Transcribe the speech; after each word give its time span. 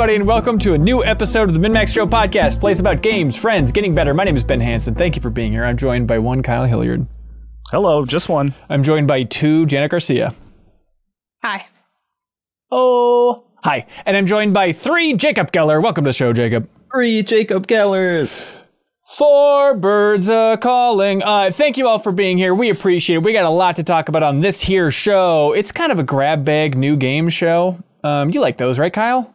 everybody, 0.00 0.16
and 0.16 0.26
welcome 0.26 0.58
to 0.58 0.72
a 0.72 0.78
new 0.78 1.04
episode 1.04 1.50
of 1.50 1.52
the 1.52 1.60
MinnMax 1.60 1.92
Show 1.92 2.06
podcast, 2.06 2.58
place 2.58 2.80
about 2.80 3.02
games, 3.02 3.36
friends, 3.36 3.70
getting 3.70 3.94
better. 3.94 4.14
My 4.14 4.24
name 4.24 4.34
is 4.34 4.42
Ben 4.42 4.58
Hanson. 4.58 4.94
Thank 4.94 5.14
you 5.14 5.20
for 5.20 5.28
being 5.28 5.52
here. 5.52 5.62
I'm 5.62 5.76
joined 5.76 6.08
by 6.08 6.18
one 6.18 6.42
Kyle 6.42 6.64
Hilliard. 6.64 7.06
Hello, 7.70 8.06
just 8.06 8.30
one. 8.30 8.54
I'm 8.70 8.82
joined 8.82 9.08
by 9.08 9.24
two 9.24 9.66
Janet 9.66 9.90
Garcia. 9.90 10.34
Hi. 11.42 11.66
Oh, 12.70 13.44
hi. 13.62 13.86
And 14.06 14.16
I'm 14.16 14.24
joined 14.24 14.54
by 14.54 14.72
three 14.72 15.12
Jacob 15.12 15.52
Geller. 15.52 15.82
Welcome 15.82 16.04
to 16.04 16.08
the 16.08 16.14
show, 16.14 16.32
Jacob. 16.32 16.66
Three 16.90 17.22
Jacob 17.22 17.66
Gellers. 17.66 18.50
Four 19.04 19.74
birds 19.74 20.30
a 20.30 20.56
calling. 20.62 21.22
Uh, 21.22 21.50
thank 21.52 21.76
you 21.76 21.86
all 21.86 21.98
for 21.98 22.12
being 22.12 22.38
here. 22.38 22.54
We 22.54 22.70
appreciate 22.70 23.16
it. 23.16 23.22
We 23.22 23.34
got 23.34 23.44
a 23.44 23.50
lot 23.50 23.76
to 23.76 23.82
talk 23.82 24.08
about 24.08 24.22
on 24.22 24.40
this 24.40 24.62
here 24.62 24.90
show. 24.90 25.52
It's 25.52 25.72
kind 25.72 25.92
of 25.92 25.98
a 25.98 26.04
grab 26.04 26.42
bag 26.42 26.74
new 26.74 26.96
game 26.96 27.28
show. 27.28 27.78
Um, 28.02 28.30
you 28.30 28.40
like 28.40 28.56
those, 28.56 28.78
right, 28.78 28.94
Kyle? 28.94 29.34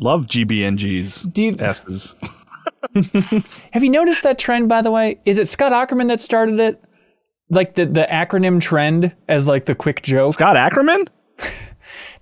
Love 0.00 0.26
GBNG's 0.26 1.22
Do 1.22 1.42
you, 1.42 1.56
S's. 1.58 2.14
have 3.72 3.84
you 3.84 3.90
noticed 3.90 4.22
that 4.22 4.38
trend, 4.38 4.68
by 4.68 4.82
the 4.82 4.90
way? 4.90 5.20
Is 5.24 5.38
it 5.38 5.48
Scott 5.48 5.72
Aukerman 5.72 6.08
that 6.08 6.20
started 6.20 6.58
it? 6.60 6.82
Like 7.50 7.74
the, 7.74 7.84
the 7.84 8.06
acronym 8.10 8.60
trend 8.60 9.14
as 9.28 9.46
like 9.46 9.66
the 9.66 9.74
quick 9.74 10.02
joke? 10.02 10.34
Scott 10.34 10.56
Aukerman? 10.56 11.08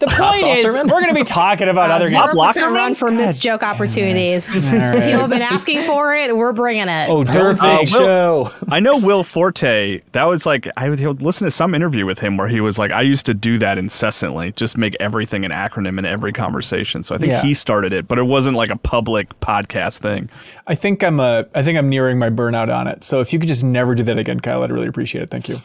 The 0.00 0.06
point 0.06 0.42
is, 0.58 0.64
we're 0.74 0.84
going 0.86 1.08
to 1.08 1.14
be 1.14 1.24
talking 1.24 1.68
about 1.68 1.90
other 1.90 2.08
games. 2.10 2.30
Zero 2.30 2.46
percent 2.46 2.72
run 2.72 2.94
for 2.94 3.10
missed 3.10 3.42
joke 3.42 3.62
opportunities. 3.62 4.66
right. 4.72 4.94
People 4.94 5.20
have 5.20 5.30
been 5.30 5.42
asking 5.42 5.82
for 5.84 6.14
it. 6.14 6.34
We're 6.34 6.52
bringing 6.54 6.88
it. 6.88 7.08
Oh, 7.10 7.22
don't 7.22 7.58
Perfect 7.58 7.62
Oh, 7.62 7.78
Will- 7.78 7.84
show. 7.86 8.52
I 8.68 8.80
know 8.80 8.96
Will 8.96 9.22
Forte. 9.22 10.00
That 10.12 10.24
was 10.24 10.46
like 10.46 10.68
I 10.76 10.88
would 10.88 10.98
he 10.98 11.06
would 11.06 11.20
listen 11.22 11.44
to 11.46 11.50
some 11.50 11.74
interview 11.74 12.06
with 12.06 12.18
him 12.18 12.36
where 12.38 12.48
he 12.48 12.60
was 12.60 12.78
like, 12.78 12.90
I 12.92 13.02
used 13.02 13.26
to 13.26 13.34
do 13.34 13.58
that 13.58 13.76
incessantly, 13.76 14.52
just 14.52 14.78
make 14.78 14.96
everything 15.00 15.44
an 15.44 15.50
acronym 15.50 15.98
in 15.98 16.06
every 16.06 16.32
conversation. 16.32 17.04
So 17.04 17.14
I 17.14 17.18
think 17.18 17.30
Yeah. 17.30 17.42
he 17.42 17.52
started 17.52 17.92
it, 17.92 18.08
but 18.08 18.18
it 18.18 18.22
wasn't 18.24 18.56
like 18.56 18.70
a 18.70 18.76
public 18.76 19.38
podcast 19.40 19.98
thing. 19.98 20.30
I 20.66 20.74
think 20.76 21.04
I'm 21.04 21.20
uh, 21.20 21.42
I 21.54 21.62
think 21.62 21.76
I'm 21.78 21.88
nearing 21.90 22.18
my 22.18 22.30
burnout 22.30 22.74
on 22.74 22.86
it. 22.86 23.04
So 23.04 23.20
if 23.20 23.32
you 23.34 23.38
could 23.38 23.48
just 23.48 23.64
never 23.64 23.94
do 23.94 24.02
that 24.04 24.18
again, 24.18 24.40
Kyle, 24.40 24.62
I'd 24.62 24.72
really 24.72 24.88
appreciate 24.88 25.22
it. 25.22 25.30
Thank 25.30 25.48
you. 25.50 25.60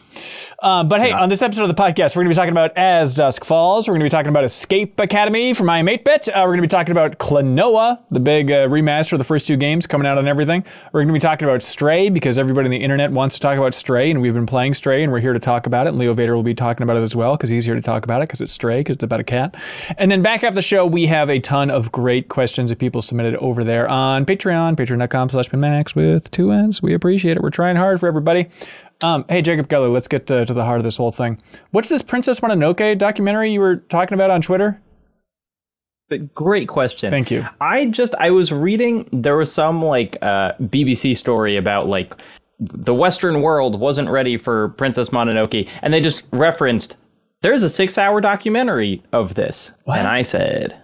Um, 0.62 0.88
but 0.88 1.00
hey, 1.00 1.12
on 1.12 1.28
this 1.30 1.40
episode 1.42 1.62
of 1.62 1.68
the 1.68 1.74
podcast, 1.82 2.16
we're 2.16 2.22
going 2.24 2.26
to 2.26 2.30
be 2.30 2.34
talking 2.34 2.52
about 2.52 2.76
As 2.76 3.14
Dusk 3.14 3.44
Falls. 3.44 3.88
We're 3.88 3.92
going 3.92 4.00
to 4.00 4.04
be 4.04 4.10
talking 4.10 4.25
about 4.30 4.44
Escape 4.44 4.98
Academy 5.00 5.54
from 5.54 5.66
iam8bit. 5.68 6.28
Uh, 6.28 6.32
we're 6.36 6.46
going 6.46 6.58
to 6.58 6.62
be 6.62 6.68
talking 6.68 6.92
about 6.92 7.18
Klonoa, 7.18 8.00
the 8.10 8.20
big 8.20 8.50
uh, 8.50 8.68
remaster 8.68 9.12
of 9.12 9.18
the 9.18 9.24
first 9.24 9.46
two 9.46 9.56
games 9.56 9.86
coming 9.86 10.06
out 10.06 10.18
on 10.18 10.26
everything. 10.28 10.64
We're 10.92 11.00
going 11.00 11.08
to 11.08 11.12
be 11.12 11.18
talking 11.18 11.48
about 11.48 11.62
Stray 11.62 12.08
because 12.08 12.38
everybody 12.38 12.66
on 12.66 12.70
the 12.70 12.82
internet 12.82 13.12
wants 13.12 13.36
to 13.36 13.40
talk 13.40 13.58
about 13.58 13.74
Stray, 13.74 14.10
and 14.10 14.20
we've 14.20 14.34
been 14.34 14.46
playing 14.46 14.74
Stray, 14.74 15.02
and 15.02 15.12
we're 15.12 15.20
here 15.20 15.32
to 15.32 15.38
talk 15.38 15.66
about 15.66 15.86
it. 15.86 15.90
And 15.90 15.98
Leo 15.98 16.14
Vader 16.14 16.34
will 16.34 16.42
be 16.42 16.54
talking 16.54 16.82
about 16.82 16.96
it 16.96 17.02
as 17.02 17.14
well 17.14 17.36
because 17.36 17.48
he's 17.48 17.64
here 17.64 17.74
to 17.74 17.80
talk 17.80 18.04
about 18.04 18.22
it 18.22 18.28
because 18.28 18.40
it's 18.40 18.52
Stray, 18.52 18.80
because 18.80 18.96
it's 18.96 19.04
about 19.04 19.20
a 19.20 19.24
cat. 19.24 19.54
And 19.98 20.10
then 20.10 20.22
back 20.22 20.44
after 20.44 20.54
the 20.54 20.62
show, 20.62 20.86
we 20.86 21.06
have 21.06 21.30
a 21.30 21.38
ton 21.40 21.70
of 21.70 21.92
great 21.92 22.28
questions 22.28 22.70
that 22.70 22.78
people 22.78 23.02
submitted 23.02 23.36
over 23.36 23.64
there 23.64 23.88
on 23.88 24.26
Patreon, 24.26 24.76
patreon.com 24.76 25.28
slash 25.28 25.50
minnmax 25.50 25.94
with 25.94 26.30
two 26.30 26.52
N's. 26.52 26.82
We 26.82 26.94
appreciate 26.94 27.36
it. 27.36 27.42
We're 27.42 27.50
trying 27.50 27.76
hard 27.76 28.00
for 28.00 28.06
everybody. 28.06 28.48
Um, 29.02 29.24
hey, 29.28 29.42
Jacob 29.42 29.68
Geller, 29.68 29.92
let's 29.92 30.08
get 30.08 30.30
uh, 30.30 30.44
to 30.44 30.54
the 30.54 30.64
heart 30.64 30.78
of 30.78 30.84
this 30.84 30.96
whole 30.96 31.12
thing. 31.12 31.40
What's 31.70 31.88
this 31.88 32.02
Princess 32.02 32.40
Mononoke 32.40 32.96
documentary 32.98 33.52
you 33.52 33.60
were 33.60 33.76
talking 33.76 34.14
about 34.14 34.30
on 34.30 34.40
Twitter? 34.40 34.80
Great 36.34 36.68
question. 36.68 37.10
Thank 37.10 37.30
you. 37.30 37.44
I 37.60 37.86
just 37.86 38.14
I 38.14 38.30
was 38.30 38.52
reading 38.52 39.08
there 39.12 39.36
was 39.36 39.52
some 39.52 39.84
like 39.84 40.16
uh 40.22 40.52
BBC 40.60 41.16
story 41.16 41.56
about 41.56 41.88
like 41.88 42.14
the 42.60 42.94
Western 42.94 43.42
world 43.42 43.80
wasn't 43.80 44.08
ready 44.08 44.36
for 44.36 44.68
Princess 44.70 45.08
Mononoke, 45.08 45.68
and 45.82 45.92
they 45.92 46.00
just 46.00 46.22
referenced 46.32 46.96
there's 47.42 47.64
a 47.64 47.68
six 47.68 47.98
hour 47.98 48.20
documentary 48.20 49.02
of 49.12 49.34
this, 49.34 49.72
and 49.86 50.06
I 50.06 50.22
said. 50.22 50.80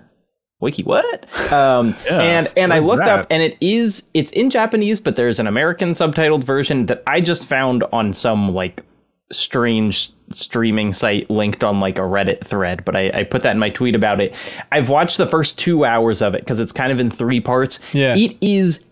Wiki 0.62 0.83
what? 0.84 1.27
Um, 1.53 1.95
Yeah, 2.06 2.21
and 2.21 2.50
and 2.56 2.73
I 2.73 2.78
looked 2.78 3.05
that? 3.05 3.21
up 3.21 3.27
and 3.28 3.43
it 3.43 3.59
is 3.61 4.09
it's 4.15 4.33
in 4.33 4.49
Japanese, 4.49 5.00
but 5.00 5.17
there's 5.17 5.39
an 5.39 5.47
American 5.47 5.91
subtitled 5.93 6.45
version 6.45 6.87
that 6.87 7.03
I 7.06 7.21
just 7.21 7.47
found 7.47 7.84
on 7.93 8.15
some 8.15 8.55
like 8.55 8.83
strange 9.31 10.11
streaming 10.31 10.93
site 10.93 11.28
linked 11.28 11.62
on 11.62 11.81
like 11.81 11.99
a 11.99 12.03
Reddit 12.03 12.45
thread, 12.47 12.84
but 12.84 12.97
I, 12.97 13.11
I 13.11 13.25
put 13.25 13.43
that 13.43 13.50
in 13.53 13.59
my 13.59 13.71
tweet 13.71 13.95
about 13.95 14.21
it. 14.21 14.34
I've 14.71 14.89
watched 14.89 15.19
the 15.19 15.27
first 15.27 15.59
two 15.59 15.84
hours 15.84 16.23
of 16.23 16.34
it 16.34 16.41
because 16.43 16.59
it's 16.59 16.73
kind 16.73 16.91
of 16.93 16.99
in 16.99 17.11
three 17.11 17.41
parts. 17.41 17.79
Yeah. 17.93 18.17
It 18.17 18.37
is 18.41 18.84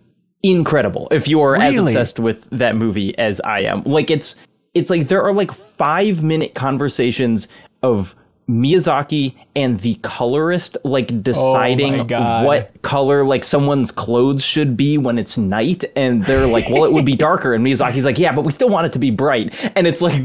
incredible 0.43 1.09
if 1.11 1.29
you 1.29 1.41
are 1.41 1.57
as 1.57 1.77
obsessed 1.77 2.19
with 2.19 2.49
that 2.51 2.77
movie 2.77 3.17
as 3.19 3.41
I 3.41 3.61
am. 3.61 3.83
Like 3.85 4.11
it's 4.11 4.37
it's 4.75 4.91
like 4.91 5.09
there 5.09 5.23
are 5.23 5.33
like 5.33 5.53
five 5.53 6.23
minute 6.23 6.55
conversations 6.55 7.49
of 7.83 8.15
Miyazaki 8.51 9.35
and 9.55 9.81
the 9.81 9.95
colorist 10.03 10.77
like 10.85 11.23
deciding 11.23 12.13
Oh 12.13 12.45
what 12.45 12.83
color 12.83 13.25
like 13.25 13.45
someone's 13.45 13.93
clothes 13.93 14.45
should 14.45 14.77
be 14.77 14.99
when 14.99 15.19
it's 15.19 15.39
night 15.39 15.85
and 15.97 16.25
they're 16.25 16.47
like 16.47 16.69
well 16.69 16.85
it 16.85 16.93
would 16.93 17.07
be 17.07 17.15
darker. 17.29 17.55
And 17.55 17.65
Miyazaki's 17.65 18.05
like 18.05 18.19
yeah 18.19 18.33
but 18.33 18.45
we 18.45 18.53
still 18.53 18.69
want 18.69 18.87
it 18.87 18.93
to 18.95 18.99
be 18.99 19.11
bright. 19.11 19.55
And 19.77 19.87
it's 19.87 20.03
like 20.03 20.25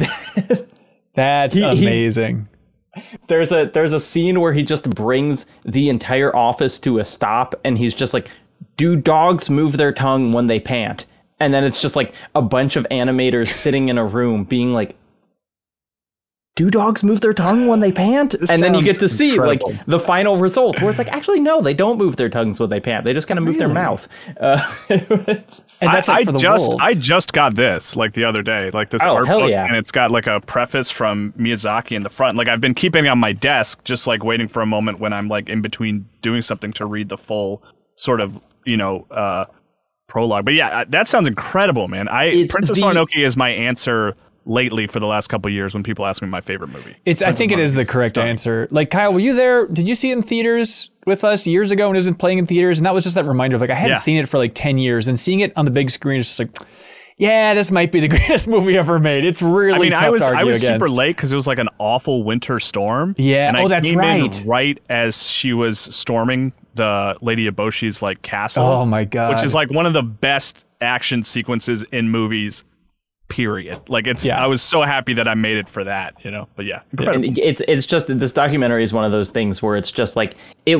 That's 1.13 1.53
He- 1.55 1.61
he- 1.61 1.85
amazing. 1.85 2.47
there's 3.27 3.51
a 3.51 3.69
there's 3.73 3.93
a 3.93 3.99
scene 3.99 4.39
where 4.41 4.53
he 4.53 4.63
just 4.63 4.89
brings 4.89 5.45
the 5.63 5.89
entire 5.89 6.35
office 6.35 6.79
to 6.79 6.99
a 6.99 7.05
stop 7.05 7.53
and 7.63 7.77
he's 7.77 7.93
just 7.93 8.13
like 8.13 8.29
do 8.77 8.95
dogs 8.95 9.49
move 9.49 9.77
their 9.77 9.91
tongue 9.93 10.31
when 10.33 10.47
they 10.47 10.59
pant? 10.59 11.05
And 11.39 11.53
then 11.53 11.63
it's 11.65 11.79
just 11.81 11.95
like 11.97 12.13
a 12.33 12.41
bunch 12.41 12.75
of 12.77 12.87
animators 12.91 13.49
sitting 13.49 13.89
in 13.89 13.97
a 13.97 14.05
room 14.05 14.45
being 14.45 14.71
like 14.73 14.95
do 16.55 16.71
dogs 16.71 17.03
move 17.03 17.19
their 17.19 17.33
tongue 17.33 17.67
when 17.67 17.81
they 17.81 17.91
pant 17.91 18.33
This 18.39 18.49
and 18.49 18.63
then 18.63 18.73
you 18.73 18.81
get 18.81 18.97
to 19.01 19.09
see 19.09 19.31
incredible. 19.31 19.71
like 19.73 19.85
the 19.87 19.99
final 19.99 20.37
result 20.37 20.79
where 20.79 20.89
it's 20.89 20.97
like 20.97 21.09
actually 21.09 21.41
no 21.41 21.61
they 21.61 21.73
don't 21.73 21.97
move 21.97 22.15
their 22.15 22.29
tongues 22.29 22.61
when 22.61 22.69
they 22.69 22.79
pant 22.79 23.03
they 23.03 23.11
just 23.13 23.27
kind 23.27 23.37
of 23.37 23.43
move 23.43 23.57
their 23.57 23.67
mouth 23.67 24.07
uh, 24.39 24.61
And 24.89 25.43
that's 25.81 26.07
I, 26.09 26.13
like 26.13 26.21
I 26.21 26.23
for 26.25 26.31
the 26.31 26.39
just 26.39 26.69
wolves. 26.69 26.83
I 26.83 26.93
just 26.93 27.33
got 27.33 27.55
this 27.55 27.95
like 27.95 28.13
the 28.13 28.23
other 28.23 28.41
day, 28.41 28.71
like 28.71 28.89
this 28.89 29.01
Oh, 29.05 29.15
art 29.15 29.27
book, 29.27 29.49
yeah. 29.49 29.65
and 29.65 29.75
it's 29.75 29.91
got 29.91 30.11
like 30.11 30.27
a 30.27 30.39
preface 30.41 30.89
from 30.89 31.33
Miyazaki 31.37 31.91
in 31.91 32.03
the 32.03 32.09
front. 32.09 32.37
Like 32.37 32.47
I've 32.47 32.61
been 32.61 32.73
keeping 32.73 33.05
it 33.05 33.09
on 33.09 33.19
my 33.19 33.33
desk, 33.33 33.83
just 33.83 34.07
like 34.07 34.23
waiting 34.23 34.47
for 34.47 34.61
a 34.61 34.65
moment 34.65 34.99
when 34.99 35.13
I'm 35.13 35.27
like 35.27 35.49
in 35.49 35.61
between 35.61 36.07
doing 36.21 36.41
something 36.41 36.71
to 36.73 36.85
read 36.85 37.09
the 37.09 37.17
full 37.17 37.61
sort 37.95 38.21
of 38.21 38.39
you 38.65 38.77
know 38.77 39.05
uh 39.11 39.45
prologue. 40.07 40.45
But 40.45 40.53
yeah, 40.53 40.69
uh, 40.79 40.85
that 40.89 41.07
sounds 41.07 41.27
incredible, 41.27 41.87
man. 41.87 42.07
I 42.07 42.25
It's 42.25 42.53
Princess 42.53 42.77
the- 42.77 42.81
Mononoke 42.83 43.07
is 43.17 43.35
my 43.35 43.49
answer 43.49 44.15
lately 44.45 44.87
for 44.87 44.99
the 44.99 45.07
last 45.07 45.27
couple 45.27 45.49
years 45.51 45.73
when 45.73 45.83
people 45.83 46.05
ask 46.05 46.21
me 46.21 46.27
my 46.27 46.41
favorite 46.41 46.69
movie. 46.69 46.95
It's. 47.05 47.21
I 47.21 47.31
think 47.31 47.51
it 47.51 47.59
is 47.59 47.73
the 47.73 47.85
correct 47.85 48.17
answer. 48.17 48.67
Like 48.71 48.89
Kyle, 48.91 49.13
were 49.13 49.19
you 49.19 49.35
there? 49.35 49.67
Did 49.67 49.89
you 49.89 49.95
see 49.95 50.11
it 50.11 50.17
in 50.17 50.21
theaters 50.23 50.89
with 51.05 51.23
us 51.23 51.45
years 51.47 51.71
ago 51.71 51.87
when 51.87 51.95
it 51.97 52.05
was 52.05 52.15
playing 52.17 52.37
in 52.39 52.45
theaters? 52.45 52.79
And 52.79 52.85
that 52.85 52.93
was 52.93 53.03
just 53.03 53.15
that 53.15 53.25
reminder 53.25 53.55
of 53.55 53.61
like 53.61 53.69
I 53.71 53.75
hadn't 53.75 53.91
Yeah. 53.95 53.97
seen 53.97 54.17
it 54.17 54.29
for 54.29 54.37
like 54.37 54.53
ten 54.55 54.77
years, 54.77 55.07
and 55.07 55.19
seeing 55.19 55.39
it 55.39 55.51
on 55.55 55.65
the 55.65 55.71
big 55.71 55.89
screen 55.91 56.19
is 56.19 56.27
just 56.27 56.39
like, 56.39 56.49
yeah, 57.17 57.53
this 57.53 57.71
might 57.71 57.91
be 57.91 57.99
the 58.01 58.07
greatest 58.17 58.47
movie 58.47 58.77
ever 58.77 58.99
made. 58.99 59.25
It's 59.25 59.41
really 59.41 59.73
I 59.73 59.79
mean, 59.79 59.91
tough 59.93 60.03
I 60.03 60.09
was 60.09 60.21
to 60.21 60.27
argue 60.27 60.41
I 60.41 60.43
was 60.43 60.63
against. 60.63 60.83
super 60.85 60.89
late 60.95 61.15
because 61.15 61.31
it 61.31 61.35
was 61.35 61.47
like 61.47 61.59
an 61.59 61.69
awful 61.79 62.23
winter 62.23 62.59
storm. 62.59 63.15
Yeah, 63.17 63.47
and 63.47 63.57
oh, 63.57 63.65
I 63.65 63.67
that's 63.67 63.91
right. 63.93 64.43
Right 64.45 64.81
as 64.89 65.27
she 65.27 65.53
was 65.53 65.79
storming 65.79 66.53
the 66.75 67.15
Lady 67.21 67.49
Eboshi's 67.49 68.01
like 68.01 68.21
castle. 68.21 68.63
Oh 68.65 68.85
my 68.85 69.05
god! 69.05 69.33
which 69.33 69.43
is 69.43 69.53
like 69.53 69.71
one 69.71 69.85
of 69.85 69.93
the 69.93 70.03
best 70.03 70.65
action 70.81 71.23
sequences 71.23 71.83
in 71.91 72.09
movies. 72.09 72.63
Period. 73.27 73.81
Like 73.89 74.07
it's. 74.07 74.23
Yeah. 74.23 74.41
I 74.41 74.47
was 74.47 74.61
so 74.61 74.83
happy 74.83 75.13
that 75.13 75.27
I 75.27 75.33
made 75.33 75.57
it 75.57 75.67
for 75.67 75.83
that. 75.83 76.13
You 76.23 76.31
know. 76.31 76.47
But 76.55 76.65
yeah, 76.65 76.81
incredible. 76.91 77.27
and 77.27 77.37
it's 77.39 77.61
it's 77.67 77.85
just 77.85 78.07
this 78.07 78.33
documentary 78.33 78.83
is 78.83 78.93
one 78.93 79.03
of 79.03 79.11
those 79.11 79.31
things 79.31 79.61
where 79.61 79.75
it's 79.75 79.91
just 79.91 80.15
like 80.15 80.35
it 80.65 80.77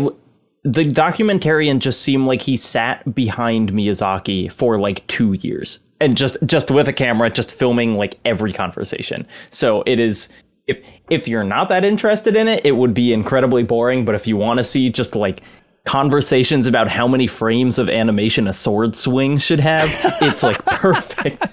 the 0.66 0.84
documentarian 0.84 1.78
just 1.78 2.02
seemed 2.02 2.26
like 2.26 2.42
he 2.42 2.58
sat 2.58 3.14
behind 3.14 3.72
Miyazaki 3.72 4.52
for 4.52 4.80
like 4.80 5.06
2 5.06 5.34
years 5.34 5.80
and 6.02 6.18
just 6.18 6.38
just 6.46 6.72
with 6.72 6.88
a 6.88 6.94
camera 6.94 7.30
just 7.30 7.54
filming 7.54 7.96
like 7.96 8.20
every 8.26 8.52
conversation 8.52 9.26
so 9.52 9.84
it 9.86 10.00
is 10.00 10.30
if 10.68 10.80
if 11.10 11.28
you're 11.28 11.44
not 11.44 11.70
that 11.70 11.86
interested 11.86 12.36
in 12.36 12.48
it 12.48 12.66
it 12.66 12.74
would 12.74 12.94
be 12.94 13.14
incredibly 13.14 13.64
boring 13.64 14.04
but 14.04 14.16
if 14.16 14.26
you 14.26 14.36
want 14.36 14.58
to 14.58 14.64
see 14.64 14.90
just 14.90 15.16
like 15.16 15.42
conversations 15.86 16.66
about 16.66 16.88
how 16.88 17.08
many 17.08 17.28
frames 17.28 17.78
of 17.78 17.88
animation 17.88 18.48
a 18.48 18.54
sword 18.54 18.98
swing 18.98 19.38
should 19.38 19.60
have 19.60 19.88
it's 20.22 20.42
like 20.42 20.64
perfect 20.66 21.46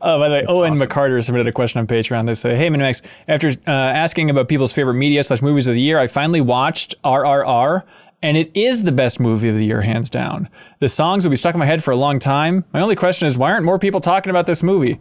Oh, 0.00 0.18
by 0.18 0.28
the 0.28 0.34
way, 0.34 0.44
Owen 0.48 0.74
McCarter 0.74 1.22
submitted 1.24 1.48
a 1.48 1.52
question 1.52 1.78
on 1.80 1.86
Patreon. 1.86 2.26
They 2.26 2.34
say, 2.34 2.56
"Hey, 2.56 2.68
Minimax, 2.68 3.02
after 3.28 3.48
uh, 3.48 3.70
asking 3.70 4.30
about 4.30 4.48
people's 4.48 4.72
favorite 4.72 4.94
media 4.94 5.22
slash 5.22 5.42
movies 5.42 5.66
of 5.66 5.74
the 5.74 5.80
year, 5.80 5.98
I 5.98 6.06
finally 6.06 6.40
watched 6.40 6.94
RRR, 7.02 7.82
and 8.22 8.36
it 8.36 8.50
is 8.54 8.82
the 8.82 8.92
best 8.92 9.20
movie 9.20 9.48
of 9.48 9.56
the 9.56 9.64
year, 9.64 9.82
hands 9.82 10.10
down. 10.10 10.48
The 10.80 10.88
songs 10.88 11.24
will 11.24 11.30
be 11.30 11.36
stuck 11.36 11.54
in 11.54 11.58
my 11.58 11.66
head 11.66 11.82
for 11.84 11.90
a 11.90 11.96
long 11.96 12.18
time. 12.18 12.64
My 12.72 12.80
only 12.80 12.96
question 12.96 13.26
is, 13.26 13.36
why 13.36 13.52
aren't 13.52 13.64
more 13.64 13.78
people 13.78 14.00
talking 14.00 14.30
about 14.30 14.46
this 14.46 14.62
movie?" 14.62 14.98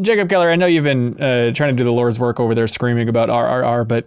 Jacob 0.00 0.28
Geller, 0.28 0.52
I 0.52 0.56
know 0.56 0.66
you've 0.66 0.84
been 0.84 1.20
uh, 1.20 1.52
trying 1.52 1.74
to 1.74 1.76
do 1.76 1.82
the 1.82 1.92
Lord's 1.92 2.20
work 2.20 2.38
over 2.38 2.54
there, 2.54 2.68
screaming 2.68 3.08
about 3.08 3.28
RRR, 3.28 3.88
but 3.88 4.06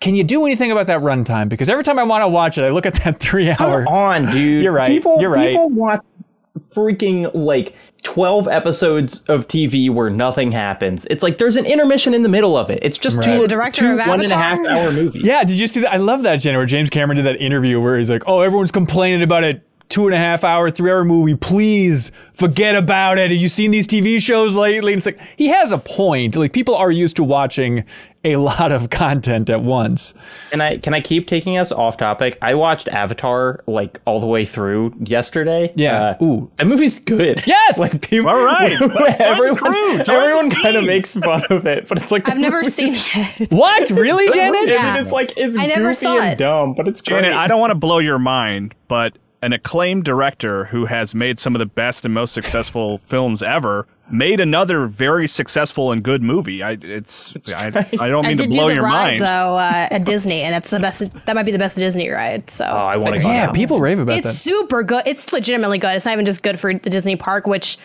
can 0.00 0.14
you 0.14 0.24
do 0.24 0.44
anything 0.44 0.70
about 0.70 0.86
that 0.88 1.00
runtime? 1.00 1.48
Because 1.48 1.70
every 1.70 1.84
time 1.84 1.98
I 1.98 2.02
want 2.04 2.22
to 2.22 2.28
watch 2.28 2.58
it, 2.58 2.64
I 2.64 2.70
look 2.70 2.84
at 2.84 2.94
that 3.04 3.20
three 3.20 3.50
hour. 3.50 3.84
Come 3.84 3.94
on, 3.94 4.26
dude. 4.26 4.62
You're 4.62 4.72
right. 4.72 4.88
People, 4.88 5.16
You're 5.20 5.30
right. 5.30 5.50
People 5.52 5.70
watch 5.70 6.04
freaking 6.74 7.30
like 7.34 7.74
12 8.04 8.46
episodes 8.48 9.22
of 9.28 9.48
TV 9.48 9.90
where 9.90 10.08
nothing 10.10 10.52
happens. 10.52 11.06
It's 11.10 11.22
like 11.22 11.38
there's 11.38 11.56
an 11.56 11.66
intermission 11.66 12.14
in 12.14 12.22
the 12.22 12.28
middle 12.28 12.56
of 12.56 12.70
it. 12.70 12.78
It's 12.82 12.96
just 12.98 13.16
Right. 13.16 13.24
two, 13.24 13.42
The 13.42 13.48
director 13.48 13.80
two 13.80 13.98
of 14.00 14.06
one 14.06 14.20
and 14.20 14.30
a 14.30 14.36
half 14.36 14.58
hour 14.66 14.92
movies. 14.92 15.24
Yeah, 15.26 15.42
did 15.42 15.56
you 15.58 15.66
see 15.66 15.80
that? 15.80 15.92
I 15.92 15.96
love 15.96 16.22
that, 16.22 16.36
Jenna, 16.36 16.58
where 16.58 16.66
James 16.66 16.90
Cameron 16.90 17.16
did 17.16 17.26
that 17.26 17.40
interview 17.40 17.80
where 17.80 17.98
he's 17.98 18.10
like, 18.10 18.22
oh, 18.26 18.40
everyone's 18.40 18.70
complaining 18.70 19.22
about 19.22 19.42
a 19.42 19.60
two 19.88 20.06
and 20.06 20.14
a 20.14 20.18
half 20.18 20.44
hour, 20.44 20.70
three 20.70 20.90
hour 20.90 21.04
movie. 21.04 21.34
Please 21.34 22.12
forget 22.32 22.74
about 22.74 23.18
it. 23.18 23.30
Have 23.30 23.40
you 23.40 23.48
seen 23.48 23.70
these 23.70 23.86
TV 23.86 24.20
shows 24.20 24.54
lately? 24.56 24.92
And 24.92 24.98
it's 25.00 25.06
like, 25.06 25.20
he 25.36 25.48
has 25.48 25.72
a 25.72 25.78
point. 25.78 26.36
Like, 26.36 26.52
people 26.52 26.74
are 26.74 26.90
used 26.90 27.16
to 27.16 27.24
watching 27.24 27.84
a 28.24 28.36
lot 28.36 28.72
of 28.72 28.90
content 28.90 29.50
at 29.50 29.62
once. 29.62 30.14
Can 30.50 30.60
I 30.60 30.78
can 30.78 30.94
I 30.94 31.00
keep 31.00 31.28
taking 31.28 31.58
us 31.58 31.70
off 31.70 31.96
topic? 31.96 32.38
I 32.42 32.54
watched 32.54 32.88
Avatar 32.88 33.62
like 33.66 34.00
all 34.06 34.18
the 34.20 34.26
way 34.26 34.44
through 34.44 34.94
yesterday. 35.00 35.72
Yeah. 35.76 36.16
Uh, 36.20 36.24
Ooh. 36.24 36.50
that 36.56 36.66
movie's 36.66 36.98
good. 37.00 37.42
Yes! 37.46 37.78
like 37.84 38.00
people. 38.00 38.30
All 38.30 38.42
right. 38.42 38.80
Everyone 39.20 39.56
crew. 39.56 39.98
Everyone 40.00 40.50
kind 40.50 40.76
of 40.76 40.84
makes 40.84 41.14
fun 41.14 41.44
of 41.50 41.66
it, 41.66 41.86
but 41.88 42.02
it's 42.02 42.10
like 42.10 42.28
I've 42.28 42.38
never 42.38 42.64
seen 42.64 42.94
it. 42.94 43.52
What? 43.52 43.90
Really, 43.90 44.28
I 44.28 44.32
Janet? 44.32 44.66
mean, 44.68 44.96
it's 45.02 45.12
like 45.12 45.32
it's 45.36 45.56
I 45.58 45.66
never 45.66 45.88
goofy 45.88 45.94
saw 45.94 46.18
and 46.18 46.32
it. 46.32 46.38
dumb, 46.38 46.74
but 46.74 46.88
it's 46.88 47.00
great. 47.00 47.22
Janet, 47.22 47.36
I 47.36 47.46
don't 47.46 47.60
want 47.60 47.70
to 47.72 47.74
blow 47.76 47.98
your 47.98 48.18
mind, 48.18 48.74
but 48.88 49.16
an 49.44 49.52
acclaimed 49.52 50.04
director 50.04 50.64
who 50.66 50.86
has 50.86 51.14
made 51.14 51.38
some 51.38 51.54
of 51.54 51.58
the 51.58 51.66
best 51.66 52.04
and 52.04 52.14
most 52.14 52.32
successful 52.32 52.98
films 53.06 53.42
ever 53.42 53.86
made 54.10 54.38
another 54.38 54.86
very 54.86 55.26
successful 55.26 55.90
and 55.90 56.02
good 56.02 56.22
movie. 56.22 56.62
I 56.62 56.76
it's 56.82 57.32
I, 57.54 57.66
I 57.98 58.08
don't 58.08 58.24
I 58.24 58.28
mean 58.28 58.36
to 58.36 58.42
did 58.44 58.50
blow 58.50 58.64
do 58.64 58.68
the 58.70 58.74
your 58.74 58.84
ride 58.84 59.10
mind. 59.12 59.20
though 59.20 59.56
uh, 59.56 59.88
at 59.90 60.04
Disney, 60.04 60.42
and 60.42 60.52
that's 60.54 60.70
the 60.70 60.78
best. 60.80 61.10
That 61.26 61.34
might 61.34 61.44
be 61.44 61.52
the 61.52 61.58
best 61.58 61.76
Disney 61.78 62.10
ride. 62.10 62.50
So 62.50 62.64
Oh, 62.64 62.76
I 62.76 62.96
want 62.96 63.14
to 63.16 63.22
go. 63.22 63.28
Yeah, 63.28 63.46
now. 63.46 63.52
people 63.52 63.80
rave 63.80 63.98
about 63.98 64.16
it's 64.18 64.26
that. 64.26 64.32
super 64.34 64.82
good. 64.82 65.04
It's 65.06 65.32
legitimately 65.32 65.78
good. 65.78 65.94
It's 65.96 66.04
not 66.04 66.12
even 66.12 66.26
just 66.26 66.42
good 66.42 66.58
for 66.60 66.74
the 66.74 66.90
Disney 66.90 67.16
park, 67.16 67.46
which 67.46 67.78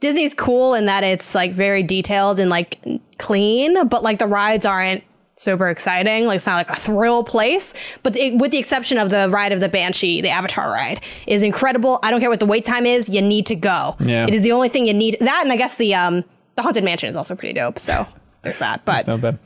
Disney's 0.00 0.32
cool 0.32 0.74
in 0.74 0.86
that 0.86 1.04
it's 1.04 1.34
like 1.34 1.52
very 1.52 1.82
detailed 1.82 2.38
and 2.40 2.48
like 2.50 2.78
clean, 3.18 3.86
but 3.88 4.02
like 4.02 4.18
the 4.18 4.26
rides 4.26 4.64
aren't 4.64 5.04
super 5.40 5.68
exciting. 5.70 6.26
Like 6.26 6.36
it's 6.36 6.46
not 6.46 6.54
like 6.56 6.70
a 6.70 6.78
thrill 6.78 7.24
place. 7.24 7.72
But 8.02 8.12
the, 8.12 8.36
with 8.36 8.50
the 8.50 8.58
exception 8.58 8.98
of 8.98 9.10
the 9.10 9.28
ride 9.30 9.52
of 9.52 9.60
the 9.60 9.68
Banshee, 9.68 10.20
the 10.20 10.28
Avatar 10.28 10.70
ride 10.70 11.00
is 11.26 11.42
incredible. 11.42 11.98
I 12.02 12.10
don't 12.10 12.20
care 12.20 12.28
what 12.30 12.40
the 12.40 12.46
wait 12.46 12.64
time 12.64 12.84
is. 12.86 13.08
You 13.08 13.22
need 13.22 13.46
to 13.46 13.56
go. 13.56 13.96
Yeah. 14.00 14.26
It 14.26 14.34
is 14.34 14.42
the 14.42 14.52
only 14.52 14.68
thing 14.68 14.86
you 14.86 14.94
need. 14.94 15.16
That 15.20 15.40
and 15.42 15.52
I 15.52 15.56
guess 15.56 15.76
the 15.76 15.94
um 15.94 16.24
the 16.56 16.62
Haunted 16.62 16.84
Mansion 16.84 17.08
is 17.08 17.16
also 17.16 17.34
pretty 17.34 17.54
dope. 17.54 17.78
So 17.78 18.06
there's 18.42 18.58
that. 18.58 18.84
But 18.84 19.06
Not 19.06 19.20
bad. 19.20 19.38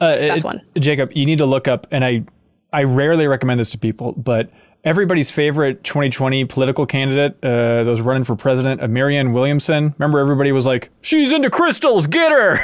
Uh, 0.00 0.16
That's 0.16 0.42
it- 0.42 0.44
one. 0.44 0.60
Jacob, 0.78 1.12
you 1.14 1.24
need 1.26 1.38
to 1.38 1.46
look 1.46 1.66
up, 1.66 1.86
and 1.90 2.04
I, 2.04 2.24
I 2.72 2.84
rarely 2.84 3.26
recommend 3.26 3.58
this 3.58 3.70
to 3.70 3.78
people, 3.78 4.12
but 4.12 4.50
everybody's 4.84 5.30
favorite 5.30 5.84
2020 5.84 6.44
political 6.44 6.86
candidate, 6.86 7.36
uh, 7.42 7.84
those 7.84 8.00
running 8.00 8.24
for 8.24 8.36
president, 8.36 8.82
uh, 8.82 8.88
Marianne 8.88 9.32
Williamson. 9.32 9.94
Remember, 9.98 10.18
everybody 10.18 10.52
was 10.52 10.66
like, 10.66 10.90
"She's 11.00 11.32
into 11.32 11.50
crystals, 11.50 12.06
get 12.06 12.32
her." 12.32 12.58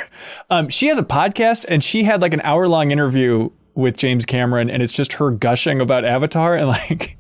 Um, 0.51 0.69
she 0.69 0.89
has 0.89 0.99
a 0.99 1.03
podcast, 1.03 1.65
and 1.69 1.83
she 1.83 2.05
had 2.05 2.21
like 2.21 2.35
an 2.35 2.41
hour 2.43 2.69
long 2.69 2.91
interview 2.91 3.51
with 3.75 3.97
James 3.97 4.25
Cameron, 4.25 4.71
and 4.71 4.83
it's 4.83 4.93
just 4.93 5.15
her 5.15 5.31
gushing 5.31 5.81
about 5.81 6.05
Avatar, 6.05 6.57
and 6.57 6.69
like, 6.69 7.17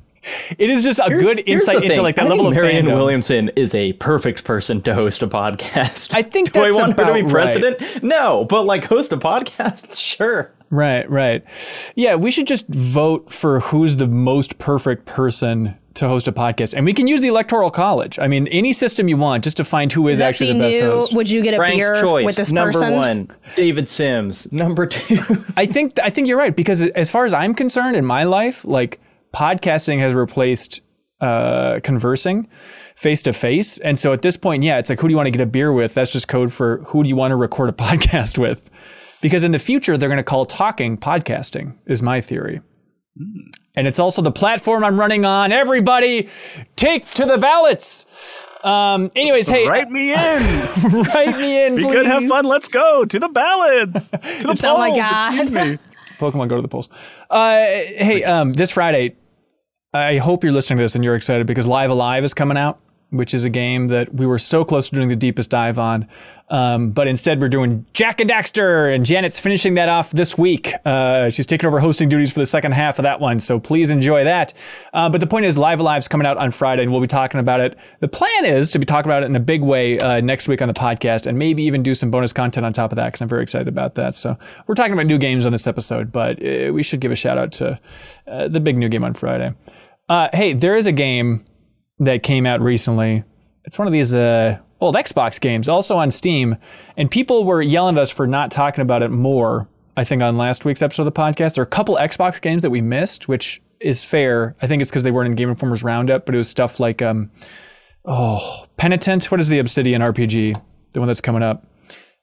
it 0.59 0.71
is 0.71 0.85
just 0.85 1.01
a 1.03 1.11
good 1.11 1.43
insight 1.47 1.85
into 1.85 2.03
like 2.03 2.17
that 2.17 2.27
I 2.27 2.29
level 2.29 2.47
think 2.47 2.57
of 2.57 2.63
Marianne 2.63 2.87
fandom. 2.87 2.95
Williamson 2.95 3.49
is 3.57 3.75
a 3.75 3.93
perfect 3.95 4.45
person 4.45 4.81
to 4.83 4.95
host 4.95 5.23
a 5.23 5.27
podcast. 5.29 6.15
I 6.15 6.23
think 6.23 6.53
Do 6.53 6.61
that's 6.61 6.77
I 6.77 6.81
want 6.81 6.99
her 6.99 7.05
to 7.07 7.15
be 7.15 7.21
about 7.21 7.31
president? 7.31 8.03
No, 8.03 8.45
but 8.45 8.63
like 8.65 8.85
host 8.85 9.13
a 9.13 9.17
podcast, 9.17 9.99
sure. 10.01 10.53
Right, 10.71 11.09
right. 11.09 11.45
Yeah, 11.95 12.17
we 12.17 12.31
should 12.31 12.47
just 12.47 12.67
vote 12.69 13.31
for 13.31 13.61
who's 13.61 13.97
the 13.97 14.09
most 14.09 14.59
perfect 14.59 15.07
person 15.07 15.77
to 15.95 16.09
host 16.09 16.27
a 16.27 16.33
podcast. 16.33 16.75
And 16.75 16.85
we 16.85 16.93
can 16.93 17.07
use 17.07 17.21
the 17.21 17.29
Electoral 17.29 17.71
College. 17.71 18.19
I 18.19 18.27
mean, 18.27 18.49
any 18.49 18.73
system 18.73 19.07
you 19.07 19.17
want 19.17 19.45
just 19.45 19.57
to 19.59 19.65
find 19.65 19.93
who 19.93 20.09
is 20.09 20.21
actually 20.21 20.53
the 20.53 20.59
best 20.59 20.79
new, 20.79 20.91
host. 20.91 21.15
would 21.15 21.31
you 21.31 21.43
get 21.43 21.55
a 21.55 21.59
Frank's 21.59 21.77
beer 21.77 22.01
choice. 22.01 22.25
with 22.25 22.37
this 22.37 22.51
number 22.51 22.73
person? 22.73 22.95
one, 22.95 23.31
David 23.55 23.89
Sims. 23.89 24.51
Number 24.53 24.87
two, 24.87 25.45
I 25.57 25.67
think 25.67 25.99
I 26.01 26.11
think 26.11 26.27
you're 26.27 26.39
right 26.39 26.55
because 26.55 26.83
as 26.83 27.11
far 27.11 27.25
as 27.25 27.33
I'm 27.33 27.55
concerned 27.55 27.95
in 27.97 28.05
my 28.05 28.25
life, 28.25 28.65
like 28.65 29.01
podcasting 29.35 29.99
has 29.99 30.15
replaced 30.15 30.81
uh, 31.21 31.81
conversing 31.83 32.49
face 32.97 33.23
to 33.25 33.33
face. 33.33 33.79
And 33.79 33.99
so 33.99 34.13
at 34.13 34.23
this 34.23 34.37
point, 34.37 34.63
yeah, 34.63 34.79
it's 34.79 34.89
like 34.89 35.01
who 35.01 35.09
do 35.09 35.13
you 35.13 35.17
want 35.17 35.27
to 35.27 35.31
get 35.33 35.41
a 35.41 35.47
beer 35.47 35.73
with? 35.73 35.95
That's 35.95 36.11
just 36.11 36.29
code 36.29 36.53
for 36.53 36.79
who 36.87 37.03
do 37.03 37.09
you 37.09 37.17
want 37.17 37.33
to 37.33 37.37
record 37.37 37.69
a 37.71 37.73
podcast 37.85 38.39
with? 38.39 38.71
Because 39.21 39.43
in 39.43 39.53
the 39.53 39.59
future, 39.59 39.97
they're 39.97 40.09
going 40.09 40.19
to 40.19 40.23
call 40.23 40.45
talking 40.47 40.97
podcasting, 40.99 41.77
is 41.87 42.03
my 42.03 42.21
theory. 42.21 42.61
And 43.75 43.87
it's 43.87 43.99
also 43.99 44.21
the 44.23 44.31
platform 44.33 44.85
I'm 44.85 44.99
running 45.01 45.25
on. 45.25 45.51
Everybody, 45.51 46.29
take 46.77 47.07
to 47.13 47.25
the 47.25 47.39
ballots. 47.39 48.05
Um, 48.63 49.11
anyways, 49.17 49.49
hey, 49.49 49.67
Write 49.69 49.91
me 49.91 50.13
in. 50.13 50.19
write 51.15 51.37
me 51.39 51.65
in, 51.67 51.75
Be 51.77 51.83
please. 51.85 51.93
good, 51.93 52.07
have 52.07 52.25
fun. 52.27 52.45
Let's 52.45 52.69
go 52.69 53.05
to 53.05 53.19
the 53.19 53.29
ballots. 53.29 54.11
To 54.11 54.17
the 54.19 54.45
polls. 54.47 54.65
Oh 54.65 54.79
my 54.79 54.91
God. 54.91 55.29
Excuse 55.39 55.51
me. 55.53 55.79
Pokemon 56.19 56.49
go 56.49 56.57
to 56.57 56.63
the 56.63 56.69
polls. 56.69 56.89
Uh, 57.31 57.57
hey, 57.57 58.23
um, 58.25 58.53
this 58.53 58.71
Friday, 58.71 59.17
I 59.95 60.17
hope 60.17 60.43
you're 60.43 60.53
listening 60.53 60.79
to 60.79 60.83
this 60.83 60.97
and 60.97 61.05
you're 61.05 61.15
excited 61.15 61.47
because 61.47 61.69
Live 61.69 61.89
A 61.89 61.95
Live 61.95 62.25
is 62.25 62.35
coming 62.35 62.57
out, 62.57 62.81
which 63.11 63.33
is 63.33 63.45
a 63.45 63.49
game 63.49 63.87
that 63.89 64.13
we 64.13 64.27
were 64.27 64.41
so 64.41 64.65
close 64.65 64.89
to 64.89 64.97
doing 64.97 65.07
the 65.09 65.15
deepest 65.15 65.51
dive 65.51 65.79
on. 65.79 66.09
Um, 66.51 66.91
but 66.91 67.07
instead, 67.07 67.41
we're 67.41 67.49
doing 67.49 67.87
Jak 67.95 68.21
and 68.21 68.29
Daxter, 68.29 68.93
and 68.93 69.07
Janet's 69.07 69.39
finishing 69.39 69.75
that 69.75 69.89
off 69.89 70.11
this 70.11 70.37
week. 70.37 70.73
Uh, 70.85 71.31
she's 71.31 71.47
taking 71.47 71.69
over 71.69 71.79
hosting 71.79 72.09
duties 72.09 72.33
for 72.33 72.41
the 72.41 72.47
second 72.47 72.73
half 72.73 72.99
of 72.99 73.05
that 73.05 73.21
one, 73.21 73.39
so 73.39 73.61
please 73.61 73.89
enjoy 73.89 74.25
that. 74.25 74.53
Uh, 74.93 75.09
but 75.09 75.21
the 75.21 75.29
point 75.29 75.47
is, 75.47 75.57
Live 75.57 75.79
A 75.79 75.85
Live's 75.85 76.09
coming 76.09 76.27
out 76.27 76.39
on 76.39 76.51
Friday, 76.51 76.83
and 76.83 76.91
we'll 76.91 77.01
be 77.01 77.07
talking 77.07 77.39
about 77.39 77.61
it. 77.61 77.79
The 78.01 78.09
plan 78.09 78.45
is 78.45 78.73
to 78.73 78.81
be 78.81 78.85
talking 78.85 79.09
about 79.09 79.23
it 79.23 79.27
in 79.27 79.37
a 79.37 79.41
big 79.41 79.63
way 79.63 79.99
uh, 80.01 80.21
next 80.21 80.49
week 80.49 80.61
on 80.61 80.67
the 80.67 80.75
podcast, 80.75 81.29
and 81.29 81.39
maybe 81.39 81.63
even 81.63 81.85
do 81.85 81.95
some 81.95 82.11
bonus 82.11 82.33
content 82.33 82.67
on 82.67 82.73
top 82.73 82.91
of 82.91 82.97
that 82.97 83.07
because 83.07 83.21
I'm 83.23 83.29
very 83.29 83.45
excited 83.45 83.69
about 83.69 83.95
that. 83.95 84.17
So 84.17 84.37
we're 84.67 84.75
talking 84.75 84.93
about 84.93 85.07
new 85.07 85.19
games 85.19 85.47
on 85.47 85.53
this 85.53 85.69
episode, 85.69 86.11
but 86.11 86.45
uh, 86.45 86.73
we 86.73 86.83
should 86.83 87.01
give 87.01 87.13
a 87.13 87.17
shout 87.17 87.39
out 87.39 87.53
to 87.53 87.81
uh, 88.27 88.49
the 88.49 88.61
big 88.61 88.77
new 88.77 88.89
game 88.89 89.05
on 89.05 89.15
Friday. 89.15 89.55
Uh, 90.09 90.29
hey, 90.33 90.53
there 90.53 90.77
is 90.77 90.87
a 90.87 90.93
game 90.93 91.45
that 91.99 92.23
came 92.23 92.47
out 92.47 92.61
recently. 92.61 93.25
It's 93.65 93.79
one 93.79 93.87
of 93.87 93.93
these 93.93 94.15
uh, 94.15 94.59
old 94.81 94.95
Xbox 94.95 95.41
games, 95.41 95.69
also 95.69 95.97
on 95.97 96.11
Steam, 96.11 96.57
and 96.97 97.11
people 97.11 97.45
were 97.45 97.63
yelling 97.63 97.97
at 97.97 98.03
us 98.03 98.11
for 98.11 98.27
not 98.27 98.51
talking 98.51 98.83
about 98.83 99.03
it 99.03 99.11
more. 99.11 99.69
I 99.97 100.05
think 100.05 100.23
on 100.23 100.37
last 100.37 100.65
week's 100.65 100.83
episode 100.83 101.03
of 101.03 101.15
the 101.15 101.21
podcast, 101.21 101.55
there 101.55 101.63
are 101.63 101.67
a 101.67 101.71
couple 101.71 101.97
Xbox 101.97 102.41
games 102.41 102.63
that 102.63 102.71
we 102.71 102.81
missed, 102.81 103.29
which 103.29 103.63
is 103.81 104.05
fair. 104.05 104.57
I 104.61 104.67
think 104.67 104.83
it's 104.83 104.91
because 104.91 105.05
they 105.05 105.11
weren't 105.11 105.29
in 105.29 105.35
Game 105.37 105.49
Informer's 105.49 105.83
roundup, 105.83 106.27
but 106.27 106.35
it 106.35 106.39
was 106.39 106.49
stuff 106.49 106.81
like, 106.81 107.01
um, 107.01 107.31
oh, 108.05 108.67
Penitent. 108.77 109.31
What 109.31 109.41
is 109.41 109.49
the 109.49 109.59
Obsidian 109.59 110.03
RPG? 110.03 110.61
The 110.93 111.01
one 111.01 111.07
that's 111.07 111.21
coming 111.21 111.43
up. 111.43 111.65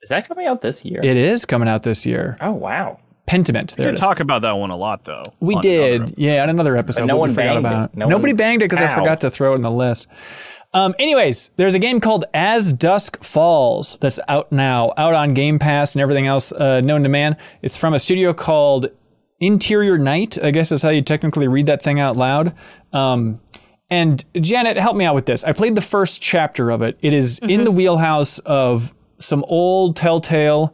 is 0.03 0.09
that 0.09 0.27
coming 0.27 0.47
out 0.47 0.61
this 0.61 0.85
year? 0.85 1.01
It 1.03 1.17
is 1.17 1.45
coming 1.45 1.67
out 1.67 1.83
this 1.83 2.05
year. 2.05 2.37
oh 2.41 2.51
wow. 2.51 2.99
Pentiment. 3.27 3.75
There 3.75 3.85
We 3.87 3.91
it 3.91 3.93
is. 3.95 3.99
talk 3.99 4.19
about 4.19 4.41
that 4.41 4.53
one 4.53 4.71
a 4.71 4.75
lot, 4.75 5.05
though. 5.05 5.23
We 5.39 5.55
on 5.55 5.61
did, 5.61 6.01
another- 6.01 6.13
yeah, 6.17 6.43
on 6.43 6.49
another 6.49 6.75
episode. 6.77 7.03
But 7.03 7.05
no 7.07 7.13
but 7.15 7.19
one 7.19 7.29
forgot 7.29 7.43
banged 7.43 7.57
about 7.59 7.89
it. 7.91 7.97
No 7.97 8.07
Nobody 8.07 8.33
one- 8.33 8.37
banged 8.37 8.61
it 8.61 8.69
because 8.69 8.81
I 8.83 8.93
forgot 8.93 9.21
to 9.21 9.29
throw 9.29 9.53
it 9.53 9.55
in 9.57 9.61
the 9.61 9.71
list. 9.71 10.07
Um, 10.73 10.95
anyways, 10.99 11.51
there's 11.57 11.73
a 11.73 11.79
game 11.79 11.99
called 11.99 12.23
As 12.33 12.71
Dusk 12.71 13.21
Falls 13.23 13.97
that's 13.99 14.19
out 14.29 14.51
now, 14.53 14.93
out 14.97 15.13
on 15.13 15.33
Game 15.33 15.59
Pass 15.59 15.95
and 15.95 16.01
everything 16.01 16.27
else 16.27 16.51
uh, 16.53 16.79
known 16.81 17.03
to 17.03 17.09
man. 17.09 17.35
It's 17.61 17.75
from 17.75 17.93
a 17.93 17.99
studio 17.99 18.33
called 18.33 18.87
Interior 19.41 19.97
Night. 19.97 20.37
I 20.41 20.51
guess 20.51 20.69
that's 20.69 20.81
how 20.81 20.89
you 20.89 21.01
technically 21.01 21.47
read 21.49 21.65
that 21.65 21.81
thing 21.81 21.99
out 21.99 22.15
loud. 22.15 22.53
Um, 22.93 23.41
and 23.89 24.23
Janet, 24.39 24.77
help 24.77 24.95
me 24.95 25.03
out 25.03 25.13
with 25.15 25.25
this. 25.25 25.43
I 25.43 25.51
played 25.51 25.75
the 25.75 25.81
first 25.81 26.21
chapter 26.21 26.69
of 26.69 26.81
it. 26.81 26.97
It 27.01 27.11
is 27.11 27.39
in 27.39 27.65
the 27.65 27.71
wheelhouse 27.71 28.39
of 28.39 28.93
some 29.19 29.43
old 29.49 29.97
Telltale, 29.97 30.73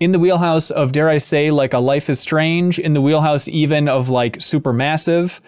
in 0.00 0.12
the 0.12 0.18
wheelhouse 0.18 0.70
of, 0.70 0.92
dare 0.92 1.08
I 1.08 1.18
say, 1.18 1.50
like 1.50 1.74
a 1.74 1.78
Life 1.78 2.08
is 2.08 2.20
Strange, 2.20 2.78
in 2.78 2.92
the 2.92 3.00
wheelhouse 3.00 3.48
even 3.48 3.88
of 3.88 4.08
like 4.08 4.38
Supermassive, 4.38 5.40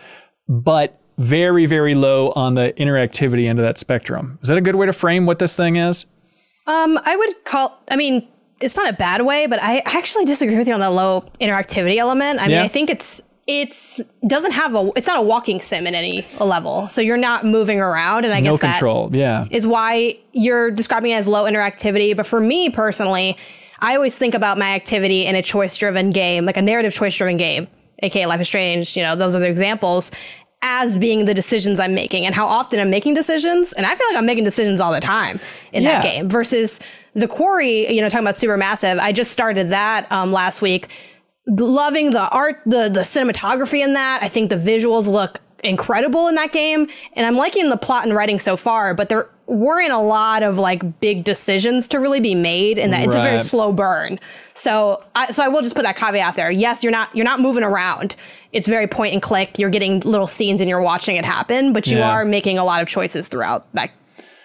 but 0.48 1.00
very, 1.18 1.66
very 1.66 1.94
low 1.94 2.30
on 2.30 2.54
the 2.54 2.72
interactivity 2.76 3.48
end 3.48 3.58
of 3.58 3.64
that 3.64 3.78
spectrum. 3.78 4.38
Is 4.42 4.48
that 4.48 4.58
a 4.58 4.62
good 4.62 4.74
way 4.74 4.86
to 4.86 4.92
frame 4.92 5.26
what 5.26 5.38
this 5.38 5.54
thing 5.54 5.76
is? 5.76 6.06
Um, 6.66 6.98
I 7.04 7.16
would 7.16 7.44
call. 7.44 7.80
I 7.90 7.96
mean, 7.96 8.26
it's 8.60 8.76
not 8.76 8.88
a 8.88 8.96
bad 8.96 9.22
way, 9.22 9.46
but 9.46 9.62
I 9.62 9.80
actually 9.80 10.24
disagree 10.24 10.56
with 10.56 10.68
you 10.68 10.74
on 10.74 10.80
the 10.80 10.90
low 10.90 11.22
interactivity 11.40 11.96
element. 11.96 12.40
I 12.40 12.48
mean, 12.48 12.58
I 12.58 12.68
think 12.68 12.90
it's 12.90 13.22
it's 13.46 14.00
doesn't 14.26 14.52
have 14.52 14.74
a. 14.74 14.90
It's 14.96 15.06
not 15.06 15.18
a 15.18 15.22
walking 15.22 15.60
sim 15.60 15.86
in 15.86 15.94
any 15.94 16.26
level, 16.38 16.86
so 16.88 17.00
you're 17.00 17.16
not 17.16 17.44
moving 17.44 17.80
around, 17.80 18.24
and 18.24 18.32
I 18.32 18.40
No 18.40 18.52
guess 18.52 18.60
that 18.60 18.72
control. 18.72 19.10
Yeah. 19.12 19.46
is 19.50 19.66
why 19.66 20.18
you're 20.32 20.70
describing 20.70 21.10
it 21.10 21.14
as 21.14 21.26
low 21.26 21.44
interactivity. 21.44 22.16
But 22.16 22.26
for 22.26 22.40
me 22.40 22.70
personally, 22.70 23.36
I 23.80 23.96
always 23.96 24.18
think 24.18 24.34
about 24.34 24.58
my 24.58 24.74
activity 24.74 25.26
in 25.26 25.34
a 25.34 25.42
choice 25.42 25.76
driven 25.76 26.10
game, 26.10 26.44
like 26.44 26.56
a 26.56 26.62
narrative 26.62 26.94
choice 26.94 27.16
driven 27.16 27.36
game, 27.36 27.68
aka 28.02 28.26
Life 28.26 28.40
is 28.40 28.46
Strange, 28.46 28.96
you 28.96 29.02
know, 29.02 29.16
those 29.16 29.34
are 29.34 29.40
the 29.40 29.48
examples, 29.48 30.10
as 30.62 30.96
being 30.98 31.24
the 31.24 31.34
decisions 31.34 31.80
I'm 31.80 31.94
making 31.94 32.26
and 32.26 32.34
how 32.34 32.46
often 32.46 32.78
I'm 32.80 32.90
making 32.90 33.14
decisions. 33.14 33.72
And 33.72 33.86
I 33.86 33.94
feel 33.94 34.06
like 34.10 34.18
I'm 34.18 34.26
making 34.26 34.44
decisions 34.44 34.80
all 34.80 34.92
the 34.92 35.00
time 35.00 35.40
in 35.72 35.84
that 35.84 36.02
game 36.02 36.28
versus 36.28 36.80
the 37.14 37.26
quarry, 37.26 37.90
you 37.90 38.02
know, 38.02 38.08
talking 38.08 38.26
about 38.26 38.36
Supermassive. 38.36 38.98
I 38.98 39.12
just 39.12 39.30
started 39.30 39.70
that 39.70 40.10
um, 40.12 40.32
last 40.32 40.60
week 40.60 40.88
loving 41.46 42.10
the 42.10 42.28
art, 42.28 42.60
the 42.66 42.88
the 42.88 43.00
cinematography 43.00 43.82
in 43.82 43.94
that. 43.94 44.20
I 44.22 44.28
think 44.28 44.50
the 44.50 44.56
visuals 44.56 45.08
look 45.08 45.40
incredible 45.64 46.28
in 46.28 46.34
that 46.36 46.52
game. 46.52 46.88
And 47.14 47.26
I'm 47.26 47.36
liking 47.36 47.68
the 47.68 47.76
plot 47.76 48.04
and 48.04 48.14
writing 48.14 48.38
so 48.38 48.56
far, 48.56 48.94
but 48.94 49.08
there 49.08 49.28
weren't 49.46 49.92
a 49.92 49.98
lot 49.98 50.42
of 50.42 50.58
like 50.58 51.00
big 51.00 51.24
decisions 51.24 51.88
to 51.88 51.98
really 51.98 52.20
be 52.20 52.34
made 52.34 52.78
and 52.78 52.92
that 52.92 53.04
it's 53.04 53.14
a 53.14 53.20
very 53.20 53.40
slow 53.40 53.72
burn. 53.72 54.20
So 54.54 55.02
I, 55.14 55.32
so 55.32 55.42
I 55.44 55.48
will 55.48 55.62
just 55.62 55.74
put 55.74 55.82
that 55.82 55.96
caveat 55.96 56.36
there. 56.36 56.50
Yes, 56.50 56.82
you're 56.82 56.92
not 56.92 57.14
you're 57.14 57.24
not 57.24 57.40
moving 57.40 57.62
around. 57.64 58.14
It's 58.52 58.66
very 58.66 58.86
point 58.86 59.12
and 59.12 59.22
click. 59.22 59.58
You're 59.58 59.70
getting 59.70 60.00
little 60.00 60.26
scenes 60.26 60.60
and 60.60 60.68
you're 60.70 60.82
watching 60.82 61.16
it 61.16 61.24
happen, 61.24 61.72
but 61.72 61.86
you 61.86 61.98
Yeah. 61.98 62.10
are 62.10 62.24
making 62.24 62.58
a 62.58 62.64
lot 62.64 62.80
of 62.82 62.88
choices 62.88 63.28
throughout 63.28 63.66
that 63.74 63.90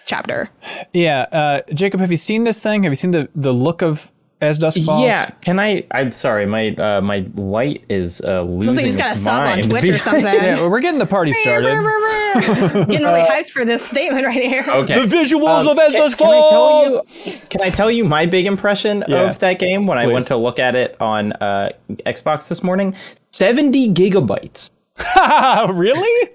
chapter. 0.08 0.50
Yeah, 0.94 1.22
uh, 1.32 1.62
Jacob, 1.74 2.00
have 2.00 2.12
you 2.12 2.18
seen 2.18 2.44
this 2.44 2.62
thing? 2.62 2.84
Have 2.84 2.92
you 2.92 2.96
seen 2.98 3.12
the 3.12 3.30
the 3.36 3.54
look 3.54 3.82
of 3.82 4.12
As 4.46 4.58
Dusk 4.58 4.80
Falls? 4.82 5.04
Yeah, 5.04 5.32
can 5.42 5.60
I? 5.60 5.86
I'm 5.92 6.12
sorry, 6.12 6.46
my 6.46 6.70
uh, 6.76 7.02
my 7.02 7.26
light 7.36 7.84
is 7.90 8.22
uh, 8.22 8.44
losing 8.44 8.66
Looks 8.68 8.76
like 8.78 8.86
you 8.86 8.92
just 8.92 8.98
got 8.98 9.12
a 9.14 9.18
sub 9.18 9.34
on 9.34 9.44
mind. 9.44 9.64
Twitch 9.70 9.90
or 9.90 10.00
something. 10.00 10.24
Yeah, 10.26 10.56
well, 10.56 10.70
we're 10.70 10.80
getting 10.80 11.00
the 11.00 11.06
party 11.06 11.34
started. 11.42 11.70
Getting 12.36 13.06
really 13.06 13.22
hyped 13.22 13.50
for 13.50 13.64
this 13.64 13.82
statement 13.86 14.26
right 14.26 14.36
here. 14.42 14.64
okay. 14.68 15.06
The 15.06 15.16
visuals 15.16 15.62
Um, 15.62 15.68
of 15.70 15.80
As 15.80 15.92
can, 15.94 16.02
Dusk 16.02 16.18
can 16.18 16.28
I 16.28 16.32
tell 16.32 16.50
Falls. 16.50 17.26
you? 17.26 17.34
Can 17.50 17.62
I 17.62 17.70
tell 17.70 17.90
you 17.90 18.04
my 18.04 18.26
big 18.26 18.46
impression 18.46 19.04
Yeah. 19.08 19.30
of 19.30 19.40
that 19.40 19.58
game 19.60 19.88
when 19.88 19.98
I 19.98 20.08
went 20.08 20.28
to 20.28 20.36
look 20.38 20.60
at 20.60 20.76
it 20.76 20.98
on 21.00 21.32
uh, 21.34 21.70
Xbox 22.06 22.48
this 22.50 22.62
morning? 22.64 22.94
Seventy 23.32 23.88
gigabytes. 23.94 24.70
really? 25.74 26.32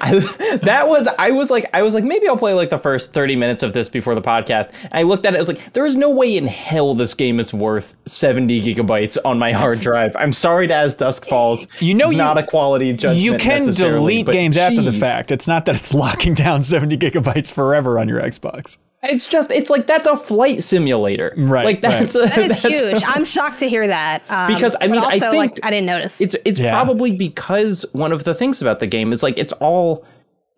I, 0.00 0.58
that 0.62 0.88
was 0.88 1.08
I 1.18 1.30
was 1.30 1.50
like 1.50 1.66
I 1.72 1.82
was 1.82 1.94
like 1.94 2.04
maybe 2.04 2.26
I'll 2.28 2.36
play 2.36 2.52
like 2.52 2.70
the 2.70 2.78
first 2.78 3.12
30 3.12 3.36
minutes 3.36 3.62
of 3.62 3.72
this 3.72 3.88
before 3.88 4.14
the 4.14 4.22
podcast. 4.22 4.72
I 4.92 5.02
looked 5.02 5.24
at 5.26 5.34
it 5.34 5.36
I 5.36 5.40
was 5.40 5.48
like 5.48 5.72
there 5.72 5.86
is 5.86 5.96
no 5.96 6.10
way 6.10 6.36
in 6.36 6.46
hell 6.46 6.94
this 6.94 7.14
game 7.14 7.38
is 7.40 7.52
worth 7.54 7.94
70 8.06 8.60
gigabytes 8.62 9.16
on 9.24 9.38
my 9.38 9.52
hard 9.52 9.78
drive. 9.80 10.14
I'm 10.16 10.32
sorry 10.32 10.66
to 10.68 10.74
As 10.74 10.94
Dusk 10.96 11.26
Falls. 11.26 11.66
You 11.80 11.94
know 11.94 12.10
you- 12.10 12.18
not 12.18 12.38
a 12.38 12.42
quality 12.42 12.92
judgment. 12.92 13.18
You 13.18 13.34
can 13.36 13.66
delete 13.72 14.26
games 14.26 14.56
after 14.56 14.82
the 14.82 14.92
fact. 14.92 15.30
It's 15.30 15.46
not 15.46 15.66
that 15.66 15.76
it's 15.76 15.94
locking 15.98 16.34
down 16.34 16.62
70 16.62 16.96
gigabytes 16.98 17.52
forever 17.52 17.98
on 17.98 18.08
your 18.08 18.20
Xbox. 18.20 18.78
It's 19.02 19.26
just 19.26 19.50
it's 19.52 19.70
like 19.70 19.86
that's 19.86 20.08
a 20.08 20.16
flight 20.16 20.62
simulator. 20.64 21.32
Right, 21.36 21.64
Like 21.64 21.80
that's 21.82 22.14
a, 22.16 22.20
That 22.26 22.38
is 22.38 22.48
that's 22.62 22.80
huge. 22.80 23.02
I'm 23.06 23.24
shocked 23.24 23.58
to 23.60 23.68
hear 23.68 23.86
that. 23.86 24.22
Um, 24.28 24.52
Because, 24.52 24.74
I 24.76 24.88
but 24.88 24.90
mean, 24.90 25.04
I 25.04 25.18
think 25.20 25.34
like, 25.54 25.64
I 25.64 25.70
didn't 25.70 25.86
notice. 25.86 26.20
it's 26.20 26.34
it's 26.44 26.58
Yeah. 26.58 26.72
probably 26.72 27.12
because 27.12 27.84
one 27.92 28.10
of 28.12 28.24
the 28.24 28.34
things 28.34 28.60
about 28.60 28.80
the 28.80 28.86
game 28.88 29.12
is 29.12 29.22
like 29.22 29.38
it's 29.38 29.52
all 29.54 30.04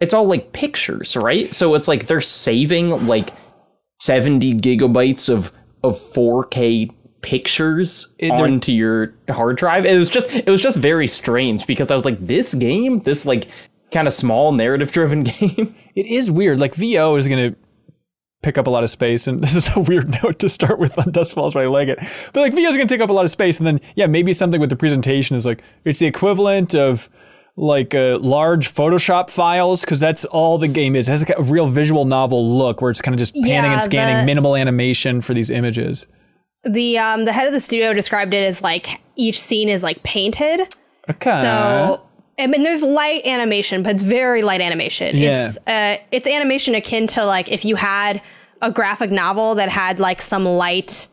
it's 0.01 0.15
all 0.15 0.25
like 0.27 0.53
pictures, 0.55 1.17
right? 1.17 1.53
So 1.55 1.75
it's 1.75 1.87
like 1.87 2.07
they're 2.07 2.23
saving 2.23 3.07
like 3.07 3.31
70 4.01 4.55
gigabytes 4.55 5.29
of 5.29 5.53
of 5.83 5.99
4K 5.99 6.91
pictures 7.23 8.13
It- 8.19 8.31
onto 8.33 8.73
your 8.73 9.15
hard 9.29 9.57
drive. 9.59 9.85
It 9.85 9.99
was 9.99 10.09
just 10.09 10.33
it 10.33 10.49
was 10.49 10.63
just 10.63 10.79
very 10.79 11.07
strange 11.07 11.67
because 11.67 11.91
I 11.91 11.95
was 11.95 12.05
like 12.07 12.25
this 12.27 12.55
game, 12.55 13.01
this 13.01 13.27
like 13.27 13.49
kind 13.93 14.09
of 14.09 14.15
small 14.15 14.53
narrative 14.53 14.93
driven 14.93 15.23
game. 15.25 15.75
It 15.95 16.07
is 16.07 16.31
weird. 16.31 16.59
Like 16.59 16.75
VO 16.75 17.17
is 17.17 17.29
going 17.29 17.51
to 17.53 17.57
pick 18.43 18.57
up 18.59 18.67
a 18.67 18.71
lot 18.71 18.83
of 18.85 18.91
space, 18.91 19.27
and 19.27 19.41
this 19.43 19.55
is 19.55 19.75
a 19.77 19.81
weird 19.81 20.23
note 20.23 20.39
to 20.41 20.49
start 20.49 20.79
with 20.79 20.99
on 20.99 21.11
Dusk 21.13 21.35
Falls, 21.35 21.55
but 21.55 21.63
I 21.63 21.67
like 21.67 21.89
it. 21.89 21.99
But 22.33 22.41
like 22.41 22.53
is 22.53 22.77
going 22.77 22.87
to 22.89 22.95
take 22.95 23.01
up 23.03 23.11
a 23.11 23.13
lot 23.13 23.25
of 23.25 23.31
space, 23.31 23.59
and 23.59 23.67
then 23.67 23.81
yeah, 23.97 24.07
maybe 24.07 24.33
something 24.33 24.61
with 24.61 24.71
the 24.71 24.77
presentation 24.77 25.37
is 25.37 25.45
like 25.47 25.63
it's 25.85 25.99
the 26.01 26.07
equivalent 26.07 26.75
of 26.75 27.09
like 27.57 27.95
uh, 27.95 28.17
large 28.21 28.73
Photoshop 28.73 29.29
files 29.29 29.81
because 29.83 30.01
that's 30.01 30.25
all 30.27 30.57
the 30.57 30.69
game 30.69 30.97
is. 30.97 31.09
It 31.09 31.13
has 31.13 31.29
like 31.29 31.39
a 31.39 31.43
real 31.43 31.69
visual 31.69 32.05
novel 32.05 32.57
look 32.57 32.81
where 32.81 32.91
it's 32.91 33.03
kind 33.03 33.15
of 33.15 33.19
just 33.19 33.35
panning 33.35 33.49
Yeah, 33.49 33.73
and 33.75 33.83
scanning, 33.83 34.17
the- 34.19 34.25
minimal 34.25 34.57
animation 34.57 35.21
for 35.21 35.35
these 35.35 35.51
images. 35.51 36.07
the 36.65 36.97
um 36.99 37.25
the 37.25 37.33
head 37.33 37.47
of 37.47 37.53
the 37.53 37.61
studio 37.61 37.93
described 37.93 38.33
it 38.35 38.45
as 38.45 38.63
like 38.63 39.01
each 39.17 39.39
scene 39.41 39.69
is 39.69 39.83
like 39.83 40.03
painted. 40.03 40.61
Okay. 41.11 41.31
So 41.43 42.01
I 42.41 42.47
mean, 42.47 42.63
there's 42.63 42.83
light 42.83 43.25
animation, 43.27 43.83
but 43.83 43.93
it's 43.93 44.03
very 44.03 44.43
light 44.43 44.61
animation. 44.61 45.17
Yeah. 45.17 45.47
It's 45.49 45.59
uh, 45.67 45.97
it's 46.11 46.27
animation 46.27 46.75
akin 46.75 47.07
to 47.09 47.25
like 47.25 47.51
if 47.51 47.65
you 47.65 47.77
had 47.77 48.21
a 48.63 48.71
graphic 48.71 49.11
novel 49.11 49.55
that 49.57 49.69
had 49.69 50.01
like 50.01 50.21
some 50.21 50.45
light 50.45 51.09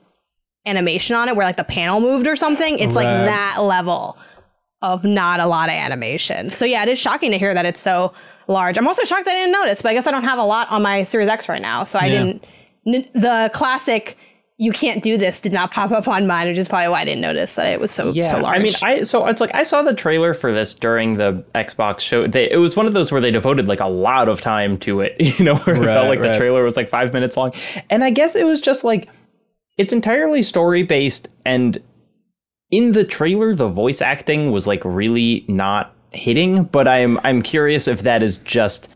animation 0.66 1.16
on 1.16 1.30
it, 1.30 1.36
where 1.36 1.46
like 1.46 1.58
the 1.58 1.64
panel 1.64 2.00
moved 2.00 2.28
or 2.28 2.36
something. 2.36 2.80
It's 2.80 2.96
like 2.96 3.06
that 3.08 3.58
level 3.62 4.18
of 4.82 5.04
not 5.06 5.40
a 5.40 5.46
lot 5.48 5.70
of 5.70 5.74
animation. 5.76 6.50
So 6.50 6.66
yeah, 6.66 6.84
it 6.84 6.90
is 6.90 7.00
shocking 7.00 7.32
to 7.32 7.38
hear 7.38 7.54
that 7.54 7.66
it's 7.66 7.80
so 7.80 8.14
large. 8.48 8.78
I'm 8.78 8.88
also 8.88 9.04
shocked 9.06 9.26
that 9.26 9.32
I 9.32 9.40
didn't 9.40 9.54
notice, 9.54 9.82
but 9.82 9.90
I 9.90 9.94
guess 9.94 10.08
I 10.08 10.12
don't 10.12 10.24
have 10.24 10.40
a 10.40 10.44
lot 10.44 10.70
on 10.70 10.82
my 10.82 11.04
Series 11.04 11.30
X 11.30 11.48
right 11.50 11.62
now, 11.62 11.84
so 11.84 12.00
I 12.00 12.06
Yeah. 12.08 12.24
didn't. 12.24 12.44
N- 12.86 13.10
the 13.14 13.50
classic. 13.54 14.18
You 14.60 14.72
can't 14.72 15.04
do 15.04 15.18
this. 15.18 15.40
Did 15.40 15.54
not 15.54 15.72
pop 15.72 15.92
up 15.92 16.08
on 16.08 16.26
mine, 16.26 16.48
which 16.48 16.58
is 16.58 16.68
probably 16.68 16.88
why 16.88 17.02
I 17.02 17.06
didn't 17.06 17.22
notice 17.22 17.56
that 17.56 17.68
it 17.68 17.80
was 17.80 17.92
so 17.92 18.12
so 18.12 18.40
large. 18.40 18.58
I 18.58 18.60
mean, 18.60 18.74
I 18.82 19.04
so 19.04 19.28
it's 19.28 19.40
like 19.40 19.54
I 19.54 19.62
saw 19.62 19.84
the 19.84 19.94
trailer 19.94 20.34
for 20.34 20.52
this 20.52 20.74
during 20.74 21.18
the 21.18 21.44
Xbox 21.54 22.00
show. 22.00 22.26
They, 22.26 22.50
it 22.50 22.58
was 22.58 22.76
one 22.76 22.88
of 22.88 22.94
those 22.94 23.12
where 23.12 23.22
they 23.22 23.30
devoted 23.30 23.68
like 23.68 23.80
a 23.80 23.88
lot 23.88 24.28
of 24.28 24.42
time 24.42 24.80
to 24.80 25.02
it. 25.02 25.16
You 25.38 25.46
know, 25.46 25.56
where 25.58 25.76
it 25.76 25.84
felt 25.86 26.08
like 26.08 26.20
right. 26.20 26.32
the 26.32 26.38
trailer 26.38 26.64
was 26.64 26.76
like 26.76 26.90
five 26.90 27.14
minutes 27.14 27.38
long, 27.38 27.54
and 27.92 28.04
I 28.04 28.10
guess 28.10 28.36
it 28.36 28.46
was 28.46 28.60
just 28.60 28.84
like 28.84 29.08
it's 29.78 29.94
entirely 29.94 30.42
story 30.42 30.82
based, 30.82 31.28
and 31.46 31.80
in 32.72 32.94
the 32.94 33.04
trailer, 33.04 33.54
the 33.54 33.68
voice 33.68 34.02
acting 34.02 34.52
was 34.52 34.66
like 34.66 34.84
really 34.84 35.46
not 35.48 35.94
hitting. 36.12 36.64
But 36.64 36.88
I'm 36.88 37.20
I'm 37.24 37.44
curious 37.44 37.88
if 37.88 38.02
that 38.02 38.24
is 38.24 38.38
just 38.38 38.90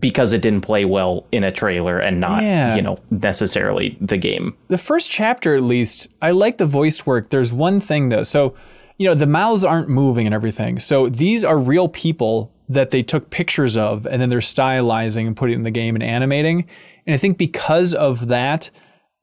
because 0.00 0.32
it 0.32 0.40
didn't 0.40 0.62
play 0.62 0.84
well 0.86 1.26
in 1.30 1.44
a 1.44 1.52
trailer 1.52 1.98
and 1.98 2.18
not 2.20 2.42
Yeah. 2.42 2.74
you 2.76 2.82
know 2.82 2.98
necessarily 3.10 3.98
the 4.00 4.16
game. 4.16 4.56
the 4.68 4.78
first 4.78 5.10
chapter 5.10 5.54
at 5.56 5.62
least 5.62 6.08
i 6.22 6.30
like 6.30 6.56
the 6.58 6.66
voice 6.66 7.04
work. 7.04 7.30
There's 7.30 7.52
one 7.52 7.80
thing 7.80 8.08
though. 8.08 8.22
So 8.22 8.54
you 8.96 9.06
know 9.08 9.14
the 9.14 9.26
mouths 9.26 9.64
aren't 9.64 9.88
moving 9.88 10.24
and 10.26 10.34
everything. 10.34 10.78
So 10.78 11.08
these 11.08 11.44
are 11.44 11.58
real 11.58 11.88
people 11.88 12.52
that 12.68 12.92
they 12.92 13.02
took 13.02 13.28
pictures 13.28 13.76
of 13.76 14.06
and 14.06 14.22
then 14.22 14.30
they're 14.30 14.38
stylizing 14.40 15.26
and 15.26 15.36
putting 15.36 15.56
in 15.56 15.62
the 15.64 15.70
game 15.70 15.94
and 15.96 16.02
animating. 16.02 16.66
And 17.06 17.14
i 17.14 17.18
think 17.18 17.36
because 17.36 17.92
of 17.92 18.28
that 18.28 18.70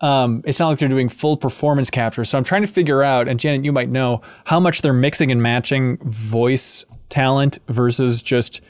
um, 0.02 0.42
it's 0.46 0.60
not 0.60 0.70
like 0.70 0.80
they're 0.80 0.90
doing 0.90 1.10
full 1.10 1.38
performance 1.38 1.90
capture. 1.90 2.24
So 2.26 2.38
i'm 2.38 2.44
trying 2.44 2.62
to 2.62 2.68
figure 2.68 3.02
out 3.02 3.28
and 3.28 3.40
janet 3.40 3.66
you 3.66 3.72
might 3.72 3.90
know 3.90 4.22
how 4.46 4.60
much 4.60 4.82
they're 4.84 4.94
mixing 4.94 5.32
and 5.32 5.42
matching 5.42 5.98
voice 6.04 6.86
talent 7.10 7.58
versus 7.68 8.22
just 8.22 8.62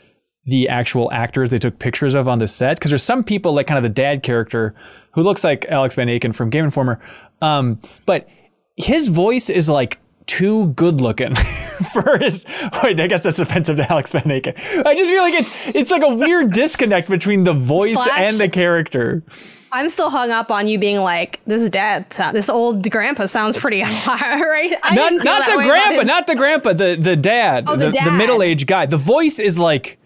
the 0.45 0.67
actual 0.69 1.11
actors 1.13 1.49
they 1.51 1.59
took 1.59 1.77
pictures 1.79 2.15
of 2.15 2.27
on 2.27 2.39
the 2.39 2.47
set 2.47 2.77
because 2.77 2.89
there's 2.91 3.03
some 3.03 3.23
people 3.23 3.53
like 3.53 3.67
kind 3.67 3.77
of 3.77 3.83
the 3.83 3.89
dad 3.89 4.23
character 4.23 4.73
who 5.11 5.21
looks 5.21 5.43
like 5.43 5.65
Alex 5.69 5.95
Van 5.95 6.07
Aken 6.07 6.33
from 6.33 6.49
Game 6.49 6.65
Informer, 6.65 6.99
um, 7.41 7.79
but 8.05 8.27
his 8.77 9.09
voice 9.09 9.49
is 9.49 9.69
like 9.69 9.99
too 10.25 10.67
good 10.73 11.01
looking 11.01 11.35
for 11.93 12.17
his. 12.19 12.45
Wait, 12.83 12.99
I 12.99 13.07
guess 13.07 13.21
that's 13.21 13.39
offensive 13.39 13.77
to 13.77 13.91
Alex 13.91 14.13
Van 14.13 14.23
Aken. 14.23 14.57
I 14.85 14.95
just 14.95 15.09
feel 15.11 15.21
like 15.21 15.33
it's 15.33 15.55
it's 15.75 15.91
like 15.91 16.03
a 16.03 16.13
weird 16.13 16.51
disconnect 16.53 17.09
between 17.09 17.43
the 17.43 17.53
voice 17.53 17.93
Slash- 17.93 18.19
and 18.19 18.37
the 18.37 18.49
character. 18.49 19.23
I'm 19.73 19.89
still 19.89 20.09
hung 20.09 20.31
up 20.31 20.51
on 20.51 20.67
you 20.67 20.77
being 20.79 20.99
like, 20.99 21.39
this 21.45 21.69
dad. 21.69 22.09
This 22.33 22.49
old 22.49 22.89
grandpa 22.91 23.25
sounds 23.27 23.55
pretty 23.55 23.79
hot, 23.81 24.19
right? 24.19 24.73
I 24.83 24.95
Not 24.95 25.13
not 25.23 25.45
the 25.45 25.63
grandpa, 25.65 25.99
his- 25.99 26.07
not 26.07 26.27
the 26.27 26.35
grandpa, 26.35 26.73
the 26.73 26.97
the 26.99 27.15
dad, 27.15 27.65
Oh, 27.67 27.75
the 27.77 27.85
the, 27.85 27.91
dad. 27.91 28.17
middle 28.17 28.41
aged 28.43 28.67
guy. 28.67 28.85
The 28.87 28.97
voice 28.97 29.37
is 29.39 29.59
like. 29.59 29.97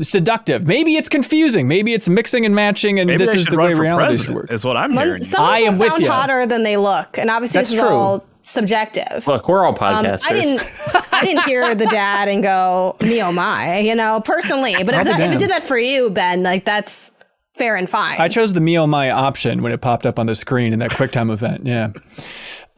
Seductive. 0.00 0.66
Maybe 0.66 0.96
it's 0.96 1.08
confusing. 1.08 1.68
Maybe 1.68 1.92
it's 1.92 2.08
mixing 2.08 2.46
and 2.46 2.54
matching, 2.54 2.98
and 2.98 3.08
Maybe 3.08 3.18
this 3.24 3.34
is 3.34 3.46
the 3.46 3.58
way 3.58 3.74
for 3.74 3.82
reality 3.82 4.16
should 4.24 4.34
work. 4.34 4.50
Is 4.50 4.64
what 4.64 4.76
I'm 4.76 4.94
One- 4.94 5.06
hearing. 5.06 5.22
Some 5.24 5.44
I 5.44 5.58
people 5.60 5.72
am 5.74 5.78
with 5.78 5.88
sound 5.90 6.04
hotter 6.06 6.46
than 6.46 6.62
they 6.62 6.76
look, 6.76 7.18
and 7.18 7.30
obviously 7.30 7.58
That's 7.58 7.70
this 7.70 7.78
is 7.78 7.84
true. 7.84 7.90
all 7.94 8.24
subjective. 8.40 9.26
Look, 9.26 9.48
we're 9.48 9.64
all 9.64 9.72
Um, 9.72 9.76
podcasters. 9.76 10.22
I 10.26 10.32
didn't. 10.32 11.12
I 11.12 11.24
didn't 11.24 11.44
hear 11.44 11.74
the 11.74 11.86
dad 11.86 12.28
and 12.28 12.42
go, 12.42 12.96
"Me 13.02 13.22
oh 13.22 13.32
my," 13.32 13.78
you 13.80 13.94
know, 13.94 14.20
personally. 14.24 14.74
But 14.82 14.88
if, 14.94 14.94
I'll 14.94 15.04
that, 15.04 15.20
if 15.20 15.36
it 15.36 15.38
did 15.38 15.50
that 15.50 15.62
for 15.62 15.78
you, 15.78 16.08
Ben, 16.10 16.42
like 16.42 16.64
that's 16.64 17.12
fair 17.54 17.76
and 17.76 17.88
fine. 17.88 18.20
I 18.20 18.28
chose 18.28 18.52
the 18.52 18.60
Mio 18.60 18.86
My 18.86 19.10
option 19.10 19.62
when 19.62 19.72
it 19.72 19.80
popped 19.80 20.06
up 20.06 20.18
on 20.18 20.26
the 20.26 20.34
screen 20.34 20.72
in 20.72 20.78
that 20.80 20.90
QuickTime 20.92 21.32
event. 21.32 21.66
Yeah. 21.66 21.92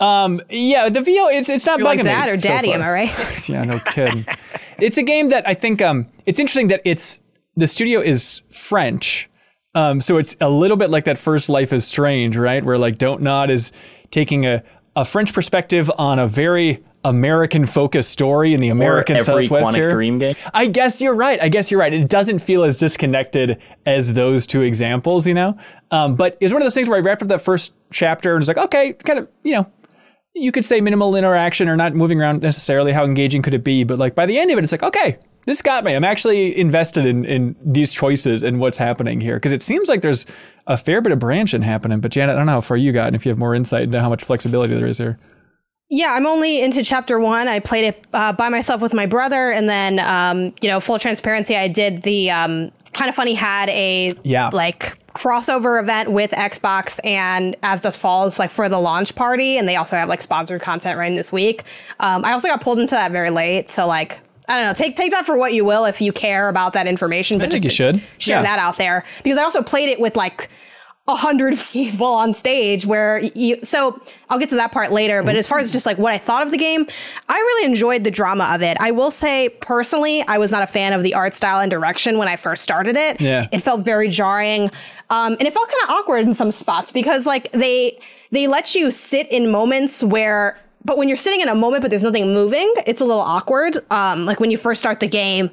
Um, 0.01 0.41
yeah, 0.51 0.89
the 0.89 1.01
VO 1.01 1.29
it's 1.29 1.49
it's 1.49 1.67
not 1.67 1.79
You're 1.79 1.87
like 1.87 2.01
bugging 2.01 2.05
dad 2.05 2.27
me 2.27 2.33
or 2.33 2.37
daddy, 2.37 2.69
far. 2.69 2.77
am 2.77 2.83
I 2.83 2.91
right? 2.91 3.49
yeah, 3.49 3.65
no 3.65 3.79
kidding. 3.79 4.27
it's 4.79 4.99
a 4.99 5.03
game 5.03 5.29
that 5.29 5.47
I 5.49 5.55
think 5.55 5.81
um 5.81 6.09
it's 6.27 6.39
interesting 6.41 6.69
that 6.69 6.83
it's 6.85 7.21
the 7.57 7.67
studio 7.69 8.01
is 8.01 8.43
French. 8.51 9.31
Um, 9.77 10.01
so 10.01 10.19
it's 10.19 10.37
a 10.41 10.49
little 10.49 10.77
bit 10.77 10.91
like 10.91 11.05
that 11.05 11.19
first 11.19 11.49
Life 11.49 11.73
is 11.73 11.87
Strange, 11.87 12.37
right? 12.37 12.65
Where 12.65 12.79
like 12.79 12.97
Dontnod 12.99 13.51
is 13.51 13.73
taking 14.11 14.47
a, 14.47 14.63
a 14.95 15.05
French 15.05 15.33
perspective 15.35 15.91
on 15.99 16.19
a 16.21 16.29
very 16.29 16.85
American 17.05 17.67
focused 17.67 18.11
story 18.11 18.55
in 18.55 18.61
the 18.61 18.71
American 18.71 19.17
every 19.17 19.47
Southwest 19.47 19.71
Quantic 19.71 19.75
here. 19.77 19.91
Dream 19.91 20.19
game. 20.19 20.35
I 20.55 20.67
guess 20.67 21.01
you're 21.01 21.15
right. 21.15 21.41
I 21.41 21.49
guess 21.49 21.71
you're 21.71 21.81
right. 21.81 21.93
It 21.93 22.09
doesn't 22.09 22.39
feel 22.39 22.65
as 22.65 22.77
disconnected 22.79 23.61
as 23.85 24.15
those 24.15 24.47
two 24.47 24.63
examples, 24.63 25.27
you 25.27 25.35
know? 25.35 25.57
Um, 25.91 26.17
but 26.17 26.39
it's 26.41 26.53
one 26.53 26.63
of 26.63 26.67
those 26.67 26.75
things 26.75 26.89
where 26.89 26.97
I 26.97 27.01
wrapped 27.01 27.23
up 27.23 27.29
that 27.29 27.43
first 27.43 27.75
chapter 27.91 28.31
and 28.31 28.41
was 28.41 28.49
like, 28.49 28.57
okay, 28.57 28.95
kind 28.95 29.19
of, 29.19 29.29
you 29.43 29.55
know, 29.55 29.71
you 30.35 30.51
could 30.51 30.65
say 30.65 30.81
minimal 30.81 31.15
interaction 31.15 31.69
or 31.69 31.77
not 31.77 31.95
moving 31.95 32.21
around 32.21 32.43
necessarily. 32.43 32.93
How 32.93 33.05
engaging 33.05 33.43
could 33.43 33.55
it 33.55 33.63
be? 33.63 33.85
But 33.85 33.99
like 33.99 34.15
by 34.15 34.27
the 34.27 34.39
end 34.39 34.51
of 34.51 34.59
it, 34.59 34.65
it's 34.65 34.73
like, 34.73 34.83
okay, 34.83 35.19
this 35.47 35.61
got 35.61 35.85
me. 35.85 35.93
I'm 35.93 36.05
actually 36.05 36.59
invested 36.59 37.05
in, 37.05 37.27
in 37.27 37.55
these 37.63 37.93
choices 37.93 38.43
and 38.43 38.59
what's 38.59 38.79
happening 38.79 39.21
here. 39.21 39.37
Because 39.37 39.53
it 39.53 39.63
seems 39.63 39.91
like 39.91 40.01
there's 40.01 40.25
a 40.67 40.79
fair 40.79 41.03
bit 41.03 41.13
of 41.13 41.19
branching 41.19 41.63
happening. 41.63 42.01
But 42.01 42.13
Janet, 42.13 42.35
I 42.35 42.39
don't 42.39 42.47
know 42.47 42.53
how 42.53 42.61
far 42.63 42.79
you 42.79 42.93
got 42.93 43.09
and 43.09 43.17
if 43.17 43.27
you 43.27 43.31
have 43.31 43.39
more 43.39 43.55
insight 43.55 43.83
into 43.83 44.01
how 44.01 44.09
much 44.09 44.25
flexibility 44.25 44.75
there 44.75 44.87
is 44.87 44.99
here. 44.99 45.19
Yeah, 45.91 46.13
I'm 46.15 46.27
only 46.27 46.63
into 46.63 46.83
chapter 46.83 47.19
one. 47.21 47.47
I 47.47 47.61
played 47.61 47.85
it 47.85 48.07
uh, 48.15 48.33
by 48.33 48.49
myself 48.49 48.81
with 48.81 48.95
my 48.95 49.07
brother, 49.07 49.51
and 49.51 49.69
then, 49.69 49.99
um, 50.01 50.55
you 50.63 50.69
know, 50.69 50.81
full 50.81 50.99
transparency, 50.99 51.57
I 51.57 51.69
did 51.69 52.03
the 52.03 52.31
um, 52.31 52.73
kind 52.95 53.09
of 53.09 53.15
funny 53.15 53.35
had 53.35 53.69
a 53.69 54.13
Yeah. 54.23 54.51
like 54.53 54.99
crossover 55.15 55.79
event 55.81 56.11
with 56.11 56.31
Xbox 56.33 56.99
and 57.05 57.55
As 57.63 57.81
Dusk 57.83 58.01
Falls, 58.01 58.39
like 58.39 58.51
for 58.51 58.69
the 58.69 58.79
launch 58.79 59.15
party, 59.15 59.59
and 59.59 59.69
they 59.69 59.77
also 59.77 59.95
have 59.95 60.09
like 60.09 60.23
sponsored 60.23 60.63
content 60.63 60.99
right 60.99 61.15
this 61.15 61.31
week. 61.31 61.63
Um, 62.01 62.25
I 62.25 62.33
also 62.33 62.49
got 62.49 62.61
pulled 62.63 62.79
into 62.81 62.95
that 62.95 63.13
very 63.13 63.31
late, 63.31 63.71
so 63.71 63.87
like. 63.87 64.21
I 64.47 64.57
don't 64.59 64.67
know. 64.67 64.75
Take 64.75 64.95
take 64.99 65.11
that 65.13 65.25
for 65.25 65.39
what 65.39 65.55
you 65.55 65.65
will 65.65 65.87
if 65.87 66.03
you 66.03 66.13
care 66.13 66.51
about 66.51 66.75
that 66.75 66.87
information. 66.87 67.39
But 67.39 67.45
think 67.51 67.63
just 67.63 67.65
you 67.65 67.71
should. 67.71 68.03
share 68.19 68.37
Yeah. 68.41 68.43
that 68.43 68.59
out 68.59 68.77
there 68.77 69.03
because 69.23 69.39
I 69.39 69.43
also 69.43 69.63
played 69.63 69.89
it 69.89 69.99
with 69.99 70.17
like 70.17 70.51
a 71.07 71.15
hundred 71.15 71.59
people 71.73 72.07
on 72.07 72.33
stage 72.33 72.87
where 72.87 73.19
you 73.35 73.59
so 73.63 74.01
I'll 74.31 74.39
get 74.39 74.49
to 74.51 74.55
that 74.57 74.73
part 74.73 74.91
later 74.91 75.23
but 75.23 75.37
as 75.37 75.47
far 75.47 75.59
as 75.59 75.71
just 75.71 75.85
like 75.87 75.99
what 75.99 76.13
I 76.13 76.19
thought 76.19 76.45
of 76.47 76.51
the 76.51 76.59
game 76.59 76.87
I 77.29 77.39
really 77.39 77.67
enjoyed 77.67 78.05
the 78.05 78.11
drama 78.11 78.45
of 78.55 78.63
it. 78.63 78.77
I 78.81 78.91
will 78.91 79.11
say 79.11 79.51
personally 79.61 80.25
I 80.27 80.39
was 80.39 80.51
not 80.51 80.63
a 80.63 80.67
fan 80.67 80.93
of 80.93 81.03
the 81.03 81.15
art 81.15 81.35
style 81.35 81.61
and 81.61 81.71
direction 81.71 82.17
when 82.19 82.29
I 82.29 82.37
first 82.37 82.63
started 82.63 82.97
it. 82.97 83.21
Yeah. 83.21 83.49
it 83.53 83.59
felt 83.61 83.85
very 83.85 84.09
jarring 84.09 84.71
um, 85.11 85.35
and 85.35 85.43
it 85.43 85.53
felt 85.53 85.69
kind 85.69 85.83
of 85.85 85.91
awkward 85.91 86.27
in 86.27 86.33
some 86.33 86.51
spots 86.51 86.91
because 86.91 87.27
like 87.27 87.53
they 87.53 87.99
they 88.31 88.47
let 88.47 88.75
you 88.75 88.91
sit 88.91 89.31
in 89.31 89.51
moments 89.51 90.03
where 90.03 90.59
but 90.87 90.97
when 90.97 91.09
you're 91.09 91.17
sitting 91.19 91.41
in 91.41 91.49
a 91.49 91.55
moment 91.55 91.83
but 91.83 91.91
there's 91.91 92.03
nothing 92.03 92.33
moving 92.33 92.73
it's 92.87 93.03
a 93.03 93.05
little 93.05 93.21
awkward. 93.23 93.79
Um, 93.91 94.25
like 94.25 94.41
when 94.41 94.51
you 94.51 94.57
first 94.57 94.81
start 94.81 95.01
the 95.01 95.07
game 95.09 95.51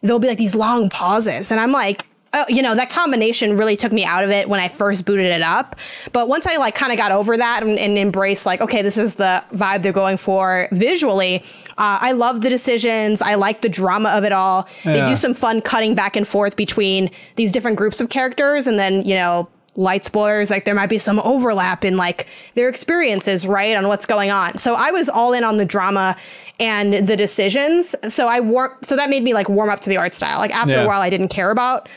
there'll 0.00 0.18
be 0.18 0.28
like 0.28 0.38
these 0.38 0.54
long 0.54 0.90
pauses 0.90 1.50
and 1.50 1.58
i'm 1.58 1.72
like 1.72 2.06
oh, 2.34 2.44
you 2.48 2.60
know 2.60 2.74
that 2.74 2.90
combination 2.90 3.56
really 3.56 3.76
took 3.76 3.92
me 3.92 4.04
out 4.04 4.22
of 4.24 4.30
it 4.30 4.48
when 4.48 4.60
i 4.60 4.68
first 4.68 5.04
booted 5.06 5.26
it 5.26 5.40
up. 5.42 5.76
But 6.12 6.28
once 6.28 6.46
i 6.46 6.56
like 6.56 6.74
kind 6.74 6.92
of 6.92 6.98
got 6.98 7.12
over 7.12 7.36
that 7.36 7.62
and, 7.62 7.78
and 7.78 7.96
embraced 7.96 8.44
like 8.44 8.60
okay 8.60 8.82
this 8.82 8.98
is 8.98 9.14
the 9.14 9.42
vibe 9.52 9.82
they're 9.82 9.92
going 9.92 10.16
for 10.18 10.68
visually 10.72 11.42
uh, 11.78 11.98
i 12.00 12.12
love 12.12 12.40
the 12.42 12.48
decisions. 12.50 13.22
I 13.22 13.34
like 13.36 13.62
the 13.62 13.68
drama 13.68 14.10
of 14.10 14.24
it 14.24 14.32
all. 14.32 14.68
They 14.84 15.04
do 15.06 15.16
some 15.16 15.34
fun 15.34 15.60
cutting 15.60 15.94
back 15.94 16.14
and 16.16 16.26
forth 16.28 16.54
between 16.56 17.10
these 17.36 17.50
different 17.52 17.76
groups 17.78 18.00
of 18.00 18.10
characters 18.10 18.66
and 18.66 18.78
then 18.78 19.02
you 19.04 19.14
know 19.14 19.48
light 19.76 20.04
spoilers 20.04 20.50
like 20.50 20.64
there 20.64 20.74
might 20.74 20.88
be 20.88 20.98
some 20.98 21.18
overlap 21.20 21.84
in 21.84 21.96
like 21.96 22.28
their 22.54 22.68
experiences 22.68 23.44
right 23.44 23.76
on 23.76 23.88
what's 23.88 24.06
going 24.06 24.30
on. 24.30 24.56
So 24.58 24.74
i 24.74 24.90
was 24.92 25.08
all 25.08 25.32
in 25.32 25.42
on 25.42 25.56
the 25.56 25.64
drama 25.64 26.16
and 26.60 27.08
the 27.08 27.16
decisions. 27.16 27.96
So 28.08 28.28
i 28.28 28.38
war 28.38 28.78
so 28.82 28.94
that 28.94 29.10
made 29.10 29.24
me 29.24 29.34
like 29.34 29.48
warm 29.48 29.70
up 29.70 29.80
to 29.80 29.88
the 29.90 29.96
art 29.96 30.14
style. 30.14 30.38
Like 30.38 30.54
after 30.54 30.72
Yeah. 30.74 30.84
a 30.84 30.86
while 30.86 31.00
i 31.00 31.10
didn't 31.10 31.28
care 31.28 31.50
about 31.50 31.88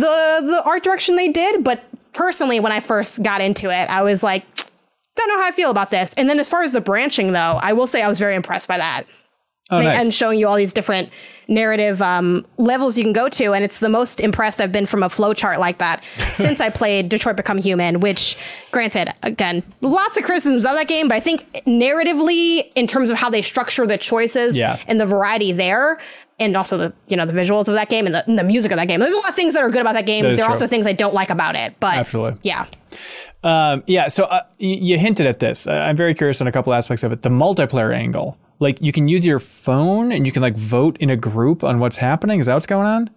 the 0.00 0.46
the 0.46 0.62
art 0.64 0.82
direction 0.84 1.16
they 1.16 1.28
did 1.28 1.64
but 1.64 1.82
personally 2.12 2.60
when 2.60 2.72
i 2.72 2.80
first 2.80 3.22
got 3.22 3.40
into 3.40 3.70
it 3.70 3.88
i 3.90 4.02
was 4.02 4.22
like 4.22 4.44
don't 5.16 5.28
know 5.28 5.40
how 5.40 5.48
i 5.48 5.52
feel 5.52 5.70
about 5.70 5.90
this 5.90 6.12
and 6.14 6.28
then 6.28 6.38
as 6.40 6.48
far 6.48 6.62
as 6.62 6.72
the 6.72 6.80
branching 6.80 7.32
though 7.32 7.58
i 7.62 7.72
will 7.72 7.86
say 7.86 8.02
i 8.02 8.08
was 8.08 8.18
very 8.18 8.34
impressed 8.34 8.68
by 8.68 8.76
that 8.78 9.04
Oh, 9.70 9.80
nice. 9.80 10.04
and 10.04 10.12
showing 10.14 10.38
you 10.38 10.46
all 10.46 10.56
these 10.56 10.74
different 10.74 11.08
narrative 11.48 12.02
um, 12.02 12.44
levels 12.58 12.98
you 12.98 13.02
can 13.04 13.14
go 13.14 13.30
to. 13.30 13.54
And 13.54 13.64
it's 13.64 13.80
the 13.80 13.88
most 13.88 14.20
impressed 14.20 14.60
I've 14.60 14.72
been 14.72 14.84
from 14.84 15.02
a 15.02 15.08
flowchart 15.08 15.56
like 15.58 15.78
that 15.78 16.04
since 16.34 16.60
I 16.60 16.68
played 16.68 17.08
Detroit 17.08 17.36
Become 17.36 17.56
Human, 17.56 18.00
which, 18.00 18.36
granted, 18.72 19.08
again, 19.22 19.62
lots 19.80 20.18
of 20.18 20.24
criticisms 20.24 20.66
of 20.66 20.72
that 20.74 20.86
game, 20.86 21.08
but 21.08 21.14
I 21.14 21.20
think 21.20 21.50
narratively, 21.66 22.70
in 22.74 22.86
terms 22.86 23.08
of 23.08 23.16
how 23.16 23.30
they 23.30 23.40
structure 23.40 23.86
the 23.86 23.96
choices 23.96 24.54
Yeah. 24.54 24.78
and 24.86 25.00
the 25.00 25.06
variety 25.06 25.50
there, 25.50 25.98
and 26.38 26.56
also 26.56 26.76
the 26.76 26.92
you 27.06 27.16
know 27.16 27.26
the 27.26 27.32
visuals 27.32 27.68
of 27.68 27.74
that 27.74 27.88
game 27.88 28.06
and 28.06 28.14
the, 28.14 28.26
and 28.26 28.38
the 28.38 28.44
music 28.44 28.72
of 28.72 28.78
that 28.78 28.88
game. 28.88 29.00
There's 29.00 29.12
a 29.12 29.18
lot 29.18 29.28
of 29.28 29.34
things 29.34 29.54
that 29.54 29.62
are 29.62 29.70
good 29.70 29.80
about 29.80 29.94
that 29.94 30.06
game. 30.06 30.22
That 30.24 30.36
there 30.36 30.44
are 30.44 30.48
true. 30.48 30.52
also 30.52 30.66
things 30.66 30.86
I 30.86 30.92
don't 30.92 31.14
like 31.14 31.30
about 31.30 31.54
it. 31.56 31.74
But 31.80 31.96
Absolutely. 31.96 32.40
yeah. 32.42 32.66
Um, 33.42 33.82
yeah, 33.86 34.08
so 34.08 34.24
uh, 34.24 34.42
you 34.58 34.98
hinted 34.98 35.26
at 35.26 35.38
this. 35.40 35.66
I'm 35.66 35.96
very 35.96 36.14
curious 36.14 36.40
on 36.40 36.46
a 36.46 36.52
couple 36.52 36.72
aspects 36.72 37.02
of 37.02 37.12
it. 37.12 37.22
The 37.22 37.28
multiplayer 37.28 37.94
angle, 37.94 38.38
like 38.58 38.80
you 38.80 38.92
can 38.92 39.08
use 39.08 39.26
your 39.26 39.38
phone 39.38 40.12
and 40.12 40.26
you 40.26 40.32
can 40.32 40.42
like 40.42 40.56
vote 40.56 40.96
in 40.98 41.10
a 41.10 41.16
group 41.16 41.62
on 41.62 41.78
what's 41.78 41.96
happening. 41.96 42.40
Is 42.40 42.46
that 42.46 42.54
what's 42.54 42.66
going 42.66 42.86
on? 42.86 43.10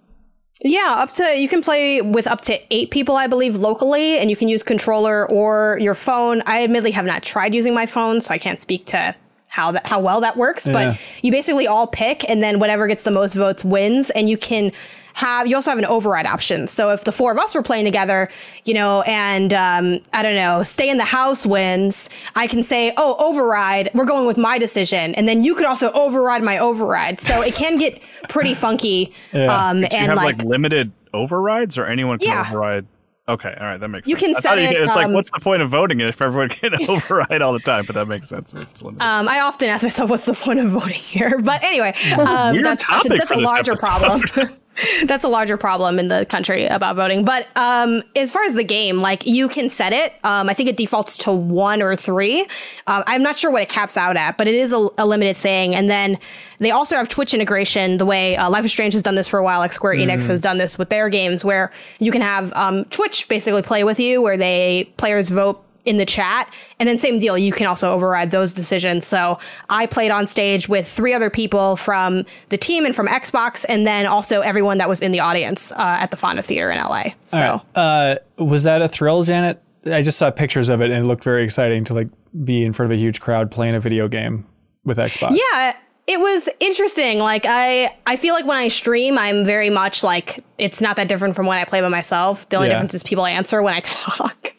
Yeah, 0.62 0.96
up 0.98 1.14
to 1.14 1.24
you 1.38 1.48
can 1.48 1.62
play 1.62 2.02
with 2.02 2.26
up 2.26 2.42
to 2.42 2.60
eight 2.72 2.90
people, 2.90 3.16
I 3.16 3.28
believe, 3.28 3.58
locally, 3.58 4.18
and 4.18 4.30
you 4.30 4.36
can 4.36 4.48
use 4.48 4.64
controller 4.64 5.30
or 5.30 5.78
your 5.80 5.94
phone. 5.94 6.42
I 6.48 6.64
admittedly 6.64 6.92
have 6.92 7.06
not 7.06 7.22
tried 7.22 7.54
using 7.54 7.76
my 7.76 7.86
phone, 7.86 8.22
so 8.22 8.34
I 8.34 8.40
can't 8.40 8.60
speak 8.60 8.86
to 8.88 9.16
how 9.50 9.72
that 9.72 9.86
how 9.88 10.00
well 10.00 10.22
that 10.22 10.38
works. 10.38 10.68
Yeah. 10.68 10.74
But 10.74 11.00
you 11.22 11.32
basically 11.32 11.68
all 11.68 11.88
pick, 11.88 12.30
and 12.30 12.42
then 12.44 12.60
whatever 12.60 12.88
gets 12.88 13.04
the 13.04 13.12
most 13.12 13.34
votes 13.34 13.64
wins, 13.64 14.10
and 14.12 14.30
you 14.30 14.38
can. 14.38 14.72
Have 15.14 15.48
you 15.48 15.56
also 15.56 15.72
have 15.72 15.80
an 15.80 15.86
override 15.86 16.28
option? 16.28 16.68
So 16.68 16.92
if 16.92 17.04
the 17.04 17.12
four 17.12 17.32
of 17.32 17.40
us 17.40 17.56
were 17.56 17.64
playing 17.64 17.86
together, 17.86 18.30
you 18.66 18.76
know, 18.76 19.02
and 19.02 19.52
um, 19.52 20.00
I 20.14 20.22
don't 20.22 20.36
know, 20.36 20.62
stay 20.62 20.92
in 20.92 20.98
the 21.00 21.06
house 21.06 21.44
wins, 21.44 22.08
I 22.36 22.46
can 22.46 22.62
say, 22.62 22.94
oh, 22.98 23.16
override, 23.18 23.90
we're 23.96 24.06
going 24.06 24.28
with 24.28 24.38
my 24.38 24.60
decision, 24.60 25.16
and 25.16 25.28
then 25.28 25.44
you 25.44 25.56
could 25.56 25.66
also 25.66 25.92
override 25.94 26.44
my 26.44 26.60
override. 26.60 27.20
So 27.20 27.42
it 27.42 27.56
can 27.56 27.78
get 27.80 28.00
pretty 28.30 28.54
funky. 28.54 29.12
Yeah. 29.34 29.70
Um, 29.70 29.78
Do 29.78 29.88
you 29.92 29.98
and 29.98 30.08
have 30.10 30.18
like, 30.18 30.38
like, 30.38 30.46
limited 30.46 30.92
overrides, 31.16 31.80
or 31.80 31.88
anyone 31.88 32.20
can 32.20 32.28
Yeah. 32.28 32.42
override? 32.48 32.86
Okay, 33.30 33.54
all 33.60 33.66
right, 33.68 33.78
that 33.80 33.90
makes 33.90 34.08
You 34.08 34.18
sense. 34.18 34.24
can 34.28 34.36
I 34.38 34.40
set 34.40 34.58
you 34.60 34.64
it, 34.66 34.68
could- 34.74 34.88
It's 34.88 34.96
like, 34.96 35.06
um, 35.08 35.14
what's 35.14 35.30
the 35.32 35.40
point 35.40 35.62
of 35.62 35.70
voting 35.70 36.00
if 36.00 36.22
everyone 36.22 36.48
can 36.50 36.74
override 36.90 37.42
all 37.42 37.52
the 37.52 37.60
time? 37.60 37.86
But 37.86 37.96
that 37.96 38.08
makes 38.08 38.30
sense. 38.30 38.54
It's. 38.54 38.82
Um, 38.82 38.96
I 39.02 39.42
often 39.42 39.70
ask 39.70 39.84
myself, 39.84 40.10
what's 40.10 40.26
the 40.26 40.34
point 40.34 40.60
of 40.60 40.70
voting 40.70 40.94
here? 40.94 41.38
But 41.40 41.62
anyway, 41.64 41.94
um, 42.18 42.62
that's, 42.62 42.88
that's, 42.88 43.06
a, 43.10 43.18
that's 43.18 43.32
a 43.32 43.36
larger 43.36 43.74
episode. 43.74 43.86
problem. 44.32 44.50
that's 45.06 45.24
a 45.24 45.28
larger 45.28 45.58
problem 45.58 46.00
in 46.00 46.08
the 46.08 46.26
country 46.26 46.66
about 46.66 46.96
voting. 46.96 47.26
But 47.26 47.48
um, 47.56 48.04
as 48.16 48.32
far 48.32 48.44
as 48.44 48.54
the 48.54 48.64
game, 48.64 49.00
like 49.00 49.26
you 49.26 49.48
can 49.50 49.70
set 49.70 49.94
it. 49.94 50.14
Um, 50.24 50.50
I 50.50 50.54
think 50.54 50.70
it 50.70 50.78
defaults 50.78 51.18
to 51.20 51.32
one 51.32 51.82
or 51.82 51.96
three. 51.96 52.42
Um, 52.88 53.04
I'm 53.08 53.24
not 53.24 53.38
sure 53.38 53.52
what 53.52 53.62
it 53.62 53.70
caps 53.70 53.98
out 53.98 54.18
at, 54.18 54.38
but 54.38 54.48
it 54.48 54.56
is 54.56 54.74
a, 54.74 54.88
a 54.98 55.06
limited 55.06 55.38
thing. 55.38 55.76
And 55.76 55.90
then 55.90 56.20
they 56.60 56.72
also 56.72 56.96
have 56.96 57.08
Twitch 57.08 57.34
integration, 57.34 57.98
the 57.98 58.06
way 58.06 58.36
uh, 58.36 58.50
Life 58.50 58.66
is 58.66 58.72
Strange 58.72 58.94
has 58.94 59.04
done 59.04 59.16
this 59.16 59.28
for 59.28 59.40
a 59.40 59.44
while, 59.44 59.60
like 59.60 59.74
Square 59.74 59.96
Enix 59.96 60.28
has 60.28 60.42
done 60.42 60.58
this 60.58 60.78
with 60.78 60.90
their 60.90 61.08
games, 61.10 61.46
where 61.46 61.72
you 62.00 62.12
can 62.12 62.22
have 62.22 62.52
um, 62.54 62.86
Twitch 62.86 63.28
basically 63.28 63.62
play 63.62 63.84
with 63.84 64.00
you, 64.00 64.22
where 64.22 64.38
they 64.38 64.92
players 64.98 65.30
vote 65.30 65.64
in 65.88 65.98
the 65.98 66.06
chat. 66.06 66.52
And 66.80 66.88
then 66.88 66.98
same 66.98 67.18
deal, 67.18 67.38
you 67.38 67.52
can 67.52 67.66
also 67.66 67.92
override 67.92 68.32
those 68.32 68.54
decisions. 68.54 69.08
So 69.08 69.40
I 69.70 69.86
played 69.86 70.12
on 70.12 70.28
stage 70.28 70.68
with 70.70 70.88
three 70.88 71.14
other 71.14 71.30
people 71.30 71.76
from 71.78 72.26
the 72.50 72.58
team 72.58 72.86
and 72.86 72.96
from 72.96 73.08
Xbox, 73.08 73.66
and 73.68 73.88
then 73.88 74.06
also 74.06 74.42
everyone 74.42 74.78
that 74.78 74.90
was 74.90 75.02
in 75.02 75.12
the 75.12 75.20
audience 75.22 75.72
uh, 75.72 75.98
at 76.00 76.12
the 76.12 76.18
Fonda 76.18 76.44
Theater 76.44 76.70
in 76.70 76.78
LA. 76.78 77.06
So 77.26 77.62
Uh, 77.74 78.16
was 78.38 78.64
that 78.64 78.82
a 78.82 78.88
thrill, 78.88 79.24
Janet? 79.24 79.62
I 79.86 80.02
just 80.02 80.18
saw 80.18 80.30
pictures 80.30 80.68
of 80.70 80.82
it 80.82 80.92
and 80.92 81.06
it 81.06 81.08
looked 81.08 81.24
very 81.24 81.44
exciting 81.44 81.86
to 81.86 81.94
like 81.94 82.10
be 82.44 82.66
in 82.66 82.74
front 82.74 82.92
of 82.92 82.98
a 82.98 83.00
huge 83.00 83.22
crowd 83.22 83.50
playing 83.50 83.74
a 83.74 83.80
video 83.80 84.08
game 84.10 84.46
with 84.84 84.98
Xbox. 84.98 85.38
yeah. 85.52 85.76
It 86.08 86.20
was 86.22 86.48
interesting. 86.62 87.20
Like 87.20 87.46
I, 87.46 87.94
I 88.06 88.16
feel 88.16 88.34
like 88.34 88.46
when 88.46 88.58
I 88.58 88.70
stream, 88.70 89.18
I'm 89.18 89.44
very 89.46 89.70
much 89.70 90.04
like 90.04 90.44
it's 90.58 90.80
not 90.82 90.96
that 90.96 91.08
different 91.10 91.36
from 91.36 91.46
when 91.48 91.58
I 91.58 91.66
play 91.66 91.82
by 91.82 91.90
myself. 91.90 92.48
The 92.50 92.56
only 92.56 92.70
Yeah. 92.70 92.76
difference 92.76 92.94
is 92.94 93.04
people 93.04 93.26
answer 93.26 93.62
when 93.62 93.74
I 93.74 93.80
talk. 93.84 94.54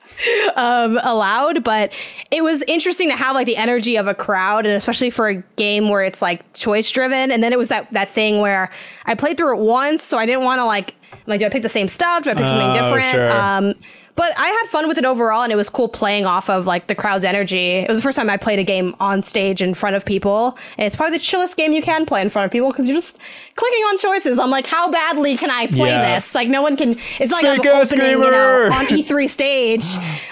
um, 0.56 0.98
aloud, 1.04 1.62
but 1.62 1.92
it 2.32 2.42
was 2.42 2.62
interesting 2.66 3.08
to 3.08 3.16
have 3.16 3.34
like 3.34 3.46
the 3.46 3.56
energy 3.56 3.96
of 3.96 4.08
a 4.08 4.14
crowd, 4.14 4.66
and 4.66 4.74
especially 4.74 5.10
for 5.10 5.28
a 5.28 5.36
game 5.56 5.88
where 5.88 6.02
it's 6.02 6.20
like 6.20 6.52
choice 6.54 6.90
driven. 6.90 7.30
And 7.30 7.42
then 7.42 7.52
it 7.52 7.58
was 7.58 7.68
that 7.68 7.90
that 7.92 8.10
thing 8.10 8.40
where 8.40 8.70
I 9.06 9.14
played 9.14 9.36
through 9.38 9.56
it 9.58 9.62
once, 9.62 10.02
so 10.02 10.18
I 10.18 10.26
didn't 10.26 10.42
want 10.44 10.58
to 10.58 10.64
like 10.64 10.96
like 11.26 11.40
do 11.40 11.46
I 11.46 11.48
pick 11.50 11.62
the 11.62 11.68
same 11.68 11.88
stuff? 11.88 12.24
Do 12.24 12.30
I 12.30 12.34
pick 12.34 12.46
something 12.48 12.70
Oh, 12.70 12.74
different? 12.74 13.04
sure. 13.14 13.32
Um, 13.32 13.74
but 14.18 14.32
I 14.36 14.48
had 14.48 14.66
fun 14.68 14.88
with 14.88 14.98
it 14.98 15.04
overall, 15.04 15.42
and 15.42 15.52
it 15.52 15.56
was 15.56 15.70
cool 15.70 15.88
playing 15.88 16.26
off 16.26 16.50
of 16.50 16.66
like 16.66 16.88
the 16.88 16.94
crowd's 16.96 17.24
energy. 17.24 17.76
It 17.76 17.88
was 17.88 17.98
the 17.98 18.02
first 18.02 18.18
time 18.18 18.28
I 18.28 18.36
played 18.36 18.58
a 18.58 18.64
game 18.64 18.96
on 18.98 19.22
stage 19.22 19.62
in 19.62 19.74
front 19.74 19.94
of 19.94 20.04
people, 20.04 20.58
and 20.76 20.86
it's 20.86 20.96
probably 20.96 21.16
the 21.16 21.22
chillest 21.22 21.56
game 21.56 21.72
you 21.72 21.80
can 21.80 22.04
play 22.04 22.20
in 22.20 22.28
front 22.28 22.44
of 22.46 22.50
people 22.50 22.68
because 22.70 22.88
you're 22.88 22.96
just 22.96 23.16
clicking 23.54 23.82
on 23.84 23.98
choices. 23.98 24.38
I'm 24.40 24.50
like, 24.50 24.66
how 24.66 24.90
badly 24.90 25.36
can 25.36 25.50
I 25.50 25.68
play 25.68 25.90
Yeah. 25.90 26.14
this? 26.16 26.34
Like, 26.34 26.48
no 26.48 26.60
one 26.62 26.76
can. 26.76 26.98
It's 27.20 27.30
like 27.30 27.44
I'm 27.44 27.56
Psycho 27.58 27.70
opening, 27.80 28.10
you 28.10 28.18
know, 28.30 28.70
on 28.72 28.86
E3 28.86 29.28
stage, 29.38 29.84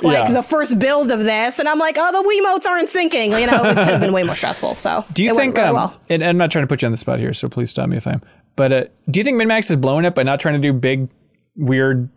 like 0.03 0.27
Yeah. 0.27 0.33
the 0.33 0.43
first 0.43 0.79
build 0.81 1.13
of 1.13 1.21
this, 1.21 1.61
and 1.61 1.69
I'm 1.69 1.79
like, 1.79 1.95
oh, 1.97 2.11
the 2.13 2.29
Wiimotes 2.29 2.69
aren't 2.69 2.89
syncing. 2.89 3.41
You 3.41 3.47
know, 3.47 3.63
it 3.71 3.75
could 3.77 3.87
have 3.87 4.01
been 4.01 4.13
way 4.13 4.25
more 4.25 4.35
stressful. 4.35 4.75
So, 4.75 5.05
Do 5.13 5.23
you 5.23 5.33
think? 5.35 5.57
really 5.57 5.69
Um, 5.69 5.75
well. 5.77 5.95
and 6.11 6.25
I'm 6.25 6.37
not 6.37 6.51
trying 6.51 6.65
to 6.65 6.67
put 6.69 6.83
you 6.83 6.87
on 6.87 6.93
the 6.93 6.99
spot 6.99 7.21
here, 7.21 7.33
so 7.33 7.49
please 7.49 7.71
stop 7.71 7.89
me 7.89 7.97
if 7.97 8.07
I'm. 8.07 8.21
But 8.57 8.73
uh, 8.73 8.85
do 9.11 9.21
you 9.21 9.25
think 9.25 9.41
MinnMax 9.41 9.71
is 9.71 9.77
blowing 9.77 10.05
it 10.05 10.15
by 10.17 10.25
not 10.25 10.41
trying 10.41 10.55
to 10.55 10.61
do 10.61 10.73
big, 10.73 11.09
weird 11.57 12.09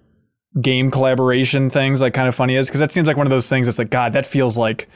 game 0.62 0.90
collaboration 0.92 1.70
things 1.70 2.02
like 2.02 2.14
kind 2.14 2.28
of 2.28 2.36
funny 2.36 2.56
is? 2.56 2.68
Because 2.68 2.80
that 2.80 2.92
seems 2.92 3.08
like 3.08 3.18
one 3.18 3.28
of 3.28 3.32
those 3.32 3.50
things 3.50 3.68
that's 3.68 3.80
like, 3.80 3.90
God, 3.90 4.14
that 4.14 4.26
feels 4.26 4.58
like 4.58 4.90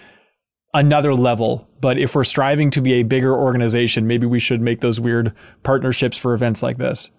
another 0.74 1.14
level. 1.14 1.68
But 1.80 1.98
if 1.98 2.16
we're 2.16 2.24
striving 2.24 2.70
to 2.72 2.82
be 2.82 2.94
a 2.94 3.04
bigger 3.04 3.36
organization, 3.36 4.08
maybe 4.08 4.26
we 4.26 4.40
should 4.40 4.62
make 4.62 4.82
those 4.82 5.00
weird 5.00 5.34
partnerships 5.64 6.18
for 6.18 6.34
events 6.34 6.64
like 6.64 6.78
this. 6.78 7.10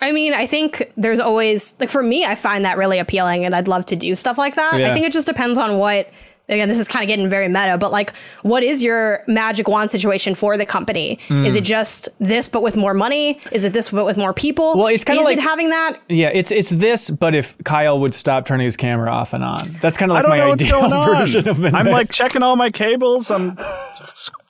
I 0.00 0.12
mean, 0.12 0.32
I 0.32 0.46
think 0.46 0.90
there's 0.96 1.20
always 1.20 1.78
like 1.78 1.90
for 1.90 2.02
me, 2.02 2.24
I 2.24 2.34
find 2.34 2.64
that 2.64 2.78
really 2.78 2.98
appealing, 2.98 3.44
and 3.44 3.54
I'd 3.54 3.68
love 3.68 3.84
to 3.86 3.96
do 3.96 4.16
stuff 4.16 4.38
like 4.38 4.54
that. 4.54 4.80
Yeah. 4.80 4.90
I 4.90 4.94
think 4.94 5.04
it 5.06 5.12
just 5.12 5.26
depends 5.26 5.58
on 5.58 5.78
what 5.78 6.10
again, 6.50 6.68
this 6.68 6.78
is 6.78 6.88
kind 6.88 7.02
of 7.02 7.08
getting 7.08 7.28
very 7.30 7.48
meta, 7.48 7.78
but 7.78 7.92
like, 7.92 8.12
what 8.42 8.62
is 8.62 8.82
your 8.82 9.22
magic 9.26 9.68
wand 9.68 9.90
situation 9.90 10.34
for 10.34 10.56
the 10.56 10.66
company? 10.66 11.18
Is 11.30 11.56
it 11.56 11.64
just 11.64 12.08
this, 12.18 12.48
but 12.48 12.62
with 12.62 12.76
more 12.76 12.92
money? 12.94 13.40
Is 13.52 13.64
it 13.64 13.72
this, 13.72 13.90
but 13.90 14.04
with 14.04 14.16
more 14.16 14.34
people? 14.34 14.76
Well, 14.76 14.88
it's 14.88 15.04
kinda 15.04 15.22
like- 15.22 15.38
it 15.38 15.40
having 15.40 15.70
that? 15.70 15.98
Yeah, 16.08 16.28
it's 16.34 16.50
it's 16.50 16.70
this, 16.70 17.08
but 17.10 17.34
if 17.34 17.56
Kyle 17.64 17.98
would 18.00 18.14
stop 18.14 18.46
turning 18.46 18.64
his 18.64 18.76
camera 18.76 19.10
off 19.10 19.32
and 19.32 19.42
on, 19.44 19.78
that's 19.80 19.96
kind 19.96 20.10
of 20.10 20.14
like 20.16 20.28
my 20.28 20.38
know 20.38 20.52
ideal 20.52 20.88
version 21.14 21.48
of 21.48 21.62
an 21.64 21.74
I'm 21.74 21.86
like 21.86 22.10
checking 22.10 22.42
all 22.42 22.56
my 22.56 22.70
cables. 22.70 23.30
I'm 23.30 23.56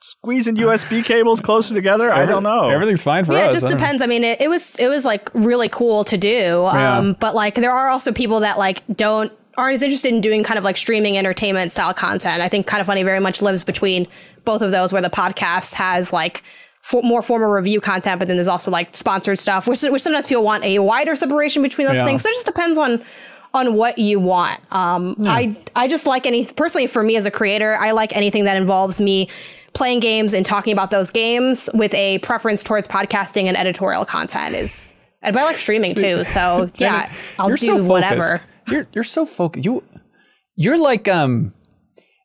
squeezing 0.01 0.57
USB 0.57 1.05
cables 1.05 1.41
closer 1.41 1.75
together. 1.75 2.13
I 2.13 2.27
don't 2.27 2.43
know. 2.43 2.69
Everything's 2.71 3.03
fine 3.03 3.25
for 3.25 3.33
Yeah, 3.33 3.41
us. 3.47 3.51
it 3.51 3.53
just 3.53 3.67
I 3.67 3.69
don't 3.71 3.79
know. 3.79 3.85
depends. 3.85 4.03
I 4.03 4.07
mean, 4.07 4.25
it, 4.25 4.41
it 4.41 4.49
was 4.49 4.77
it 4.79 4.89
was 4.89 5.05
like 5.05 5.31
really 5.35 5.69
cool 5.69 6.05
to 6.05 6.17
do, 6.19 6.67
um, 6.67 6.77
Yeah. 7.09 7.13
but 7.19 7.35
like 7.35 7.55
there 7.55 7.73
are 7.73 7.89
also 7.89 8.13
people 8.13 8.41
that 8.41 8.59
like 8.59 8.83
don't 8.95 9.33
aren't 9.57 9.75
as 9.75 9.83
interested 9.83 10.13
in 10.15 10.21
doing 10.21 10.43
kind 10.45 10.59
of 10.59 10.65
like 10.65 10.77
streaming 10.77 11.19
entertainment 11.19 11.73
style 11.73 11.93
content. 11.95 12.41
I 12.43 12.49
think 12.49 12.67
kind 12.67 12.81
of 12.81 12.87
funny 12.87 13.03
very 13.03 13.21
much 13.21 13.43
lives 13.43 13.65
between 13.65 14.07
both 14.45 14.63
of 14.63 14.71
those, 14.71 14.93
where 14.93 15.03
the 15.03 15.11
podcast 15.11 15.75
has 15.75 16.13
like. 16.13 16.43
For 16.83 17.03
more 17.03 17.21
formal 17.21 17.51
review 17.51 17.79
content, 17.79 18.19
but 18.19 18.27
then 18.27 18.39
there's 18.39 18.49
also 18.49 18.71
like 18.71 18.97
sponsored 18.97 19.39
stuff, 19.39 19.69
which, 19.69 19.83
which 19.83 20.01
sometimes 20.01 20.25
people 20.25 20.43
want 20.43 20.65
a 20.65 20.79
wider 20.79 21.15
separation 21.15 21.61
between 21.61 21.87
those 21.87 21.97
Yeah. 21.97 22.07
things. 22.07 22.23
So 22.23 22.31
it 22.31 22.33
just 22.33 22.47
depends 22.47 22.79
on 22.79 23.05
on 23.53 23.75
what 23.75 23.99
you 23.99 24.19
want. 24.19 24.59
Um, 24.73 25.15
I 25.27 25.55
I 25.77 25.89
just 25.89 26.07
like 26.07 26.25
any 26.25 26.47
personally 26.47 26.87
for 26.87 27.03
me 27.03 27.17
as 27.17 27.27
a 27.27 27.31
creator, 27.31 27.77
I 27.79 27.91
like 27.91 28.17
anything 28.17 28.45
that 28.45 28.57
involves 28.57 28.99
me 28.99 29.29
playing 29.75 30.01
games 30.01 30.33
and 30.33 30.47
talking 30.47 30.73
about 30.73 30.91
those 30.91 31.11
games 31.11 31.69
with 31.75 31.93
a 31.93 32.17
preference 32.21 32.65
towards 32.65 32.89
podcasting 32.89 33.45
and 33.45 33.59
editorial 33.59 34.07
content 34.07 34.55
is. 34.57 34.95
But 35.23 35.37
I 35.37 35.45
like 35.45 35.59
streaming 35.59 35.95
too, 35.95 36.25
so 36.25 36.71
yeah, 36.77 37.13
I'll 37.39 37.49
you're 37.49 37.57
do 37.59 37.67
so 37.67 37.85
whatever. 37.85 38.41
You're 38.71 38.87
you're 38.93 39.05
so 39.05 39.25
focused. 39.27 39.65
You 39.65 39.83
you're 40.57 40.79
like 40.81 41.09
um, 41.09 41.53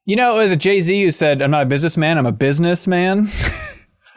you 0.05 0.15
know, 0.15 0.39
it 0.39 0.43
was 0.43 0.51
a 0.51 0.55
Jay 0.55 0.79
Z 0.81 1.03
who 1.03 1.11
said, 1.11 1.41
"I'm 1.41 1.51
not 1.51 1.63
a 1.63 1.65
businessman. 1.65 2.17
I'm 2.17 2.25
a 2.25 2.31
businessman." 2.31 3.27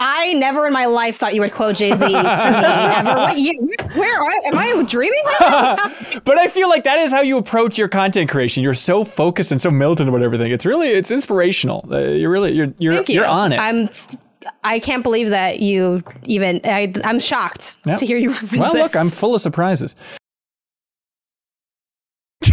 I 0.01 0.35
never 0.35 0.64
in 0.64 0.73
my 0.73 0.87
life 0.87 1.17
thought 1.17 1.35
you 1.35 1.41
would 1.41 1.51
quote 1.51 1.75
Jay 1.75 1.93
Z 1.93 2.05
to 2.07 2.09
me 2.09 2.14
ever. 2.14 3.09
What, 3.17 3.37
you, 3.37 3.69
where 3.95 4.23
are, 4.23 4.31
am 4.47 4.57
I 4.57 4.85
dreaming? 4.88 5.23
Right? 5.41 6.21
But 6.25 6.38
I 6.38 6.47
feel 6.47 6.69
like 6.69 6.85
that 6.85 7.01
is 7.01 7.11
how 7.11 7.21
you 7.21 7.37
approach 7.37 7.79
your 7.79 7.88
content 7.88 8.31
creation. 8.31 8.62
You're 8.62 8.75
so 8.75 9.03
focused 9.03 9.51
and 9.51 9.61
so 9.61 9.71
militant 9.71 10.09
about 10.09 10.23
everything. 10.23 10.53
It's 10.53 10.64
really 10.67 10.88
it's 10.91 11.11
inspirational. 11.11 11.85
Uh, 11.91 11.99
you're 11.99 12.31
really 12.31 12.53
you're 12.53 12.73
you're 12.79 12.95
Thank 12.95 13.09
you. 13.09 13.17
you're 13.17 13.27
on 13.27 13.53
it. 13.53 13.59
I'm. 13.61 13.91
St- 13.93 14.21
I 14.62 14.79
can't 14.79 15.03
believe 15.03 15.31
that 15.31 15.61
you 15.61 16.03
even. 16.27 16.61
I, 16.64 16.93
I'm 17.05 17.19
shocked 17.19 17.79
Yeah. 17.85 17.97
to 17.97 18.07
hear 18.07 18.17
you. 18.19 18.35
Well, 18.57 18.73
look. 18.75 18.95
I'm 18.95 19.11
full 19.11 19.35
of 19.35 19.41
surprises. 19.41 19.97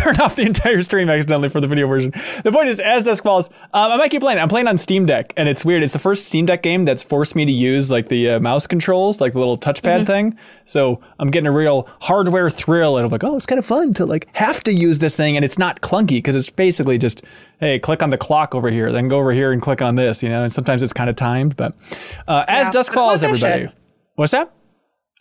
Turn 0.06 0.22
off 0.22 0.36
the 0.36 0.44
entire 0.44 0.84
stream 0.84 1.10
accidentally 1.10 1.50
for 1.50 1.60
the 1.60 1.68
video 1.68 1.88
version. 1.88 2.12
The 2.44 2.52
point 2.52 2.70
is, 2.70 2.80
as 2.80 3.04
dusk 3.04 3.24
falls, 3.24 3.50
um, 3.74 3.92
I 3.92 3.98
might 3.98 4.12
keep 4.12 4.22
playing. 4.22 4.38
I'm 4.40 4.50
playing 4.50 4.68
on 4.68 4.78
Steam 4.78 5.06
Deck, 5.08 5.34
and 5.36 5.50
it's 5.50 5.66
weird. 5.66 5.82
It's 5.82 5.94
the 5.94 6.00
first 6.00 6.28
Steam 6.28 6.46
Deck 6.46 6.62
game 6.62 6.84
that's 6.84 7.04
forced 7.04 7.36
me 7.36 7.44
to 7.46 7.52
use 7.52 7.90
like 7.90 8.08
the 8.10 8.30
uh, 8.32 8.40
mouse 8.40 8.68
controls, 8.68 9.20
like 9.20 9.34
the 9.34 9.40
little 9.40 9.58
touchpad 9.58 9.96
Mm-hmm. 9.96 10.06
thing. 10.06 10.38
So 10.66 11.00
I'm 11.20 11.32
getting 11.32 11.48
a 11.48 11.52
real 11.52 11.90
hardware 12.02 12.50
thrill, 12.50 12.98
and 12.98 13.06
I'm 13.06 13.10
like, 13.12 13.24
oh, 13.24 13.36
it's 13.36 13.46
kind 13.48 13.58
of 13.60 13.66
fun 13.66 13.94
to 13.96 14.06
like 14.06 14.28
have 14.34 14.62
to 14.66 14.72
use 14.74 15.00
this 15.00 15.16
thing, 15.16 15.36
and 15.36 15.44
it's 15.44 15.58
not 15.58 15.82
clunky 15.82 16.18
because 16.18 16.36
it's 16.36 16.50
basically 16.52 16.98
just, 17.00 17.24
hey, 17.60 17.80
click 17.80 18.04
on 18.04 18.12
the 18.12 18.18
clock 18.18 18.54
over 18.54 18.70
here, 18.70 18.92
then 18.92 19.08
go 19.08 19.18
over 19.18 19.32
here 19.32 19.52
and 19.52 19.62
click 19.62 19.82
on 19.82 19.96
this, 19.96 20.22
you 20.22 20.30
know. 20.30 20.44
And 20.44 20.54
sometimes 20.54 20.84
it's 20.84 20.94
kind 20.94 21.10
of 21.10 21.16
timed, 21.16 21.56
but 21.56 21.74
uh, 22.28 22.46
as 22.48 22.68
Yeah. 22.68 22.72
dusk 22.72 22.94
falls, 22.94 23.24
everybody. 23.24 23.64
it. 23.64 23.72
What's 24.16 24.34
that? 24.34 24.52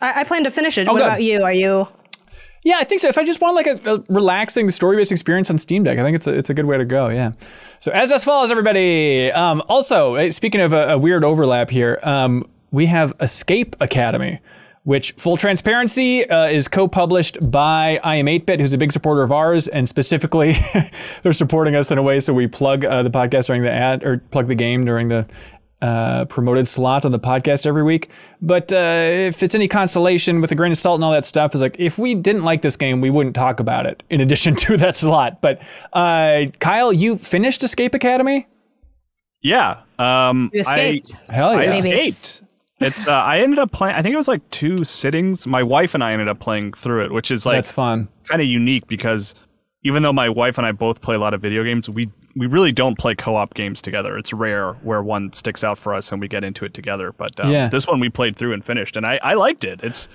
I, 0.01 0.21
I 0.21 0.23
plan 0.25 0.43
to 0.43 0.51
finish 0.51 0.77
it. 0.77 0.85
what 0.87 0.93
good. 0.97 1.01
about 1.03 1.23
you? 1.23 1.41
Are 1.43 1.53
you? 1.53 1.87
Yeah, 2.65 2.77
I 2.79 2.83
think 2.83 2.99
so. 2.99 3.07
If 3.07 3.19
I 3.19 3.23
just 3.23 3.41
want 3.41 3.55
like 3.55 3.67
a, 3.67 3.79
a 3.93 4.03
relaxing 4.09 4.71
story-based 4.71 5.11
experience 5.11 5.51
on 5.51 5.59
Steam 5.59 5.83
Deck, 5.83 5.99
I 5.99 6.01
think 6.01 6.15
it's 6.15 6.25
a, 6.25 6.33
it's 6.33 6.49
a 6.49 6.53
good 6.55 6.65
way 6.65 6.79
to 6.79 6.83
go. 6.83 7.09
Yeah. 7.09 7.33
So 7.79 7.91
As 7.91 8.09
Dusk 8.09 8.25
Falls, 8.25 8.49
everybody. 8.49 9.31
Um, 9.31 9.61
also, 9.69 10.15
eh, 10.15 10.31
speaking 10.31 10.61
of 10.61 10.73
a, 10.73 10.93
a 10.93 10.97
weird 10.97 11.23
overlap 11.23 11.69
here, 11.69 11.99
um, 12.01 12.49
we 12.71 12.87
have 12.87 13.13
Escape 13.19 13.75
Academy, 13.81 14.39
which, 14.81 15.11
full 15.11 15.37
transparency, 15.37 16.27
uh, 16.27 16.47
is 16.47 16.67
co-published 16.67 17.37
by 17.51 17.99
iam8bit, 18.03 18.59
who's 18.59 18.73
a 18.73 18.79
big 18.79 18.91
supporter 18.91 19.21
of 19.21 19.31
ours, 19.31 19.67
and 19.67 19.87
specifically, 19.87 20.55
they're 21.21 21.33
supporting 21.33 21.75
us 21.75 21.91
in 21.91 21.99
a 21.99 22.03
way 22.03 22.19
so 22.19 22.33
we 22.33 22.47
plug 22.47 22.83
uh, 22.83 23.03
the 23.03 23.11
podcast 23.11 23.45
during 23.45 23.61
the 23.61 23.71
ad 23.71 24.03
or 24.03 24.17
plug 24.31 24.47
the 24.47 24.55
game 24.55 24.85
during 24.85 25.09
the 25.09 25.27
uh, 25.81 26.25
promoted 26.25 26.67
slot 26.67 27.05
on 27.05 27.11
the 27.11 27.19
podcast 27.19 27.65
every 27.65 27.83
week. 27.83 28.09
But 28.41 28.71
uh, 28.71 28.75
if 28.75 29.43
it's 29.43 29.55
any 29.55 29.67
consolation 29.67 30.41
with 30.41 30.51
a 30.51 30.55
grain 30.55 30.71
of 30.71 30.77
salt 30.77 30.97
and 30.97 31.03
all 31.03 31.11
that 31.11 31.25
stuff, 31.25 31.53
is 31.53 31.61
like 31.61 31.75
if 31.79 31.97
we 31.97 32.15
didn't 32.15 32.43
like 32.43 32.61
this 32.61 32.77
game, 32.77 33.01
we 33.01 33.09
wouldn't 33.09 33.35
talk 33.35 33.59
about 33.59 33.85
it 33.85 34.03
in 34.09 34.21
addition 34.21 34.55
to 34.65 34.77
that 34.77 34.95
slot. 34.95 35.41
But 35.41 35.61
uh, 35.93 36.45
Kyle, 36.59 36.91
you 36.93 37.17
finished 37.17 37.63
Escape 37.63 37.93
Academy? 37.93 38.47
Yeah. 39.41 39.81
Um, 39.99 40.49
You 40.53 40.61
escaped. 40.61 41.11
Hell 41.29 41.49
I, 41.49 41.53
I 41.55 41.63
yeah. 41.65 41.69
Maybe. 41.71 41.89
escaped. 41.89 42.41
It's. 42.79 43.07
Uh, 43.07 43.13
I 43.13 43.39
ended 43.39 43.59
up 43.59 43.71
playing. 43.71 43.95
I 43.95 44.01
think 44.01 44.13
it 44.13 44.17
was 44.17 44.27
like 44.27 44.47
two 44.49 44.83
sittings. 44.83 45.45
My 45.47 45.63
wife 45.63 45.93
and 45.93 46.03
I 46.03 46.11
ended 46.13 46.27
up 46.27 46.39
playing 46.39 46.73
through 46.73 47.05
it, 47.05 47.11
which 47.13 47.31
is 47.31 47.45
like 47.45 47.57
That's 47.57 47.71
fun. 47.71 48.09
kind 48.25 48.41
of 48.41 48.47
unique 48.47 48.87
because 48.87 49.33
even 49.83 50.03
though 50.03 50.11
my 50.11 50.27
wife 50.29 50.57
and 50.57 50.65
I 50.65 50.71
both 50.71 50.99
play 51.01 51.15
a 51.15 51.19
lot 51.19 51.33
of 51.33 51.41
video 51.41 51.63
games, 51.63 51.89
we 51.89 52.09
we 52.35 52.47
really 52.47 52.71
don't 52.71 52.97
play 52.97 53.15
co-op 53.15 53.53
games 53.53 53.81
together. 53.81 54.17
It's 54.17 54.33
rare 54.33 54.73
where 54.83 55.01
one 55.01 55.31
sticks 55.33 55.63
out 55.63 55.77
for 55.77 55.93
us 55.93 56.11
and 56.11 56.19
we 56.19 56.27
get 56.27 56.43
into 56.43 56.65
it 56.65 56.73
together. 56.73 57.13
But 57.13 57.39
um, 57.39 57.49
Yeah. 57.51 57.69
this 57.69 57.87
one 57.87 57.99
we 57.99 58.09
played 58.09 58.35
through 58.35 58.53
and 58.53 58.63
finished, 58.63 58.97
and 58.97 59.05
I, 59.05 59.19
I 59.23 59.33
liked 59.35 59.63
it. 59.63 59.79
It's 59.83 60.09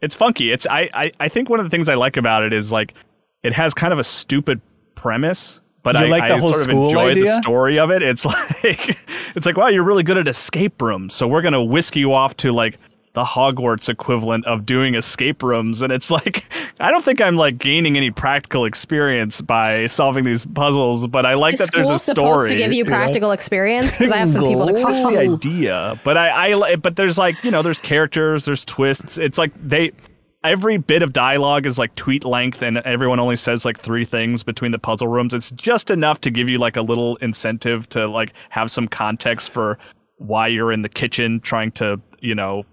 it's 0.00 0.14
funky. 0.14 0.52
It's 0.52 0.66
I, 0.68 0.88
I 0.94 1.12
I 1.18 1.28
think 1.28 1.48
one 1.50 1.58
of 1.58 1.66
the 1.66 1.70
things 1.70 1.88
I 1.88 1.94
like 1.94 2.16
about 2.16 2.44
it 2.44 2.52
is 2.52 2.70
like 2.70 2.94
it 3.42 3.52
has 3.52 3.74
kind 3.74 3.92
of 3.92 3.98
a 3.98 4.04
stupid 4.04 4.60
premise. 4.94 5.60
But 5.84 5.94
You 5.94 6.06
I, 6.06 6.08
like 6.08 6.28
the 6.28 6.34
I 6.34 6.38
whole 6.38 6.52
sort 6.52 6.66
of 6.68 6.70
enjoy 6.70 7.10
idea? 7.10 7.24
the 7.24 7.36
story 7.42 7.78
of 7.78 7.90
it. 7.90 8.02
It's 8.02 8.24
like 8.62 8.98
it's 9.34 9.46
like 9.46 9.56
wow, 9.56 9.68
you're 9.68 9.82
really 9.84 10.02
good 10.02 10.18
at 10.18 10.28
escape 10.28 10.80
rooms, 10.82 11.14
so 11.14 11.26
we're 11.26 11.42
gonna 11.42 11.62
whisk 11.62 11.96
you 11.96 12.12
off 12.12 12.36
to 12.38 12.52
like 12.52 12.78
the 13.14 13.24
Hogwarts 13.24 13.88
equivalent 13.88 14.46
of 14.46 14.66
doing 14.66 14.94
escape 14.94 15.42
rooms, 15.42 15.82
and 15.82 15.92
it's 15.92 16.10
like 16.10 16.44
I 16.80 16.90
don't 16.90 17.04
think 17.04 17.20
I'm 17.20 17.36
like 17.36 17.58
gaining 17.58 17.96
any 17.96 18.10
practical 18.10 18.64
experience 18.64 19.40
by 19.40 19.86
solving 19.86 20.24
these 20.24 20.46
puzzles, 20.46 21.06
but 21.06 21.26
I 21.26 21.34
like 21.34 21.54
Is 21.54 21.60
that 21.60 21.72
there's 21.72 21.90
a 21.90 21.98
supposed 21.98 22.46
story. 22.46 22.50
to 22.50 22.56
give 22.56 22.72
you 22.72 22.84
practical 22.84 23.32
experience? 23.32 23.98
Because 23.98 24.12
I 24.12 24.18
have 24.18 24.30
some 24.30 24.44
people 24.44 24.66
to 24.66 24.82
call. 24.82 25.10
the 25.10 25.18
idea, 25.18 26.00
but 26.04 26.16
I, 26.16 26.52
I 26.52 26.76
but 26.76 26.96
there's 26.96 27.18
like 27.18 27.42
you 27.42 27.50
know 27.50 27.62
there's 27.62 27.80
characters, 27.80 28.44
there's 28.44 28.64
twists. 28.64 29.18
It's 29.18 29.38
like 29.38 29.52
they 29.66 29.92
every 30.44 30.78
bit 30.78 31.02
of 31.02 31.12
dialogue 31.12 31.66
is 31.66 31.78
like 31.78 31.94
tweet 31.94 32.24
length, 32.24 32.62
and 32.62 32.78
everyone 32.78 33.18
only 33.20 33.36
says 33.36 33.64
like 33.64 33.80
three 33.80 34.04
things 34.04 34.42
between 34.42 34.72
the 34.72 34.78
puzzle 34.78 35.08
rooms. 35.08 35.34
It's 35.34 35.50
just 35.52 35.90
enough 35.90 36.20
to 36.22 36.30
give 36.30 36.48
you 36.48 36.58
like 36.58 36.76
a 36.76 36.82
little 36.82 37.16
incentive 37.16 37.88
to 37.90 38.06
like 38.06 38.32
have 38.50 38.70
some 38.70 38.86
context 38.86 39.50
for 39.50 39.78
why 40.16 40.48
you're 40.48 40.72
in 40.72 40.82
the 40.82 40.88
kitchen 40.88 41.40
trying 41.40 41.70
to 41.72 42.00
you 42.20 42.34
know 42.34 42.64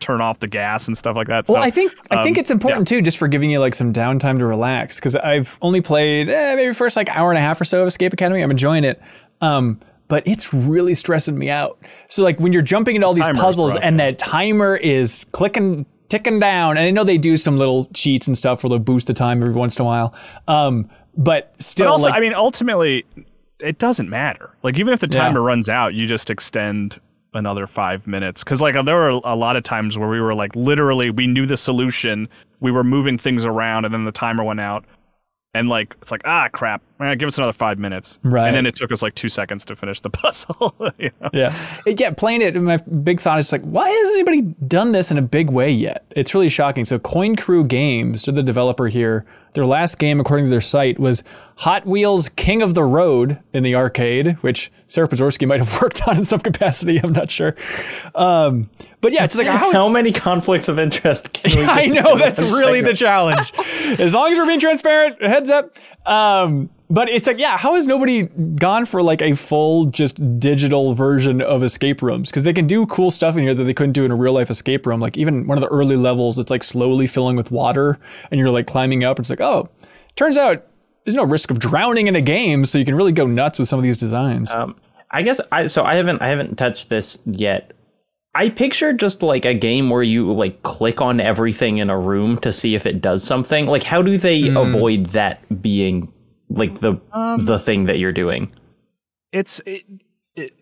turn 0.00 0.20
off 0.20 0.40
the 0.40 0.46
gas 0.48 0.88
and 0.88 0.96
stuff 0.96 1.14
like 1.16 1.28
that. 1.28 1.46
Well, 1.48 1.62
so, 1.62 1.66
I 1.66 1.70
think 1.70 1.92
I 2.10 2.22
think 2.22 2.36
um, 2.36 2.40
it's 2.40 2.50
important 2.50 2.88
too, 2.88 3.02
just 3.02 3.18
for 3.18 3.28
giving 3.28 3.50
you 3.50 3.60
like 3.60 3.74
some 3.74 3.92
downtime 3.92 4.38
to 4.38 4.46
relax. 4.46 4.96
Because 4.96 5.14
I've 5.14 5.58
only 5.62 5.80
played 5.80 6.28
eh, 6.28 6.54
maybe 6.56 6.72
first 6.74 6.96
like 6.96 7.14
hour 7.14 7.30
and 7.30 7.38
a 7.38 7.42
half 7.42 7.60
or 7.60 7.64
so 7.64 7.82
of 7.82 7.88
Escape 7.88 8.12
Academy. 8.12 8.42
I'm 8.42 8.50
enjoying 8.50 8.84
it, 8.84 9.00
um, 9.40 9.80
but 10.08 10.26
it's 10.26 10.52
really 10.52 10.94
stressing 10.94 11.38
me 11.38 11.50
out. 11.50 11.78
So 12.08 12.24
like 12.24 12.40
when 12.40 12.52
you're 12.52 12.62
jumping 12.62 12.96
into 12.96 13.06
all 13.06 13.14
these 13.14 13.26
Timer's 13.26 13.40
puzzles 13.40 13.76
and 13.76 14.00
that 14.00 14.18
timer 14.18 14.76
is 14.76 15.26
clicking 15.32 15.86
ticking 16.08 16.40
down, 16.40 16.76
and 16.76 16.80
I 16.80 16.90
know 16.90 17.04
they 17.04 17.18
do 17.18 17.36
some 17.36 17.56
little 17.58 17.86
cheats 17.94 18.26
and 18.26 18.36
stuff 18.36 18.64
where 18.64 18.70
they'll 18.70 18.78
boost 18.78 19.06
the 19.06 19.14
time 19.14 19.40
every 19.42 19.54
once 19.54 19.78
in 19.78 19.82
a 19.82 19.86
while. 19.86 20.14
Um, 20.48 20.90
but 21.16 21.54
still, 21.58 21.86
But 21.86 21.90
also, 21.92 22.06
like 22.06 22.14
I 22.14 22.20
mean, 22.20 22.34
ultimately, 22.34 23.04
it 23.58 23.78
doesn't 23.78 24.08
matter. 24.08 24.50
Like, 24.62 24.78
even 24.78 24.92
if 24.94 25.00
the 25.00 25.08
Yeah. 25.08 25.20
timer 25.24 25.42
runs 25.42 25.68
out, 25.68 25.94
you 25.94 26.06
just 26.06 26.30
extend 26.30 26.98
another 27.34 27.66
five 27.66 28.06
minutes. 28.06 28.42
Because, 28.44 28.60
like, 28.60 28.74
there 28.84 28.96
were 28.96 29.08
a 29.10 29.34
lot 29.34 29.56
of 29.56 29.62
times 29.62 29.96
where 29.98 30.08
we 30.08 30.20
were 30.20 30.34
like, 30.34 30.54
literally, 30.56 31.10
we 31.10 31.26
knew 31.26 31.46
the 31.46 31.56
solution, 31.56 32.28
we 32.60 32.70
were 32.72 32.84
moving 32.84 33.18
things 33.18 33.44
around, 33.44 33.84
and 33.84 33.92
then 33.94 34.04
the 34.04 34.12
timer 34.12 34.44
went 34.44 34.60
out. 34.60 34.84
And 35.52 35.68
like 35.68 35.96
it's 36.00 36.12
like 36.12 36.20
ah 36.26 36.48
crap, 36.52 36.80
eh, 37.00 37.12
give 37.16 37.26
us 37.26 37.36
another 37.36 37.52
five 37.52 37.76
minutes, 37.76 38.20
Right. 38.22 38.46
And 38.46 38.54
then 38.54 38.66
it 38.66 38.76
took 38.76 38.92
us 38.92 39.02
like 39.02 39.16
two 39.16 39.28
seconds 39.28 39.64
to 39.64 39.74
finish 39.74 40.00
the 40.00 40.08
puzzle. 40.22 40.76
you 40.96 41.10
know? 41.20 41.28
Yeah. 41.32 41.58
It- 41.86 41.98
yeah, 41.98 42.12
playing 42.12 42.40
it, 42.42 42.54
my 42.54 42.76
big 42.76 43.20
thought 43.20 43.40
is 43.40 43.50
like, 43.50 43.62
why 43.62 43.88
hasn't 43.88 44.14
anybody 44.14 44.42
done 44.68 44.92
this 44.92 45.10
in 45.10 45.18
a 45.18 45.22
big 45.22 45.50
way 45.50 45.68
yet? 45.68 46.04
It's 46.14 46.34
really 46.36 46.50
shocking. 46.50 46.84
So 46.84 47.00
Coin 47.00 47.34
Crew 47.34 47.64
Games, 47.64 48.26
they're 48.26 48.34
the 48.34 48.44
developer 48.44 48.86
here. 48.86 49.26
Their 49.52 49.66
last 49.66 49.98
game, 49.98 50.20
according 50.20 50.46
to 50.46 50.50
their 50.50 50.60
site, 50.60 50.98
was 50.98 51.24
Hot 51.56 51.86
Wheels 51.86 52.28
King 52.30 52.62
of 52.62 52.74
the 52.74 52.84
Road 52.84 53.38
in 53.52 53.62
the 53.62 53.74
arcade, 53.74 54.36
which 54.42 54.70
Sarah 54.86 55.08
Pozorski 55.08 55.46
might 55.48 55.60
have 55.60 55.82
worked 55.82 56.06
on 56.06 56.18
in 56.18 56.24
some 56.24 56.40
capacity. 56.40 56.98
I'm 56.98 57.12
not 57.12 57.30
sure. 57.30 57.56
Um, 58.14 58.70
but 59.00 59.12
yeah, 59.12 59.24
it's 59.24 59.36
like, 59.36 59.46
how 59.46 59.72
How 59.72 59.88
many 59.88 60.12
conflicts 60.12 60.68
of 60.68 60.78
interest 60.78 61.32
can 61.32 61.58
we 61.58 61.64
I 61.68 61.86
know 61.86 62.16
that's 62.16 62.40
really 62.40 62.80
the 62.80 62.94
challenge. 62.94 63.52
As 63.98 64.14
long 64.14 64.30
as 64.30 64.38
we're 64.38 64.46
being 64.46 64.60
transparent, 64.60 65.20
heads 65.22 65.50
up. 65.50 65.78
Um, 66.06 66.70
but 66.90 67.08
it's 67.08 67.28
like, 67.28 67.38
yeah, 67.38 67.56
how 67.56 67.74
has 67.74 67.86
nobody 67.86 68.24
gone 68.24 68.84
for 68.84 69.00
like 69.00 69.22
a 69.22 69.34
full, 69.34 69.86
just 69.86 70.40
digital 70.40 70.92
version 70.92 71.40
of 71.40 71.62
escape 71.62 72.02
rooms? 72.02 72.30
Because 72.30 72.42
they 72.42 72.52
can 72.52 72.66
do 72.66 72.84
cool 72.86 73.12
stuff 73.12 73.36
in 73.36 73.44
here 73.44 73.54
that 73.54 73.62
they 73.62 73.72
couldn't 73.72 73.92
do 73.92 74.04
in 74.04 74.10
a 74.10 74.16
real 74.16 74.32
life 74.32 74.50
escape 74.50 74.84
room. 74.86 75.00
Like 75.00 75.16
even 75.16 75.46
one 75.46 75.56
of 75.56 75.62
the 75.62 75.68
early 75.68 75.96
levels, 75.96 76.36
it's 76.38 76.50
like 76.50 76.64
slowly 76.64 77.06
filling 77.06 77.36
with 77.36 77.52
water, 77.52 77.98
and 78.30 78.40
you're 78.40 78.50
like 78.50 78.66
climbing 78.66 79.04
up. 79.04 79.18
And 79.18 79.22
it's 79.22 79.30
like, 79.30 79.40
oh, 79.40 79.68
turns 80.16 80.36
out 80.36 80.66
there's 81.04 81.16
no 81.16 81.24
risk 81.24 81.52
of 81.52 81.60
drowning 81.60 82.08
in 82.08 82.16
a 82.16 82.20
game, 82.20 82.64
so 82.64 82.76
you 82.76 82.84
can 82.84 82.96
really 82.96 83.12
go 83.12 83.26
nuts 83.26 83.60
with 83.60 83.68
some 83.68 83.78
of 83.78 83.84
these 83.84 83.96
designs. 83.96 84.52
Um, 84.52 84.74
I 85.12 85.22
guess 85.22 85.40
I 85.52 85.68
so 85.68 85.84
I 85.84 85.94
haven't 85.94 86.20
I 86.20 86.28
haven't 86.28 86.56
touched 86.56 86.88
this 86.88 87.20
yet. 87.24 87.72
I 88.34 88.48
picture 88.48 88.92
just 88.92 89.22
like 89.22 89.44
a 89.44 89.54
game 89.54 89.90
where 89.90 90.02
you 90.02 90.32
like 90.32 90.62
click 90.62 91.00
on 91.00 91.20
everything 91.20 91.78
in 91.78 91.90
a 91.90 91.98
room 91.98 92.38
to 92.38 92.52
see 92.52 92.74
if 92.74 92.84
it 92.84 93.00
does 93.00 93.24
something. 93.24 93.66
Like 93.66 93.82
how 93.82 94.02
do 94.02 94.18
they 94.18 94.48
avoid 94.48 95.06
that 95.06 95.62
being 95.62 96.12
like 96.50 96.80
the 96.80 97.00
um, 97.12 97.44
the 97.46 97.58
thing 97.58 97.84
that 97.86 97.98
you're 97.98 98.12
doing? 98.12 98.52
it's 99.32 99.60
it, 99.66 99.84
it, 100.34 100.52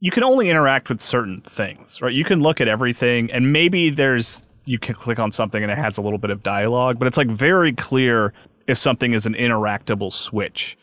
you 0.00 0.10
can 0.10 0.22
only 0.22 0.50
interact 0.50 0.88
with 0.88 1.00
certain 1.00 1.40
things, 1.42 2.00
right? 2.00 2.12
You 2.12 2.24
can 2.24 2.40
look 2.40 2.60
at 2.60 2.68
everything, 2.68 3.30
and 3.30 3.52
maybe 3.52 3.90
there's 3.90 4.42
you 4.64 4.78
can 4.78 4.94
click 4.94 5.18
on 5.18 5.32
something 5.32 5.62
and 5.62 5.72
it 5.72 5.78
has 5.78 5.96
a 5.96 6.02
little 6.02 6.18
bit 6.18 6.30
of 6.30 6.42
dialogue, 6.42 6.98
but 6.98 7.08
it's 7.08 7.16
like 7.16 7.28
very 7.28 7.72
clear 7.72 8.34
if 8.66 8.76
something 8.76 9.14
is 9.14 9.24
an 9.24 9.32
interactable 9.32 10.12
switch 10.12 10.76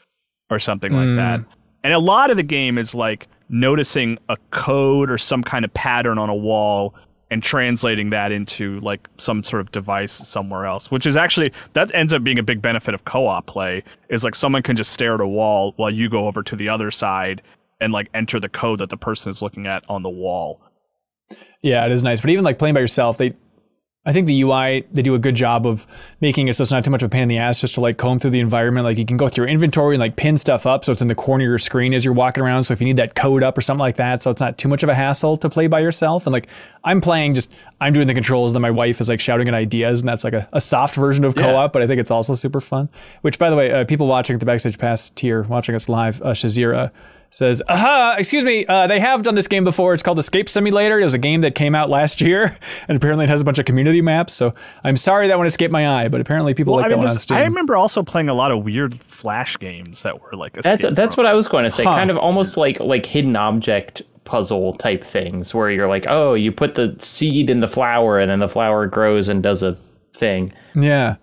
or 0.49 0.57
something 0.57 0.91
like 0.91 1.09
hmm. 1.09 1.13
that. 1.13 1.41
And 1.83 1.93
a 1.93 1.99
lot 1.99 2.31
of 2.31 2.37
the 2.37 2.43
game 2.43 2.79
is 2.79 2.95
like 2.95 3.27
noticing 3.47 4.17
a 4.27 4.37
code 4.49 5.11
or 5.11 5.19
some 5.19 5.43
kind 5.43 5.63
of 5.63 5.71
pattern 5.75 6.17
on 6.17 6.29
a 6.29 6.35
wall 6.35 6.95
and 7.31 7.41
translating 7.41 8.11
that 8.11 8.31
into 8.31 8.79
like 8.81 9.07
some 9.17 9.43
sort 9.43 9.61
of 9.61 9.71
device 9.71 10.11
somewhere 10.11 10.65
else, 10.65 10.91
which 10.91 11.05
is 11.05 11.15
actually 11.15 11.51
that 11.73 11.93
ends 11.93 12.13
up 12.13 12.23
being 12.23 12.39
a 12.39 12.43
big 12.43 12.61
benefit 12.61 12.93
of 12.93 13.05
co-op 13.05 13.45
play 13.47 13.83
is 14.09 14.23
like 14.23 14.35
someone 14.35 14.61
can 14.61 14.75
just 14.75 14.91
stare 14.91 15.15
at 15.15 15.21
a 15.21 15.27
wall 15.27 15.73
while 15.77 15.89
you 15.89 16.09
go 16.09 16.27
over 16.27 16.43
to 16.43 16.55
the 16.55 16.69
other 16.69 16.91
side 16.91 17.41
and 17.81 17.91
like 17.91 18.09
enter 18.13 18.39
the 18.39 18.49
code 18.49 18.79
that 18.79 18.89
the 18.89 18.97
person 18.97 19.29
is 19.29 19.41
looking 19.41 19.65
at 19.65 19.83
on 19.89 20.03
the 20.03 20.09
wall. 20.09 20.61
Yeah, 21.61 21.85
it 21.85 21.91
is 21.91 22.03
nice. 22.03 22.21
But 22.21 22.29
even 22.29 22.43
like 22.43 22.59
playing 22.59 22.75
by 22.75 22.81
yourself, 22.81 23.17
they 23.17 23.33
I 24.05 24.13
think 24.13 24.27
the 24.27 24.41
UI 24.43 24.85
they 24.91 25.01
do 25.01 25.15
a 25.15 25.19
good 25.19 25.35
job 25.35 25.65
of 25.65 25.87
making 26.21 26.47
it 26.47 26.53
so 26.53 26.61
it's 26.61 26.71
not 26.71 26.83
too 26.83 26.91
much 26.91 27.01
of 27.01 27.07
a 27.07 27.09
pain 27.09 27.23
in 27.23 27.27
the 27.27 27.39
ass 27.39 27.61
just 27.61 27.75
to 27.75 27.81
like 27.81 27.97
comb 27.97 28.19
through 28.19 28.31
the 28.31 28.39
environment. 28.39 28.85
Like 28.85 28.97
you 28.97 29.05
can 29.05 29.17
go 29.17 29.27
through 29.27 29.45
your 29.45 29.49
inventory 29.49 29.95
and 29.95 29.99
like 29.99 30.15
pin 30.15 30.37
stuff 30.37 30.65
up 30.65 30.85
so 30.85 30.91
it's 30.91 31.01
in 31.01 31.07
the 31.07 31.15
corner 31.15 31.43
of 31.43 31.49
your 31.49 31.57
screen 31.57 31.93
as 31.93 32.05
you're 32.05 32.13
walking 32.13 32.43
around. 32.43 32.65
So 32.65 32.73
if 32.73 32.81
you 32.81 32.85
need 32.85 32.97
that 32.97 33.15
code 33.15 33.41
up 33.41 33.57
or 33.57 33.61
something 33.61 33.79
like 33.79 33.95
that, 33.95 34.21
so 34.21 34.29
it's 34.29 34.41
not 34.41 34.57
too 34.57 34.67
much 34.67 34.83
of 34.83 34.89
a 34.89 34.95
hassle 34.95 35.37
to 35.37 35.49
play 35.49 35.67
by 35.67 35.79
yourself. 35.79 36.27
And 36.27 36.33
like 36.33 36.47
I'm 36.83 37.01
playing 37.01 37.33
just 37.33 37.51
I'm 37.81 37.93
doing 37.93 38.07
the 38.07 38.13
controls, 38.13 38.53
then 38.53 38.61
my 38.61 38.71
wife 38.71 39.01
is 39.01 39.09
like 39.09 39.19
shouting 39.19 39.47
at 39.47 39.53
ideas, 39.53 40.01
and 40.01 40.09
that's 40.09 40.23
like 40.23 40.33
a, 40.33 40.47
a 40.53 40.61
soft 40.61 40.95
version 40.95 41.25
of 41.25 41.35
co-op, 41.35 41.73
but 41.73 41.81
I 41.81 41.87
think 41.87 41.99
it's 41.99 42.11
also 42.11 42.35
super 42.35 42.61
fun. 42.61 42.89
Which 43.21 43.39
by 43.39 43.49
the 43.49 43.55
way, 43.55 43.71
uh, 43.71 43.85
people 43.85 44.07
watching 44.07 44.35
at 44.35 44.39
the 44.39 44.45
backstage 44.45 44.77
pass 44.77 45.09
tier, 45.09 45.43
watching 45.43 45.73
us 45.73 45.89
live, 45.89 46.21
uh, 46.21 46.33
Shazira 46.33 46.91
says, 47.35 47.61
aha, 47.67 48.15
excuse 48.17 48.43
me, 48.45 48.65
uh, 48.65 48.87
they 48.87 48.99
have 48.99 49.21
done 49.23 49.35
this 49.35 49.47
game 49.47 49.63
before. 49.65 49.93
It's 49.93 50.01
called 50.01 50.17
Escape 50.19 50.47
Simulator. 50.47 50.99
It 50.99 51.03
was 51.03 51.13
a 51.13 51.17
game 51.19 51.41
that 51.41 51.53
came 51.53 51.75
out 51.75 51.89
last 51.89 52.21
year, 52.27 52.57
and 52.87 52.95
apparently 52.95 53.25
it 53.25 53.29
has 53.29 53.41
a 53.41 53.43
bunch 53.43 53.59
of 53.59 53.65
community 53.65 54.01
maps. 54.01 54.33
So 54.33 54.53
I'm 54.83 54.95
sorry 54.97 55.27
that 55.27 55.37
one 55.37 55.45
escaped 55.45 55.71
my 55.73 56.03
eye, 56.03 56.07
but 56.07 56.21
apparently 56.21 56.53
people 56.53 56.75
like 56.75 56.85
I 56.85 56.89
that 56.89 56.95
mean, 56.95 56.99
one 56.99 57.07
on 57.07 57.13
there's- 57.13 57.23
Steam. 57.23 57.37
I 57.37 57.43
remember 57.43 57.75
also 57.75 58.03
playing 58.03 58.29
a 58.29 58.33
lot 58.33 58.51
of 58.51 58.63
weird 58.63 58.95
flash 59.01 59.57
games 59.59 60.03
that 60.03 60.21
were 60.21 60.31
like 60.33 60.57
a 60.57 60.61
That's 60.61 60.83
escape 60.83 60.95
that's 60.95 61.17
what 61.17 61.25
I 61.25 61.33
was 61.33 61.47
going 61.49 61.65
to 61.65 61.71
say. 61.71 61.83
Huh. 61.83 61.95
Kind 61.95 62.09
of 62.09 62.17
almost 62.17 62.55
like 62.57 62.79
like 62.79 63.05
hidden 63.05 63.35
object 63.35 64.01
puzzle 64.23 64.73
type 64.73 65.03
things 65.03 65.53
where 65.53 65.69
you're 65.69 65.87
like, 65.87 66.05
oh, 66.07 66.33
you 66.33 66.51
put 66.51 66.75
the 66.75 66.95
seed 66.99 67.49
in 67.49 67.59
the 67.59 67.67
flower 67.67 68.17
and 68.19 68.31
then 68.31 68.39
the 68.39 68.49
flower 68.49 68.87
grows 68.87 69.27
and 69.27 69.43
does 69.43 69.61
a 69.61 69.77
thing. 70.13 70.51
yeah. 70.73 71.15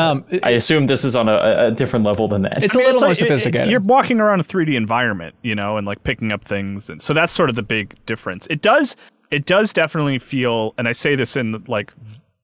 Um, 0.00 0.24
it- 0.30 0.44
I 0.44 0.50
assume 0.50 0.86
this 0.86 1.04
is 1.04 1.14
on 1.16 1.28
a, 1.28 1.66
a 1.68 1.70
different 1.70 2.04
level 2.04 2.28
than 2.28 2.42
that. 2.42 2.62
it's 2.62 2.74
I 2.74 2.78
a 2.78 2.82
mean, 2.82 2.86
little 2.94 2.94
it's 2.94 3.00
more 3.02 3.08
like- 3.10 3.18
it- 3.18 3.22
it- 3.22 3.28
sophisticated. 3.28 3.70
You're 3.70 3.80
walking 3.80 4.20
around 4.20 4.40
a 4.40 4.44
3D 4.44 4.74
environment, 4.76 5.34
you 5.42 5.54
know, 5.54 5.76
and 5.76 5.86
like 5.86 6.02
picking 6.04 6.32
up 6.32 6.44
things, 6.44 6.88
and 6.90 7.00
so 7.02 7.12
that's 7.12 7.32
sort 7.32 7.50
of 7.50 7.56
the 7.56 7.62
big 7.62 7.94
difference. 8.06 8.46
It 8.50 8.62
does, 8.62 8.96
it 9.30 9.46
does 9.46 9.72
definitely 9.72 10.18
feel, 10.18 10.74
and 10.78 10.88
I 10.88 10.92
say 10.92 11.14
this 11.14 11.36
in 11.36 11.62
like 11.68 11.92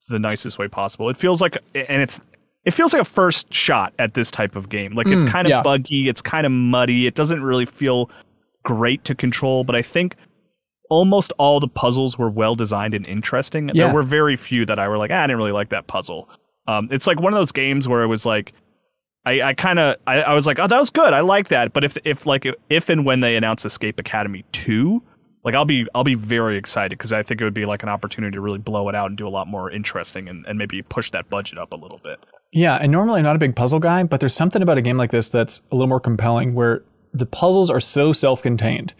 the 0.08 0.18
nicest 0.18 0.58
way 0.58 0.68
possible. 0.68 1.08
It 1.08 1.16
feels 1.16 1.40
like, 1.40 1.58
and 1.74 2.02
it's, 2.02 2.20
it 2.64 2.72
feels 2.72 2.92
like 2.92 3.02
a 3.02 3.04
first 3.04 3.52
shot 3.52 3.92
at 3.98 4.14
this 4.14 4.30
type 4.30 4.54
of 4.56 4.68
game. 4.68 4.94
Like 4.94 5.06
it's 5.08 5.24
kind 5.24 5.46
of 5.46 5.50
yeah. 5.50 5.62
buggy, 5.62 6.08
it's 6.08 6.22
kind 6.22 6.46
of 6.46 6.52
muddy. 6.52 7.06
It 7.06 7.14
doesn't 7.14 7.42
really 7.42 7.66
feel 7.66 8.10
great 8.64 9.04
to 9.04 9.14
control, 9.14 9.62
but 9.64 9.74
I 9.76 9.82
think 9.82 10.16
almost 10.90 11.32
all 11.38 11.58
the 11.60 11.68
puzzles 11.68 12.16
were 12.18 12.30
well 12.30 12.54
designed 12.54 12.94
and 12.94 13.06
interesting. 13.08 13.68
Yeah. 13.74 13.86
There 13.86 13.94
were 13.94 14.02
very 14.02 14.36
few 14.36 14.64
that 14.66 14.78
I 14.78 14.88
were 14.88 14.98
like, 14.98 15.10
ah, 15.12 15.18
I 15.18 15.22
didn't 15.22 15.38
really 15.38 15.52
like 15.52 15.70
that 15.70 15.86
puzzle. 15.88 16.28
Um, 16.68 16.88
it's 16.90 17.06
like 17.06 17.20
one 17.20 17.32
of 17.32 17.38
those 17.38 17.52
games 17.52 17.86
where 17.88 18.02
it 18.02 18.08
was 18.08 18.26
like, 18.26 18.52
I, 19.24 19.42
I 19.42 19.54
kind 19.54 19.78
of 19.78 19.96
I, 20.06 20.22
I 20.22 20.34
was 20.34 20.46
like, 20.46 20.58
oh, 20.58 20.66
that 20.66 20.78
was 20.78 20.90
good. 20.90 21.12
I 21.12 21.20
like 21.20 21.48
that. 21.48 21.72
But 21.72 21.84
if 21.84 21.96
if 22.04 22.26
like 22.26 22.46
if 22.70 22.88
and 22.88 23.04
when 23.04 23.20
they 23.20 23.36
announce 23.36 23.64
Escape 23.64 23.98
Academy 23.98 24.44
two, 24.52 25.02
like 25.44 25.54
I'll 25.54 25.64
be 25.64 25.86
I'll 25.94 26.04
be 26.04 26.14
very 26.14 26.56
excited 26.56 26.96
because 26.96 27.12
I 27.12 27.22
think 27.22 27.40
it 27.40 27.44
would 27.44 27.54
be 27.54 27.66
like 27.66 27.82
an 27.82 27.88
opportunity 27.88 28.34
to 28.34 28.40
really 28.40 28.58
blow 28.58 28.88
it 28.88 28.94
out 28.94 29.08
and 29.08 29.18
do 29.18 29.26
a 29.26 29.30
lot 29.30 29.48
more 29.48 29.70
interesting 29.70 30.28
and, 30.28 30.46
and 30.46 30.58
maybe 30.58 30.80
push 30.82 31.10
that 31.10 31.28
budget 31.28 31.58
up 31.58 31.72
a 31.72 31.76
little 31.76 32.00
bit. 32.02 32.18
Yeah, 32.52 32.76
and 32.76 32.92
normally 32.92 33.18
I'm 33.18 33.24
not 33.24 33.36
a 33.36 33.40
big 33.40 33.56
puzzle 33.56 33.80
guy, 33.80 34.04
but 34.04 34.20
there's 34.20 34.34
something 34.34 34.62
about 34.62 34.78
a 34.78 34.82
game 34.82 34.96
like 34.96 35.10
this 35.10 35.28
that's 35.28 35.62
a 35.72 35.74
little 35.74 35.88
more 35.88 36.00
compelling 36.00 36.54
where 36.54 36.84
the 37.12 37.26
puzzles 37.26 37.70
are 37.70 37.80
so 37.80 38.12
self-contained. 38.12 38.94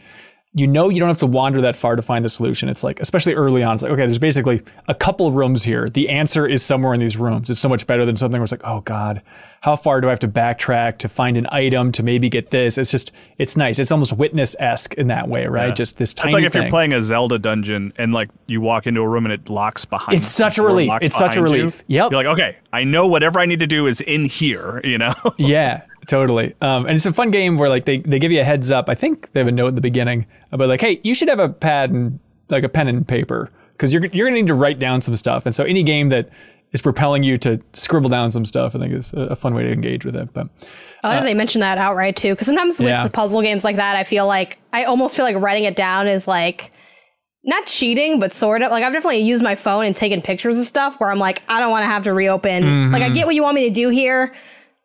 You 0.56 0.66
know 0.66 0.88
you 0.88 1.00
don't 1.00 1.08
have 1.10 1.18
to 1.18 1.26
wander 1.26 1.60
that 1.60 1.76
far 1.76 1.96
to 1.96 2.02
find 2.02 2.24
the 2.24 2.30
solution. 2.30 2.70
It's 2.70 2.82
like, 2.82 2.98
especially 2.98 3.34
early 3.34 3.62
on, 3.62 3.74
it's 3.74 3.82
like, 3.82 3.92
okay, 3.92 4.06
there's 4.06 4.18
basically 4.18 4.62
a 4.88 4.94
couple 4.94 5.30
rooms 5.30 5.62
here. 5.62 5.90
The 5.90 6.08
answer 6.08 6.46
is 6.46 6.62
somewhere 6.62 6.94
in 6.94 7.00
these 7.00 7.18
rooms. 7.18 7.50
It's 7.50 7.60
so 7.60 7.68
much 7.68 7.86
better 7.86 8.06
than 8.06 8.16
something 8.16 8.40
where 8.40 8.44
it's 8.44 8.52
like, 8.52 8.64
oh 8.64 8.80
God, 8.80 9.20
how 9.60 9.76
far 9.76 10.00
do 10.00 10.06
I 10.06 10.10
have 10.10 10.20
to 10.20 10.28
backtrack 10.28 10.96
to 10.98 11.08
find 11.10 11.36
an 11.36 11.46
item 11.52 11.92
to 11.92 12.02
maybe 12.02 12.30
get 12.30 12.50
this? 12.52 12.78
It's 12.78 12.90
just, 12.90 13.12
it's 13.36 13.54
nice. 13.54 13.78
It's 13.78 13.90
almost 13.92 14.14
witness-esque 14.14 14.94
in 14.94 15.08
that 15.08 15.28
way, 15.28 15.46
right? 15.46 15.68
Yeah. 15.68 15.74
Just 15.74 15.98
this 15.98 16.14
tiny 16.14 16.28
It's 16.30 16.34
like 16.34 16.44
if 16.44 16.52
thing. 16.54 16.62
you're 16.62 16.70
playing 16.70 16.94
a 16.94 17.02
Zelda 17.02 17.38
dungeon 17.38 17.92
and 17.98 18.14
like 18.14 18.30
you 18.46 18.62
walk 18.62 18.86
into 18.86 19.02
a 19.02 19.08
room 19.08 19.26
and 19.26 19.34
it 19.34 19.50
locks 19.50 19.84
behind. 19.84 20.16
It's 20.16 20.28
such 20.28 20.56
a 20.56 20.62
relief. 20.62 20.90
It's 21.02 21.18
such 21.18 21.36
a 21.36 21.40
behind 21.40 21.54
you. 21.54 21.60
relief. 21.64 21.84
Yep. 21.88 22.10
You're 22.12 22.24
like, 22.24 22.32
okay, 22.38 22.56
I 22.72 22.84
know 22.84 23.06
whatever 23.06 23.38
I 23.40 23.44
need 23.46 23.60
to 23.60 23.66
do 23.66 23.86
is 23.88 24.00
in 24.00 24.24
here. 24.24 24.80
You 24.84 24.96
know. 24.98 25.14
yeah, 25.36 25.82
totally. 26.06 26.54
Um, 26.60 26.86
and 26.86 26.96
it's 26.96 27.06
a 27.06 27.12
fun 27.12 27.30
game 27.30 27.58
where 27.58 27.68
like 27.68 27.84
they, 27.84 27.98
they 27.98 28.18
give 28.18 28.32
you 28.32 28.40
a 28.40 28.44
heads 28.44 28.70
up. 28.70 28.88
I 28.88 28.94
think 28.94 29.32
they 29.32 29.40
have 29.40 29.46
a 29.48 29.52
note 29.52 29.68
in 29.68 29.74
the 29.74 29.80
beginning 29.80 30.26
about 30.52 30.68
like, 30.68 30.80
hey, 30.80 31.00
you 31.02 31.14
should 31.14 31.28
have 31.28 31.40
a 31.40 31.48
pad 31.48 31.90
and 31.90 32.18
like 32.48 32.64
a 32.64 32.68
pen 32.68 32.88
and 32.88 33.06
paper 33.06 33.50
because 33.72 33.92
you're 33.92 34.06
you're 34.06 34.26
gonna 34.28 34.40
need 34.40 34.46
to 34.48 34.54
write 34.54 34.78
down 34.78 35.00
some 35.00 35.16
stuff. 35.16 35.46
And 35.46 35.54
so 35.54 35.64
any 35.64 35.82
game 35.82 36.08
that 36.10 36.28
is 36.72 36.82
propelling 36.82 37.22
you 37.22 37.38
to 37.38 37.60
scribble 37.72 38.10
down 38.10 38.32
some 38.32 38.44
stuff, 38.44 38.74
I 38.74 38.78
think 38.80 38.92
is 38.92 39.12
a, 39.14 39.20
a 39.20 39.36
fun 39.36 39.54
way 39.54 39.62
to 39.64 39.72
engage 39.72 40.04
with 40.04 40.16
it. 40.16 40.32
But 40.32 40.48
I 41.02 41.08
like 41.08 41.18
that 41.20 41.24
they 41.24 41.34
mention 41.34 41.60
that 41.60 41.78
outright 41.78 42.16
too, 42.16 42.30
because 42.34 42.46
sometimes 42.46 42.78
with 42.80 42.88
Yeah. 42.88 43.04
the 43.04 43.10
puzzle 43.10 43.42
games 43.42 43.64
like 43.64 43.76
that, 43.76 43.96
I 43.96 44.02
feel 44.04 44.26
like 44.26 44.58
I 44.72 44.84
almost 44.84 45.14
feel 45.16 45.24
like 45.24 45.36
writing 45.36 45.64
it 45.64 45.76
down 45.76 46.06
is 46.08 46.26
like 46.26 46.72
not 47.44 47.66
cheating, 47.66 48.18
but 48.18 48.32
sort 48.32 48.62
of. 48.62 48.72
Like 48.72 48.82
I've 48.82 48.92
definitely 48.92 49.18
used 49.20 49.42
my 49.42 49.54
phone 49.54 49.84
and 49.84 49.94
taken 49.94 50.20
pictures 50.20 50.58
of 50.58 50.66
stuff 50.66 50.98
where 50.98 51.10
I'm 51.10 51.18
like, 51.18 51.42
I 51.48 51.60
don't 51.60 51.70
want 51.70 51.82
to 51.84 51.86
have 51.88 52.02
to 52.04 52.12
reopen. 52.12 52.90
Like 52.90 53.02
I 53.02 53.08
get 53.10 53.26
what 53.26 53.34
you 53.36 53.42
want 53.42 53.54
me 53.54 53.68
to 53.68 53.74
do 53.74 53.88
here. 53.88 54.34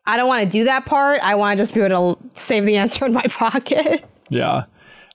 I 0.06 0.16
don't 0.16 0.28
want 0.28 0.42
to 0.42 0.48
do 0.48 0.64
that 0.64 0.84
part. 0.86 1.20
I 1.22 1.34
want 1.36 1.56
to 1.58 1.62
just 1.62 1.74
be 1.74 1.80
able 1.80 2.16
to 2.16 2.20
save 2.34 2.64
the 2.64 2.76
answer 2.76 3.04
in 3.06 3.12
my 3.12 3.22
pocket. 3.24 4.04
yeah. 4.28 4.64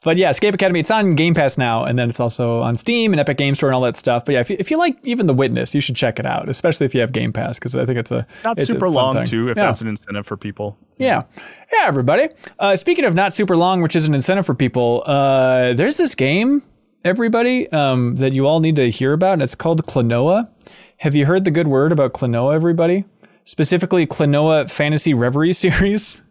But 0.04 0.16
yeah, 0.16 0.30
Escape 0.30 0.54
Academy, 0.54 0.80
it's 0.80 0.92
on 0.92 1.16
Game 1.16 1.34
Pass 1.34 1.58
now, 1.58 1.84
and 1.84 1.98
then 2.00 2.10
it's 2.10 2.20
also 2.20 2.62
on 2.62 2.78
Steam 2.78 3.12
and 3.14 3.20
Epic 3.20 3.36
Game 3.38 3.56
Store 3.56 3.70
and 3.70 3.76
all 3.76 3.82
that 3.82 3.98
stuff. 3.98 4.24
But 4.24 4.34
yeah, 4.34 4.40
if 4.40 4.50
you, 4.50 4.56
if 4.58 4.72
you 4.72 4.78
like 4.78 4.96
even 5.06 5.26
The 5.26 5.34
Witness, 5.34 5.76
you 5.76 5.82
should 5.82 5.96
check 5.98 6.18
it 6.20 6.26
out, 6.26 6.48
especially 6.48 6.86
if 6.86 6.94
you 6.96 7.02
have 7.02 7.12
Game 7.12 7.34
Pass, 7.34 7.58
because 7.60 7.76
I 7.76 7.86
think 7.86 7.98
it's 7.98 8.12
a 8.12 8.26
Not 8.44 8.58
it's 8.60 8.70
super 8.70 8.86
fun 8.86 8.94
long 8.94 9.14
thing. 9.16 9.26
too, 9.26 9.50
if 9.50 9.58
Yeah. 9.58 9.66
that's 9.66 9.82
an 9.82 9.88
incentive 9.90 10.26
for 10.26 10.38
people. 10.38 10.78
Yeah. 10.98 11.24
Yeah, 11.74 11.88
everybody. 11.88 12.30
Uh, 12.60 12.76
speaking 12.78 13.04
of 13.04 13.16
not 13.16 13.34
super 13.34 13.58
long, 13.58 13.82
which 13.82 13.96
is 13.98 14.08
an 14.08 14.14
incentive 14.14 14.46
for 14.46 14.54
people, 14.54 15.04
uh, 15.08 15.74
there's 15.74 15.98
this 15.98 16.16
game, 16.16 16.62
everybody, 17.04 17.70
um, 17.72 18.16
that 18.18 18.34
you 18.34 18.46
all 18.48 18.60
need 18.60 18.76
to 18.78 18.90
hear 18.90 19.12
about, 19.14 19.34
and 19.34 19.42
it's 19.42 19.56
called 19.56 19.86
Klonoa. 19.88 20.48
Have 20.98 21.16
you 21.16 21.26
heard 21.26 21.44
the 21.44 21.52
good 21.52 21.68
word 21.68 21.92
about 21.92 22.14
Klonoa, 22.14 22.54
everybody? 22.56 23.04
Specifically, 23.48 24.06
Klonoa 24.06 24.70
Phantasy 24.70 25.14
Reverie 25.14 25.54
series. 25.54 26.22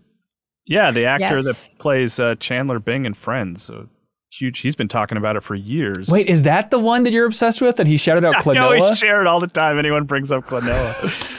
Yeah, 0.67 0.91
the 0.91 1.07
actor 1.07 1.37
Yes. 1.37 1.69
that 1.69 1.79
plays 1.79 2.21
uh, 2.21 2.35
Chandler 2.37 2.79
Bing 2.79 3.07
in 3.07 3.15
Friends. 3.15 3.63
So 3.65 3.89
huge. 4.31 4.59
He's 4.59 4.77
been 4.77 4.89
talking 4.89 5.17
about 5.17 5.35
it 5.37 5.43
for 5.43 5.55
years. 5.55 6.09
Wait, 6.09 6.27
is 6.27 6.43
that 6.43 6.71
the 6.71 6.79
one 6.79 7.05
that 7.05 7.15
you're 7.15 7.25
obsessed 7.27 7.63
with 7.63 7.77
that 7.77 7.87
he 7.87 7.97
shouted 7.97 8.25
out 8.25 8.35
I 8.47 8.53
know 8.53 8.71
Klonoa? 8.71 8.91
he 8.91 8.97
shared 8.97 9.27
all 9.27 9.41
the 9.41 9.47
time. 9.47 9.79
Anyone 9.79 10.05
brings 10.05 10.31
up 10.31 10.45
Klonoa. 10.45 11.33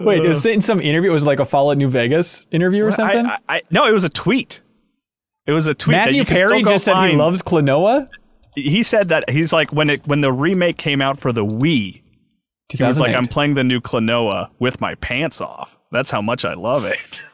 Wait, 0.00 0.24
is 0.24 0.44
it 0.44 0.54
in 0.54 0.60
some 0.60 0.80
interview? 0.80 1.12
Was 1.12 1.22
it 1.22 1.26
like 1.26 1.38
a 1.40 1.44
Fallout 1.44 1.78
New 1.78 1.88
Vegas 1.88 2.46
interview 2.50 2.84
or 2.84 2.90
something? 2.90 3.24
I, 3.24 3.34
I, 3.34 3.56
I, 3.56 3.62
no, 3.70 3.86
it 3.86 3.92
was 3.92 4.04
a 4.04 4.10
tweet. 4.10 4.60
It 5.46 5.52
was 5.52 5.66
a 5.66 5.74
tweet. 5.74 5.96
Matthew 5.96 6.16
you 6.16 6.24
Perry 6.24 6.62
just 6.64 6.84
said 6.84 7.08
he 7.08 7.16
loves 7.16 7.42
Klonoa. 7.42 8.08
He 8.54 8.82
said 8.82 9.08
that 9.10 9.30
he's 9.30 9.52
like 9.52 9.72
when 9.72 9.88
it 9.88 10.06
when 10.06 10.20
the 10.20 10.32
remake 10.32 10.78
came 10.78 11.00
out 11.00 11.20
for 11.20 11.32
the 11.32 11.44
Wii. 11.44 12.01
He 12.78 12.84
was 12.84 13.00
like, 13.00 13.14
I'm 13.14 13.26
playing 13.26 13.54
the 13.54 13.64
new 13.64 13.80
Klonoa 13.80 14.50
with 14.58 14.80
my 14.80 14.94
pants 14.96 15.40
off. 15.40 15.78
That's 15.90 16.10
how 16.10 16.22
much 16.22 16.44
I 16.44 16.54
love 16.54 16.84
it. 16.84 17.22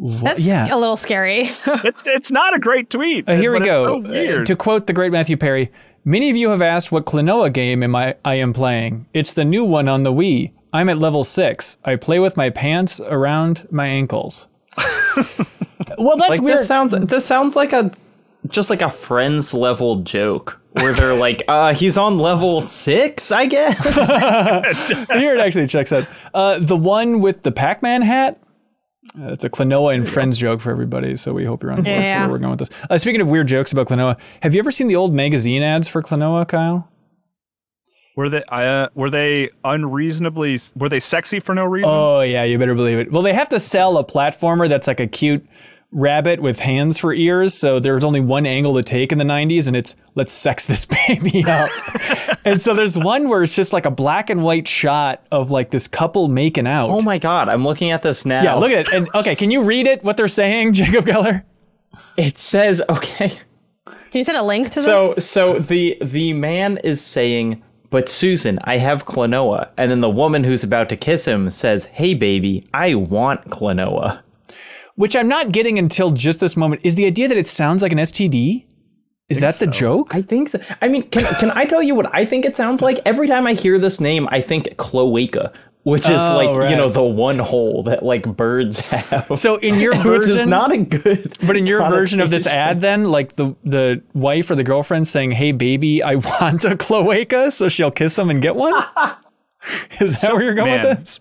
What- 0.00 0.22
That's 0.22 0.40
yeah. 0.42 0.72
a 0.72 0.78
little 0.78 0.96
scary. 0.96 1.50
It's 1.66 2.04
it's 2.06 2.30
not 2.30 2.54
a 2.54 2.60
great 2.60 2.88
tweet. 2.88 3.28
Uh, 3.28 3.34
here 3.34 3.52
we 3.52 3.58
go. 3.58 4.00
so. 4.04 4.40
Uh, 4.42 4.44
to 4.44 4.54
quote 4.54 4.86
the 4.86 4.92
great 4.92 5.10
Matthew 5.10 5.36
Perry, 5.36 5.72
many 6.04 6.30
of 6.30 6.36
you 6.36 6.50
have 6.50 6.62
asked 6.62 6.92
what 6.92 7.04
Klonoa 7.04 7.52
game 7.52 7.82
am 7.82 7.96
I, 7.96 8.14
I 8.24 8.36
am 8.36 8.52
playing. 8.52 9.06
It's 9.12 9.32
the 9.32 9.44
new 9.44 9.64
one 9.64 9.88
on 9.88 10.04
the 10.04 10.12
Wii. 10.12 10.52
I'm 10.72 10.88
at 10.88 10.98
level 10.98 11.24
six. 11.24 11.78
I 11.84 11.96
play 11.96 12.20
with 12.20 12.36
my 12.36 12.48
pants 12.48 13.00
around 13.00 13.66
my 13.72 13.88
ankles. 13.88 14.46
well, 15.98 16.16
that's 16.16 16.28
like 16.28 16.42
weird. 16.42 16.58
this 16.60 16.66
sounds 16.68 16.92
this 16.92 17.24
sounds 17.24 17.56
like 17.56 17.72
a 17.72 17.90
just 18.46 18.70
like 18.70 18.82
a 18.82 18.90
friends 18.90 19.52
level 19.52 19.96
joke 19.96 20.60
where 20.72 20.92
they're 20.92 21.14
like, 21.18 21.42
uh, 21.48 21.74
he's 21.74 21.98
on 21.98 22.18
level 22.18 22.62
six, 22.62 23.32
I 23.32 23.46
guess. 23.46 23.84
Here 25.12 25.34
it 25.34 25.40
actually 25.40 25.66
checks 25.66 25.92
out. 25.92 26.06
Uh, 26.32 26.58
the 26.58 26.76
one 26.76 27.20
with 27.20 27.42
the 27.42 27.52
Pac-Man 27.52 28.02
hat. 28.02 28.40
Uh, 29.18 29.28
it's 29.28 29.44
a 29.44 29.48
Klonoa 29.50 29.94
and 29.94 30.08
Friends 30.08 30.38
joke 30.38 30.60
for 30.60 30.70
everybody, 30.70 31.16
so 31.16 31.32
we 31.32 31.44
hope 31.44 31.62
you're 31.62 31.72
on 31.72 31.82
board 31.82 31.86
for 31.86 32.00
where 32.00 32.28
we're 32.28 32.38
going 32.38 32.50
with 32.50 32.58
this. 32.58 32.70
Uh, 32.90 32.98
speaking 32.98 33.20
of 33.22 33.28
weird 33.28 33.48
jokes 33.48 33.72
about 33.72 33.88
Klonoa, 33.88 34.18
have 34.42 34.54
you 34.54 34.58
ever 34.60 34.70
seen 34.70 34.86
the 34.86 34.96
old 34.96 35.14
magazine 35.14 35.62
ads 35.62 35.88
for 35.88 36.02
Klonoa, 36.02 36.46
Kyle? 36.46 36.88
Were 38.16 38.28
they 38.28 38.42
uh, 38.48 38.88
were 38.96 39.10
they 39.10 39.48
unreasonably 39.62 40.58
were 40.74 40.88
they 40.88 40.98
sexy 40.98 41.38
for 41.38 41.54
no 41.54 41.64
reason? 41.64 41.88
Oh 41.88 42.20
yeah, 42.20 42.42
you 42.42 42.58
better 42.58 42.74
believe 42.74 42.98
it. 42.98 43.12
Well, 43.12 43.22
they 43.22 43.32
have 43.32 43.48
to 43.50 43.60
sell 43.60 43.96
a 43.96 44.04
platformer 44.04 44.68
that's 44.68 44.88
like 44.88 44.98
a 44.98 45.06
cute 45.06 45.46
rabbit 45.90 46.40
with 46.42 46.60
hands 46.60 46.98
for 46.98 47.14
ears, 47.14 47.54
so 47.54 47.80
there's 47.80 48.04
only 48.04 48.20
one 48.20 48.44
angle 48.46 48.74
to 48.74 48.82
take 48.82 49.10
in 49.10 49.18
the 49.18 49.24
90s, 49.24 49.66
and 49.66 49.74
it's 49.76 49.96
let's 50.14 50.32
sex 50.32 50.66
this 50.66 50.86
baby 51.08 51.44
up. 51.44 51.70
and 52.44 52.60
so 52.60 52.74
there's 52.74 52.98
one 52.98 53.28
where 53.28 53.42
it's 53.42 53.56
just 53.56 53.72
like 53.72 53.86
a 53.86 53.90
black 53.90 54.28
and 54.30 54.42
white 54.42 54.68
shot 54.68 55.26
of 55.32 55.50
like 55.50 55.70
this 55.70 55.88
couple 55.88 56.28
making 56.28 56.66
out. 56.66 56.90
Oh 56.90 57.00
my 57.00 57.18
god, 57.18 57.48
I'm 57.48 57.64
looking 57.64 57.90
at 57.90 58.02
this 58.02 58.26
now. 58.26 58.42
yeah, 58.42 58.54
look 58.54 58.70
at 58.70 58.86
it. 58.88 58.92
And 58.92 59.08
okay, 59.14 59.34
can 59.34 59.50
you 59.50 59.62
read 59.62 59.86
it? 59.86 60.04
What 60.04 60.16
they're 60.16 60.28
saying, 60.28 60.72
Jacob 60.74 61.06
Geller? 61.06 61.42
It 62.16 62.38
says 62.38 62.82
okay. 62.88 63.38
Can 63.86 64.18
you 64.20 64.24
send 64.24 64.38
a 64.38 64.42
link 64.42 64.70
to 64.70 64.80
So 64.82 65.14
this? 65.14 65.26
so 65.26 65.54
so 65.54 65.58
the 65.60 65.96
the 66.02 66.32
man 66.34 66.78
is 66.84 67.00
saying, 67.02 67.62
"But 67.90 68.08
Susan, 68.10 68.58
I 68.64 68.76
have 68.76 69.06
Klonoa," 69.06 69.68
and 69.78 69.90
then 69.90 70.00
the 70.02 70.10
woman 70.10 70.44
who's 70.44 70.64
about 70.64 70.88
to 70.90 70.96
kiss 70.96 71.24
him 71.26 71.48
says, 71.50 71.86
"Hey 71.86 72.12
baby, 72.14 72.66
I 72.74 72.94
want 72.94 73.48
Klonoa." 73.50 74.20
Which 74.98 75.14
I'm 75.14 75.28
not 75.28 75.52
getting 75.52 75.78
until 75.78 76.10
just 76.10 76.40
this 76.40 76.56
moment. 76.56 76.80
Is 76.82 76.96
the 76.96 77.06
idea 77.06 77.28
that 77.28 77.36
it 77.36 77.46
sounds 77.46 77.82
like 77.82 77.92
an 77.92 77.98
STD? 77.98 78.66
Is 79.28 79.38
that 79.38 79.60
the 79.60 79.68
joke? 79.68 80.12
I 80.12 80.22
think 80.22 80.48
so. 80.48 80.58
I 80.82 80.88
mean, 80.88 81.02
can 81.10 81.22
can 81.38 81.50
I 81.52 81.66
tell 81.66 81.82
you 81.82 81.94
what 81.94 82.12
I 82.12 82.24
think 82.24 82.44
it 82.44 82.56
sounds 82.56 82.82
like? 82.82 82.98
Every 83.06 83.28
time 83.28 83.46
I 83.46 83.52
hear 83.52 83.78
this 83.78 84.00
name, 84.00 84.26
I 84.32 84.40
think 84.40 84.76
cloaca, 84.76 85.52
which 85.84 86.08
is 86.08 86.20
Oh, 86.20 86.36
like 86.36 86.56
right. 86.56 86.68
you 86.70 86.76
know 86.76 86.88
the 86.88 87.02
one 87.04 87.38
hole 87.38 87.84
that 87.84 88.02
like 88.02 88.24
birds 88.36 88.80
have. 88.80 89.30
So 89.38 89.54
in 89.56 89.78
your 89.78 89.94
version, 89.94 90.10
which 90.18 90.28
is 90.40 90.46
not 90.48 90.72
a 90.72 90.78
good. 90.78 91.36
But 91.46 91.56
in 91.56 91.64
your 91.68 91.78
version 91.88 92.18
of 92.20 92.30
this 92.30 92.48
ad, 92.48 92.80
then, 92.80 93.04
like 93.04 93.36
the 93.36 93.54
the 93.62 94.02
wife 94.14 94.50
or 94.50 94.56
the 94.56 94.64
girlfriend 94.64 95.06
saying, 95.06 95.30
"Hey, 95.30 95.52
baby, 95.52 96.02
I 96.02 96.14
want 96.40 96.64
a 96.64 96.76
cloaca," 96.76 97.52
so 97.52 97.68
she'll 97.68 97.92
kiss 97.92 98.18
him 98.18 98.30
and 98.30 98.42
get 98.42 98.56
one. 98.56 98.74
Is 100.00 100.20
that 100.22 100.32
where 100.32 100.42
you're 100.42 100.54
going 100.54 100.70
man. 100.70 100.88
with 100.88 100.98
this? 101.04 101.20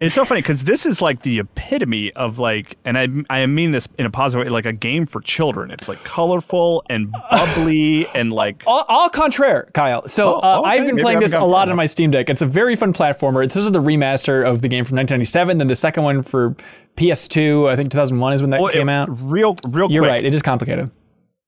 It's 0.00 0.14
so 0.14 0.24
funny 0.24 0.42
because 0.42 0.64
this 0.64 0.86
is 0.86 1.00
like 1.00 1.22
the 1.22 1.38
epitome 1.38 2.12
of 2.14 2.38
like, 2.40 2.76
and 2.84 2.98
I 2.98 3.08
I 3.30 3.46
mean 3.46 3.70
this 3.70 3.86
in 3.96 4.06
a 4.06 4.10
positive 4.10 4.44
way, 4.44 4.50
like 4.50 4.66
a 4.66 4.72
game 4.72 5.06
for 5.06 5.20
children. 5.20 5.70
It's 5.70 5.88
like 5.88 6.02
colorful 6.02 6.82
and 6.90 7.14
bubbly 7.30 8.06
and 8.14 8.32
like 8.32 8.62
All, 8.66 8.84
all 8.88 9.08
contraire, 9.08 9.68
Kyle. 9.72 10.06
So 10.08 10.34
Oh, 10.34 10.40
uh, 10.40 10.58
okay. 10.60 10.70
I've 10.70 10.84
been 10.84 10.96
Maybe 10.96 11.02
playing 11.02 11.20
this 11.20 11.32
a 11.32 11.40
lot 11.44 11.68
on 11.68 11.76
my 11.76 11.86
Steam 11.86 12.10
Deck. 12.10 12.28
It's 12.28 12.42
a 12.42 12.46
very 12.46 12.74
fun 12.74 12.92
platformer. 12.92 13.44
It's, 13.44 13.54
This 13.54 13.64
is 13.64 13.70
the 13.70 13.78
remaster 13.80 14.44
of 14.44 14.62
the 14.62 14.68
game 14.68 14.84
from 14.84 14.96
1997. 14.96 15.58
Then 15.58 15.68
the 15.68 15.76
second 15.76 16.02
one 16.02 16.22
for 16.22 16.56
PS2, 16.96 17.68
I 17.70 17.76
think 17.76 17.90
2001 17.92 18.32
is 18.32 18.40
when 18.42 18.50
that 18.50 18.60
Well, 18.60 18.72
came 18.72 18.88
it- 18.88 18.92
out. 18.92 19.08
Real, 19.22 19.54
real. 19.68 19.90
You're 19.92 20.02
quick, 20.02 20.10
right. 20.10 20.24
It 20.24 20.34
is 20.34 20.42
complicated. 20.42 20.90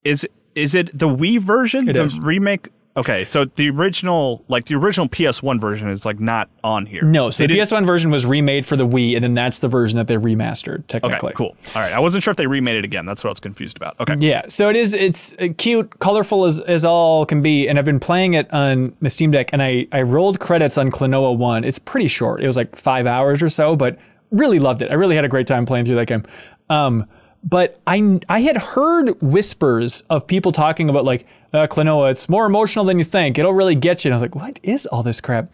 Is 0.05 0.27
is 0.55 0.75
it 0.77 0.97
the 0.97 1.09
Wii 1.09 1.41
version? 1.41 1.89
It 1.89 1.95
the 1.95 2.05
is. 2.05 2.19
remake. 2.21 2.69
Okay, 2.97 3.27
so 3.27 3.45
the 3.45 3.69
original, 3.69 4.43
like 4.49 4.65
the 4.67 4.75
original 4.75 5.07
PS1 5.07 5.61
version, 5.61 5.91
is 5.91 6.07
like 6.07 6.19
not 6.19 6.49
on 6.65 6.87
here. 6.87 7.03
No, 7.03 7.29
so 7.29 7.43
They 7.43 7.47
the 7.47 7.55
didn't- 7.55 7.69
PS1 7.69 7.87
version 7.87 8.11
was 8.11 8.25
remade 8.25 8.65
for 8.65 8.75
the 8.77 8.87
Wii, 8.87 9.15
and 9.15 9.23
then 9.23 9.35
that's 9.35 9.59
the 9.59 9.69
version 9.69 9.99
that 9.99 10.07
they 10.07 10.17
remastered. 10.17 10.87
Technically, 10.87 11.29
Okay, 11.29 11.35
cool. 11.37 11.55
All 11.75 11.83
right, 11.83 11.93
I 11.93 11.99
wasn't 11.99 12.23
sure 12.25 12.31
if 12.31 12.39
they 12.39 12.47
remade 12.47 12.77
it 12.77 12.85
again. 12.85 13.05
That's 13.05 13.23
what 13.23 13.29
I 13.29 13.33
was 13.33 13.41
confused 13.41 13.77
about. 13.77 14.01
Okay, 14.01 14.15
Yeah, 14.19 14.43
so 14.49 14.71
it 14.71 14.77
is. 14.77 14.95
It's 14.95 15.35
uh, 15.35 15.49
cute, 15.59 15.99
colorful 15.99 16.47
as, 16.47 16.61
as 16.63 16.85
all 16.87 17.27
can 17.27 17.43
be, 17.43 17.69
and 17.69 17.79
I've 17.79 17.85
been 17.85 18.01
playing 18.01 18.33
it 18.35 18.51
on 18.55 18.97
my 19.01 19.09
Steam 19.09 19.31
Deck, 19.31 19.51
and 19.53 19.63
I 19.63 19.87
I 19.93 20.01
rolled 20.03 20.41
credits 20.41 20.79
on 20.79 20.91
Klonoa 20.91 21.37
One. 21.37 21.65
It's 21.65 21.79
pretty 21.79 22.09
short. 22.09 22.43
It 22.43 22.47
was 22.47 22.57
like 22.57 22.75
five 22.77 23.07
hours 23.07 23.43
or 23.43 23.51
so, 23.51 23.77
but 23.77 23.99
really 24.31 24.59
loved 24.59 24.81
it. 24.81 24.91
I 24.91 24.95
really 24.95 25.17
had 25.17 25.25
a 25.25 25.29
great 25.29 25.47
time 25.47 25.67
playing 25.67 25.85
through 25.85 25.97
that 25.97 26.07
game. 26.07 26.25
Um, 26.71 27.07
but 27.45 27.79
I 27.87 28.21
I 28.29 28.41
had 28.41 28.57
heard 28.57 29.11
whispers 29.23 30.03
of 30.11 30.27
people 30.27 30.51
talking 30.51 30.89
about 30.89 31.05
like 31.05 31.27
uh, 31.57 31.67
Klonoa. 31.67 32.11
It's 32.11 32.29
more 32.29 32.47
emotional 32.47 32.85
than 32.85 32.99
you 32.99 33.05
think. 33.05 33.39
It'll 33.39 33.53
really 33.53 33.75
get 33.75 34.05
you. 34.05 34.11
And 34.11 34.15
I 34.15 34.17
was 34.17 34.23
like, 34.23 34.35
what 34.35 34.59
is 34.63 34.87
all 34.87 35.03
this 35.03 35.21
crap? 35.21 35.53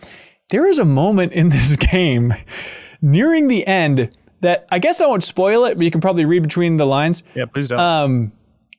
There 0.51 0.67
is 0.67 0.79
a 0.79 0.85
moment 0.85 1.33
in 1.33 1.49
this 1.51 1.77
game 1.77 2.35
nearing 3.01 3.49
the 3.49 3.67
end 3.67 4.11
that 4.41 4.67
I 4.71 4.79
guess 4.79 5.01
I 5.01 5.07
won't 5.07 5.25
spoil 5.25 5.65
it, 5.65 5.77
but 5.77 5.85
you 5.85 5.91
can 5.91 6.01
probably 6.01 6.25
read 6.25 6.43
between 6.43 6.77
the 6.77 6.87
lines 6.87 7.23
yeah, 7.35 7.45
please 7.47 7.69
don't. 7.69 7.79
um, 7.79 8.33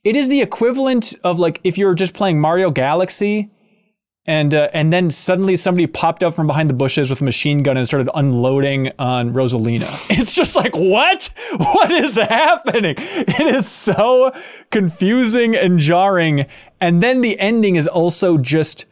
it 0.04 0.16
is 0.18 0.28
the 0.28 0.42
equivalent 0.42 1.16
of 1.24 1.40
like 1.40 1.62
if 1.64 1.78
you 1.78 1.86
were 1.86 1.96
just 1.96 2.14
playing 2.14 2.40
Mario 2.40 2.70
Galaxy, 2.70 3.50
and 4.26 4.54
uh, 4.54 4.70
and 4.74 4.94
then 4.94 5.10
suddenly 5.10 5.56
somebody 5.56 5.86
popped 5.86 6.24
up 6.24 6.34
from 6.34 6.48
behind 6.48 6.70
the 6.70 6.74
bushes 6.74 7.10
with 7.10 7.22
a 7.22 7.24
machine 7.24 7.62
gun 7.62 7.76
and 7.76 7.86
started 7.86 8.10
unloading 8.14 8.92
on 8.98 9.34
Rosalina. 9.34 9.84
It's 10.24 10.36
just 10.36 10.56
like 10.56 10.76
what? 10.76 11.30
What 11.58 11.92
is 11.92 12.16
happening? 12.16 12.96
It 12.98 13.56
is 13.56 13.68
so 13.70 14.32
confusing 14.72 15.56
and 15.56 15.80
jarring, 15.80 16.46
and 16.80 17.04
then 17.04 17.22
the 17.22 17.38
ending 17.40 17.76
is 17.76 17.88
also 17.88 18.38
just 18.38 18.86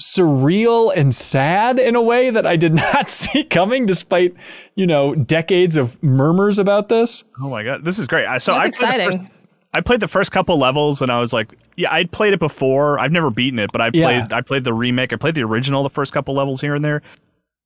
surreal 0.00 0.92
and 0.96 1.14
sad 1.14 1.78
in 1.78 1.94
a 1.94 2.02
way 2.02 2.30
that 2.30 2.46
I 2.46 2.56
did 2.56 2.74
not 2.94 3.10
see 3.10 3.42
coming, 3.42 3.86
despite 3.86 4.34
you 4.76 4.86
know 4.86 5.14
decades 5.14 5.76
of 5.76 6.00
murmurs 6.02 6.60
about 6.60 6.88
this. 6.88 7.24
oh 7.40 7.50
my 7.50 7.64
god, 7.64 7.84
this 7.84 7.98
is 7.98 8.06
great. 8.06 8.26
I 8.26 8.38
so 8.38 8.52
That's 8.52 8.80
I 8.80 8.86
played 8.86 9.00
the 9.00 9.04
exciting. 9.06 9.30
I 9.72 9.80
played 9.80 10.00
the 10.00 10.08
first 10.08 10.32
couple 10.32 10.58
levels 10.58 11.00
and 11.00 11.10
I 11.12 11.20
was 11.20 11.32
like, 11.32 11.54
yeah, 11.76 11.92
I'd 11.92 12.10
played 12.10 12.32
it 12.32 12.40
before. 12.40 12.98
I've 12.98 13.12
never 13.12 13.30
beaten 13.30 13.58
it, 13.58 13.70
but 13.72 13.80
I 13.80 13.90
Yeah. 13.92 14.06
played 14.26 14.32
I 14.32 14.40
played 14.40 14.64
the 14.64 14.74
remake. 14.74 15.12
I 15.12 15.16
played 15.16 15.34
the 15.34 15.42
original 15.44 15.82
the 15.82 15.90
first 15.90 16.12
couple 16.12 16.34
levels 16.34 16.60
here 16.60 16.74
and 16.74 16.84
there. 16.84 17.02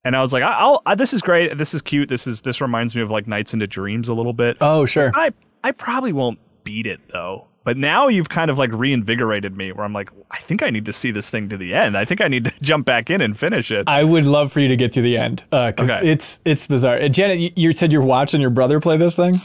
And 0.05 0.15
I 0.15 0.21
was 0.21 0.33
like, 0.33 0.43
I- 0.43 0.53
I'll 0.59 0.83
I, 0.85 0.95
this 0.95 1.15
is 1.15 1.23
great. 1.23 1.57
This 1.57 1.73
is 1.73 1.81
cute. 1.81 2.09
This 2.11 2.27
is 2.27 2.43
this 2.43 2.61
reminds 2.61 2.95
me 2.95 3.01
of 3.01 3.11
like 3.11 3.27
Nights 3.27 3.55
into 3.55 3.67
Dreams 3.67 4.09
a 4.09 4.15
little 4.15 4.35
bit. 4.35 4.57
Oh 4.61 4.85
sure. 4.87 5.11
I 5.15 5.33
I 5.63 5.71
probably 5.73 6.13
won't 6.13 6.39
beat 6.63 6.87
it 6.87 7.01
though. 7.13 7.47
But 7.65 7.79
now 7.79 8.09
you've 8.09 8.29
kind 8.29 8.51
of 8.51 8.59
like 8.59 8.71
reinvigorated 8.73 9.57
me 9.57 9.73
where 9.73 9.87
I'm 9.87 9.95
like, 9.95 10.11
I 10.31 10.37
think 10.41 10.63
I 10.63 10.69
need 10.69 10.85
to 10.85 10.93
see 10.93 11.11
this 11.11 11.31
thing 11.31 11.49
to 11.49 11.57
the 11.57 11.73
end. 11.75 11.97
I 11.97 12.05
think 12.05 12.21
I 12.21 12.29
need 12.29 12.45
to 12.45 12.53
jump 12.61 12.85
back 12.85 13.09
in 13.09 13.23
and 13.23 13.39
finish 13.39 13.71
it. 13.71 13.89
I 13.89 14.05
would 14.05 14.27
love 14.27 14.53
for 14.53 14.61
you 14.61 14.69
to 14.69 14.77
get 14.77 14.93
to 14.93 15.01
the 15.01 15.17
end 15.17 15.45
because 15.51 15.89
Okay. 15.89 16.07
it's 16.07 16.41
it's 16.45 16.67
bizarre. 16.67 16.97
Uh, 17.01 17.09
Janet, 17.09 17.39
you, 17.39 17.51
you 17.57 17.73
said 17.73 17.91
you're 17.91 18.03
watching 18.03 18.43
your 18.43 18.51
brother 18.51 18.81
play 18.81 18.99
this 18.99 19.17
thing. 19.17 19.41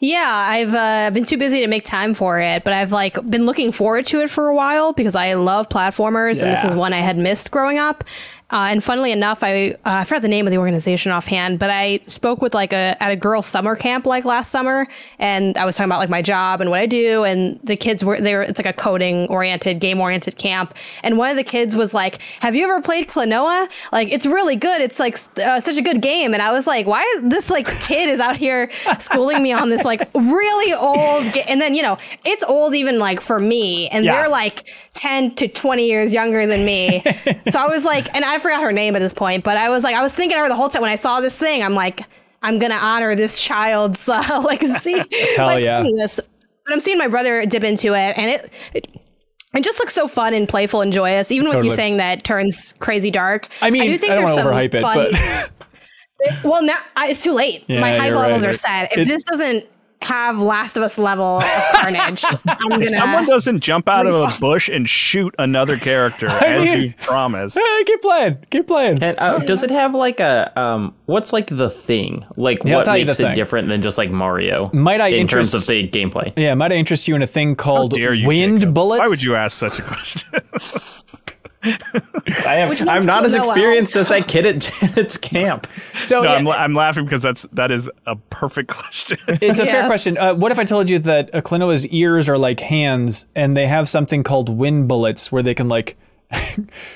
Yeah, 0.00 0.46
I've 0.48 0.74
uh, 0.74 1.10
been 1.12 1.24
too 1.24 1.36
busy 1.38 1.60
to 1.60 1.66
make 1.66 1.84
time 1.84 2.14
for 2.14 2.40
it, 2.40 2.64
but 2.64 2.72
I've 2.72 2.92
like 2.92 3.14
been 3.30 3.46
looking 3.46 3.72
forward 3.72 4.06
to 4.06 4.20
it 4.20 4.30
for 4.30 4.48
a 4.48 4.54
while 4.54 4.92
because 4.92 5.14
I 5.14 5.34
love 5.34 5.68
platformers, 5.68 6.42
and 6.42 6.52
this 6.52 6.64
is 6.64 6.74
one 6.74 6.92
I 6.92 6.98
had 6.98 7.16
missed 7.16 7.50
growing 7.50 7.78
up. 7.78 8.04
Uh, 8.54 8.68
and 8.70 8.84
funnily 8.84 9.10
enough, 9.10 9.42
I 9.42 9.70
uh, 9.72 9.76
I 9.84 10.04
forgot 10.04 10.22
the 10.22 10.28
name 10.28 10.46
of 10.46 10.52
the 10.52 10.58
organization 10.58 11.10
offhand, 11.10 11.58
but 11.58 11.70
I 11.70 11.98
spoke 12.06 12.40
with 12.40 12.54
like 12.54 12.72
a 12.72 12.96
at 13.02 13.10
a 13.10 13.16
girls' 13.16 13.46
summer 13.46 13.74
camp 13.74 14.06
like 14.06 14.24
last 14.24 14.52
summer, 14.52 14.86
and 15.18 15.58
I 15.58 15.64
was 15.64 15.76
talking 15.76 15.90
about 15.90 15.98
like 15.98 16.08
my 16.08 16.22
job 16.22 16.60
and 16.60 16.70
what 16.70 16.78
I 16.78 16.86
do, 16.86 17.24
and 17.24 17.58
the 17.64 17.74
kids 17.74 18.04
were 18.04 18.20
there. 18.20 18.42
It's 18.42 18.60
like 18.60 18.66
a 18.66 18.72
coding 18.72 19.26
oriented, 19.26 19.80
game 19.80 20.00
oriented 20.00 20.36
camp, 20.38 20.72
and 21.02 21.18
one 21.18 21.30
of 21.30 21.36
the 21.36 21.42
kids 21.42 21.74
was 21.74 21.92
like, 21.94 22.20
"Have 22.40 22.54
you 22.54 22.62
ever 22.62 22.80
played 22.80 23.08
Klonoa? 23.08 23.68
Like, 23.90 24.12
it's 24.12 24.24
really 24.24 24.54
good. 24.54 24.80
It's 24.80 25.00
like 25.00 25.18
uh, 25.44 25.58
such 25.58 25.76
a 25.76 25.82
good 25.82 26.00
game." 26.00 26.32
And 26.32 26.40
I 26.40 26.52
was 26.52 26.68
like, 26.68 26.86
"Why 26.86 27.02
is 27.16 27.24
this 27.24 27.50
like 27.50 27.66
kid 27.80 28.08
is 28.08 28.20
out 28.20 28.36
here 28.36 28.70
schooling 29.00 29.42
me 29.42 29.52
on 29.52 29.68
this 29.68 29.84
like 29.84 30.08
really 30.14 30.72
old?" 30.72 31.24
Ga-? 31.32 31.42
And 31.48 31.60
then 31.60 31.74
you 31.74 31.82
know, 31.82 31.98
it's 32.24 32.44
old 32.44 32.76
even 32.76 33.00
like 33.00 33.20
for 33.20 33.40
me, 33.40 33.88
and 33.88 34.04
Yeah. 34.04 34.12
they're 34.14 34.28
like 34.30 34.62
ten 34.92 35.34
to 35.34 35.48
twenty 35.48 35.88
years 35.88 36.12
younger 36.14 36.46
than 36.46 36.64
me. 36.64 37.02
so 37.48 37.58
I 37.58 37.66
was 37.66 37.84
like, 37.84 38.14
and 38.14 38.24
I 38.24 38.38
forgot 38.44 38.62
her 38.62 38.72
name 38.72 38.94
at 38.94 38.98
this 39.00 39.12
point, 39.12 39.42
but 39.42 39.56
I 39.56 39.70
was 39.70 39.82
like, 39.82 39.96
I 39.96 40.02
was 40.02 40.14
thinking 40.14 40.36
of 40.36 40.44
her 40.44 40.48
the 40.48 40.54
whole 40.54 40.68
time 40.68 40.82
when 40.82 40.90
I 40.90 40.96
saw 40.96 41.20
this 41.20 41.36
thing. 41.36 41.62
I'm 41.62 41.74
like, 41.74 42.02
I'm 42.42 42.58
gonna 42.58 42.78
honor 42.80 43.14
this 43.16 43.40
child's 43.40 44.08
uh, 44.08 44.42
legacy. 44.44 44.92
Hell 45.36 45.48
by 45.48 45.58
yeah. 45.58 45.82
This. 45.82 46.20
But 46.64 46.72
I'm 46.72 46.80
seeing 46.80 46.98
my 46.98 47.08
brother 47.08 47.44
dip 47.46 47.64
into 47.64 47.94
it, 47.94 48.16
and 48.16 48.30
it. 48.30 48.52
it 48.74 49.00
it 49.54 49.62
just 49.62 49.78
looks 49.78 49.94
so 49.94 50.08
fun 50.08 50.34
and 50.34 50.48
playful 50.48 50.80
and 50.80 50.92
joyous, 50.92 51.30
even 51.30 51.48
with 51.48 51.64
you 51.64 51.70
saying 51.70 51.98
that 51.98 52.18
it 52.18 52.24
turns 52.24 52.74
crazy 52.80 53.12
dark. 53.12 53.46
I 53.62 53.70
mean, 53.70 53.82
I, 53.82 53.86
do 53.86 53.98
think 53.98 54.14
don't 54.14 54.24
there's 54.24 54.36
some 54.36 54.48
overhype 54.48 54.74
it, 54.74 54.82
but 54.82 56.44
well, 56.44 56.60
now 56.60 56.78
I, 56.96 57.10
it's 57.10 57.22
too 57.22 57.34
late. 57.34 57.62
Yeah, 57.68 57.78
My 57.78 57.94
hype 57.94 58.14
levels 58.14 58.42
right. 58.42 58.50
are 58.50 58.54
set. 58.54 58.90
If 58.90 58.98
It- 58.98 59.06
this 59.06 59.22
doesn't 59.22 59.64
have 60.04 60.38
Last 60.38 60.76
of 60.76 60.82
Us 60.82 60.98
level 60.98 61.38
of 61.38 61.44
carnage, 61.72 62.24
I'm 62.46 62.68
gonna. 62.68 62.84
If 62.84 62.96
someone 62.96 63.26
doesn't 63.26 63.60
jump 63.60 63.88
out 63.88 64.06
of 64.06 64.14
a 64.14 64.40
bush 64.40 64.68
and 64.68 64.88
shoot 64.88 65.34
another 65.38 65.78
character 65.78 66.26
as 66.30 66.64
mean- 66.64 66.80
you 66.82 66.94
promised. 66.98 67.58
Hey, 67.58 67.84
keep 67.86 68.02
playing, 68.02 68.38
keep 68.50 68.66
playing. 68.66 69.02
And 69.02 69.16
uh, 69.18 69.38
does 69.40 69.62
it 69.62 69.70
have 69.70 69.94
like 69.94 70.20
a 70.20 70.52
um? 70.58 70.94
What's 71.06 71.32
like 71.32 71.48
the 71.48 71.68
thing? 71.70 72.24
Like 72.36 72.62
Yeah, 72.64 72.76
what 72.76 72.86
makes 72.86 73.10
it 73.18 73.22
thing. 73.24 73.34
different 73.34 73.68
than 73.68 73.82
just 73.82 73.98
like 73.98 74.10
Mario? 74.10 74.70
Might 74.72 75.00
I 75.00 75.08
in 75.08 75.14
interest- 75.20 75.52
terms 75.52 75.62
of 75.62 75.66
the 75.68 75.88
gameplay? 75.88 76.32
Yeah, 76.36 76.54
might 76.54 76.72
I 76.72 76.76
interest 76.76 77.08
you 77.08 77.14
in 77.14 77.22
a 77.22 77.26
thing 77.26 77.56
called 77.56 77.92
Dare 77.92 78.14
you, 78.14 78.26
wind 78.26 78.60
Jacob? 78.60 78.74
bullets? 78.74 79.00
Why 79.00 79.08
would 79.08 79.22
you 79.22 79.34
ask 79.36 79.56
such 79.58 79.78
a 79.78 79.82
question? 79.82 80.30
I 82.46 82.56
am, 82.56 82.88
I'm 82.88 83.06
not 83.06 83.24
as 83.24 83.34
Klonoa? 83.34 83.38
experienced 83.38 83.96
as 83.96 84.08
that 84.08 84.28
kid 84.28 84.46
at 84.46 84.58
Janet's 84.58 85.16
camp. 85.20 85.66
So 86.02 86.22
no, 86.22 86.30
yeah, 86.30 86.36
I'm, 86.36 86.48
I'm 86.48 86.74
laughing 86.74 87.04
because 87.04 87.22
that's 87.22 87.42
that 87.52 87.70
is 87.70 87.90
a 88.06 88.16
perfect 88.16 88.70
question. 88.70 89.18
it's 89.28 89.58
a 89.58 89.66
fair 89.66 89.86
question. 89.86 90.18
Uh, 90.18 90.34
what 90.34 90.52
if 90.52 90.58
I 90.58 90.64
told 90.64 90.90
you 90.90 90.98
that 91.00 91.32
Klonoa's 91.32 91.86
ears 91.86 92.28
are 92.28 92.38
like 92.38 92.60
hands, 92.60 93.26
and 93.34 93.56
they 93.56 93.66
have 93.66 93.88
something 93.88 94.22
called 94.22 94.48
wind 94.48 94.88
bullets, 94.88 95.32
where 95.32 95.42
they 95.42 95.54
can 95.54 95.68
like 95.68 95.96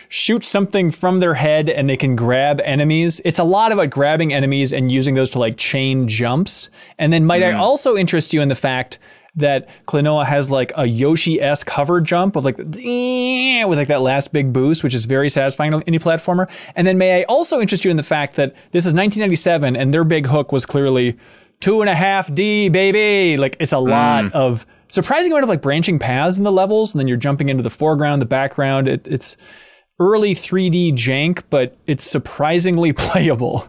shoot 0.08 0.44
something 0.44 0.90
from 0.90 1.20
their 1.20 1.34
head 1.34 1.68
and 1.68 1.88
they 1.88 1.96
can 1.96 2.16
grab 2.16 2.60
enemies. 2.64 3.20
It's 3.24 3.38
a 3.38 3.44
lot 3.44 3.72
about 3.72 3.90
grabbing 3.90 4.32
enemies 4.32 4.72
and 4.72 4.90
using 4.90 5.14
those 5.14 5.30
to 5.30 5.38
like 5.38 5.56
chain 5.56 6.08
jumps. 6.08 6.70
And 6.98 7.12
then 7.12 7.24
might 7.24 7.42
I 7.42 7.52
also 7.52 7.96
interest 7.96 8.32
you 8.32 8.40
in 8.40 8.48
the 8.48 8.54
fact 8.54 8.98
that 9.36 9.68
Klonoa 9.86 10.24
has 10.24 10.50
like 10.50 10.72
a 10.76 10.86
Yoshi-esque 10.86 11.68
hover 11.70 12.00
jump 12.00 12.36
of 12.36 12.44
like 12.44 12.58
with 12.58 13.78
like 13.78 13.88
that 13.88 14.00
last 14.00 14.32
big 14.32 14.52
boost, 14.52 14.82
which 14.82 14.94
is 14.94 15.04
very 15.04 15.28
satisfying 15.28 15.74
on 15.74 15.82
any 15.86 15.98
platformer. 15.98 16.50
And 16.74 16.86
then 16.86 16.98
may 16.98 17.20
I 17.20 17.24
also 17.24 17.60
interest 17.60 17.84
you 17.84 17.90
in 17.90 17.96
the 17.96 18.02
fact 18.02 18.36
that 18.36 18.54
this 18.72 18.84
is 18.84 18.92
1997 18.92 19.76
and 19.76 19.94
their 19.94 20.04
big 20.04 20.26
hook 20.26 20.52
was 20.52 20.66
clearly 20.66 21.16
two 21.60 21.80
and 21.80 21.90
a 21.90 21.94
half 21.94 22.32
D, 22.34 22.68
baby. 22.68 23.36
Like 23.36 23.56
it's 23.60 23.72
a 23.72 23.78
lot 23.78 24.24
mm. 24.24 24.32
of 24.32 24.66
surprising 24.88 25.32
amount 25.32 25.44
of 25.44 25.48
like 25.48 25.62
branching 25.62 25.98
paths 25.98 26.38
in 26.38 26.44
the 26.44 26.52
levels, 26.52 26.92
and 26.92 27.00
then 27.00 27.08
you're 27.08 27.16
jumping 27.16 27.48
into 27.48 27.62
the 27.62 27.70
foreground, 27.70 28.22
the 28.22 28.26
background. 28.26 28.88
It, 28.88 29.06
it's 29.06 29.36
early 30.00 30.34
3D 30.34 30.92
jank, 30.92 31.42
but 31.50 31.76
it's 31.86 32.04
surprisingly 32.04 32.92
playable. 32.94 33.68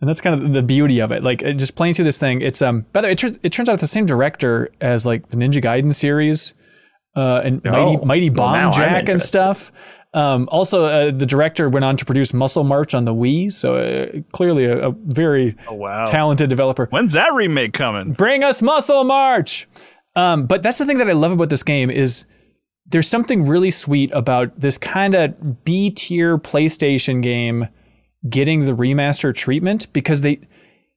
And 0.00 0.08
that's 0.10 0.20
kind 0.20 0.42
of 0.42 0.52
the 0.52 0.62
beauty 0.62 1.00
of 1.00 1.10
it. 1.10 1.22
Like 1.22 1.40
it- 1.42 1.54
just 1.54 1.74
playing 1.76 1.94
through 1.94 2.04
this 2.04 2.18
thing. 2.18 2.42
It's 2.42 2.60
um. 2.62 2.84
By 2.92 3.00
the 3.00 3.06
way, 3.08 3.12
it, 3.12 3.18
turns 3.18 3.38
it 3.42 3.50
turns 3.50 3.68
out 3.68 3.74
it's 3.74 3.80
the 3.82 3.86
same 3.86 4.06
director 4.06 4.68
as 4.80 5.06
like 5.06 5.28
the 5.28 5.36
Ninja 5.36 5.62
Gaiden 5.62 5.94
series, 5.94 6.52
uh, 7.16 7.40
and 7.44 7.64
Mighty 7.64 7.96
Mighty 8.04 8.28
Bomb 8.28 8.72
Jack 8.72 9.08
and 9.08 9.20
stuff. 9.22 9.72
Um, 10.14 10.48
also, 10.50 10.84
uh, 10.86 11.10
the 11.10 11.26
director 11.26 11.68
went 11.68 11.84
on 11.84 11.96
to 11.98 12.04
produce 12.06 12.32
Muscle 12.32 12.64
March 12.64 12.94
on 12.94 13.04
the 13.04 13.12
Wii, 13.14 13.52
so 13.52 13.76
uh, 13.76 14.20
clearly 14.32 14.64
a, 14.64 14.88
a 14.88 14.92
very 14.92 15.56
Oh, 15.68 15.74
wow. 15.74 16.06
talented 16.06 16.48
developer. 16.48 16.86
When's 16.88 17.12
that 17.12 17.34
remake 17.34 17.74
coming? 17.74 18.12
Bring 18.14 18.42
us 18.42 18.62
Muscle 18.62 19.04
March. 19.04 19.68
Um, 20.14 20.46
but 20.46 20.62
that's 20.62 20.78
the 20.78 20.86
thing 20.86 20.96
that 20.98 21.08
I 21.10 21.12
love 21.12 21.32
about 21.32 21.50
this 21.50 21.62
game 21.62 21.90
is 21.90 22.24
there's 22.92 23.08
something 23.08 23.44
really 23.46 23.70
sweet 23.70 24.10
about 24.12 24.58
this 24.58 24.78
kind 24.78 25.14
of 25.14 25.64
B 25.64 25.90
tier 25.90 26.38
PlayStation 26.38 27.22
game 27.22 27.68
getting 28.28 28.64
the 28.64 28.72
remaster 28.72 29.34
treatment 29.34 29.92
because 29.92 30.20
they. 30.22 30.40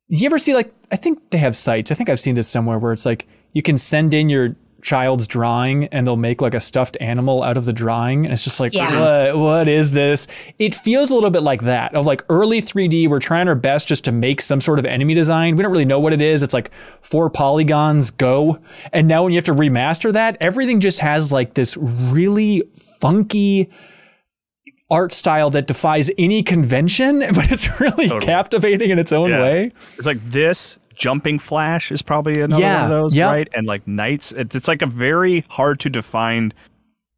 You 0.08 0.26
ever 0.26 0.40
see 0.40 0.54
like 0.56 0.74
I 0.92 0.96
think 0.96 1.30
they 1.30 1.38
have 1.38 1.56
sites. 1.56 1.92
I 1.92 1.96
think 1.96 2.10
I've 2.10 2.20
seen 2.20 2.36
this 2.36 2.48
somewhere 2.48 2.80
where 2.80 2.94
it's 2.94 3.06
like 3.06 3.28
you 3.54 3.62
can 3.62 3.78
send 3.78 4.14
in 4.14 4.28
your 4.30 4.56
child's 4.82 5.28
drawing 5.28 5.84
and 5.88 6.08
they'll 6.08 6.16
make 6.16 6.42
like 6.42 6.54
a 6.54 6.60
stuffed 6.60 6.96
animal 7.02 7.44
out 7.44 7.58
of 7.58 7.66
the 7.66 7.74
drawing 7.74 8.24
and 8.24 8.32
it's 8.32 8.46
just 8.46 8.62
like 8.62 8.74
Yeah. 8.74 9.34
what 9.34 9.38
what 9.38 9.68
is 9.68 9.92
this 9.92 10.26
it 10.58 10.74
feels 10.74 11.10
a 11.12 11.14
little 11.16 11.30
bit 11.32 11.44
like 11.44 11.64
that 11.64 11.94
of 11.96 12.06
like 12.06 12.24
early 12.30 12.62
3d 12.62 13.10
we're 13.10 13.20
trying 13.20 13.50
our 13.50 13.56
best 13.56 13.90
just 13.90 14.06
to 14.06 14.14
make 14.14 14.40
some 14.40 14.62
sort 14.62 14.80
of 14.80 14.86
enemy 14.86 15.14
design 15.14 15.58
we 15.58 15.64
don't 15.64 15.72
really 15.74 15.84
know 15.84 16.00
what 16.00 16.14
it 16.14 16.22
is 16.22 16.42
it's 16.44 16.54
like 16.54 16.72
four 17.02 17.30
polygons 17.30 18.10
go 18.10 18.58
and 18.94 19.06
now 19.10 19.22
when 19.24 19.34
you 19.34 19.38
have 19.38 19.44
to 19.44 19.54
remaster 19.54 20.14
that 20.14 20.38
everything 20.40 20.80
just 20.80 21.00
has 21.00 21.30
like 21.34 21.56
this 21.56 21.76
really 21.76 22.64
funky 22.78 23.70
art 24.92 25.12
style 25.14 25.50
that 25.52 25.68
defies 25.68 26.10
any 26.18 26.42
convention 26.44 27.20
but 27.36 27.52
it's 27.52 27.80
really 27.80 28.10
captivating 28.22 28.90
in 28.90 28.98
its 29.00 29.12
own 29.12 29.30
Yeah. 29.30 29.42
way 29.42 29.72
It's 29.98 30.08
like 30.08 30.18
this 30.30 30.78
jumping 30.96 31.40
flash 31.40 31.92
is 31.92 32.02
probably 32.02 32.42
another 32.42 32.62
Yeah, 32.62 32.84
one 32.84 32.92
of 32.92 32.98
those, 32.98 33.16
yep. 33.16 33.32
right? 33.32 33.48
And 33.54 33.66
like 33.66 33.88
Nights, 33.88 34.32
it's, 34.34 34.54
it's 34.56 34.68
like 34.68 34.82
a 34.82 34.86
very 34.86 35.46
hard 35.50 35.80
to 35.82 35.90
define 35.90 36.52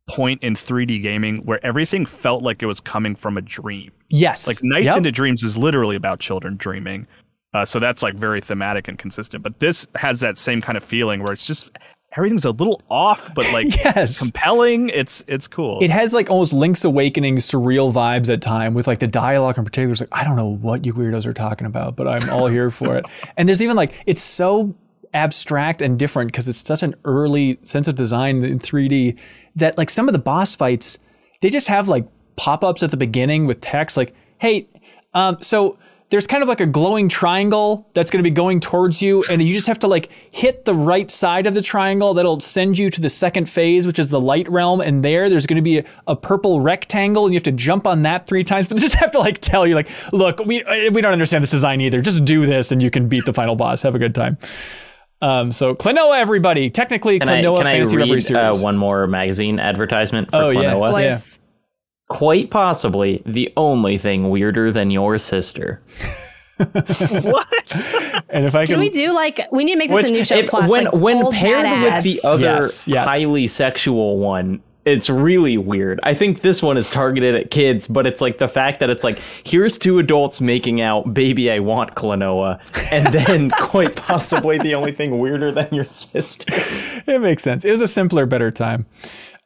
point 0.07 0.43
in 0.43 0.55
3D 0.55 1.01
gaming 1.01 1.37
where 1.45 1.63
everything 1.65 2.05
felt 2.05 2.43
like 2.43 2.61
it 2.61 2.65
was 2.67 2.79
coming 2.79 3.15
from 3.15 3.37
a 3.37 3.41
dream. 3.41 3.91
yes 4.09 4.45
Like 4.47 4.57
Nights 4.61 4.85
Yep. 4.85 4.97
into 4.97 5.11
Dreams 5.11 5.41
is 5.43 5.57
literally 5.57 5.95
about 5.95 6.19
children 6.19 6.57
dreaming. 6.57 7.07
Uh, 7.53 7.65
so 7.65 7.79
that's 7.79 8.03
like 8.03 8.15
very 8.15 8.39
thematic 8.41 8.87
and 8.87 8.97
consistent. 8.99 9.41
But 9.43 9.59
this 9.59 9.87
has 9.95 10.19
that 10.21 10.37
same 10.37 10.61
kind 10.61 10.77
of 10.77 10.83
feeling 10.83 11.21
where 11.23 11.33
it's 11.33 11.45
just 11.45 11.71
everything's 12.15 12.45
a 12.45 12.51
little 12.51 12.81
off, 12.89 13.33
but 13.33 13.45
like 13.53 13.67
Yes. 13.83 14.19
compelling. 14.19 14.89
It's 14.89 15.23
it's 15.27 15.47
cool. 15.47 15.79
it 15.81 15.89
has 15.89 16.13
like 16.13 16.29
almost 16.29 16.53
Link's 16.53 16.83
Awakening 16.83 17.37
surreal 17.37 17.91
vibes 17.93 18.31
at 18.31 18.41
time 18.41 18.73
with 18.73 18.87
like 18.87 18.99
the 18.99 19.07
dialogue 19.07 19.57
in 19.57 19.63
particular. 19.65 19.91
It's 19.91 20.01
like, 20.01 20.09
I 20.11 20.23
don't 20.23 20.35
know 20.35 20.47
what 20.57 20.85
you 20.85 20.93
weirdos 20.93 21.25
are 21.25 21.33
talking 21.33 21.67
about, 21.67 21.95
but 21.95 22.07
I'm 22.07 22.29
all 22.29 22.47
here 22.47 22.69
for 22.69 22.97
it. 22.97 23.05
And 23.37 23.47
there's 23.47 23.61
even 23.61 23.75
like, 23.75 23.93
it's 24.05 24.21
so 24.21 24.75
abstract 25.13 25.81
and 25.81 25.97
different 25.99 26.31
because 26.31 26.47
it's 26.47 26.59
such 26.65 26.83
an 26.83 26.95
early 27.05 27.59
sense 27.63 27.87
of 27.87 27.95
design 27.95 28.43
in 28.43 28.59
3D 28.59 29.17
that 29.55 29.77
like 29.77 29.89
some 29.89 30.07
of 30.07 30.13
the 30.13 30.19
boss 30.19 30.55
fights, 30.55 30.97
they 31.41 31.49
just 31.49 31.67
have 31.67 31.89
like 31.89 32.05
pop 32.37 32.63
ups 32.63 32.81
at 32.83 32.91
the 32.91 32.97
beginning 32.97 33.45
with 33.45 33.59
text 33.61 33.97
like, 33.97 34.13
hey, 34.37 34.67
um, 35.13 35.37
so 35.41 35.77
there's 36.11 36.27
kind 36.27 36.43
of 36.43 36.49
like 36.49 36.59
a 36.59 36.65
glowing 36.65 37.07
triangle 37.07 37.89
that's 37.93 38.11
going 38.11 38.19
to 38.19 38.29
be 38.29 38.33
going 38.33 38.59
towards 38.59 39.01
you, 39.01 39.23
and 39.29 39.41
you 39.41 39.53
just 39.53 39.67
have 39.67 39.79
to 39.79 39.87
like 39.87 40.09
hit 40.29 40.65
the 40.65 40.73
right 40.73 41.09
side 41.09 41.47
of 41.47 41.55
the 41.55 41.61
triangle. 41.61 42.13
That'll 42.13 42.41
send 42.41 42.77
you 42.77 42.89
to 42.89 43.01
the 43.01 43.09
second 43.09 43.49
phase, 43.49 43.87
which 43.87 43.97
is 43.97 44.09
the 44.09 44.19
light 44.19 44.47
realm. 44.49 44.81
And 44.81 45.03
there, 45.03 45.29
there's 45.29 45.47
going 45.47 45.55
to 45.55 45.61
be 45.61 45.79
a, 45.79 45.85
a 46.07 46.15
purple 46.15 46.59
rectangle, 46.59 47.25
and 47.25 47.33
you 47.33 47.37
have 47.37 47.43
to 47.45 47.51
jump 47.53 47.87
on 47.87 48.01
that 48.03 48.27
three 48.27 48.43
times. 48.43 48.67
But 48.67 48.75
they 48.77 48.81
just 48.81 48.95
have 48.95 49.11
to 49.11 49.19
like 49.19 49.39
tell 49.39 49.65
you, 49.65 49.73
like, 49.73 49.89
look, 50.11 50.39
we 50.45 50.63
we 50.91 51.01
don't 51.01 51.13
understand 51.13 51.41
this 51.41 51.51
design 51.51 51.81
either. 51.81 52.01
Just 52.01 52.25
do 52.25 52.45
this, 52.45 52.71
and 52.71 52.83
you 52.83 52.91
can 52.91 53.07
beat 53.07 53.25
the 53.25 53.33
final 53.33 53.55
boss. 53.55 53.81
Have 53.81 53.95
a 53.95 53.99
good 53.99 54.13
time. 54.13 54.37
Um, 55.21 55.51
so 55.51 55.75
Klonoa, 55.75 56.19
everybody. 56.19 56.69
Technically, 56.69 57.19
Can 57.19 57.29
I, 57.29 57.41
Klonoa 57.41 57.57
can 57.59 57.67
I 57.67 57.71
Phantasy 57.73 57.97
Reverie 57.97 58.19
read 58.19 58.31
uh, 58.35 58.57
one 58.57 58.75
more 58.75 59.07
magazine 59.07 59.59
advertisement 59.59 60.31
for 60.31 60.37
Oh, 60.37 60.49
yeah. 60.49 60.73
Klonoa? 60.73 61.39
Was 62.11 62.17
Quite 62.17 62.49
possibly 62.51 63.21
the 63.25 63.51
only 63.57 63.97
thing 63.97 64.29
weirder 64.29 64.71
than 64.71 64.91
your 64.91 65.17
sister. 65.19 65.81
What? 66.61 67.47
and 68.29 68.45
if 68.45 68.53
I 68.53 68.65
Can 68.67 68.73
can, 68.75 68.79
we 68.79 68.89
do 68.89 69.13
like 69.13 69.39
we 69.51 69.63
need 69.63 69.73
to 69.73 69.79
make 69.79 69.89
this 69.89 70.03
Which, 70.03 70.09
a 70.09 70.11
new 70.11 70.23
show 70.23 70.35
if- 70.35 70.49
plus? 70.49 70.69
when 70.69 70.83
like, 70.85 70.93
when 70.93 71.17
old 71.23 71.33
paired 71.33 71.63
with 71.63 72.03
the 72.03 72.19
other 72.27 72.43
Yes, 72.43 72.87
yes. 72.87 73.07
highly 73.07 73.47
sexual 73.47 74.19
one, 74.19 74.61
it's 74.85 75.09
really 75.09 75.57
weird. 75.57 75.99
I 76.03 76.13
think 76.13 76.41
this 76.41 76.61
one 76.61 76.77
is 76.77 76.87
targeted 76.89 77.33
at 77.33 77.49
kids, 77.49 77.87
but 77.87 78.05
it's 78.05 78.21
like 78.21 78.37
the 78.37 78.47
fact 78.47 78.79
that 78.79 78.91
it's 78.91 79.03
like 79.03 79.17
here's 79.43 79.77
two 79.79 79.97
adults 79.97 80.39
making 80.39 80.81
out, 80.81 81.11
baby, 81.15 81.49
I 81.49 81.57
want 81.59 81.95
Klonoa, 81.95 82.59
and 82.91 83.07
then 83.11 83.49
quite 83.59 83.95
possibly 83.95 84.59
the 84.59 84.75
only 84.75 84.91
thing 84.91 85.17
weirder 85.17 85.51
than 85.51 85.67
your 85.73 85.85
sister. 85.85 86.45
it 87.07 87.21
makes 87.21 87.41
sense. 87.41 87.65
It 87.65 87.71
was 87.71 87.81
a 87.81 87.87
simpler, 87.87 88.27
better 88.27 88.51
time. 88.51 88.85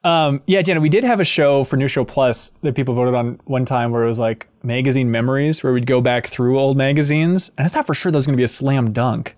Um, 0.05 0.43
yeah, 0.45 0.61
Jenna, 0.61 0.81
we 0.81 0.89
did 0.89 1.03
have 1.03 1.19
a 1.19 1.25
show 1.25 1.63
for 1.63 1.77
New 1.77 1.87
Show 1.87 2.05
Plus 2.05 2.51
that 2.61 2.75
people 2.75 2.93
voted 2.93 3.15
on 3.15 3.39
one 3.45 3.65
time 3.65 3.91
where 3.91 4.03
it 4.03 4.07
was 4.07 4.19
like 4.19 4.47
magazine 4.61 5.09
memories, 5.09 5.63
where 5.63 5.73
we'd 5.73 5.87
go 5.87 5.99
back 5.99 6.27
through 6.27 6.59
old 6.59 6.77
magazines. 6.77 7.51
And 7.57 7.65
I 7.65 7.69
thought 7.69 7.87
for 7.87 7.95
sure 7.95 8.11
that 8.11 8.17
was 8.17 8.27
going 8.27 8.35
to 8.35 8.37
be 8.37 8.43
a 8.43 8.47
slam 8.47 8.93
dunk 8.93 9.35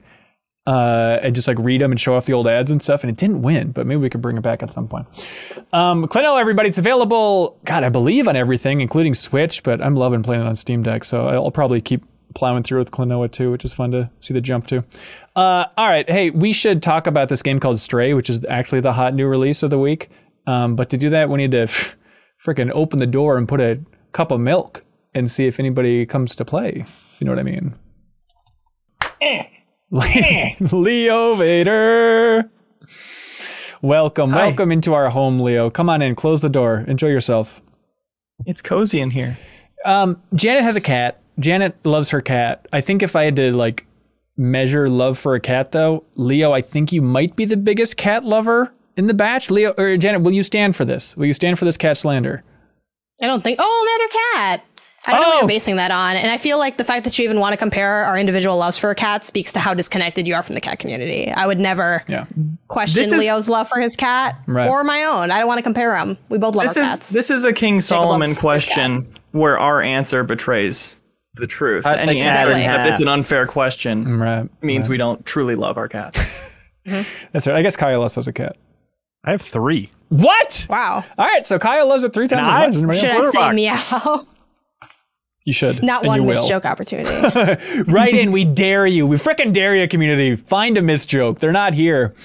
uh, 0.67 1.19
and 1.23 1.33
just 1.33 1.47
like 1.47 1.57
read 1.59 1.79
them 1.79 1.91
and 1.91 1.99
show 1.99 2.15
off 2.15 2.25
the 2.25 2.33
old 2.33 2.47
ads 2.47 2.69
and 2.69 2.81
stuff. 2.81 3.01
And 3.01 3.09
it 3.09 3.15
didn't 3.15 3.43
win, 3.43 3.71
but 3.71 3.87
maybe 3.87 4.01
we 4.01 4.09
could 4.09 4.21
bring 4.21 4.35
it 4.35 4.41
back 4.41 4.61
at 4.61 4.73
some 4.73 4.89
point. 4.89 5.07
Um, 5.71 6.05
everybody, 6.13 6.67
it's 6.67 6.77
available, 6.77 7.57
God, 7.63 7.85
I 7.85 7.89
believe 7.89 8.27
on 8.27 8.35
everything, 8.35 8.81
including 8.81 9.13
Switch, 9.13 9.63
but 9.63 9.81
I'm 9.81 9.95
loving 9.95 10.21
playing 10.21 10.41
it 10.41 10.47
on 10.47 10.55
Steam 10.57 10.83
Deck. 10.83 11.05
So 11.05 11.29
I'll 11.29 11.49
probably 11.49 11.79
keep 11.79 12.03
plowing 12.35 12.63
through 12.63 12.79
with 12.79 12.91
Klonoa 12.91 13.31
too, 13.31 13.51
which 13.51 13.63
is 13.63 13.71
fun 13.71 13.91
to 13.91 14.09
see 14.19 14.33
the 14.33 14.41
jump 14.41 14.67
to. 14.67 14.83
Uh, 15.33 15.65
all 15.77 15.87
right, 15.87 16.09
hey, 16.09 16.29
we 16.29 16.51
should 16.51 16.83
talk 16.83 17.07
about 17.07 17.29
this 17.29 17.41
game 17.41 17.57
called 17.57 17.79
Stray, 17.79 18.13
which 18.13 18.29
is 18.29 18.43
actually 18.49 18.81
the 18.81 18.91
hot 18.91 19.13
new 19.13 19.27
release 19.27 19.63
of 19.63 19.69
the 19.69 19.79
week. 19.79 20.09
Um, 20.47 20.75
but 20.75 20.89
to 20.89 20.97
do 20.97 21.11
that, 21.11 21.29
we 21.29 21.37
need 21.37 21.51
to 21.51 21.67
freaking 22.45 22.71
open 22.73 22.99
the 22.99 23.05
door 23.05 23.37
and 23.37 23.47
put 23.47 23.61
a 23.61 23.79
cup 24.13 24.31
of 24.31 24.39
milk 24.39 24.83
and 25.13 25.29
see 25.29 25.45
if 25.45 25.59
anybody 25.59 26.05
comes 26.05 26.35
to 26.37 26.45
play. 26.45 26.85
You 27.19 27.25
know 27.25 27.31
what 27.31 27.39
I 27.39 27.43
mean? 27.43 27.75
Leo 30.71 31.35
Vader. 31.35 32.49
Welcome, 33.81 34.31
welcome 34.31 34.71
into 34.71 34.93
our 34.93 35.09
home, 35.09 35.39
Leo. 35.39 35.69
Come 35.69 35.89
on 35.89 36.01
in, 36.01 36.15
close 36.15 36.41
the 36.41 36.49
door, 36.49 36.83
enjoy 36.87 37.09
yourself. 37.09 37.61
It's 38.45 38.61
cozy 38.61 39.01
in 39.01 39.11
here. 39.11 39.37
Um, 39.85 40.21
Janet 40.33 40.63
has 40.63 40.75
a 40.75 40.81
cat. 40.81 41.21
Janet 41.39 41.75
loves 41.85 42.09
her 42.09 42.21
cat. 42.21 42.67
I 42.73 42.81
think 42.81 43.03
if 43.03 43.15
I 43.15 43.23
had 43.23 43.35
to 43.35 43.55
like 43.55 43.85
measure 44.35 44.89
love 44.89 45.19
for 45.19 45.35
a 45.35 45.39
cat, 45.39 45.71
though, 45.71 46.05
Leo, 46.15 46.51
I 46.53 46.61
think 46.61 46.91
you 46.91 47.01
might 47.01 47.35
be 47.35 47.45
the 47.45 47.57
biggest 47.57 47.97
cat 47.97 48.23
lover 48.23 48.73
in 48.97 49.07
the 49.07 49.13
batch. 49.13 49.49
Leo 49.51 49.73
or 49.77 49.95
Janet, 49.97 50.21
will 50.21 50.31
you 50.33 50.43
stand 50.43 50.75
for 50.75 50.83
this? 50.85 51.15
Will 51.15 51.25
you 51.27 51.33
stand 51.33 51.57
for 51.59 51.65
this 51.65 51.77
cat 51.77 51.97
slander? 51.97 52.43
I 53.21 53.27
don't 53.27 53.43
think. 53.43 53.57
Oh, 53.61 53.97
another 53.97 54.13
cat. 54.35 54.63
I 55.07 55.11
don't 55.11 55.21
know 55.21 55.27
what 55.29 55.35
Oh. 55.35 55.39
you're 55.41 55.47
basing 55.47 55.77
that 55.77 55.89
on, 55.91 56.17
and 56.17 56.29
I 56.29 56.37
feel 56.37 56.57
like 56.57 56.75
the 56.77 56.83
fact 56.83 57.05
that 57.05 57.17
you 57.17 57.23
even 57.23 57.39
want 57.39 57.53
to 57.53 57.57
compare 57.57 58.03
our 58.03 58.17
individual 58.17 58.57
loves 58.57 58.77
for 58.77 58.89
a 58.89 58.95
cat 58.95 59.23
speaks 59.23 59.53
to 59.53 59.59
how 59.59 59.73
disconnected 59.73 60.27
you 60.27 60.35
are 60.35 60.43
from 60.43 60.53
the 60.55 60.59
cat 60.59 60.79
community. 60.79 61.31
I 61.31 61.47
would 61.47 61.59
never 61.59 62.03
Yeah. 62.09 62.25
question 62.67 63.01
is- 63.03 63.13
Leo's 63.13 63.47
love 63.47 63.69
for 63.69 63.79
his 63.79 63.95
cat 63.95 64.35
Right. 64.47 64.67
or 64.67 64.83
my 64.83 65.03
own. 65.05 65.31
I 65.31 65.39
don't 65.39 65.47
want 65.47 65.59
to 65.59 65.63
compare 65.63 65.91
them. 65.93 66.17
We 66.27 66.37
both 66.39 66.55
love 66.55 66.67
This 66.67 66.75
our 66.77 66.83
is 66.83 66.89
cats. 66.89 67.09
this 67.11 67.29
is 67.31 67.45
a 67.45 67.53
King 67.53 67.79
Solomon 67.79 68.35
question 68.35 69.07
where 69.31 69.57
our 69.57 69.81
answer 69.81 70.25
betrays 70.25 70.97
the 71.35 71.47
truth. 71.47 71.85
Any 71.87 72.07
like 72.07 72.17
answer 72.17 72.53
half 72.53 72.79
except 72.81 72.87
it's 72.89 73.01
an 73.01 73.07
unfair 73.07 73.45
question 73.47 74.19
Right. 74.19 74.49
means 74.61 74.89
we 74.89 74.97
don't 74.97 75.25
truly 75.25 75.55
love 75.55 75.77
our 75.77 75.87
cats. 75.87 76.19
Mm-hmm. 76.87 77.01
That's 77.33 77.45
right. 77.47 77.55
I 77.57 77.61
guess 77.63 77.75
Kyle 77.75 77.99
loves 77.99 78.17
a 78.29 78.31
cat. 78.31 78.55
I 79.27 79.31
have 79.31 79.41
three. 79.41 79.91
What? 80.09 80.65
wow. 80.69 81.03
All 81.17 81.25
right, 81.25 81.45
so 81.45 81.59
Kyle 81.59 81.87
loves 81.87 82.03
it 82.05 82.13
three 82.13 82.27
times 82.29 82.77
as 82.77 82.81
much 82.81 82.95
as 82.95 83.01
Should 83.01 83.09
else. 83.11 83.27
I 83.27 83.31
say 83.31 83.37
Quarterback. 83.37 83.55
meow? 83.55 84.27
You 85.45 85.53
should. 85.53 85.83
Not 85.83 86.01
and 86.03 86.07
one 86.07 86.21
you 86.21 86.27
missed 86.27 86.43
will. 86.43 86.49
joke 86.49 86.65
opportunity. 86.65 87.09
right 87.91 88.13
in. 88.15 88.31
We 88.31 88.45
dare 88.45 88.87
you. 88.87 89.05
We 89.05 89.17
frickin' 89.17 89.53
dare 89.53 89.75
you, 89.75 89.87
community. 89.87 90.35
Find 90.35 90.77
a 90.77 90.81
missed 90.81 91.09
joke. 91.09 91.39
They're 91.39 91.51
not 91.53 91.73
here. 91.73 92.15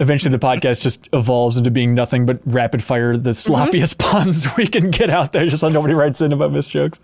eventually 0.00 0.32
the 0.32 0.38
podcast 0.38 0.80
just 0.82 1.08
evolves 1.12 1.56
into 1.56 1.70
being 1.70 1.94
nothing 1.94 2.26
but 2.26 2.40
rapid 2.46 2.82
fire 2.82 3.16
the 3.16 3.30
sloppiest 3.30 3.98
puns 4.10 4.48
we 4.56 4.66
can 4.66 4.90
get 4.90 5.08
out 5.10 5.32
there 5.32 5.46
just 5.46 5.60
so 5.60 5.68
nobody 5.68 5.94
writes 5.94 6.20
in 6.20 6.32
about 6.32 6.52
missed 6.52 6.72
jokes. 6.72 6.98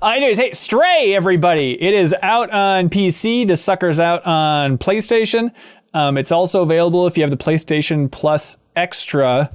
Uh, 0.00 0.06
anyways, 0.08 0.38
hey, 0.38 0.52
Stray, 0.52 1.14
everybody. 1.14 1.80
It 1.80 1.92
is 1.94 2.14
out 2.22 2.50
on 2.50 2.88
PC. 2.90 3.46
This 3.46 3.62
sucker's 3.62 4.00
out 4.00 4.24
on 4.26 4.78
PlayStation. 4.78 5.52
Um, 5.92 6.16
it's 6.16 6.32
also 6.32 6.62
available 6.62 7.06
if 7.06 7.16
you 7.16 7.22
have 7.22 7.30
the 7.30 7.36
PlayStation 7.36 8.10
Plus 8.10 8.56
Extra 8.76 9.50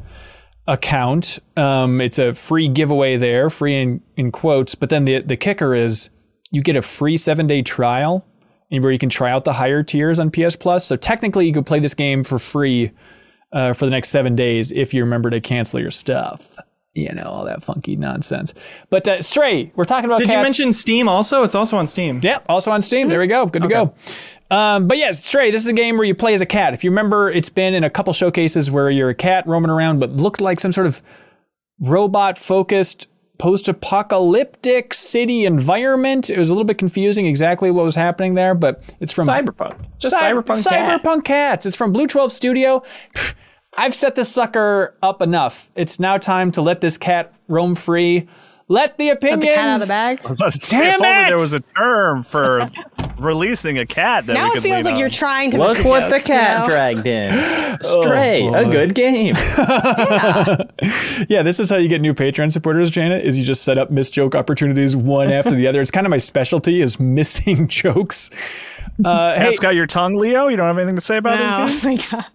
account. 0.67 1.39
Um, 1.55 2.01
it's 2.01 2.19
a 2.19 2.33
free 2.33 2.67
giveaway 2.67 3.17
there, 3.17 3.49
free 3.49 3.75
in, 3.75 4.01
in 4.17 4.31
quotes. 4.31 4.75
But 4.75 4.89
then 4.89 5.05
the, 5.05 5.19
the 5.19 5.37
kicker 5.37 5.75
is 5.75 6.09
you 6.51 6.61
get 6.61 6.75
a 6.75 6.81
free 6.81 7.17
seven 7.17 7.47
day 7.47 7.61
trial 7.61 8.25
where 8.69 8.91
you 8.91 8.99
can 8.99 9.09
try 9.09 9.31
out 9.31 9.45
the 9.45 9.53
higher 9.53 9.83
tiers 9.83 10.19
on 10.19 10.31
PS 10.31 10.55
Plus. 10.55 10.85
So 10.85 10.95
technically, 10.95 11.47
you 11.47 11.53
could 11.53 11.65
play 11.65 11.79
this 11.79 11.93
game 11.93 12.23
for 12.23 12.39
free 12.39 12.91
uh, 13.53 13.73
for 13.73 13.85
the 13.85 13.91
next 13.91 14.09
seven 14.09 14.35
days 14.35 14.71
if 14.71 14.93
you 14.93 15.03
remember 15.03 15.29
to 15.29 15.39
cancel 15.39 15.79
your 15.79 15.91
stuff. 15.91 16.57
You 16.95 17.11
know, 17.13 17.23
all 17.23 17.43
that 17.45 17.61
funky 17.61 17.97
nonsense. 17.97 18.53
But 18.89 19.05
uh, 19.07 19.21
Stray, 19.21 19.69
we're 19.75 19.83
talking 19.83 20.05
about 20.05 20.19
Did 20.19 20.27
cats. 20.27 20.35
you 20.37 20.41
mention 20.41 20.73
Steam 20.73 21.09
also? 21.09 21.43
It's 21.43 21.53
also 21.53 21.75
on 21.77 21.87
Steam. 21.87 22.21
Yeah, 22.23 22.39
also 22.47 22.71
on 22.71 22.81
Steam. 22.81 23.09
There 23.09 23.19
we 23.19 23.27
go. 23.27 23.45
Good 23.47 23.63
to 23.63 23.67
go. 23.67 23.93
Um, 24.49 24.87
but 24.87 24.97
yeah, 24.97 25.11
Stray, 25.11 25.51
this 25.51 25.61
is 25.63 25.67
a 25.67 25.73
game 25.73 25.97
where 25.97 26.05
you 26.05 26.15
play 26.15 26.33
as 26.33 26.39
a 26.41 26.45
cat. 26.45 26.73
If 26.73 26.85
you 26.85 26.89
remember, 26.91 27.29
it's 27.29 27.49
been 27.49 27.73
in 27.73 27.83
a 27.83 27.89
couple 27.89 28.13
showcases 28.13 28.71
where 28.71 28.89
you're 28.89 29.09
a 29.09 29.15
cat 29.15 29.45
roaming 29.45 29.71
around, 29.71 29.99
but 29.99 30.11
looked 30.11 30.39
like 30.39 30.61
some 30.61 30.71
sort 30.71 30.87
of 30.87 31.01
robot 31.81 32.37
focused 32.37 33.09
post 33.37 33.67
apocalyptic 33.67 34.93
city 34.93 35.43
environment. 35.45 36.29
It 36.29 36.37
was 36.39 36.49
a 36.49 36.53
little 36.53 36.63
bit 36.65 36.77
confusing 36.77 37.25
exactly 37.25 37.69
what 37.71 37.83
was 37.83 37.95
happening 37.95 38.35
there, 38.35 38.55
but 38.55 38.81
it's 39.01 39.11
from 39.11 39.27
Cyberpunk. 39.27 39.77
Just 39.99 40.15
Cy- 40.15 40.31
cyberpunk. 40.31 40.63
cat. 40.65 41.01
Cyberpunk 41.03 41.23
Cats. 41.25 41.65
It's 41.65 41.75
from 41.75 41.93
BlueTwelve 41.93 42.31
Studio. 42.31 42.81
Pfft, 43.75 43.83
I've 43.83 43.95
set 43.95 44.15
this 44.15 44.31
sucker 44.31 44.95
up 45.03 45.21
enough. 45.21 45.69
It's 45.75 45.99
now 45.99 46.17
time 46.17 46.51
to 46.53 46.61
let 46.61 46.81
this 46.81 46.97
cat 46.97 47.33
roam 47.47 47.75
free. 47.75 48.27
Let 48.67 48.97
the 48.97 49.09
Let 49.09 49.17
opinions. 49.17 49.41
the 49.41 49.47
cat 49.53 49.67
out 49.67 49.75
of 49.75 49.87
the 49.87 49.93
bag. 49.93 50.21
Damn 50.69 50.95
if 50.95 51.01
it! 51.01 51.29
there 51.29 51.37
was 51.37 51.53
a 51.53 51.59
term 51.77 52.23
for 52.23 52.67
releasing 53.19 53.77
a 53.77 53.85
cat 53.85 54.25
that 54.25 54.33
we 54.35 54.41
Now 54.41 54.49
could 54.49 54.57
it 54.57 54.61
feels 54.61 54.85
like 54.85 54.95
on. 54.95 54.99
you're 54.99 55.09
trying 55.11 55.51
to. 55.51 55.59
Look 55.59 55.85
what 55.85 56.09
the 56.09 56.19
cat 56.19 56.61
know? 56.61 56.73
dragged 56.73 57.05
in. 57.05 57.77
Stray, 57.83 58.47
a 58.47 58.67
good 58.67 58.95
game. 58.95 59.35
Yeah, 61.29 61.43
this 61.43 61.59
is 61.59 61.69
how 61.69 61.75
you 61.77 61.87
get 61.87 62.01
new 62.01 62.15
Patreon 62.15 62.51
supporters, 62.51 62.89
Janet, 62.89 63.23
is 63.23 63.37
you 63.37 63.45
just 63.45 63.63
set 63.63 63.77
up 63.77 63.91
miss 63.91 64.09
joke 64.09 64.33
opportunities 64.33 64.95
one 64.95 65.31
after 65.31 65.53
the 65.53 65.67
other. 65.67 65.79
It's 65.79 65.91
kind 65.91 66.07
of 66.07 66.11
my 66.11 66.17
specialty 66.17 66.81
is 66.81 66.99
missing 66.99 67.67
jokes. 67.67 68.31
Uh, 69.03 69.35
hey, 69.35 69.45
Cat's 69.49 69.59
got 69.59 69.75
your 69.75 69.85
tongue, 69.85 70.15
Leo. 70.15 70.47
You 70.47 70.57
don't 70.57 70.65
have 70.67 70.77
anything 70.79 70.95
to 70.95 71.01
say 71.01 71.17
about 71.17 71.39
No, 71.39 71.67
this 71.67 71.83
oh 71.83 71.87
my 71.87 71.95
god. 72.11 72.25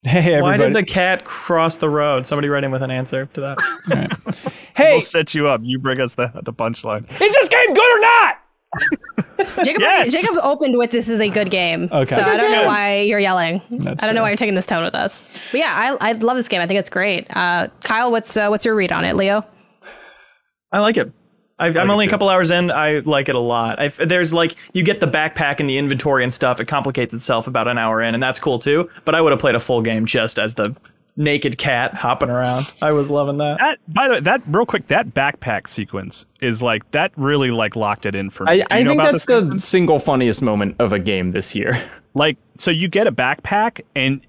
hey, 0.04 0.40
Why 0.40 0.56
did 0.56 0.72
the 0.72 0.82
cat 0.82 1.24
cross 1.24 1.76
the 1.76 1.90
road? 1.90 2.26
Somebody 2.26 2.48
write 2.48 2.64
in 2.64 2.70
with 2.70 2.82
an 2.82 2.90
answer 2.90 3.26
to 3.26 3.40
that. 3.42 4.52
hey, 4.76 4.92
We'll 4.94 5.00
set 5.02 5.34
you 5.34 5.48
up. 5.48 5.60
You 5.62 5.78
bring 5.78 6.00
us 6.00 6.14
the 6.14 6.30
the 6.42 6.52
punchline. 6.52 7.02
is 7.10 7.34
this 7.34 7.48
game 7.48 7.72
good 7.74 7.96
or 7.96 8.00
not? 8.00 8.36
Jacob, 9.64 9.80
Yes. 9.80 10.12
Jacob 10.12 10.36
opened 10.42 10.76
with 10.78 10.90
this 10.90 11.08
is 11.08 11.20
a 11.20 11.28
good 11.28 11.50
game. 11.50 11.88
Okay. 11.90 12.04
So 12.04 12.20
I 12.22 12.36
don't 12.36 12.52
know 12.52 12.66
why 12.66 13.00
you're 13.00 13.18
yelling. 13.18 13.60
That's 13.70 14.02
I 14.02 14.06
don't 14.06 14.14
know 14.14 14.22
why 14.22 14.30
you're 14.30 14.36
taking 14.36 14.54
this 14.54 14.66
tone 14.66 14.84
with 14.84 14.94
us. 14.94 15.50
But 15.50 15.58
yeah, 15.58 15.96
I, 16.00 16.10
I 16.10 16.12
love 16.12 16.36
this 16.36 16.48
game. 16.48 16.60
I 16.60 16.66
think 16.66 16.78
it's 16.78 16.90
great. 16.90 17.26
Uh, 17.34 17.68
Kyle, 17.82 18.10
what's 18.10 18.36
uh, 18.36 18.48
what's 18.48 18.64
your 18.64 18.74
read 18.74 18.92
on 18.92 19.04
it, 19.04 19.16
Leo? 19.16 19.44
I 20.72 20.78
like 20.80 20.96
it. 20.96 21.12
I, 21.60 21.66
I'm 21.66 21.76
oh, 21.76 21.80
it 21.82 21.90
only 21.90 22.04
a 22.06 22.08
too. 22.08 22.10
couple 22.12 22.28
hours 22.28 22.50
in. 22.50 22.70
I 22.70 23.00
like 23.00 23.28
it 23.28 23.34
a 23.34 23.40
lot. 23.40 23.78
I, 23.78 23.88
there's 23.88 24.32
like 24.32 24.56
you 24.72 24.82
get 24.82 25.00
the 25.00 25.06
backpack 25.06 25.60
and 25.60 25.68
the 25.68 25.78
inventory 25.78 26.24
and 26.24 26.32
stuff. 26.32 26.58
It 26.58 26.66
complicates 26.66 27.12
itself 27.12 27.46
about 27.46 27.68
an 27.68 27.78
hour 27.78 28.00
in, 28.00 28.14
and 28.14 28.22
that's 28.22 28.40
cool 28.40 28.58
too. 28.58 28.88
But 29.04 29.14
I 29.14 29.20
would 29.20 29.30
have 29.30 29.40
played 29.40 29.54
a 29.54 29.60
full 29.60 29.82
game 29.82 30.06
just 30.06 30.38
as 30.38 30.54
the 30.54 30.74
naked 31.16 31.58
cat 31.58 31.94
hopping 31.94 32.30
around. 32.30 32.72
I 32.80 32.92
was 32.92 33.10
loving 33.10 33.36
that. 33.36 33.58
That 33.58 33.78
by 33.88 34.08
the 34.08 34.14
way, 34.14 34.20
that 34.20 34.42
real 34.46 34.66
quick, 34.66 34.88
that 34.88 35.08
backpack 35.08 35.68
sequence 35.68 36.24
is 36.40 36.62
like 36.62 36.90
that 36.92 37.12
really 37.16 37.50
like 37.50 37.76
locked 37.76 38.06
it 38.06 38.14
in 38.14 38.30
for 38.30 38.44
me. 38.44 38.62
I, 38.62 38.78
I 38.78 38.82
know 38.82 38.90
think 38.90 39.00
about 39.00 39.12
that's 39.12 39.26
this? 39.26 39.54
the 39.54 39.60
single 39.60 39.98
funniest 39.98 40.42
moment 40.42 40.76
of 40.78 40.92
a 40.92 40.98
game 40.98 41.32
this 41.32 41.54
year. 41.54 41.82
like 42.14 42.38
so 42.58 42.70
you 42.70 42.88
get 42.88 43.06
a 43.06 43.12
backpack 43.12 43.82
and 43.94 44.20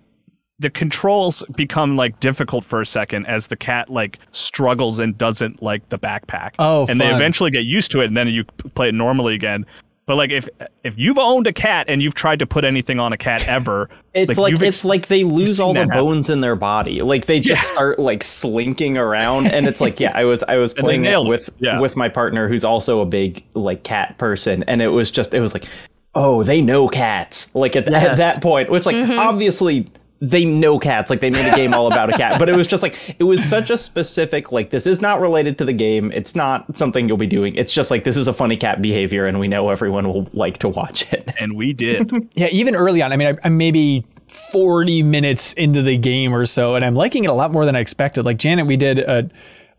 the 0.61 0.69
controls 0.69 1.43
become 1.55 1.95
like 1.97 2.19
difficult 2.19 2.63
for 2.63 2.81
a 2.81 2.85
second 2.85 3.25
as 3.25 3.47
the 3.47 3.55
cat 3.55 3.89
like 3.89 4.19
struggles 4.31 4.99
and 4.99 5.17
doesn't 5.17 5.61
like 5.61 5.87
the 5.89 5.97
backpack. 5.97 6.51
Oh, 6.59 6.85
and 6.87 7.01
they 7.01 7.13
eventually 7.13 7.51
get 7.51 7.65
used 7.65 7.91
to 7.91 8.01
it, 8.01 8.05
and 8.05 8.15
then 8.15 8.27
you 8.27 8.43
play 8.75 8.89
it 8.89 8.93
normally 8.93 9.33
again. 9.33 9.65
But 10.05 10.15
like 10.17 10.29
if 10.29 10.47
if 10.83 10.97
you've 10.97 11.17
owned 11.17 11.47
a 11.47 11.53
cat 11.53 11.85
and 11.89 12.01
you've 12.03 12.13
tried 12.13 12.39
to 12.39 12.45
put 12.45 12.63
anything 12.63 12.99
on 12.99 13.11
a 13.11 13.17
cat 13.17 13.47
ever, 13.47 13.89
It's 14.13 14.37
like, 14.37 14.51
you've 14.51 14.61
it's 14.61 14.79
ex- 14.79 14.85
like 14.85 15.07
they 15.07 15.23
lose 15.23 15.59
all 15.61 15.73
the 15.73 15.79
that 15.81 15.87
happen. 15.89 16.03
bones 16.03 16.29
in 16.29 16.41
their 16.41 16.55
body. 16.55 17.01
Like 17.01 17.25
they 17.25 17.39
just 17.39 17.63
start 17.69 17.97
like 17.97 18.23
slinking 18.23 18.97
around, 18.97 19.47
and 19.47 19.67
it's 19.67 19.81
like 19.81 19.99
yeah, 19.99 20.11
I 20.13 20.25
was 20.25 20.43
I 20.43 20.57
was 20.57 20.73
playing 20.75 21.05
it 21.05 21.09
nailed 21.09 21.27
it. 21.27 21.29
with 21.29 21.49
Yeah. 21.59 21.79
with 21.79 21.95
my 21.95 22.09
partner 22.09 22.47
who's 22.47 22.63
also 22.63 22.99
a 22.99 23.05
big 23.05 23.43
like 23.55 23.83
cat 23.83 24.17
person, 24.17 24.63
and 24.63 24.81
it 24.81 24.89
was 24.89 25.09
just 25.09 25.33
it 25.33 25.39
was 25.39 25.53
like 25.53 25.65
oh 26.13 26.43
they 26.43 26.61
know 26.61 26.89
cats 26.89 27.55
like 27.55 27.75
at, 27.75 27.87
at 27.87 28.17
that 28.17 28.41
point, 28.41 28.69
which 28.69 28.85
like 28.85 28.95
mm-hmm. 28.97 29.17
obviously 29.17 29.89
they 30.21 30.45
know 30.45 30.77
cats 30.77 31.09
like 31.09 31.19
they 31.19 31.31
made 31.31 31.51
a 31.51 31.55
game 31.55 31.73
all 31.73 31.87
about 31.87 32.13
a 32.13 32.17
cat 32.17 32.37
but 32.37 32.47
it 32.47 32.55
was 32.55 32.67
just 32.67 32.83
like 32.83 32.95
it 33.17 33.23
was 33.23 33.43
such 33.43 33.71
a 33.71 33.77
specific 33.77 34.51
like 34.51 34.69
this 34.69 34.85
is 34.85 35.01
not 35.01 35.19
related 35.19 35.57
to 35.57 35.65
the 35.65 35.73
game 35.73 36.11
it's 36.11 36.35
not 36.35 36.77
something 36.77 37.07
you'll 37.07 37.17
be 37.17 37.25
doing 37.25 37.55
it's 37.55 37.73
just 37.73 37.89
like 37.89 38.03
this 38.03 38.15
is 38.15 38.27
a 38.27 38.33
funny 38.33 38.55
cat 38.55 38.81
behavior 38.83 39.25
and 39.25 39.39
we 39.39 39.47
know 39.47 39.69
everyone 39.69 40.07
will 40.07 40.29
like 40.33 40.59
to 40.59 40.69
watch 40.69 41.11
it 41.11 41.27
and 41.39 41.55
we 41.55 41.73
did. 41.73 42.11
Yeah, 42.33 42.47
even 42.51 42.75
early 42.75 43.01
on. 43.01 43.11
I 43.11 43.17
mean, 43.17 43.27
I, 43.27 43.37
I'm 43.43 43.57
maybe 43.57 44.05
40 44.51 45.03
minutes 45.03 45.53
into 45.53 45.81
the 45.81 45.97
game 45.97 46.33
or 46.33 46.45
so, 46.45 46.75
and 46.75 46.85
I'm 46.85 46.95
liking 46.95 47.23
it 47.23 47.29
a 47.29 47.33
lot 47.33 47.51
more 47.51 47.65
than 47.65 47.75
I 47.75 47.79
expected. 47.79 48.25
Like 48.25 48.37
Janet, 48.37 48.67
we 48.67 48.77
did 48.77 48.99
a 48.99 49.29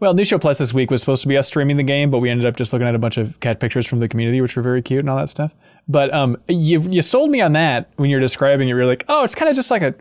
well, 0.00 0.14
New 0.14 0.24
Show 0.24 0.38
Plus 0.38 0.58
this 0.58 0.74
week 0.74 0.90
was 0.90 1.00
supposed 1.00 1.22
to 1.22 1.28
be 1.28 1.36
us 1.36 1.46
streaming 1.46 1.76
the 1.76 1.84
game, 1.84 2.10
but 2.10 2.18
we 2.18 2.28
ended 2.28 2.44
up 2.44 2.56
just 2.56 2.72
looking 2.72 2.88
at 2.88 2.94
a 2.94 2.98
bunch 2.98 3.16
of 3.16 3.38
cat 3.38 3.60
pictures 3.60 3.86
from 3.86 4.00
the 4.00 4.08
community, 4.08 4.40
which 4.40 4.56
were 4.56 4.62
very 4.62 4.82
cute 4.82 5.00
and 5.00 5.08
all 5.08 5.16
that 5.16 5.28
stuff. 5.28 5.54
But 5.88 6.12
um, 6.12 6.36
you 6.48 6.80
you 6.82 7.02
sold 7.02 7.30
me 7.30 7.40
on 7.40 7.52
that 7.52 7.90
when 7.96 8.10
you're 8.10 8.20
describing 8.20 8.68
it. 8.68 8.72
You're 8.72 8.84
like, 8.84 9.04
oh, 9.08 9.24
it's 9.24 9.34
kind 9.34 9.48
of 9.48 9.54
just 9.54 9.70
like 9.70 9.82
a 9.82 9.94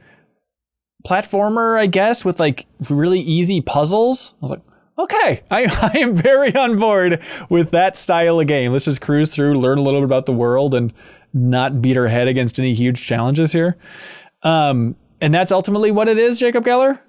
platformer, 1.04 1.80
I 1.80 1.88
guess, 1.88 2.24
with 2.26 2.40
like 2.40 2.66
really 2.90 3.20
easy 3.20 3.62
puzzles. 3.62 4.36
I 4.42 4.46
was 4.46 4.52
like, 4.52 4.62
okay, 5.00 5.44
I, 5.52 5.92
I 5.94 5.98
am 6.00 6.16
very 6.16 6.56
on 6.56 6.78
board 6.78 7.22
with 7.50 7.72
that 7.72 7.98
style 7.98 8.40
of 8.40 8.48
game. 8.48 8.72
Let's 8.72 8.86
just 8.86 9.02
cruise 9.02 9.34
through, 9.34 9.60
learn 9.60 9.78
a 9.78 9.82
little 9.82 10.02
bit 10.02 10.06
about 10.06 10.26
the 10.26 10.34
world, 10.34 10.74
and 10.74 10.94
not 11.34 11.82
beat 11.82 11.98
our 11.98 12.08
head 12.08 12.28
against 12.28 12.60
any 12.60 12.74
huge 12.74 13.06
challenges 13.06 13.52
here. 13.52 13.78
Um, 14.44 14.96
and 15.22 15.34
that's 15.34 15.52
ultimately 15.52 15.92
what 15.92 16.08
it 16.08 16.18
is, 16.18 16.40
Jacob 16.40 16.66
Geller. 16.66 17.00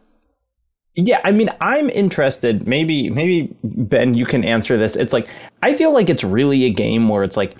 Yeah, 0.95 1.20
I 1.24 1.32
mean, 1.32 1.49
I'm 1.61 1.88
interested. 1.88 2.66
Maybe, 2.66 3.09
maybe 3.09 3.57
Ben, 3.64 4.14
you 4.14 4.26
can 4.26 4.45
answer 4.45 4.76
this. 4.76 4.95
It's 4.95 5.12
like 5.12 5.28
I 5.62 5.74
feel 5.74 5.93
like 5.95 6.11
it's 6.11 6.22
really 6.22 6.64
a 6.64 6.70
game 6.70 7.09
where 7.09 7.24
it's 7.24 7.36
like 7.36 7.57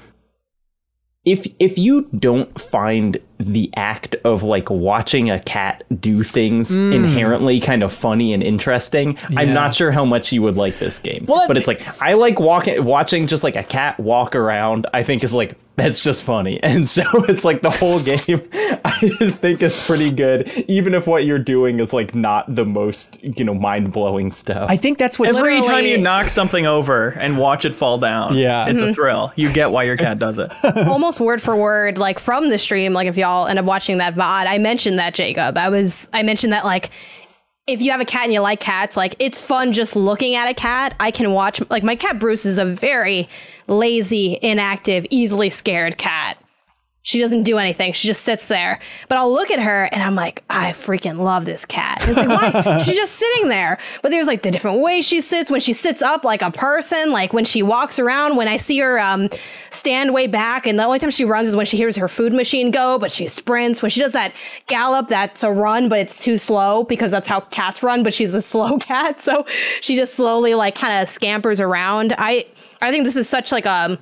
if 1.25 1.47
if 1.59 1.79
you 1.79 2.03
don't 2.19 2.61
find 2.61 3.17
the 3.47 3.71
act 3.77 4.15
of 4.25 4.43
like 4.43 4.71
watching 4.71 5.31
a 5.31 5.41
cat 5.41 5.85
do 6.01 6.23
things 6.23 6.75
hmm. 6.75 6.93
inherently 6.93 7.61
kind 7.61 7.83
of 7.83 7.93
funny 7.93 8.33
and 8.33 8.43
interesting, 8.43 9.17
Yeah. 9.31 9.41
I'm 9.41 9.55
not 9.55 9.75
sure 9.75 9.91
how 9.91 10.05
much 10.05 10.33
you 10.33 10.43
would 10.43 10.57
like 10.57 10.79
this 10.79 10.99
game. 10.99 11.25
Well, 11.27 11.47
but 11.49 11.57
it's 11.57 11.69
like 11.69 11.83
I 12.03 12.15
like 12.15 12.39
walking, 12.41 12.85
watching 12.85 13.27
just 13.27 13.45
like 13.45 13.57
a 13.57 13.65
cat 13.65 13.99
walk 13.99 14.35
around. 14.35 14.87
I 14.93 15.03
think 15.03 15.25
is 15.25 15.33
like 15.33 15.57
that's 15.77 16.01
just 16.01 16.23
funny, 16.23 16.61
and 16.63 16.89
so 16.89 17.03
it's 17.29 17.45
like 17.45 17.63
the 17.63 17.71
whole 17.71 18.01
game. 18.03 18.49
I 18.85 19.31
think 19.39 19.63
is 19.63 19.77
pretty 19.77 20.11
good, 20.11 20.49
even 20.69 20.95
if 20.95 21.07
what 21.07 21.25
you're 21.25 21.39
doing 21.39 21.81
is 21.81 21.93
like 21.93 22.15
not 22.15 22.55
the 22.55 22.65
most 22.65 23.23
you 23.23 23.45
know 23.45 23.55
mind 23.55 23.93
blowing 23.93 24.31
stuff. 24.31 24.71
I 24.71 24.77
think 24.77 24.99
that's 24.99 25.19
what 25.19 25.29
Every 25.29 25.63
time 25.63 25.85
you 25.85 25.99
knock 25.99 26.29
something 26.29 26.67
over 26.67 27.11
and 27.11 27.39
watch 27.39 27.65
it 27.65 27.75
fall 27.75 27.99
down, 27.99 28.37
Yeah. 28.37 28.69
it's 28.69 28.81
a 28.81 28.87
mm-hmm. 28.87 28.95
thrill. 28.95 29.33
You 29.37 29.53
get 29.53 29.71
why 29.71 29.85
your 29.85 29.97
cat 29.97 30.19
does 30.19 30.39
it. 30.39 30.53
almost 30.87 31.21
word 31.21 31.41
for 31.41 31.57
word, 31.57 31.99
like 31.99 32.19
from 32.19 32.49
the 32.49 32.59
stream, 32.59 32.93
like 32.93 33.09
if 33.09 33.17
y'all 33.17 33.32
end 33.47 33.59
up 33.59 33.65
watching 33.65 33.99
that 33.99 34.15
VOD, 34.15 34.47
I 34.47 34.59
mentioned 34.59 34.99
that 34.99 35.15
Jacob. 35.15 35.57
I 35.57 35.69
was 35.69 36.09
I 36.13 36.23
mentioned 36.23 36.53
that 36.53 36.65
like 36.65 36.91
if 37.67 37.81
you 37.81 37.91
have 37.93 38.01
a 38.01 38.05
cat 38.05 38.25
and 38.25 38.33
you 38.33 38.41
like 38.41 38.61
cats, 38.61 38.97
like 38.97 39.15
it's 39.19 39.41
fun 39.41 39.73
just 39.73 39.95
looking 39.95 40.35
at 40.35 40.49
a 40.49 40.55
cat. 40.55 40.95
I 40.99 41.11
can 41.11 41.33
watch 41.33 41.61
like 41.71 41.83
my 41.83 41.97
cat 41.97 42.19
Bruce 42.19 42.45
is 42.45 42.59
a 42.59 42.65
very 42.65 43.29
lazy, 43.69 44.39
inactive, 44.43 45.07
easily 45.11 45.51
scared 45.51 45.99
cat. 45.99 46.42
She 47.05 47.19
doesn't 47.19 47.43
do 47.43 47.59
anything. 47.59 47.93
She 47.95 48.07
just 48.07 48.23
sits 48.23 48.47
there. 48.47 48.79
But 49.09 49.19
I'll 49.19 49.33
look 49.33 49.51
at 49.51 49.59
her 49.59 49.89
and 49.91 50.03
I'm 50.03 50.15
like, 50.15 50.45
I 50.49 50.71
freaking 50.71 51.19
love 51.19 51.45
this 51.45 51.65
cat. 51.65 51.99
It's 52.03 52.17
like, 52.17 52.29
why? 52.29 52.79
She's 52.85 52.95
just 52.95 53.17
sitting 53.17 53.49
there. 53.49 53.79
But 54.03 54.11
there's 54.11 54.29
like 54.29 54.43
the 54.43 54.53
different 54.53 54.81
way 54.81 55.03
she 55.03 55.21
sits 55.21 55.51
when 55.51 55.61
she 55.61 55.73
sits 55.73 56.01
up 56.01 56.23
like 56.23 56.43
a 56.43 56.53
person, 56.53 57.11
like 57.11 57.33
when 57.33 57.45
she 57.45 57.61
walks 57.61 57.99
around, 57.99 58.37
when 58.37 58.47
I 58.47 58.57
see 58.57 58.79
her 58.79 59.01
um, 59.01 59.29
stand 59.71 60.15
way 60.15 60.29
back. 60.29 60.65
And 60.65 60.79
the 60.79 60.85
only 60.85 61.01
time 61.01 61.11
she 61.11 61.25
runs 61.25 61.49
is 61.49 61.57
when 61.57 61.67
she 61.67 61.77
hears 61.77 61.97
her 61.97 62.07
food 62.07 62.33
machine 62.33 62.71
go, 62.71 63.01
but 63.01 63.11
she 63.11 63.27
sprints. 63.27 63.83
When 63.83 63.91
she 63.91 64.01
does 64.01 64.13
that 64.13 64.37
gallop, 64.69 65.09
that's 65.09 65.43
a 65.43 65.51
run, 65.51 65.89
but 65.89 65.99
it's 65.99 66.23
too 66.23 66.39
slow 66.39 66.85
because 66.85 67.11
that's 67.11 67.27
how 67.27 67.41
cats 67.41 67.83
run, 67.83 68.05
but 68.05 68.15
she's 68.15 68.33
a 68.33 68.43
slow 68.53 68.79
cat. 68.79 69.21
So 69.21 69.45
she 69.81 69.97
just 69.97 70.15
slowly 70.15 70.55
like 70.55 70.77
kind 70.77 71.03
of 71.03 71.09
scampers 71.09 71.61
around. 71.61 72.15
I, 72.17 72.47
I 72.81 72.93
think 72.93 73.05
this 73.05 73.17
is 73.17 73.29
such 73.29 73.51
like 73.51 73.67
a, 73.67 73.99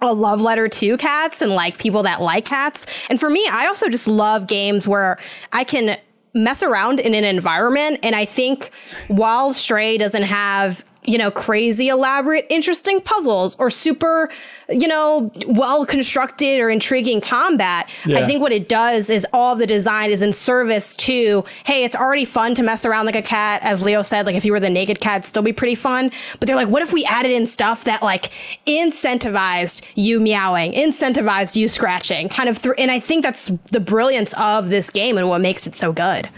a 0.00 0.12
love 0.12 0.40
letter 0.40 0.68
to 0.68 0.96
cats 0.96 1.42
and 1.42 1.52
like 1.52 1.78
people 1.78 2.04
that 2.04 2.22
like 2.22 2.44
cats. 2.44 2.86
And 3.10 3.18
for 3.18 3.28
me, 3.28 3.48
I 3.50 3.66
also 3.66 3.88
just 3.88 4.06
love 4.06 4.46
games 4.46 4.86
where 4.86 5.18
I 5.52 5.64
can 5.64 5.98
mess 6.34 6.62
around 6.62 7.00
in 7.00 7.14
an 7.14 7.24
environment. 7.24 8.00
And 8.02 8.14
I 8.14 8.24
think 8.24 8.70
while 9.08 9.52
Stray 9.52 9.98
doesn't 9.98 10.22
have 10.22 10.84
you 11.08 11.16
know, 11.18 11.30
crazy, 11.30 11.88
elaborate, 11.88 12.46
interesting 12.50 13.00
puzzles 13.00 13.56
or 13.58 13.70
super, 13.70 14.28
you 14.68 14.86
know, 14.86 15.32
well 15.46 15.86
constructed 15.86 16.60
or 16.60 16.68
intriguing 16.68 17.20
combat. 17.20 17.88
Yeah. 18.04 18.18
I 18.18 18.26
think 18.26 18.42
what 18.42 18.52
it 18.52 18.68
does 18.68 19.08
is 19.08 19.26
all 19.32 19.56
the 19.56 19.66
design 19.66 20.10
is 20.10 20.20
in 20.20 20.34
service 20.34 20.94
to, 20.96 21.44
hey, 21.64 21.84
it's 21.84 21.96
already 21.96 22.26
fun 22.26 22.54
to 22.56 22.62
mess 22.62 22.84
around 22.84 23.06
like 23.06 23.16
a 23.16 23.22
cat. 23.22 23.62
As 23.62 23.82
Leo 23.82 24.02
said, 24.02 24.26
like 24.26 24.36
if 24.36 24.44
you 24.44 24.52
were 24.52 24.60
the 24.60 24.68
naked 24.68 25.00
cat, 25.00 25.24
still 25.24 25.42
be 25.42 25.52
pretty 25.52 25.74
fun. 25.74 26.10
But 26.38 26.46
they're 26.46 26.56
like, 26.56 26.68
what 26.68 26.82
if 26.82 26.92
we 26.92 27.04
added 27.06 27.32
in 27.32 27.46
stuff 27.46 27.84
that 27.84 28.02
like 28.02 28.30
incentivized 28.66 29.82
you 29.94 30.20
meowing, 30.20 30.72
incentivized 30.72 31.56
you 31.56 31.68
scratching, 31.68 32.28
kind 32.28 32.48
of 32.48 32.58
through. 32.58 32.74
And 32.76 32.90
I 32.90 33.00
think 33.00 33.24
that's 33.24 33.48
the 33.70 33.80
brilliance 33.80 34.34
of 34.34 34.68
this 34.68 34.90
game 34.90 35.16
and 35.16 35.28
what 35.28 35.40
makes 35.40 35.66
it 35.66 35.74
so 35.74 35.92
good. 35.92 36.28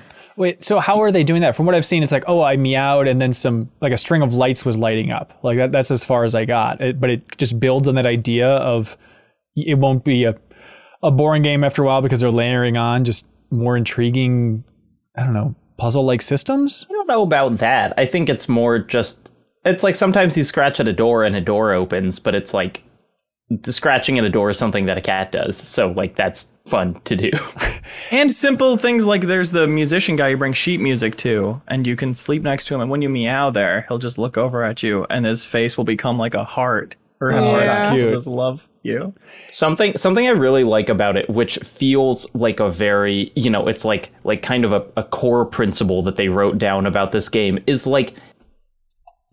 Wait, 0.40 0.64
so 0.64 0.80
how 0.80 1.00
are 1.00 1.12
they 1.12 1.22
doing 1.22 1.42
that? 1.42 1.54
From 1.54 1.66
what 1.66 1.74
I've 1.74 1.84
seen, 1.84 2.02
it's 2.02 2.12
like, 2.12 2.24
oh, 2.26 2.42
I 2.42 2.56
meowed, 2.56 3.06
and 3.06 3.20
then 3.20 3.34
some 3.34 3.70
like 3.82 3.92
a 3.92 3.98
string 3.98 4.22
of 4.22 4.32
lights 4.32 4.64
was 4.64 4.78
lighting 4.78 5.12
up. 5.12 5.38
Like 5.42 5.58
that, 5.58 5.70
that's 5.70 5.90
as 5.90 6.02
far 6.02 6.24
as 6.24 6.34
I 6.34 6.46
got. 6.46 6.80
It, 6.80 6.98
but 6.98 7.10
it 7.10 7.36
just 7.36 7.60
builds 7.60 7.86
on 7.86 7.96
that 7.96 8.06
idea 8.06 8.48
of 8.48 8.96
it 9.54 9.78
won't 9.78 10.02
be 10.02 10.24
a 10.24 10.34
a 11.02 11.10
boring 11.10 11.42
game 11.42 11.62
after 11.62 11.82
a 11.82 11.86
while 11.86 12.00
because 12.00 12.20
they're 12.20 12.30
layering 12.30 12.78
on 12.78 13.04
just 13.04 13.26
more 13.50 13.76
intriguing. 13.76 14.64
I 15.14 15.24
don't 15.24 15.34
know 15.34 15.54
puzzle 15.76 16.06
like 16.06 16.22
systems. 16.22 16.86
I 16.88 16.92
don't 16.94 17.08
know 17.08 17.22
about 17.22 17.58
that. 17.58 17.92
I 17.98 18.06
think 18.06 18.30
it's 18.30 18.48
more 18.48 18.78
just 18.78 19.30
it's 19.66 19.82
like 19.82 19.94
sometimes 19.94 20.38
you 20.38 20.44
scratch 20.44 20.80
at 20.80 20.88
a 20.88 20.92
door 20.94 21.22
and 21.22 21.36
a 21.36 21.40
door 21.42 21.74
opens, 21.74 22.18
but 22.18 22.34
it's 22.34 22.54
like 22.54 22.82
the 23.50 23.74
scratching 23.74 24.18
at 24.18 24.24
a 24.24 24.30
door 24.30 24.48
is 24.48 24.56
something 24.58 24.86
that 24.86 24.96
a 24.96 25.02
cat 25.02 25.32
does. 25.32 25.58
So 25.58 25.88
like 25.92 26.16
that's 26.16 26.50
fun 26.70 27.00
to 27.04 27.16
do. 27.16 27.30
And 28.12 28.30
simple 28.30 28.76
things 28.76 29.06
like 29.06 29.22
there's 29.22 29.52
the 29.52 29.66
musician 29.66 30.16
guy 30.16 30.28
you 30.28 30.36
bring 30.36 30.52
sheet 30.52 30.80
music 30.80 31.16
to, 31.16 31.60
and 31.68 31.86
you 31.86 31.94
can 31.96 32.14
sleep 32.14 32.42
next 32.42 32.64
to 32.66 32.74
him, 32.74 32.80
and 32.80 32.90
when 32.90 33.02
you 33.02 33.08
meow 33.08 33.50
there, 33.50 33.84
he'll 33.88 33.98
just 33.98 34.18
look 34.18 34.36
over 34.36 34.64
at 34.64 34.82
you, 34.82 35.06
and 35.10 35.24
his 35.26 35.44
face 35.44 35.76
will 35.76 35.84
become 35.84 36.18
like 36.18 36.34
a 36.34 36.44
heart. 36.44 36.96
Or 37.20 37.32
Oh, 37.32 37.56
that's 37.56 37.78
he'll 37.78 37.96
cute. 37.96 38.14
Just 38.14 38.26
love 38.26 38.68
you. 38.82 39.12
something 39.50 39.96
something 39.96 40.26
I 40.26 40.30
really 40.30 40.64
like 40.64 40.88
about 40.88 41.16
it, 41.16 41.28
which 41.28 41.58
feels 41.58 42.32
like 42.34 42.58
a 42.60 42.70
very 42.70 43.30
you 43.36 43.50
know, 43.50 43.68
it's 43.68 43.84
like 43.84 44.10
like 44.24 44.42
kind 44.42 44.64
of 44.64 44.72
a, 44.72 44.84
a 44.96 45.04
core 45.04 45.44
principle 45.44 46.02
that 46.02 46.16
they 46.16 46.28
wrote 46.28 46.58
down 46.58 46.86
about 46.86 47.12
this 47.12 47.28
game 47.28 47.58
is 47.66 47.86
like 47.86 48.14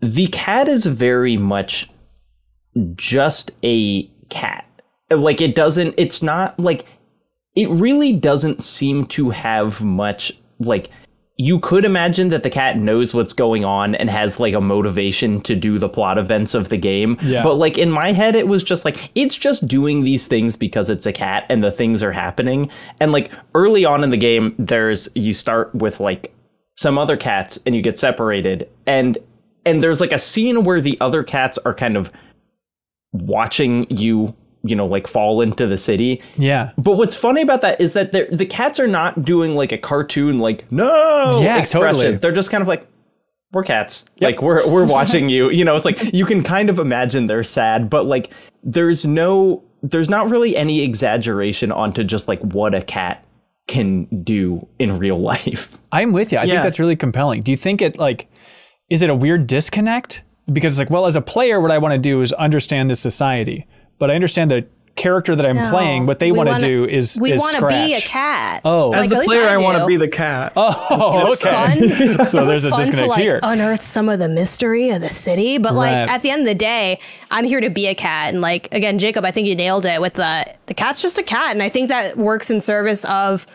the 0.00 0.26
cat 0.28 0.68
is 0.68 0.86
very 0.86 1.36
much 1.36 1.88
just 2.94 3.50
a 3.64 4.04
cat. 4.28 4.64
Like 5.10 5.40
it 5.40 5.54
doesn't 5.54 5.94
it's 5.96 6.22
not 6.22 6.58
like 6.60 6.84
it 7.58 7.68
really 7.70 8.12
doesn't 8.12 8.62
seem 8.62 9.04
to 9.04 9.30
have 9.30 9.82
much 9.82 10.32
like 10.60 10.90
you 11.38 11.58
could 11.58 11.84
imagine 11.84 12.28
that 12.28 12.44
the 12.44 12.50
cat 12.50 12.78
knows 12.78 13.12
what's 13.12 13.32
going 13.32 13.64
on 13.64 13.96
and 13.96 14.08
has 14.08 14.38
like 14.38 14.54
a 14.54 14.60
motivation 14.60 15.40
to 15.40 15.56
do 15.56 15.76
the 15.76 15.88
plot 15.88 16.18
events 16.18 16.54
of 16.54 16.68
the 16.68 16.76
game. 16.76 17.18
Yeah. 17.20 17.42
But 17.42 17.54
like 17.54 17.76
in 17.76 17.90
my 17.90 18.12
head, 18.12 18.36
it 18.36 18.46
was 18.46 18.62
just 18.62 18.84
like 18.84 19.10
it's 19.16 19.34
just 19.34 19.66
doing 19.66 20.04
these 20.04 20.28
things 20.28 20.54
because 20.54 20.88
it's 20.88 21.04
a 21.04 21.12
cat 21.12 21.46
and 21.48 21.64
the 21.64 21.72
things 21.72 22.00
are 22.00 22.12
happening. 22.12 22.70
And 23.00 23.10
like 23.10 23.32
early 23.56 23.84
on 23.84 24.04
in 24.04 24.10
the 24.10 24.16
game, 24.16 24.54
there's 24.56 25.08
you 25.16 25.32
start 25.32 25.74
with 25.74 25.98
like 25.98 26.32
some 26.76 26.96
other 26.96 27.16
cats 27.16 27.58
and 27.66 27.74
you 27.74 27.82
get 27.82 27.98
separated 27.98 28.68
and 28.86 29.18
and 29.66 29.82
there's 29.82 30.00
like 30.00 30.12
a 30.12 30.18
scene 30.18 30.62
where 30.62 30.80
the 30.80 30.96
other 31.00 31.24
cats 31.24 31.58
are 31.58 31.74
kind 31.74 31.96
of 31.96 32.12
watching 33.12 33.84
you 33.90 34.32
you 34.64 34.74
know 34.74 34.86
like 34.86 35.06
fall 35.06 35.40
into 35.40 35.66
the 35.66 35.76
city 35.76 36.20
Yeah. 36.36 36.72
but 36.78 36.96
what's 36.96 37.14
funny 37.14 37.42
about 37.42 37.60
that 37.62 37.80
is 37.80 37.92
that 37.92 38.12
the 38.12 38.46
cats 38.46 38.80
are 38.80 38.88
not 38.88 39.24
doing 39.24 39.54
like 39.54 39.70
a 39.72 39.78
cartoon, 39.78 40.38
like 40.40 40.70
no 40.72 41.40
Yeah, 41.40 41.58
expression. 41.58 41.94
totally. 41.96 42.16
They're 42.16 42.32
just 42.32 42.50
kind 42.50 42.62
of 42.62 42.68
like, 42.68 42.86
we're 43.52 43.62
cats. 43.64 44.04
Like 44.20 44.42
we're 44.42 44.66
we're 44.68 44.84
watching 44.84 45.28
you. 45.28 45.50
You 45.50 45.64
know, 45.64 45.74
it's 45.76 45.84
like 45.84 46.12
you 46.12 46.26
can 46.26 46.42
kind 46.42 46.68
of 46.68 46.78
imagine 46.78 47.26
they're 47.28 47.42
sad, 47.42 47.88
but 47.88 48.04
like 48.04 48.30
there's 48.62 49.06
no 49.06 49.62
there's 49.82 50.08
not 50.08 50.28
really 50.28 50.56
any 50.56 50.82
exaggeration 50.82 51.70
onto 51.72 52.02
just 52.04 52.26
like 52.28 52.40
what 52.40 52.74
a 52.74 52.82
cat 52.82 53.24
can 53.68 54.04
do 54.24 54.66
in 54.78 54.98
real 54.98 55.18
life. 55.20 55.78
I'm 55.92 56.12
with 56.12 56.32
you. 56.32 56.38
I 56.38 56.42
think 56.46 56.62
that's 56.62 56.78
really 56.80 56.96
compelling. 56.96 57.42
Do 57.42 57.50
you 57.52 57.56
think 57.56 57.80
it 57.80 57.96
like 57.98 58.28
is 58.90 59.02
it 59.02 59.08
a 59.08 59.14
weird 59.14 59.46
disconnect? 59.46 60.24
Because 60.52 60.72
it's 60.74 60.78
like, 60.78 60.90
well, 60.90 61.04
as 61.06 61.14
a 61.16 61.20
player, 61.20 61.60
what 61.60 61.70
I 61.70 61.76
want 61.78 61.92
to 61.92 61.98
do 61.98 62.20
is 62.22 62.32
understand 62.34 62.88
this 62.90 63.00
society, 63.00 63.66
but 63.98 64.10
I 64.10 64.14
understand 64.14 64.50
the 64.50 64.66
character 64.96 65.36
that 65.36 65.46
I'm 65.46 65.54
No. 65.54 65.70
playing. 65.70 66.06
What 66.06 66.18
they 66.18 66.32
want 66.32 66.48
to 66.50 66.58
do 66.58 66.84
is 66.84 67.16
we 67.20 67.30
want 67.38 67.52
to 67.52 67.56
scratch. 67.58 67.86
be 67.86 67.94
a 67.94 68.00
cat. 68.00 68.62
Oh. 68.64 68.92
As 68.92 69.02
Like, 69.08 69.10
the 69.20 69.24
player, 69.24 69.44
I, 69.48 69.56
want 69.56 69.78
to 69.78 69.86
be 69.86 69.94
the 69.96 70.08
cat. 70.08 70.52
Oh, 70.56 71.28
It's 71.30 71.46
okay. 71.46 71.54
fun. 72.16 72.26
so 72.26 72.42
It 72.42 72.46
there's 72.46 72.64
was 72.64 72.64
a 72.64 72.70
fun 72.70 72.80
disconnect 72.80 73.04
to 73.04 73.10
like 73.10 73.20
here. 73.20 73.38
unearth 73.44 73.80
some 73.82 74.08
of 74.08 74.18
the 74.18 74.26
mystery 74.28 74.90
of 74.90 75.00
the 75.00 75.08
city, 75.08 75.56
but 75.58 75.74
like 75.74 75.94
Right. 75.94 76.08
at 76.10 76.22
the 76.22 76.30
end 76.32 76.40
of 76.40 76.46
the 76.48 76.54
day, 76.56 76.98
I'm 77.30 77.44
here 77.44 77.60
to 77.60 77.70
be 77.70 77.86
a 77.86 77.94
cat. 77.94 78.32
And 78.32 78.40
like 78.40 78.74
again, 78.74 78.98
Jacob, 78.98 79.24
I 79.24 79.30
think 79.30 79.46
you 79.46 79.54
nailed 79.54 79.86
it 79.86 80.00
with 80.00 80.14
the 80.14 80.44
the 80.66 80.74
cat's 80.74 81.00
just 81.00 81.16
a 81.16 81.22
cat, 81.22 81.52
and 81.52 81.62
I 81.62 81.68
think 81.68 81.90
that 81.90 82.16
works 82.18 82.50
in 82.50 82.60
service 82.60 83.04
of 83.04 83.46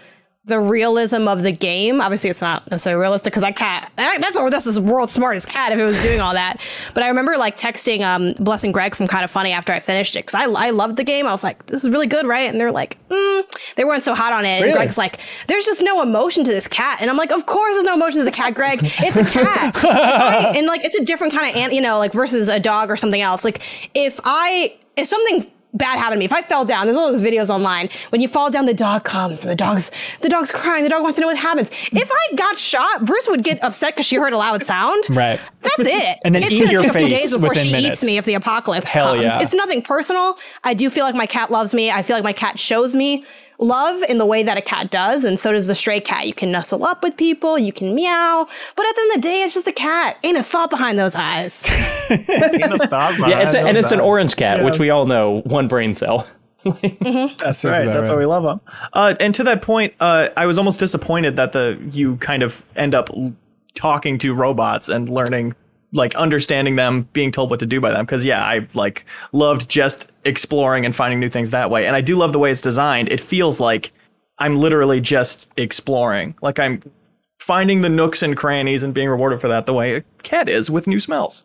the 0.46 0.60
realism 0.60 1.30
of 1.30 1.42
the 1.42 1.54
game. 1.54 2.02
Obviously, 2.02 2.30
it's 2.30 2.42
not 2.42 2.70
necessarily 2.70 3.00
realistic 3.00 3.32
because 3.32 3.44
that 3.44 3.56
cat 3.56 3.92
that- 3.96 4.18
that's 4.20 4.38
that's 4.50 4.76
the 4.76 4.82
world's 4.82 5.14
smartest 5.14 5.48
cat 5.48 5.72
if 5.72 5.80
it 5.80 5.84
was 5.84 6.02
doing 6.02 6.20
all 6.20 6.34
that. 6.34 6.60
But 6.94 7.04
I 7.04 7.08
remember 7.08 7.38
like 7.38 7.56
texting 7.56 8.02
um 8.02 8.34
Blessing 8.44 8.74
Greg 8.74 8.94
from 8.94 9.08
Kind 9.08 9.24
of 9.24 9.32
Funny 9.32 9.54
after 9.54 9.72
I 9.72 9.80
finished 9.80 10.18
it 10.18 10.26
because 10.26 10.36
I 10.36 10.52
I 10.68 10.72
loved 10.72 10.98
the 10.98 11.06
game. 11.06 11.26
I 11.28 11.32
was 11.32 11.44
like, 11.46 11.66
this 11.68 11.86
is 11.86 11.90
really 11.90 12.08
good, 12.08 12.26
right? 12.26 12.50
And 12.52 12.60
they're 12.60 12.74
like, 12.74 12.98
mm. 13.08 13.44
they 13.76 13.86
weren't 13.86 14.04
so 14.04 14.14
hot 14.14 14.34
on 14.34 14.44
it. 14.44 14.50
And 14.50 14.64
Really? 14.66 14.76
Greg's 14.78 14.98
like, 14.98 15.20
there's 15.48 15.66
just 15.66 15.82
no 15.82 16.02
emotion 16.02 16.44
to 16.44 16.52
this 16.52 16.68
cat, 16.68 16.98
and 17.02 17.10
I'm 17.10 17.18
like, 17.18 17.32
of 17.32 17.46
course 17.46 17.76
there's 17.76 17.86
no 17.86 17.94
emotion 17.96 18.20
to 18.20 18.26
the 18.26 18.32
cat, 18.32 18.54
Greg. 18.54 18.80
It's 18.84 19.16
a 19.16 19.24
cat, 19.24 19.76
If 19.78 19.86
I- 19.86 20.54
and 20.58 20.68
like 20.68 20.84
it's 20.84 20.98
a 21.00 21.06
different 21.06 21.34
kind 21.34 21.50
of 21.50 21.56
ant, 21.56 21.74
you 21.74 21.82
know, 21.82 22.00
like 22.00 22.12
versus 22.12 22.50
a 22.50 22.60
dog 22.60 22.92
or 22.92 22.98
something 22.98 23.22
else. 23.22 23.46
Like 23.46 23.62
if 23.94 24.20
I 24.26 24.76
if 24.98 25.08
something 25.08 25.50
bad 25.74 25.98
happened 25.98 26.18
to 26.18 26.20
me, 26.20 26.26
if 26.26 26.34
I 26.34 26.42
fell 26.42 26.66
down, 26.66 26.86
there's 26.86 26.98
all 26.98 27.12
those 27.12 27.22
videos 27.22 27.50
online 27.50 27.90
when 28.10 28.22
you 28.22 28.28
fall 28.28 28.50
down, 28.52 28.66
the 28.66 28.74
dog 28.74 29.04
comes 29.04 29.42
and 29.42 29.50
the 29.50 29.56
dog's 29.56 29.92
the 30.22 30.30
dog's 30.30 30.52
crying, 30.52 30.84
the 30.84 30.90
dog 30.90 31.02
wants 31.02 31.16
to 31.18 31.22
know 31.22 31.28
what 31.28 31.38
happens. 31.38 31.70
If 31.92 32.10
I 32.12 32.36
got 32.36 32.58
shot, 32.58 33.06
Bruce 33.06 33.28
would 33.28 33.44
get 33.44 33.64
upset 33.64 33.96
because 33.96 34.06
she 34.06 34.16
heard 34.18 34.34
a 34.34 34.38
loud 34.38 34.64
sound. 34.64 35.04
Right. 35.10 35.40
That's 35.62 35.76
it. 35.80 36.18
And 36.24 36.36
then 36.36 36.44
it's 36.44 36.52
eat 36.52 36.72
your 36.72 36.82
take 36.84 36.92
a 36.92 36.94
few 36.98 37.08
face 37.08 37.22
days 37.22 37.34
before 37.34 37.56
she 37.56 37.72
minutes. 37.72 38.04
eats 38.04 38.06
me 38.06 38.18
if 38.18 38.26
the 38.26 38.34
apocalypse 38.36 38.92
Hell 38.92 39.14
comes. 39.14 39.24
yeah. 39.24 39.42
It's 39.42 39.54
nothing 39.54 39.82
personal. 39.82 40.38
I 40.64 40.74
do 40.74 40.90
feel 40.90 41.06
like 41.06 41.16
my 41.16 41.26
cat 41.26 41.52
loves 41.52 41.74
me. 41.74 41.90
I 41.92 42.02
feel 42.02 42.16
like 42.16 42.24
my 42.24 42.34
cat 42.34 42.60
shows 42.60 42.96
me 42.96 43.26
love 43.60 44.02
in 44.04 44.18
the 44.18 44.26
way 44.26 44.44
that 44.44 44.58
a 44.58 44.62
cat 44.62 44.92
does, 44.92 45.24
and 45.24 45.40
so 45.40 45.52
does 45.52 45.68
the 45.68 45.76
stray 45.76 46.00
cat. 46.00 46.28
You 46.28 46.34
can 46.34 46.52
nuzzle 46.52 46.84
up 46.86 47.04
with 47.04 47.18
people, 47.18 47.58
you 47.58 47.74
can 47.74 47.96
meow, 47.96 48.48
but 48.76 48.86
at 48.86 48.96
the 48.96 49.02
end 49.02 49.12
of 49.12 49.16
the 49.16 49.22
day, 49.22 49.42
it's 49.44 49.54
just 49.54 49.68
a 49.68 49.74
cat. 49.74 50.18
Ain't 50.24 50.38
a 50.38 50.44
thought 50.44 50.70
behind 50.70 51.00
those 51.00 51.16
eyes. 51.16 51.68
Yeah, 52.10 53.40
it's 53.40 53.56
a, 53.56 53.62
and 53.62 53.78
it's 53.78 53.92
an 53.92 54.00
orange 54.00 54.36
cat, 54.36 54.64
which 54.64 54.80
we 54.80 54.90
all 54.90 55.06
know 55.06 55.42
one 55.46 55.68
brain 55.68 55.94
cell. 55.94 56.28
That's 56.64 57.66
right. 57.66 57.86
That's 57.86 58.08
right. 58.08 58.10
why 58.10 58.16
we 58.16 58.26
love 58.26 58.44
them. 58.44 58.62
Uh, 58.94 59.16
and 59.20 59.36
to 59.36 59.44
that 59.44 59.62
point, 59.62 59.94
uh, 60.00 60.30
I 60.38 60.46
was 60.46 60.58
almost 60.58 60.80
disappointed 60.80 61.36
that 61.36 61.52
the 61.52 61.78
you 61.92 62.18
kind 62.18 62.44
of 62.44 62.66
end 62.76 62.96
up 62.96 63.10
talking 63.76 64.18
to 64.20 64.34
robots 64.34 64.90
and 64.90 65.10
learning, 65.10 65.56
like 65.94 66.16
understanding 66.16 66.76
them, 66.76 67.08
being 67.14 67.32
told 67.32 67.50
what 67.50 67.60
to 67.60 67.66
do 67.66 67.80
by 67.80 67.92
them. 67.92 68.06
Because 68.06 68.26
yeah, 68.26 68.44
I 68.44 68.68
like 68.74 69.06
loved 69.32 69.70
just 69.70 70.12
exploring 70.26 70.86
and 70.86 70.96
finding 70.96 71.20
new 71.20 71.30
things 71.30 71.52
that 71.52 71.70
way. 71.70 71.86
And 71.86 71.96
I 71.96 72.02
do 72.02 72.16
love 72.16 72.34
the 72.34 72.40
way 72.40 72.52
it's 72.52 72.62
designed. 72.62 73.10
It 73.10 73.22
feels 73.22 73.60
like 73.60 73.92
I'm 74.40 74.58
literally 74.58 75.00
just 75.00 75.50
exploring. 75.58 76.36
Like 76.42 76.60
I'm 76.60 76.82
finding 77.40 77.82
the 77.82 77.90
nooks 77.90 78.24
and 78.24 78.36
crannies 78.36 78.84
and 78.84 78.94
being 78.94 79.10
rewarded 79.10 79.40
for 79.40 79.48
that 79.48 79.66
the 79.66 79.74
way 79.74 79.98
a 79.98 80.02
cat 80.24 80.50
is 80.50 80.70
with 80.70 80.88
new 80.88 81.00
smells. 81.00 81.44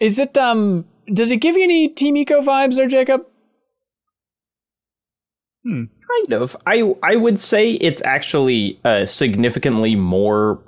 Is 0.00 0.18
it 0.18 0.36
um 0.36 0.84
does 1.12 1.30
it 1.30 1.38
give 1.38 1.56
you 1.56 1.64
any 1.64 1.88
Team 1.88 2.14
Ico 2.14 2.44
vibes 2.44 2.76
there, 2.76 2.86
Jacob? 2.88 3.26
kind 6.12 6.42
of. 6.42 6.56
I 6.66 6.94
I 7.02 7.16
would 7.16 7.40
say 7.40 7.72
it's 7.72 8.02
actually 8.02 8.78
uh, 8.84 9.06
significantly 9.06 9.94
more 9.94 10.60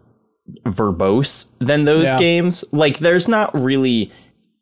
verbose 0.67 1.47
than 1.61 1.85
those 1.85 2.05
Yeah. 2.05 2.19
games. 2.19 2.65
Like 2.73 2.99
there's 2.99 3.29
not 3.29 3.55
really 3.55 4.13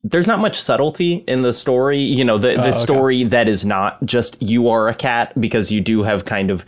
there's 0.04 0.26
not 0.26 0.40
much 0.40 0.60
subtlety 0.60 1.22
in 1.28 1.42
the 1.42 1.52
story. 1.52 1.98
You 2.00 2.24
know, 2.24 2.36
the 2.36 2.48
the 2.50 2.56
Oh, 2.56 2.68
okay. 2.68 2.72
story 2.72 3.24
that 3.24 3.48
is 3.48 3.64
not 3.64 4.04
just 4.04 4.40
you 4.42 4.68
are 4.68 4.88
a 4.88 4.94
cat 4.94 5.32
because 5.40 5.70
you 5.70 5.80
do 5.80 6.02
have 6.02 6.24
kind 6.24 6.50
of 6.50 6.64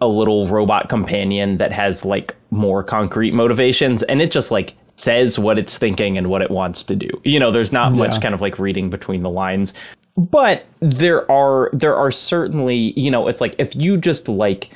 a 0.00 0.08
little 0.08 0.46
robot 0.48 0.88
companion 0.88 1.56
that 1.58 1.72
has 1.72 2.04
like 2.04 2.34
more 2.50 2.82
concrete 2.82 3.32
motivations 3.32 4.02
and 4.04 4.20
it 4.20 4.30
just 4.32 4.50
like 4.50 4.74
says 4.96 5.38
what 5.38 5.56
it's 5.58 5.78
thinking 5.78 6.18
and 6.18 6.28
what 6.30 6.42
it 6.42 6.50
wants 6.50 6.82
to 6.84 6.96
do. 6.96 7.08
You 7.24 7.38
know, 7.38 7.50
there's 7.52 7.72
not 7.72 7.94
Yeah. 7.94 8.06
much 8.08 8.20
kind 8.20 8.34
of 8.34 8.40
like 8.40 8.58
reading 8.58 8.90
between 8.90 9.22
the 9.22 9.30
lines. 9.30 9.72
But 10.16 10.64
there 10.80 11.28
are 11.30 11.70
there 11.72 11.94
are 11.96 12.10
certainly, 12.10 12.92
you 12.98 13.10
know, 13.10 13.28
it's 13.28 13.40
like 13.40 13.54
if 13.58 13.74
you 13.76 13.96
just 13.96 14.28
like 14.28 14.70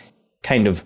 kind 0.44 0.66
of 0.68 0.84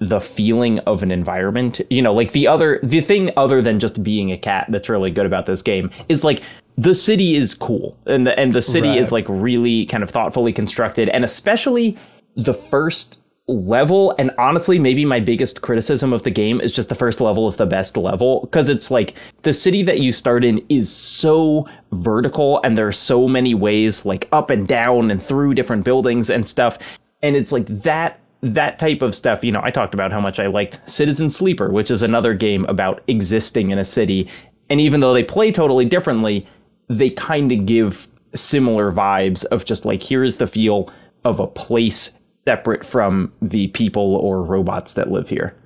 the 0.00 0.20
feeling 0.20 0.78
of 0.80 1.02
an 1.02 1.10
environment, 1.10 1.80
you 1.88 2.02
know, 2.02 2.12
like 2.12 2.32
the 2.32 2.46
other 2.46 2.78
the 2.82 3.00
thing 3.00 3.30
other 3.36 3.62
than 3.62 3.80
just 3.80 4.02
being 4.02 4.30
a 4.30 4.36
cat 4.36 4.66
that's 4.68 4.88
really 4.88 5.10
good 5.10 5.24
about 5.26 5.46
this 5.46 5.62
game 5.62 5.90
is 6.08 6.22
like 6.22 6.42
the 6.76 6.94
city 6.94 7.34
is 7.34 7.54
cool. 7.54 7.96
And 8.06 8.26
the 8.26 8.38
and 8.38 8.52
the 8.52 8.60
city 8.62 8.88
Right. 8.88 8.98
is 8.98 9.10
like 9.10 9.26
really 9.28 9.86
kind 9.86 10.02
of 10.02 10.10
thoughtfully 10.10 10.52
constructed. 10.52 11.08
And 11.08 11.24
especially 11.24 11.96
the 12.36 12.52
first 12.52 13.20
level 13.48 14.12
and 14.18 14.32
honestly 14.38 14.76
maybe 14.76 15.04
my 15.04 15.20
biggest 15.20 15.62
criticism 15.62 16.12
of 16.12 16.24
the 16.24 16.30
game 16.30 16.60
is 16.60 16.72
just 16.72 16.88
the 16.88 16.96
first 16.96 17.20
level 17.20 17.48
is 17.48 17.56
the 17.56 17.64
best 17.64 17.96
level. 17.96 18.40
Because 18.42 18.68
it's 18.68 18.90
like 18.90 19.14
the 19.42 19.54
city 19.54 19.82
that 19.84 20.00
you 20.00 20.12
start 20.12 20.44
in 20.44 20.62
is 20.68 20.90
so 20.90 21.66
vertical 21.92 22.60
and 22.64 22.76
there 22.76 22.86
are 22.86 22.92
so 22.92 23.26
many 23.26 23.54
ways 23.54 24.04
like 24.04 24.28
up 24.32 24.50
and 24.50 24.68
down 24.68 25.10
and 25.10 25.22
through 25.22 25.54
different 25.54 25.84
buildings 25.84 26.28
and 26.28 26.46
stuff. 26.46 26.78
And 27.22 27.34
it's 27.34 27.50
like 27.52 27.66
that 27.68 28.20
that 28.54 28.78
type 28.78 29.02
of 29.02 29.14
stuff 29.14 29.42
you 29.44 29.52
know 29.52 29.60
i 29.62 29.70
talked 29.70 29.94
about 29.94 30.12
how 30.12 30.20
much 30.20 30.38
i 30.38 30.46
liked 30.46 30.78
citizen 30.88 31.30
sleeper 31.30 31.70
which 31.70 31.90
is 31.90 32.02
another 32.02 32.34
game 32.34 32.64
about 32.66 33.02
existing 33.08 33.70
in 33.70 33.78
a 33.78 33.84
city 33.84 34.28
and 34.68 34.80
even 34.80 35.00
though 35.00 35.14
they 35.14 35.24
play 35.24 35.50
totally 35.50 35.84
differently 35.84 36.46
they 36.88 37.10
kind 37.10 37.52
of 37.52 37.66
give 37.66 38.08
similar 38.34 38.92
vibes 38.92 39.44
of 39.46 39.64
just 39.64 39.84
like 39.84 40.02
here 40.02 40.22
is 40.22 40.36
the 40.36 40.46
feel 40.46 40.90
of 41.24 41.40
a 41.40 41.46
place 41.46 42.18
separate 42.46 42.84
from 42.84 43.32
the 43.42 43.68
people 43.68 44.16
or 44.16 44.42
robots 44.42 44.94
that 44.94 45.10
live 45.10 45.28
here. 45.28 45.56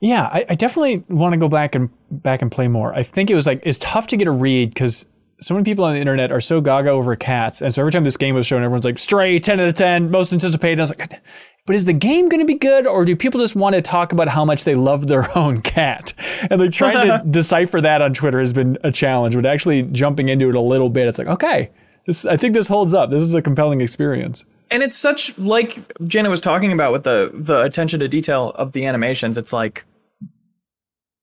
Yeah, 0.00 0.24
I, 0.24 0.44
I 0.50 0.54
definitely 0.54 1.04
want 1.08 1.32
to 1.32 1.38
go 1.38 1.48
back 1.48 1.74
and 1.74 1.90
back 2.10 2.42
and 2.42 2.50
play 2.50 2.68
more. 2.68 2.94
I 2.94 3.02
think 3.02 3.30
it 3.30 3.34
was 3.34 3.46
like 3.46 3.60
it's 3.64 3.78
tough 3.78 4.06
to 4.08 4.16
get 4.16 4.28
a 4.28 4.32
read 4.32 4.70
because 4.70 5.06
so 5.40 5.54
many 5.54 5.64
people 5.64 5.84
on 5.84 5.94
the 5.94 6.00
internet 6.00 6.32
are 6.32 6.40
so 6.40 6.60
gaga 6.60 6.90
over 6.90 7.16
cats, 7.16 7.62
and 7.62 7.74
so 7.74 7.82
every 7.82 7.92
time 7.92 8.04
this 8.04 8.16
game 8.16 8.34
was 8.34 8.46
shown, 8.46 8.62
everyone's 8.62 8.84
like, 8.84 8.98
"Stray, 8.98 9.38
ten 9.38 9.60
out 9.60 9.68
of 9.68 9.74
ten, 9.74 10.10
most 10.10 10.32
anticipated." 10.32 10.80
I 10.80 10.82
was 10.82 10.90
like, 10.90 11.20
but 11.66 11.74
is 11.74 11.86
the 11.86 11.94
game 11.94 12.28
going 12.28 12.40
to 12.40 12.46
be 12.46 12.54
good, 12.54 12.86
or 12.86 13.04
do 13.04 13.16
people 13.16 13.40
just 13.40 13.56
want 13.56 13.74
to 13.74 13.82
talk 13.82 14.12
about 14.12 14.28
how 14.28 14.44
much 14.44 14.64
they 14.64 14.74
love 14.74 15.06
their 15.06 15.26
own 15.38 15.62
cat? 15.62 16.12
And 16.50 16.60
they're 16.60 16.68
trying 16.68 17.06
to 17.06 17.24
decipher 17.30 17.80
that 17.80 18.02
on 18.02 18.14
Twitter 18.14 18.38
has 18.38 18.52
been 18.52 18.76
a 18.84 18.92
challenge. 18.92 19.34
But 19.34 19.46
actually 19.46 19.82
jumping 19.82 20.28
into 20.28 20.48
it 20.48 20.54
a 20.54 20.60
little 20.60 20.90
bit, 20.90 21.06
it's 21.06 21.18
like, 21.18 21.28
okay, 21.28 21.70
this, 22.06 22.26
I 22.26 22.36
think 22.36 22.54
this 22.54 22.68
holds 22.68 22.92
up. 22.92 23.10
This 23.10 23.22
is 23.22 23.34
a 23.34 23.42
compelling 23.42 23.80
experience 23.80 24.44
and 24.70 24.82
it's 24.82 24.96
such 24.96 25.38
like 25.38 25.96
Jenna 26.06 26.30
was 26.30 26.40
talking 26.40 26.72
about 26.72 26.92
with 26.92 27.04
the 27.04 27.30
the 27.32 27.62
attention 27.62 28.00
to 28.00 28.08
detail 28.08 28.50
of 28.56 28.72
the 28.72 28.86
animations. 28.86 29.38
It's 29.38 29.52
like 29.52 29.84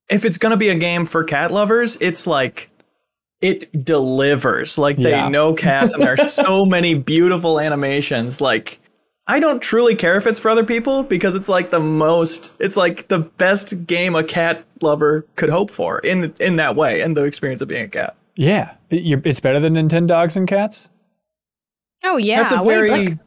if 0.10 0.24
it's 0.24 0.38
gonna 0.38 0.58
be 0.58 0.70
a 0.70 0.76
game 0.76 1.06
for 1.06 1.24
cat 1.24 1.52
lovers, 1.52 1.98
it's 2.00 2.26
like 2.26 2.70
it 3.42 3.84
delivers. 3.84 4.78
Like 4.78 4.98
they 4.98 5.12
yeah. 5.12 5.30
know 5.30 5.54
cats, 5.54 5.94
and 5.94 6.04
there's 6.04 6.34
so 6.34 6.66
many 6.68 6.94
beautiful 6.94 7.60
animations. 7.60 8.40
Like 8.40 8.80
I 9.28 9.40
don't 9.40 9.62
truly 9.62 9.96
care 9.96 10.16
if 10.16 10.28
it's 10.28 10.40
for 10.40 10.50
other 10.50 10.66
people 10.66 11.04
because 11.04 11.36
it's 11.36 11.50
like 11.50 11.72
the 11.72 11.80
most, 11.80 12.54
it's 12.60 12.78
like 12.78 13.08
the 13.08 13.20
best 13.20 13.86
game 13.86 14.16
a 14.16 14.24
cat 14.24 14.64
lover 14.82 15.26
could 15.36 15.50
hope 15.50 15.72
for 15.72 16.00
in 16.00 16.34
in 16.40 16.56
that 16.58 16.76
way, 16.76 17.02
and 17.02 17.16
the 17.18 17.24
experience 17.24 17.62
of 17.62 17.68
being 17.68 17.86
a 17.86 17.90
cat. 17.90 18.16
Yeah, 18.36 18.74
it's 18.90 19.40
better 19.40 19.60
than 19.60 19.76
Nintendogs 19.76 20.38
and 20.38 20.48
cats. 20.48 20.90
Oh 22.04 22.18
yeah, 22.18 22.38
that's 22.38 22.52
a 22.52 22.64
very 22.64 22.90
like, 22.90 23.18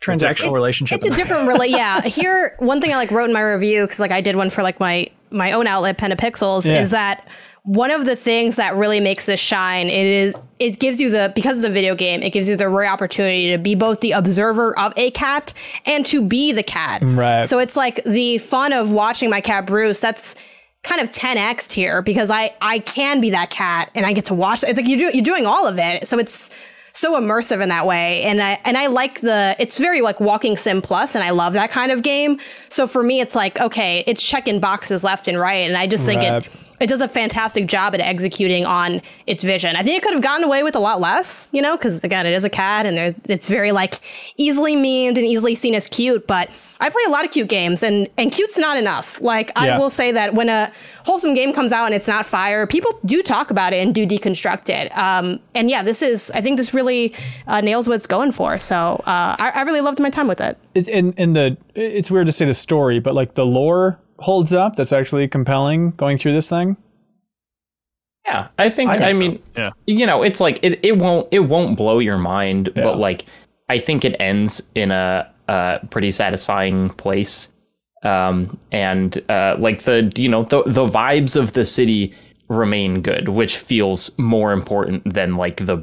transactional 0.00 0.52
relationship. 0.52 0.96
It's 0.96 1.06
a 1.06 1.10
different 1.10 1.48
really 1.48 1.68
yeah. 1.70 2.00
Here 2.02 2.54
one 2.58 2.80
thing 2.80 2.92
I 2.92 2.96
like 2.96 3.10
wrote 3.10 3.26
in 3.26 3.32
my 3.32 3.40
review 3.40 3.86
cuz 3.86 4.00
like 4.00 4.12
I 4.12 4.20
did 4.20 4.36
one 4.36 4.50
for 4.50 4.62
like 4.62 4.80
my 4.80 5.06
my 5.30 5.52
own 5.52 5.66
outlet 5.66 5.98
Pen 5.98 6.12
of 6.12 6.18
Pixels 6.18 6.66
yeah. 6.66 6.80
is 6.80 6.90
that 6.90 7.26
one 7.64 7.90
of 7.90 8.04
the 8.04 8.14
things 8.14 8.56
that 8.56 8.76
really 8.76 9.00
makes 9.00 9.24
this 9.24 9.40
shine 9.40 9.88
it 9.88 10.06
is 10.06 10.36
it 10.58 10.78
gives 10.78 11.00
you 11.00 11.08
the 11.08 11.32
because 11.34 11.56
it's 11.56 11.66
a 11.66 11.70
video 11.70 11.94
game 11.94 12.22
it 12.22 12.30
gives 12.30 12.46
you 12.46 12.56
the 12.56 12.68
rare 12.68 12.90
opportunity 12.90 13.50
to 13.50 13.56
be 13.56 13.74
both 13.74 14.00
the 14.00 14.12
observer 14.12 14.78
of 14.78 14.92
a 14.98 15.10
cat 15.12 15.52
and 15.86 16.04
to 16.04 16.20
be 16.20 16.52
the 16.52 16.62
cat 16.62 17.02
right 17.02 17.46
so 17.46 17.58
it's 17.58 17.74
like 17.74 18.04
the 18.04 18.36
fun 18.38 18.72
of 18.74 18.92
watching 18.92 19.30
my 19.30 19.40
cat 19.40 19.64
bruce 19.64 19.98
that's 19.98 20.36
kind 20.82 21.00
of 21.00 21.08
10x 21.08 21.72
here 21.72 22.02
because 22.02 22.30
i 22.30 22.54
i 22.60 22.78
can 22.80 23.18
be 23.22 23.30
that 23.30 23.48
cat 23.48 23.90
and 23.94 24.04
i 24.04 24.12
get 24.12 24.26
to 24.26 24.34
watch 24.34 24.62
it's 24.62 24.76
like 24.76 24.86
you 24.86 24.98
do, 24.98 25.10
you're 25.14 25.24
doing 25.24 25.46
all 25.46 25.66
of 25.66 25.78
it 25.78 26.06
so 26.06 26.18
it's 26.18 26.50
so 26.92 27.20
immersive 27.20 27.60
in 27.60 27.70
that 27.70 27.86
way. 27.88 28.22
And 28.22 28.40
I 28.40 28.60
and 28.64 28.78
I 28.78 28.86
like 28.86 29.20
the 29.20 29.56
it's 29.58 29.78
very 29.78 30.00
like 30.00 30.20
walking 30.20 30.56
sim 30.56 30.80
plus, 30.80 31.16
and 31.16 31.24
I 31.24 31.30
love 31.30 31.52
that 31.54 31.72
kind 31.72 31.90
of 31.90 32.02
game. 32.02 32.38
So 32.68 32.86
for 32.86 33.02
me, 33.02 33.20
it's 33.20 33.34
like 33.34 33.60
okay, 33.60 34.04
it's 34.06 34.22
checking 34.22 34.60
boxes 34.60 35.02
left 35.02 35.26
and 35.26 35.38
right, 35.38 35.66
and 35.68 35.76
I 35.76 35.88
just 35.88 36.04
think 36.04 36.20
right. 36.20 36.46
it 36.46 36.52
it 36.80 36.88
does 36.88 37.00
a 37.00 37.08
fantastic 37.08 37.66
job 37.66 37.94
at 37.94 38.00
executing 38.00 38.64
on 38.64 39.00
its 39.26 39.44
vision. 39.44 39.76
I 39.76 39.82
think 39.82 39.96
it 39.96 40.02
could 40.02 40.12
have 40.12 40.22
gotten 40.22 40.44
away 40.44 40.62
with 40.62 40.74
a 40.74 40.80
lot 40.80 41.00
less, 41.00 41.48
you 41.52 41.62
know, 41.62 41.76
because 41.76 42.02
again, 42.02 42.26
it 42.26 42.34
is 42.34 42.44
a 42.44 42.50
cat 42.50 42.86
and 42.86 43.14
it's 43.24 43.48
very 43.48 43.72
like 43.72 44.00
easily 44.36 44.76
memed 44.76 45.16
and 45.16 45.18
easily 45.18 45.54
seen 45.54 45.74
as 45.74 45.86
cute. 45.86 46.26
But 46.26 46.50
I 46.80 46.90
play 46.90 47.02
a 47.06 47.10
lot 47.10 47.24
of 47.24 47.30
cute 47.30 47.48
games, 47.48 47.82
and 47.82 48.08
and 48.18 48.32
cute's 48.32 48.58
not 48.58 48.76
enough. 48.76 49.20
Like 49.20 49.52
yeah. 49.56 49.76
I 49.76 49.78
will 49.78 49.90
say 49.90 50.12
that 50.12 50.34
when 50.34 50.48
a 50.48 50.72
wholesome 51.04 51.34
game 51.34 51.52
comes 51.52 51.72
out 51.72 51.86
and 51.86 51.94
it's 51.94 52.08
not 52.08 52.26
fire, 52.26 52.66
people 52.66 52.90
do 53.04 53.22
talk 53.22 53.50
about 53.50 53.72
it 53.72 53.76
and 53.76 53.94
do 53.94 54.06
deconstruct 54.06 54.68
it. 54.68 54.96
Um, 54.96 55.40
and 55.54 55.70
yeah, 55.70 55.82
this 55.82 56.02
is 56.02 56.30
I 56.32 56.40
think 56.40 56.56
this 56.56 56.74
really 56.74 57.14
uh, 57.46 57.60
nails 57.60 57.88
what 57.88 57.94
it's 57.94 58.06
going 58.06 58.32
for. 58.32 58.58
So 58.58 59.02
uh, 59.06 59.36
I, 59.38 59.52
I, 59.54 59.62
really 59.62 59.80
loved 59.80 60.00
my 60.00 60.10
time 60.10 60.28
with 60.28 60.40
it. 60.40 60.58
It's 60.74 60.88
in 60.88 61.12
in 61.12 61.32
the 61.34 61.56
it's 61.74 62.10
weird 62.10 62.26
to 62.26 62.32
say 62.32 62.44
the 62.44 62.54
story, 62.54 62.98
but 62.98 63.14
like 63.14 63.34
the 63.34 63.46
lore 63.46 63.98
holds 64.18 64.52
up. 64.52 64.76
That's 64.76 64.92
actually 64.92 65.28
compelling 65.28 65.90
going 65.92 66.18
through 66.18 66.32
this 66.32 66.48
thing. 66.48 66.76
Yeah, 68.26 68.48
I 68.58 68.70
think. 68.70 68.90
I, 68.90 69.10
I 69.10 69.12
mean, 69.12 69.42
so. 69.54 69.60
yeah. 69.60 69.70
you 69.86 70.06
know, 70.06 70.22
it's 70.22 70.40
like 70.40 70.58
it, 70.62 70.80
it 70.82 70.98
won't 70.98 71.28
it 71.30 71.40
won't 71.40 71.76
blow 71.76 71.98
your 71.98 72.18
mind, 72.18 72.70
yeah. 72.74 72.82
but 72.82 72.98
like 72.98 73.26
I 73.68 73.78
think 73.78 74.04
it 74.04 74.16
ends 74.18 74.62
in 74.74 74.90
a, 74.90 75.30
a 75.48 75.80
pretty 75.90 76.10
satisfying 76.10 76.90
place. 76.90 77.52
Um, 78.02 78.58
and 78.70 79.22
uh, 79.30 79.56
like 79.58 79.84
the 79.84 80.12
you 80.16 80.28
know 80.28 80.44
the 80.44 80.62
the 80.64 80.86
vibes 80.86 81.36
of 81.36 81.52
the 81.52 81.64
city 81.64 82.14
remain 82.48 83.02
good, 83.02 83.28
which 83.28 83.56
feels 83.56 84.16
more 84.18 84.52
important 84.52 85.12
than 85.12 85.36
like 85.36 85.64
the 85.66 85.82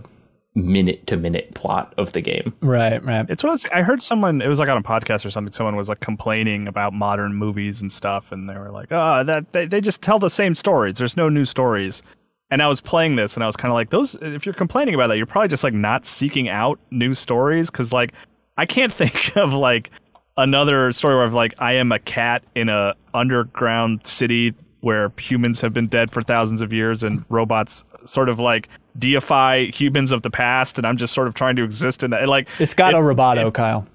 minute 0.55 1.07
to 1.07 1.17
minute 1.17 1.53
plot 1.55 1.93
of 1.97 2.13
the 2.13 2.21
game. 2.21 2.53
Right, 2.61 3.03
right. 3.03 3.25
It's 3.29 3.43
what 3.43 3.65
I, 3.73 3.79
I 3.79 3.81
heard 3.81 4.01
someone. 4.01 4.41
It 4.41 4.47
was 4.47 4.59
like 4.59 4.69
on 4.69 4.77
a 4.77 4.83
podcast 4.83 5.25
or 5.25 5.31
something. 5.31 5.53
Someone 5.53 5.75
was 5.75 5.89
like 5.89 5.99
complaining 5.99 6.67
about 6.67 6.93
modern 6.93 7.33
movies 7.33 7.81
and 7.81 7.91
stuff, 7.91 8.31
and 8.31 8.49
they 8.49 8.55
were 8.55 8.71
like, 8.71 8.91
"Oh, 8.91 9.23
that 9.23 9.51
they, 9.53 9.65
they 9.65 9.81
just 9.81 10.01
tell 10.01 10.19
the 10.19 10.29
same 10.29 10.55
stories. 10.55 10.95
There's 10.95 11.17
no 11.17 11.29
new 11.29 11.45
stories." 11.45 12.03
And 12.49 12.61
I 12.61 12.67
was 12.67 12.81
playing 12.81 13.15
this, 13.15 13.35
and 13.35 13.43
I 13.43 13.45
was 13.45 13.55
kind 13.55 13.71
of 13.71 13.75
like, 13.75 13.89
"Those. 13.89 14.15
If 14.21 14.45
you're 14.45 14.53
complaining 14.53 14.93
about 14.93 15.07
that, 15.07 15.17
you're 15.17 15.25
probably 15.25 15.47
just 15.49 15.63
like 15.63 15.73
not 15.73 16.05
seeking 16.05 16.49
out 16.49 16.79
new 16.91 17.13
stories 17.13 17.71
because 17.71 17.93
like 17.93 18.13
I 18.57 18.65
can't 18.65 18.93
think 18.97 19.35
of 19.37 19.53
like 19.53 19.89
another 20.37 20.91
story 20.91 21.15
where 21.15 21.25
I've 21.25 21.33
like 21.33 21.53
I 21.59 21.73
am 21.73 21.91
a 21.91 21.99
cat 21.99 22.43
in 22.55 22.69
a 22.69 22.95
underground 23.13 24.05
city 24.05 24.53
where 24.81 25.11
humans 25.19 25.61
have 25.61 25.73
been 25.73 25.87
dead 25.87 26.11
for 26.11 26.23
thousands 26.23 26.61
of 26.61 26.73
years 26.73 27.03
and 27.03 27.23
robots 27.29 27.83
sort 28.03 28.29
of 28.29 28.39
like 28.39 28.67
deify 28.97 29.65
humans 29.71 30.11
of 30.11 30.21
the 30.21 30.29
past 30.29 30.77
and 30.77 30.85
I'm 30.85 30.97
just 30.97 31.13
sort 31.13 31.27
of 31.27 31.33
trying 31.33 31.55
to 31.55 31.63
exist 31.63 32.03
in 32.03 32.11
that 32.11 32.27
like 32.27 32.47
it's 32.59 32.73
Gato 32.73 32.97
it, 32.97 33.15
Roboto, 33.15 33.47
it, 33.47 33.53
Kyle. 33.53 33.87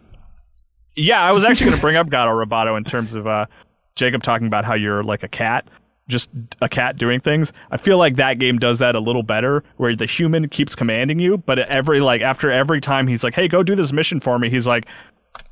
Yeah, 0.94 1.20
I 1.20 1.32
was 1.32 1.44
actually 1.46 1.66
going 1.66 1.76
to 1.76 1.82
bring 1.82 1.96
up 1.96 2.08
Gato 2.08 2.30
Roboto 2.30 2.76
in 2.76 2.84
terms 2.84 3.14
of 3.14 3.26
uh, 3.26 3.46
Jacob 3.94 4.22
talking 4.22 4.46
about 4.46 4.64
how 4.64 4.74
you're 4.74 5.02
like 5.02 5.22
a 5.22 5.28
cat, 5.28 5.68
just 6.08 6.30
a 6.60 6.68
cat 6.68 6.96
doing 6.96 7.20
things. 7.20 7.52
I 7.70 7.76
feel 7.76 7.98
like 7.98 8.16
that 8.16 8.38
game 8.38 8.58
does 8.58 8.78
that 8.78 8.94
a 8.94 9.00
little 9.00 9.22
better, 9.22 9.62
where 9.76 9.94
the 9.94 10.06
human 10.06 10.48
keeps 10.48 10.74
commanding 10.74 11.18
you, 11.18 11.38
but 11.38 11.58
every 11.58 12.00
like 12.00 12.22
after 12.22 12.50
every 12.50 12.80
time 12.80 13.06
he's 13.06 13.22
like, 13.22 13.34
"Hey, 13.34 13.48
go 13.48 13.62
do 13.62 13.76
this 13.76 13.92
mission 13.92 14.20
for 14.20 14.38
me," 14.38 14.48
he's 14.48 14.66
like, 14.66 14.86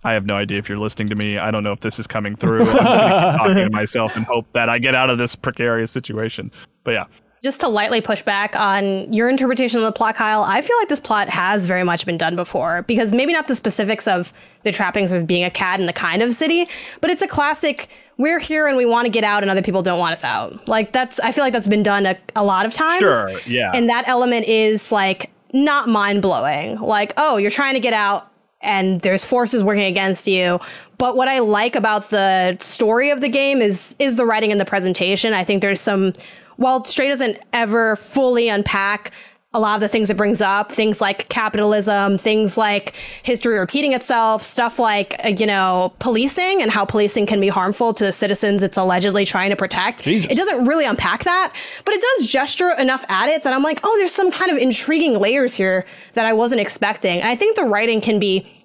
I 0.05 0.13
have 0.13 0.27
no 0.27 0.37
idea 0.37 0.59
if 0.59 0.69
you're 0.69 0.79
listening 0.79 1.09
to 1.09 1.15
me. 1.15 1.39
I 1.39 1.51
don't 1.51 1.63
know 1.63 1.73
if 1.73 1.81
this 1.81 1.99
is 1.99 2.07
coming 2.07 2.37
through. 2.37 2.61
I'm 2.61 2.67
just 2.67 2.77
talking 3.39 3.55
to 3.55 3.71
myself 3.71 4.17
and 4.17 4.25
hope 4.27 4.47
that 4.53 4.69
I 4.69 4.79
get 4.79 4.95
out 4.95 5.11
of 5.11 5.19
this 5.19 5.35
precarious 5.35 5.91
situation. 5.91 6.51
But 6.85 6.93
yeah. 6.93 7.05
Just 7.45 7.61
to 7.61 7.69
lightly 7.69 8.01
push 8.01 8.23
back 8.23 8.57
on 8.57 9.13
your 9.13 9.29
interpretation 9.29 9.79
of 9.79 9.85
the 9.85 9.93
plot, 9.93 10.15
Kyle, 10.15 10.43
I 10.43 10.63
feel 10.63 10.79
like 10.79 10.89
this 10.89 10.99
plot 10.99 11.29
has 11.29 11.67
very 11.67 11.85
much 11.85 12.07
been 12.07 12.17
done 12.17 12.37
before 12.37 12.81
because 12.83 13.13
maybe 13.13 13.35
not 13.35 13.49
the 13.49 13.55
specifics 13.55 14.09
of 14.09 14.33
the 14.63 14.73
trappings 14.73 15.13
of 15.13 15.27
being 15.27 15.45
a 15.45 15.51
cat 15.51 15.79
in 15.79 15.85
the 15.85 15.93
kind 15.93 16.23
of 16.23 16.33
city, 16.33 16.67
but 17.03 17.11
it's 17.11 17.21
a 17.21 17.29
classic 17.29 17.91
we're 18.17 18.39
here 18.39 18.67
and 18.67 18.79
we 18.79 18.87
want 18.87 19.05
to 19.05 19.11
get 19.11 19.25
out 19.25 19.43
and 19.43 19.51
other 19.51 19.61
people 19.61 19.83
don't 19.83 19.99
want 19.99 20.15
us 20.15 20.25
out. 20.25 20.67
Like 20.67 20.93
that's 20.93 21.21
I 21.21 21.33
feel 21.33 21.45
like 21.45 21.53
that's 21.53 21.69
been 21.69 21.83
done 21.83 22.07
a, 22.07 22.17
a 22.35 22.43
lot 22.43 22.65
of 22.65 22.73
times. 22.73 23.01
Sure, 23.01 23.39
yeah. 23.47 23.73
And 23.75 23.91
that 23.91 24.09
element 24.09 24.47
is 24.47 24.91
like 24.91 25.31
not 25.53 25.87
mind 25.87 26.23
blowing. 26.23 26.79
Like, 26.81 27.13
oh, 27.19 27.37
you're 27.37 27.51
trying 27.51 27.75
to 27.75 27.81
get 27.81 27.93
out 27.93 28.27
and 28.63 29.03
there's 29.03 29.23
forces 29.23 29.63
working 29.63 29.85
against 29.85 30.27
you. 30.27 30.61
But 30.97 31.15
what 31.15 31.29
I 31.29 31.41
like 31.41 31.77
about 31.77 32.09
the 32.09 32.57
story 32.61 33.11
of 33.11 33.21
the 33.21 33.29
game 33.29 33.61
is 33.61 33.95
is 33.99 34.17
the 34.17 34.25
writing 34.25 34.51
and 34.51 34.59
the 34.59 34.65
presentation. 34.65 35.35
I 35.35 35.45
think 35.45 35.61
there's 35.61 35.81
some 35.81 36.15
while 36.57 36.85
Stray 36.85 37.09
doesn't 37.09 37.39
ever 37.53 37.97
fully 37.97 38.49
unpack 38.49 39.13
a 39.55 39.61
lot 39.61 39.77
of 39.77 39.81
the 39.81 39.89
things 39.89 40.11
it 40.11 40.17
brings 40.17 40.41
up, 40.41 40.73
things 40.73 41.01
like 41.01 41.29
capitalism, 41.29 42.19
things 42.19 42.59
like 42.59 42.93
history 43.23 43.57
repeating 43.57 43.93
itself, 43.93 44.43
stuff 44.43 44.81
like, 44.81 45.15
uh, 45.25 45.29
you 45.29 45.47
know, 45.47 45.95
policing 46.01 46.61
and 46.61 46.73
how 46.73 46.85
policing 46.85 47.25
can 47.25 47.41
be 47.41 47.49
harmful 47.49 47.95
to 47.95 48.05
the 48.05 48.13
citizens 48.13 48.65
it's 48.65 48.77
allegedly 48.77 49.25
trying 49.25 49.51
to 49.51 49.57
protect. 49.57 50.03
Jesus. 50.03 50.31
It 50.31 50.35
doesn't 50.35 50.65
really 50.65 50.85
unpack 50.85 51.23
that, 51.23 51.55
but 51.85 51.95
it 51.95 52.03
does 52.19 52.27
gesture 52.27 52.71
enough 52.71 53.05
at 53.09 53.29
it 53.29 53.45
that 53.45 53.53
I'm 53.53 53.63
like, 53.63 53.79
oh, 53.85 53.97
there's 53.97 54.13
some 54.13 54.33
kind 54.33 54.51
of 54.51 54.59
intriguing 54.59 55.21
layers 55.21 55.55
here 55.55 55.87
that 56.15 56.27
I 56.27 56.33
wasn't 56.33 56.61
expecting. 56.61 57.21
And 57.21 57.29
I 57.29 57.37
think 57.37 57.55
the 57.55 57.65
writing 57.65 58.01
can 58.01 58.19
be 58.19 58.64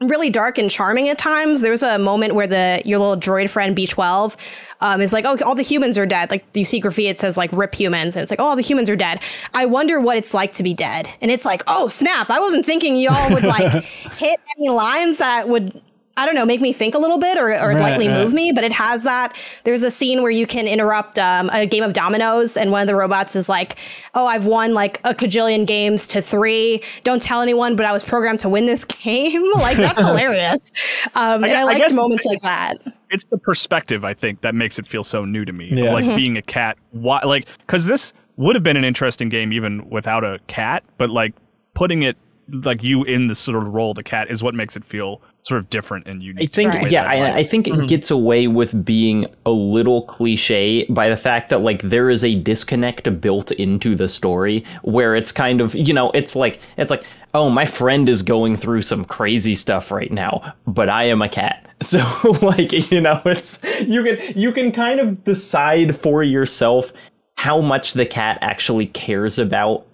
really 0.00 0.28
dark 0.28 0.58
and 0.58 0.70
charming 0.70 1.08
at 1.08 1.16
times. 1.16 1.62
There's 1.62 1.82
a 1.82 1.98
moment 1.98 2.34
where 2.34 2.46
the 2.46 2.82
your 2.84 2.98
little 2.98 3.16
droid 3.16 3.48
friend 3.48 3.76
B12 3.76 4.36
um, 4.80 5.00
is 5.00 5.12
like, 5.12 5.24
"Oh, 5.26 5.38
all 5.44 5.54
the 5.54 5.62
humans 5.62 5.96
are 5.96 6.06
dead." 6.06 6.30
Like 6.30 6.44
you 6.54 6.64
see 6.64 6.80
graffiti, 6.80 7.08
it 7.08 7.18
says 7.18 7.36
like 7.36 7.50
"Rip 7.52 7.74
humans," 7.74 8.14
and 8.14 8.22
it's 8.22 8.30
like, 8.30 8.40
"Oh, 8.40 8.44
all 8.44 8.56
the 8.56 8.62
humans 8.62 8.90
are 8.90 8.96
dead." 8.96 9.20
I 9.54 9.66
wonder 9.66 10.00
what 10.00 10.16
it's 10.16 10.34
like 10.34 10.52
to 10.52 10.62
be 10.62 10.74
dead. 10.74 11.08
And 11.20 11.30
it's 11.30 11.44
like, 11.44 11.62
"Oh 11.66 11.88
snap! 11.88 12.30
I 12.30 12.40
wasn't 12.40 12.66
thinking 12.66 12.96
y'all 12.96 13.32
would 13.32 13.44
like 13.44 13.84
hit 14.18 14.38
any 14.58 14.68
lines 14.68 15.18
that 15.18 15.48
would 15.48 15.80
I 16.18 16.24
don't 16.24 16.34
know, 16.34 16.46
make 16.46 16.60
me 16.60 16.72
think 16.72 16.94
a 16.94 16.98
little 16.98 17.18
bit 17.18 17.36
or, 17.36 17.50
or 17.52 17.68
Right, 17.68 17.78
lightly 17.78 18.08
right. 18.08 18.16
move 18.22 18.32
me, 18.32 18.50
but 18.52 18.64
it 18.64 18.72
has 18.72 19.02
that. 19.02 19.36
There's 19.64 19.82
a 19.82 19.90
scene 19.90 20.22
where 20.22 20.30
you 20.30 20.46
can 20.46 20.66
interrupt 20.66 21.18
um, 21.18 21.50
a 21.52 21.66
game 21.66 21.82
of 21.82 21.92
dominoes, 21.92 22.56
and 22.56 22.70
one 22.72 22.80
of 22.80 22.86
the 22.86 22.94
robots 22.94 23.36
is 23.36 23.48
like, 23.48 23.76
"Oh, 24.14 24.26
I've 24.26 24.46
won 24.46 24.72
like 24.72 24.98
a 25.04 25.12
cajillion 25.14 25.66
games 25.66 26.08
to 26.08 26.22
three. 26.22 26.82
Don't 27.04 27.20
tell 27.20 27.42
anyone, 27.42 27.76
but 27.76 27.84
I 27.84 27.92
was 27.92 28.02
programmed 28.02 28.40
to 28.40 28.48
win 28.48 28.66
this 28.66 28.84
game." 28.84 29.42
like 29.54 29.76
that's 29.76 30.00
hilarious. 30.00 30.60
Um, 31.14 31.44
and 31.44 31.52
I 31.52 31.60
I 31.60 31.64
liked 31.64 31.94
moments 31.94 32.24
like 32.24 32.40
that. 32.42 32.76
it's 33.10 33.24
the 33.26 33.38
perspective 33.38 34.04
I 34.04 34.12
think 34.12 34.40
that 34.40 34.54
makes 34.54 34.78
it 34.78 34.86
feel 34.86 35.04
so 35.04 35.24
new 35.24 35.44
to 35.44 35.52
me. 35.52 35.70
Yeah. 35.72 35.92
Like 35.92 36.04
Mm-hmm. 36.04 36.16
being 36.16 36.36
a 36.36 36.42
cat, 36.42 36.76
why? 36.90 37.20
Like 37.24 37.46
because 37.66 37.86
this 37.86 38.12
would 38.36 38.54
have 38.56 38.62
been 38.62 38.76
an 38.76 38.84
interesting 38.84 39.28
game 39.28 39.52
even 39.52 39.88
without 39.88 40.24
a 40.24 40.38
cat, 40.46 40.82
but 40.98 41.08
like 41.10 41.32
putting 41.74 42.02
it 42.02 42.16
like 42.64 42.82
you 42.82 43.02
in 43.04 43.26
the 43.28 43.34
sort 43.34 43.56
of 43.56 43.72
role 43.72 43.90
of 43.92 43.96
the 43.96 44.02
cat 44.02 44.30
is 44.30 44.42
what 44.42 44.54
makes 44.54 44.76
it 44.76 44.84
feel 44.84 45.20
sort 45.46 45.60
of 45.60 45.70
different 45.70 46.06
and 46.08 46.22
unique. 46.22 46.56
I 46.56 46.60
unique. 46.60 46.72
think, 46.72 46.88
to 46.88 46.90
yeah, 46.90 47.02
that 47.04 47.10
I, 47.10 47.20
light- 47.20 47.34
I 47.34 47.44
think 47.44 47.68
it 47.68 47.74
mm-hmm. 47.74 47.86
gets 47.86 48.10
away 48.10 48.48
with 48.48 48.84
being 48.84 49.26
a 49.44 49.50
little 49.50 50.02
cliche 50.02 50.84
by 50.86 51.08
the 51.08 51.16
fact 51.16 51.50
that 51.50 51.60
like 51.60 51.82
there 51.82 52.10
is 52.10 52.24
a 52.24 52.34
disconnect 52.34 53.20
built 53.20 53.52
into 53.52 53.94
the 53.94 54.08
story 54.08 54.64
where 54.82 55.14
it's 55.14 55.32
kind 55.32 55.60
of 55.60 55.74
you 55.74 55.92
know 55.92 56.10
it's 56.12 56.34
like 56.34 56.60
it's 56.76 56.90
like 56.90 57.04
oh 57.34 57.48
my 57.48 57.64
friend 57.64 58.08
is 58.08 58.22
going 58.22 58.56
through 58.56 58.80
some 58.80 59.04
crazy 59.04 59.54
stuff 59.54 59.90
right 59.90 60.10
now, 60.10 60.54
but 60.66 60.88
I 60.88 61.04
am 61.04 61.22
a 61.22 61.28
cat. 61.28 61.62
So 61.82 62.00
like 62.40 62.90
you 62.90 63.02
know 63.02 63.20
it's 63.26 63.58
you 63.82 64.02
can 64.02 64.18
you 64.34 64.50
can 64.50 64.72
kind 64.72 64.98
of 64.98 65.22
decide 65.24 65.94
for 65.94 66.22
yourself 66.22 66.90
how 67.36 67.60
much 67.60 67.92
the 67.92 68.06
cat 68.06 68.38
actually 68.40 68.86
cares 68.86 69.38
about 69.38 69.86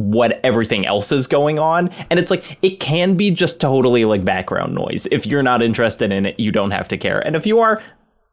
what 0.00 0.40
everything 0.44 0.86
else 0.86 1.12
is 1.12 1.26
going 1.26 1.58
on 1.58 1.88
and 2.10 2.18
it's 2.18 2.30
like 2.30 2.58
it 2.62 2.80
can 2.80 3.16
be 3.16 3.30
just 3.30 3.60
totally 3.60 4.04
like 4.04 4.24
background 4.24 4.74
noise 4.74 5.06
if 5.10 5.26
you're 5.26 5.42
not 5.42 5.62
interested 5.62 6.10
in 6.12 6.26
it 6.26 6.38
you 6.40 6.50
don't 6.52 6.70
have 6.70 6.88
to 6.88 6.96
care 6.96 7.20
and 7.26 7.36
if 7.36 7.46
you 7.46 7.58
are 7.60 7.82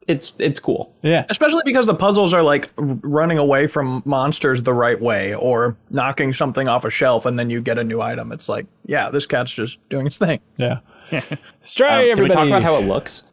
it's 0.08 0.32
it's 0.40 0.58
cool 0.60 0.96
Yeah. 1.02 1.26
Especially 1.30 1.62
because 1.66 1.86
the 1.86 1.94
puzzles 1.94 2.34
are 2.34 2.42
like 2.42 2.70
running 2.78 3.38
away 3.38 3.68
from 3.68 4.02
monsters 4.06 4.64
the 4.64 4.74
right 4.74 5.00
way 5.02 5.36
or 5.36 5.76
knocking 5.90 6.32
something 6.32 6.70
off 6.70 6.86
a 6.86 6.90
shelf 6.90 7.26
and 7.26 7.38
then 7.38 7.50
you 7.50 7.60
get 7.60 7.78
a 7.78 7.84
new 7.84 8.00
item. 8.00 8.32
It's 8.32 8.48
like, 8.48 8.68
yeah, 8.86 9.10
this 9.10 9.26
cat's 9.26 9.52
just 9.54 9.80
doing 9.90 10.08
its 10.08 10.18
thing. 10.18 10.40
Yeah. 10.56 10.80
Stray, 11.64 11.88
Um, 11.90 11.94
can 11.94 12.04
we 12.06 12.12
everybody. 12.12 12.34
talk 12.36 12.48
about 12.48 12.64
how 12.64 12.78
it 12.78 12.86
looks 12.88 13.24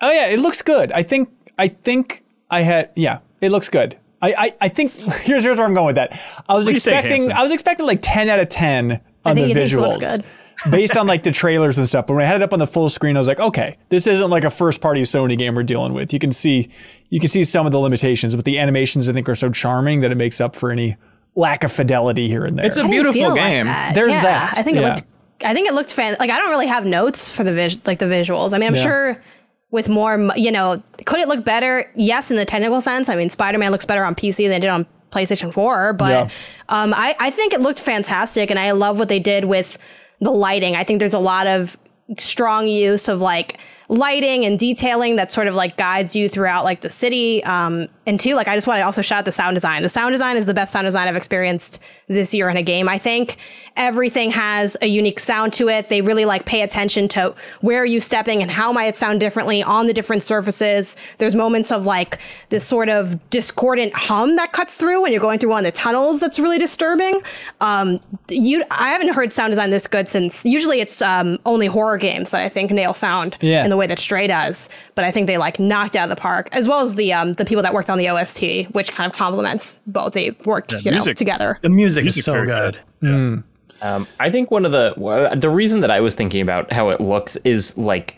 Oh 0.00 0.10
yeah, 0.12 0.26
it 0.28 0.38
looks 0.38 0.62
good. 0.62 0.92
I 0.92 1.02
think 1.02 1.30
I 1.58 1.66
think 1.66 2.22
I 2.48 2.60
had 2.60 2.90
yeah, 2.94 3.18
it 3.40 3.50
looks 3.50 3.68
good. 3.68 3.96
I 4.22 4.34
I, 4.36 4.54
I 4.62 4.68
think 4.68 4.92
here's 5.22 5.44
here's 5.44 5.56
where 5.58 5.66
I'm 5.66 5.74
going 5.74 5.86
with 5.86 5.96
that. 5.96 6.20
I 6.48 6.54
was 6.54 6.66
do 6.66 6.72
expecting 6.72 7.22
Hanson? 7.22 7.32
I 7.32 7.42
was 7.42 7.52
expecting 7.52 7.86
like 7.86 8.00
10 8.02 8.28
out 8.28 8.40
of 8.40 8.48
10 8.48 9.00
on 9.24 9.34
think 9.34 9.54
the 9.54 9.60
it 9.60 9.64
visuals. 9.68 9.92
looks 9.92 10.16
good. 10.16 10.24
based 10.70 10.94
on 10.96 11.06
like 11.06 11.22
the 11.22 11.30
trailers 11.30 11.78
and 11.78 11.88
stuff. 11.88 12.06
But 12.06 12.14
when 12.14 12.24
I 12.24 12.26
had 12.28 12.36
it 12.36 12.42
up 12.42 12.52
on 12.52 12.58
the 12.58 12.66
full 12.66 12.90
screen, 12.90 13.16
I 13.16 13.20
was 13.20 13.26
like, 13.28 13.40
okay, 13.40 13.78
this 13.88 14.06
isn't 14.06 14.28
like 14.28 14.44
a 14.44 14.50
first 14.50 14.82
party 14.82 15.02
Sony 15.02 15.38
game 15.38 15.54
we're 15.54 15.62
dealing 15.62 15.94
with. 15.94 16.12
You 16.12 16.18
can 16.18 16.32
see 16.32 16.68
you 17.08 17.18
can 17.18 17.30
see 17.30 17.44
some 17.44 17.64
of 17.66 17.72
the 17.72 17.78
limitations, 17.78 18.36
but 18.36 18.44
the 18.44 18.58
animations 18.58 19.08
I 19.08 19.12
think 19.14 19.28
are 19.28 19.34
so 19.34 19.50
charming 19.50 20.00
that 20.00 20.10
it 20.12 20.16
makes 20.16 20.40
up 20.40 20.54
for 20.54 20.70
any 20.70 20.96
lack 21.36 21.64
of 21.64 21.72
fidelity 21.72 22.28
here 22.28 22.44
and 22.44 22.58
there. 22.58 22.66
It's 22.66 22.76
a 22.76 22.80
I 22.80 22.82
didn't 22.82 22.90
beautiful 22.92 23.12
feel 23.20 23.30
like 23.30 23.40
game. 23.40 23.66
that. 23.66 23.94
There's 23.94 24.12
Yeah, 24.12 24.22
that. 24.22 24.54
I 24.58 24.62
think 24.62 24.76
it 24.76 24.80
Yeah. 24.82 24.88
looked. 24.90 25.02
I 25.42 25.54
think 25.54 25.68
it 25.68 25.72
looked 25.74 25.92
fan. 25.94 26.16
Like 26.20 26.28
I 26.30 26.36
don't 26.36 26.50
really 26.50 26.66
have 26.66 26.84
notes 26.84 27.30
for 27.30 27.42
the 27.44 27.52
vis- 27.54 27.78
like 27.86 27.98
the 27.98 28.04
visuals. 28.06 28.52
I 28.52 28.58
mean, 28.58 28.68
I'm 28.68 28.74
Yeah. 28.74 28.82
sure 28.82 29.22
with 29.70 29.88
more, 29.88 30.30
you 30.36 30.50
know, 30.50 30.82
could 31.06 31.20
it 31.20 31.28
look 31.28 31.44
better? 31.44 31.90
Yes, 31.94 32.30
in 32.30 32.36
the 32.36 32.44
technical 32.44 32.80
sense. 32.80 33.08
I 33.08 33.16
mean, 33.16 33.28
Spider-Man 33.28 33.70
looks 33.70 33.84
better 33.84 34.04
on 34.04 34.14
PC 34.14 34.46
than 34.48 34.56
it 34.56 34.60
did 34.60 34.70
on 34.70 34.86
PlayStation 35.12 35.52
4. 35.52 35.92
But 35.92 36.10
Yeah. 36.10 36.28
um, 36.68 36.92
I 36.94 37.14
I 37.20 37.30
think 37.30 37.52
it 37.52 37.60
looked 37.60 37.80
fantastic, 37.80 38.50
and 38.50 38.58
I 38.58 38.70
love 38.72 38.98
what 38.98 39.08
they 39.08 39.20
did 39.20 39.44
with 39.44 39.78
the 40.20 40.30
lighting. 40.30 40.76
I 40.76 40.84
think 40.84 40.98
there's 40.98 41.14
a 41.14 41.18
lot 41.18 41.46
of 41.46 41.76
strong 42.18 42.66
use 42.66 43.08
of 43.08 43.20
like 43.20 43.58
lighting 43.88 44.44
and 44.44 44.58
detailing 44.58 45.16
that 45.16 45.30
sort 45.32 45.46
of 45.46 45.54
like 45.54 45.76
guides 45.76 46.14
you 46.16 46.28
throughout 46.28 46.64
like 46.64 46.80
the 46.80 46.90
city. 46.90 47.42
Um, 47.44 47.86
and 48.10 48.18
two, 48.20 48.34
like 48.34 48.48
I 48.48 48.56
just 48.56 48.66
want 48.66 48.78
to 48.80 48.84
also 48.84 49.02
shout 49.02 49.20
out 49.20 49.24
the 49.24 49.32
sound 49.32 49.54
design. 49.54 49.82
The 49.82 49.88
sound 49.88 50.12
design 50.12 50.36
is 50.36 50.46
the 50.46 50.54
best 50.54 50.72
sound 50.72 50.84
design 50.84 51.06
I've 51.06 51.14
experienced 51.16 51.78
this 52.08 52.34
year 52.34 52.48
in 52.48 52.56
a 52.56 52.62
game. 52.62 52.88
I 52.88 52.98
think 52.98 53.36
everything 53.76 54.32
has 54.32 54.76
a 54.82 54.86
unique 54.86 55.20
sound 55.20 55.52
to 55.54 55.68
it. 55.68 55.88
They 55.88 56.00
really 56.02 56.24
like 56.24 56.44
pay 56.44 56.62
attention 56.62 57.06
to 57.08 57.34
where 57.60 57.80
are 57.82 57.86
you 57.86 58.00
stepping 58.00 58.42
and 58.42 58.50
how 58.50 58.72
might 58.72 58.86
it 58.86 58.96
sound 58.96 59.20
differently 59.20 59.62
on 59.62 59.86
the 59.86 59.92
different 59.92 60.24
surfaces. 60.24 60.96
There's 61.18 61.36
moments 61.36 61.70
of 61.70 61.86
like 61.86 62.18
this 62.48 62.64
sort 62.66 62.88
of 62.88 63.18
discordant 63.30 63.94
hum 63.94 64.34
that 64.36 64.52
cuts 64.52 64.76
through 64.76 65.02
when 65.02 65.12
you're 65.12 65.20
going 65.20 65.38
through 65.38 65.50
one 65.50 65.64
of 65.64 65.72
the 65.72 65.78
tunnels 65.78 66.18
that's 66.18 66.40
really 66.40 66.58
disturbing. 66.58 67.22
Um, 67.60 68.00
you, 68.28 68.64
I 68.72 68.90
haven't 68.90 69.14
heard 69.14 69.32
sound 69.32 69.52
design 69.52 69.70
this 69.70 69.86
good 69.86 70.08
since 70.08 70.44
usually 70.44 70.80
it's 70.80 71.00
um, 71.00 71.38
only 71.46 71.68
horror 71.68 71.96
games 71.96 72.32
that 72.32 72.42
I 72.42 72.48
think 72.48 72.72
nail 72.72 72.92
sound 72.92 73.36
Yeah. 73.40 73.62
in 73.62 73.70
the 73.70 73.76
way 73.76 73.86
that 73.86 74.00
Stray 74.00 74.26
does. 74.26 74.68
But 74.96 75.04
I 75.04 75.12
think 75.12 75.28
they 75.28 75.38
like 75.38 75.58
knocked 75.60 75.94
out 75.96 76.10
of 76.10 76.10
the 76.10 76.20
park, 76.20 76.48
as 76.52 76.66
well 76.68 76.80
as 76.80 76.96
the 76.96 77.12
um, 77.12 77.34
the 77.34 77.44
people 77.44 77.62
that 77.62 77.72
worked 77.72 77.88
on 77.88 77.96
the 78.00 78.08
OST, 78.08 78.72
which 78.74 78.92
kind 78.92 79.10
of 79.10 79.16
complements 79.16 79.80
both. 79.86 80.14
They 80.14 80.30
worked 80.44 80.72
you 80.72 80.90
know 80.90 81.04
together. 81.04 81.58
The 81.62 81.70
music 81.70 82.06
is 82.06 82.24
so 82.24 82.32
very 82.32 82.46
good. 82.46 82.78
good. 83.00 83.44
Um, 83.82 84.06
I 84.18 84.30
think 84.30 84.50
one 84.50 84.66
of 84.66 84.72
the 84.72 84.94
the 85.36 85.50
reason 85.50 85.80
that 85.80 85.90
I 85.90 86.00
was 86.00 86.14
thinking 86.14 86.40
about 86.40 86.72
how 86.72 86.90
it 86.90 87.00
looks 87.00 87.36
is 87.44 87.76
like 87.78 88.16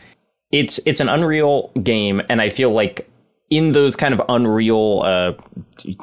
it's 0.51 0.81
it's 0.87 1.01
an 1.01 1.09
Unreal 1.09 1.71
game, 1.83 2.23
and 2.29 2.41
I 2.41 2.49
feel 2.49 2.71
like 2.71 3.09
in 3.51 3.73
those 3.73 3.95
kind 3.95 4.15
of 4.15 4.23
Unreal 4.29 5.03
uh, 5.05 5.33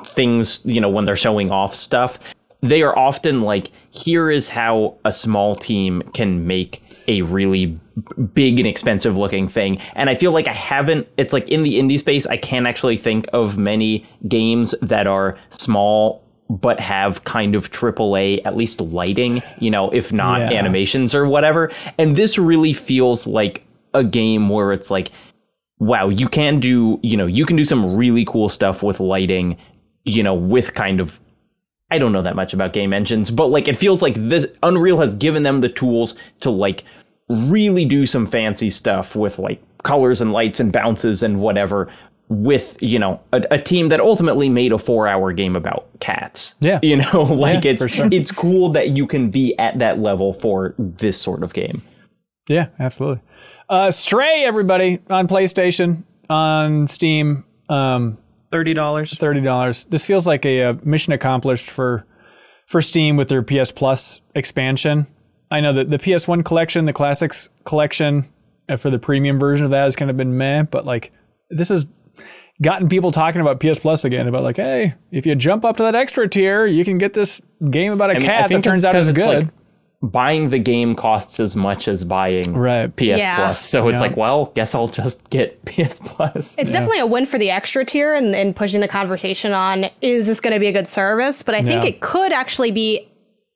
things, 0.06 0.62
you 0.66 0.80
know, 0.80 0.90
when 0.90 1.06
they're 1.06 1.16
showing 1.16 1.50
off 1.50 1.74
stuff, 1.74 2.20
they 2.62 2.84
are 2.84 2.98
often 2.98 3.42
like, 3.42 3.72
here 3.90 4.30
is 4.30 4.50
how 4.50 4.96
a 5.04 5.12
small 5.12 5.56
team 5.56 6.04
can 6.14 6.46
make 6.46 6.84
a 7.08 7.24
really 7.24 7.66
b- 7.68 7.80
big 8.34 8.60
and 8.60 8.68
expensive 8.68 9.18
looking 9.18 9.48
thing. 9.48 9.80
And 9.96 10.10
I 10.10 10.16
feel 10.16 10.32
like 10.32 10.48
I 10.48 10.54
haven't, 10.54 11.08
it's 11.18 11.34
like 11.34 11.48
in 11.48 11.64
the 11.64 11.80
indie 11.80 12.00
space, 12.00 12.26
I 12.28 12.38
can't 12.38 12.68
actually 12.68 12.98
think 12.98 13.28
of 13.34 13.58
many 13.58 14.06
games 14.28 14.76
that 14.82 15.08
are 15.08 15.38
small 15.50 16.24
but 16.50 16.80
have 16.80 17.24
kind 17.26 17.54
of 17.54 17.72
AAA, 17.72 18.42
at 18.44 18.58
least 18.58 18.82
lighting, 18.82 19.44
you 19.60 19.70
know, 19.70 19.92
if 19.92 20.12
not 20.12 20.40
Yeah. 20.40 20.58
animations 20.58 21.14
or 21.14 21.28
whatever. 21.28 21.72
And 22.00 22.16
this 22.16 22.40
really 22.40 22.74
feels 22.74 23.28
like 23.28 23.64
a 23.94 24.04
game 24.04 24.50
where 24.50 24.74
it's 24.74 24.90
like, 24.90 25.12
wow, 25.78 26.10
you 26.10 26.28
can 26.28 26.60
do, 26.60 27.00
you 27.04 27.16
know, 27.16 27.28
you 27.28 27.46
can 27.46 27.56
do 27.56 27.66
some 27.66 27.96
really 27.96 28.26
cool 28.26 28.50
stuff 28.50 28.82
with 28.82 29.00
lighting, 29.00 29.58
you 30.06 30.24
know, 30.24 30.34
with 30.34 30.74
kind 30.74 31.00
of 31.00 31.20
I 31.92 31.98
don't 31.98 32.12
know 32.12 32.22
that 32.22 32.36
much 32.36 32.54
about 32.54 32.74
game 32.74 32.94
engines, 32.94 33.32
but 33.32 33.48
like 33.48 33.68
it 33.68 33.76
feels 33.76 34.02
like 34.02 34.14
this 34.16 34.46
Unreal 34.62 35.00
has 35.00 35.16
given 35.16 35.42
them 35.44 35.62
the 35.62 35.70
tools 35.70 36.16
to 36.42 36.50
like 36.52 36.84
really 37.30 37.86
do 37.86 38.06
some 38.06 38.26
fancy 38.26 38.70
stuff 38.70 39.16
with 39.16 39.40
like 39.40 39.62
colors 39.84 40.22
and 40.22 40.34
lights 40.34 40.60
and 40.60 40.72
bounces 40.72 41.24
and 41.24 41.40
whatever 41.40 41.92
with, 42.30 42.78
you 42.82 43.00
know, 43.00 43.20
a, 43.34 43.42
a 43.52 43.60
team 43.62 43.90
that 43.90 44.00
ultimately 44.00 44.50
made 44.50 44.72
a 44.72 44.76
4-hour 44.76 45.34
game 45.34 45.56
about 45.56 45.88
cats. 46.00 46.56
Yeah. 46.60 46.80
You 46.84 46.98
know, 46.98 47.24
like 47.32 47.64
Yeah, 47.66 47.72
it's 47.72 47.92
sure. 47.92 48.08
it's 48.12 48.32
cool 48.32 48.72
that 48.74 48.90
you 48.90 49.08
can 49.08 49.32
be 49.32 49.58
at 49.58 49.80
that 49.80 50.00
level 50.00 50.34
for 50.34 50.76
this 50.78 51.20
sort 51.20 51.44
of 51.44 51.54
game. 51.54 51.82
Yeah, 52.48 52.68
absolutely. 52.80 53.22
Uh, 53.68 53.92
Stray, 53.92 54.44
everybody, 54.44 55.00
on 55.10 55.28
PlayStation, 55.28 56.04
on 56.30 56.88
Steam, 56.88 57.46
um, 57.70 58.18
Thirty 58.52 58.74
dollars. 58.74 59.14
thirty 59.14 59.42
dollars. 59.42 59.86
This 59.92 60.08
feels 60.08 60.26
like 60.26 60.44
a, 60.44 60.64
uh 60.64 60.74
mission 60.84 61.14
accomplished 61.14 61.70
for 61.70 62.08
for 62.66 62.82
Steam 62.82 63.16
with 63.16 63.30
their 63.30 63.44
PS 63.44 63.72
Plus 63.72 64.22
expansion. 64.34 65.06
I 65.52 65.62
know 65.62 65.74
that 65.74 65.90
the 65.90 65.98
PS1 65.98 66.46
collection, 66.46 66.86
the 66.86 66.94
classics 66.94 67.50
collection, 67.66 68.30
uh, 68.68 68.78
for 68.78 68.90
the 68.90 69.00
premium 69.00 69.40
version 69.40 69.66
of 69.66 69.72
that 69.72 69.84
has 69.84 69.96
kind 69.96 70.12
of 70.12 70.18
been 70.18 70.38
meh, 70.38 70.64
but 70.64 70.86
like 70.86 71.12
this 71.50 71.70
has 71.70 71.88
gotten 72.62 72.88
people 72.90 73.10
talking 73.12 73.42
about 73.42 73.60
PS 73.60 73.80
Plus 73.80 74.06
again. 74.06 74.28
About 74.28 74.44
like, 74.44 74.58
hey, 74.58 74.94
if 75.12 75.26
you 75.26 75.34
jump 75.36 75.66
up 75.66 75.78
to 75.78 75.84
that 75.84 75.96
extra 75.96 76.28
tier, 76.28 76.66
you 76.68 76.86
can 76.86 76.98
get 76.98 77.14
this 77.14 77.42
game 77.72 77.92
about 77.94 78.10
a 78.12 78.14
I 78.14 78.20
mean, 78.20 78.28
cat 78.28 78.50
that 78.50 78.64
turns 78.64 78.86
out 78.86 78.96
is 78.96 79.08
as 79.08 79.14
good. 79.16 79.44
like, 79.46 79.54
buying 80.02 80.50
the 80.50 80.60
game 80.60 80.96
costs 80.96 81.42
as 81.42 81.56
much 81.58 81.88
as 81.90 82.06
buying 82.06 82.54
Right. 82.54 82.88
PS 82.96 83.02
Yeah. 83.20 83.36
Plus. 83.38 83.60
So 83.66 83.88
it's 83.90 83.96
Yeah. 84.00 84.08
like, 84.08 84.16
well, 84.18 84.46
guess 84.56 84.74
I'll 84.76 84.88
just 84.88 85.30
get 85.30 85.64
PS 85.66 86.00
Plus. 86.00 86.56
It's 86.58 86.72
definitely 86.72 87.00
a 87.00 87.06
win 87.08 87.26
for 87.26 87.38
the 87.38 87.50
extra 87.50 87.84
tier 87.84 88.14
and, 88.16 88.34
and 88.36 88.56
pushing 88.56 88.80
the 88.80 88.88
conversation 88.88 89.52
on 89.52 89.88
is 90.02 90.26
this 90.28 90.40
going 90.40 90.54
to 90.54 90.60
be 90.60 90.68
a 90.68 90.72
good 90.72 90.88
service? 90.88 91.44
But 91.44 91.56
I 91.56 91.62
think 91.64 91.84
Yeah. 91.84 91.90
it 91.90 92.00
could 92.02 92.32
actually 92.32 92.72
be 92.72 93.10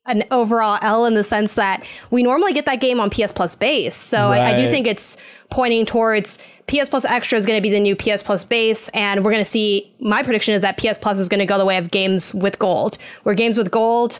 an 0.05 0.23
overall 0.31 0.77
L 0.81 1.05
in 1.05 1.13
the 1.13 1.23
sense 1.23 1.55
that 1.55 1.83
we 2.11 2.23
normally 2.23 2.53
get 2.53 2.65
that 2.65 2.81
game 2.81 2.99
on 2.99 3.09
PS 3.09 3.31
Plus 3.31 3.55
base. 3.55 3.95
So 3.95 4.29
I, 4.29 4.51
I 4.51 4.55
do 4.55 4.69
think 4.69 4.85
it's 4.85 5.17
pointing 5.49 5.85
towards 5.85 6.39
PS 6.67 6.89
Plus 6.89 7.05
Extra 7.05 7.37
is 7.37 7.45
going 7.45 7.57
to 7.57 7.61
be 7.61 7.69
the 7.69 7.79
new 7.79 7.95
PS 7.95 8.21
Plus 8.21 8.43
base. 8.43 8.89
And 8.89 9.23
we're 9.23 9.31
going 9.31 9.43
to 9.43 9.49
see, 9.49 9.93
my 9.99 10.23
prediction 10.23 10.53
is 10.53 10.61
that 10.61 10.77
PS 10.77 10.97
Plus 10.97 11.19
is 11.19 11.29
going 11.29 11.39
to 11.39 11.45
go 11.45 11.57
the 11.57 11.65
way 11.65 11.77
of 11.77 11.91
games 11.91 12.33
with 12.33 12.59
gold, 12.59 12.97
where 13.23 13.35
games 13.35 13.57
with 13.57 13.71
gold 13.71 14.19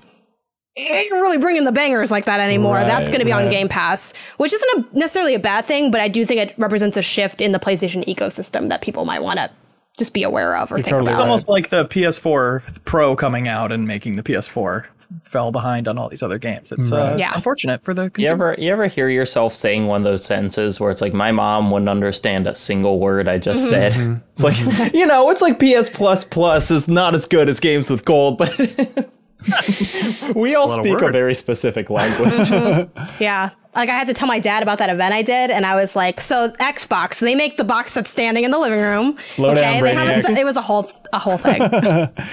ain't 0.78 1.12
really 1.12 1.38
bringing 1.38 1.66
the 1.66 1.72
bangers 1.72 2.12
like 2.12 2.26
that 2.26 2.40
anymore. 2.40 2.76
Right, 2.76 2.88
That's 2.88 3.08
going 3.08 3.20
to 3.20 3.26
be 3.26 3.32
on. 3.32 3.50
Game 3.50 3.68
Pass, 3.68 4.14
which 4.38 4.54
isn't 4.54 4.70
a, 4.78 4.98
necessarily 4.98 5.36
a 5.36 5.40
bad 5.40 5.66
thing, 5.66 5.92
but 5.92 6.00
I 6.00 6.08
do 6.08 6.26
think 6.26 6.40
it 6.40 6.56
represents 6.58 6.98
a 6.98 7.02
shift 7.02 7.42
in 7.42 7.52
the 7.52 7.60
PlayStation 7.60 8.06
ecosystem 8.06 8.70
that 8.70 8.82
people 8.82 9.06
might 9.06 9.22
want 9.22 9.38
to 9.38 9.52
just 9.98 10.14
be 10.14 10.24
aware 10.24 10.56
of 10.58 10.72
or 10.72 10.78
think 10.78 10.88
totally 10.88 11.04
about. 11.04 11.12
It's 11.12 11.20
almost 11.20 11.48
like 11.48 11.70
the 11.70 11.86
PS4 11.86 12.84
Pro 12.86 13.16
coming 13.16 13.48
out 13.48 13.72
and 13.72 13.88
making 13.88 14.16
the 14.16 14.24
PS4 14.24 14.86
fell 15.22 15.52
behind 15.52 15.88
on 15.88 15.98
all 15.98 16.10
these 16.10 16.24
other 16.24 16.40
games. 16.40 16.72
It's 16.72 16.92
uh, 16.92 17.16
Yeah. 17.20 17.34
unfortunate 17.36 17.84
for 17.84 17.94
the 17.94 18.12
You 18.18 18.28
ever 18.28 18.56
you 18.58 18.72
ever 18.72 18.88
hear 18.88 19.10
yourself 19.10 19.54
saying 19.56 19.86
one 19.86 20.02
of 20.02 20.06
those 20.06 20.26
sentences 20.26 20.80
where 20.80 20.90
it's 20.90 21.02
like 21.02 21.14
my 21.14 21.32
mom 21.32 21.70
wouldn't 21.70 21.90
understand 21.90 22.48
a 22.48 22.56
single 22.56 23.00
word 23.00 23.28
I 23.28 23.38
just 23.38 23.62
mm-hmm. 23.62 23.70
said? 23.70 23.92
Mm-hmm. 23.94 24.14
It's 24.32 24.44
like 24.44 24.56
mm-hmm. 24.56 24.96
you 24.96 25.06
know, 25.06 25.30
it's 25.30 25.42
like 25.42 25.60
PS 25.60 25.90
Plus 25.90 26.24
Plus 26.24 26.72
is 26.72 26.88
not 26.88 27.14
as 27.14 27.26
good 27.28 27.48
as 27.48 27.60
games 27.60 27.90
with 27.90 28.06
gold, 28.06 28.40
but 28.40 28.58
we 30.36 30.56
all 30.56 30.68
lot 30.68 30.80
speak 30.80 31.00
a 31.00 31.06
word. 31.06 31.14
very 31.14 31.36
specific 31.36 31.90
language. 31.90 32.90
Yeah. 33.20 33.52
Like 33.76 33.90
I 33.90 33.94
had 33.94 34.08
to 34.08 34.14
tell 34.14 34.28
my 34.28 34.40
dad 34.40 34.62
about 34.62 34.78
that 34.78 34.90
event 34.90 35.14
I 35.14 35.22
did, 35.22 35.50
and 35.50 35.66
I 35.66 35.76
was 35.76 35.96
like, 35.96 36.22
"So 36.22 36.50
Xbox, 36.50 37.20
they 37.20 37.36
make 37.36 37.58
the 37.58 37.64
box 37.64 37.94
that's 37.96 38.12
standing 38.12 38.44
in 38.44 38.52
the 38.52 38.60
living 38.60 38.80
room. 38.80 39.18
Slow 39.20 39.54
down, 39.54 39.82
they 39.84 39.94
have 39.94 40.26
a, 40.26 40.40
it 40.40 40.46
was 40.46 40.58
a 40.58 40.62
whole 40.62 40.92
a 41.12 41.20
whole 41.20 41.38
thing. 41.38 41.62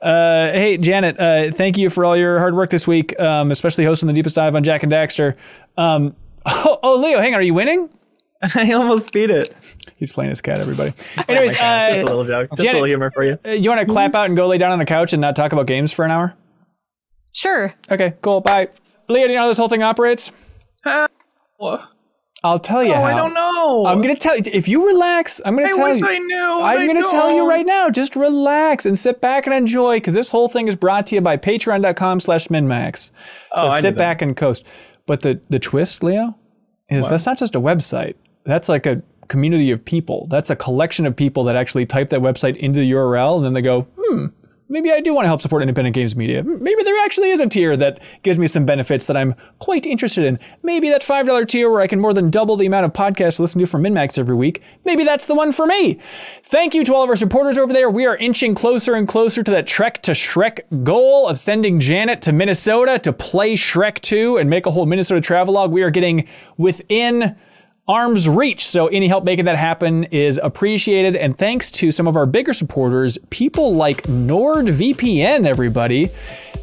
Uh, 0.00 0.52
hey, 0.52 0.76
Janet, 0.76 1.18
uh, 1.18 1.50
thank 1.52 1.78
you 1.78 1.88
for 1.88 2.04
all 2.04 2.16
your 2.16 2.38
hard 2.38 2.54
work 2.54 2.68
this 2.68 2.86
week, 2.86 3.18
um, 3.18 3.50
especially 3.50 3.84
hosting 3.84 4.06
the 4.06 4.12
deepest 4.12 4.36
dive 4.36 4.54
on 4.54 4.62
Jak 4.62 4.82
and 4.82 4.92
Daxter. 4.92 5.36
Um, 5.78 6.14
oh, 6.46 6.78
oh, 6.82 7.00
Leo, 7.00 7.18
hang 7.18 7.34
on, 7.34 7.40
are 7.40 7.42
you 7.42 7.54
winning? 7.54 7.88
I 8.54 8.72
almost 8.72 9.10
beat 9.12 9.30
it. 9.30 9.54
He's 9.96 10.12
playing 10.12 10.30
his 10.30 10.42
cat, 10.42 10.60
everybody. 10.60 10.92
Anyways, 11.26 11.52
just 11.52 11.62
a 11.62 12.00
uh, 12.02 12.04
little 12.04 12.24
joke. 12.24 12.50
Just 12.50 12.58
Janet- 12.62 12.72
a 12.72 12.74
little 12.74 12.84
humor 12.84 13.10
for 13.10 13.24
you. 13.24 13.38
you 13.46 13.70
want 13.70 13.80
to 13.80 13.92
clap 13.92 14.14
out 14.14 14.26
and 14.26 14.36
go 14.36 14.46
lay 14.46 14.58
down 14.58 14.70
on 14.70 14.78
the 14.78 14.84
couch 14.84 15.14
and 15.14 15.20
not 15.20 15.34
talk 15.34 15.52
about 15.52 15.66
games 15.66 15.92
for 15.92 16.04
an 16.04 16.10
hour? 16.10 16.34
sure. 17.32 17.74
Okay, 17.90 18.14
cool. 18.22 18.40
Bye. 18.42 18.68
Leo, 19.08 19.26
do 19.26 19.32
you 19.32 19.36
know 19.36 19.42
how 19.42 19.48
this 19.48 19.58
whole 19.58 19.68
thing 19.68 19.82
operates? 19.82 20.30
What? 21.58 21.92
I'll 22.44 22.58
tell 22.58 22.84
you 22.84 22.92
Oh, 22.92 22.96
how. 22.96 23.02
I 23.04 23.14
don't 23.14 23.34
know. 23.34 23.86
I'm 23.86 24.00
gonna 24.02 24.14
tell 24.14 24.36
you. 24.36 24.42
If 24.46 24.68
you 24.68 24.86
relax, 24.86 25.40
I'm 25.44 25.56
gonna 25.56 25.68
I 25.68 25.72
tell 25.72 25.88
wish 25.88 26.00
you. 26.00 26.06
I 26.06 26.18
knew. 26.18 26.60
I'm 26.62 26.78
I 26.80 26.86
going 26.86 27.02
to 27.02 27.08
tell 27.10 27.32
you 27.32 27.48
right 27.48 27.64
now. 27.66 27.88
Just 27.90 28.14
relax 28.14 28.86
and 28.86 28.96
sit 28.98 29.20
back 29.20 29.46
and 29.46 29.54
enjoy 29.54 29.96
because 29.96 30.14
this 30.14 30.30
whole 30.30 30.48
thing 30.48 30.68
is 30.68 30.76
brought 30.76 31.06
to 31.06 31.14
you 31.16 31.20
by 31.22 31.36
patreon.com 31.38 32.20
slash 32.20 32.46
minnmax. 32.48 33.10
So 33.54 33.68
Oh, 33.68 33.80
sit 33.80 33.96
back 33.96 34.22
and 34.22 34.36
coast. 34.36 34.64
But 35.06 35.22
the, 35.22 35.40
the 35.48 35.58
twist, 35.58 36.02
Leo, 36.02 36.36
is 36.88 37.08
that's 37.08 37.26
not 37.26 37.38
just 37.38 37.54
a 37.56 37.60
website. 37.60 38.14
That's 38.44 38.68
like 38.68 38.86
a 38.86 39.02
community 39.28 39.70
of 39.72 39.84
people. 39.84 40.26
That's 40.30 40.50
a 40.50 40.56
collection 40.56 41.06
of 41.06 41.16
people 41.16 41.44
that 41.44 41.56
actually 41.56 41.86
type 41.86 42.10
that 42.10 42.20
website 42.20 42.56
into 42.58 42.78
the 42.80 42.92
URL 42.92 43.36
and 43.36 43.44
then 43.44 43.54
they 43.54 43.62
go, 43.62 43.86
hmm, 43.98 44.26
maybe 44.68 44.90
I 44.92 45.00
do 45.00 45.14
want 45.14 45.24
to 45.24 45.28
help 45.28 45.40
support 45.40 45.62
independent 45.62 45.94
games 45.94 46.16
media. 46.16 46.42
Maybe 46.42 46.82
there 46.82 47.04
actually 47.04 47.30
is 47.30 47.40
a 47.40 47.46
tier 47.46 47.76
that 47.76 48.00
gives 48.22 48.38
me 48.38 48.46
some 48.46 48.64
benefits 48.64 49.04
that 49.06 49.16
I'm 49.16 49.34
quite 49.58 49.86
interested 49.86 50.24
in. 50.24 50.38
Maybe 50.62 50.88
that 50.90 51.02
$5 51.02 51.48
tier 51.48 51.70
where 51.70 51.80
I 51.80 51.86
can 51.86 52.00
more 52.00 52.12
than 52.12 52.30
double 52.30 52.56
the 52.56 52.66
amount 52.66 52.84
of 52.84 52.92
podcasts 52.92 53.38
I 53.38 53.42
listen 53.42 53.60
to 53.60 53.66
from 53.66 53.82
MinnMax 53.82 54.18
every 54.18 54.34
week. 54.34 54.62
Maybe 54.84 55.04
that's 55.04 55.26
the 55.26 55.34
one 55.34 55.52
for 55.52 55.66
me. 55.66 56.00
Thank 56.44 56.74
you 56.74 56.84
to 56.84 56.94
all 56.94 57.02
of 57.02 57.10
our 57.10 57.16
supporters 57.16 57.58
over 57.58 57.72
there. 57.72 57.90
We 57.90 58.06
are 58.06 58.16
inching 58.16 58.54
closer 58.54 58.94
and 58.94 59.06
closer 59.06 59.42
to 59.42 59.50
that 59.52 59.66
Trek 59.66 60.02
to 60.02 60.12
Shrek 60.12 60.60
goal 60.84 61.28
of 61.28 61.38
sending 61.38 61.80
Janet 61.80 62.22
to 62.22 62.32
Minnesota 62.32 62.98
to 63.00 63.12
play 63.12 63.54
Shrek 63.54 64.00
2 64.00 64.38
and 64.38 64.50
make 64.50 64.66
a 64.66 64.70
whole 64.70 64.86
Minnesota 64.86 65.20
travelogue. 65.20 65.70
We 65.70 65.82
are 65.82 65.90
getting 65.90 66.28
within 66.56 67.36
arm's 67.88 68.28
reach. 68.28 68.66
So 68.66 68.88
any 68.88 69.06
help 69.06 69.24
making 69.24 69.44
that 69.44 69.56
happen 69.56 70.04
is 70.04 70.40
appreciated. 70.42 71.14
And 71.14 71.38
thanks 71.38 71.70
to 71.72 71.92
some 71.92 72.08
of 72.08 72.16
our 72.16 72.26
bigger 72.26 72.52
supporters, 72.52 73.16
people 73.30 73.74
like 73.74 74.02
NordVPN, 74.02 75.46
everybody. 75.46 76.10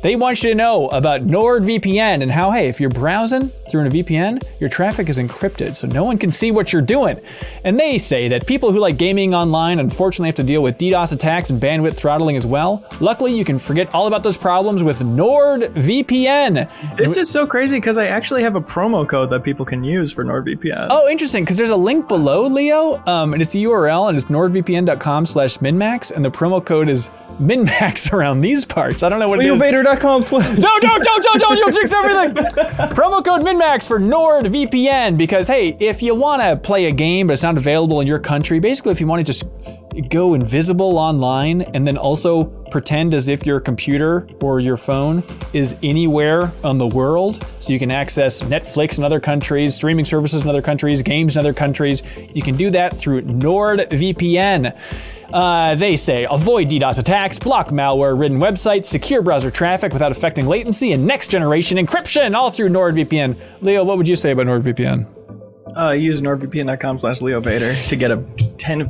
They 0.02 0.18
want 0.18 0.44
you 0.44 0.50
to 0.50 0.56
know 0.56 0.90
about 0.90 1.22
NordVPN 1.22 2.22
and 2.22 2.30
how, 2.30 2.52
hey, 2.52 2.68
if 2.68 2.82
you're 2.82 2.90
browsing 2.90 3.48
through 3.72 3.86
a 3.86 3.90
VPN, 3.90 4.44
your 4.60 4.70
traffic 4.70 5.08
is 5.08 5.18
encrypted, 5.18 5.78
so 5.78 5.88
no 5.88 6.04
one 6.04 6.18
can 6.18 6.30
see 6.30 6.52
what 6.52 6.74
you're 6.74 6.82
doing. 6.82 7.22
And 7.64 7.80
they 7.80 7.98
say 7.98 8.28
that 8.28 8.46
people 8.46 8.74
who 8.74 8.80
like 8.80 8.98
gaming 8.98 9.34
online 9.34 9.80
unfortunately 9.80 10.28
have 10.28 10.36
to 10.36 10.44
deal 10.44 10.62
with 10.62 10.78
DDoS 10.78 11.14
attacks 11.14 11.52
and 11.52 11.62
bandwidth 11.62 11.96
throttling 11.96 12.36
as 12.36 12.46
well. 12.46 12.86
Luckily, 13.00 13.34
you 13.34 13.46
can 13.46 13.58
forget 13.58 13.96
all 13.96 14.08
about 14.08 14.24
those 14.24 14.38
problems 14.38 14.84
with 14.84 15.00
NordVPN. 15.00 16.70
This 16.98 17.16
is 17.16 17.30
so 17.30 17.48
crazy 17.48 17.78
because 17.78 17.98
I 17.98 18.08
actually 18.08 18.44
have 18.44 18.58
a 18.58 18.62
promo 18.62 19.08
code 19.08 19.30
that 19.30 19.42
people 19.42 19.66
can 19.66 19.86
use 19.86 20.12
for 20.12 20.26
NordVPN. 20.26 20.88
Oh, 20.90 21.08
interesting, 21.14 21.44
because 21.44 21.58
there's 21.58 21.70
a 21.70 21.76
link 21.76 22.08
below, 22.08 22.48
Leo, 22.48 23.02
um, 23.08 23.34
and 23.34 23.42
it's 23.42 23.54
the 23.54 23.64
URL, 23.64 24.10
and 24.10 24.18
it's 24.18 24.26
nordvpn.com 24.26 25.26
slash 25.26 25.58
minnmax, 25.60 26.12
and 26.12 26.26
the 26.26 26.32
promo 26.32 26.64
code 26.64 26.90
is 26.90 27.10
minnmax 27.40 28.12
around 28.14 28.42
these 28.42 28.66
parts. 28.66 29.04
I 29.04 29.10
don't 29.10 29.20
know 29.20 29.30
what 29.30 29.40
it 29.40 29.46
is. 29.46 29.60
LeoVader.com 29.60 30.24
slash. 30.24 30.58
No, 30.58 30.80
don't, 30.80 31.04
don't, 31.04 31.24
don't, 31.24 31.40
don't, 31.40 31.58
you'll 31.58 31.72
jinx 31.72 31.94
everything. 31.94 32.34
Promo 32.94 33.24
code 33.24 33.44
MinnMax 33.44 33.88
for 33.88 34.00
NordVPN 34.00 35.16
because, 35.18 35.48
hey, 35.48 35.78
if 35.80 36.02
you 36.02 36.16
want 36.16 36.42
to 36.42 36.56
play 36.58 36.86
a 36.86 36.92
game 36.92 37.28
but 37.28 37.34
it's 37.34 37.44
not 37.44 37.58
available 37.58 38.02
in 38.02 38.08
your 38.08 38.20
country, 38.20 38.60
basically, 38.60 38.92
if 38.92 39.00
you 39.00 39.08
want 39.08 39.20
to 39.20 39.24
just 39.24 39.46
go 40.02 40.34
invisible 40.34 40.98
online 40.98 41.62
and 41.62 41.88
then 41.88 41.98
also 41.98 42.46
pretend 42.72 43.14
as 43.14 43.28
if 43.28 43.46
your 43.46 43.60
computer 43.60 44.28
or 44.42 44.60
your 44.60 44.78
phone 44.78 45.24
is 45.54 45.76
anywhere 45.84 46.52
on 46.64 46.78
the 46.78 46.88
world 46.88 47.46
so 47.60 47.72
you 47.72 47.80
can 47.80 47.92
access 47.92 48.42
Netflix 48.42 48.98
in 48.98 49.04
other 49.04 49.20
countries, 49.20 49.76
streaming 49.76 50.06
services 50.06 50.44
in 50.44 50.50
other 50.50 50.62
countries, 50.62 51.02
games 51.02 51.36
in 51.36 51.40
other 51.40 51.54
countries, 51.54 52.04
you 52.34 52.42
can 52.42 52.56
do 52.56 52.70
that 52.72 52.98
through 52.98 53.22
NordVPN. 53.22 54.78
Uh, 55.32 55.74
they 55.76 55.96
say 55.96 56.28
avoid 56.30 56.70
DDoS 56.70 57.00
attacks, 57.00 57.40
block 57.40 57.70
malware 57.70 58.18
ridden 58.18 58.40
websites, 58.40 58.86
secure 58.86 59.22
browser 59.22 59.50
traffic 59.50 59.92
without 59.92 60.12
affecting 60.12 60.46
latency, 60.46 60.92
and 60.92 61.06
next 61.06 61.30
generation 61.30 61.78
encryption 61.78 62.36
all 62.36 62.52
through 62.52 62.70
NordVPN. 62.70 63.36
Leo, 63.62 63.84
what 63.84 63.98
would 63.98 64.08
you 64.08 64.16
say 64.16 64.32
about 64.32 64.46
NordVPN? 64.46 65.08
Uh, 65.76 65.92
use 65.92 66.22
nordvpn.com 66.22 66.98
slash 67.00 67.20
leovader 67.20 67.90
to 67.90 67.96
get 67.96 68.12
a 68.12 68.18
10 68.58 68.88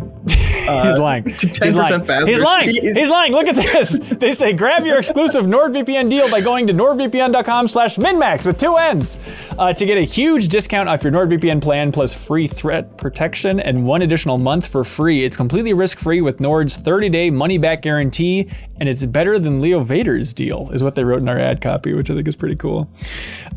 uh, 0.67 0.87
He's 0.89 0.99
lying. 0.99 1.23
He's 1.27 1.35
10% 1.35 1.75
lying. 1.75 2.05
faster 2.05 2.27
He's 2.27 2.39
lying. 2.39 2.69
He's 2.95 3.09
lying. 3.09 3.31
Look 3.31 3.47
at 3.47 3.55
this. 3.55 3.99
They 4.23 4.31
say 4.31 4.53
grab 4.53 4.85
your 4.85 4.99
exclusive 4.99 5.47
NordVPN 5.47 6.09
deal 6.09 6.29
by 6.31 6.39
going 6.39 6.67
to 6.67 6.73
nordvpn.com 6.73 7.67
slash 7.67 7.97
minnmax 7.97 8.45
with 8.45 8.57
two 8.57 8.77
N's 8.77 9.19
uh, 9.57 9.73
to 9.73 9.85
get 9.85 9.97
a 9.97 10.03
huge 10.03 10.47
discount 10.47 10.87
off 10.87 11.03
your 11.03 11.11
NordVPN 11.11 11.61
plan 11.61 11.91
plus 11.91 12.13
free 12.13 12.47
threat 12.47 12.97
protection 12.97 13.59
and 13.59 13.85
one 13.85 14.01
additional 14.01 14.37
month 14.37 14.67
for 14.67 14.85
free. 14.85 15.25
It's 15.25 15.35
completely 15.35 15.73
risk-free 15.73 16.21
with 16.21 16.39
Nord's 16.39 16.77
30-day 16.77 17.31
money-back 17.31 17.81
guarantee, 17.81 18.47
and 18.79 18.87
it's 18.87 19.05
better 19.05 19.39
than 19.39 19.59
Leo 19.59 19.81
Vader's 19.81 20.31
deal, 20.31 20.69
is 20.71 20.83
what 20.83 20.95
they 20.95 21.03
wrote 21.03 21.21
in 21.21 21.27
our 21.27 21.39
ad 21.39 21.59
copy, 21.59 21.93
which 21.93 22.09
I 22.09 22.13
think 22.13 22.27
is 22.27 22.35
pretty 22.37 22.55
cool. 22.55 22.87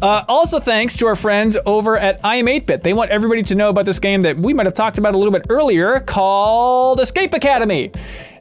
Uh, 0.02 0.24
also, 0.28 0.58
thanks 0.58 0.96
to 0.96 1.06
our 1.06 1.16
friends 1.16 1.56
over 1.64 1.96
at 1.96 2.20
iam8bit. 2.22 2.82
They 2.82 2.92
want 2.92 3.10
everybody 3.10 3.42
to 3.44 3.54
know 3.54 3.68
about 3.68 3.84
this 3.84 4.00
game 4.00 4.22
that 4.22 4.36
we 4.36 4.52
might 4.52 4.66
have 4.66 4.74
talked 4.74 4.98
about 4.98 5.14
a 5.14 5.18
little 5.18 5.32
bit 5.32 5.46
earlier 5.48 6.00
called 6.00 6.95
Escape 7.00 7.34
Academy. 7.34 7.90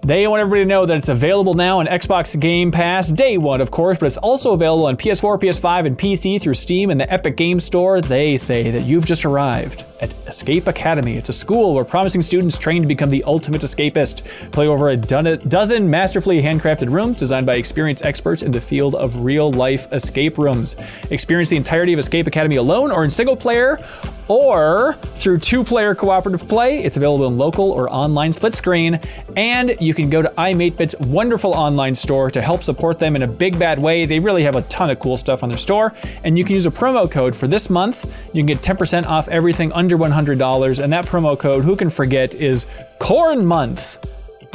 They 0.05 0.27
want 0.27 0.41
everybody 0.41 0.61
to 0.61 0.67
know 0.67 0.85
that 0.85 0.97
it's 0.97 1.09
available 1.09 1.55
now 1.55 1.79
on 1.79 1.87
Xbox 1.87 2.39
Game 2.39 2.69
Pass, 2.69 3.11
day 3.11 3.39
one, 3.39 3.59
of 3.59 3.71
course, 3.71 3.97
but 3.97 4.05
it's 4.05 4.19
also 4.19 4.53
available 4.53 4.85
on 4.85 4.97
PS4, 4.97 5.39
PS5, 5.39 5.87
and 5.87 5.97
PC 5.97 6.39
through 6.39 6.53
Steam 6.53 6.91
and 6.91 7.01
the 7.01 7.11
Epic 7.11 7.35
Game 7.35 7.59
Store. 7.59 8.01
They 8.01 8.37
say 8.37 8.69
that 8.69 8.83
you've 8.83 9.07
just 9.07 9.25
arrived 9.25 9.83
at 10.01 10.13
Escape 10.27 10.67
Academy. 10.67 11.17
It's 11.17 11.29
a 11.29 11.33
school 11.33 11.73
where 11.73 11.83
promising 11.83 12.21
students 12.21 12.55
train 12.55 12.83
to 12.83 12.87
become 12.87 13.09
the 13.09 13.23
ultimate 13.23 13.61
escapist. 13.61 14.23
Play 14.51 14.67
over 14.67 14.89
a 14.89 14.95
dozen 14.95 15.89
masterfully 15.89 16.39
handcrafted 16.39 16.91
rooms 16.91 17.17
designed 17.17 17.47
by 17.47 17.55
experienced 17.55 18.05
experts 18.05 18.43
in 18.43 18.51
the 18.51 18.61
field 18.61 18.93
of 18.93 19.21
real 19.21 19.51
life 19.53 19.91
escape 19.91 20.37
rooms. 20.37 20.75
Experience 21.09 21.49
the 21.49 21.57
entirety 21.57 21.93
of 21.93 21.99
Escape 21.99 22.27
Academy 22.27 22.57
alone 22.57 22.91
or 22.91 23.03
in 23.03 23.09
single 23.09 23.35
player 23.35 23.79
or 24.27 24.93
through 25.15 25.37
two 25.39 25.63
player 25.63 25.93
cooperative 25.95 26.47
play. 26.47 26.83
It's 26.83 26.97
available 26.97 27.27
in 27.27 27.37
local 27.37 27.71
or 27.71 27.89
online 27.91 28.33
split 28.33 28.55
screen. 28.55 28.99
And 29.35 29.75
you 29.79 29.93
can 29.95 30.09
go 30.09 30.21
to 30.21 30.29
iam8bit's 30.29 30.95
wonderful 31.07 31.51
online 31.51 31.95
store 31.95 32.29
to 32.31 32.41
help 32.41 32.63
support 32.63 32.99
them 32.99 33.15
in 33.15 33.23
a 33.23 33.27
big 33.27 33.57
bad 33.57 33.79
way. 33.79 34.05
They 34.05 34.19
really 34.19 34.43
have 34.43 34.55
a 34.55 34.61
ton 34.63 34.89
of 34.89 34.99
cool 34.99 35.17
stuff 35.17 35.41
on 35.41 35.49
their 35.49 35.57
store. 35.57 35.93
And 36.23 36.37
you 36.37 36.45
can 36.45 36.53
use 36.53 36.65
a 36.65 36.71
promo 36.71 37.09
code 37.09 37.35
for 37.35 37.47
this 37.47 37.69
month. 37.69 38.05
You 38.33 38.43
can 38.43 38.45
get 38.45 38.59
10% 38.59 39.05
off 39.05 39.27
everything 39.29 39.71
under 39.71 39.97
$100. 39.97 40.83
And 40.83 40.93
that 40.93 41.05
promo 41.05 41.37
code, 41.37 41.63
who 41.63 41.75
can 41.75 41.89
forget, 41.89 42.35
is 42.35 42.67
Corn 42.99 43.45
Month. 43.45 44.05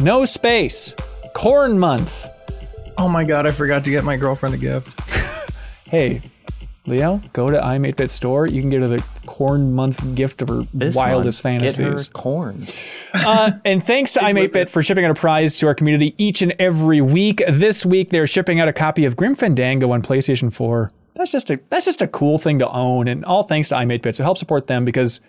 No 0.00 0.24
space. 0.24 0.94
Corn 1.34 1.78
Month. 1.78 2.28
Oh 2.98 3.08
my 3.08 3.24
god, 3.24 3.46
I 3.46 3.50
forgot 3.50 3.84
to 3.84 3.90
get 3.90 4.04
my 4.04 4.16
girlfriend 4.16 4.54
a 4.54 4.58
gift. 4.58 5.00
Hey, 5.90 6.22
Leo, 6.90 7.20
go 7.32 7.50
to 7.50 7.58
iam8bit 7.58 8.10
store. 8.10 8.46
You 8.46 8.60
can 8.60 8.68
get 8.70 8.82
her 8.82 8.88
the 8.88 9.02
Corn 9.26 9.72
Month 9.72 10.14
gift 10.14 10.42
of 10.42 10.48
her 10.48 10.64
This 10.74 10.94
wildest 10.94 11.42
month, 11.44 11.62
Get 11.62 11.76
her 11.76 11.82
fantasies. 11.84 12.08
corn. 12.10 12.66
Uh, 13.14 13.52
and 13.64 13.82
thanks 13.82 14.12
to 14.14 14.20
iam8bit 14.20 14.68
for 14.68 14.82
shipping 14.82 15.04
out 15.04 15.10
a 15.10 15.14
prize 15.14 15.56
to 15.56 15.66
our 15.66 15.74
community 15.74 16.14
each 16.18 16.42
and 16.42 16.54
every 16.58 17.00
week. 17.00 17.42
This 17.48 17.86
week 17.86 18.10
they're 18.10 18.26
shipping 18.26 18.60
out 18.60 18.68
a 18.68 18.72
copy 18.72 19.04
of 19.04 19.16
Grim 19.16 19.34
Fandango 19.34 19.90
on 19.92 20.02
PlayStation 20.02 20.52
4. 20.52 20.90
That's 21.14 21.32
just 21.32 21.50
a 21.50 21.60
that's 21.70 21.84
just 21.84 22.02
a 22.02 22.06
cool 22.08 22.38
thing 22.38 22.58
to 22.60 22.68
own, 22.70 23.06
and 23.08 23.24
all 23.24 23.42
thanks 23.42 23.68
to 23.70 23.74
iam8bit. 23.76 24.16
So 24.16 24.22
help 24.24 24.38
support 24.38 24.66
them 24.68 24.84
because 24.84 25.20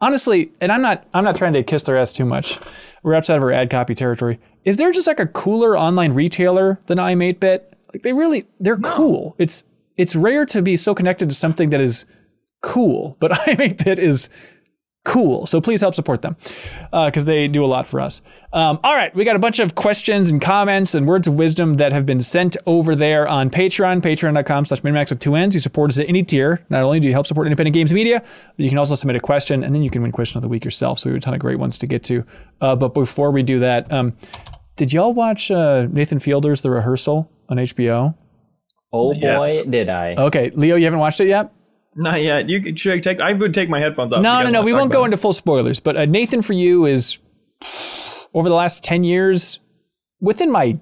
honestly, 0.00 0.52
and 0.60 0.70
I'm 0.70 0.82
not 0.82 1.06
I'm 1.14 1.24
not 1.24 1.36
trying 1.36 1.52
to 1.54 1.62
kiss 1.62 1.82
their 1.84 1.96
ass 1.96 2.12
too 2.12 2.24
much. 2.24 2.58
We're 3.02 3.14
outside 3.14 3.36
of 3.36 3.42
our 3.42 3.52
ad 3.52 3.70
copy 3.70 3.94
territory. 3.94 4.38
Is 4.64 4.76
there 4.76 4.92
just 4.92 5.06
like 5.06 5.20
a 5.20 5.26
cooler 5.26 5.78
online 5.78 6.12
retailer 6.12 6.80
than 6.86 6.98
iam8bit? 6.98 7.62
Like 7.94 8.02
they 8.02 8.12
really 8.12 8.44
they're 8.60 8.76
cool. 8.76 9.34
It's 9.38 9.64
it's 9.98 10.16
rare 10.16 10.46
to 10.46 10.62
be 10.62 10.76
so 10.76 10.94
connected 10.94 11.28
to 11.28 11.34
something 11.34 11.70
that 11.70 11.80
is 11.80 12.06
cool, 12.62 13.16
but 13.20 13.30
iam8bit 13.46 13.98
is 13.98 14.30
cool. 15.04 15.46
So 15.46 15.60
please 15.60 15.80
help 15.80 15.94
support 15.94 16.20
them 16.20 16.36
because 16.92 17.24
they 17.24 17.48
do 17.48 17.64
a 17.64 17.66
lot 17.66 17.86
for 17.86 17.98
us. 18.00 18.20
Um, 18.52 18.78
all 18.84 18.94
right, 18.94 19.14
we 19.14 19.24
got 19.24 19.36
a 19.36 19.38
bunch 19.38 19.58
of 19.58 19.74
questions 19.74 20.30
and 20.30 20.40
comments 20.40 20.94
and 20.94 21.08
words 21.08 21.26
of 21.26 21.36
wisdom 21.36 21.74
that 21.74 21.92
have 21.92 22.04
been 22.04 22.20
sent 22.20 22.58
over 22.66 22.94
there 22.94 23.26
on 23.26 23.48
Patreon, 23.48 24.02
patreon.com 24.02 24.66
slash 24.66 24.82
minnmax 24.82 25.08
with 25.10 25.18
two. 25.18 25.34
You 25.34 25.60
support 25.60 25.90
us 25.90 25.98
at 25.98 26.08
any 26.08 26.22
tier. 26.22 26.64
Not 26.68 26.82
only 26.82 27.00
do 27.00 27.06
you 27.08 27.14
help 27.14 27.26
support 27.26 27.46
independent 27.46 27.74
games 27.74 27.92
media, 27.92 28.20
but 28.20 28.62
you 28.62 28.68
can 28.68 28.76
also 28.76 28.94
submit 28.94 29.16
a 29.16 29.20
question 29.20 29.64
and 29.64 29.74
then 29.74 29.82
you 29.82 29.90
can 29.90 30.02
win 30.02 30.12
question 30.12 30.36
of 30.38 30.42
the 30.42 30.48
week 30.48 30.64
yourself. 30.64 30.98
So 30.98 31.08
we 31.08 31.14
have 31.14 31.22
a 31.22 31.24
ton 31.24 31.34
of 31.34 31.40
great 31.40 31.58
ones 31.58 31.78
to 31.78 31.86
get 31.86 32.02
to. 32.04 32.24
Uh, 32.60 32.76
but 32.76 32.92
before 32.92 33.30
we 33.30 33.42
do 33.42 33.60
that, 33.60 33.90
um, 33.90 34.14
did 34.76 34.92
y'all 34.92 35.14
watch 35.14 35.50
uh, 35.50 35.86
Nathan 35.90 36.18
Fielder's 36.18 36.60
The 36.60 36.70
Rehearsal 36.70 37.30
on 37.48 37.56
HBO? 37.56 38.14
Oh 38.92 39.12
boy, 39.12 39.18
Yes. 39.20 39.66
did 39.66 39.88
I. 39.90 40.14
Okay, 40.14 40.50
Leo, 40.54 40.76
you 40.76 40.84
haven't 40.84 41.00
watched 41.00 41.20
it 41.20 41.26
yet? 41.26 41.52
Not 41.94 42.22
yet. 42.22 42.48
You 42.48 42.60
could- 42.62 42.78
should 42.78 43.02
take. 43.02 43.20
I 43.20 43.32
would 43.32 43.52
take 43.52 43.68
my 43.68 43.80
headphones 43.80 44.12
off. 44.12 44.22
No, 44.22 44.42
no, 44.42 44.50
no. 44.50 44.62
We 44.62 44.72
won't 44.72 44.92
go 44.92 45.02
it. 45.02 45.06
into 45.06 45.16
full 45.16 45.32
spoilers, 45.32 45.80
but 45.80 45.96
uh, 45.96 46.04
Nathan 46.06 46.42
for 46.42 46.52
you 46.52 46.86
is 46.86 47.18
over 48.34 48.48
the 48.48 48.54
last 48.54 48.84
10 48.84 49.04
years 49.04 49.58
within 50.20 50.50
my 50.52 50.78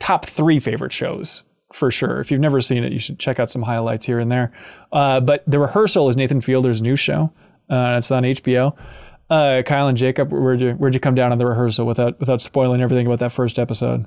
top 0.00 0.24
three 0.24 0.58
favorite 0.58 0.92
shows 0.92 1.44
for 1.72 1.90
sure. 1.90 2.20
If 2.20 2.30
you've 2.30 2.40
never 2.40 2.60
seen 2.60 2.82
it, 2.84 2.92
you 2.92 2.98
should 2.98 3.18
check 3.18 3.38
out 3.38 3.50
some 3.50 3.62
highlights 3.62 4.06
here 4.06 4.18
and 4.20 4.30
there. 4.32 4.52
Uh, 4.92 5.20
but 5.20 5.42
The 5.46 5.58
Rehearsal 5.58 6.08
is 6.08 6.16
Nathan 6.16 6.40
Fielder's 6.40 6.80
new 6.80 6.96
show. 6.96 7.32
Uh, 7.68 7.96
it's 7.98 8.10
on 8.10 8.22
HBO. 8.22 8.76
Uh, 9.28 9.62
Kyle 9.66 9.88
and 9.88 9.96
Jacob, 9.98 10.32
where'd 10.32 10.60
you, 10.60 10.72
where'd 10.72 10.94
you 10.94 11.00
come 11.00 11.14
down 11.14 11.32
on 11.32 11.38
The 11.38 11.46
Rehearsal 11.46 11.84
without, 11.86 12.18
without 12.20 12.40
spoiling 12.42 12.80
everything 12.80 13.06
about 13.06 13.18
that 13.20 13.32
first 13.32 13.58
episode? 13.58 14.06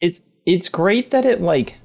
It's 0.00 0.20
it's 0.48 0.68
great 0.68 1.10
that 1.10 1.26
it 1.26 1.42
like 1.42 1.76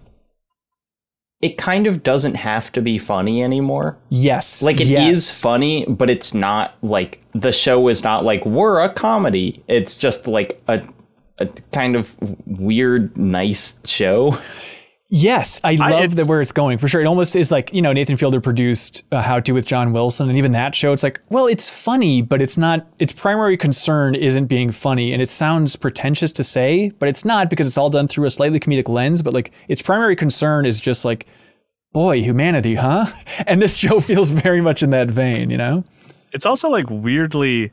it 1.42 1.58
kind 1.58 1.86
of 1.86 2.04
doesn't 2.04 2.36
have 2.36 2.72
to 2.72 2.82
be 2.82 2.98
funny 2.98 3.44
anymore. 3.44 3.98
Yes. 4.08 4.64
Like 4.64 4.80
it 4.80 4.90
is 4.90 5.28
yes. 5.28 5.42
funny, 5.42 5.86
but 5.88 6.10
it's 6.10 6.34
not 6.34 6.76
like 6.82 7.22
the 7.34 7.52
show 7.52 7.90
is 7.90 8.02
not 8.02 8.24
like 8.24 8.46
we're 8.46 8.80
a 8.80 8.88
comedy. 8.88 9.62
It's 9.68 9.96
just 9.96 10.26
like 10.28 10.62
a 10.70 10.82
a 11.40 11.48
kind 11.74 11.98
of 11.98 12.16
weird, 12.46 13.18
nice 13.18 13.80
show. 13.86 14.40
Yes, 15.16 15.62
I 15.64 15.76
love 15.76 16.16
the 16.16 16.26
where 16.26 16.42
it's 16.42 16.52
going 16.52 16.80
for 16.80 16.88
sure. 16.88 17.00
It 17.00 17.06
almost 17.06 17.36
is 17.36 17.52
like 17.52 17.72
you 17.72 17.84
know 17.84 17.94
Nathan 17.94 18.18
Fielder 18.18 18.42
produced 18.42 19.04
uh, 19.12 19.22
How 19.22 19.40
to 19.42 19.52
with 19.52 19.64
John 19.64 19.94
Wilson, 19.94 20.28
and 20.28 20.40
even 20.40 20.54
that 20.54 20.74
show, 20.74 20.92
it's 20.92 21.04
like, 21.04 21.22
well, 21.30 21.46
it's 21.46 21.70
funny, 21.70 22.24
but 22.24 22.42
it's 22.42 22.58
not. 22.58 22.88
Its 22.98 23.14
primary 23.14 23.56
concern 23.56 24.16
isn't 24.16 24.48
being 24.48 24.72
funny, 24.72 25.14
and 25.14 25.22
it 25.22 25.30
sounds 25.30 25.76
pretentious 25.76 26.32
to 26.32 26.44
say, 26.44 26.90
but 26.98 27.08
it's 27.10 27.24
not 27.24 27.48
because 27.48 27.68
it's 27.68 27.78
all 27.78 27.92
done 27.92 28.08
through 28.08 28.26
a 28.26 28.32
slightly 28.32 28.60
comedic 28.60 28.90
lens. 28.90 29.22
But 29.22 29.36
like 29.36 29.52
its 29.68 29.84
primary 29.84 30.16
concern 30.16 30.66
is 30.66 30.82
just 30.82 31.06
like, 31.06 31.28
boy, 31.92 32.24
humanity, 32.24 32.74
huh? 32.74 33.06
And 33.46 33.62
this 33.62 33.78
show 33.78 34.00
feels 34.00 34.32
very 34.32 34.62
much 34.62 34.82
in 34.82 34.90
that 34.90 35.12
vein, 35.12 35.52
you 35.52 35.58
know. 35.58 35.84
it's 36.32 36.48
also 36.48 36.70
like 36.70 36.90
weirdly 36.90 37.72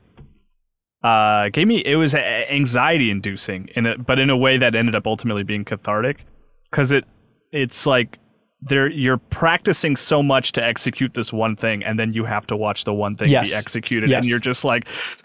uh 1.03 1.49
gave 1.49 1.67
me 1.67 1.79
it 1.87 1.97
was 1.97 2.15
anxiety 2.15 3.11
inducing 3.11 3.71
in 3.75 3.87
it 3.87 4.05
but 4.05 4.19
in 4.19 4.29
a 4.29 4.37
way 4.37 4.59
that 4.59 4.75
ended 4.75 4.95
up 4.95 5.07
ultimately 5.07 5.43
being 5.43 5.65
cathartic 5.65 6.27
because 6.71 6.93
it 6.93 7.07
it's 7.53 7.87
like 7.87 8.19
there 8.63 8.89
you're 8.89 9.17
practicing 9.17 9.97
so 9.97 10.23
much 10.23 10.53
to 10.53 10.63
execute 10.63 11.15
this 11.15 11.33
one 11.33 11.57
thing 11.57 11.83
and 11.83 11.99
then 11.99 12.13
you 12.13 12.25
have 12.27 12.47
to 12.47 12.55
watch 12.55 12.85
the 12.85 12.93
one 12.93 13.17
thing 13.17 13.31
Yes. 13.31 13.51
be 13.51 13.57
executed 13.57 14.11
Yes. 14.11 14.23
and 14.23 14.31
you're 14.31 14.39
just 14.39 14.65
like 14.65 14.85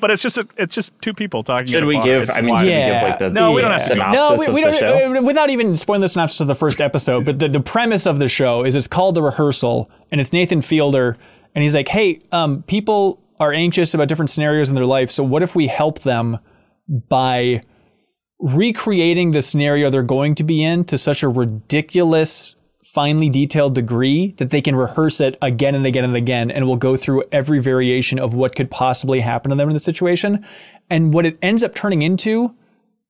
but 0.00 0.10
it's 0.10 0.22
just 0.22 0.36
a, 0.38 0.46
it's 0.56 0.74
just 0.74 0.92
two 1.00 1.14
people 1.14 1.42
talking 1.42 1.68
Should 1.68 1.84
we 1.84 2.00
give? 2.02 2.22
It's 2.28 2.36
I 2.36 2.40
mean, 2.42 2.50
wild. 2.50 2.60
should 2.66 2.66
we 2.66 2.72
Yeah. 2.78 3.00
give 3.00 3.08
like 3.10 3.18
the 3.20 3.30
No, 3.30 3.52
we 3.52 3.62
don't 3.62 3.70
have 3.70 3.80
to 3.80 3.86
synopsis 3.86 4.20
No, 4.20 4.36
we, 4.52 4.52
we 4.54 4.64
of 4.64 4.72
the 4.72 4.78
show? 4.78 4.98
don't. 4.98 5.16
uh, 5.18 5.22
Without 5.22 5.50
even 5.50 5.76
spoiling 5.76 6.02
the 6.02 6.08
synopsis 6.08 6.40
of 6.40 6.46
the 6.46 6.54
first 6.54 6.80
episode, 6.80 7.24
but 7.24 7.38
the, 7.38 7.48
the 7.48 7.60
premise 7.60 8.06
of 8.06 8.18
the 8.18 8.28
show 8.28 8.64
is 8.64 8.74
it's 8.74 8.86
called 8.86 9.14
the 9.14 9.22
rehearsal, 9.22 9.90
and 10.12 10.20
it's 10.20 10.32
Nathan 10.32 10.60
Fielder, 10.62 11.16
and 11.54 11.62
he's 11.62 11.74
like, 11.74 11.88
"Hey, 11.88 12.20
um, 12.32 12.62
people 12.64 13.20
are 13.38 13.52
anxious 13.52 13.94
about 13.94 14.08
different 14.08 14.30
scenarios 14.30 14.68
in 14.68 14.74
their 14.74 14.84
life, 14.86 15.10
so 15.10 15.24
what 15.24 15.42
if 15.42 15.54
we 15.54 15.66
help 15.68 16.00
them 16.00 16.38
by 17.08 17.62
recreating 18.40 19.30
the 19.30 19.42
scenario 19.42 19.90
they're 19.90 20.02
going 20.02 20.34
to 20.36 20.44
be 20.44 20.62
in 20.62 20.84
to 20.84 20.98
such 20.98 21.22
a 21.22 21.28
ridiculous." 21.28 22.56
Finely 22.82 23.30
detailed 23.30 23.76
degree 23.76 24.32
that 24.38 24.50
they 24.50 24.60
can 24.60 24.74
rehearse 24.74 25.20
it 25.20 25.38
again 25.40 25.76
and 25.76 25.86
again 25.86 26.02
and 26.02 26.16
again, 26.16 26.50
and 26.50 26.66
will 26.66 26.74
go 26.74 26.96
through 26.96 27.22
every 27.30 27.60
variation 27.60 28.18
of 28.18 28.34
what 28.34 28.56
could 28.56 28.68
possibly 28.68 29.20
happen 29.20 29.50
to 29.50 29.54
them 29.54 29.68
in 29.68 29.74
the 29.74 29.78
situation. 29.78 30.44
And 30.88 31.14
what 31.14 31.24
it 31.24 31.38
ends 31.40 31.62
up 31.62 31.72
turning 31.72 32.02
into 32.02 32.52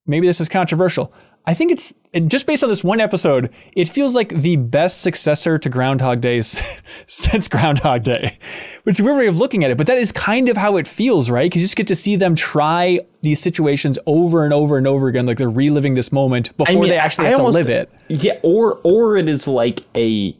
maybe 0.05 0.27
this 0.27 0.41
is 0.41 0.49
controversial. 0.49 1.13
I 1.45 1.53
think 1.55 1.71
it's 1.71 1.93
just 2.27 2.45
based 2.45 2.63
on 2.63 2.69
this 2.69 2.83
one 2.83 2.99
episode, 2.99 3.49
it 3.75 3.89
feels 3.89 4.15
like 4.15 4.29
the 4.29 4.57
best 4.57 5.01
successor 5.01 5.57
to 5.57 5.69
Groundhog 5.69 6.21
Days 6.21 6.61
since 7.07 7.47
Groundhog 7.47 8.03
Day, 8.03 8.37
which 8.83 8.97
is 8.97 8.99
a 8.99 9.03
weird 9.03 9.17
way 9.17 9.27
of 9.27 9.39
looking 9.39 9.63
at 9.63 9.71
it. 9.71 9.77
But 9.77 9.87
that 9.87 9.97
is 9.97 10.11
kind 10.11 10.49
of 10.49 10.57
how 10.57 10.77
it 10.77 10.87
feels, 10.87 11.29
right? 11.31 11.45
Because 11.49 11.61
you 11.61 11.65
just 11.67 11.75
get 11.77 11.87
to 11.87 11.95
see 11.95 12.15
them 12.15 12.35
try 12.35 12.99
these 13.23 13.39
situations 13.39 13.97
over 14.05 14.43
and 14.45 14.53
over 14.53 14.77
and 14.77 14.85
over 14.85 15.07
again, 15.07 15.25
like 15.25 15.37
they're 15.37 15.49
reliving 15.49 15.95
this 15.95 16.11
moment 16.11 16.55
before 16.57 16.75
I 16.75 16.79
mean, 16.79 16.89
they 16.89 16.97
actually 16.97 17.27
have 17.29 17.39
almost- 17.39 17.57
to 17.57 17.63
live 17.63 17.69
it. 17.69 17.89
Yeah, 18.09 18.37
or 18.43 18.79
or 18.83 19.17
it 19.17 19.27
is 19.27 19.47
like 19.47 19.81
a 19.95 20.37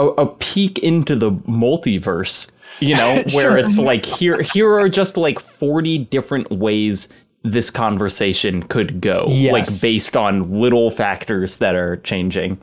a, 0.00 0.04
a 0.06 0.26
peek 0.26 0.78
into 0.80 1.14
the 1.16 1.30
multiverse, 1.32 2.50
you 2.80 2.94
know, 2.96 3.14
where 3.34 3.42
Sure. 3.42 3.58
it's 3.58 3.78
like 3.78 4.04
here 4.04 4.40
here 4.42 4.72
are 4.78 4.88
just 4.88 5.16
like 5.16 5.38
40 5.38 5.98
different 6.06 6.50
ways 6.50 7.08
this 7.44 7.70
conversation 7.70 8.62
could 8.64 9.00
go, 9.00 9.26
Yes. 9.28 9.52
like 9.52 9.80
based 9.82 10.16
on 10.16 10.60
little 10.60 10.90
factors 10.90 11.58
that 11.58 11.74
are 11.74 11.96
changing. 11.98 12.58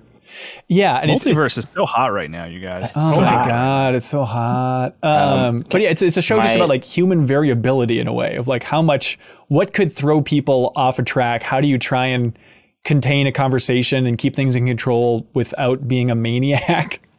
Yeah, 0.68 0.96
and 0.98 1.10
it's, 1.12 1.24
multiverse 1.24 1.58
is 1.58 1.68
so 1.74 1.86
hot 1.86 2.08
right 2.08 2.30
now 2.30 2.46
you 2.46 2.60
guys 2.60 2.92
Oh 2.96 3.12
so 3.14 3.22
my 3.22 3.28
hot. 3.28 3.48
god, 3.48 3.96
it's 3.96 4.10
so 4.10 4.26
hot. 4.26 4.96
Um, 5.02 5.64
but 5.70 5.82
yeah, 5.82 5.90
it's 5.90 6.02
it's 6.02 6.18
a 6.18 6.22
show 6.22 6.42
just 6.42 6.56
about 6.56 6.68
like 6.68 6.84
human 6.84 7.26
variability 7.26 8.00
in 8.00 8.08
a 8.08 8.14
way 8.14 8.36
of 8.36 8.48
like 8.48 8.64
how 8.64 8.82
much 8.82 9.18
what 9.48 9.72
could 9.74 9.94
throw 9.94 10.22
people 10.22 10.74
off 10.76 11.00
a 11.00 11.04
track. 11.04 11.42
How 11.42 11.62
do 11.62 11.68
you 11.68 11.78
try 11.78 12.08
and 12.08 12.38
contain 12.84 13.28
a 13.28 13.32
conversation 13.32 14.06
and 14.06 14.18
keep 14.18 14.36
things 14.36 14.56
in 14.58 14.66
control 14.66 15.26
without 15.34 15.88
being 15.88 16.12
a 16.12 16.16
maniac? 16.16 17.02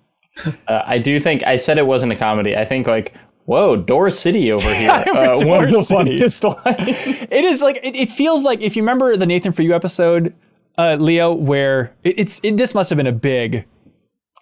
Uh, 0.68 0.82
I 0.86 0.98
do 0.98 1.18
think 1.18 1.42
I 1.46 1.57
said 1.57 1.78
it 1.78 1.86
wasn't 1.86 2.12
a 2.12 2.14
comedy. 2.14 2.54
I 2.54 2.66
think 2.66 2.86
like, 2.86 3.14
whoa, 3.47 3.76
Door 3.76 4.11
City 4.11 4.53
over 4.53 4.72
here. 4.74 4.90
Uh, 5.07 5.40
one 5.44 5.64
of 5.64 5.72
the 5.72 5.82
City. 5.82 6.20
It 7.30 7.44
is 7.44 7.61
like 7.62 7.80
it, 7.82 7.97
it 7.97 8.11
feels 8.11 8.44
like 8.44 8.61
if 8.61 8.76
you 8.76 8.82
remember 8.82 9.16
the 9.16 9.26
Nathan 9.26 9.53
for 9.53 9.62
You 9.62 9.74
episode, 9.74 10.34
uh, 10.78 10.97
Leo, 11.01 11.32
where 11.32 11.94
it, 12.05 12.18
it's 12.18 12.40
it, 12.42 12.57
this 12.57 12.74
must 12.74 12.90
have 12.90 12.97
been 12.97 13.07
a 13.07 13.12
big 13.12 13.64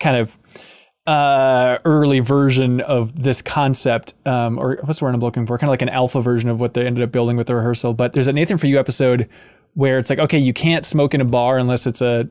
kind 0.01 0.17
of 0.17 0.37
uh, 1.07 1.79
early 1.85 2.21
version 2.21 2.81
of 2.81 3.23
this 3.23 3.43
concept, 3.43 4.15
um, 4.27 4.59
or 4.59 4.79
what's 4.85 4.99
the 4.99 5.05
word 5.05 5.15
I'm 5.15 5.21
looking 5.21 5.47
for? 5.47 5.59
Kind 5.59 5.69
of 5.69 5.73
like 5.73 5.83
an 5.83 5.91
alpha 5.91 6.21
version 6.21 6.49
of 6.51 6.61
what 6.61 6.75
they 6.75 6.87
ended 6.87 7.05
up 7.05 7.13
building 7.13 7.37
with 7.37 7.47
the 7.47 7.55
rehearsal. 7.55 7.95
But 7.95 8.15
there's 8.15 8.29
a 8.29 8.33
Nathan 8.33 8.59
for 8.59 8.67
You 8.67 8.81
episode 8.81 9.29
where 9.75 9.99
it's 9.99 10.09
like, 10.09 10.19
okay, 10.19 10.39
you 10.39 10.53
can't 10.53 10.85
smoke 10.85 11.15
in 11.15 11.21
a 11.21 11.25
bar 11.25 11.59
unless 11.59 11.87
it's 11.87 12.01
a, 12.01 12.29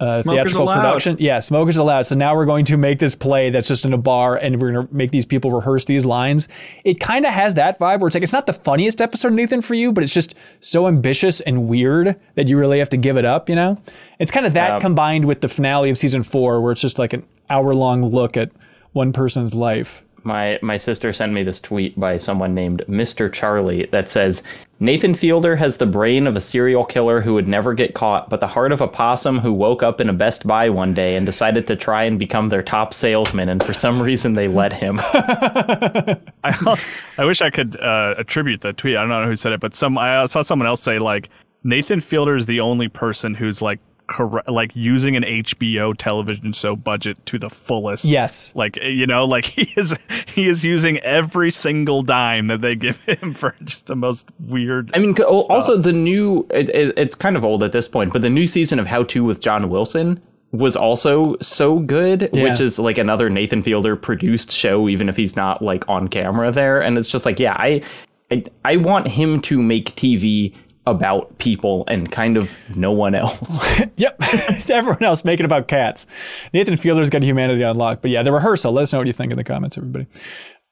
Uh, 0.00 0.06
a 0.06 0.22
theatrical 0.22 0.62
allowed. 0.62 0.76
production. 0.76 1.16
Yeah, 1.18 1.40
smokers 1.40 1.76
allowed. 1.76 2.02
So 2.06 2.14
now 2.14 2.36
we're 2.36 2.46
going 2.46 2.64
to 2.66 2.76
make 2.76 3.00
this 3.00 3.16
play 3.16 3.50
that's 3.50 3.66
just 3.66 3.84
in 3.84 3.92
a 3.92 3.98
bar, 3.98 4.36
and 4.36 4.60
we're 4.60 4.70
going 4.72 4.86
to 4.86 4.94
make 4.94 5.10
these 5.10 5.26
people 5.26 5.50
rehearse 5.50 5.84
these 5.86 6.06
lines. 6.06 6.46
It 6.84 7.00
kind 7.00 7.26
of 7.26 7.32
has 7.32 7.54
that 7.54 7.80
vibe 7.80 7.98
where 7.98 8.06
it's 8.06 8.14
like 8.14 8.22
it's 8.22 8.32
not 8.32 8.46
the 8.46 8.52
funniest 8.52 9.00
episode 9.00 9.28
of 9.28 9.34
Nathan 9.34 9.60
for 9.60 9.74
You, 9.74 9.92
but 9.92 10.04
it's 10.04 10.14
just 10.14 10.36
so 10.60 10.86
ambitious 10.86 11.40
and 11.40 11.66
weird 11.66 12.14
that 12.36 12.46
you 12.46 12.56
really 12.56 12.78
have 12.78 12.88
to 12.90 12.96
give 12.96 13.16
it 13.16 13.24
up. 13.24 13.48
You 13.48 13.56
know, 13.56 13.82
it's 14.20 14.30
kind 14.30 14.46
of 14.46 14.54
that 14.54 14.68
Yeah. 14.74 14.78
combined 14.78 15.24
with 15.24 15.40
the 15.40 15.48
finale 15.48 15.90
of 15.90 15.98
season 15.98 16.22
four, 16.22 16.60
where 16.60 16.70
it's 16.70 16.80
just 16.80 16.98
like 17.00 17.12
an 17.12 17.24
hour 17.50 17.74
long 17.74 18.06
look 18.06 18.36
at 18.36 18.50
one 18.92 19.12
person's 19.12 19.54
life. 19.54 20.04
My 20.24 20.58
my 20.62 20.76
sister 20.76 21.12
sent 21.12 21.32
me 21.32 21.42
this 21.42 21.60
tweet 21.60 21.98
by 21.98 22.16
someone 22.16 22.54
named 22.54 22.84
Mr. 22.88 23.32
Charlie 23.32 23.86
that 23.92 24.10
says 24.10 24.42
Nathan 24.80 25.14
Fielder 25.14 25.56
has 25.56 25.76
the 25.76 25.86
brain 25.86 26.26
of 26.26 26.36
a 26.36 26.40
serial 26.40 26.84
killer 26.84 27.20
who 27.20 27.34
would 27.34 27.48
never 27.48 27.74
get 27.74 27.94
caught, 27.94 28.30
but 28.30 28.38
the 28.40 28.46
heart 28.46 28.70
of 28.70 28.80
a 28.80 28.86
possum 28.86 29.38
who 29.38 29.52
woke 29.52 29.82
up 29.82 30.00
in 30.00 30.08
a 30.08 30.12
Best 30.12 30.46
Buy 30.46 30.68
one 30.70 30.94
day 30.94 31.16
and 31.16 31.26
decided 31.26 31.66
to 31.66 31.76
try 31.76 32.04
and 32.04 32.18
become 32.18 32.48
their 32.48 32.62
top 32.62 32.94
salesman, 32.94 33.48
and 33.48 33.62
for 33.62 33.72
some 33.72 34.00
reason 34.00 34.34
they 34.34 34.46
let 34.46 34.72
him. 34.72 34.98
I, 35.12 36.56
also, 36.64 36.86
I 37.16 37.24
wish 37.24 37.40
I 37.42 37.50
could 37.50 37.80
uh, 37.80 38.14
attribute 38.18 38.60
the 38.60 38.72
tweet. 38.72 38.96
I 38.96 39.00
don't 39.00 39.08
know 39.08 39.26
who 39.26 39.36
said 39.36 39.52
it, 39.52 39.60
but 39.60 39.74
some 39.74 39.98
I 39.98 40.26
saw 40.26 40.42
someone 40.42 40.68
else 40.68 40.82
say 40.82 40.98
like 41.00 41.28
Nathan 41.64 42.00
Fielder 42.00 42.36
is 42.36 42.46
the 42.46 42.60
only 42.60 42.88
person 42.88 43.34
who's 43.34 43.60
like 43.60 43.80
correct, 44.08 44.48
like 44.48 44.74
using 44.74 45.14
an 45.16 45.22
HBO 45.22 45.94
television 45.96 46.52
show 46.52 46.74
budget 46.74 47.24
to 47.26 47.38
the 47.38 47.48
fullest. 47.50 48.04
Yes. 48.04 48.52
Like 48.54 48.76
you 48.82 49.06
know, 49.06 49.24
like 49.24 49.44
he 49.56 49.72
is 49.76 49.94
he 50.26 50.48
is 50.48 50.64
using 50.64 50.98
every 51.00 51.50
single 51.50 52.02
dime 52.02 52.48
that 52.48 52.60
they 52.60 52.74
give 52.74 52.96
him 53.06 53.34
for 53.34 53.54
just 53.64 53.86
the 53.86 53.96
most 53.96 54.28
weird. 54.40 54.90
I 54.94 54.98
mean, 54.98 55.14
c- 55.16 55.22
oh, 55.26 55.42
also 55.44 55.76
the 55.76 55.92
new 55.92 56.46
it, 56.50 56.68
it, 56.70 56.98
it's 56.98 57.14
kind 57.14 57.36
of 57.36 57.44
old 57.44 57.62
at 57.62 57.72
this 57.72 57.86
point, 57.86 58.12
but 58.12 58.22
the 58.22 58.30
new 58.30 58.46
season 58.46 58.78
of 58.78 58.86
How 58.86 59.04
to 59.04 59.22
with 59.24 59.40
John 59.40 59.68
Wilson 59.70 60.20
was 60.50 60.76
also 60.76 61.36
so 61.42 61.78
good, 61.80 62.30
Yeah. 62.32 62.44
which 62.44 62.58
is 62.60 62.78
like 62.78 62.96
another 62.96 63.28
Nathan 63.28 63.62
Fielder 63.62 63.96
produced 63.96 64.50
show, 64.50 64.88
even 64.88 65.08
if 65.10 65.16
he's 65.16 65.36
not 65.36 65.60
like 65.60 65.86
on 65.88 66.08
camera 66.08 66.50
there. 66.50 66.80
And 66.80 66.96
it's 66.96 67.06
just 67.06 67.26
like, 67.26 67.38
yeah, 67.38 67.52
I, 67.58 67.82
I, 68.30 68.44
I 68.64 68.76
want 68.78 69.06
him 69.08 69.42
to 69.42 69.60
make 69.60 69.94
TV 69.94 70.54
about 70.90 71.38
people 71.38 71.84
and 71.88 72.10
kind 72.10 72.36
of 72.36 72.50
no 72.74 72.92
one 72.92 73.14
else. 73.14 73.64
Yep. 73.96 74.22
Everyone 74.70 75.02
else 75.02 75.24
make 75.24 75.40
it 75.40 75.44
about 75.44 75.66
cats. 75.66 76.06
Nathan 76.52 76.76
Fielder's 76.76 77.10
got 77.10 77.24
humanity 77.24 77.64
on 77.64 77.74
lock. 77.74 78.00
But 78.00 78.12
yeah, 78.12 78.22
the 78.22 78.30
rehearsal. 78.30 78.72
Let 78.72 78.82
us 78.82 78.92
know 78.92 79.00
what 79.00 79.08
you 79.08 79.12
think 79.12 79.32
in 79.32 79.36
the 79.36 79.42
comments, 79.42 79.76
everybody. 79.76 80.06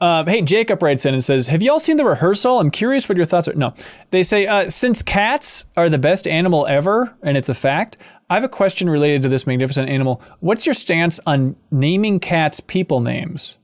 Um, 0.00 0.26
hey, 0.26 0.42
Jacob 0.42 0.80
writes 0.80 1.04
in 1.04 1.14
and 1.14 1.24
says, 1.24 1.48
Have 1.48 1.62
you 1.62 1.72
all 1.72 1.80
seen 1.80 1.96
the 1.96 2.04
rehearsal? 2.04 2.60
I'm 2.60 2.70
curious 2.70 3.08
what 3.08 3.16
your 3.16 3.24
thoughts 3.24 3.48
are. 3.48 3.54
No. 3.54 3.74
They 4.10 4.22
say, 4.22 4.46
uh, 4.46 4.68
Since 4.70 5.02
cats 5.02 5.64
are 5.76 5.88
the 5.88 5.98
best 5.98 6.28
animal 6.28 6.66
ever, 6.66 7.16
and 7.22 7.36
it's 7.36 7.48
a 7.48 7.54
fact, 7.54 7.96
I 8.30 8.34
have 8.34 8.44
a 8.44 8.48
question 8.48 8.88
related 8.88 9.22
to 9.22 9.28
this 9.28 9.46
magnificent 9.46 9.88
animal. 9.88 10.22
What's 10.40 10.66
your 10.66 10.74
stance 10.74 11.18
on 11.26 11.56
naming 11.70 12.20
cats 12.20 12.60
people 12.60 13.00
names? 13.00 13.58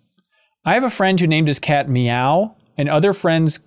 I 0.64 0.74
have 0.74 0.84
a 0.84 0.90
friend 0.90 1.20
who 1.20 1.26
named 1.26 1.48
his 1.48 1.58
cat 1.58 1.88
Meow, 1.88 2.56
and 2.76 2.88
other 2.88 3.12
friends 3.12 3.60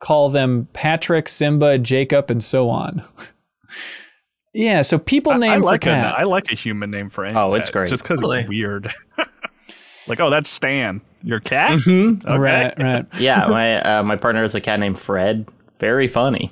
call 0.00 0.28
them 0.28 0.68
Patrick, 0.72 1.28
Simba, 1.28 1.78
Jacob, 1.78 2.30
and 2.30 2.42
so 2.42 2.68
on. 2.68 3.02
yeah, 4.54 4.82
so 4.82 4.98
people 4.98 5.32
I, 5.32 5.36
name 5.38 5.50
I 5.52 5.56
like 5.56 5.84
for 5.84 5.90
a, 5.90 5.92
cat. 5.92 6.14
I 6.18 6.24
like 6.24 6.50
a 6.50 6.54
human 6.56 6.90
name 6.90 7.10
for 7.10 7.24
any 7.24 7.36
Oh, 7.36 7.54
it's 7.54 7.68
pet, 7.68 7.72
great. 7.74 7.88
Just 7.90 8.02
because 8.02 8.20
Really? 8.20 8.40
it's 8.40 8.48
weird. 8.48 8.92
like, 10.08 10.20
oh, 10.20 10.30
that's 10.30 10.50
Stan. 10.50 11.00
Your 11.22 11.40
cat? 11.40 11.72
Mhm. 11.80 12.24
Okay. 12.24 12.38
Right, 12.38 12.74
right. 12.78 13.06
yeah, 13.18 13.46
my 13.46 13.80
uh, 13.82 14.02
my 14.02 14.16
partner 14.16 14.42
is 14.42 14.54
a 14.54 14.60
cat 14.60 14.80
named 14.80 14.98
Fred. 14.98 15.46
Very 15.78 16.08
funny. 16.08 16.50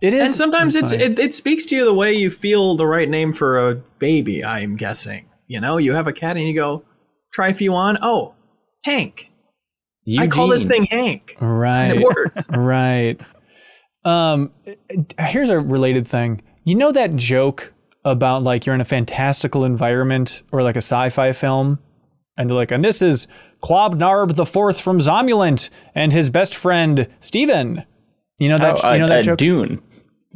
It 0.00 0.14
is. 0.14 0.20
And 0.20 0.30
sometimes 0.30 0.76
it's 0.76 0.92
funny. 0.92 1.04
it, 1.04 1.18
it 1.18 1.34
speaks 1.34 1.66
to 1.66 1.76
you 1.76 1.84
the 1.84 1.92
way 1.92 2.12
you 2.12 2.30
feel 2.30 2.76
the 2.76 2.86
right 2.86 3.08
name 3.08 3.32
for 3.32 3.58
a 3.68 3.74
baby. 3.98 4.42
I'm 4.44 4.76
guessing. 4.76 5.26
You 5.48 5.60
know, 5.60 5.76
you 5.76 5.92
have 5.92 6.06
a 6.06 6.12
cat 6.12 6.38
and 6.38 6.46
you 6.46 6.54
go, 6.54 6.84
try 7.32 7.48
a 7.48 7.54
few 7.54 7.74
on. 7.74 7.98
Oh, 8.00 8.34
Hank. 8.84 9.29
I 10.18 10.26
call 10.26 10.48
this 10.48 10.64
thing 10.64 10.86
Hank. 10.90 11.36
right. 11.40 11.96
It 11.96 12.02
works. 12.02 12.48
Right. 12.56 13.20
Um, 14.04 14.52
here's 15.18 15.50
a 15.50 15.60
related 15.60 16.08
thing. 16.08 16.42
You 16.64 16.74
know 16.74 16.90
that 16.92 17.16
joke 17.16 17.74
about 18.04 18.42
like 18.42 18.64
you're 18.64 18.74
in 18.74 18.80
a 18.80 18.86
fantastical 18.86 19.64
environment 19.64 20.42
or 20.52 20.62
like 20.62 20.76
a 20.76 20.78
sci-fi 20.78 21.32
film, 21.32 21.78
and 22.36 22.48
they're 22.48 22.56
like, 22.56 22.70
and 22.70 22.82
this 22.84 23.02
is 23.02 23.28
Quab 23.62 23.94
Narb 23.94 24.36
the 24.36 24.46
Fourth 24.46 24.80
from 24.80 24.98
Zomulant 24.98 25.68
and 25.94 26.12
his 26.12 26.30
best 26.30 26.54
friend 26.54 27.08
Steven. 27.20 27.84
You 28.38 28.48
know 28.48 28.58
that? 28.58 28.82
Oh, 28.82 28.92
you 28.92 28.98
know 29.00 29.04
uh, 29.04 29.08
that 29.08 29.18
uh, 29.18 29.22
joke? 29.22 29.38
Dune. 29.38 29.82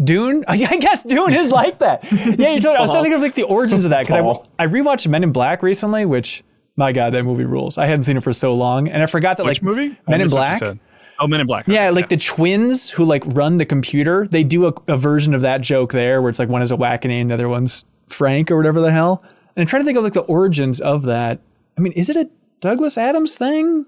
Dune? 0.02 0.44
I 0.48 0.56
guess 0.56 1.02
Dune 1.04 1.32
is 1.32 1.50
like 1.50 1.78
that. 1.78 2.04
Yeah, 2.12 2.50
you 2.50 2.60
told 2.60 2.76
I 2.76 2.82
was 2.82 2.90
trying 2.90 3.04
to 3.04 3.10
think 3.10 3.14
of 3.14 3.22
like 3.22 3.34
the 3.34 3.44
origins 3.44 3.84
of 3.84 3.90
that 3.92 4.06
because 4.06 4.42
I, 4.58 4.64
I 4.64 4.66
rewatched 4.66 5.08
Men 5.08 5.24
in 5.24 5.32
Black 5.32 5.62
recently, 5.62 6.04
which 6.04 6.44
my 6.76 6.92
God, 6.92 7.14
that 7.14 7.22
movie 7.24 7.44
rules. 7.44 7.78
I 7.78 7.86
hadn't 7.86 8.04
seen 8.04 8.16
it 8.16 8.22
for 8.22 8.32
so 8.32 8.54
long, 8.54 8.88
and 8.88 9.02
I 9.02 9.06
forgot 9.06 9.36
that 9.38 9.46
Which 9.46 9.58
like 9.58 9.62
movie? 9.62 9.96
Men 10.08 10.20
in 10.20 10.24
missed 10.26 10.34
what 10.34 10.52
you 10.52 10.58
Black. 10.60 10.78
Oh, 11.20 11.26
Men 11.28 11.40
in 11.40 11.46
Black. 11.46 11.66
Yeah, 11.68 11.82
Okay, 11.86 11.90
like 11.92 12.08
the 12.08 12.16
twins 12.16 12.90
who 12.90 13.04
like 13.04 13.22
run 13.26 13.58
the 13.58 13.64
computer, 13.66 14.26
they 14.26 14.42
do 14.42 14.66
a, 14.66 14.74
a 14.88 14.96
version 14.96 15.34
of 15.34 15.42
that 15.42 15.60
joke 15.60 15.92
there 15.92 16.20
where 16.20 16.28
it's 16.30 16.38
like 16.40 16.48
one 16.48 16.60
is 16.62 16.72
a 16.72 16.76
Wackany 16.76 17.20
and 17.20 17.30
the 17.30 17.34
other 17.34 17.48
one's 17.48 17.84
Frank 18.08 18.50
or 18.50 18.56
whatever 18.56 18.80
the 18.80 18.90
hell. 18.90 19.22
And 19.56 19.62
I'm 19.62 19.66
trying 19.66 19.82
to 19.82 19.84
think 19.86 19.96
of 19.96 20.02
like 20.04 20.12
the 20.14 20.22
origins 20.22 20.80
of 20.80 21.04
that. 21.04 21.38
I 21.78 21.80
mean, 21.80 21.92
is 21.92 22.10
it 22.10 22.16
a 22.16 22.28
Douglas 22.60 22.98
Adams 22.98 23.36
thing? 23.36 23.86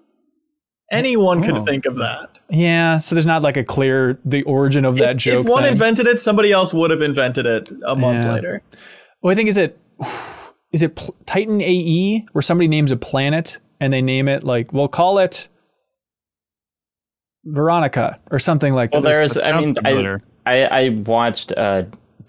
Anyone 0.92 1.42
could 1.42 1.58
Oh. 1.58 1.64
think 1.64 1.84
of 1.84 1.96
that. 1.96 2.30
Yeah, 2.48 2.98
so 2.98 3.16
there's 3.16 3.26
not 3.26 3.42
like 3.42 3.56
a 3.56 3.64
clear 3.64 4.20
the 4.24 4.44
origin 4.44 4.84
of 4.84 4.96
that 4.98 5.16
joke. 5.16 5.40
if 5.44 5.50
one 5.50 5.64
thing. 5.64 5.72
invented 5.72 6.06
it, 6.06 6.20
somebody 6.20 6.52
else 6.52 6.72
would 6.72 6.92
have 6.92 7.02
invented 7.02 7.44
it 7.44 7.72
a 7.84 7.96
month 7.96 8.24
Yeah. 8.24 8.32
later. 8.34 8.62
well, 9.20 9.32
I 9.32 9.34
think 9.34 9.48
is 9.48 9.56
it 9.56 9.76
is 10.76 10.82
it 10.82 10.94
Pl- 10.94 11.16
Titan 11.24 11.62
AE 11.62 12.26
where 12.32 12.42
somebody 12.42 12.68
names 12.68 12.92
a 12.92 12.96
planet 12.96 13.58
and 13.80 13.92
they 13.92 14.02
name 14.02 14.28
it 14.28 14.44
like 14.44 14.72
we'll 14.74 14.88
call 14.88 15.18
it 15.18 15.48
Veronica 17.44 18.18
or 18.30 18.38
something 18.38 18.74
like 18.74 18.92
Well, 18.92 19.02
that. 19.02 19.08
Well, 19.08 19.18
there's. 19.18 19.32
that 19.32 19.54
I 19.54 19.60
mean, 19.60 19.76
I. 19.84 20.20
I 20.46 20.82
I 20.84 20.88
watched 20.90 21.52
uh, 21.52 21.84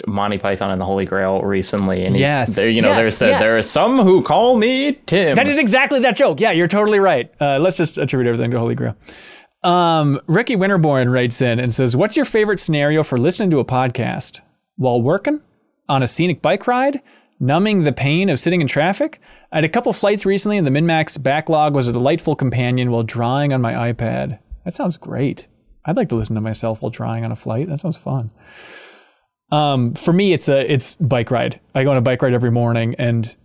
Monty 0.07 0.37
Python 0.37 0.71
and 0.71 0.79
the 0.79 0.85
Holy 0.85 1.05
Grail 1.05 1.41
recently, 1.41 2.05
and 2.05 2.15
Yes, 2.15 2.55
there, 2.55 2.69
you 2.69 2.81
know, 2.81 2.89
yes, 2.89 2.97
there's 3.19 3.21
a, 3.21 3.27
yes. 3.27 3.39
there 3.41 3.57
are 3.57 3.61
some 3.61 3.97
who 3.99 4.21
call 4.23 4.57
me 4.57 4.93
Tim. 5.07 5.35
That 5.35 5.47
is 5.47 5.57
exactly 5.57 5.99
that 6.01 6.15
joke. 6.15 6.39
Yeah, 6.39 6.51
you're 6.51 6.67
totally 6.67 6.99
right. 6.99 7.31
Uh, 7.41 7.59
let's 7.59 7.77
just 7.77 7.97
attribute 7.97 8.27
everything 8.27 8.51
to 8.51 8.59
Holy 8.59 8.75
Grail. 8.75 8.95
Um, 9.63 10.19
Ricky 10.27 10.55
Winterborn 10.55 11.11
writes 11.11 11.41
in 11.41 11.59
and 11.59 11.73
says, 11.73 11.95
"What's 11.97 12.15
your 12.15 12.25
favorite 12.25 12.59
scenario 12.59 13.03
for 13.03 13.17
listening 13.17 13.49
to 13.51 13.59
a 13.59 13.65
podcast 13.65 14.41
while 14.77 15.01
working, 15.01 15.41
on 15.89 16.03
a 16.03 16.07
scenic 16.07 16.41
bike 16.43 16.67
ride, 16.67 17.01
numbing 17.39 17.83
the 17.83 17.91
pain 17.91 18.29
of 18.29 18.39
sitting 18.39 18.61
in 18.61 18.67
traffic? 18.67 19.19
I 19.51 19.57
had 19.57 19.63
a 19.63 19.69
couple 19.69 19.93
flights 19.93 20.25
recently, 20.25 20.57
and 20.57 20.65
the 20.65 20.71
MinnMax 20.71 21.21
backlog 21.21 21.73
was 21.73 21.87
a 21.87 21.93
delightful 21.93 22.35
companion 22.35 22.91
while 22.91 23.03
drawing 23.03 23.53
on 23.53 23.61
my 23.61 23.91
iPad. 23.91 24.39
That 24.65 24.75
sounds 24.75 24.97
great. 24.97 25.47
I'd 25.85 25.97
like 25.97 26.09
to 26.09 26.15
listen 26.15 26.35
to 26.35 26.41
myself 26.41 26.81
while 26.81 26.89
drawing 26.89 27.23
on 27.23 27.31
a 27.31 27.35
flight. 27.35 27.69
That 27.69 27.79
sounds 27.79 27.97
fun." 27.97 28.31
Um, 29.51 29.93
for 29.93 30.11
me, 30.11 30.33
it's 30.33 30.49
a 30.49 30.71
it's 30.71 30.95
bike 30.95 31.31
ride. 31.31 31.59
I 31.73 31.83
go 31.83 31.91
on 31.91 31.97
a 31.97 32.01
bike 32.01 32.21
ride 32.21 32.33
every 32.33 32.51
morning, 32.51 32.95
and 32.97 33.35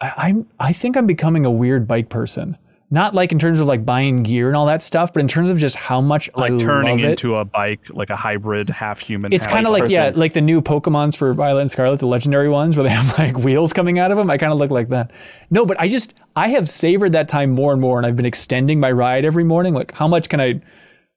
I, 0.00 0.12
I'm 0.16 0.48
I 0.58 0.72
think 0.72 0.96
I'm 0.96 1.06
becoming 1.06 1.44
a 1.44 1.50
weird 1.50 1.86
bike 1.86 2.08
person. 2.08 2.56
Not 2.88 3.16
like 3.16 3.32
in 3.32 3.40
terms 3.40 3.58
of 3.58 3.66
like 3.66 3.84
buying 3.84 4.22
gear 4.22 4.46
and 4.46 4.56
all 4.56 4.66
that 4.66 4.80
stuff, 4.80 5.12
but 5.12 5.18
in 5.18 5.26
terms 5.26 5.50
of 5.50 5.58
just 5.58 5.74
how 5.74 6.00
much 6.00 6.30
like 6.36 6.52
I 6.52 6.58
turning 6.58 7.00
into 7.00 7.34
a 7.34 7.44
bike, 7.44 7.80
like 7.90 8.10
a 8.10 8.16
hybrid, 8.16 8.70
half 8.70 9.00
human. 9.00 9.32
It's 9.32 9.46
kind 9.46 9.66
of 9.66 9.72
like 9.72 9.88
yeah, 9.90 10.12
like 10.14 10.34
the 10.34 10.40
new 10.40 10.62
Pokemon's 10.62 11.16
for 11.16 11.34
Violet 11.34 11.62
and 11.62 11.70
Scarlet, 11.70 11.98
the 11.98 12.06
legendary 12.06 12.48
ones, 12.48 12.76
where 12.76 12.84
they 12.84 12.90
have 12.90 13.18
like 13.18 13.38
wheels 13.38 13.72
coming 13.72 13.98
out 13.98 14.12
of 14.12 14.18
them. 14.18 14.30
I 14.30 14.38
kind 14.38 14.52
of 14.52 14.58
look 14.58 14.70
like 14.70 14.90
that. 14.90 15.10
No, 15.50 15.66
but 15.66 15.80
I 15.80 15.88
just 15.88 16.14
I 16.36 16.48
have 16.48 16.68
savored 16.68 17.12
that 17.12 17.28
time 17.28 17.50
more 17.50 17.72
and 17.72 17.80
more, 17.80 17.98
and 17.98 18.06
I've 18.06 18.14
been 18.14 18.26
extending 18.26 18.78
my 18.78 18.92
ride 18.92 19.24
every 19.24 19.44
morning. 19.44 19.74
Like, 19.74 19.90
how 19.90 20.06
much 20.06 20.28
can 20.28 20.40
I 20.40 20.60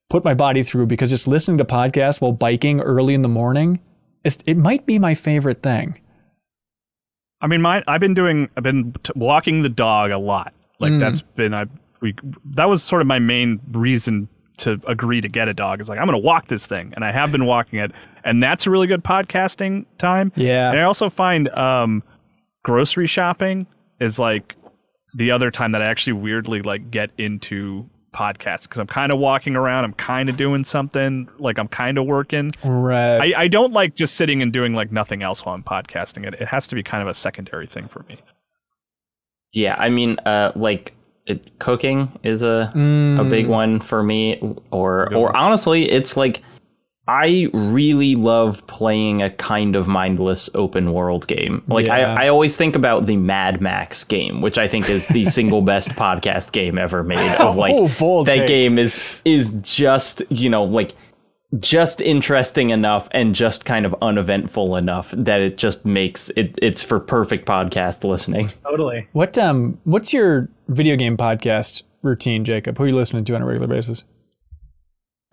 put 0.09 0.23
my 0.23 0.33
body 0.33 0.63
through? 0.63 0.87
Because 0.87 1.11
just 1.11 1.27
listening 1.27 1.59
to 1.59 1.65
podcasts 1.65 2.19
while 2.19 2.31
biking 2.31 2.81
early 2.81 3.13
in 3.13 3.21
the 3.21 3.29
morning, 3.29 3.79
it's, 4.23 4.39
it 4.47 4.57
might 4.57 4.87
be 4.87 4.97
my 4.97 5.13
favorite 5.13 5.61
thing. 5.61 5.99
I 7.41 7.47
mean, 7.47 7.61
my 7.61 7.83
I've 7.87 8.01
been 8.01 8.15
doing 8.15 8.49
I've 8.57 8.63
been 8.63 8.93
t- 9.03 9.13
walking 9.15 9.61
the 9.61 9.69
dog 9.69 10.11
a 10.11 10.17
lot. 10.17 10.53
Like 10.79 10.93
Mm. 10.93 10.99
that's 10.99 11.21
been 11.21 11.53
I 11.53 11.65
we 12.01 12.15
that 12.55 12.69
was 12.69 12.81
sort 12.83 13.01
of 13.01 13.07
my 13.07 13.19
main 13.19 13.59
reason 13.71 14.27
to 14.59 14.79
agree 14.87 15.21
to 15.21 15.27
get 15.29 15.47
a 15.47 15.53
dog. 15.53 15.81
Is 15.81 15.89
like 15.89 15.99
I'm 15.99 16.05
going 16.05 16.19
to 16.21 16.25
walk 16.25 16.47
this 16.47 16.65
thing, 16.65 16.93
and 16.95 17.03
I 17.05 17.11
have 17.11 17.31
been 17.31 17.45
walking 17.45 17.79
it, 17.79 17.91
and 18.23 18.41
that's 18.41 18.65
a 18.67 18.69
really 18.69 18.87
good 18.87 19.03
podcasting 19.03 19.85
time. 19.97 20.31
Yeah. 20.35 20.69
And 20.71 20.79
I 20.79 20.83
also 20.83 21.09
find 21.09 21.49
um, 21.49 22.03
grocery 22.63 23.07
shopping 23.07 23.67
is 23.99 24.19
like 24.19 24.55
the 25.15 25.31
other 25.31 25.51
time 25.51 25.71
that 25.73 25.81
I 25.81 25.85
actually 25.85 26.13
weirdly 26.13 26.61
like 26.61 26.91
get 26.91 27.09
into 27.17 27.89
podcasts 28.13 28.63
because 28.63 28.79
I'm 28.79 28.87
kind 28.87 29.11
of 29.11 29.19
walking 29.19 29.55
around, 29.55 29.83
I'm 29.83 29.93
kind 29.93 30.29
of 30.29 30.37
doing 30.37 30.63
something, 30.63 31.29
like 31.37 31.59
I'm 31.59 31.67
kind 31.67 31.97
of 31.97 32.05
working. 32.05 32.51
Right. 32.63 33.33
I, 33.35 33.43
I 33.43 33.47
don't 33.47 33.71
like 33.73 33.95
just 33.95 34.15
sitting 34.15 34.41
and 34.41 34.51
doing 34.51 34.73
like 34.73 34.91
nothing 34.91 35.21
else 35.23 35.45
while 35.45 35.53
I'm 35.55 35.63
podcasting. 35.63 36.25
It 36.27 36.33
it 36.35 36.47
has 36.47 36.67
to 36.67 36.75
be 36.75 36.83
kind 36.83 37.01
of 37.01 37.07
a 37.07 37.13
secondary 37.13 37.67
thing 37.67 37.87
for 37.87 38.03
me. 38.09 38.19
Yeah, 39.53 39.75
I 39.77 39.89
mean, 39.89 40.15
uh, 40.25 40.51
like 40.55 40.93
it, 41.25 41.57
cooking 41.59 42.11
is 42.23 42.41
a 42.41 42.71
a 42.73 42.77
Mm. 42.77 43.29
big 43.29 43.47
one 43.47 43.79
for 43.79 44.03
me. 44.03 44.39
Or 44.71 45.07
Good 45.09 45.17
or 45.17 45.35
honestly, 45.35 45.89
it's 45.89 46.15
like 46.17 46.41
I 47.07 47.47
really 47.53 48.13
love 48.15 48.65
playing 48.67 49.23
a 49.23 49.31
kind 49.31 49.75
of 49.75 49.87
mindless 49.87 50.47
open 50.53 50.93
world 50.93 51.25
game. 51.25 51.63
Like 51.67 51.87
Yeah. 51.87 52.13
I, 52.13 52.25
I 52.25 52.27
always 52.27 52.55
think 52.55 52.75
about 52.75 53.07
the 53.07 53.17
Mad 53.17 53.61
Max 53.61 54.03
game, 54.03 54.41
which 54.41 54.59
I 54.59 54.67
think 54.67 54.87
is 54.91 55.07
the 55.07 55.25
single 55.39 55.63
best 55.63 55.89
podcast 55.91 56.51
game 56.51 56.77
ever 56.77 57.01
made. 57.03 57.31
Of 57.39 57.55
like 57.55 57.73
Oh, 57.75 57.89
bold 57.97 58.27
that 58.27 58.35
take. 58.39 58.47
game 58.47 58.77
is 58.77 59.19
is 59.25 59.49
just 59.63 60.21
you 60.29 60.49
know 60.51 60.63
like 60.63 60.93
just 61.57 61.99
interesting 61.99 62.69
enough 62.69 63.07
and 63.11 63.33
just 63.33 63.65
kind 63.65 63.85
of 63.85 63.95
uneventful 64.01 64.75
enough 64.75 65.11
that 65.17 65.41
it 65.41 65.57
just 65.57 65.83
makes 65.83 66.29
it 66.31 66.57
it's 66.61 66.81
for 66.81 66.99
perfect 66.99 67.47
podcast 67.47 68.03
listening. 68.03 68.51
Totally. 68.63 69.07
What 69.13 69.37
um 69.37 69.79
what's 69.85 70.13
your 70.13 70.47
video 70.67 70.95
game 70.95 71.17
podcast 71.17 71.83
routine, 72.03 72.45
Jacob? 72.45 72.77
Who 72.77 72.83
are 72.83 72.87
you 72.87 72.95
listening 72.95 73.25
to 73.25 73.35
on 73.35 73.41
a 73.41 73.45
regular 73.45 73.67
basis? 73.67 74.03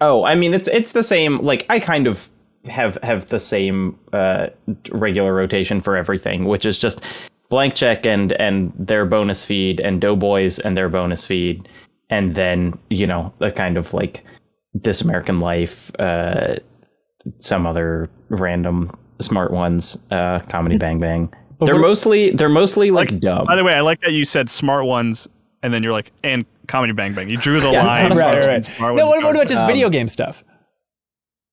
Oh, 0.01 0.25
I 0.25 0.35
mean 0.35 0.55
it's 0.55 0.69
it's 0.69 0.93
the 0.93 1.03
same. 1.03 1.39
Like 1.39 1.67
I 1.69 1.81
kind 1.81 2.07
of 2.07 2.31
have 2.69 2.99
have 3.03 3.27
the 3.27 3.41
same 3.41 3.99
uh, 4.13 4.49
regular 4.91 5.35
rotation 5.35 5.81
for 5.81 5.97
everything, 5.97 6.47
which 6.47 6.65
is 6.65 6.79
just 6.79 7.03
blank 7.49 7.75
check 7.75 8.07
and 8.07 8.33
and 8.33 8.73
their 8.79 9.05
bonus 9.05 9.45
feed 9.45 9.81
and 9.81 10.01
Doughboys 10.01 10.59
and 10.61 10.77
their 10.77 10.89
bonus 10.89 11.27
feed, 11.27 11.69
and 12.11 12.35
then 12.35 12.79
you 12.91 13.07
know 13.07 13.33
the 13.39 13.51
kind 13.51 13.77
of 13.77 13.93
like 13.93 14.25
This 14.83 15.01
American 15.01 15.41
Life, 15.41 15.91
uh, 15.99 16.57
some 17.39 17.67
other 17.67 18.09
random 18.29 18.91
smart 19.21 19.51
ones, 19.53 19.99
uh, 20.11 20.41
comedy 20.49 20.77
Bang 20.79 20.99
Bang. 20.99 21.33
They're 21.61 21.79
mostly 21.79 22.31
they're 22.31 22.49
mostly 22.51 22.91
like, 22.91 23.19
dumb. 23.21 23.47
By 23.47 23.57
the 23.57 23.65
way, 23.65 23.73
I 23.73 23.81
like 23.81 24.01
that 24.03 24.13
you 24.13 24.25
said 24.27 24.51
smart 24.51 24.85
ones, 24.85 25.27
and 25.63 25.73
then 25.73 25.83
you're 25.83 25.93
like, 25.93 26.13
and 26.23 26.45
comedy 26.69 26.93
bang 26.93 27.15
bang. 27.15 27.31
You 27.31 27.37
drew 27.39 27.61
the 27.61 27.71
Yeah, 27.73 27.87
line. 27.87 28.11
right, 28.11 28.17
smart 28.17 28.19
right, 28.19 28.35
ones, 28.35 28.47
right. 28.47 28.65
smart 28.77 28.95
No, 28.97 29.07
ones, 29.07 29.17
what, 29.17 29.25
what 29.25 29.37
about 29.37 29.49
just 29.49 29.63
Um, 29.63 29.67
video 29.67 29.89
game 29.89 30.09
stuff? 30.09 30.45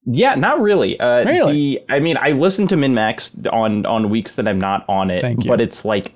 Yeah, 0.05 0.35
not 0.35 0.59
really. 0.59 0.99
Uh, 0.99 1.23
Really? 1.23 1.53
The, 1.77 1.81
I 1.93 1.99
mean, 2.01 2.17
I 2.17 2.31
listen 2.31 2.67
to 2.67 2.75
MinnMax 2.75 3.47
on 3.53 3.85
on 3.85 4.09
weeks 4.09 4.35
that 4.35 4.45
I'm 4.47 4.59
not 4.59 4.83
on 4.89 5.09
it, 5.09 5.21
Thank 5.21 5.45
you. 5.45 5.49
but 5.49 5.61
it's 5.61 5.85
like 5.85 6.13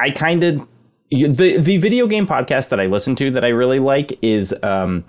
I 0.00 0.10
kind 0.10 0.42
of 0.42 0.66
the 1.12 1.58
the 1.58 1.76
video 1.76 2.08
game 2.08 2.26
podcast 2.26 2.70
that 2.70 2.80
I 2.80 2.86
listen 2.86 3.14
to 3.16 3.30
that 3.30 3.44
I 3.44 3.48
really 3.50 3.78
like 3.78 4.18
is 4.22 4.52
um 4.64 5.04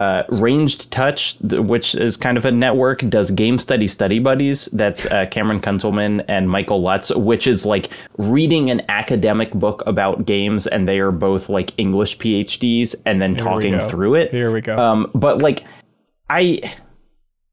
uh, 0.00 0.24
Ranged 0.30 0.90
Touch, 0.90 1.36
which 1.42 1.94
is 1.94 2.16
kind 2.16 2.38
of 2.38 2.46
a 2.46 2.50
network, 2.50 3.00
does 3.10 3.30
Game 3.30 3.58
Study 3.58 3.86
Study 3.86 4.18
Buddies. 4.18 4.64
That's 4.72 5.04
uh, 5.06 5.26
Cameron 5.26 5.60
Kunzelman 5.60 6.24
and 6.26 6.48
Michael 6.48 6.80
Lutz, 6.80 7.14
which 7.14 7.46
is 7.46 7.66
like 7.66 7.90
reading 8.16 8.70
an 8.70 8.80
academic 8.88 9.52
book 9.52 9.82
about 9.86 10.24
games, 10.24 10.66
and 10.66 10.88
they 10.88 11.00
are 11.00 11.12
both 11.12 11.50
like 11.50 11.72
English 11.76 12.16
PhDs, 12.16 12.94
and 13.04 13.20
then 13.20 13.34
we 13.34 13.40
talking 13.40 13.78
through 13.80 14.14
it. 14.14 14.30
Here 14.30 14.50
we 14.50 14.62
go. 14.62 14.78
Um, 14.78 15.10
but 15.14 15.42
like, 15.42 15.64
I, 16.30 16.62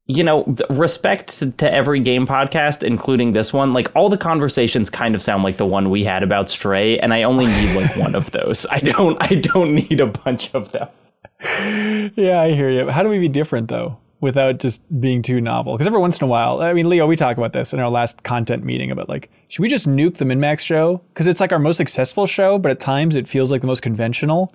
you 0.06 0.24
know, 0.24 0.56
respect 0.70 1.38
to, 1.40 1.50
to 1.50 1.70
every 1.70 2.00
game 2.00 2.26
podcast, 2.26 2.82
including 2.82 3.34
this 3.34 3.52
one. 3.52 3.74
Like, 3.74 3.94
all 3.94 4.08
the 4.08 4.16
conversations 4.16 4.88
kind 4.88 5.14
of 5.14 5.20
sound 5.20 5.42
like 5.42 5.58
the 5.58 5.66
one 5.66 5.90
we 5.90 6.02
had 6.02 6.22
about 6.22 6.48
Stray, 6.48 6.98
and 6.98 7.12
I 7.12 7.24
only 7.24 7.46
need 7.46 7.76
like 7.76 7.94
one 7.98 8.14
of 8.14 8.30
those. 8.32 8.64
I 8.70 8.78
don't. 8.78 9.18
I 9.20 9.34
don't 9.34 9.74
need 9.74 10.00
a 10.00 10.06
bunch 10.06 10.54
of 10.54 10.72
them. 10.72 10.88
yeah, 12.16 12.40
I 12.40 12.52
hear 12.52 12.70
you. 12.70 12.88
How 12.88 13.02
do 13.02 13.08
we 13.08 13.18
be 13.18 13.28
different 13.28 13.68
though, 13.68 13.98
without 14.20 14.58
just 14.58 14.80
being 15.00 15.22
too 15.22 15.40
novel? 15.40 15.74
Because 15.74 15.86
every 15.86 16.00
once 16.00 16.20
in 16.20 16.24
a 16.24 16.28
while, 16.28 16.60
I 16.60 16.72
mean, 16.72 16.88
Leo, 16.88 17.06
we 17.06 17.16
talk 17.16 17.36
about 17.36 17.52
this 17.52 17.72
in 17.72 17.80
our 17.80 17.90
last 17.90 18.22
content 18.24 18.64
meeting 18.64 18.90
about 18.90 19.08
like, 19.08 19.30
should 19.48 19.62
we 19.62 19.68
just 19.68 19.88
nuke 19.88 20.16
the 20.16 20.24
MinnMax 20.24 20.60
show? 20.60 21.02
Because 21.08 21.26
it's 21.26 21.40
like 21.40 21.52
our 21.52 21.58
most 21.58 21.76
successful 21.76 22.26
show, 22.26 22.58
but 22.58 22.70
at 22.70 22.80
times 22.80 23.14
it 23.14 23.28
feels 23.28 23.50
like 23.50 23.60
the 23.60 23.66
most 23.66 23.82
conventional. 23.82 24.52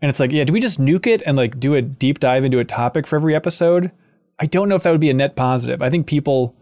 And 0.00 0.10
it's 0.10 0.20
like, 0.20 0.32
yeah, 0.32 0.44
do 0.44 0.52
we 0.52 0.60
just 0.60 0.80
nuke 0.80 1.06
it 1.06 1.22
and 1.26 1.36
like 1.36 1.60
do 1.60 1.74
a 1.74 1.82
deep 1.82 2.20
dive 2.20 2.44
into 2.44 2.58
a 2.58 2.64
topic 2.64 3.06
for 3.06 3.16
every 3.16 3.34
episode? 3.34 3.92
I 4.38 4.46
don't 4.46 4.68
know 4.68 4.76
if 4.76 4.82
that 4.82 4.90
would 4.90 5.00
be 5.00 5.10
a 5.10 5.14
net 5.14 5.36
positive. 5.36 5.82
I 5.82 5.90
think 5.90 6.06
people 6.06 6.54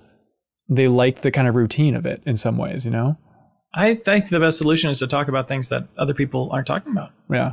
they 0.68 0.88
like 0.88 1.20
the 1.20 1.30
kind 1.30 1.46
of 1.46 1.54
routine 1.54 1.94
of 1.94 2.06
it 2.06 2.22
in 2.24 2.36
some 2.36 2.56
ways, 2.56 2.84
you 2.84 2.90
know? 2.90 3.18
I 3.74 3.94
think 3.94 4.28
the 4.28 4.40
best 4.40 4.58
solution 4.58 4.90
is 4.90 5.00
to 5.00 5.06
talk 5.06 5.28
about 5.28 5.48
things 5.48 5.68
that 5.68 5.88
other 5.98 6.14
people 6.14 6.48
aren't 6.52 6.66
talking 6.66 6.92
about. 6.92 7.10
Yeah. 7.30 7.52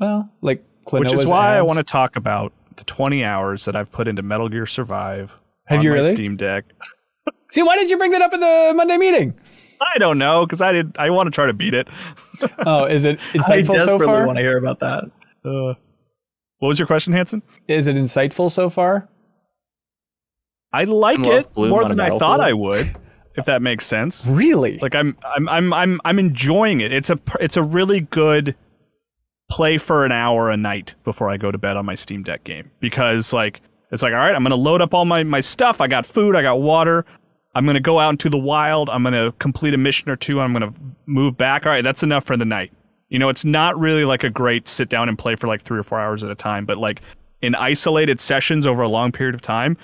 Well, 0.00 0.32
like 0.40 0.64
Which 0.90 1.12
is 1.12 1.26
why 1.26 1.56
I 1.56 1.62
want 1.62 1.78
to 1.78 1.84
talk 1.84 2.16
about 2.16 2.52
the 2.76 2.84
20 2.84 3.24
hours 3.24 3.64
that 3.64 3.76
I've 3.76 3.90
put 3.90 4.08
into 4.08 4.22
Metal 4.22 4.48
Gear 4.48 4.66
Survive. 4.66 5.38
Have 5.66 5.78
on 5.78 5.84
you 5.84 5.90
my 5.90 5.96
really? 5.96 6.14
Steam 6.14 6.36
Deck. 6.36 6.64
See, 7.52 7.62
why 7.62 7.76
did 7.76 7.90
you 7.90 7.96
bring 7.96 8.10
that 8.10 8.22
up 8.22 8.34
in 8.34 8.40
the 8.40 8.72
Monday 8.74 8.96
meeting? 8.96 9.34
I 9.94 9.98
don't 9.98 10.18
know 10.18 10.44
because 10.46 10.60
I 10.60 10.72
did. 10.72 10.96
I 10.98 11.10
want 11.10 11.26
to 11.26 11.30
try 11.30 11.46
to 11.46 11.52
beat 11.52 11.74
it. 11.74 11.88
Oh, 12.66 12.84
is 12.84 13.04
it 13.04 13.18
I 13.34 13.38
insightful 13.38 13.66
so 13.66 13.74
desperately 13.74 14.06
far? 14.06 14.26
want 14.26 14.38
to 14.38 14.42
hear 14.42 14.58
about 14.58 14.80
that. 14.80 15.04
Uh, 15.44 15.74
what 16.58 16.68
was 16.68 16.78
your 16.78 16.86
question, 16.86 17.12
Hanson? 17.12 17.42
Is 17.68 17.86
it 17.86 17.94
insightful 17.94 18.50
so 18.50 18.68
far? 18.68 19.08
I 20.72 20.84
like 20.84 21.20
Love 21.20 21.32
it 21.34 21.54
Bloom 21.54 21.70
more 21.70 21.88
than 21.88 22.00
I 22.00 22.18
thought. 22.18 22.40
I 22.40 22.52
would, 22.52 22.96
if 23.36 23.44
that 23.44 23.62
makes 23.62 23.86
sense. 23.86 24.26
Really? 24.26 24.78
Like 24.78 24.94
I'm, 24.96 25.16
I'm, 25.24 25.48
I'm, 25.48 25.72
I'm, 25.72 26.00
I'm 26.04 26.18
enjoying 26.18 26.80
it. 26.80 26.92
It's 26.92 27.08
a, 27.08 27.18
it's 27.40 27.56
a 27.56 27.62
really 27.62 28.00
good 28.00 28.56
play 29.48 29.78
for 29.78 30.04
an 30.04 30.12
hour 30.12 30.50
a 30.50 30.56
night 30.56 30.94
before 31.04 31.30
I 31.30 31.36
go 31.36 31.50
to 31.50 31.58
bed 31.58 31.76
on 31.76 31.86
my 31.86 31.94
Steam 31.94 32.22
Deck 32.22 32.44
game 32.44 32.70
because 32.80 33.32
like 33.32 33.60
it's 33.90 34.02
like 34.02 34.12
all 34.12 34.18
right, 34.18 34.34
I'm 34.34 34.42
gonna 34.42 34.56
load 34.56 34.80
up 34.80 34.94
all 34.94 35.04
my 35.04 35.22
my 35.22 35.40
stuff. 35.40 35.80
I 35.80 35.86
got 35.86 36.06
food, 36.06 36.36
I 36.36 36.42
got 36.42 36.60
water. 36.60 37.04
I'm 37.54 37.66
gonna 37.66 37.80
go 37.80 38.00
out 38.00 38.10
into 38.10 38.28
the 38.28 38.38
wild. 38.38 38.90
I'm 38.90 39.02
gonna 39.02 39.32
complete 39.38 39.74
a 39.74 39.78
mission 39.78 40.10
or 40.10 40.16
two. 40.16 40.40
I'm 40.40 40.52
gonna 40.52 40.72
move 41.06 41.36
back. 41.36 41.66
All 41.66 41.72
right, 41.72 41.84
that's 41.84 42.02
enough 42.02 42.24
for 42.24 42.36
the 42.36 42.44
night. 42.44 42.72
You 43.10 43.18
know, 43.18 43.28
it's 43.28 43.44
not 43.44 43.78
really 43.78 44.04
like 44.04 44.24
a 44.24 44.30
great 44.30 44.66
sit 44.66 44.88
down 44.88 45.08
and 45.08 45.16
play 45.16 45.36
for 45.36 45.46
like 45.46 45.62
three 45.62 45.78
or 45.78 45.84
four 45.84 46.00
hours 46.00 46.24
at 46.24 46.30
a 46.30 46.34
time, 46.34 46.64
but 46.64 46.78
like 46.78 47.00
in 47.42 47.54
isolated 47.54 48.20
sessions 48.20 48.66
over 48.66 48.82
a 48.82 48.88
long 48.88 49.12
period 49.12 49.34
of 49.34 49.42
time, 49.42 49.76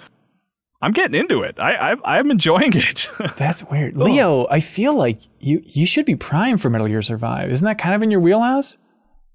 I'm 0.83 0.93
getting 0.93 1.21
into 1.21 1.43
it. 1.43 1.61
I, 1.61 1.93
I 1.93 2.19
I'm 2.19 2.31
enjoying 2.31 2.75
it. 2.75 3.09
That's 3.37 3.63
weird. 3.65 3.97
Leo, 3.97 4.49
I 4.51 4.61
feel 4.61 4.95
like 4.95 5.21
you 5.39 5.63
you 5.65 5.87
should 5.87 6.07
be 6.07 6.17
primed 6.17 6.61
for 6.61 6.71
Metal 6.71 6.89
Gear 6.89 7.03
Survive. 7.03 7.51
Isn't 7.51 7.67
that 7.67 7.79
kind 7.79 7.95
of 7.95 8.03
in 8.03 8.11
your 8.11 8.21
wheelhouse? 8.21 8.77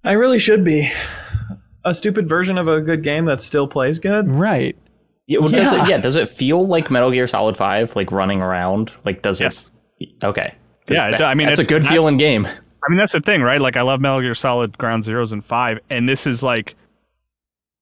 I 0.06 0.14
really 0.14 0.40
should 0.40 0.64
be. 0.64 0.90
A 1.84 1.94
stupid 1.94 2.27
version 2.30 2.57
of 2.57 2.68
a 2.68 2.82
good 2.82 3.03
game 3.03 3.26
that 3.26 3.41
still 3.41 3.68
plays 3.68 3.99
good. 3.99 4.32
Right. 4.32 4.76
Yeah, 5.27 5.40
well, 5.40 5.49
Does 5.49 5.72
Yeah. 5.73 5.84
it, 5.84 5.90
yeah. 5.90 5.98
Does 6.02 6.15
it 6.15 6.30
feel 6.30 6.65
like 6.68 6.90
Metal 6.91 7.11
Gear 7.11 7.27
Solid 7.27 7.57
Five, 7.57 7.95
like 7.95 8.11
running 8.11 8.41
around? 8.41 8.91
Like, 9.03 9.22
does 9.22 9.41
Yes. 9.41 9.69
it? 9.99 10.10
Okay. 10.23 10.53
'Cause 10.88 10.95
Yeah, 10.95 11.07
it 11.07 11.11
that- 11.11 11.18
do- 11.18 11.23
I 11.26 11.34
mean, 11.34 11.48
that's 11.48 11.60
a 11.60 11.64
good 11.64 11.82
that's- 11.82 11.91
feeling 11.94 12.18
game. 12.18 12.45
I 12.48 12.90
mean, 12.90 12.98
that's 12.98 13.11
the 13.14 13.19
thing, 13.22 13.41
right? 13.41 13.60
Like, 13.60 13.77
I 13.77 13.82
love 13.82 13.99
Metal 13.99 14.22
Gear 14.22 14.36
Solid 14.36 14.77
Ground 14.77 15.03
Zeroes 15.03 15.32
and 15.34 15.44
Five, 15.44 15.80
and 15.90 16.07
this 16.07 16.27
is 16.27 16.44
like, 16.44 16.76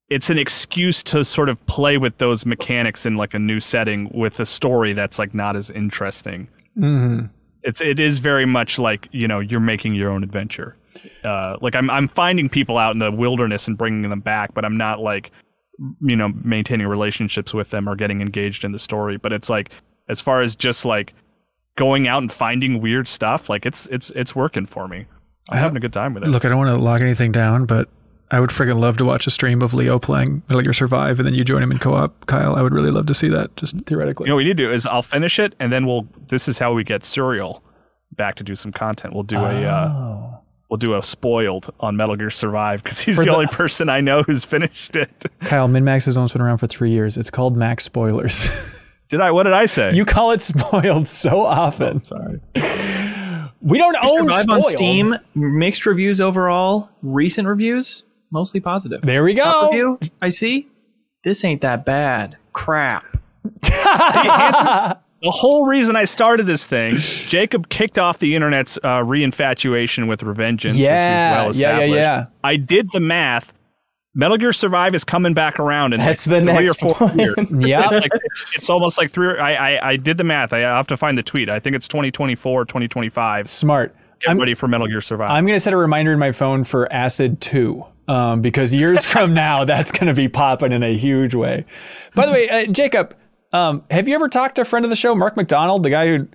it's 0.10 0.30
an 0.30 0.38
excuse 0.38 1.04
to 1.04 1.26
sort 1.26 1.50
of 1.50 1.64
play 1.66 1.98
with 1.98 2.18
those 2.20 2.46
mechanics 2.46 3.06
in 3.06 3.16
like 3.18 3.34
a 3.34 3.40
new 3.40 3.60
setting 3.60 4.10
with 4.14 4.40
a 4.40 4.46
story 4.46 4.94
that's 4.94 5.18
like 5.20 5.34
not 5.34 5.56
as 5.58 5.70
interesting. 5.72 6.48
Mm-hmm. 6.78 7.26
It's 7.64 7.82
it 7.82 8.00
is 8.00 8.20
very 8.20 8.46
much 8.46 8.78
like 8.80 9.08
you 9.12 9.28
know 9.28 9.40
you're 9.40 9.60
making 9.62 9.96
your 9.96 10.10
own 10.12 10.24
adventure. 10.24 10.76
Uh, 11.24 11.58
like 11.62 11.76
I'm 11.76 11.90
I'm 11.90 12.08
finding 12.08 12.50
people 12.50 12.78
out 12.78 12.92
in 12.94 13.00
the 13.00 13.12
wilderness 13.12 13.68
and 13.68 13.78
bringing 13.78 14.10
them 14.10 14.20
back, 14.20 14.54
but 14.54 14.66
I'm 14.66 14.78
not 14.78 15.00
like 15.00 15.32
you 16.02 16.16
know 16.16 16.30
maintaining 16.44 16.88
relationships 16.88 17.54
with 17.54 17.70
them 17.70 17.88
or 17.88 17.96
getting 17.96 18.22
engaged 18.22 18.64
in 18.64 18.72
the 18.72 18.80
story. 18.80 19.18
But 19.18 19.34
it's 19.34 19.50
like 19.50 19.72
as 20.10 20.22
far 20.22 20.42
as 20.42 20.56
just 20.56 20.86
like 20.86 21.14
going 21.76 22.08
out 22.08 22.22
and 22.22 22.32
finding 22.32 22.82
weird 22.82 23.08
stuff, 23.08 23.50
like 23.50 23.66
it's 23.66 23.88
it's 23.88 24.10
it's 24.12 24.36
working 24.36 24.66
for 24.66 24.88
me. 24.88 25.06
I'm 25.50 25.58
having 25.58 25.78
a 25.78 25.82
good 25.82 25.94
time 25.94 26.14
with 26.14 26.24
it. 26.24 26.30
Look, 26.30 26.46
I 26.46 26.50
don't 26.50 26.58
want 26.58 26.70
to 26.70 26.78
lock 26.78 27.02
anything 27.02 27.32
down, 27.32 27.66
but 27.66 27.90
I 28.32 28.40
would 28.40 28.50
friggin' 28.50 28.80
love 28.80 28.98
to 28.98 29.06
watch 29.06 29.28
a 29.28 29.30
stream 29.30 29.62
of 29.62 29.74
Leo 29.74 30.00
playing 30.00 30.42
Metal 30.48 30.62
Gear 30.62 30.74
Survive, 30.74 31.20
and 31.20 31.28
then 31.28 31.36
you 31.36 31.44
join 31.44 31.62
him 31.62 31.72
in 31.72 31.78
co-op, 31.80 32.26
Kyle. 32.28 32.56
I 32.56 32.62
would 32.62 32.74
really 32.74 32.92
love 32.92 33.06
to 33.08 33.14
see 33.14 33.28
that, 33.30 33.56
just 33.58 33.76
theoretically. 33.86 34.26
You 34.26 34.30
know 34.30 34.36
what 34.36 34.40
we 34.40 34.44
need 34.46 34.58
to 34.58 34.64
do 34.64 34.72
is 34.72 34.86
I'll 34.86 35.02
finish 35.02 35.38
it 35.38 35.54
and 35.60 35.72
then 35.72 35.86
we'll. 35.86 36.08
This 36.30 36.48
is 36.48 36.58
how 36.58 36.74
we 36.74 36.84
get 36.84 37.04
Serial 37.04 37.64
back 38.14 38.36
to 38.36 38.44
do 38.44 38.56
some 38.56 38.72
content. 38.72 39.14
We'll 39.14 39.24
do 39.24 39.38
a 39.38 39.66
uh, 39.66 39.90
Oh. 39.90 40.40
We'll 40.74 40.80
do 40.80 40.96
a 40.98 41.04
spoiled 41.04 41.72
on 41.80 41.98
Metal 41.98 42.16
Gear 42.16 42.32
Survive 42.32 42.82
because 42.82 43.00
he's 43.00 43.16
For 43.16 43.22
the, 43.24 43.30
the- 43.30 43.36
only 43.38 43.46
person 43.46 43.90
I 43.90 44.02
know 44.02 44.24
who's 44.24 44.44
finished 44.44 44.96
it. 44.96 45.26
Kyle, 45.42 45.68
MinnMax 45.68 46.06
has 46.06 46.18
almost 46.18 46.34
been 46.34 46.42
around 46.42 46.58
for 46.58 46.66
three 46.66 46.90
years. 46.90 47.16
It's 47.16 47.30
called 47.30 47.56
Max 47.56 47.84
Spoilers. 47.84 48.50
Did 49.10 49.22
I? 49.22 49.30
What 49.30 49.44
did 49.44 49.54
I 49.54 49.68
say? 49.68 49.94
you 49.94 50.04
call 50.04 50.32
it 50.32 50.42
spoiled 50.42 51.06
so 51.08 51.42
often. 51.46 52.02
Oh, 52.04 52.04
sorry. 52.04 52.42
We 53.62 53.78
don't 53.78 53.96
own 53.98 54.24
Survive 54.24 54.42
spoiled. 54.46 54.64
on 54.66 54.72
Steam, 54.72 55.16
mixed 55.36 55.86
reviews 55.86 56.20
overall, 56.20 56.90
recent 57.04 57.48
reviews, 57.48 58.02
mostly 58.32 58.60
positive. 58.60 59.04
There 59.04 59.24
we 59.24 59.36
Top 59.36 59.66
go. 59.66 59.70
review, 59.70 60.00
I 60.24 60.30
see. 60.30 60.70
This 61.24 61.46
ain't 61.46 61.62
that 61.62 61.86
bad. 61.86 62.38
Crap. 62.52 63.04
The 65.24 65.32
whole 65.32 65.66
reason 65.66 65.96
I 65.96 66.04
started 66.04 66.46
this 66.48 66.68
thing, 66.68 66.98
Jacob 66.98 67.70
kicked 67.70 67.98
off 67.98 68.20
the 68.20 68.36
internet's 68.36 68.78
uh, 68.84 69.00
reinfatuation 69.00 70.10
with 70.10 70.20
Revengeance. 70.20 70.76
Yeah, 70.76 71.46
well 71.46 71.56
yeah, 71.56 71.80
yeah, 71.80 71.96
yeah. 71.96 72.26
I 72.44 72.58
did 72.58 72.92
the 72.92 73.00
math. 73.00 73.54
Metal 74.16 74.38
Gear 74.38 74.52
Survive 74.52 74.94
is 74.94 75.06
coming 75.06 75.34
back 75.34 75.60
around 75.60 75.94
in 75.94 76.02
That's 76.02 76.28
like 76.28 76.44
the 76.44 76.52
three 76.52 76.66
next 76.66 76.84
or 76.84 76.94
four 76.94 77.08
one. 77.08 77.20
years. 77.20 77.36
Yeah. 77.52 77.84
It's, 77.92 77.94
like, 77.96 78.12
it's 78.56 78.70
almost 78.70 78.98
like 78.98 79.12
three. 79.12 79.40
I, 79.40 79.76
I 79.76 79.90
I 79.92 79.96
did 79.96 80.18
the 80.18 80.26
math. 80.26 80.52
I 80.52 80.60
have 80.60 80.88
to 80.88 80.98
find 80.98 81.18
the 81.18 81.24
tweet. 81.24 81.50
I 81.50 81.60
think 81.60 81.76
it's 81.76 81.88
2024, 81.88 82.66
2025. 82.66 83.50
Smart. 83.50 83.96
Get 84.20 84.30
I'm, 84.30 84.38
ready 84.38 84.54
for 84.56 84.68
Metal 84.68 84.88
Gear 84.88 85.02
Survive. 85.02 85.32
I'm 85.32 85.46
going 85.46 85.56
to 85.56 85.60
set 85.60 85.74
a 85.74 85.78
reminder 85.78 86.12
in 86.12 86.20
my 86.20 86.34
phone 86.34 86.64
for 86.66 86.92
Acid 86.92 87.40
2. 87.42 87.86
Um, 88.10 88.42
because 88.42 88.74
years 88.74 89.06
from 89.06 89.34
now, 89.34 89.64
that's 89.66 89.92
going 89.92 90.08
to 90.08 90.14
be 90.14 90.28
popping 90.28 90.74
in 90.74 90.84
a 90.84 90.96
huge 90.98 91.34
way. 91.34 91.66
By 92.14 92.26
the 92.26 92.34
way, 92.34 92.50
uh, 92.50 92.66
Jacob, 92.68 93.16
um, 93.54 93.84
have 93.90 94.08
you 94.08 94.16
ever 94.16 94.28
talked 94.28 94.56
to 94.56 94.62
a 94.62 94.66
friend 94.66 94.84
of 94.86 94.90
the 94.90 94.96
show, 94.96 95.16
Mark 95.16 95.38
MacDonald, 95.38 95.84
the 95.84 95.90
guy 95.90 96.08
who, 96.08 96.28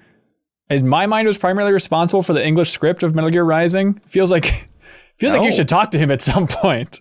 in 0.70 0.88
my 0.88 1.06
mind, 1.06 1.26
was 1.26 1.36
primarily 1.36 1.72
responsible 1.72 2.22
for 2.22 2.32
the 2.32 2.44
English 2.44 2.70
script 2.70 3.02
of 3.02 3.14
Metal 3.14 3.30
Gear 3.30 3.44
Rising? 3.44 3.94
Feels 4.06 4.30
like, 4.30 4.68
feels 5.18 5.32
like 5.34 5.42
you 5.42 5.52
should 5.52 5.68
talk 5.68 5.90
to 5.90 5.98
him 5.98 6.10
at 6.10 6.22
some 6.22 6.46
point. 6.46 7.00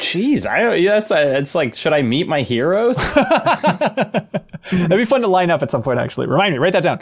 Jeez, 0.00 0.46
I 0.46 0.60
don't. 0.60 0.80
Yeah, 0.80 1.00
that's 1.00 1.10
it's 1.12 1.54
like, 1.54 1.74
should 1.76 1.92
I 1.94 2.02
meet 2.02 2.28
my 2.28 2.42
heroes? 2.42 2.96
That'd 4.70 4.90
be 4.98 5.04
fun 5.04 5.22
to 5.22 5.28
line 5.28 5.50
up 5.50 5.62
at 5.62 5.70
some 5.70 5.82
point, 5.82 5.98
actually. 5.98 6.26
Remind 6.26 6.52
me, 6.52 6.58
write 6.58 6.72
that 6.74 6.82
down. 6.82 7.00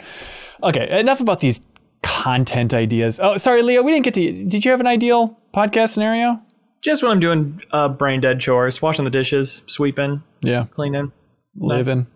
Okay, 0.63 0.99
enough 0.99 1.19
about 1.19 1.39
these 1.41 1.59
content 2.01 2.73
ideas. 2.73 3.19
Oh, 3.21 3.37
sorry, 3.37 3.61
Leo, 3.61 3.83
we 3.83 3.91
didn't 3.91 4.05
get 4.05 4.13
to. 4.15 4.45
Did 4.45 4.63
you 4.65 4.71
have 4.71 4.79
an 4.79 4.87
ideal 4.87 5.37
podcast 5.53 5.89
scenario? 5.89 6.41
Just 6.81 7.03
when 7.03 7.11
I'm 7.11 7.19
doing 7.19 7.61
uh, 7.71 7.89
brain 7.89 8.21
dead 8.21 8.39
chores, 8.39 8.81
washing 8.81 9.03
the 9.03 9.11
dishes, 9.11 9.63
sweeping, 9.65 10.23
Yeah, 10.41 10.67
cleaning. 10.71 11.11
living. 11.55 12.07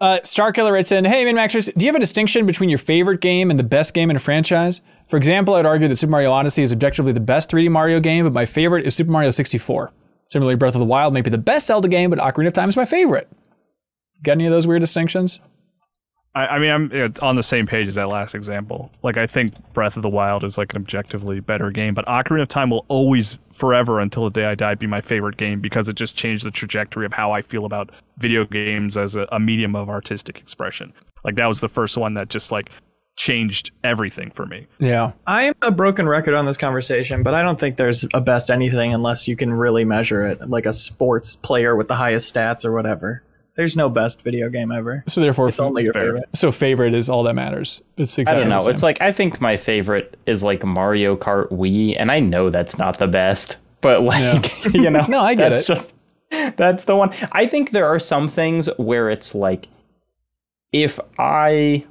Uh, 0.00 0.18
Starkiller 0.22 0.72
writes 0.72 0.92
in, 0.92 1.04
Hey, 1.04 1.24
MinnMaxers, 1.24 1.72
do 1.76 1.84
you 1.84 1.88
have 1.88 1.96
a 1.96 2.00
distinction 2.00 2.46
between 2.46 2.70
your 2.70 2.78
favorite 2.78 3.20
game 3.20 3.50
and 3.50 3.58
the 3.58 3.64
best 3.64 3.92
game 3.92 4.08
in 4.08 4.16
a 4.16 4.20
franchise? 4.20 4.80
For 5.08 5.18
example, 5.18 5.54
I'd 5.54 5.66
argue 5.66 5.88
that 5.88 5.98
Super 5.98 6.12
Mario 6.12 6.32
Odyssey 6.32 6.62
is 6.62 6.72
objectively 6.72 7.12
the 7.12 7.20
best 7.20 7.50
3D 7.50 7.70
Mario 7.70 8.00
game, 8.00 8.24
but 8.24 8.32
my 8.32 8.46
favorite 8.46 8.86
is 8.86 8.94
Super 8.94 9.10
Mario 9.10 9.30
64. 9.30 9.92
Similarly, 10.28 10.56
Breath 10.56 10.74
of 10.74 10.78
the 10.78 10.86
Wild 10.86 11.12
may 11.12 11.20
be 11.20 11.28
the 11.28 11.38
best 11.38 11.66
Zelda 11.66 11.88
game, 11.88 12.08
but 12.08 12.18
Ocarina 12.18 12.46
of 12.46 12.52
Time 12.54 12.68
is 12.68 12.76
my 12.76 12.84
favorite. 12.84 13.28
Got 14.22 14.32
any 14.32 14.46
of 14.46 14.52
those 14.52 14.66
weird 14.66 14.80
distinctions? 14.80 15.40
I, 16.34 16.46
I 16.46 16.58
mean, 16.58 16.70
I'm 16.70 16.90
uh, 16.92 17.08
on 17.26 17.36
the 17.36 17.42
same 17.42 17.66
page 17.66 17.88
as 17.88 17.96
that 17.96 18.08
last 18.08 18.34
example. 18.34 18.90
Like, 19.02 19.16
I 19.16 19.26
think 19.26 19.54
Breath 19.72 19.96
of 19.96 20.02
the 20.02 20.08
Wild 20.08 20.44
is 20.44 20.56
like 20.56 20.72
an 20.74 20.80
objectively 20.80 21.40
better 21.40 21.70
game, 21.70 21.94
but 21.94 22.06
Ocarina 22.06 22.42
of 22.42 22.48
Time 22.48 22.70
will 22.70 22.84
always, 22.88 23.36
forever 23.52 23.98
until 23.98 24.24
the 24.24 24.30
day 24.30 24.44
I 24.44 24.54
die, 24.54 24.74
be 24.74 24.86
my 24.86 25.00
favorite 25.00 25.36
game 25.36 25.60
because 25.60 25.88
it 25.88 25.96
just 25.96 26.16
changed 26.16 26.44
the 26.44 26.50
trajectory 26.50 27.04
of 27.04 27.12
how 27.12 27.32
I 27.32 27.42
feel 27.42 27.64
about 27.64 27.90
video 28.18 28.44
games 28.44 28.96
as 28.96 29.16
a, 29.16 29.26
a 29.32 29.40
medium 29.40 29.74
of 29.74 29.88
artistic 29.88 30.38
expression. 30.38 30.92
Like, 31.24 31.34
that 31.36 31.46
was 31.46 31.60
the 31.60 31.68
first 31.68 31.96
one 31.96 32.14
that 32.14 32.28
just 32.28 32.52
like 32.52 32.70
changed 33.16 33.72
everything 33.84 34.30
for 34.30 34.46
me. 34.46 34.66
Yeah. 34.78 35.12
I 35.26 35.42
am 35.42 35.54
a 35.60 35.70
broken 35.70 36.08
record 36.08 36.34
on 36.34 36.46
this 36.46 36.56
conversation, 36.56 37.22
but 37.22 37.34
I 37.34 37.42
don't 37.42 37.58
think 37.58 37.76
there's 37.76 38.06
a 38.14 38.20
best 38.20 38.50
anything 38.50 38.94
unless 38.94 39.28
you 39.28 39.36
can 39.36 39.52
really 39.52 39.84
measure 39.84 40.24
it, 40.24 40.48
like 40.48 40.64
a 40.64 40.72
sports 40.72 41.34
player 41.34 41.76
with 41.76 41.88
the 41.88 41.96
highest 41.96 42.34
stats 42.34 42.64
or 42.64 42.72
whatever. 42.72 43.22
There's 43.60 43.76
no 43.76 43.90
best 43.90 44.22
video 44.22 44.48
game 44.48 44.72
ever. 44.72 45.04
So 45.06 45.20
therefore, 45.20 45.50
It's 45.50 45.60
only 45.60 45.84
your 45.84 45.92
Fair. 45.92 46.02
favorite. 46.06 46.24
so 46.34 46.50
favorite 46.50 46.94
is 46.94 47.10
all 47.10 47.24
that 47.24 47.34
matters. 47.34 47.82
It's 47.98 48.18
exactly 48.18 48.44
I 48.44 48.48
don't 48.48 48.58
know. 48.64 48.70
It's 48.70 48.82
like 48.82 49.02
I 49.02 49.12
think 49.12 49.38
my 49.38 49.58
favorite 49.58 50.18
is 50.24 50.42
like 50.42 50.64
Mario 50.64 51.14
Kart 51.14 51.50
Wii, 51.50 51.94
and 51.98 52.10
I 52.10 52.20
know 52.20 52.48
that's 52.48 52.78
not 52.78 52.96
the 52.96 53.06
best, 53.06 53.58
but 53.82 54.00
like 54.02 54.64
you 54.72 54.88
know, 54.88 55.04
No, 55.08 55.20
I 55.20 55.34
get 55.34 55.50
that's 55.50 55.62
it. 55.62 55.66
just 55.66 55.94
that's 56.56 56.86
the 56.86 56.96
one. 56.96 57.12
I 57.32 57.46
think 57.46 57.72
there 57.72 57.86
are 57.86 57.98
some 57.98 58.28
things 58.28 58.70
where 58.78 59.10
it's 59.10 59.34
like 59.34 59.68
if 60.72 60.98
I 61.18 61.84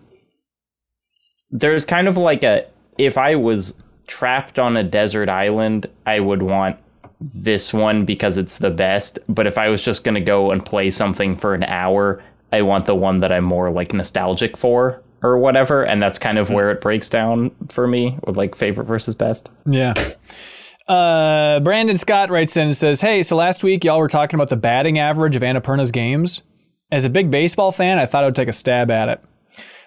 there's 1.51 1.85
kind 1.85 2.07
of 2.07 2.17
like 2.17 2.41
a 2.41 2.65
if 2.97 3.15
I 3.17 3.35
was 3.35 3.75
trapped 4.07 4.57
on 4.57 4.75
a 4.75 4.83
desert 4.83 5.29
island, 5.29 5.85
I 6.07 6.19
would 6.19 6.41
want 6.41 6.77
this 7.21 7.73
one 7.73 8.05
because 8.05 8.37
it's 8.37 8.59
the 8.59 8.69
best. 8.69 9.19
But 9.27 9.47
if 9.47 9.57
I 9.57 9.69
was 9.69 9.81
just 9.81 10.03
gonna 10.03 10.21
go 10.21 10.51
and 10.51 10.65
play 10.65 10.91
something 10.91 11.35
for 11.35 11.53
an 11.53 11.63
hour, 11.63 12.23
I 12.51 12.61
want 12.61 12.85
the 12.85 12.95
one 12.95 13.19
that 13.19 13.31
I'm 13.31 13.43
more 13.43 13.71
like 13.71 13.93
nostalgic 13.93 14.57
for 14.57 15.01
or 15.21 15.37
whatever. 15.37 15.83
And 15.83 16.01
that's 16.01 16.19
kind 16.19 16.37
of 16.37 16.49
where 16.49 16.71
it 16.71 16.81
breaks 16.81 17.09
down 17.09 17.51
for 17.69 17.87
me 17.87 18.17
with 18.25 18.37
like 18.37 18.55
favorite 18.55 18.85
versus 18.85 19.15
best. 19.15 19.49
Yeah. 19.65 19.93
Uh, 20.87 21.59
Brandon 21.59 21.97
Scott 21.97 22.31
writes 22.31 22.57
in 22.57 22.67
and 22.67 22.75
says, 22.75 23.01
Hey, 23.01 23.21
so 23.21 23.35
last 23.35 23.63
week 23.63 23.83
y'all 23.83 23.99
were 23.99 24.07
talking 24.07 24.35
about 24.35 24.49
the 24.49 24.57
batting 24.57 24.97
average 24.97 25.35
of 25.35 25.43
Annapurna's 25.43 25.91
games. 25.91 26.41
As 26.91 27.05
a 27.05 27.09
big 27.09 27.29
baseball 27.29 27.71
fan, 27.71 27.99
I 27.99 28.07
thought 28.07 28.23
I 28.23 28.27
would 28.27 28.35
take 28.35 28.47
a 28.47 28.53
stab 28.53 28.89
at 28.89 29.09
it. 29.09 29.21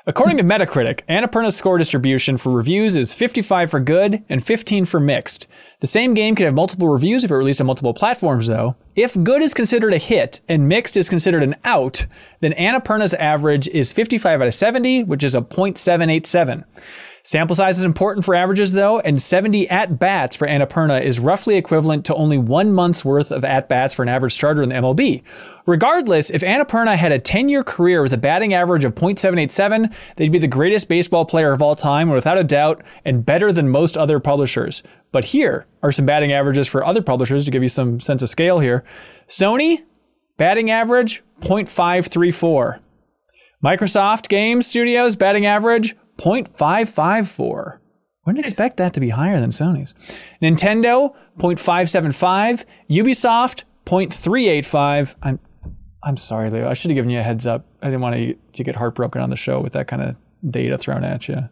According 0.05 0.39
to 0.39 0.43
Metacritic, 0.43 1.03
Annapurna's 1.09 1.55
score 1.55 1.79
distribution 1.79 2.37
for 2.37 2.51
reviews 2.51 2.97
is 2.97 3.15
55 3.15 3.71
for 3.71 3.79
good 3.79 4.25
and 4.29 4.45
15 4.45 4.85
for 4.85 4.99
mixed. 4.99 5.47
The 5.79 5.87
same 5.87 6.13
game 6.13 6.35
can 6.35 6.47
have 6.47 6.55
multiple 6.55 6.89
reviews 6.89 7.23
if 7.23 7.31
it 7.31 7.37
released 7.37 7.61
on 7.61 7.69
multiple 7.69 7.95
platforms, 7.95 8.49
though. 8.49 8.75
If 8.97 9.23
good 9.23 9.43
is 9.43 9.55
considered 9.55 9.95
a 9.95 9.99
hit 9.99 10.41
and 10.49 10.69
mixed 10.69 10.97
is 10.97 11.09
considered 11.09 11.45
an 11.45 11.55
out, 11.63 12.07
then 12.41 12.53
Annapurna's 12.55 13.15
average 13.15 13.69
is 13.69 13.93
55 13.93 14.41
out 14.41 14.49
of 14.49 14.55
70, 14.55 15.05
which 15.05 15.23
is 15.23 15.37
a 15.37 15.41
.787. 15.41 16.65
Sample 17.25 17.55
size 17.55 17.79
is 17.79 17.85
important 17.85 18.25
for 18.25 18.35
averages, 18.35 18.73
though, 18.73 18.99
and 18.99 19.23
70 19.23 19.69
at 19.71 19.97
bats 19.97 20.35
for 20.35 20.49
Annapurna 20.49 21.01
is 21.01 21.21
roughly 21.21 21.57
equivalent 21.57 22.05
to 22.07 22.15
only 22.17 22.37
one 22.37 22.73
month's 22.73 23.05
worth 23.05 23.31
of 23.31 23.45
at 23.45 23.69
bats 23.69 23.95
for 23.95 24.03
an 24.03 24.09
average 24.09 24.33
starter 24.33 24.61
in 24.61 24.71
the 24.71 24.75
MLB. 24.75 25.23
Regardless, 25.65 26.31
if 26.31 26.43
Annapurna 26.43 26.97
had 26.97 27.13
a 27.13 27.21
10 27.21 27.49
year 27.49 27.63
career 27.63 28.03
with 28.03 28.13
a 28.13 28.19
batting 28.19 28.55
average 28.55 28.85
of 28.85 28.97
.787, 28.97 29.95
they'd 30.17 30.33
be 30.33 30.41
the 30.41 30.49
greatest 30.49 30.89
baseball 30.89 31.25
player 31.25 31.53
of 31.53 31.63
all 31.63 31.77
time, 31.77 32.11
without 32.11 32.39
a 32.39 32.45
doubt, 32.45 32.83
and 33.05 33.25
better 33.25 33.53
than 33.53 33.69
most 33.69 33.97
other 33.97 34.19
publishers. 34.19 34.83
But 35.13 35.27
here 35.27 35.67
are 35.85 35.93
some 35.93 36.07
batting 36.07 36.33
averages 36.33 36.67
for 36.67 36.85
other 36.85 37.03
publishers 37.03 37.45
to 37.45 37.53
give 37.53 37.63
you 37.63 37.69
some 37.69 38.01
sense 38.01 38.23
of 38.23 38.31
scale 38.31 38.59
here. 38.59 38.83
Sony, 39.29 39.85
batting 40.39 40.73
average 40.73 41.23
.534. 41.41 42.81
Microsoft 43.65 44.27
Game 44.27 44.61
Studios 44.61 45.15
batting 45.15 45.47
average 45.47 45.95
0.554. 46.23 47.79
Wouldn't 48.25 48.45
expect 48.45 48.77
that 48.77 48.95
to 48.95 49.01
be 49.01 49.09
higher 49.09 49.41
than 49.41 49.51
Sony's. 49.51 49.95
Nintendo 50.41 51.15
0.575, 51.39 52.65
Ubisoft 52.89 53.65
0.385. 53.87 55.15
I'm 55.23 55.41
I'm 56.05 56.17
sorry, 56.17 56.51
Leo. 56.51 56.69
I 56.69 56.75
should 56.75 56.91
have 56.91 56.97
given 56.97 57.11
you 57.11 57.21
a 57.21 57.23
heads 57.23 57.47
up. 57.47 57.65
I 57.81 57.87
didn't 57.87 58.01
want 58.01 58.19
you 58.19 58.37
to 58.55 58.65
get 58.65 58.75
heartbroken 58.75 59.21
on 59.21 59.31
the 59.31 59.37
show 59.37 59.61
with 59.61 59.73
that 59.75 59.87
kind 59.87 60.03
of 60.03 60.17
data 60.51 60.77
thrown 60.77 61.05
at 61.05 61.29
you. 61.29 61.49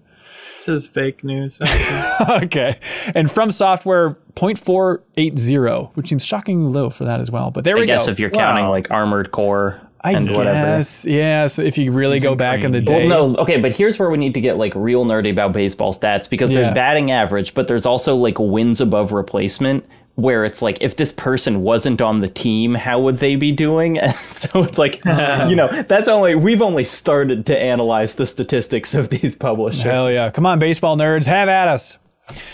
This 0.57 0.69
is 0.69 0.87
fake 0.87 1.25
news. 1.25 1.61
okay. 2.29 2.79
And 3.15 3.29
FromSoftware 3.29 4.17
0.480, 4.35 5.91
which 5.95 6.09
seems 6.09 6.25
shockingly 6.25 6.71
low 6.71 6.91
for 6.91 7.05
that 7.05 7.21
as 7.21 7.31
well. 7.31 7.51
But 7.51 7.65
there 7.65 7.77
we 7.77 7.87
go. 7.87 7.95
I 7.95 7.99
guess 7.99 8.09
if 8.09 8.19
you're 8.19 8.31
counting 8.31 8.67
like 8.67 8.91
Armored 8.91 9.31
Core 9.31 9.81
I 10.03 10.13
and 10.13 10.29
whatever. 10.31 10.79
guess, 10.79 11.05
yes. 11.05 11.59
If 11.59 11.77
you 11.77 11.93
really 11.93 12.21
go 12.21 12.35
back 12.35 12.65
in 12.65 12.73
the 12.73 12.81
day, 12.81 13.07
Well, 13.07 13.29
no, 13.31 13.37
okay, 13.43 13.61
but 13.61 13.73
here's 13.73 13.99
where 13.99 14.09
we 14.11 14.17
need 14.19 14.35
to 14.35 14.41
get 14.41 14.57
like 14.57 14.73
real 14.75 15.05
nerdy 15.05 15.31
about 15.31 15.53
baseball 15.53 15.93
stats 15.93 16.29
because 16.29 16.51
Yeah. 16.51 16.63
there's 16.63 16.75
batting 16.75 17.11
average, 17.11 17.53
but 17.55 17.69
there's 17.69 17.85
also 17.87 18.17
like 18.17 18.39
wins 18.39 18.81
above 18.81 19.13
replacement 19.13 19.85
where 20.17 20.45
it's 20.45 20.61
like 20.63 20.77
if 20.81 20.97
this 20.97 21.13
person 21.13 21.63
wasn't 21.63 22.01
on 22.01 22.21
the 22.21 22.29
team, 22.29 22.75
how 22.75 23.01
would 23.01 23.19
they 23.19 23.37
be 23.37 23.53
doing? 23.53 23.99
and 23.99 24.15
so 24.15 24.63
it's 24.65 24.79
like, 24.79 24.97
you 25.05 25.55
know, 25.57 25.69
that's 25.83 26.09
only 26.09 26.35
we've 26.35 26.63
only 26.63 26.85
started 26.85 27.45
to 27.47 27.59
analyze 27.59 28.15
the 28.15 28.27
statistics 28.27 28.95
of 28.95 29.09
these 29.11 29.37
publishers. 29.37 29.83
hell 29.83 30.11
yeah! 30.11 30.31
Come 30.31 30.47
on, 30.47 30.59
baseball 30.59 30.97
nerds, 30.97 31.27
have 31.27 31.49
at 31.49 31.69
us. 31.69 31.99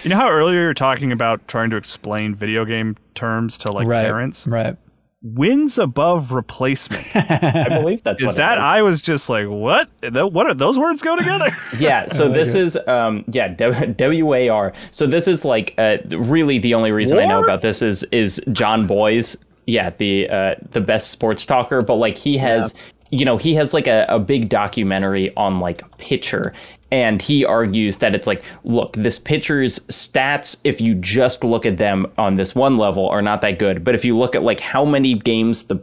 You 0.02 0.10
know 0.10 0.16
how 0.16 0.28
earlier 0.30 0.60
you 0.62 0.66
were 0.66 0.74
talking 0.74 1.12
about 1.12 1.46
trying 1.48 1.70
to 1.70 1.76
explain 1.76 2.34
video 2.34 2.64
game 2.64 2.96
terms 3.14 3.58
to 3.58 3.70
like 3.72 3.86
Right, 3.86 4.04
parents? 4.06 4.46
right. 4.46 4.76
Wins 5.22 5.78
above 5.78 6.30
replacement. 6.30 7.04
I 7.16 7.68
believe 7.68 8.02
that's 8.04 8.22
Is 8.22 8.26
what 8.26 8.34
it 8.34 8.36
that 8.36 8.58
I 8.58 8.82
was 8.82 9.00
just 9.02 9.28
like, 9.28 9.46
what? 9.48 9.88
What 10.02 10.46
are 10.46 10.54
those 10.54 10.78
words 10.78 11.02
go 11.02 11.16
together? 11.16 11.56
Yeah, 11.78 12.06
so 12.06 12.28
this 12.32 12.54
is 12.54 12.76
um 12.86 13.24
yeah, 13.28 13.54
WAR. 13.98 14.72
So 14.90 15.06
this 15.06 15.26
is 15.26 15.44
like 15.44 15.74
uh 15.78 15.98
really 16.08 16.58
the 16.58 16.74
only 16.74 16.92
reason 16.92 17.18
I 17.18 17.26
know 17.26 17.42
about 17.42 17.62
this 17.62 17.82
is 17.82 18.02
is 18.04 18.40
Jon 18.52 18.86
Bois. 18.86 19.34
Yeah, 19.66 19.90
the 19.98 20.28
uh 20.28 20.54
the 20.72 20.80
best 20.80 21.10
sports 21.10 21.44
talker, 21.44 21.82
but 21.82 21.94
like 21.94 22.16
he 22.16 22.36
has 22.38 22.74
you 23.10 23.24
know, 23.24 23.36
he 23.36 23.54
has 23.54 23.72
like 23.72 23.86
a, 23.86 24.04
a 24.08 24.18
big 24.18 24.48
documentary 24.48 25.34
on 25.36 25.60
like 25.60 25.82
pitcher 25.98 26.52
and 26.90 27.20
he 27.20 27.44
argues 27.44 27.98
that 27.98 28.14
it's 28.14 28.26
like, 28.26 28.42
look, 28.64 28.92
this 28.94 29.18
pitcher's 29.18 29.80
stats, 29.80 30.56
if 30.64 30.80
you 30.80 30.94
just 30.94 31.42
look 31.42 31.66
at 31.66 31.78
them 31.78 32.06
on 32.16 32.36
this 32.36 32.54
one 32.54 32.78
level, 32.78 33.08
are 33.08 33.22
not 33.22 33.40
that 33.40 33.58
good. 33.58 33.82
But 33.82 33.94
if 33.94 34.04
you 34.04 34.16
look 34.16 34.34
at 34.34 34.42
like 34.42 34.60
how 34.60 34.84
many 34.84 35.14
games 35.14 35.64
the 35.64 35.80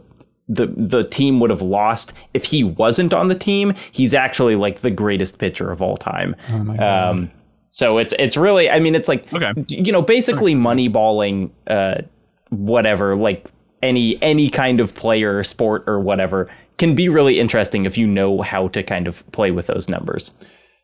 the 0.48 0.66
the 0.76 1.04
team 1.04 1.40
would 1.40 1.50
have 1.50 1.62
lost 1.62 2.12
if 2.34 2.44
he 2.44 2.64
wasn't 2.64 3.14
on 3.14 3.28
the 3.28 3.34
team. 3.34 3.74
He's 3.92 4.12
actually 4.12 4.56
like 4.56 4.80
the 4.80 4.90
greatest 4.90 5.38
pitcher 5.38 5.70
of 5.70 5.80
all 5.80 5.96
time. 5.96 6.36
Oh 6.50 6.84
Um, 6.84 7.30
so 7.70 7.98
it's 7.98 8.14
it's 8.18 8.36
really, 8.36 8.68
I 8.70 8.78
mean, 8.78 8.94
it's 8.94 9.08
like 9.08 9.32
Okay. 9.32 9.52
you 9.68 9.90
know, 9.90 10.02
basically 10.02 10.54
moneyballing, 10.54 11.50
uh, 11.66 12.02
whatever, 12.50 13.16
like 13.16 13.46
any 13.82 14.20
any 14.22 14.50
kind 14.50 14.80
of 14.80 14.94
player, 14.94 15.42
sport, 15.42 15.84
or 15.86 15.98
whatever 15.98 16.50
can 16.78 16.94
be 16.94 17.08
really 17.08 17.38
interesting 17.38 17.84
if 17.84 17.96
you 17.96 18.06
know 18.06 18.42
how 18.42 18.68
to 18.68 18.82
kind 18.82 19.06
of 19.06 19.24
play 19.32 19.50
with 19.50 19.66
those 19.68 19.88
numbers. 19.88 20.32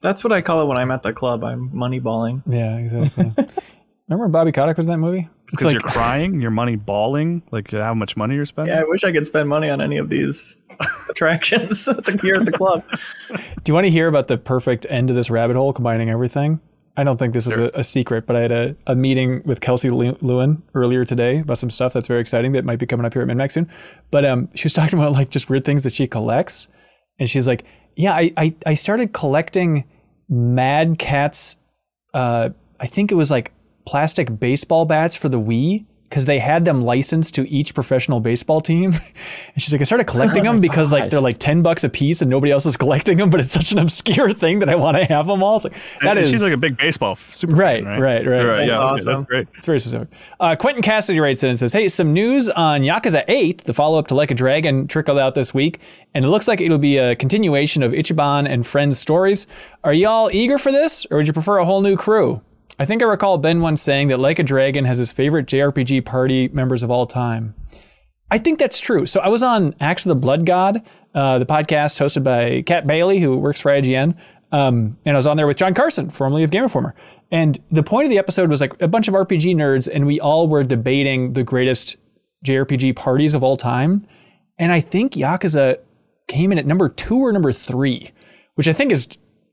That's 0.03 0.25
what 0.25 0.33
I 0.33 0.41
call 0.41 0.63
it 0.63 0.67
when 0.67 0.79
I'm 0.79 0.91
at 0.91 1.03
the 1.03 1.13
club. 1.13 1.45
I'm 1.45 1.71
moneyballing. 1.71 2.43
Yeah, 2.47 2.79
exactly. 2.79 3.33
Remember 4.09 4.25
when 4.25 4.33
Bobby 4.33 4.51
Kotick 4.51 4.77
was 4.77 4.85
in 4.85 4.91
that 4.91 4.99
movie? 4.99 5.29
It's 5.45 5.57
Because 5.57 5.73
you're 5.73 5.81
crying, 5.81 6.41
your 6.41 6.51
money 6.51 6.77
balling, 6.77 7.43
like 7.53 7.71
how 7.71 7.95
much 7.95 8.17
money 8.17 8.35
you're 8.35 8.47
spending. 8.47 8.75
Yeah, 8.75 8.81
I 8.81 8.85
wish 8.85 9.05
I 9.05 9.13
could 9.13 9.27
spend 9.27 9.49
money 9.49 9.69
on 9.71 9.81
any 9.81 9.99
of 9.99 10.09
these 10.09 10.57
attractions 11.09 11.87
at 11.89 12.05
the, 12.05 12.19
here 12.23 12.35
at 12.37 12.45
the 12.45 12.53
club. 12.53 12.85
Do 13.29 13.71
you 13.71 13.75
want 13.75 13.85
to 13.85 13.91
hear 13.91 14.09
about 14.09 14.27
the 14.29 14.39
perfect 14.39 14.87
end 14.89 15.09
to 15.09 15.15
this 15.15 15.31
rabbit 15.31 15.57
hole, 15.57 15.73
combining 15.73 16.11
everything? 16.11 16.61
I 16.97 17.05
don't 17.05 17.19
think 17.19 17.35
this 17.35 17.47
is 17.47 17.57
a, 17.57 17.71
a 17.75 17.85
secret, 17.85 18.27
but 18.27 18.37
I 18.37 18.41
had 18.41 18.53
a, 18.53 18.77
a 18.89 18.97
meeting 18.97 19.43
with 19.45 19.61
Kelsey 19.61 19.91
Lew- 19.91 20.19
Lewin 20.21 20.63
earlier 20.75 21.05
today 21.05 21.39
about 21.39 21.59
some 21.59 21.71
stuff 21.71 21.93
that's 21.93 22.09
very 22.09 22.21
exciting 22.21 22.53
that 22.53 22.65
might 22.65 22.79
be 22.81 22.87
coming 22.87 23.07
up 23.07 23.13
here 23.13 23.23
at 23.23 23.29
MinnMax 23.29 23.53
soon. 23.53 23.71
But 24.11 24.25
um, 24.25 24.49
she 24.55 24.65
was 24.65 24.73
talking 24.73 24.99
about 24.99 25.13
like 25.13 25.31
just 25.31 25.49
weird 25.49 25.65
things 25.65 25.85
that 25.85 25.95
she 25.95 26.07
collects, 26.09 26.69
and 27.19 27.31
she's 27.31 27.47
like, 27.47 27.65
"Yeah, 27.97 28.15
I 28.15 28.33
I, 28.37 28.55
I 28.67 28.75
started 28.75 29.12
collecting 29.12 29.85
Mad 30.29 30.99
Catz. 30.99 31.57
Uh, 32.15 32.51
I 32.79 32.87
think 32.87 33.12
it 33.12 33.17
was 33.17 33.31
like 33.31 33.53
plastic 33.87 34.39
baseball 34.41 34.85
bats 34.85 35.17
for 35.17 35.29
the 35.29 35.41
Wii." 35.41 35.87
Because 36.11 36.24
they 36.24 36.41
had 36.41 36.65
them 36.65 36.82
licensed 36.82 37.37
to 37.37 37.49
each 37.49 37.73
professional 37.73 38.19
baseball 38.19 38.61
team, 38.61 38.95
and 39.55 39.62
she's 39.62 39.70
like, 39.73 39.81
I 39.81 39.85
started 39.85 40.09
collecting 40.09 40.43
them 40.43 40.61
because 40.61 40.91
like 40.93 41.09
they're 41.09 41.20
like 41.20 41.39
ten 41.39 41.62
bucks 41.62 41.85
a 41.85 41.89
piece, 41.89 42.20
and 42.20 42.28
nobody 42.28 42.51
else 42.51 42.66
is 42.66 42.77
collecting 42.85 43.16
them. 43.16 43.31
But 43.31 43.39
it's 43.41 43.53
such 43.53 43.70
an 43.70 43.78
obscure 43.78 44.32
thing 44.32 44.59
that 44.59 44.69
I 44.69 44.74
want 44.74 44.97
to 44.97 45.05
have 45.05 45.28
them 45.28 45.41
all. 45.43 45.57
It's 45.59 45.66
like 45.66 45.74
that 46.03 46.16
And 46.16 46.19
is 46.19 46.31
she's 46.31 46.43
like 46.43 46.53
a 46.53 46.57
big 46.57 46.77
baseball 46.77 47.15
super 47.31 47.53
Right, 47.55 47.85
fan, 47.85 48.01
right, 48.01 48.27
right. 48.27 48.43
right. 48.45 48.57
That's 48.57 48.69
Yeah, 48.69 48.78
awesome. 48.78 49.07
that's 49.07 49.23
great. 49.28 49.47
it's 49.57 49.66
very 49.66 49.78
specific. 49.78 50.09
Uh, 50.41 50.57
Quentin 50.57 50.82
Cassidy 50.82 51.20
writes 51.20 51.45
in 51.45 51.51
and 51.51 51.59
says, 51.61 51.73
"Hey, 51.73 51.87
some 51.87 52.12
news 52.12 52.51
on 52.51 52.81
Yakuza 52.82 53.23
8, 53.28 53.62
the 53.62 53.73
follow-up 53.73 54.09
to 54.09 54.16
Like 54.16 54.32
a 54.32 54.35
Dragon, 54.35 54.89
trickled 54.89 55.16
out 55.19 55.37
this 55.37 55.55
week, 55.55 55.78
and 56.12 56.24
it 56.24 56.28
looks 56.28 56.49
like 56.49 56.61
it'll 56.61 56.77
be 56.78 56.99
a 56.99 57.15
continuation 57.15 57.85
of 57.85 57.93
Ichiban 57.93 58.49
and 58.49 58.66
Friends 58.66 58.99
stories. 58.99 59.47
Are 59.85 59.93
y'all 59.95 60.28
eager 60.32 60.59
for 60.59 60.73
this, 60.73 61.07
or 61.12 61.19
would 61.19 61.28
you 61.28 61.32
prefer 61.32 61.59
a 61.59 61.65
whole 61.65 61.82
new 61.82 61.97
crew?" 61.97 62.41
I 62.81 62.86
think 62.86 63.02
I 63.02 63.05
recall 63.05 63.36
Ben 63.36 63.61
once 63.61 63.82
saying 63.82 64.09
that 64.09 64.20
Like 64.20 64.39
a 64.39 64.43
Dragon 64.43 64.86
has 64.86 64.97
his 64.97 65.12
favorite 65.12 65.44
JRPG 65.44 66.02
party 66.07 66.48
members 66.48 66.82
of 66.82 66.90
all 66.90 67.05
time. 67.05 67.55
I 68.31 68.39
think 68.39 68.59
that's 68.59 68.81
true. 68.81 69.05
So 69.05 69.20
I 69.20 69.28
was 69.28 69.43
on 69.43 69.74
Axe 69.81 70.07
of 70.07 70.09
the 70.09 70.15
Blood 70.15 70.47
God, 70.47 70.81
uh, 71.15 71.39
the 71.39 71.44
podcast 71.44 72.01
hosted 72.01 72.24
by 72.24 72.62
Kat 72.62 72.86
Bailey, 72.86 73.20
who 73.20 73.36
works 73.36 73.61
for 73.61 73.70
IGN. 73.70 74.16
Um, 74.51 74.97
and 75.05 75.15
I 75.15 75.19
was 75.19 75.27
on 75.27 75.36
there 75.36 75.47
with 75.47 75.59
John 75.59 75.74
Carson, 75.74 76.09
formerly 76.09 76.43
of 76.43 76.51
Game 76.51 76.62
Informer. 76.62 76.94
And 77.31 77.61
the 77.69 77.82
point 77.82 78.07
of 78.07 78.11
the 78.11 78.16
episode 78.16 78.48
was 78.48 78.62
like 78.62 78.81
a 78.81 78.89
bunch 78.89 79.09
of 79.09 79.15
RPG 79.15 79.55
nerds, 79.57 79.86
and 79.86 80.07
we 80.07 80.19
all 80.19 80.48
were 80.48 80.65
debating 80.65 81.35
the 81.35 81.44
greatest 81.44 81.97
JRPG 82.47 82.97
parties 82.97 83.35
of 83.35 83.43
all 83.43 83.59
time. 83.59 84.07
And 84.59 84.73
I 84.73 84.81
think 84.81 85.12
Yakuza 85.12 85.77
came 86.28 86.51
in 86.51 86.57
at 86.57 86.65
number 86.65 86.89
two 86.89 87.19
or 87.19 87.31
number 87.31 87.52
three, 87.52 88.12
which 88.55 88.69
I 88.69 88.73
think 88.73 88.90
is 88.90 89.07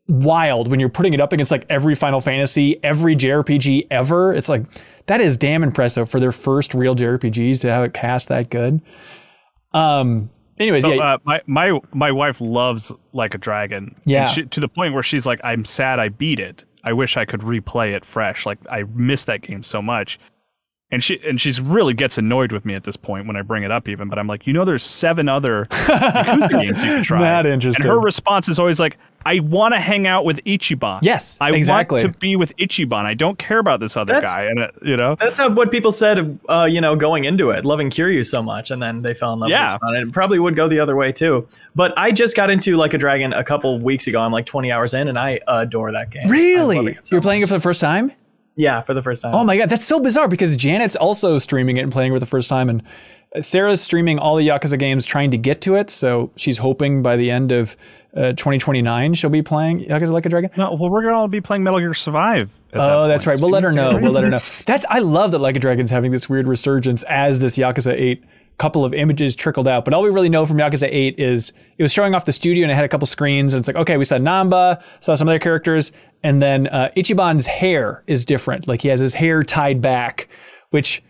wild 0.07 0.67
when 0.69 0.79
you're 0.79 0.89
putting 0.89 1.13
it 1.13 1.21
up 1.21 1.33
against 1.33 1.51
like 1.51 1.65
every 1.69 1.95
Final 1.95 2.21
Fantasy, 2.21 2.79
every 2.83 3.15
JRPG 3.15 3.87
ever. 3.91 4.33
It's 4.33 4.49
like 4.49 4.63
that 5.07 5.21
is 5.21 5.37
damn 5.37 5.63
impressive 5.63 6.09
for 6.09 6.19
their 6.19 6.31
first 6.31 6.73
real 6.73 6.95
JRPG 6.95 7.59
to 7.61 7.69
have 7.71 7.83
it 7.83 7.93
cast 7.93 8.27
that 8.29 8.49
good. 8.49 8.81
Um. 9.73 10.29
Anyways, 10.59 10.81
So, 10.83 10.91
yeah, 10.93 11.13
uh, 11.13 11.17
my 11.23 11.41
my 11.45 11.79
my 11.93 12.11
wife 12.11 12.41
loves 12.41 12.91
like 13.13 13.35
a 13.35 13.37
dragon. 13.37 13.95
Yeah. 14.05 14.27
she- 14.29 14.45
to 14.45 14.59
the 14.59 14.67
point 14.67 14.93
where 14.95 15.03
she's 15.03 15.25
like, 15.25 15.39
I'm 15.43 15.63
sad 15.65 15.99
I 15.99 16.09
beat 16.09 16.39
it. 16.39 16.63
I 16.83 16.93
wish 16.93 17.15
I 17.15 17.25
could 17.25 17.41
replay 17.41 17.93
it 17.95 18.03
fresh. 18.03 18.45
Like 18.45 18.57
I 18.71 18.83
miss 18.95 19.25
that 19.25 19.41
game 19.41 19.61
so 19.61 19.81
much. 19.83 20.19
And 20.89 21.03
she 21.03 21.19
and 21.27 21.39
she's 21.39 21.59
really 21.61 21.93
gets 21.93 22.17
annoyed 22.17 22.51
with 22.51 22.65
me 22.65 22.73
at 22.73 22.85
this 22.85 22.95
point 22.95 23.27
when 23.27 23.35
I 23.35 23.41
bring 23.43 23.61
it 23.63 23.71
up 23.71 23.87
even. 23.87 24.09
But 24.09 24.17
I'm 24.17 24.25
like, 24.25 24.47
you 24.47 24.53
know, 24.53 24.65
there's 24.65 24.83
seven 24.83 25.29
other 25.29 25.67
games 26.49 26.81
you 26.81 26.87
can 26.89 27.03
try. 27.03 27.19
Not 27.19 27.45
interested. 27.45 27.83
And 27.85 27.91
her 27.91 27.99
response 27.99 28.47
is 28.49 28.57
always 28.57 28.79
like, 28.79 28.97
I 29.27 29.39
want 29.39 29.73
to 29.73 29.79
hang 29.79 30.07
out 30.07 30.23
with 30.23 30.37
Ichiban. 30.45 30.99
Yes, 31.01 31.37
I 31.41 31.51
exactly. 31.51 32.01
want 32.01 32.13
to 32.13 32.19
be 32.19 32.35
with 32.37 32.55
Ichiban. 32.57 33.03
I 33.05 33.13
don't 33.13 33.37
care 33.37 33.59
about 33.59 33.79
this 33.81 33.97
other 33.97 34.13
That's- 34.13 34.35
guy. 34.35 34.45
And 34.45 34.59
uh, 34.59 34.67
you 34.81 34.95
know, 34.95 35.15
That's 35.15 35.37
how 35.37 35.49
what 35.49 35.69
people 35.71 35.91
said, 35.91 36.39
uh, 36.47 36.67
you 36.69 36.79
know, 36.79 36.95
going 36.95 37.25
into 37.25 37.49
it, 37.49 37.65
loving 37.65 37.89
Kiryu 37.89 38.25
so 38.25 38.41
much, 38.41 38.71
and 38.71 38.81
then 38.81 39.01
they 39.01 39.13
fell 39.13 39.33
in 39.33 39.39
love 39.39 39.49
Yeah. 39.49 39.73
with 39.73 39.81
Ichiban. 39.81 39.97
And 39.99 40.09
it 40.09 40.13
probably 40.13 40.39
would 40.39 40.55
go 40.55 40.67
the 40.69 40.79
other 40.79 40.95
way 40.95 41.11
too. 41.11 41.47
But 41.75 41.93
I 41.97 42.11
just 42.11 42.35
got 42.35 42.49
into 42.49 42.77
Like 42.77 42.93
a 42.93 42.97
Dragon 42.97 43.33
a 43.33 43.43
couple 43.43 43.77
weeks 43.79 44.07
ago. 44.07 44.21
I'm 44.21 44.31
like 44.31 44.45
20 44.45 44.71
hours 44.71 44.93
in, 44.93 45.07
and 45.09 45.19
I 45.19 45.39
adore 45.47 45.91
that 45.91 46.09
game. 46.09 46.29
Really, 46.29 46.97
so 47.01 47.15
you're 47.15 47.21
playing 47.21 47.41
it 47.41 47.47
for 47.47 47.53
the 47.55 47.59
first 47.59 47.81
time. 47.81 48.11
Yeah, 48.55 48.81
for 48.81 48.93
the 48.95 49.03
first 49.03 49.21
time. 49.21 49.35
Oh 49.35 49.43
my 49.43 49.55
god, 49.57 49.69
that's 49.69 49.85
so 49.85 49.99
bizarre 49.99 50.27
because 50.27 50.55
Janet's 50.57 50.95
also 50.95 51.37
streaming 51.37 51.77
it 51.77 51.81
and 51.81 51.91
playing 51.91 52.11
it 52.11 52.15
for 52.15 52.19
the 52.19 52.25
first 52.25 52.49
time, 52.49 52.69
and 52.69 52.81
Sarah's 53.39 53.81
streaming 53.81 54.19
all 54.19 54.35
the 54.37 54.47
Yakuza 54.47 54.79
games, 54.79 55.05
trying 55.05 55.31
to 55.31 55.37
get 55.37 55.61
to 55.61 55.75
it. 55.75 55.89
So 55.89 56.31
she's 56.37 56.57
hoping 56.57 57.03
by 57.03 57.17
the 57.17 57.29
end 57.29 57.51
of 57.51 57.75
uh, 58.15 58.31
2029 58.33 59.13
she'll 59.13 59.29
be 59.29 59.43
playing 59.43 59.81
Yakuza 59.85 60.11
Like 60.11 60.25
a 60.25 60.29
Dragon. 60.29 60.49
no, 60.57 60.73
well, 60.73 60.89
we're 60.89 61.03
gonna 61.03 61.15
all 61.17 61.27
be 61.27 61.41
playing 61.41 61.61
Metal 61.63 61.79
Gear 61.79 61.93
Survive. 61.93 62.49
at 62.71 62.77
that 62.77 62.79
Oh, 62.91 63.07
that's 63.07 63.25
point. 63.25 63.35
right. 63.35 63.41
We'll 63.41 63.51
let 63.51 63.63
her 63.63 63.71
know. 63.71 63.97
We'll 64.01 64.11
let 64.13 64.23
her 64.23 64.29
know. 64.29 64.39
That's 64.65 64.85
I 64.89 64.99
love 64.99 65.31
that 65.31 65.39
Like 65.39 65.55
a 65.55 65.59
Dragon's 65.59 65.91
having 65.91 66.11
this 66.11 66.27
weird 66.29 66.47
resurgence 66.47 67.03
as 67.03 67.39
this 67.39 67.57
Yakuza 67.57 67.93
8 67.93 68.23
couple 68.57 68.83
of 68.83 68.91
images 68.91 69.35
trickled 69.35 69.67
out. 69.67 69.85
But 69.85 69.93
all 69.93 70.01
we 70.01 70.09
really 70.09 70.29
know 70.29 70.43
from 70.47 70.57
Yakuza 70.57 70.87
8 70.91 71.19
is 71.19 71.53
it 71.77 71.83
was 71.83 71.91
showing 71.93 72.15
off 72.15 72.25
the 72.25 72.33
studio 72.33 72.63
and 72.63 72.71
it 72.71 72.75
had 72.75 72.85
a 72.85 72.89
couple 72.89 73.05
screens 73.05 73.53
and 73.53 73.59
it's 73.59 73.67
like, 73.67 73.77
okay, 73.77 73.97
we 73.97 74.03
saw 74.03 74.15
Nanba, 74.17 74.81
saw 74.99 75.13
some 75.13 75.27
other 75.29 75.37
characters, 75.37 75.91
and 76.23 76.41
then 76.41 76.65
uh, 76.67 76.89
Ichiban's 76.97 77.45
hair 77.45 78.03
is 78.07 78.25
different. 78.25 78.67
Like 78.67 78.81
he 78.81 78.87
has 78.87 78.99
his 78.99 79.13
hair 79.13 79.43
tied 79.43 79.79
back, 79.79 80.27
which 80.71 81.03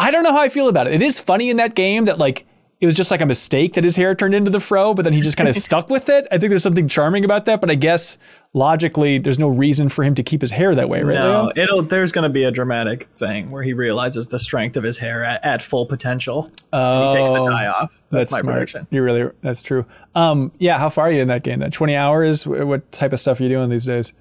I 0.00 0.10
don't 0.10 0.22
know 0.22 0.32
how 0.32 0.40
I 0.40 0.48
feel 0.48 0.68
about 0.68 0.86
it. 0.86 0.94
It 0.94 1.02
is 1.02 1.20
funny 1.20 1.50
in 1.50 1.58
that 1.58 1.74
game 1.74 2.06
that 2.06 2.18
like 2.18 2.46
it 2.80 2.86
was 2.86 2.94
just 2.94 3.10
like 3.10 3.20
a 3.20 3.26
mistake 3.26 3.74
that 3.74 3.84
his 3.84 3.94
hair 3.94 4.14
turned 4.14 4.32
into 4.32 4.50
the 4.50 4.58
fro, 4.58 4.94
but 4.94 5.02
then 5.02 5.12
he 5.12 5.20
just 5.20 5.36
kind 5.36 5.50
of 5.50 5.54
stuck 5.68 5.90
with 5.90 6.08
it. 6.08 6.26
I 6.32 6.38
think 6.38 6.48
there's 6.48 6.62
something 6.62 6.88
charming 6.88 7.26
about 7.26 7.44
that, 7.44 7.60
but 7.60 7.70
I 7.70 7.74
guess 7.74 8.16
logically 8.54 9.18
there's 9.18 9.38
no 9.38 9.48
reason 9.48 9.90
for 9.90 10.02
him 10.02 10.14
to 10.14 10.22
keep 10.22 10.40
his 10.40 10.50
hair 10.50 10.74
that 10.74 10.88
way, 10.88 11.02
right? 11.02 11.16
Leo? 11.16 11.42
No, 11.44 11.52
it'll. 11.54 11.82
There's 11.82 12.10
going 12.10 12.22
to 12.22 12.30
be 12.30 12.44
a 12.44 12.50
dramatic 12.50 13.08
thing 13.16 13.50
where 13.50 13.62
he 13.62 13.74
realizes 13.74 14.28
the 14.28 14.38
strength 14.38 14.78
of 14.78 14.84
his 14.84 14.96
hair 14.96 15.22
at, 15.22 15.44
at 15.44 15.62
full 15.62 15.84
potential. 15.84 16.50
Oh, 16.72 17.10
he 17.10 17.18
takes 17.18 17.30
the 17.30 17.42
tie 17.42 17.66
off. 17.66 18.00
That's, 18.10 18.30
my 18.30 18.40
smart. 18.40 18.54
prediction. 18.54 18.86
You 18.90 19.02
really, 19.02 19.30
that's 19.42 19.60
true. 19.60 19.84
Um, 20.14 20.50
yeah. 20.58 20.78
How 20.78 20.88
far 20.88 21.08
are 21.08 21.12
you 21.12 21.20
in 21.20 21.28
that 21.28 21.42
game? 21.42 21.58
Then 21.58 21.70
20 21.70 21.94
hours. 21.94 22.46
What 22.46 22.90
type 22.92 23.12
of 23.12 23.20
stuff 23.20 23.40
are 23.40 23.42
you 23.42 23.50
doing 23.50 23.68
these 23.68 23.84
days? 23.84 24.14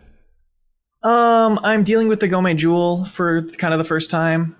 Um, 1.01 1.61
I'm 1.63 1.85
dealing 1.85 2.09
with 2.09 2.19
the 2.19 2.27
Geomijul 2.27 3.07
for 3.07 3.43
kind 3.57 3.73
of 3.73 3.77
the 3.77 3.85
first 3.85 4.11
time, 4.11 4.57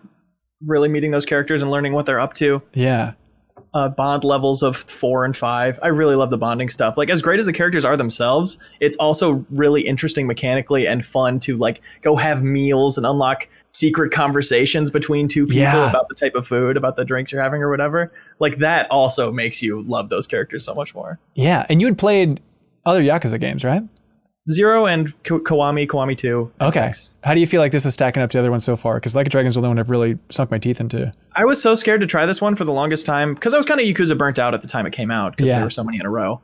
really 0.66 0.90
meeting 0.90 1.12
those 1.12 1.26
characters 1.26 1.62
and 1.62 1.72
learning 1.72 1.94
what 1.94 2.06
they're 2.06 2.20
up 2.20 2.34
to. 2.36 2.62
Yeah. 2.74 3.14
uh, 3.76 3.88
bond 3.88 4.24
levels 4.24 4.64
of 4.64 4.76
four 4.78 5.24
and 5.26 5.38
five. 5.38 5.78
I 5.84 5.88
really 5.90 6.16
love 6.16 6.32
the 6.32 6.38
bonding 6.40 6.70
stuff. 6.70 6.98
Like 6.98 7.10
as 7.12 7.22
great 7.22 7.40
as 7.40 7.46
the 7.46 7.54
characters 7.54 7.86
are 7.86 7.96
themselves, 7.96 8.58
it's 8.80 8.96
also 8.96 9.46
really 9.52 9.82
interesting 9.82 10.26
mechanically 10.26 10.88
and 10.88 11.06
fun 11.06 11.40
to 11.42 11.56
like 11.56 11.82
go 12.02 12.16
have 12.16 12.42
meals 12.42 12.98
and 12.98 13.06
unlock 13.06 13.48
secret 13.74 14.12
conversations 14.12 14.90
between 14.90 15.28
two 15.28 15.46
people 15.46 15.62
Yeah. 15.62 15.88
about 15.90 16.10
the 16.10 16.16
type 16.16 16.34
of 16.34 16.48
food, 16.48 16.78
about 16.78 16.96
the 16.96 17.06
drinks 17.06 17.32
you're 17.32 17.44
having 17.44 17.62
or 17.62 17.70
whatever. 17.70 18.12
Like 18.40 18.58
that 18.58 18.90
also 18.90 19.32
makes 19.32 19.62
you 19.62 19.84
love 19.84 20.10
those 20.10 20.26
characters 20.26 20.66
so 20.66 20.74
much 20.74 20.96
more. 20.96 21.20
Yeah. 21.36 21.68
And 21.70 21.80
you 21.80 21.86
had 21.86 21.98
played 22.00 22.40
other 22.88 23.04
Yakuza 23.04 23.40
games, 23.40 23.64
right? 23.64 23.84
Zero 24.50 24.86
and 24.86 25.14
Ko- 25.24 25.40
Kiwami, 25.40 25.88
Kiwami 25.88 26.18
Two. 26.18 26.52
Okay. 26.62 26.88
six. 26.88 27.14
How 27.24 27.34
do 27.34 27.40
you 27.40 27.48
feel 27.48 27.62
like 27.62 27.72
this 27.72 27.86
is 27.86 27.94
stacking 27.94 28.24
up 28.24 28.30
to 28.32 28.38
the 28.38 28.40
other 28.42 28.52
ones 28.52 28.64
so 28.64 28.76
far? 28.76 28.96
Because 28.96 29.16
Like 29.16 29.28
a 29.28 29.30
Dragon's 29.30 29.56
the 29.56 29.60
only 29.60 29.70
one 29.70 29.80
I've 29.80 29.90
really 29.90 30.18
sunk 30.30 30.50
my 30.50 30.58
teeth 30.58 30.80
into. 30.80 31.12
I 31.36 31.46
was 31.46 31.62
so 31.62 31.76
scared 31.76 32.02
to 32.02 32.08
try 32.08 32.26
this 32.26 32.42
one 32.42 32.56
for 32.56 32.64
the 32.64 32.72
longest 32.72 33.06
time 33.06 33.34
because 33.34 33.54
I 33.54 33.58
was 33.58 33.66
kind 33.66 33.80
of 33.80 33.86
Yakuza 33.86 34.18
burnt 34.18 34.40
out 34.40 34.54
at 34.54 34.62
the 34.62 34.68
time 34.68 34.86
it 34.86 34.94
came 34.94 35.12
out 35.12 35.34
because 35.34 35.48
Yeah. 35.48 35.56
there 35.56 35.66
were 35.66 35.70
so 35.70 35.84
many 35.84 36.00
in 36.00 36.06
a 36.06 36.10
row. 36.10 36.42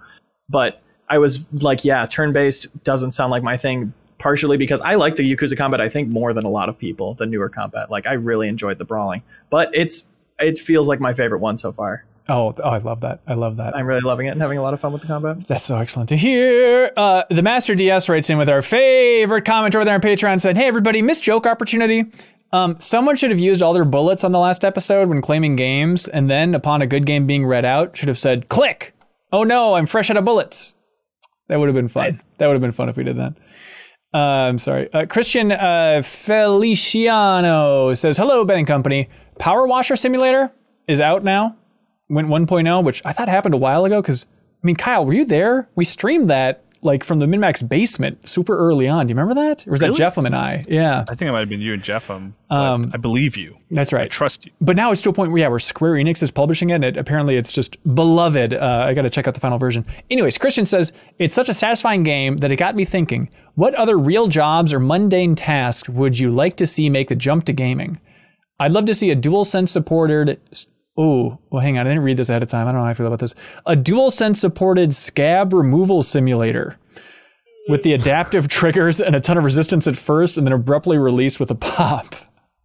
But 0.50 0.82
I 1.10 1.18
was 1.18 1.46
like, 1.64 1.84
yeah, 1.86 2.06
turn 2.06 2.34
based 2.34 2.68
doesn't 2.84 3.12
sound 3.12 3.32
like 3.32 3.44
my 3.44 3.58
thing. 3.58 3.94
Partially 4.18 4.56
because 4.58 4.80
I 4.82 4.96
like 4.96 5.18
the 5.18 5.36
Yakuza 5.36 5.58
combat, 5.58 5.82
I 5.82 5.90
think 5.90 6.08
more 6.08 6.32
than 6.34 6.46
a 6.46 6.50
lot 6.50 6.70
of 6.70 6.78
people, 6.78 7.16
the 7.16 7.26
newer 7.26 7.50
combat. 7.50 7.92
Like 7.92 8.08
I 8.08 8.14
really 8.14 8.48
enjoyed 8.48 8.78
the 8.78 8.86
brawling, 8.86 9.24
but 9.50 9.70
it's 9.74 10.04
it 10.40 10.58
feels 10.58 10.88
like 10.88 11.00
my 11.02 11.14
favorite 11.14 11.40
one 11.40 11.58
so 11.58 11.72
far. 11.72 12.06
Oh, 12.28 12.56
oh, 12.58 12.70
I 12.70 12.80
love 12.80 13.02
that. 13.02 13.22
I 13.28 13.36
love 13.36 13.58
that. 13.58 13.76
I'm 13.76 13.86
really 13.86 14.02
loving 14.02 14.26
it 14.26 14.32
and 14.32 14.42
having 14.42 14.58
a 14.58 14.64
lot 14.64 14.74
of 14.74 14.80
fun 14.80 14.92
with 14.92 15.02
the 15.02 15.08
combat. 15.08 15.42
That's 15.48 15.66
so 15.66 15.78
excellent 15.78 16.10
to 16.10 16.18
hear. 16.18 16.92
Uh, 16.98 17.24
the 17.30 17.44
Master 17.44 17.76
DS 17.76 18.10
writes 18.10 18.30
in 18.30 18.38
with 18.38 18.50
our 18.50 18.64
favorite 18.64 19.46
comment 19.46 19.76
over 19.76 19.86
there 19.86 19.94
on 19.94 20.02
Patreon 20.02 20.42
said, 20.42 20.58
Hey, 20.58 20.66
everybody, 20.66 21.02
missed 21.04 21.24
joke 21.24 21.46
opportunity. 21.46 22.06
Um, 22.52 22.80
someone 22.80 23.16
should 23.16 23.32
have 23.32 23.40
used 23.40 23.62
all 23.62 23.74
their 23.74 23.86
bullets 23.86 24.24
on 24.24 24.32
the 24.32 24.40
last 24.40 24.66
episode 24.66 25.10
when 25.10 25.22
claiming 25.22 25.56
games, 25.56 26.08
and 26.08 26.30
then 26.30 26.56
upon 26.56 26.82
a 26.82 26.88
good 26.88 27.06
game 27.06 27.28
being 27.28 27.46
read 27.46 27.66
out, 27.66 27.98
should 27.98 28.08
have 28.08 28.18
said, 28.18 28.50
Click! 28.50 28.94
Oh 29.32 29.44
no, 29.44 29.76
I'm 29.76 29.86
fresh 29.86 30.10
out 30.10 30.18
of 30.18 30.26
bullets. 30.26 30.74
That 31.48 31.60
would 31.60 31.68
have 31.68 31.76
been 31.76 31.90
fun. 31.90 32.12
That 32.38 32.48
would 32.48 32.54
have 32.54 32.62
been 32.62 32.72
fun 32.72 32.90
if 32.90 32.98
we 32.98 33.04
did 33.04 33.18
that. 33.18 33.36
Uh, 34.14 34.48
I'm 34.48 34.58
sorry. 34.58 34.92
Uh, 34.94 35.06
Christian 35.06 35.52
uh, 35.52 36.02
Feliciano 36.04 37.94
says, 37.94 38.18
Hello, 38.18 38.46
Ben 38.46 38.60
and 38.60 38.68
Company. 38.68 39.10
Power 39.38 39.68
Washer 39.68 39.96
Simulator 39.96 40.52
is 40.88 41.02
out 41.02 41.24
now. 41.24 41.58
Went 42.10 42.28
1.0, 42.28 42.84
which 42.84 43.02
I 43.06 43.14
thought 43.14 43.28
happened 43.30 43.54
a 43.56 43.58
while 43.58 43.84
ago 43.86 44.02
because, 44.02 44.28
I 44.64 44.66
mean, 44.68 44.76
Kyle, 44.76 45.06
were 45.06 45.14
you 45.14 45.26
there? 45.26 45.68
We 45.76 45.84
streamed 45.86 46.30
that 46.30 46.62
like 46.82 47.04
from 47.04 47.18
the 47.18 47.26
MinnMax 47.26 47.68
basement 47.68 48.30
super 48.30 48.56
early 48.56 48.88
on. 48.88 49.08
Do 49.08 49.12
you 49.12 49.16
remember 49.20 49.42
that? 49.42 49.66
Or 49.68 49.72
was 49.72 49.80
that 49.80 49.94
Jeffem 49.94 50.26
and 50.28 50.36
I? 50.36 50.64
Yeah, 50.70 51.04
I 51.10 51.16
think 51.16 51.28
it 51.30 51.32
might 51.32 51.40
have 51.40 51.50
been 51.50 51.62
you 51.62 51.74
and 51.74 51.82
Jeff. 51.82 52.12
Um, 52.12 52.36
Um, 52.52 52.92
I 52.94 52.98
believe 52.98 53.36
you. 53.38 53.58
that's 53.72 53.92
right. 53.92 54.04
I 54.04 54.08
trust 54.08 54.46
you. 54.46 54.52
But 54.62 54.76
now 54.76 54.92
it's 54.92 55.02
to 55.02 55.10
a 55.10 55.14
point 55.14 55.32
where 55.32 55.40
yeah, 55.42 55.48
where 55.48 55.58
Square 55.58 55.94
Enix 55.94 56.22
is 56.22 56.30
publishing 56.30 56.70
it, 56.70 56.76
and 56.76 56.84
it, 56.86 56.96
apparently 56.96 57.38
it's 57.38 57.52
just 57.52 57.78
beloved. 57.96 58.54
Uh, 58.54 58.86
I 58.88 58.94
got 58.94 59.02
to 59.02 59.10
check 59.10 59.28
out 59.28 59.34
the 59.34 59.40
final 59.40 59.58
version. 59.58 59.84
Anyways, 60.12 60.38
Christian 60.38 60.64
says 60.66 60.94
it's 61.18 61.34
such 61.34 61.50
a 61.50 61.56
satisfying 61.56 62.04
game 62.04 62.38
that 62.38 62.52
it 62.52 62.58
got 62.58 62.76
me 62.76 62.86
thinking: 62.86 63.32
what 63.56 63.74
other 63.74 63.98
real 63.98 64.28
jobs 64.28 64.72
or 64.72 64.80
mundane 64.80 65.34
tasks 65.34 65.90
would 65.90 66.20
you 66.20 66.30
like 66.30 66.56
to 66.58 66.68
see 66.68 66.88
make 66.92 67.08
the 67.08 67.16
jump 67.16 67.46
to 67.46 67.54
gaming? 67.54 68.00
I'd 68.60 68.72
love 68.74 68.86
to 68.86 68.94
see 68.94 69.10
a 69.10 69.16
DualSense 69.16 69.70
supported. 69.70 70.40
Oh, 70.98 71.38
well, 71.50 71.62
hang 71.62 71.78
on. 71.78 71.86
I 71.88 71.90
didn't 71.90 72.04
read 72.04 72.18
this 72.18 72.30
ahead 72.30 72.42
of 72.44 72.50
time. 72.50 72.68
I 72.68 72.72
don't 72.72 72.80
know 72.80 72.86
how 72.86 72.92
I 72.92 72.94
feel 72.94 73.08
about 73.08 73.20
this. 73.20 73.36
A 73.66 73.76
DualSense 73.76 74.38
supported 74.38 74.96
scab 74.96 75.52
removal 75.54 76.04
simulator 76.04 76.78
with 77.68 77.84
the 77.84 77.94
adaptive 77.94 78.48
triggers 78.48 79.02
and 79.02 79.16
a 79.16 79.20
ton 79.20 79.38
of 79.38 79.44
resistance 79.44 79.88
at 79.88 79.98
first, 79.98 80.38
and 80.38 80.48
then 80.48 80.54
abruptly 80.54 80.98
released 80.98 81.40
with 81.40 81.52
a 81.52 81.56
pop. 81.56 82.16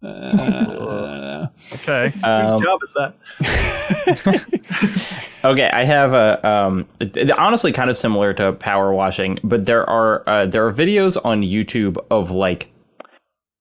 Okay. 1.73 2.09
Whose 2.09 2.21
job 2.21 2.79
is 2.83 2.95
that? 2.95 3.13
Okay, 5.43 5.71
I 5.73 5.83
have 5.85 6.13
a 6.13 6.47
um, 6.47 6.87
it- 6.99 7.17
it- 7.17 7.31
honestly 7.31 7.71
kind 7.71 7.89
of 7.89 7.97
similar 7.97 8.31
to 8.35 8.53
power 8.53 8.93
washing, 8.93 9.39
but 9.43 9.65
there 9.65 9.89
are 9.89 10.21
uh, 10.29 10.45
there 10.45 10.67
are 10.67 10.71
videos 10.71 11.17
on 11.25 11.41
YouTube 11.41 11.97
of 12.11 12.29
like 12.29 12.71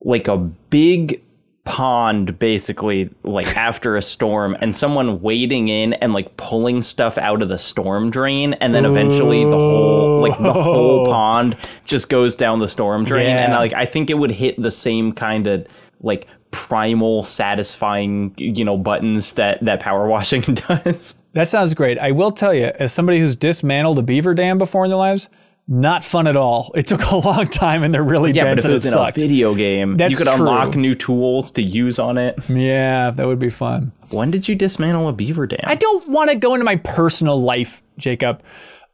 like 0.02 0.28
a 0.28 0.36
big 0.36 1.22
pond 1.64 2.38
basically 2.38 3.10
like 3.22 3.46
after 3.56 3.96
a 3.96 4.02
storm 4.02 4.56
and 4.60 4.74
someone 4.74 5.20
wading 5.20 5.68
in 5.68 5.92
and 5.94 6.12
like 6.14 6.36
pulling 6.36 6.80
stuff 6.82 7.18
out 7.18 7.42
of 7.42 7.48
the 7.48 7.58
storm 7.58 8.10
drain 8.10 8.54
and 8.54 8.74
then 8.74 8.84
eventually 8.84 9.44
the 9.44 9.50
whole 9.50 10.20
like 10.22 10.36
the 10.38 10.52
whole 10.52 11.04
pond 11.06 11.56
just 11.84 12.08
goes 12.08 12.34
down 12.34 12.58
the 12.60 12.68
storm 12.68 13.04
drain 13.04 13.36
and 13.36 13.52
Yeah. 13.52 13.58
like 13.58 13.72
I 13.74 13.84
think 13.86 14.08
it 14.10 14.14
would 14.14 14.30
hit 14.30 14.60
the 14.60 14.70
same 14.70 15.12
kind 15.12 15.46
of 15.46 15.66
like 16.00 16.26
primal 16.50 17.22
satisfying 17.22 18.34
you 18.36 18.64
know 18.64 18.76
buttons 18.78 19.34
that 19.34 19.62
that 19.64 19.80
power 19.80 20.08
washing 20.08 20.40
does 20.42 21.22
That 21.34 21.46
sounds 21.46 21.74
great. 21.74 21.98
I 21.98 22.10
will 22.10 22.32
tell 22.32 22.52
you, 22.54 22.72
as 22.80 22.92
somebody 22.92 23.20
who's 23.20 23.36
dismantled 23.36 23.98
a 23.98 24.02
beaver 24.02 24.34
dam 24.34 24.58
before 24.58 24.84
in 24.84 24.90
their 24.90 24.98
lives, 24.98 25.28
not 25.70 26.04
fun 26.04 26.26
at 26.26 26.36
all. 26.36 26.72
It 26.74 26.88
took 26.88 27.00
a 27.10 27.16
long 27.24 27.46
time 27.46 27.84
and 27.84 27.94
they're 27.94 28.02
really 28.02 28.32
Yeah, 28.32 28.42
but 28.42 28.48
dense 28.56 28.58
if 28.58 28.64
it 28.64 28.64
and 28.66 28.74
was 28.74 28.86
it 28.86 28.98
in 28.98 28.98
a 28.98 29.12
video 29.12 29.54
game, 29.54 29.96
That's 29.96 30.10
you 30.10 30.16
could 30.16 30.26
true. 30.26 30.34
unlock 30.46 30.74
new 30.74 30.96
tools 30.96 31.52
to 31.52 31.62
use 31.62 31.98
on 32.00 32.18
it. 32.18 32.36
Yeah, 32.50 33.10
that 33.12 33.26
would 33.26 33.38
be 33.38 33.50
fun. 33.50 33.92
When 34.10 34.32
did 34.32 34.48
you 34.48 34.56
dismantle 34.56 35.08
a 35.08 35.12
beaver 35.12 35.46
dam? 35.46 35.60
I 35.62 35.76
don't 35.76 36.08
want 36.08 36.30
to 36.30 36.36
go 36.36 36.54
into 36.54 36.64
my 36.64 36.76
personal 36.76 37.40
life, 37.40 37.82
Jacob. 37.96 38.42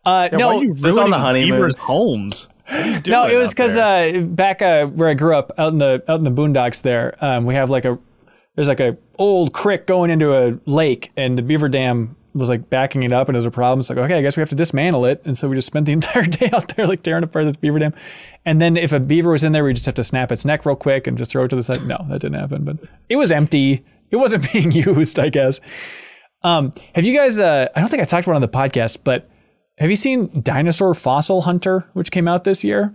Uh, 0.05 0.28
Why 0.31 0.39
no, 0.39 0.74
this 0.74 0.98
on 0.98 1.11
the 1.11 1.19
honeymoon? 1.19 1.53
Beaver's 1.57 1.77
homes. 1.77 2.47
What 2.66 2.77
are 2.77 2.86
you 2.90 3.01
no, 3.07 3.27
it 3.27 3.36
was 3.36 3.51
because 3.51 3.78
uh, 3.78 4.20
back 4.27 4.61
uh, 4.61 4.86
where 4.86 5.09
I 5.09 5.15
grew 5.15 5.35
up, 5.35 5.53
out 5.57 5.73
in 5.73 5.78
the 5.78 6.05
out 6.09 6.19
in 6.19 6.24
the 6.24 6.31
boondocks, 6.31 6.82
there, 6.82 7.16
um, 7.24 7.47
we 7.47 7.55
have 7.55 7.70
like 7.70 7.85
a 7.86 7.98
there's 8.55 8.69
like 8.69 8.81
a 8.81 8.97
old 9.19 9.53
creek 9.53 9.86
going 9.86 10.11
into 10.11 10.35
a 10.35 10.59
lake, 10.66 11.11
and 11.16 11.39
the 11.39 11.43
beaver 11.43 11.69
dam 11.69 12.16
was 12.37 12.49
like 12.49 12.71
backing 12.71 13.03
it 13.03 13.13
up 13.13 13.29
and 13.29 13.37
it 13.37 13.39
was 13.39 13.47
a 13.47 13.51
problem. 13.51 13.81
It's 13.81 13.89
like, 13.89 13.99
okay, 13.99 14.19
I 14.19 14.23
guess 14.23 14.37
we 14.37 14.41
have 14.41 14.49
to 14.51 14.55
dismantle 14.55 15.05
it. 15.07 15.23
And 15.25 15.37
so 15.37 15.49
we 15.49 15.57
just 15.57 15.67
spent 15.67 15.87
the 15.87 15.93
entire 16.01 16.25
day 16.25 16.51
out 16.53 16.75
there 16.77 16.87
like 16.87 17.03
tearing 17.03 17.25
apart 17.25 17.45
this 17.45 17.57
beaver 17.57 17.79
dam. 17.79 17.95
And 18.45 18.61
then 18.61 18.77
if 18.77 18.93
a 18.93 19.01
beaver 19.01 19.31
was 19.31 19.45
in 19.45 19.53
there, 19.53 19.65
we 19.65 19.73
just 19.73 19.87
have 19.87 19.95
to 19.97 20.05
snap 20.05 20.31
its 20.31 20.45
neck 20.45 20.67
real 20.67 20.77
quick 20.77 21.07
and 21.07 21.19
just 21.19 21.31
throw 21.33 21.45
it 21.45 21.49
to 21.49 21.57
the 21.57 21.63
side. 21.63 21.87
No, 21.87 22.05
that 22.09 22.21
didn't 22.21 22.39
happen. 22.39 22.65
But 22.65 22.79
it 23.09 23.17
was 23.17 23.31
empty. 23.31 23.85
It 24.11 24.17
wasn't 24.17 24.51
being 24.53 24.73
used, 24.73 25.19
I 25.19 25.29
guess. 25.29 25.61
Um, 26.43 26.73
have 26.95 27.05
you 27.05 27.17
guys? 27.17 27.39
Uh, 27.39 27.69
I 27.75 27.81
don't 27.81 27.89
think 27.89 28.03
I 28.03 28.05
talked 28.05 28.27
about 28.27 28.35
it 28.35 28.37
on 28.37 28.43
the 28.43 28.49
podcast, 28.49 28.99
but 29.03 29.29
have 29.79 29.91
you 29.91 29.97
seen 29.97 30.43
Dinosaur 30.43 30.95
Fossil 30.95 31.43
Hunter, 31.43 31.89
which 31.93 32.11
came 32.11 32.29
out 32.29 32.45
this 32.45 32.63
year? 32.63 32.95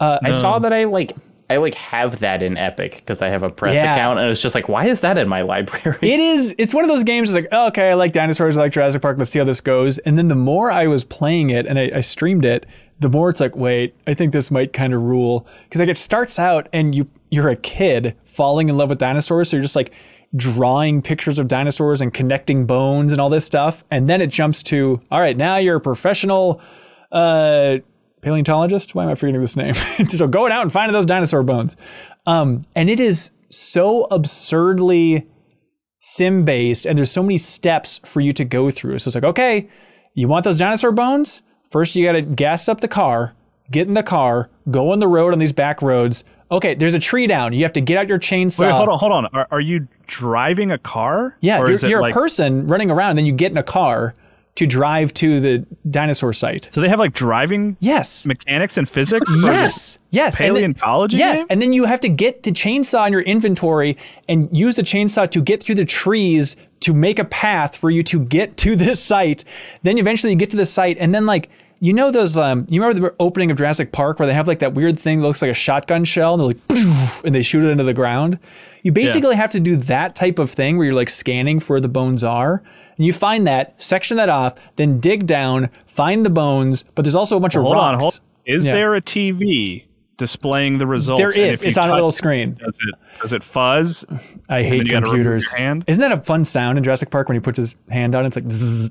I 0.00 0.32
saw 0.32 0.58
that 0.58 0.72
I 0.72 0.84
like 0.84 1.12
I 1.50 1.56
like 1.58 1.74
have 1.74 2.20
that 2.20 2.42
in 2.42 2.56
Epic 2.56 2.94
because 3.04 3.20
I 3.20 3.28
have 3.28 3.42
a 3.42 3.50
press 3.50 3.74
Yeah. 3.74 3.92
account, 3.92 4.18
and 4.20 4.30
it's 4.30 4.40
just 4.40 4.54
like, 4.54 4.68
why 4.68 4.86
is 4.86 5.00
that 5.02 5.18
in 5.18 5.28
my 5.28 5.42
library? 5.52 5.98
It 6.00 6.20
is. 6.20 6.54
It's 6.56 6.72
one 6.72 6.84
of 6.84 6.88
those 6.88 7.04
games. 7.04 7.28
It's 7.28 7.34
like, 7.34 7.48
oh, 7.52 7.66
okay, 7.68 7.90
I 7.90 7.94
like 7.94 8.12
dinosaurs. 8.12 8.56
I 8.56 8.62
like 8.62 8.72
Jurassic 8.72 9.02
Park. 9.02 9.18
Let's 9.18 9.30
see 9.30 9.38
how 9.40 9.44
this 9.44 9.60
goes. 9.60 9.98
And 9.98 10.16
then 10.16 10.28
the 10.28 10.34
more 10.36 10.70
I 10.70 10.86
was 10.86 11.04
playing 11.04 11.50
it 11.50 11.66
and 11.66 11.78
I, 11.78 11.90
I 11.96 12.00
streamed 12.00 12.44
it, 12.44 12.64
the 13.00 13.08
more 13.08 13.28
it's 13.30 13.40
like, 13.40 13.56
wait, 13.56 13.94
I 14.06 14.14
think 14.14 14.32
this 14.32 14.50
might 14.50 14.72
kind 14.72 14.94
of 14.94 15.02
rule 15.02 15.46
because 15.64 15.80
like 15.80 15.88
it 15.88 15.96
starts 15.96 16.38
out 16.38 16.68
and 16.72 16.94
you 16.94 17.08
you're 17.30 17.48
a 17.48 17.56
kid 17.56 18.16
falling 18.24 18.68
in 18.68 18.76
love 18.76 18.88
with 18.90 18.98
dinosaurs, 18.98 19.48
so 19.48 19.56
you're 19.56 19.62
just 19.62 19.76
like 19.76 19.92
drawing 20.36 21.02
pictures 21.02 21.38
of 21.38 21.48
dinosaurs 21.48 22.00
and 22.00 22.12
connecting 22.14 22.66
bones 22.66 23.10
and 23.12 23.20
all 23.20 23.28
this 23.28 23.44
stuff, 23.44 23.84
and 23.90 24.08
then 24.08 24.20
it 24.20 24.28
jumps 24.30 24.62
to, 24.64 25.00
all 25.10 25.20
right, 25.20 25.36
now 25.36 25.56
you're 25.56 25.76
a 25.76 25.80
professional. 25.80 26.60
Uh, 27.10 27.78
paleontologist. 28.22 28.94
Why 28.94 29.04
am 29.04 29.10
I 29.10 29.14
forgetting 29.14 29.40
this 29.40 29.56
name? 29.56 29.74
so 30.08 30.26
going 30.26 30.52
out 30.52 30.62
and 30.62 30.72
finding 30.72 30.92
those 30.92 31.06
dinosaur 31.06 31.42
bones. 31.42 31.76
Um, 32.26 32.64
and 32.74 32.90
it 32.90 33.00
is 33.00 33.30
so 33.50 34.04
absurdly 34.10 35.26
sim 36.00 36.44
based, 36.44 36.86
and 36.86 36.96
there's 36.96 37.10
so 37.10 37.22
many 37.22 37.38
steps 37.38 38.00
for 38.04 38.20
you 38.20 38.32
to 38.32 38.44
go 38.44 38.70
through. 38.70 38.98
So 38.98 39.08
it's 39.08 39.14
like, 39.14 39.24
okay, 39.24 39.68
you 40.14 40.28
want 40.28 40.44
those 40.44 40.58
dinosaur 40.58 40.92
bones? 40.92 41.42
First, 41.70 41.94
you 41.94 42.04
got 42.04 42.12
to 42.12 42.22
gas 42.22 42.68
up 42.68 42.80
the 42.80 42.88
car, 42.88 43.34
get 43.70 43.86
in 43.86 43.94
the 43.94 44.02
car, 44.02 44.50
go 44.70 44.92
on 44.92 44.98
the 44.98 45.08
road 45.08 45.32
on 45.32 45.38
these 45.38 45.52
back 45.52 45.82
roads. 45.82 46.24
Okay, 46.50 46.74
there's 46.74 46.94
a 46.94 46.98
tree 46.98 47.28
down. 47.28 47.52
You 47.52 47.62
have 47.62 47.72
to 47.74 47.80
get 47.80 47.96
out 47.96 48.08
your 48.08 48.18
chainsaw. 48.18 48.62
Wait, 48.62 48.72
hold 48.72 48.88
on, 48.88 48.98
hold 48.98 49.12
on. 49.12 49.26
Are, 49.26 49.46
are 49.52 49.60
you 49.60 49.86
driving 50.08 50.72
a 50.72 50.78
car? 50.78 51.36
Yeah, 51.40 51.58
or 51.58 51.66
you're, 51.66 51.70
is 51.72 51.84
it 51.84 51.90
you're 51.90 52.02
like, 52.02 52.10
a 52.10 52.14
person 52.14 52.66
running 52.66 52.90
around, 52.90 53.10
and 53.10 53.18
then 53.18 53.26
you 53.26 53.32
get 53.32 53.52
in 53.52 53.58
a 53.58 53.62
car 53.62 54.16
to 54.56 54.66
drive 54.66 55.14
to 55.14 55.40
the 55.40 55.64
dinosaur 55.90 56.32
site. 56.32 56.68
So 56.72 56.80
they 56.80 56.88
have 56.88 56.98
like 56.98 57.14
driving 57.14 57.76
Yes. 57.80 58.26
mechanics 58.26 58.76
and 58.76 58.88
physics. 58.88 59.30
Yes. 59.42 59.98
Yes. 60.10 60.36
and 60.38 60.44
then- 60.46 60.54
Paleontology. 60.74 61.16
Yes, 61.16 61.38
game? 61.38 61.46
and 61.50 61.62
then 61.62 61.72
you 61.72 61.84
have 61.86 62.00
to 62.00 62.08
get 62.08 62.42
the 62.42 62.50
chainsaw 62.52 63.06
in 63.06 63.12
your 63.12 63.22
inventory 63.22 63.96
and 64.28 64.48
use 64.52 64.74
the 64.76 64.82
chainsaw 64.82 65.30
to 65.30 65.40
get 65.40 65.62
through 65.62 65.76
the 65.76 65.84
trees 65.84 66.56
to 66.80 66.92
make 66.92 67.18
a 67.18 67.24
path 67.24 67.76
for 67.76 67.90
you 67.90 68.02
to 68.02 68.20
get 68.20 68.56
to 68.58 68.76
this 68.84 69.02
site. 69.02 69.44
Then 69.82 69.96
eventually 69.98 70.32
you 70.32 70.38
get 70.38 70.50
to 70.50 70.56
the 70.56 70.66
site, 70.66 70.96
and 70.98 71.14
then 71.14 71.24
like 71.26 71.48
you 71.82 71.94
know 71.94 72.10
those 72.10 72.36
um 72.36 72.66
you 72.68 72.82
remember 72.82 73.08
the 73.08 73.14
opening 73.18 73.50
of 73.50 73.56
Jurassic 73.56 73.90
Park 73.92 74.18
where 74.18 74.26
they 74.26 74.34
have 74.34 74.46
like 74.46 74.58
that 74.58 74.74
weird 74.74 74.98
thing 74.98 75.20
that 75.20 75.26
looks 75.26 75.40
like 75.40 75.50
a 75.50 75.54
shotgun 75.54 76.04
shell 76.04 76.34
and 76.34 76.40
they're 76.42 76.78
like 76.78 77.22
and 77.24 77.34
they 77.34 77.40
shoot 77.40 77.64
it 77.64 77.70
into 77.70 77.84
the 77.84 77.94
ground. 77.94 78.38
You 78.82 78.92
basically 78.92 79.36
have 79.36 79.50
to 79.52 79.60
do 79.60 79.76
that 79.76 80.14
type 80.16 80.38
of 80.38 80.50
thing 80.50 80.76
where 80.76 80.86
you're 80.86 80.94
like 80.94 81.08
scanning 81.08 81.58
for 81.60 81.74
where 81.74 81.80
the 81.80 81.88
bones 81.88 82.22
are. 82.24 82.62
And 83.00 83.06
you 83.06 83.14
find 83.14 83.46
that, 83.46 83.80
section 83.80 84.18
that 84.18 84.28
off, 84.28 84.56
then 84.76 85.00
dig 85.00 85.24
down, 85.24 85.70
find 85.86 86.22
the 86.22 86.28
bones, 86.28 86.84
but 86.94 87.00
there's 87.00 87.14
also 87.14 87.34
a 87.38 87.40
bunch 87.40 87.56
of 87.56 87.62
hold 87.62 87.76
on, 87.78 87.94
rocks. 87.94 88.04
hold. 88.04 88.20
Is 88.44 88.66
Yeah. 88.66 88.74
there 88.74 88.94
a 88.94 89.00
TV 89.00 89.86
displaying 90.18 90.76
the 90.76 90.86
results? 90.86 91.18
There 91.18 91.30
is. 91.30 91.62
It's 91.62 91.78
on 91.78 91.88
a 91.88 91.94
little 91.94 92.10
it, 92.10 92.12
screen. 92.12 92.58
Does 92.62 92.76
it 92.78 92.94
does 93.22 93.32
it 93.32 93.42
fuzz? 93.42 94.04
I 94.50 94.62
hate 94.62 94.76
then 94.76 94.86
you 94.86 94.92
gotta 94.92 95.06
remove 95.10 95.24
your 95.24 95.40
computers. 95.40 95.84
Isn't 95.86 96.02
that 96.02 96.12
a 96.12 96.20
fun 96.20 96.44
sound 96.44 96.76
in 96.76 96.84
Jurassic 96.84 97.08
Park 97.08 97.30
when 97.30 97.36
he 97.36 97.40
puts 97.40 97.56
his 97.56 97.78
hand 97.88 98.14
on 98.14 98.24
it? 98.24 98.26
It's 98.26 98.36
like, 98.36 98.52
zzz. 98.52 98.90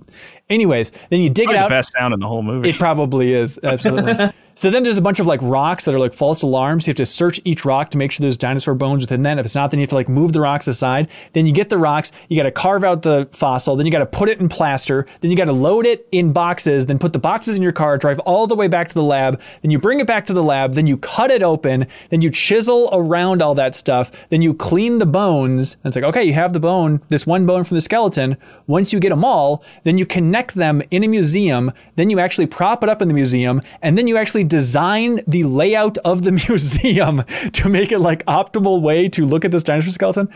anyways, 0.49 0.91
then 1.11 1.19
you 1.21 1.29
dig 1.29 1.45
Probably 1.45 1.57
it 1.57 1.59
the 1.59 1.65
out. 1.65 1.69
best 1.69 1.93
sound 1.93 2.15
in 2.15 2.19
the 2.19 2.27
whole 2.27 2.41
movie. 2.41 2.69
It 2.69 2.79
probably 2.79 3.31
is, 3.33 3.59
absolutely. 3.61 4.31
so 4.59 4.69
then 4.69 4.83
there's 4.83 4.97
a 4.97 5.01
bunch 5.01 5.21
of 5.21 5.25
like 5.25 5.39
rocks 5.41 5.85
that 5.85 5.95
are 5.95 5.99
like 5.99 6.13
false 6.13 6.41
alarms. 6.41 6.85
You 6.85 6.91
have 6.91 6.97
to 6.97 7.05
search 7.05 7.39
each 7.45 7.63
rock 7.63 7.91
to 7.91 7.97
make 7.97 8.11
sure 8.11 8.21
there's 8.21 8.35
dinosaur 8.35 8.75
bones 8.75 9.01
within 9.01 9.23
that. 9.23 9.39
If 9.39 9.45
it's 9.45 9.55
not, 9.55 9.71
then 9.71 9.79
you 9.79 9.83
have 9.83 9.89
to 9.91 9.95
like 9.95 10.09
move 10.09 10.33
the 10.33 10.41
rocks 10.41 10.67
aside. 10.67 11.07
Then 11.31 11.47
you 11.47 11.53
get 11.53 11.69
the 11.69 11.77
rocks, 11.77 12.11
you 12.27 12.35
got 12.35 12.43
to 12.43 12.51
carve 12.51 12.83
out 12.83 13.01
the 13.01 13.29
fossil, 13.31 13.77
then 13.77 13.85
you 13.85 13.91
got 13.93 13.99
to 13.99 14.05
put 14.05 14.27
it 14.27 14.41
in 14.41 14.49
plaster, 14.49 15.07
then 15.21 15.31
you 15.31 15.37
got 15.37 15.45
to 15.45 15.53
load 15.53 15.85
it 15.85 16.09
in 16.11 16.33
boxes, 16.33 16.87
then 16.87 16.99
put 16.99 17.13
the 17.13 17.19
boxes 17.19 17.55
in 17.55 17.63
your 17.63 17.71
car, 17.71 17.97
drive 17.97 18.19
all 18.19 18.47
the 18.47 18.55
way 18.55 18.67
back 18.67 18.89
to 18.89 18.93
the 18.93 19.01
lab, 19.01 19.39
then 19.61 19.71
you 19.71 19.79
bring 19.79 20.01
it 20.01 20.07
back 20.07 20.25
to 20.25 20.33
the 20.33 20.43
lab, 20.43 20.73
then 20.73 20.87
you 20.87 20.97
cut 20.97 21.31
it 21.31 21.41
open, 21.41 21.87
then 22.09 22.21
you 22.21 22.29
chisel 22.29 22.89
around 22.91 23.41
all 23.41 23.55
that 23.55 23.77
stuff, 23.77 24.11
then 24.27 24.41
you 24.41 24.53
clean 24.53 24.97
the 24.97 25.05
bones. 25.05 25.75
And 25.75 25.91
it's 25.91 25.95
like, 25.95 26.03
okay, 26.03 26.25
you 26.25 26.33
have 26.33 26.51
the 26.51 26.59
bone, 26.59 26.99
this 27.07 27.25
one 27.25 27.45
bone 27.45 27.63
from 27.63 27.75
the 27.75 27.81
skeleton. 27.81 28.35
Once 28.67 28.91
you 28.91 28.99
get 28.99 29.11
them 29.11 29.23
all, 29.23 29.63
then 29.85 29.97
you 29.97 30.05
connect 30.05 30.55
them 30.55 30.83
in 30.91 31.05
a 31.05 31.07
museum, 31.07 31.71
then 31.95 32.09
you 32.09 32.19
actually 32.19 32.47
prop 32.47 32.83
it 32.83 32.89
up 32.89 33.01
in 33.01 33.07
the 33.07 33.13
museum, 33.13 33.61
and 33.81 33.97
then 33.97 34.05
you 34.05 34.17
actually 34.17 34.48
design 34.49 35.21
the 35.27 35.43
layout 35.43 35.97
of 35.99 36.23
the 36.23 36.31
museum 36.49 37.23
to 37.53 37.69
make 37.69 37.91
it 37.91 37.99
like 37.99 38.25
optimal 38.25 38.81
way 38.81 39.07
to 39.09 39.23
look 39.25 39.45
at 39.45 39.51
this 39.51 39.63
dinosaur 39.63 39.91
skeleton. 39.91 40.27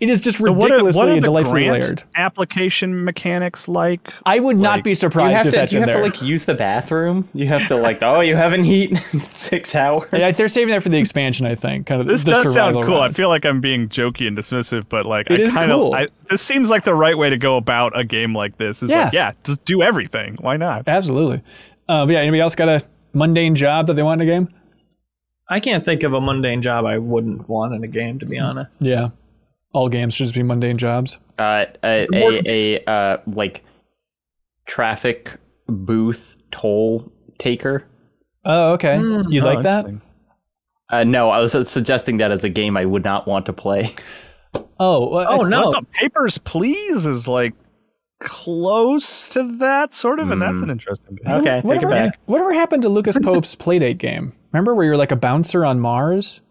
It 0.00 0.08
is 0.08 0.20
just 0.22 0.40
what 0.40 0.50
are, 0.50 0.54
ridiculously 0.54 0.98
what 0.98 1.08
are 1.08 1.12
and 1.12 1.22
delightfully 1.22 1.64
grant 1.66 1.82
layered. 1.82 2.02
application 2.16 3.04
mechanics 3.04 3.68
like? 3.68 4.12
I 4.24 4.40
would 4.40 4.56
not 4.56 4.76
like- 4.78 4.84
be 4.84 4.90
you 4.90 4.94
surprised 4.94 5.36
have 5.36 5.46
if 5.46 5.52
to, 5.52 5.56
that's 5.58 5.70
do 5.72 5.76
you 5.78 5.82
in 5.82 5.88
have 5.88 5.94
there. 6.00 6.10
to 6.10 6.10
like 6.16 6.22
use 6.22 6.44
the 6.46 6.54
bathroom. 6.54 7.28
You 7.34 7.46
have 7.48 7.68
to 7.68 7.76
like, 7.76 8.02
oh, 8.02 8.20
you 8.20 8.34
haven't 8.36 8.64
eaten 8.64 8.98
in 9.12 9.30
six 9.30 9.74
hours. 9.74 10.08
Yeah, 10.12 10.30
they're 10.30 10.48
saving 10.48 10.72
that 10.74 10.82
for 10.82 10.88
the 10.88 10.98
expansion, 10.98 11.46
I 11.46 11.54
think. 11.54 11.86
Kind 11.86 12.00
of 12.00 12.06
This 12.06 12.24
the 12.24 12.32
does 12.32 12.44
sound 12.54 12.74
survival 12.74 12.84
cool. 12.84 13.00
I 13.00 13.10
feel 13.12 13.28
like 13.28 13.44
I'm 13.44 13.60
being 13.60 13.88
jokey 13.88 14.26
and 14.26 14.36
dismissive, 14.36 14.86
but 14.88 15.04
like 15.06 15.30
It 15.30 15.40
I 15.40 15.44
is 15.44 15.54
kind 15.54 15.70
cool. 15.70 15.88
of 15.94 16.00
I, 16.00 16.08
this 16.30 16.40
seems 16.42 16.70
like 16.70 16.84
the 16.84 16.94
right 16.94 17.16
way 17.18 17.28
to 17.28 17.36
go 17.36 17.56
about 17.58 17.98
a 17.98 18.04
game 18.04 18.34
like 18.34 18.56
this. 18.56 18.82
Is 18.82 18.88
Yeah. 18.90 19.04
like, 19.04 19.12
yeah, 19.12 19.32
just 19.44 19.64
do 19.66 19.82
everything. 19.82 20.36
Why 20.40 20.56
not? 20.56 20.88
Absolutely. 20.88 21.42
Uh, 21.88 22.06
but 22.06 22.12
yeah, 22.12 22.20
anybody 22.20 22.40
else 22.40 22.54
got 22.54 22.68
a 22.68 22.82
mundane 23.12 23.54
job 23.54 23.86
that 23.86 23.94
they 23.94 24.02
want 24.02 24.20
in 24.22 24.28
a 24.28 24.30
game? 24.30 24.48
I 25.48 25.60
can't 25.60 25.84
think 25.84 26.02
of 26.02 26.12
a 26.12 26.20
mundane 26.20 26.62
job 26.62 26.84
I 26.84 26.98
wouldn't 26.98 27.48
want 27.48 27.74
in 27.74 27.82
a 27.82 27.88
game, 27.88 28.18
to 28.20 28.26
be 28.26 28.38
honest. 28.38 28.82
Yeah. 28.82 29.10
All 29.72 29.88
games 29.88 30.14
should 30.14 30.24
just 30.24 30.34
be 30.34 30.42
mundane 30.42 30.76
jobs. 30.76 31.18
Uh, 31.38 31.66
a 31.84 32.06
a, 32.12 32.42
a 32.76 32.84
uh, 32.90 33.16
like 33.26 33.64
traffic 34.66 35.32
booth 35.66 36.36
toll 36.50 37.10
taker. 37.38 37.84
Oh, 38.44 38.72
okay. 38.72 38.98
you 38.98 39.40
like 39.42 39.62
that? 39.62 39.86
Uh, 40.88 41.04
no, 41.04 41.30
I 41.30 41.40
was 41.40 41.52
suggesting 41.68 42.16
that 42.18 42.32
as 42.32 42.42
a 42.42 42.48
game 42.48 42.76
I 42.76 42.84
would 42.84 43.04
not 43.04 43.28
want 43.28 43.46
to 43.46 43.52
play. 43.52 43.94
Oh, 44.80 45.10
well, 45.10 45.26
Oh, 45.28 45.42
no. 45.42 45.74
I 45.74 45.80
Papers, 45.92 46.38
Please 46.38 47.04
is 47.04 47.28
like 47.28 47.52
close 48.20 49.28
to 49.30 49.42
that 49.58 49.92
sort 49.94 50.20
of, 50.20 50.30
and 50.30 50.40
that's 50.40 50.58
an 50.58 50.64
hmm. 50.64 50.70
interesting 50.70 51.16
game. 51.16 51.34
Okay, 51.34 51.56
take 51.56 51.64
it 51.64 51.64
Whatever, 51.64 51.90
back. 51.90 52.18
whatever 52.26 52.52
happened 52.52 52.82
to 52.82 52.88
Lucas 52.88 53.18
Pope's 53.22 53.56
Playdate 53.56 53.98
game? 53.98 54.32
Remember 54.52 54.74
where 54.74 54.86
you're 54.86 54.96
like 54.96 55.12
a 55.12 55.16
bouncer 55.16 55.64
on 55.64 55.80
Mars? 55.80 56.42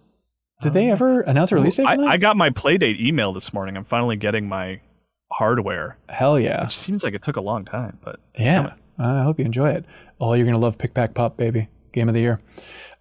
Did 0.61 0.73
they 0.73 0.87
um, 0.87 0.91
ever 0.91 1.21
announce 1.21 1.51
a 1.51 1.55
release 1.55 1.75
date? 1.75 1.85
I, 1.85 1.95
for 1.95 2.01
that? 2.01 2.09
I 2.09 2.17
got 2.17 2.35
my 2.35 2.49
Playdate 2.49 2.99
email 2.99 3.31
this 3.31 3.53
morning. 3.53 3.77
I'm 3.77 3.85
finally 3.85 4.17
getting 4.17 4.47
my 4.47 4.81
hardware. 5.31 5.97
Hell 6.09 6.39
yeah. 6.39 6.67
Seems 6.67 7.03
like 7.03 7.13
it 7.13 7.23
took 7.23 7.37
a 7.37 7.41
long 7.41 7.65
time, 7.65 7.97
but 8.03 8.19
Yeah. 8.37 8.73
I 8.97 9.23
hope 9.23 9.39
you 9.39 9.45
enjoy 9.45 9.69
it. 9.69 9.85
Oh, 10.19 10.33
you're 10.33 10.43
going 10.45 10.55
to 10.55 10.59
love 10.59 10.77
Pick 10.77 10.93
Pack 10.93 11.13
Pop, 11.13 11.37
baby. 11.37 11.69
Game 11.93 12.09
of 12.09 12.13
the 12.13 12.19
year. 12.19 12.41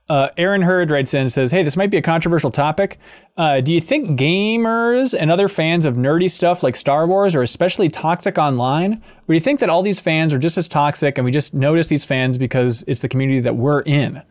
Uh, 0.08 0.28
Aaron 0.38 0.62
Hurd 0.62 0.90
writes 0.90 1.12
in 1.12 1.22
and 1.22 1.32
says, 1.32 1.50
Hey, 1.50 1.62
this 1.62 1.76
might 1.76 1.90
be 1.90 1.98
a 1.98 2.02
controversial 2.02 2.50
topic. 2.50 2.98
Uh, 3.36 3.60
do 3.60 3.74
you 3.74 3.80
think 3.80 4.18
gamers 4.18 5.14
and 5.18 5.30
other 5.30 5.48
fans 5.48 5.84
of 5.84 5.96
nerdy 5.96 6.30
stuff 6.30 6.62
like 6.62 6.76
Star 6.76 7.06
Wars 7.06 7.34
are 7.34 7.42
especially 7.42 7.88
toxic 7.88 8.38
online? 8.38 8.94
Or 8.94 9.26
do 9.28 9.34
you 9.34 9.40
think 9.40 9.60
that 9.60 9.68
all 9.68 9.82
these 9.82 10.00
fans 10.00 10.32
are 10.32 10.38
just 10.38 10.56
as 10.56 10.66
toxic 10.66 11.18
and 11.18 11.24
we 11.24 11.30
just 11.30 11.52
notice 11.52 11.88
these 11.88 12.06
fans 12.06 12.38
because 12.38 12.84
it's 12.88 13.00
the 13.00 13.08
community 13.08 13.40
that 13.40 13.56
we're 13.56 13.82
in? 13.82 14.22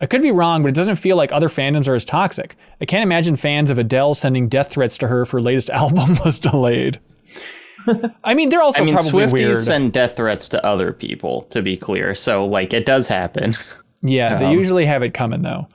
I 0.00 0.06
could 0.06 0.20
be 0.22 0.32
wrong, 0.32 0.62
but 0.62 0.68
it 0.68 0.74
doesn't 0.74 0.96
feel 0.96 1.16
like 1.16 1.32
other 1.32 1.48
fandoms 1.48 1.88
are 1.88 1.94
as 1.94 2.04
toxic. 2.04 2.56
I 2.80 2.84
can't 2.84 3.02
imagine 3.02 3.36
fans 3.36 3.70
of 3.70 3.78
Adele 3.78 4.14
sending 4.14 4.48
death 4.48 4.72
threats 4.72 4.98
to 4.98 5.08
her 5.08 5.24
for 5.24 5.38
her 5.38 5.42
latest 5.42 5.70
album 5.70 6.18
was 6.24 6.38
delayed. 6.38 7.00
I 8.22 8.34
mean, 8.34 8.48
they're 8.48 8.62
also 8.62 8.82
I 8.82 8.84
mean, 8.84 8.94
probably 8.94 9.26
Swifties 9.26 9.32
weird. 9.32 9.58
send 9.58 9.92
death 9.92 10.16
threats 10.16 10.48
to 10.50 10.64
other 10.66 10.92
people, 10.92 11.42
to 11.50 11.62
be 11.62 11.76
clear. 11.76 12.14
So, 12.14 12.46
like, 12.46 12.72
it 12.72 12.86
does 12.86 13.08
happen. 13.08 13.56
Yeah, 14.04 14.36
they 14.38 14.52
usually 14.52 14.84
have 14.84 15.02
it 15.02 15.14
coming 15.14 15.42
though, 15.42 15.66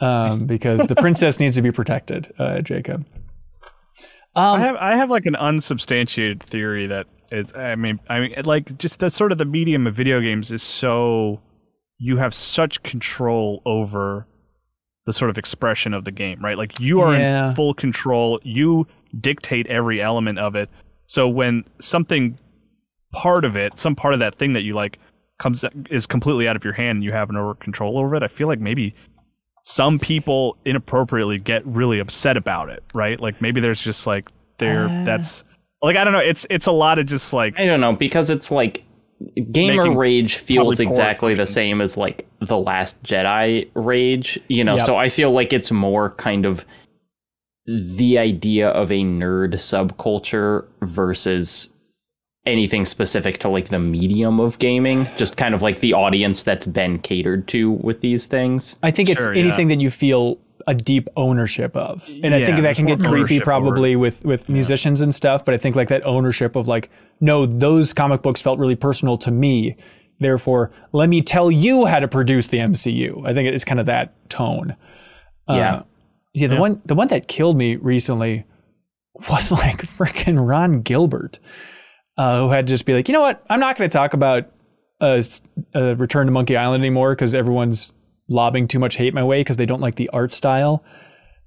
um, 0.00 0.46
because 0.46 0.80
the 0.88 0.96
princess 0.96 1.38
needs 1.38 1.56
to 1.56 1.62
be 1.62 1.70
protected. 1.70 2.32
Uh, 2.38 2.60
Jacob. 2.60 3.04
I 4.34 4.58
have 4.58 4.76
I 4.76 4.96
have 4.96 5.10
like 5.10 5.26
an 5.26 5.36
unsubstantiated 5.36 6.42
theory 6.42 6.86
that 6.88 7.06
is 7.32 7.52
I 7.54 7.74
mean 7.76 8.00
I 8.08 8.20
mean 8.20 8.34
like 8.44 8.76
just 8.78 9.00
the 9.00 9.10
sort 9.10 9.32
of 9.32 9.38
the 9.38 9.44
medium 9.44 9.86
of 9.86 9.94
video 9.94 10.20
games 10.20 10.52
is 10.52 10.62
so 10.62 11.40
you 11.98 12.18
have 12.18 12.34
such 12.34 12.82
control 12.82 13.62
over 13.64 14.26
the 15.06 15.12
sort 15.12 15.30
of 15.30 15.38
expression 15.38 15.94
of 15.94 16.04
the 16.04 16.10
game, 16.10 16.42
right? 16.44 16.58
Like 16.58 16.78
you 16.80 17.00
are 17.00 17.14
Yeah. 17.14 17.50
in 17.50 17.54
full 17.54 17.72
control. 17.74 18.40
You 18.42 18.86
dictate 19.18 19.66
every 19.68 20.02
element 20.02 20.38
of 20.38 20.54
it. 20.56 20.68
So 21.06 21.28
when 21.28 21.64
something 21.80 22.38
part 23.12 23.44
of 23.44 23.56
it, 23.56 23.78
some 23.78 23.94
part 23.94 24.12
of 24.14 24.20
that 24.20 24.36
thing 24.36 24.52
that 24.54 24.62
you 24.62 24.74
like 24.74 24.98
comes 25.38 25.64
is 25.90 26.06
completely 26.06 26.48
out 26.48 26.56
of 26.56 26.64
your 26.64 26.72
hand 26.72 26.96
and 26.96 27.04
you 27.04 27.12
have 27.12 27.30
no 27.30 27.54
control 27.54 27.98
over 27.98 28.14
it, 28.14 28.22
I 28.22 28.28
feel 28.28 28.48
like 28.48 28.60
maybe 28.60 28.94
some 29.64 29.98
people 29.98 30.56
inappropriately 30.64 31.38
get 31.38 31.66
really 31.66 31.98
upset 31.98 32.36
about 32.36 32.70
it, 32.70 32.82
right? 32.94 33.20
Like 33.20 33.42
maybe 33.42 33.60
there's 33.60 33.82
just 33.82 34.06
like 34.06 34.30
there 34.58 34.86
Uh. 34.86 35.04
that's 35.04 35.44
like 35.82 35.96
I 35.96 36.04
don't 36.04 36.12
know. 36.12 36.20
It's 36.20 36.46
it's 36.50 36.66
a 36.66 36.72
lot 36.72 36.98
of 36.98 37.06
just 37.06 37.32
like 37.32 37.58
I 37.58 37.66
don't 37.66 37.80
know 37.80 37.92
because 37.92 38.30
it's 38.30 38.50
like 38.50 38.84
gamer 39.50 39.96
rage 39.96 40.36
feels 40.36 40.78
exactly 40.80 41.34
the 41.34 41.46
same 41.46 41.80
as 41.80 41.96
like 41.96 42.26
the 42.40 42.58
last 42.58 43.02
Jedi 43.02 43.68
rage, 43.74 44.38
you 44.48 44.62
know. 44.64 44.76
Yep. 44.76 44.86
So 44.86 44.96
I 44.96 45.08
feel 45.08 45.32
like 45.32 45.52
it's 45.52 45.70
more 45.70 46.10
kind 46.10 46.44
of 46.44 46.64
the 47.66 48.18
idea 48.18 48.68
of 48.68 48.92
a 48.92 49.02
nerd 49.02 49.54
subculture 49.54 50.66
versus 50.82 51.72
anything 52.46 52.86
specific 52.86 53.38
to 53.40 53.48
like 53.48 53.68
the 53.68 53.78
medium 53.78 54.40
of 54.40 54.58
gaming, 54.58 55.08
just 55.16 55.36
kind 55.36 55.54
of 55.54 55.62
like 55.62 55.80
the 55.80 55.92
audience 55.92 56.42
that's 56.42 56.66
been 56.66 56.98
catered 56.98 57.48
to 57.48 57.72
with 57.72 58.00
these 58.00 58.26
things. 58.26 58.76
I 58.82 58.90
think 58.90 59.08
it's 59.08 59.22
Sure, 59.22 59.34
yeah. 59.34 59.42
anything 59.42 59.68
that 59.68 59.80
you 59.80 59.90
feel 59.90 60.38
a 60.68 60.74
deep 60.74 61.08
ownership 61.16 61.76
of, 61.76 62.08
and 62.24 62.34
I 62.34 62.44
think 62.44 62.58
that 62.60 62.74
can 62.76 62.86
get 62.86 62.98
creepy 62.98 63.14
ownership 63.16 63.44
probably 63.44 63.94
with 63.96 64.24
with 64.24 64.48
musicians 64.48 65.00
and 65.00 65.14
stuff. 65.14 65.44
But 65.44 65.54
I 65.54 65.58
think 65.58 65.76
like 65.76 65.88
that 65.88 66.04
ownership 66.04 66.56
of 66.56 66.66
like, 66.66 66.90
no, 67.20 67.46
those 67.46 67.92
comic 67.92 68.22
books 68.22 68.42
felt 68.42 68.58
really 68.58 68.74
personal 68.76 69.16
to 69.18 69.30
me. 69.30 69.76
Therefore, 70.18 70.72
let 70.92 71.08
me 71.08 71.20
tell 71.22 71.50
you 71.50 71.84
how 71.84 72.00
to 72.00 72.08
produce 72.08 72.46
the 72.48 72.58
MCU. 72.58 73.26
I 73.26 73.34
think 73.34 73.48
it's 73.52 73.64
kind 73.64 73.78
of 73.78 73.86
that 73.86 74.28
tone. 74.30 74.74
Yeah. 75.48 75.74
Uh, 75.74 75.82
yeah. 76.34 76.48
The 76.48 76.56
one 76.56 76.80
the 76.84 76.94
one 76.94 77.08
that 77.08 77.28
killed 77.28 77.56
me 77.56 77.76
recently 77.76 78.44
was 79.30 79.52
like 79.64 79.82
freaking 79.82 80.46
Ron 80.48 80.80
Gilbert, 80.82 81.38
uh, 82.16 82.40
who 82.40 82.50
had 82.50 82.66
to 82.66 82.70
just 82.70 82.86
be 82.86 82.94
like, 82.94 83.08
you 83.08 83.12
know 83.12 83.20
what, 83.20 83.44
I'm 83.48 83.60
not 83.60 83.76
going 83.76 83.88
to 83.88 83.92
talk 83.92 84.14
about 84.14 84.50
uh, 85.00 85.20
Return 85.74 86.26
to 86.26 86.32
Monkey 86.32 86.56
Island 86.56 86.82
anymore 86.82 87.14
because 87.14 87.34
everyone's 87.34 87.92
lobbing 88.28 88.66
too 88.66 88.78
much 88.78 88.96
hate 88.96 89.14
my 89.14 89.22
way 89.22 89.40
because 89.40 89.56
they 89.56 89.66
don't 89.66 89.80
like 89.80 89.96
the 89.96 90.08
art 90.10 90.32
style. 90.32 90.84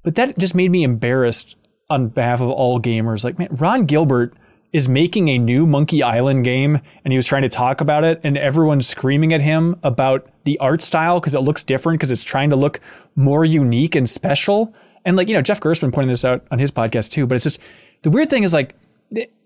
But 0.03 0.15
that 0.15 0.37
just 0.37 0.55
made 0.55 0.71
me 0.71 0.83
embarrassed 0.83 1.55
on 1.89 2.09
behalf 2.09 2.41
of 2.41 2.49
all 2.49 2.79
gamers. 2.79 3.23
Like, 3.23 3.39
man, 3.39 3.49
Ron 3.51 3.85
Gilbert 3.85 4.33
is 4.71 4.87
making 4.87 5.29
a 5.29 5.37
new 5.39 5.65
Monkey 5.65 6.03
Island 6.03 6.45
game 6.45 6.79
and 7.03 7.11
he 7.11 7.17
was 7.17 7.25
trying 7.25 7.41
to 7.41 7.49
talk 7.49 7.81
about 7.81 8.03
it, 8.03 8.21
and 8.23 8.37
everyone's 8.37 8.87
screaming 8.87 9.33
at 9.33 9.41
him 9.41 9.75
about 9.83 10.29
the 10.43 10.59
art 10.59 10.81
style 10.81 11.19
because 11.19 11.33
it 11.33 11.41
looks 11.41 11.63
different 11.63 11.99
because 11.99 12.11
it's 12.11 12.23
trying 12.23 12.51
to 12.51 12.55
look 12.55 12.79
more 13.15 13.43
unique 13.43 13.95
and 13.95 14.07
special. 14.07 14.73
And 15.05 15.17
like, 15.17 15.27
you 15.27 15.33
know, 15.33 15.41
Jeff 15.41 15.59
Gerstmann 15.59 15.91
pointed 15.91 16.11
this 16.11 16.23
out 16.23 16.45
on 16.51 16.59
his 16.59 16.69
podcast 16.69 17.09
too, 17.09 17.25
but 17.25 17.35
it's 17.35 17.43
just 17.43 17.59
the 18.03 18.11
weird 18.11 18.29
thing 18.29 18.43
is 18.43 18.53
like, 18.53 18.75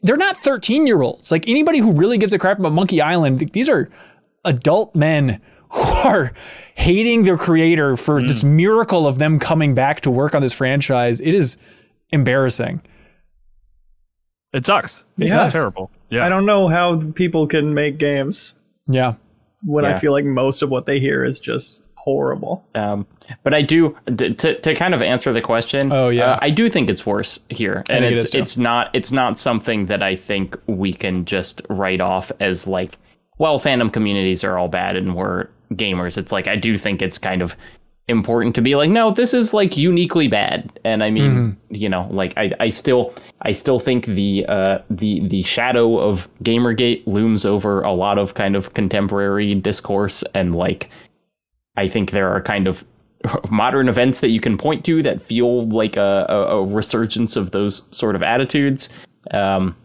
they're 0.02 0.18
not 0.18 0.38
13 0.38 0.86
year 0.88 1.02
olds. 1.02 1.32
Like 1.32 1.48
anybody 1.48 1.80
who 1.80 1.92
really 1.94 2.18
gives 2.18 2.34
a 2.34 2.38
crap 2.40 2.60
about 2.60 2.74
Monkey 2.74 3.02
Island, 3.02 3.40
these 3.54 3.70
are 3.70 3.90
adult 4.46 4.94
men 4.96 5.40
who 5.70 5.82
are 5.82 6.32
hating 6.76 7.24
their 7.24 7.38
creator 7.38 7.96
for 7.98 8.22
this 8.22 8.44
miracle 8.44 9.08
of 9.08 9.18
them 9.20 9.40
coming 9.40 9.74
back 9.74 10.02
to 10.02 10.12
work 10.12 10.36
on 10.36 10.42
this 10.42 10.54
franchise. 10.54 11.20
It 11.22 11.34
is 11.34 11.58
embarrassing. 12.12 12.82
it 14.54 14.66
sucks. 14.68 15.04
It's 15.18 15.32
Yes. 15.34 15.52
terrible. 15.52 15.90
Yeah. 16.12 16.26
I 16.26 16.30
don't 16.30 16.46
know 16.46 16.68
how 16.68 17.00
people 17.16 17.48
can 17.48 17.74
make 17.74 17.98
games 17.98 18.54
Yeah. 18.88 19.14
when 19.64 19.84
I 19.86 19.98
feel 19.98 20.12
like 20.12 20.26
most 20.26 20.62
of 20.62 20.70
what 20.70 20.86
they 20.86 21.00
hear 21.00 21.24
is 21.24 21.40
just 21.40 21.82
horrible. 21.96 22.64
Um, 22.76 23.08
but 23.44 23.54
I 23.54 23.62
do 23.62 23.96
to, 24.18 24.34
to 24.34 24.76
kind 24.76 24.94
of 24.94 25.02
answer 25.02 25.34
the 25.34 25.42
question. 25.42 25.92
Oh, 25.92 26.10
yeah. 26.10 26.34
uh, 26.34 26.40
I 26.42 26.50
do 26.50 26.70
think 26.70 26.90
it's 26.90 27.06
worse 27.06 27.40
here, 27.50 27.84
and 27.90 28.06
it 28.06 28.14
it's 28.14 28.36
it's 28.36 28.58
not 28.58 28.90
it's 28.94 29.12
not 29.12 29.40
something 29.40 29.86
that 29.88 30.04
I 30.04 30.16
think 30.16 30.58
we 30.68 30.94
can 30.94 31.26
just 31.26 31.62
write 31.70 32.02
off 32.02 32.32
as 32.40 32.68
like, 32.68 32.98
well, 33.38 33.60
fandom 33.60 33.92
communities 33.92 34.44
are 34.44 34.58
all 34.58 34.68
bad 34.68 34.96
and 34.96 35.16
we're 35.16 35.48
gamers. 35.74 36.18
It's 36.18 36.32
like 36.32 36.48
I 36.48 36.56
do 36.56 36.78
think 36.78 37.02
it's 37.02 37.18
kind 37.18 37.42
of 37.42 37.56
important 38.10 38.54
to 38.56 38.62
be 38.62 38.76
like, 38.76 38.90
no, 38.90 39.12
this 39.12 39.34
is 39.34 39.54
like 39.54 39.78
uniquely 39.78 40.28
bad, 40.28 40.80
and 40.84 41.04
I 41.04 41.10
mean, 41.10 41.32
Mm-hmm. 41.32 41.76
you 41.76 41.90
know, 41.90 42.08
like 42.12 42.34
I 42.38 42.52
I 42.60 42.70
still 42.70 43.14
I 43.42 43.54
still 43.54 43.80
think 43.80 44.06
the 44.06 44.46
uh 44.50 44.80
the 44.90 45.26
the 45.28 45.44
shadow 45.44 45.98
of 46.00 46.28
GamerGate 46.44 47.08
looms 47.08 47.46
over 47.46 47.82
a 47.82 47.94
lot 47.94 48.18
of 48.18 48.34
kind 48.34 48.56
of 48.56 48.74
contemporary 48.74 49.56
discourse 49.56 50.24
and 50.34 50.56
like. 50.56 50.90
I 51.76 51.88
think 51.88 52.12
there 52.12 52.30
are 52.30 52.40
kind 52.40 52.68
of 52.68 52.86
modern 53.50 53.88
events 53.90 54.20
that 54.22 54.30
you 54.30 54.40
can 54.40 54.58
point 54.58 54.84
to 54.86 55.02
that 55.04 55.22
feel 55.22 55.68
like 55.70 55.96
a, 55.98 56.26
a, 56.30 56.36
a 56.60 56.66
resurgence 56.66 57.36
of 57.36 57.52
those 57.52 57.88
sort 57.96 58.16
of 58.16 58.24
attitudes. 58.24 58.90
Um, 59.32 59.76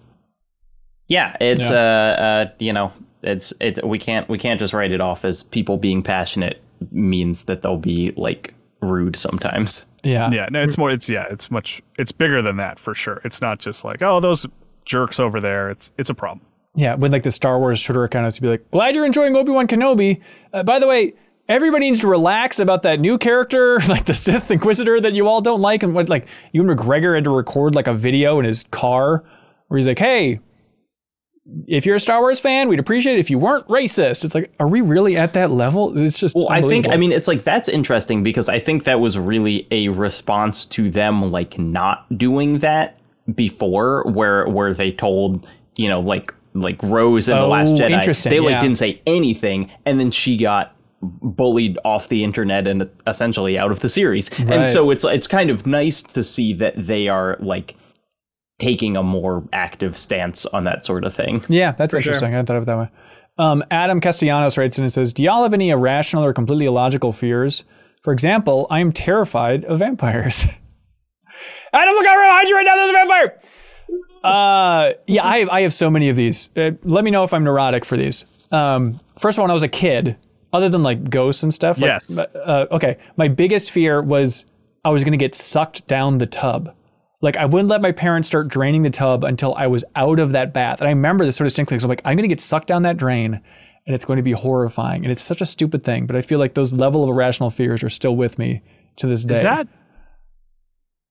yeah, 1.09 1.36
it's 1.40 1.70
Yeah. 1.70 1.77
uh, 1.77 2.23
uh, 2.23 2.51
you 2.59 2.73
know, 2.73 2.93
it's 3.23 3.52
it. 3.60 3.85
We 3.86 3.98
can't 3.98 4.28
we 4.28 4.39
can't 4.39 4.60
just 4.60 4.73
write 4.74 4.93
it 4.93 5.01
off 5.01 5.24
as 5.24 5.43
people 5.43 5.77
being 5.78 6.02
passionate 6.02 6.60
means 6.93 7.44
that 7.44 7.62
they'll 7.62 7.77
be 7.78 8.12
like 8.16 8.55
rude 8.82 9.16
sometimes. 9.16 9.86
Yeah. 10.05 10.31
Yeah, 10.31 10.48
no, 10.51 10.62
it's 10.62 10.78
more. 10.78 10.90
It's 10.90 11.09
yeah, 11.09 11.27
it's 11.31 11.51
much. 11.51 11.82
It's 11.98 12.12
bigger 12.12 12.43
than 12.43 12.56
that 12.59 12.78
for 12.78 12.94
sure. 12.94 13.20
It's 13.24 13.40
not 13.40 13.59
just 13.59 13.85
like 13.85 14.02
oh 14.02 14.20
those 14.20 14.47
jerks 14.85 15.19
over 15.19 15.40
there. 15.40 15.70
It's 15.70 15.90
it's 15.98 16.10
a 16.10 16.15
problem. 16.15 16.44
Yeah, 16.77 16.94
when 16.94 17.10
like 17.10 17.23
the 17.24 17.32
Star 17.32 17.59
Wars 17.59 17.82
Twitter 17.82 18.05
account 18.05 18.24
has 18.24 18.36
to 18.36 18.43
be 18.43 18.48
like, 18.48 18.70
glad 18.70 18.94
you're 18.94 19.06
enjoying 19.06 19.35
Obi 19.35 19.51
Wan 19.51 19.66
Kenobi. 19.66 20.20
Uh, 20.52 20.62
by 20.62 20.78
the 20.78 20.86
way, 20.86 21.15
everybody 21.49 21.87
needs 21.87 22.01
to 22.01 22.09
relax 22.09 22.59
about 22.59 22.83
that 22.83 23.01
new 23.01 23.19
character, 23.19 23.79
like 23.89 24.05
the 24.05 24.15
Sith 24.15 24.51
Inquisitor 24.51 25.01
that 25.01 25.15
you 25.15 25.27
all 25.29 25.41
don't 25.41 25.61
like, 25.61 25.83
and 25.83 25.95
what 25.95 26.09
like 26.09 26.27
Ewan 26.53 26.77
McGregor 26.77 27.15
had 27.15 27.25
to 27.25 27.31
record 27.31 27.75
like 27.75 27.87
a 27.87 27.95
video 27.95 28.39
in 28.39 28.45
his 28.45 28.65
car 28.70 29.25
where 29.69 29.79
he's 29.79 29.87
like, 29.87 29.99
hey. 29.99 30.41
If 31.66 31.87
you're 31.87 31.97
a 31.97 32.01
Star 32.01 32.20
Wars 32.20 32.39
fan, 32.39 32.69
we'd 32.69 32.79
appreciate 32.79 33.15
it 33.15 33.20
if 33.20 33.31
you 33.31 33.39
weren't 33.39 33.66
racist. 33.69 34.23
It's 34.23 34.35
like, 34.35 34.53
are 34.61 34.69
we 34.69 34.83
really 34.83 35.16
at 35.16 35.33
that 35.33 35.51
level? 35.51 35.99
It's 35.99 36.19
just 36.19 36.35
Well, 36.35 36.51
I 36.51 36.61
think. 36.61 36.87
I 36.87 36.99
mean 36.99 37.11
it's 37.11 37.27
like 37.27 37.43
that's 37.43 37.70
interesting 37.70 38.23
because 38.23 38.51
I 38.51 38.59
think 38.59 38.85
that 38.85 39.01
was 39.01 39.16
really 39.16 39.66
a 39.70 39.89
response 39.89 40.66
to 40.66 40.91
them 40.91 41.33
like 41.33 41.59
not 41.59 42.05
doing 42.19 42.59
that 42.59 42.99
before, 43.35 44.03
where 44.11 44.47
where 44.47 44.75
they 44.75 44.93
told 44.93 45.47
you 45.79 45.89
know 45.89 46.01
like 46.01 46.35
like 46.53 46.83
Rose 46.83 47.31
in 47.31 47.37
the 47.37 47.47
Last 47.47 47.70
Oh, 47.70 47.79
Jedi, 47.79 47.93
interesting, 47.93 48.29
they 48.29 48.41
like 48.41 48.51
yeah. 48.51 48.61
didn't 48.61 48.77
say 48.77 49.01
anything, 49.07 49.70
and 49.87 49.99
then 49.99 50.11
she 50.11 50.37
got 50.37 50.75
bullied 51.03 51.79
off 51.85 52.09
the 52.09 52.25
internet 52.25 52.66
and 52.66 52.89
essentially 53.07 53.59
out 53.59 53.70
of 53.70 53.81
the 53.81 53.89
series, 53.89 54.31
Right. 54.39 54.51
and 54.51 54.66
so 54.66 54.91
it's 54.91 55.05
it's 55.05 55.27
kind 55.27 55.51
of 55.51 55.66
nice 55.66 56.03
to 56.03 56.25
see 56.25 56.53
that 56.55 56.75
they 56.77 57.09
are 57.09 57.37
like 57.41 57.77
taking 58.59 58.97
a 58.97 59.03
more 59.03 59.49
active 59.53 59.97
stance 59.97 60.45
on 60.47 60.65
that 60.65 60.85
sort 60.85 61.05
of 61.05 61.15
thing. 61.15 61.45
Yeah, 61.49 61.73
that's 61.73 61.93
sure. 61.93 61.99
interesting. 62.01 62.29
I 62.29 62.31
hadn't 62.33 62.47
thought 62.47 62.57
of 62.57 62.62
it 62.65 62.66
that 62.66 62.79
way. 62.79 62.89
Um, 63.39 63.62
Adam 63.70 64.01
Castellanos 64.01 64.59
writes 64.59 64.79
in 64.79 64.83
and 64.85 64.93
says, 64.93 65.12
Do 65.12 65.23
y'all 65.23 65.45
have 65.45 65.55
any 65.55 65.70
irrational 65.70 66.25
or 66.25 66.33
completely 66.33 66.66
illogical 66.66 67.12
fears? 67.12 67.62
For 68.03 68.12
example, 68.12 68.66
I 68.69 68.81
am 68.81 68.91
terrified 68.91 69.65
of 69.65 69.79
vampires. 69.79 70.47
Adam, 71.73 71.95
look 71.95 72.07
out 72.07 72.16
behind 72.16 72.49
you 72.49 72.57
right 72.57 72.65
now. 72.65 72.75
There's 72.75 72.91
a 72.91 72.93
vampire. 72.95 73.41
Uh, 74.25 74.93
yeah, 75.07 75.25
I 75.25 75.39
have, 75.39 75.49
I 75.51 75.61
have 75.62 75.73
so 75.73 75.89
many 75.89 76.09
of 76.09 76.16
these. 76.16 76.51
Uh, 76.57 76.73
let 76.83 77.05
me 77.05 77.11
know 77.12 77.23
if 77.23 77.33
I'm 77.33 77.45
neurotic 77.45 77.85
for 77.85 77.97
these. 77.97 78.25
Um, 78.51 78.99
first 79.19 79.37
of 79.37 79.41
all, 79.41 79.45
when 79.45 79.51
I 79.51 79.55
was 79.55 79.62
a 79.62 79.69
kid, 79.69 80.16
other 80.53 80.69
than 80.69 80.83
like 80.83 81.11
ghosts 81.11 81.43
and 81.43 81.53
stuff. 81.53 81.79
like, 81.79 81.89
Yes. 81.89 82.19
Uh, 82.19 82.66
okay. 82.70 82.99
My 83.16 83.29
biggest 83.29 83.70
fear 83.70 84.01
was 84.03 84.47
I 84.85 84.91
was 84.91 85.05
going 85.05 85.12
to 85.12 85.19
get 85.19 85.35
sucked 85.35 85.87
down 85.87 86.19
the 86.19 86.27
tub. 86.27 86.75
Like 87.20 87.37
I 87.37 87.47
wouldn't 87.47 87.69
let 87.69 87.83
my 87.83 87.93
parents 87.93 88.29
start 88.29 88.49
draining 88.49 88.83
the 88.83 88.91
tub 88.91 89.25
until 89.25 89.55
I 89.55 89.66
was 89.66 89.85
out 89.97 90.20
of 90.20 90.33
that 90.33 90.53
bath. 90.53 90.81
And 90.81 90.89
I 90.89 90.93
remember 90.93 91.25
this 91.25 91.37
so 91.37 91.45
distinctly 91.45 91.75
because 91.77 91.85
I'm 91.85 91.91
like, 91.91 92.03
I'm 92.05 92.16
going 92.16 92.29
to 92.29 92.35
get 92.35 92.41
sucked 92.41 92.69
down 92.69 92.83
that 92.83 92.97
drain 92.97 93.41
and 93.87 93.95
it's 93.95 94.05
going 94.05 94.19
to 94.19 94.23
be 94.23 94.33
horrifying. 94.33 95.03
And 95.05 95.11
it's 95.11 95.23
such 95.23 95.41
a 95.41 95.47
stupid 95.47 95.83
thing, 95.83 96.07
but 96.07 96.15
I 96.15 96.23
feel 96.23 96.39
like 96.39 96.55
those 96.55 96.73
level 96.73 97.03
of 97.03 97.11
irrational 97.11 97.51
fears 97.51 97.83
are 97.83 97.89
still 97.89 98.15
with 98.15 98.39
me 98.39 98.62
to 98.97 99.07
this 99.07 99.25
day. 99.25 99.39
Is 99.39 99.43
that 99.43 99.69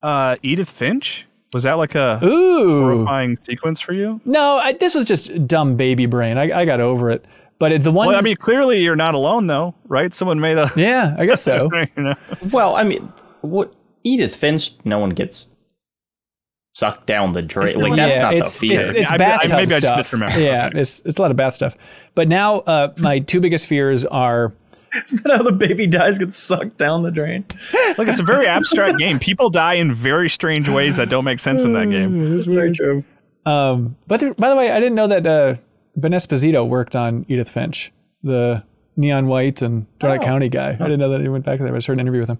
uh, 0.02 0.36
Edith 0.44 0.70
Finch? 0.70 1.26
Was 1.54 1.64
that 1.64 1.74
like 1.74 1.96
a 1.96 2.20
Ooh. 2.24 2.82
horrifying 2.82 3.36
sequence 3.36 3.82
for 3.82 3.94
you? 3.94 4.22
No, 4.26 4.58
I, 4.58 4.74
this 4.74 4.94
was 4.94 5.06
just 5.06 5.48
dumb 5.48 5.76
baby 5.76 6.06
brain. 6.06 6.38
I, 6.38 6.60
I 6.60 6.66
got 6.66 6.80
over 6.80 7.10
it. 7.10 7.26
But 7.60 7.72
it's 7.72 7.86
the 7.86 7.92
one. 7.92 8.08
Well, 8.08 8.18
I 8.18 8.22
mean, 8.22 8.36
clearly 8.36 8.82
you're 8.82 8.96
not 8.96 9.16
alone 9.16 9.48
though, 9.48 9.74
right? 9.86 10.14
Someone 10.14 10.40
made 10.40 10.58
a. 10.58 10.72
yeah, 10.76 11.16
I 11.18 11.26
guess 11.26 11.42
so. 11.42 11.70
you 11.98 12.04
know? 12.04 12.16
Well, 12.52 12.76
I 12.76 12.84
mean, 12.84 13.12
what 13.42 13.74
Edith 14.04 14.36
Finch? 14.36 14.74
No 14.86 15.00
one 15.00 15.10
gets 15.12 15.56
sucked 16.76 17.08
down 17.08 17.34
the 17.34 17.42
drain. 17.42 17.80
Like 17.80 17.96
that's 17.96 18.18
yeah, 18.18 18.22
not 18.22 18.34
it's, 18.36 18.60
the 18.60 18.68
fear. 18.68 18.80
It's, 18.80 18.90
it's 18.92 19.12
I- 19.12 19.16
I- 19.16 19.18
bathtub 19.18 19.52
maybe 19.52 19.62
I 19.76 19.80
just 19.80 19.82
stuff. 19.82 19.98
misremembered. 20.22 20.44
Yeah, 20.44 20.68
Okay. 20.68 20.80
it's, 20.82 21.02
it's 21.06 21.18
a 21.18 21.22
lot 21.22 21.32
of 21.32 21.38
bath 21.38 21.56
stuff. 21.56 21.76
But 22.14 22.28
now 22.28 22.60
uh, 22.60 22.94
my 22.98 23.20
two 23.20 23.40
biggest 23.40 23.66
fears 23.68 24.06
are 24.06 24.54
Isn't 25.04 25.24
that 25.24 25.38
how 25.38 25.44
the 25.44 25.52
baby 25.52 25.88
dies 25.88 26.18
gets 26.18 26.36
sucked 26.38 26.78
down 26.78 27.04
the 27.04 27.12
drain? 27.12 27.46
Look, 27.98 28.08
it's 28.08 28.20
a 28.20 28.24
very 28.24 28.48
abstract 28.48 28.98
game. 28.98 29.20
People 29.20 29.50
die 29.50 29.74
in 29.74 29.94
very 29.94 30.30
strange 30.30 30.70
ways 30.70 30.98
that 30.98 31.10
don't 31.10 31.26
make 31.26 31.40
sense 31.40 31.64
in 31.64 31.74
that 31.74 31.90
game. 31.90 32.34
That's 32.38 32.52
very 32.52 32.72
true. 32.72 33.04
Um, 33.46 33.96
but 34.08 34.20
th- 34.20 34.38
by 34.38 34.50
the 34.50 34.56
way, 34.56 34.72
I 34.72 34.80
didn't 34.80 34.96
know 34.96 35.08
that 35.08 35.28
uh, 35.28 35.56
Ben 35.98 36.11
Esposito 36.11 36.68
worked 36.68 36.95
on 36.95 37.26
Edith 37.28 37.49
Finch, 37.49 37.91
the 38.24 38.64
Neon 38.95 39.28
White 39.28 39.61
and 39.61 39.88
Donut 39.99 40.22
County 40.24 40.48
guy. 40.48 40.69
I 40.69 40.84
didn't 40.84 40.99
know 40.99 41.10
that 41.10 41.22
he 41.22 41.28
went 41.28 41.44
back 41.45 41.60
there. 41.60 41.68
But 41.68 41.74
I 41.74 41.78
just 41.78 41.88
heard 41.88 41.98
an 41.98 42.02
interview 42.02 42.22
with 42.22 42.30
him. 42.30 42.40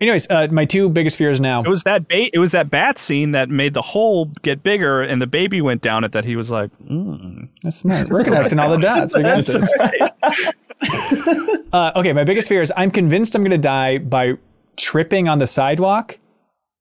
Anyways, 0.00 0.28
uh, 0.28 0.48
my 0.50 0.64
two 0.64 0.90
biggest 0.90 1.16
fears 1.16 1.40
now. 1.40 1.62
It 1.62 1.68
was 1.68 1.84
that 1.84 2.08
bait. 2.08 2.30
It 2.34 2.38
was 2.38 2.52
that 2.52 2.68
bat 2.68 2.98
scene 2.98 3.30
that 3.30 3.48
made 3.48 3.74
the 3.74 3.82
hole 3.82 4.26
get 4.42 4.62
bigger, 4.62 5.02
and 5.02 5.22
the 5.22 5.26
baby 5.26 5.60
went 5.60 5.82
down 5.82 6.04
it. 6.04 6.12
That 6.12 6.24
he 6.24 6.36
was 6.36 6.50
like, 6.50 6.70
mm. 6.78 7.48
That's 7.62 7.76
smart. 7.76 8.08
We're 8.08 8.24
connecting 8.24 8.58
all 8.58 8.70
the 8.70 8.78
dots. 8.78 9.16
We 9.16 9.22
got 9.22 9.44
this. 9.44 9.74
right. 9.78 10.12
Uh, 11.72 11.90
okay, 11.96 12.12
my 12.12 12.24
biggest 12.24 12.48
fear 12.48 12.62
is 12.62 12.72
I'm 12.76 12.90
convinced 12.90 13.34
I'm 13.34 13.42
going 13.42 13.50
to 13.50 13.58
die 13.58 13.98
by 13.98 14.34
tripping 14.76 15.28
on 15.28 15.38
the 15.38 15.46
sidewalk 15.46 16.18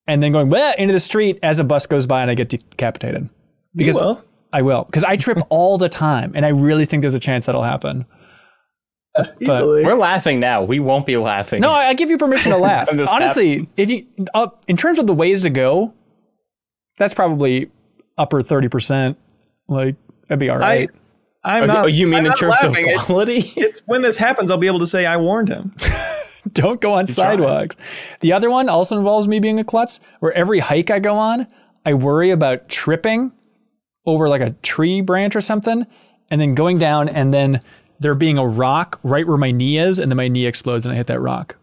and 0.06 0.22
then 0.22 0.32
going 0.32 0.54
into 0.78 0.94
the 0.94 1.00
street 1.00 1.40
as 1.42 1.60
a 1.60 1.64
bus 1.64 1.88
goes 1.88 2.06
by 2.06 2.22
and 2.22 2.30
I 2.30 2.36
get 2.36 2.50
decapitated. 2.50 3.30
because 3.74 3.96
will. 3.96 4.22
I 4.56 4.62
will 4.62 4.86
because 4.86 5.04
I 5.04 5.18
trip 5.18 5.38
all 5.50 5.78
the 5.78 5.90
time, 5.90 6.32
and 6.34 6.46
I 6.46 6.50
really 6.50 6.86
think 6.86 7.02
there's 7.02 7.14
a 7.14 7.20
chance 7.20 7.46
that'll 7.46 7.64
happen. 7.64 8.06
Easily. 9.40 9.84
We're 9.86 9.98
laughing 9.98 10.40
now. 10.40 10.64
We 10.64 10.80
won't 10.80 11.06
be 11.06 11.18
laughing. 11.18 11.62
No, 11.62 11.72
I, 11.72 11.88
I 11.90 11.94
give 11.94 12.10
you 12.10 12.18
permission 12.18 12.52
to 12.52 12.58
laugh. 12.70 12.88
When 12.88 12.98
this 12.98 13.10
Honestly, 13.10 13.68
if 13.78 13.90
you 13.90 14.06
uh, 14.34 14.48
in 14.68 14.78
terms 14.78 14.98
of 15.00 15.08
the 15.08 15.14
ways 15.14 15.42
to 15.42 15.50
go, 15.50 15.94
that's 16.98 17.14
probably 17.14 17.70
upper 18.18 18.42
thirty 18.42 18.70
percent. 18.70 19.18
Like 19.68 19.96
that'd 20.28 20.40
be 20.40 20.50
all 20.50 20.58
right. 20.58 20.66
I, 20.66 20.78
right. 20.80 20.90
I'm 21.44 21.64
Oh, 21.70 21.74
not. 21.74 21.94
you 21.94 22.08
mean 22.08 22.20
I'm 22.20 22.26
in 22.28 22.34
terms 22.34 22.52
laughing. 22.62 22.86
of 22.86 22.92
It's, 22.92 23.06
quality? 23.08 23.54
it's 23.58 23.82
when 23.86 24.02
this 24.02 24.18
happens, 24.18 24.50
I'll 24.52 24.58
be 24.58 24.68
able 24.68 24.80
to 24.80 24.88
say 24.88 25.06
I 25.06 25.18
warned 25.18 25.50
him. 25.50 25.74
Don't 26.54 26.80
go 26.80 26.94
on 26.94 27.08
sidewalks. 27.08 27.76
The 28.22 28.32
other 28.34 28.50
one 28.50 28.70
also 28.70 28.98
involves 28.98 29.28
me 29.28 29.40
being 29.40 29.60
a 29.60 29.64
klutz, 29.64 30.00
where 30.20 30.32
every 30.34 30.60
hike 30.60 30.92
I 30.92 31.00
go 31.00 31.18
on, 31.18 31.46
I 31.86 31.94
worry 31.94 32.30
about 32.32 32.70
tripping 32.70 33.32
over 34.06 34.30
like 34.30 34.42
a 34.42 34.52
tree 34.62 35.02
branch 35.02 35.36
or 35.36 35.42
something, 35.42 35.86
and 36.30 36.40
then 36.42 36.56
going 36.56 36.80
down, 36.80 37.10
and 37.10 37.34
then 37.34 37.62
there 38.00 38.14
being 38.16 38.38
a 38.38 38.46
rock 38.48 39.00
right 39.04 39.26
where 39.28 39.38
my 39.38 39.52
knee 39.52 39.78
is, 39.78 40.00
and 40.00 40.12
then 40.12 40.18
my 40.18 40.28
knee 40.28 40.46
explodes 40.46 40.86
and 40.86 40.94
I 40.94 40.96
hit 40.98 41.08
that 41.08 41.20
rock. 41.20 41.56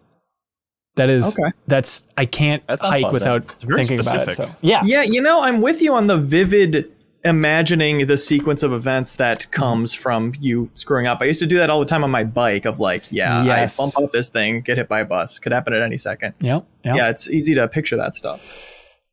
That 0.97 1.09
is 1.09 1.39
Okay. 1.39 1.51
that's 1.66 2.06
I 2.19 2.27
can't 2.27 2.62
That's 2.66 2.82
hike 2.82 3.05
unpleasant. 3.05 3.12
without 3.47 3.62
very 3.62 3.85
thinking 3.86 4.01
about 4.01 4.28
it. 4.28 4.32
So 4.35 4.51
yeah, 4.60 4.82
Yeah, 4.85 5.02
you 5.02 5.23
know, 5.23 5.43
I'm 5.43 5.60
with 5.62 5.81
you 5.81 5.94
on 5.94 6.06
the 6.06 6.19
vivid 6.19 6.90
imagining 7.24 8.06
the 8.06 8.16
sequence 8.19 8.62
of 8.62 8.73
events 8.73 9.14
that 9.14 9.51
comes 9.52 9.94
from 9.94 10.35
you 10.40 10.69
screwing 10.74 11.06
up. 11.06 11.19
I 11.23 11.27
used 11.27 11.40
to 11.40 11.47
do 11.47 11.56
that 11.59 11.70
all 11.70 11.78
the 11.81 11.86
time 11.86 12.02
on 12.05 12.10
my 12.10 12.24
bike 12.24 12.64
of 12.66 12.78
like, 12.81 13.05
yeah, 13.10 13.44
Yes. 13.44 13.78
I 13.78 13.85
bump 13.85 13.97
off 13.98 14.12
this 14.12 14.28
thing, 14.28 14.60
get 14.60 14.77
hit 14.77 14.89
by 14.89 15.01
a 15.01 15.05
bus. 15.05 15.39
Could 15.39 15.52
happen 15.52 15.73
at 15.73 15.81
any 15.82 15.97
second. 15.97 16.35
Yeah, 16.40 16.56
yep. 16.85 16.97
Yeah, 16.97 17.09
it's 17.10 17.28
easy 17.28 17.55
to 17.55 17.69
picture 17.69 17.97
that 17.97 18.14
stuff. 18.14 18.40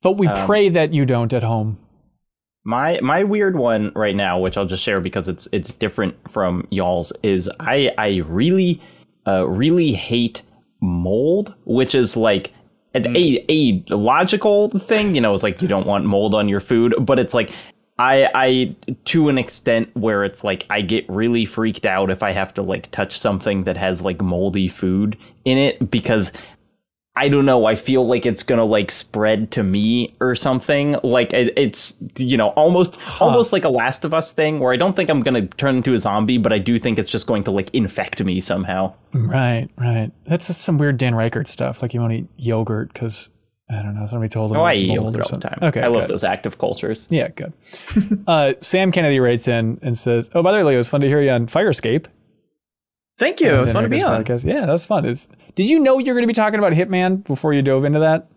But 0.02 0.14
we 0.18 0.28
Um, 0.28 0.46
pray 0.48 0.70
that 0.70 0.94
you 0.94 1.06
don't 1.06 1.32
at 1.34 1.44
home. 1.44 1.78
My 2.66 3.00
my 3.02 3.24
weird 3.24 3.58
one 3.58 3.92
right 3.96 4.16
now, 4.16 4.40
which 4.40 4.58
I'll 4.58 4.66
just 4.66 4.84
share 4.84 5.00
because 5.00 5.28
it's 5.28 5.48
it's 5.52 5.72
different 5.72 6.16
from 6.30 6.68
y'all's, 6.72 7.14
is 7.24 7.50
I 7.60 7.92
I 7.98 8.24
really 8.28 8.82
uh 9.28 9.48
really 9.48 9.94
hate 9.94 10.42
mold, 10.82 11.56
which 11.66 11.96
is 11.96 12.18
like 12.18 12.52
an, 12.94 13.16
a 13.16 13.46
a 13.50 13.84
logical 13.96 14.70
thing. 14.78 15.16
You 15.16 15.22
know, 15.22 15.34
it's 15.34 15.44
like 15.44 15.62
you 15.62 15.68
don't 15.68 15.88
want 15.88 16.06
mold 16.06 16.36
on 16.36 16.50
your 16.50 16.60
food, 16.60 16.94
but 17.00 17.18
it's 17.18 17.34
like 17.34 17.52
I 17.98 18.30
I 18.34 18.76
to 19.06 19.30
an 19.30 19.38
extent 19.38 19.90
where 19.96 20.24
it's 20.24 20.44
like 20.44 20.66
I 20.70 20.82
get 20.82 21.08
really 21.10 21.46
freaked 21.46 21.86
out 21.86 22.10
if 22.10 22.24
I 22.24 22.32
have 22.32 22.54
to 22.56 22.62
like 22.62 22.90
touch 22.92 23.18
something 23.18 23.66
that 23.66 23.78
has 23.78 24.02
like 24.02 24.22
moldy 24.22 24.68
food 24.68 25.18
in 25.46 25.58
it 25.58 25.92
because 25.92 26.32
I 27.20 27.28
don't 27.28 27.46
know. 27.46 27.66
I 27.66 27.76
feel 27.76 28.08
like 28.08 28.26
it's 28.26 28.44
gonna 28.44 28.64
like 28.64 28.92
spread 28.92 29.52
to 29.52 29.62
me 29.62 30.16
or 30.22 30.36
something. 30.36 30.96
Like 31.04 31.34
it, 31.34 31.52
it's 31.58 32.02
you 32.18 32.38
know 32.38 32.50
almost 32.52 32.98
almost 33.22 33.52
like 33.52 33.66
a 33.66 33.70
Last 33.70 34.06
of 34.06 34.14
Us 34.14 34.32
thing 34.32 34.60
where 34.60 34.72
I 34.72 34.78
don't 34.78 34.96
think 34.96 35.10
I'm 35.10 35.22
gonna 35.22 35.46
turn 35.46 35.76
into 35.76 35.94
a 35.94 36.00
zombie, 36.00 36.38
but 36.38 36.54
I 36.54 36.60
do 36.60 36.80
think 36.80 36.98
it's 36.98 37.12
just 37.12 37.28
going 37.28 37.44
to 37.44 37.52
like 37.52 37.70
infect 37.74 38.24
me 38.24 38.40
somehow. 38.40 38.94
Right, 39.14 39.68
right. 39.78 40.12
That's 40.28 40.48
just 40.48 40.62
some 40.62 40.78
weird 40.78 40.98
Dan 40.98 41.14
Reichert 41.14 41.50
stuff. 41.50 41.82
Like 41.82 41.94
you 41.94 42.00
want 42.00 42.14
to 42.14 42.20
eat 42.20 42.28
yogurt 42.38 42.94
because 42.94 43.30
I 43.70 43.82
don't 43.82 43.96
know. 43.96 44.06
Somebody 44.06 44.30
told 44.30 44.52
him. 44.52 44.58
Oh, 44.58 44.64
I 44.64 44.72
was 44.72 44.80
eat 44.80 44.94
yogurt 44.94 45.16
or 45.16 45.18
all 45.18 45.24
the 45.24 45.26
something. 45.26 45.50
time. 45.52 45.60
Okay, 45.62 45.82
I 45.82 45.88
love 45.88 46.04
good. 46.04 46.12
those 46.12 46.24
active 46.24 46.58
cultures. 46.58 47.06
Yeah, 47.10 47.28
good. 47.28 47.52
uh, 48.28 48.54
Sam 48.62 48.94
Kennedy 48.94 49.20
writes 49.20 49.50
in 49.50 49.78
and 49.82 49.98
says, 49.98 50.30
"Oh, 50.34 50.42
by 50.42 50.54
the 50.54 50.60
way, 50.60 50.64
Leo, 50.64 50.76
it 50.76 50.78
was 50.78 50.88
fun 50.88 51.02
to 51.02 51.08
hear 51.08 51.22
you 51.22 51.32
on 51.32 51.48
Fire 51.48 51.68
Escape. 51.68 52.08
Thank 53.18 53.42
you. 53.42 53.64
It's 53.64 53.74
fun 53.74 53.84
to 53.84 53.90
be 53.90 54.02
on. 54.02 54.24
Podcast. 54.24 54.46
Yeah, 54.46 54.62
that 54.62 54.72
was 54.72 54.86
fun. 54.86 55.04
It's, 55.04 55.28
did 55.56 55.70
you 55.70 55.80
know 55.80 55.98
you're 56.00 56.16
going 56.16 56.24
to 56.24 56.28
be 56.28 56.34
talking 56.34 56.60
about 56.60 56.74
Hitman 56.74 57.24
before 57.24 57.54
you 57.54 57.62
dove 57.62 57.86
into 57.86 58.00
that? 58.00 58.28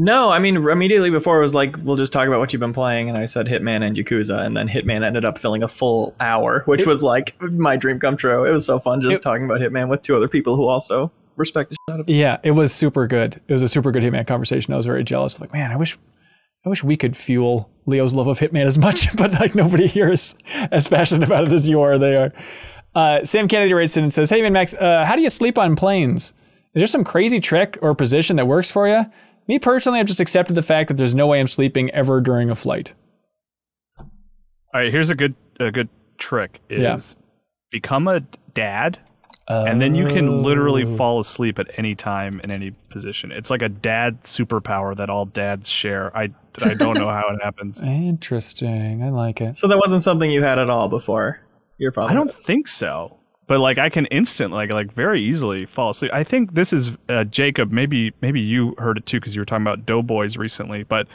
No, 0.00 0.30
I 0.30 0.38
mean 0.38 0.56
immediately 0.56 1.10
before 1.10 1.38
it 1.38 1.42
was 1.42 1.54
like 1.56 1.76
we'll 1.82 1.96
just 1.96 2.12
talk 2.12 2.28
about 2.28 2.38
what 2.38 2.52
you've 2.52 2.60
been 2.60 2.72
playing, 2.72 3.08
and 3.08 3.18
I 3.18 3.24
said 3.24 3.46
Hitman 3.46 3.82
and 3.84 3.96
Yakuza, 3.96 4.44
and 4.46 4.56
then 4.56 4.68
Hitman 4.68 5.04
ended 5.04 5.24
up 5.24 5.38
filling 5.38 5.62
a 5.64 5.68
full 5.68 6.14
hour, 6.20 6.62
which 6.66 6.86
was 6.86 7.02
like 7.02 7.34
my 7.42 7.76
dream 7.76 7.98
come 7.98 8.16
true. 8.16 8.44
It 8.44 8.52
was 8.52 8.64
so 8.64 8.78
fun 8.78 9.00
just 9.00 9.16
It- 9.16 9.22
talking 9.22 9.44
about 9.44 9.60
Hitman 9.60 9.88
with 9.88 10.02
two 10.02 10.14
other 10.16 10.28
people 10.28 10.54
who 10.54 10.68
also 10.68 11.10
respect 11.36 11.70
the 11.70 11.74
shit 11.76 11.94
out 11.94 12.00
of 12.00 12.08
it. 12.08 12.12
Yeah, 12.14 12.38
it 12.44 12.52
was 12.52 12.72
super 12.72 13.08
good. 13.08 13.40
It 13.48 13.52
was 13.52 13.62
a 13.62 13.68
super 13.68 13.90
good 13.90 14.04
Hitman 14.04 14.24
conversation. 14.26 14.72
I 14.72 14.76
was 14.76 14.86
very 14.86 15.02
jealous. 15.02 15.40
Like, 15.40 15.52
man, 15.52 15.72
I 15.72 15.76
wish, 15.76 15.98
I 16.64 16.68
wish 16.68 16.84
we 16.84 16.96
could 16.96 17.16
fuel 17.16 17.68
Leo's 17.86 18.14
love 18.14 18.26
of 18.28 18.38
Hitman 18.38 18.66
as 18.66 18.78
much, 18.78 19.08
but 19.16 19.32
like 19.32 19.56
nobody 19.56 19.88
here 19.88 20.12
is 20.12 20.36
as 20.70 20.86
passionate 20.86 21.24
about 21.24 21.48
it 21.48 21.52
as 21.52 21.68
you 21.68 21.80
are. 21.80 21.98
They 21.98 22.14
are. 22.14 22.32
Uh, 22.98 23.24
Sam 23.24 23.46
Kennedy 23.46 23.72
writes 23.74 23.96
in 23.96 24.02
and 24.02 24.12
says, 24.12 24.28
"Hey, 24.28 24.42
man, 24.42 24.52
Max, 24.52 24.74
uh, 24.74 25.04
how 25.04 25.14
do 25.14 25.22
you 25.22 25.30
sleep 25.30 25.56
on 25.56 25.76
planes? 25.76 26.32
Is 26.74 26.80
there 26.80 26.86
some 26.86 27.04
crazy 27.04 27.38
trick 27.38 27.78
or 27.80 27.94
position 27.94 28.34
that 28.36 28.46
works 28.46 28.70
for 28.72 28.88
you? 28.88 29.04
Me 29.46 29.58
personally, 29.58 30.00
I've 30.00 30.06
just 30.06 30.20
accepted 30.20 30.54
the 30.56 30.62
fact 30.62 30.88
that 30.88 30.96
there's 30.96 31.14
no 31.14 31.26
way 31.28 31.38
I'm 31.38 31.46
sleeping 31.46 31.90
ever 31.92 32.20
during 32.20 32.50
a 32.50 32.56
flight. 32.56 32.94
All 33.98 34.06
right, 34.74 34.90
here's 34.92 35.10
a 35.10 35.14
good 35.14 35.34
a 35.60 35.70
good 35.70 35.88
trick 36.18 36.60
is 36.68 36.80
Yeah. 36.80 36.98
become 37.70 38.08
a 38.08 38.20
dad 38.54 38.98
and 39.48 39.80
then 39.80 39.94
you 39.94 40.06
can 40.08 40.42
literally 40.42 40.84
Oh. 40.84 40.96
fall 40.96 41.20
asleep 41.20 41.58
at 41.58 41.68
any 41.78 41.94
time 41.94 42.40
in 42.44 42.50
any 42.50 42.72
position. 42.90 43.32
It's 43.32 43.48
like 43.50 43.62
a 43.62 43.68
dad 43.68 44.22
superpower 44.24 44.94
that 44.96 45.08
all 45.08 45.24
dads 45.24 45.70
share. 45.70 46.14
I 46.16 46.30
I 46.62 46.74
don't 46.74 46.98
know 46.98 47.08
how 47.08 47.28
it 47.32 47.42
happens. 47.42 47.80
Interesting. 47.82 49.02
I 49.04 49.10
like 49.10 49.40
it. 49.40 49.56
So 49.56 49.68
that 49.68 49.78
wasn't 49.78 50.02
something 50.02 50.30
you 50.30 50.42
had 50.42 50.58
at 50.58 50.68
all 50.68 50.88
before 50.88 51.38
your 51.78 51.92
father. 51.92 52.10
I 52.10 52.14
don't 52.14 52.34
think 52.34 52.68
so. 52.68 53.18
But 53.46 53.60
like 53.60 53.78
I 53.78 53.88
can 53.88 54.04
instant 54.06 54.52
like 54.52 54.70
like 54.70 54.92
very 54.92 55.22
easily 55.22 55.64
fall 55.64 55.90
asleep. 55.90 56.12
I 56.12 56.22
think 56.22 56.54
this 56.54 56.72
is 56.72 56.92
uh, 57.08 57.24
Jacob. 57.24 57.72
Maybe 57.72 58.12
maybe 58.20 58.40
you 58.40 58.74
heard 58.76 58.98
it 58.98 59.06
too 59.06 59.18
because 59.18 59.34
you 59.34 59.40
were 59.40 59.46
talking 59.46 59.62
about 59.62 59.86
Doughboys 59.86 60.36
recently. 60.36 60.82
But 60.82 61.08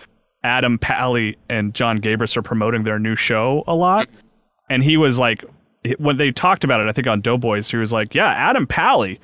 Adam 0.44 0.80
Pally 0.80 1.38
and 1.48 1.76
John 1.76 2.00
Gabrus 2.00 2.36
are 2.36 2.42
promoting 2.42 2.84
their 2.84 2.98
new 2.98 3.16
show 3.16 3.64
a 3.68 3.76
lot, 3.76 4.10
and 4.70 4.84
he 4.84 4.98
was 4.98 5.20
like 5.20 5.46
when 6.00 6.18
they 6.18 6.32
talked 6.32 6.64
about 6.64 6.82
it. 6.82 6.88
I 6.88 6.92
think 6.92 7.08
on 7.08 7.22
Doughboys, 7.22 7.70
he 7.70 7.78
was 7.78 7.94
like, 7.94 8.16
"Yeah, 8.16 8.30
Adam 8.30 8.66
Pally." 8.66 9.20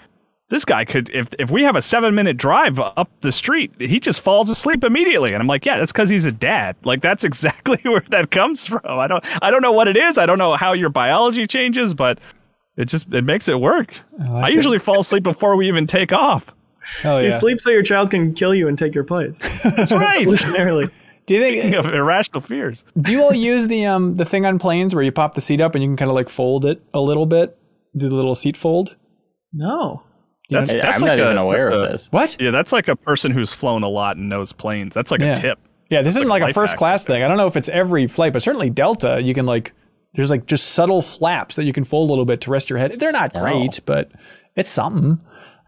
This 0.50 0.66
guy 0.66 0.84
could, 0.84 1.12
if 1.14 1.28
if 1.38 1.52
we 1.52 1.62
have 1.64 1.76
a 1.76 1.82
seven 1.82 2.16
minute 2.16 2.36
drive 2.36 2.80
up 2.80 3.10
the 3.22 3.32
street, 3.32 3.72
he 3.78 4.00
just 4.00 4.22
falls 4.22 4.50
asleep 4.50 4.84
immediately. 4.84 5.34
And 5.34 5.42
I'm 5.42 5.48
like, 5.48 5.64
yeah, 5.64 5.78
that's 5.78 5.92
because 5.92 6.10
he's 6.10 6.26
a 6.26 6.32
dad. 6.32 6.76
Like 6.90 7.02
that's 7.02 7.24
exactly 7.24 7.78
where 7.84 8.04
that 8.10 8.32
comes 8.32 8.66
from. 8.66 8.82
I 8.84 9.06
don't 9.06 9.24
I 9.44 9.52
don't 9.52 9.62
know 9.62 9.72
what 9.72 9.88
it 9.88 9.96
is. 9.96 10.18
I 10.18 10.26
don't 10.26 10.40
know 10.40 10.56
how 10.56 10.74
your 10.74 10.90
biology 10.90 11.46
changes, 11.46 11.94
but 11.94 12.20
it 12.78 12.86
just 12.86 13.14
it 13.14 13.24
makes 13.24 13.48
it 13.48 13.60
work. 13.60 14.00
I, 14.20 14.30
like 14.30 14.52
it. 14.52 14.56
usually 14.56 14.80
fall 14.80 15.02
asleep 15.02 15.22
before 15.22 15.56
we 15.56 15.68
even 15.68 15.86
take 15.86 16.12
off. 16.12 16.48
Oh 17.04 17.18
yeah. 17.18 17.26
You 17.26 17.32
sleep 17.32 17.60
so 17.60 17.70
your 17.70 17.84
child 17.84 18.10
can 18.10 18.34
kill 18.34 18.56
you 18.56 18.68
and 18.68 18.78
take 18.78 18.96
your 18.96 19.04
place. 19.04 19.38
That's 19.64 19.92
right. 19.92 20.26
Evolutionarily. 20.26 20.90
Do 21.28 21.36
you 21.36 21.42
think? 21.42 21.76
of 21.76 21.94
irrational 21.94 22.42
fears. 22.42 22.86
Do 22.98 23.12
you 23.12 23.22
all 23.22 23.36
use 23.36 23.68
the 23.68 23.86
um 23.86 24.16
the 24.16 24.26
thing 24.26 24.48
on 24.48 24.58
planes 24.58 24.96
where 24.96 25.04
you 25.04 25.12
pop 25.12 25.36
the 25.36 25.42
seat 25.42 25.62
up 25.62 25.76
and 25.76 25.84
you 25.84 25.90
can 25.90 25.98
kind 25.98 26.10
of 26.10 26.16
like 26.16 26.30
fold 26.30 26.66
it 26.66 26.82
a 26.92 27.00
little 27.02 27.28
bit? 27.28 27.56
Do 27.96 28.10
the 28.10 28.16
little 28.16 28.34
seat 28.34 28.58
fold? 28.58 28.96
No. 29.54 30.04
That's, 30.50 30.72
I- 30.72 30.78
that's 30.80 31.02
I'm 31.02 31.08
like 31.08 31.18
not 31.18 31.20
a- 31.20 31.26
even 31.26 31.38
aware 31.38 31.70
a- 31.70 31.76
of 31.80 31.92
this. 31.92 32.08
What? 32.12 32.36
Yeah, 32.40 32.52
that's 32.52 32.72
like 32.72 32.88
a 32.88 32.96
person 32.96 33.32
who's 33.32 33.54
flown 33.54 33.84
a 33.84 33.88
lot 33.90 34.18
and 34.18 34.30
knows 34.30 34.52
planes. 34.54 34.94
That's 34.94 35.12
like 35.12 35.22
Yeah. 35.22 35.34
a 35.38 35.42
tip. 35.42 35.60
Yeah, 35.90 36.02
this 36.04 36.16
isn't 36.16 36.30
like 36.30 36.42
like, 36.42 36.50
a 36.50 36.52
a 36.52 36.54
first 36.54 36.78
class 36.78 37.04
thing. 37.06 37.24
I 37.24 37.28
don't 37.28 37.38
know 37.38 37.48
if 37.48 37.56
it's 37.56 37.70
every 37.70 38.06
flight, 38.08 38.34
but 38.34 38.42
certainly 38.44 38.70
Delta, 38.70 39.22
you 39.22 39.34
can 39.34 39.46
like 39.48 39.74
there's 40.14 40.30
like 40.30 40.46
just 40.46 40.70
subtle 40.70 41.02
flaps 41.02 41.56
that 41.56 41.64
you 41.66 41.74
can 41.74 41.84
fold 41.84 42.10
a 42.10 42.12
little 42.12 42.26
bit 42.26 42.42
to 42.42 42.52
rest 42.52 42.70
your 42.70 42.78
head. 42.80 42.96
They're 43.00 43.12
not 43.12 43.34
great, 43.34 43.80
but 43.86 44.12
it's 44.56 44.70
something. 44.72 45.20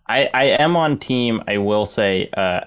I, 0.07 0.29
I 0.33 0.43
am 0.59 0.75
on 0.75 0.99
team. 0.99 1.41
I 1.47 1.57
will 1.59 1.85
say, 1.85 2.29
uh, 2.35 2.61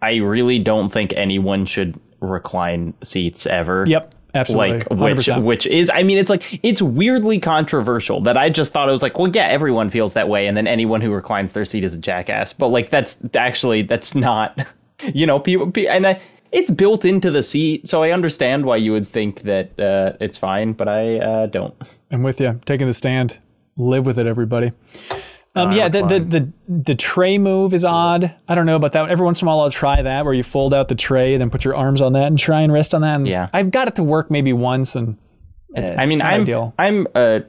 I 0.00 0.16
really 0.16 0.58
don't 0.58 0.90
think 0.92 1.12
anyone 1.14 1.64
should 1.66 1.98
recline 2.20 2.94
seats 3.02 3.46
ever. 3.46 3.84
Yep, 3.86 4.14
absolutely. 4.34 4.78
Like 4.78 4.90
which 4.90 5.26
100%. 5.26 5.42
which 5.42 5.66
is 5.66 5.90
I 5.92 6.02
mean 6.02 6.18
it's 6.18 6.30
like 6.30 6.60
it's 6.62 6.82
weirdly 6.82 7.38
controversial 7.38 8.20
that 8.22 8.36
I 8.36 8.50
just 8.50 8.72
thought 8.72 8.88
it 8.88 8.92
was 8.92 9.02
like 9.02 9.18
well 9.18 9.30
yeah 9.34 9.46
everyone 9.46 9.90
feels 9.90 10.14
that 10.14 10.28
way 10.28 10.46
and 10.46 10.56
then 10.56 10.66
anyone 10.66 11.00
who 11.00 11.10
reclines 11.12 11.52
their 11.52 11.64
seat 11.64 11.84
is 11.84 11.94
a 11.94 11.98
jackass 11.98 12.52
but 12.52 12.68
like 12.68 12.90
that's 12.90 13.20
actually 13.34 13.82
that's 13.82 14.14
not 14.14 14.66
you 15.14 15.26
know 15.26 15.38
people 15.38 15.70
pe- 15.70 15.86
and 15.86 16.06
I, 16.06 16.20
it's 16.52 16.70
built 16.70 17.04
into 17.04 17.30
the 17.30 17.42
seat 17.42 17.88
so 17.88 18.02
I 18.02 18.10
understand 18.10 18.64
why 18.66 18.76
you 18.76 18.92
would 18.92 19.08
think 19.08 19.42
that 19.42 19.78
uh, 19.78 20.16
it's 20.20 20.36
fine 20.36 20.72
but 20.72 20.88
I 20.88 21.18
uh, 21.18 21.46
don't 21.46 21.74
I'm 22.10 22.22
with 22.22 22.40
you. 22.40 22.60
Taking 22.64 22.86
the 22.86 22.94
stand. 22.94 23.38
Live 23.78 24.04
with 24.04 24.18
it, 24.18 24.26
everybody. 24.26 24.72
Um, 25.54 25.72
yeah, 25.72 25.88
the, 25.88 26.02
the 26.06 26.20
the 26.20 26.52
the 26.68 26.94
tray 26.94 27.36
move 27.36 27.74
is 27.74 27.84
odd. 27.84 28.34
I 28.48 28.54
don't 28.54 28.64
know 28.64 28.76
about 28.76 28.92
that. 28.92 29.10
Every 29.10 29.24
once 29.24 29.42
in 29.42 29.48
a 29.48 29.50
while, 29.50 29.60
I'll 29.60 29.70
try 29.70 30.00
that 30.00 30.24
where 30.24 30.32
you 30.32 30.42
fold 30.42 30.72
out 30.72 30.88
the 30.88 30.94
tray 30.94 31.34
and 31.34 31.42
then 31.42 31.50
put 31.50 31.62
your 31.64 31.76
arms 31.76 32.00
on 32.00 32.14
that 32.14 32.26
and 32.28 32.38
try 32.38 32.62
and 32.62 32.72
rest 32.72 32.94
on 32.94 33.02
that. 33.02 33.16
And 33.16 33.28
Yeah. 33.28 33.48
I've 33.52 33.70
got 33.70 33.86
it 33.88 33.96
to 33.96 34.02
work 34.02 34.30
maybe 34.30 34.52
once, 34.54 34.96
and 34.96 35.18
I 35.76 36.06
mean, 36.06 36.22
I'm 36.22 36.42
ideal. 36.42 36.72
I'm 36.78 37.06
uh, 37.14 37.40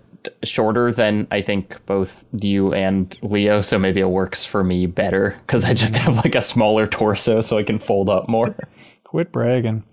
shorter 0.44 0.92
than 0.92 1.28
I 1.32 1.42
think 1.42 1.78
both 1.86 2.26
you 2.42 2.74
and 2.74 3.16
Leo, 3.22 3.62
so 3.62 3.80
maybe 3.80 4.02
it 4.02 4.10
works 4.10 4.44
for 4.46 4.64
me 4.66 4.86
better 4.86 5.38
because 5.48 5.64
I 5.64 5.74
just 5.74 5.96
have 6.04 6.16
like 6.18 6.36
a 6.36 6.42
smaller 6.42 6.88
torso, 6.88 7.40
so 7.40 7.58
I 7.58 7.64
can 7.64 7.80
fold 7.80 8.10
up 8.10 8.28
more. 8.28 8.54
quit 9.06 9.32
bragging. 9.32 9.84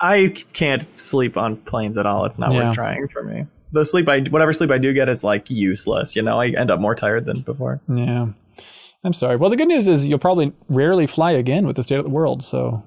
I 0.00 0.34
can't 0.52 0.86
sleep 0.98 1.38
on 1.38 1.56
planes 1.56 1.96
at 1.96 2.04
all. 2.04 2.26
It's 2.26 2.38
not 2.38 2.52
Yeah. 2.52 2.64
worth 2.64 2.74
trying 2.74 3.08
for 3.08 3.22
me. 3.22 3.46
The 3.74 3.84
sleep 3.84 4.08
I 4.08 4.20
whatever 4.30 4.52
sleep 4.52 4.70
I 4.70 4.78
do 4.78 4.92
get 4.92 5.08
is 5.08 5.22
like 5.24 5.50
useless. 5.50 6.16
You 6.16 6.22
know, 6.22 6.40
I 6.40 6.48
end 6.48 6.70
up 6.70 6.80
more 6.80 6.94
tired 6.94 7.26
than 7.26 7.40
before. 7.42 7.80
Yeah. 7.88 8.28
I'm 9.04 9.12
sorry. 9.12 9.36
Well, 9.36 9.50
the 9.50 9.56
good 9.56 9.68
news 9.68 9.86
is 9.86 10.08
you'll 10.08 10.18
probably 10.18 10.52
rarely 10.68 11.06
fly 11.06 11.32
again 11.32 11.66
with 11.66 11.76
the 11.76 11.82
state 11.82 11.98
of 11.98 12.04
the 12.04 12.10
world. 12.10 12.42
So 12.42 12.82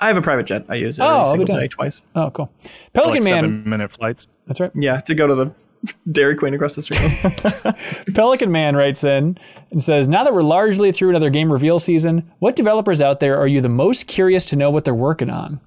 I 0.00 0.08
have 0.08 0.16
a 0.16 0.22
private 0.22 0.46
jet. 0.46 0.64
I 0.68 0.74
use 0.74 0.98
it 0.98 1.02
Oh, 1.02 1.06
I'll 1.06 1.20
every 1.20 1.24
be 1.24 1.30
single 1.30 1.46
done. 1.46 1.60
day, 1.62 1.68
twice. 1.68 2.02
Oh, 2.16 2.30
cool. 2.30 2.50
Pelican 2.94 3.22
like 3.22 3.30
Man. 3.30 3.44
seven 3.44 3.68
minute 3.68 3.90
flights. 3.92 4.26
That's 4.46 4.58
right. 4.60 4.72
Yeah, 4.74 5.00
to 5.02 5.14
go 5.14 5.26
to 5.28 5.34
the 5.36 5.52
Dairy 6.12 6.34
Queen 6.34 6.54
across 6.54 6.74
the 6.74 6.82
street. 6.82 7.00
Pelican 8.14 8.50
Man 8.50 8.74
writes 8.74 9.04
in 9.04 9.38
and 9.70 9.82
says, 9.82 10.08
Now 10.08 10.24
that 10.24 10.34
we're 10.34 10.42
largely 10.42 10.90
through 10.92 11.10
another 11.10 11.30
game 11.30 11.52
reveal 11.52 11.78
season, 11.78 12.30
what 12.40 12.56
developers 12.56 13.00
out 13.02 13.20
there 13.20 13.38
are 13.38 13.46
you 13.46 13.60
the 13.60 13.68
most 13.68 14.06
curious 14.08 14.44
to 14.46 14.56
know 14.56 14.70
what 14.70 14.84
they're 14.84 14.94
working 14.94 15.30
on? 15.30 15.60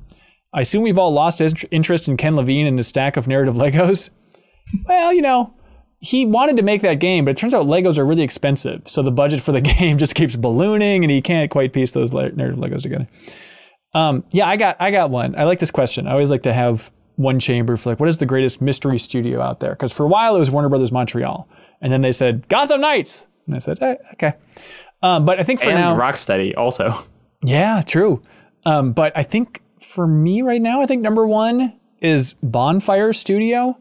I 0.54 0.62
assume 0.62 0.84
we've 0.84 0.98
all 0.98 1.14
lost 1.14 1.42
interest 1.72 2.08
in 2.08 2.18
Ken 2.18 2.36
Levine 2.36 2.68
and 2.68 2.78
his 2.78 2.88
stack 2.88 3.18
of 3.18 3.28
narrative 3.28 3.56
Legos. 3.56 4.10
Well, 4.88 5.12
you 5.12 5.22
know, 5.22 5.54
he 6.00 6.26
wanted 6.26 6.56
to 6.58 6.64
make 6.64 6.82
that 6.82 6.96
game, 7.00 7.26
but 7.26 7.32
it 7.32 7.38
turns 7.38 7.54
out 7.54 7.66
Legos 7.66 7.98
are 7.98 8.06
really 8.06 8.22
expensive. 8.22 8.84
So 8.86 9.02
the 9.02 9.12
budget 9.12 9.42
for 9.42 9.52
the 9.52 9.60
game 9.80 9.98
just 9.98 10.16
keeps 10.16 10.36
ballooning 10.38 11.04
and 11.04 11.12
he 11.12 11.22
can't 11.22 11.52
quite 11.52 11.74
piece 11.74 11.92
those 11.92 12.14
le- 12.14 12.32
narrative 12.32 12.60
Legos 12.60 12.84
together. 12.84 13.08
Um, 13.94 14.24
yeah, 14.32 14.48
I 14.48 14.56
got 14.56 14.78
I 14.80 14.92
got 14.92 15.10
one. 15.10 15.36
I 15.38 15.44
like 15.44 15.60
this 15.60 15.72
question. 15.72 16.08
I 16.08 16.12
always 16.12 16.32
like 16.32 16.44
to 16.44 16.54
have 16.54 16.90
one 17.18 17.40
chamber 17.40 17.76
for 17.76 17.90
like 17.90 18.00
what 18.00 18.08
is 18.08 18.20
the 18.20 18.26
greatest 18.26 18.62
mystery 18.62 18.98
studio 18.98 19.42
out 19.42 19.60
there? 19.60 19.72
Because 19.72 19.92
for 19.92 20.04
a 20.06 20.08
while 20.08 20.36
it 20.36 20.40
was 20.40 20.50
Warner 20.50 20.70
Brothers 20.70 20.92
Montreal, 20.92 21.50
and 21.82 21.92
then 21.92 22.00
they 22.02 22.14
said 22.14 22.48
Gotham 22.48 22.80
Knights, 22.80 23.28
and 23.48 23.56
I 23.56 23.58
said 23.58 23.82
eh, 23.82 23.96
okay. 24.14 24.34
Um, 25.04 25.26
but 25.26 25.40
I 25.40 25.44
think 25.44 25.60
for 25.60 25.70
and 25.70 25.80
now, 25.80 25.98
Rocksteady 25.98 26.56
also. 26.56 27.04
yeah, 27.44 27.82
true. 27.82 28.22
Um, 28.66 28.94
but 28.94 29.12
I 29.18 29.24
think 29.24 29.62
for 29.82 30.08
me 30.08 30.42
right 30.42 30.62
now, 30.62 30.82
I 30.82 30.86
think 30.86 31.02
number 31.02 31.26
one 31.26 31.74
is 32.00 32.34
Bonfire 32.42 33.14
Studio, 33.14 33.78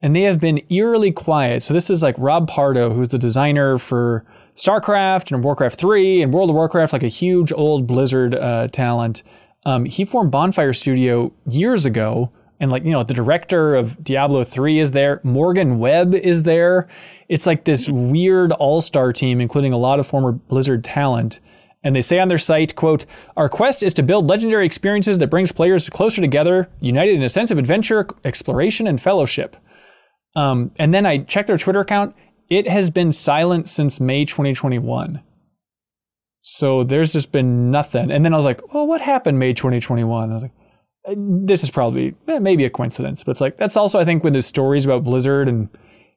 and 0.00 0.14
they 0.14 0.22
have 0.22 0.40
been 0.40 0.62
eerily 0.70 1.12
quiet. 1.12 1.62
So 1.62 1.74
this 1.74 1.90
is 1.90 2.02
like 2.02 2.14
Rob 2.18 2.48
Pardo, 2.48 2.92
who's 2.92 3.08
the 3.08 3.18
designer 3.18 3.78
for 3.78 4.24
StarCraft 4.56 5.32
and 5.32 5.44
Warcraft 5.44 5.78
3 5.78 6.22
and 6.22 6.32
World 6.32 6.50
of 6.50 6.56
Warcraft, 6.56 6.92
like 6.92 7.02
a 7.02 7.08
huge 7.08 7.52
old 7.52 7.86
Blizzard 7.86 8.34
uh, 8.34 8.68
talent. 8.68 9.22
Um, 9.64 9.84
he 9.84 10.04
formed 10.04 10.30
Bonfire 10.30 10.72
Studio 10.72 11.32
years 11.48 11.84
ago. 11.86 12.32
And 12.58 12.70
like, 12.70 12.84
you 12.84 12.90
know, 12.90 13.02
the 13.02 13.12
director 13.12 13.74
of 13.74 14.02
Diablo 14.02 14.42
3 14.42 14.78
is 14.78 14.92
there. 14.92 15.20
Morgan 15.22 15.78
Webb 15.78 16.14
is 16.14 16.44
there. 16.44 16.88
It's 17.28 17.46
like 17.46 17.64
this 17.64 17.88
weird 17.90 18.52
all-star 18.52 19.12
team, 19.12 19.42
including 19.42 19.74
a 19.74 19.76
lot 19.76 20.00
of 20.00 20.06
former 20.06 20.32
Blizzard 20.32 20.82
talent. 20.82 21.40
And 21.86 21.94
they 21.94 22.02
say 22.02 22.18
on 22.18 22.26
their 22.26 22.36
site, 22.36 22.74
quote, 22.74 23.06
our 23.36 23.48
quest 23.48 23.84
is 23.84 23.94
to 23.94 24.02
build 24.02 24.28
legendary 24.28 24.66
experiences 24.66 25.18
that 25.18 25.28
brings 25.28 25.52
players 25.52 25.88
closer 25.88 26.20
together, 26.20 26.68
united 26.80 27.14
in 27.14 27.22
a 27.22 27.28
sense 27.28 27.52
of 27.52 27.58
adventure, 27.58 28.08
exploration, 28.24 28.88
and 28.88 29.00
fellowship. 29.00 29.56
Um, 30.34 30.72
and 30.80 30.92
then 30.92 31.06
I 31.06 31.18
checked 31.18 31.46
their 31.46 31.56
Twitter 31.56 31.78
account. 31.78 32.16
It 32.50 32.66
has 32.66 32.90
been 32.90 33.12
silent 33.12 33.68
since 33.68 34.00
May 34.00 34.24
2021. 34.24 35.22
So 36.40 36.82
there's 36.82 37.12
just 37.12 37.30
been 37.30 37.70
nothing. 37.70 38.10
And 38.10 38.24
then 38.24 38.34
I 38.34 38.36
was 38.36 38.44
like, 38.44 38.74
well, 38.74 38.88
what 38.88 39.00
happened 39.00 39.38
May 39.38 39.52
2021? 39.52 40.30
I 40.30 40.34
was 40.34 40.42
like, 40.42 40.52
uh, 41.08 41.14
this 41.16 41.62
is 41.62 41.70
probably 41.70 42.16
eh, 42.26 42.40
maybe 42.40 42.64
a 42.64 42.70
coincidence, 42.70 43.22
but 43.22 43.30
it's 43.30 43.40
like 43.40 43.58
that's 43.58 43.76
also 43.76 44.00
I 44.00 44.04
think 44.04 44.24
when 44.24 44.32
the 44.32 44.42
stories 44.42 44.84
about 44.84 45.04
Blizzard 45.04 45.46
and 45.46 45.68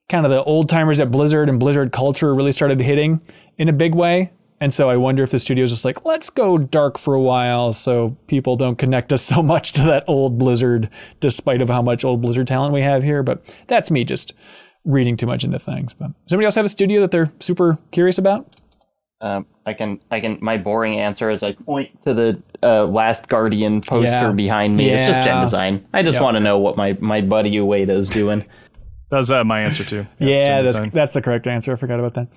kind 0.10 0.26
of 0.26 0.32
the 0.32 0.44
old 0.44 0.68
timers 0.68 1.00
at 1.00 1.12
Blizzard 1.12 1.48
and 1.48 1.60
Blizzard 1.60 1.92
culture 1.92 2.34
really 2.34 2.52
started 2.52 2.82
hitting 2.82 3.22
in 3.60 3.70
a 3.70 3.74
big 3.74 3.94
way. 3.94 4.32
And 4.62 4.74
so 4.74 4.90
I 4.90 4.98
wonder 4.98 5.24
if 5.24 5.32
the 5.32 5.40
studio's 5.40 5.70
just 5.72 5.86
like, 5.86 6.04
let's 6.06 6.30
go 6.30 6.58
dark 6.58 6.98
for 6.98 7.14
a 7.14 7.22
while 7.22 7.72
so 7.72 8.18
people 8.28 8.56
don't 8.58 8.78
connect 8.78 9.14
us 9.14 9.22
so 9.34 9.42
much 9.42 9.72
to 9.74 9.82
that 9.84 10.04
old 10.08 10.38
Blizzard, 10.38 10.90
despite 11.20 11.62
of 11.62 11.70
how 11.70 11.82
much 11.82 12.04
old 12.04 12.22
Blizzard 12.22 12.48
talent 12.48 12.74
we 12.74 12.82
have 12.82 13.02
here. 13.04 13.24
But 13.24 13.56
that's 13.68 13.90
me 13.90 14.04
just 14.04 14.34
reading 14.86 15.16
too 15.18 15.26
much 15.28 15.44
into 15.44 15.60
things. 15.60 15.94
But 15.94 16.08
does 16.08 16.34
anybody 16.34 16.46
else 16.46 16.56
have 16.56 16.66
a 16.66 16.70
studio 16.70 17.02
that 17.02 17.12
they're 17.12 17.32
super 17.40 17.78
curious 17.92 18.18
about? 18.18 18.48
Um, 19.22 19.46
I 19.66 19.74
can, 19.74 20.00
I 20.12 20.22
can. 20.22 20.38
My 20.42 20.58
boring 20.58 20.98
answer 20.98 21.30
is 21.30 21.44
I 21.44 21.52
point 21.52 21.90
to 22.06 22.14
the 22.14 22.42
uh, 22.64 22.86
Last 22.86 23.28
Guardian 23.28 23.82
poster 23.82 24.08
Yeah. 24.10 24.32
behind 24.32 24.76
me. 24.78 24.90
It's 24.90 25.06
just 25.06 25.28
genDESIGN. 25.28 25.84
I 25.94 26.04
just 26.04 26.14
Yep. 26.16 26.22
want 26.24 26.36
to 26.36 26.40
know 26.40 26.58
what 26.58 26.78
my 26.78 26.98
my 27.02 27.20
buddy 27.20 27.52
Ueda 27.52 27.90
is 27.90 28.08
doing. 28.10 28.46
That's 29.12 29.30
uh, 29.30 29.44
my 29.44 29.62
answer 29.62 29.84
too. 29.84 30.06
Yeah, 30.20 30.58
gen 30.62 30.64
that's 30.64 30.78
design. 30.78 30.92
that's 30.94 31.14
the 31.14 31.22
correct 31.22 31.48
answer. 31.48 31.74
I 31.74 31.76
forgot 31.76 32.00
about 32.00 32.14
that. 32.14 32.30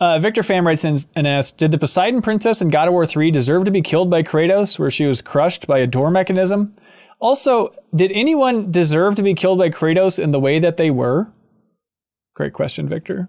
Uh, 0.00 0.18
Victor 0.18 0.42
Pham 0.42 0.64
writes 0.66 0.84
in 0.84 0.98
and 1.14 1.26
asks, 1.26 1.52
"Did 1.52 1.70
the 1.70 1.78
Poseidon 1.78 2.20
Princess 2.20 2.60
in 2.60 2.68
God 2.68 2.88
of 2.88 2.94
War 2.94 3.06
3 3.06 3.30
deserve 3.30 3.64
to 3.64 3.70
be 3.70 3.80
killed 3.82 4.10
by 4.10 4.22
Kratos, 4.22 4.78
where 4.78 4.90
she 4.90 5.06
was 5.06 5.22
crushed 5.22 5.66
by 5.66 5.78
a 5.78 5.86
door 5.86 6.10
mechanism? 6.10 6.74
Also, 7.20 7.70
did 7.94 8.10
anyone 8.12 8.70
deserve 8.72 9.14
to 9.14 9.22
be 9.22 9.34
killed 9.34 9.58
by 9.58 9.70
Kratos 9.70 10.18
in 10.22 10.32
the 10.32 10.40
way 10.40 10.58
that 10.58 10.76
they 10.76 10.90
were?" 10.90 11.28
Great 12.34 12.52
question, 12.52 12.88
Victor. 12.88 13.28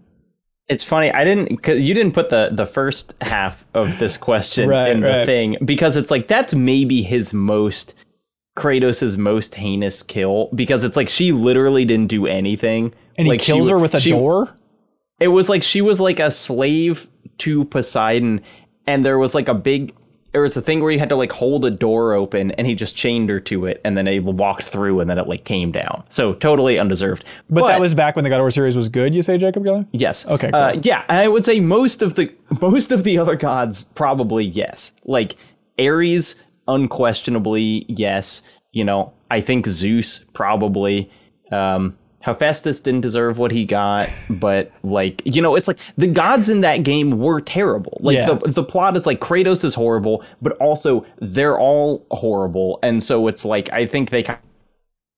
It's 0.68 0.84
funny. 0.84 1.12
I 1.12 1.24
didn't. 1.24 1.62
Cause 1.62 1.78
you 1.80 1.94
didn't 1.94 2.14
put 2.14 2.32
the 2.32 2.50
the 2.52 2.66
first 2.66 3.14
half 3.22 3.64
of 3.76 4.00
this 4.00 4.18
question 4.30 4.68
Right, 4.68 4.92
in 4.92 5.02
the 5.02 5.08
right. 5.08 5.26
thing 5.26 5.58
because 5.64 5.96
it's 5.96 6.10
like 6.10 6.28
that's 6.28 6.56
maybe 6.56 7.04
his 7.04 7.32
most 7.32 7.94
Kratos's 8.58 9.16
most 9.18 9.54
heinous 9.54 10.02
kill 10.02 10.50
because 10.56 10.84
it's 10.84 10.98
like 10.98 11.10
she 11.10 11.32
literally 11.32 11.86
didn't 11.86 12.08
do 12.08 12.26
anything. 12.26 12.92
And 13.20 13.28
like 13.28 13.42
he 13.42 13.46
kills 13.46 13.70
her 13.70 13.78
with 13.78 13.94
a 13.94 14.00
she- 14.02 14.10
door. 14.10 14.56
It 15.20 15.30
was 15.30 15.50
like 15.50 15.64
she 15.64 15.82
was 15.82 16.00
like 16.00 16.20
a 16.20 16.32
slave 16.32 17.08
to 17.40 17.66
Poseidon, 17.66 18.42
and 18.88 19.06
there 19.06 19.18
was 19.18 19.34
like 19.34 19.48
a 19.48 19.54
big. 19.54 19.96
There 20.34 20.42
was 20.42 20.58
a 20.58 20.62
thing 20.62 20.82
where 20.82 20.92
you 20.92 21.00
had 21.00 21.08
to 21.10 21.16
like 21.16 21.32
hold 21.32 21.64
a 21.64 21.72
door 21.72 22.14
open, 22.14 22.52
and 22.52 22.68
he 22.68 22.76
just 22.76 22.98
chained 22.98 23.30
her 23.30 23.40
to 23.42 23.66
it, 23.66 23.80
and 23.86 23.96
then 23.98 24.04
they 24.04 24.20
walked 24.20 24.64
through, 24.64 25.00
and 25.00 25.10
then 25.10 25.18
it 25.18 25.28
like 25.28 25.46
came 25.46 25.72
down. 25.72 26.04
So 26.10 26.34
totally 26.34 26.78
undeserved. 26.78 27.24
But, 27.50 27.68
that 27.68 27.80
was 27.80 27.94
back 27.96 28.18
when 28.18 28.24
the 28.24 28.30
God 28.30 28.38
of 28.38 28.44
War 28.44 28.52
series 28.52 28.76
was 28.76 28.90
good. 28.90 29.16
You 29.16 29.22
say, 29.22 29.38
Jacob 29.38 29.64
Geller? 29.64 29.88
Yes. 29.94 30.28
Okay, 30.28 30.52
Uh, 30.52 30.78
yeah, 30.82 31.06
I 31.08 31.30
would 31.30 31.46
say 31.46 31.62
most 31.62 32.02
of 32.02 32.16
the 32.16 32.30
most 32.60 32.92
of 32.92 33.06
the 33.06 33.18
other 33.18 33.38
gods 33.38 33.84
probably 33.84 34.44
yes. 34.44 34.94
Like 35.06 35.38
Ares, 35.80 36.36
unquestionably 36.68 37.86
yes. 37.88 38.42
You 38.74 38.84
know, 38.84 39.14
I 39.32 39.40
think 39.40 39.68
Zeus 39.68 40.26
probably. 40.34 41.10
Um, 41.52 41.98
Hephaestus 42.26 42.80
didn't 42.80 43.02
deserve 43.02 43.38
what 43.38 43.52
he 43.52 43.66
got, 43.66 44.10
but 44.30 44.72
like 44.84 45.22
you 45.26 45.42
know, 45.44 45.56
it's 45.56 45.68
like 45.68 45.80
the 45.96 46.08
gods 46.08 46.50
in 46.50 46.62
that 46.62 46.78
game 46.84 47.20
were 47.20 47.40
terrible. 47.40 47.98
Like 48.02 48.16
Yeah. 48.16 48.34
the 48.34 48.52
the 48.52 48.64
plot 48.64 48.98
is 48.98 49.06
like 49.06 49.20
Kratos 49.20 49.64
is 49.64 49.76
horrible, 49.76 50.24
but 50.42 50.54
also 50.54 51.06
they're 51.22 51.60
all 51.60 52.06
horrible, 52.12 52.80
and 52.82 53.04
so 53.04 53.28
it's 53.28 53.46
like 53.46 53.72
I 53.72 53.86
think 53.86 54.10
they. 54.10 54.24
ki- 54.24 54.34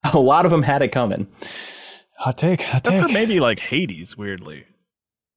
A 0.14 0.20
lot 0.20 0.46
of 0.46 0.52
them 0.52 0.62
had 0.62 0.82
it 0.82 0.90
coming. 0.90 1.28
Hot 2.18 2.38
take. 2.38 2.62
Hot 2.62 2.82
Except 2.86 3.02
for 3.04 3.08
take. 3.08 3.14
maybe 3.14 3.40
like 3.40 3.60
Hades, 3.60 4.18
weirdly. 4.18 4.66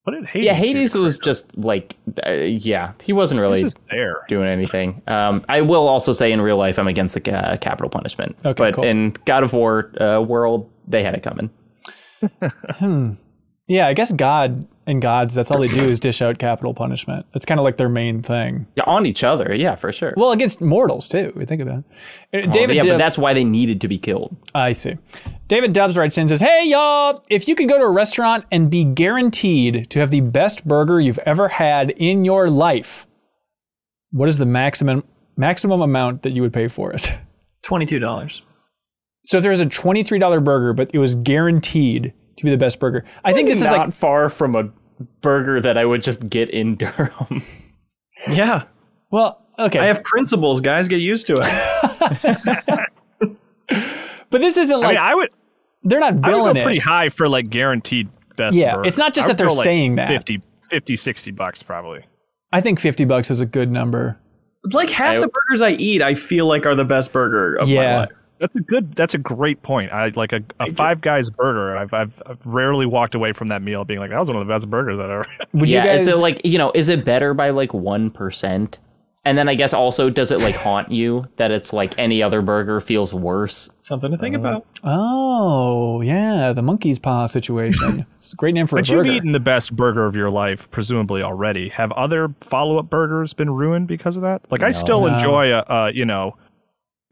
What 0.05 0.15
did 0.15 0.25
Hades? 0.27 0.47
Yeah, 0.47 0.55
Hades 0.55 0.95
was 0.95 1.19
just 1.19 1.57
like, 1.59 1.95
uh, 2.27 2.31
yeah, 2.33 2.93
he 3.03 3.13
wasn't 3.13 3.39
He 3.39 3.43
really 3.43 3.63
was 3.63 3.75
there. 3.91 4.23
doing 4.29 4.49
anything. 4.49 5.03
Um, 5.07 5.45
I 5.49 5.61
will 5.61 5.87
also 5.87 6.13
say 6.13 6.33
in 6.33 6.41
real 6.41 6.57
life, 6.57 6.79
I'm 6.79 6.89
against 6.89 7.15
the 7.23 7.33
uh, 7.33 7.57
capital 7.59 7.91
punishment. 7.91 8.35
Okay, 8.45 8.55
but 8.55 8.75
cool. 8.75 8.85
in 8.85 9.15
God 9.27 9.45
of 9.45 9.53
War 9.53 9.93
uh, 10.01 10.21
world, 10.23 10.71
they 10.89 11.03
had 11.03 11.15
it 11.15 11.23
coming. 11.23 11.51
Yeah, 13.71 13.87
I 13.87 13.95
guess 13.95 14.13
God 14.13 14.67
and 14.85 15.01
gods, 15.01 15.33
that's 15.33 15.53
all 15.53 15.61
they 15.61 15.69
do 15.69 15.85
is 15.85 16.01
dish 16.01 16.21
out 16.21 16.39
capital 16.39 16.75
punishment. 16.75 17.25
That's 17.33 17.47
kind 17.47 17.61
of 17.61 17.65
like 17.65 17.77
their 17.77 17.89
main 17.89 18.21
thing. 18.21 18.67
Yeah, 18.75 18.83
on 18.89 19.07
each 19.07 19.23
other, 19.23 19.55
yeah, 19.55 19.77
for 19.77 19.93
sure. 19.93 20.13
Well, 20.17 20.33
against 20.33 20.61
mortals 20.61 21.07
too. 21.07 21.33
You 21.37 21.47
think 21.47 21.63
about 21.63 21.85
it. 22.33 22.49
Uh, 22.49 22.51
David, 22.51 22.75
yeah, 22.75 22.83
Dib- 22.83 22.93
but 22.95 22.99
that's 22.99 23.17
why 23.17 23.33
they 23.33 23.45
needed 23.45 23.81
to 23.83 23.87
be 23.89 23.97
killed. 23.97 24.37
I 24.57 24.73
see. 24.73 24.99
David 25.47 25.73
Dubs 25.73 25.97
writes 25.97 26.19
in 26.19 26.23
and 26.23 26.31
says, 26.31 26.41
"Hey 26.41 26.65
y'all, 26.67 27.23
if 27.31 27.47
you 27.47 27.55
could 27.55 27.69
go 27.69 27.79
to 27.79 27.85
a 27.85 27.91
restaurant 27.91 28.45
and 28.51 28.69
be 28.69 28.83
guaranteed 28.83 29.89
to 29.91 30.01
have 30.01 30.11
the 30.11 30.21
best 30.23 30.67
burger 30.67 30.99
you've 30.99 31.21
ever 31.21 31.47
had 31.47 31.91
in 31.91 32.25
your 32.25 32.51
life, 32.51 33.07
what 34.11 34.29
is 34.29 34.39
the 34.39 34.47
maximum 34.47 35.05
maximum 35.37 35.81
amount 35.81 36.23
that 36.23 36.33
you 36.33 36.43
would 36.43 36.53
pay 36.53 36.67
for 36.67 36.93
it?" 36.93 37.15
Twenty-two 37.63 38.01
dollars. 38.01 38.43
So 39.25 39.39
if 39.39 39.45
was 39.45 39.61
a 39.61 39.67
twenty-three 39.67 40.19
dollar 40.19 40.41
burger, 40.41 40.73
but 40.73 40.91
it 40.95 40.99
was 40.99 41.15
guaranteed 41.17 42.13
to 42.37 42.45
be 42.45 42.51
the 42.51 42.57
best 42.57 42.81
burger, 42.81 43.05
I 43.25 43.33
think 43.33 43.49
this 43.49 43.59
is 43.59 43.65
not 43.65 43.79
like 43.89 43.95
far 43.95 44.29
from 44.29 44.55
a 44.57 44.69
burger 45.21 45.61
that 45.61 45.77
I 45.79 45.85
would 45.85 46.03
just 46.03 46.29
get 46.31 46.51
in 46.51 46.77
Durham. 46.77 47.43
Yeah, 48.29 48.65
well, 49.11 49.45
okay, 49.59 49.79
I 49.79 49.87
have 49.87 50.03
principles, 50.05 50.61
guys. 50.61 50.89
Get 50.89 51.01
used 51.01 51.27
to 51.29 51.35
it. 51.41 52.81
but 54.31 54.41
this 54.41 54.57
isn't 54.57 54.75
I 54.75 54.79
like 54.79 54.89
mean, 54.89 54.99
I 54.99 55.15
would. 55.15 55.29
they're 55.83 56.01
not 56.01 56.13
I 56.13 56.17
would 56.17 56.23
billing 56.25 56.55
go 56.55 56.63
pretty 56.63 56.79
it. 56.79 56.83
high 56.83 57.09
for 57.09 57.29
like 57.29 57.51
guaranteed 57.51 58.09
best. 58.37 58.57
Yeah, 58.57 58.77
burger. 58.77 58.89
it's 58.89 58.97
not 58.99 59.15
just 59.15 59.27
I 59.27 59.29
that 59.29 59.39
they're 59.39 59.49
go, 59.49 59.55
like, 59.55 59.65
saying 59.65 59.97
that. 59.97 60.09
50, 60.09 60.43
50, 60.71 60.97
60 60.97 61.31
bucks 61.33 61.63
probably. 61.63 62.05
I 62.53 62.61
think 62.61 62.81
fifty 62.81 63.05
bucks 63.05 63.31
is 63.31 63.41
a 63.41 63.47
good 63.47 63.71
number. 63.71 64.19
like 64.73 64.91
half 64.91 65.17
I- 65.17 65.21
the 65.21 65.29
burgers 65.29 65.63
I 65.63 65.71
eat, 65.73 66.03
I 66.03 66.15
feel 66.15 66.47
like 66.47 66.67
are 66.67 66.75
the 66.75 66.85
best 66.85 67.13
burger 67.13 67.55
of 67.57 67.69
my 67.69 67.75
life. 68.01 68.09
That's 68.41 68.55
a 68.57 68.61
good. 68.61 68.95
That's 68.97 69.15
a 69.15 69.19
great 69.19 69.63
point. 69.63 69.93
I 69.93 70.09
like 70.17 70.33
a, 70.33 70.43
a 70.59 70.73
Five 70.73 71.03
Guys 71.03 71.29
burger. 71.29 71.77
I've, 71.77 71.93
I've 71.93 72.23
I've 72.25 72.45
rarely 72.47 72.87
walked 72.87 73.15
away 73.15 73.33
from 73.33 73.49
that 73.49 73.61
meal 73.61 73.85
being 73.85 74.01
like 74.01 74.11
that 74.11 74.19
was 74.19 74.29
one 74.29 74.37
of 74.41 74.47
the 74.47 74.53
best 74.53 74.69
burgers 74.69 74.97
that 74.97 75.11
I 75.11 75.15
ever. 75.15 75.27
Would 75.53 75.71
yeah, 75.71 75.85
you 75.85 75.91
guys 75.91 76.07
is 76.07 76.15
it 76.15 76.21
like 76.21 76.41
you 76.45 76.57
know, 76.59 76.73
is 76.75 76.89
it 76.89 77.05
better 77.05 77.35
by 77.35 77.51
like 77.51 77.75
one 77.75 78.11
percent? 78.11 78.79
And 79.27 79.37
then 79.37 79.51
I 79.51 79.55
guess 79.55 79.75
also, 79.75 80.09
does 80.09 80.31
it 80.31 80.41
like 80.41 80.55
haunt 80.55 80.91
you 80.91 81.27
that 81.37 81.51
it's 81.51 81.75
like 81.75 81.93
any 81.99 82.23
other 82.23 82.41
burger 82.41 82.81
feels 82.81 83.13
worse? 83.13 83.69
Something 83.83 84.11
to 84.13 84.17
think 84.17 84.35
uh, 84.35 84.39
about. 84.39 84.67
Oh, 84.83 86.01
yeah, 86.01 86.55
the 86.55 86.63
monkey's 86.63 86.99
paw 86.99 87.27
situation. 87.27 88.07
it's 88.19 88.33
a 88.33 88.37
great 88.37 88.55
name 88.55 88.67
for 88.67 88.77
But 88.77 88.89
a 88.89 88.93
you've 88.95 89.07
eaten 89.07 89.33
the 89.33 89.39
best 89.39 89.77
burger 89.77 90.07
of 90.07 90.17
your 90.17 90.31
life, 90.31 90.71
presumably 90.71 91.23
already. 91.23 91.69
Have 91.69 91.93
other 91.93 92.35
follow-up 92.41 92.89
burgers 92.89 93.35
been 93.35 93.51
ruined 93.51 93.89
because 93.89 94.17
of 94.17 94.23
that? 94.23 94.41
Like 94.51 94.63
I 94.63 94.73
still 94.73 95.03
No. 95.03 95.15
enjoy 95.15 95.53
a, 95.53 95.65
a 95.69 95.93
you 95.93 96.07
know 96.07 96.35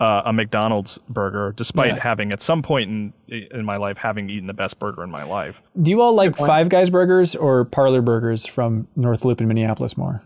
uh, 0.01 0.23
a 0.27 0.33
McDonald's 0.33 0.99
burger, 1.09 1.53
despite 1.57 1.95
Yeah. 1.95 2.01
having 2.03 2.33
at 2.33 2.43
some 2.43 2.63
point 2.63 2.89
in 2.91 3.13
in 3.51 3.65
my 3.65 3.77
life 3.77 3.97
having 3.99 4.31
eaten 4.31 4.47
the 4.47 4.53
best 4.55 4.79
burger 4.79 5.03
in 5.03 5.11
my 5.11 5.25
life. 5.25 5.61
Do 5.83 5.91
you 5.91 6.01
all 6.01 6.15
like 6.15 6.37
Five 6.37 6.69
Guys 6.69 6.89
burgers 6.91 7.35
or 7.35 7.65
Parlor 7.65 8.03
Burgers 8.03 8.47
from 8.47 8.87
North 8.97 9.25
Loop 9.25 9.41
in 9.41 9.49
Minneapolis 9.49 9.97
more? 9.97 10.23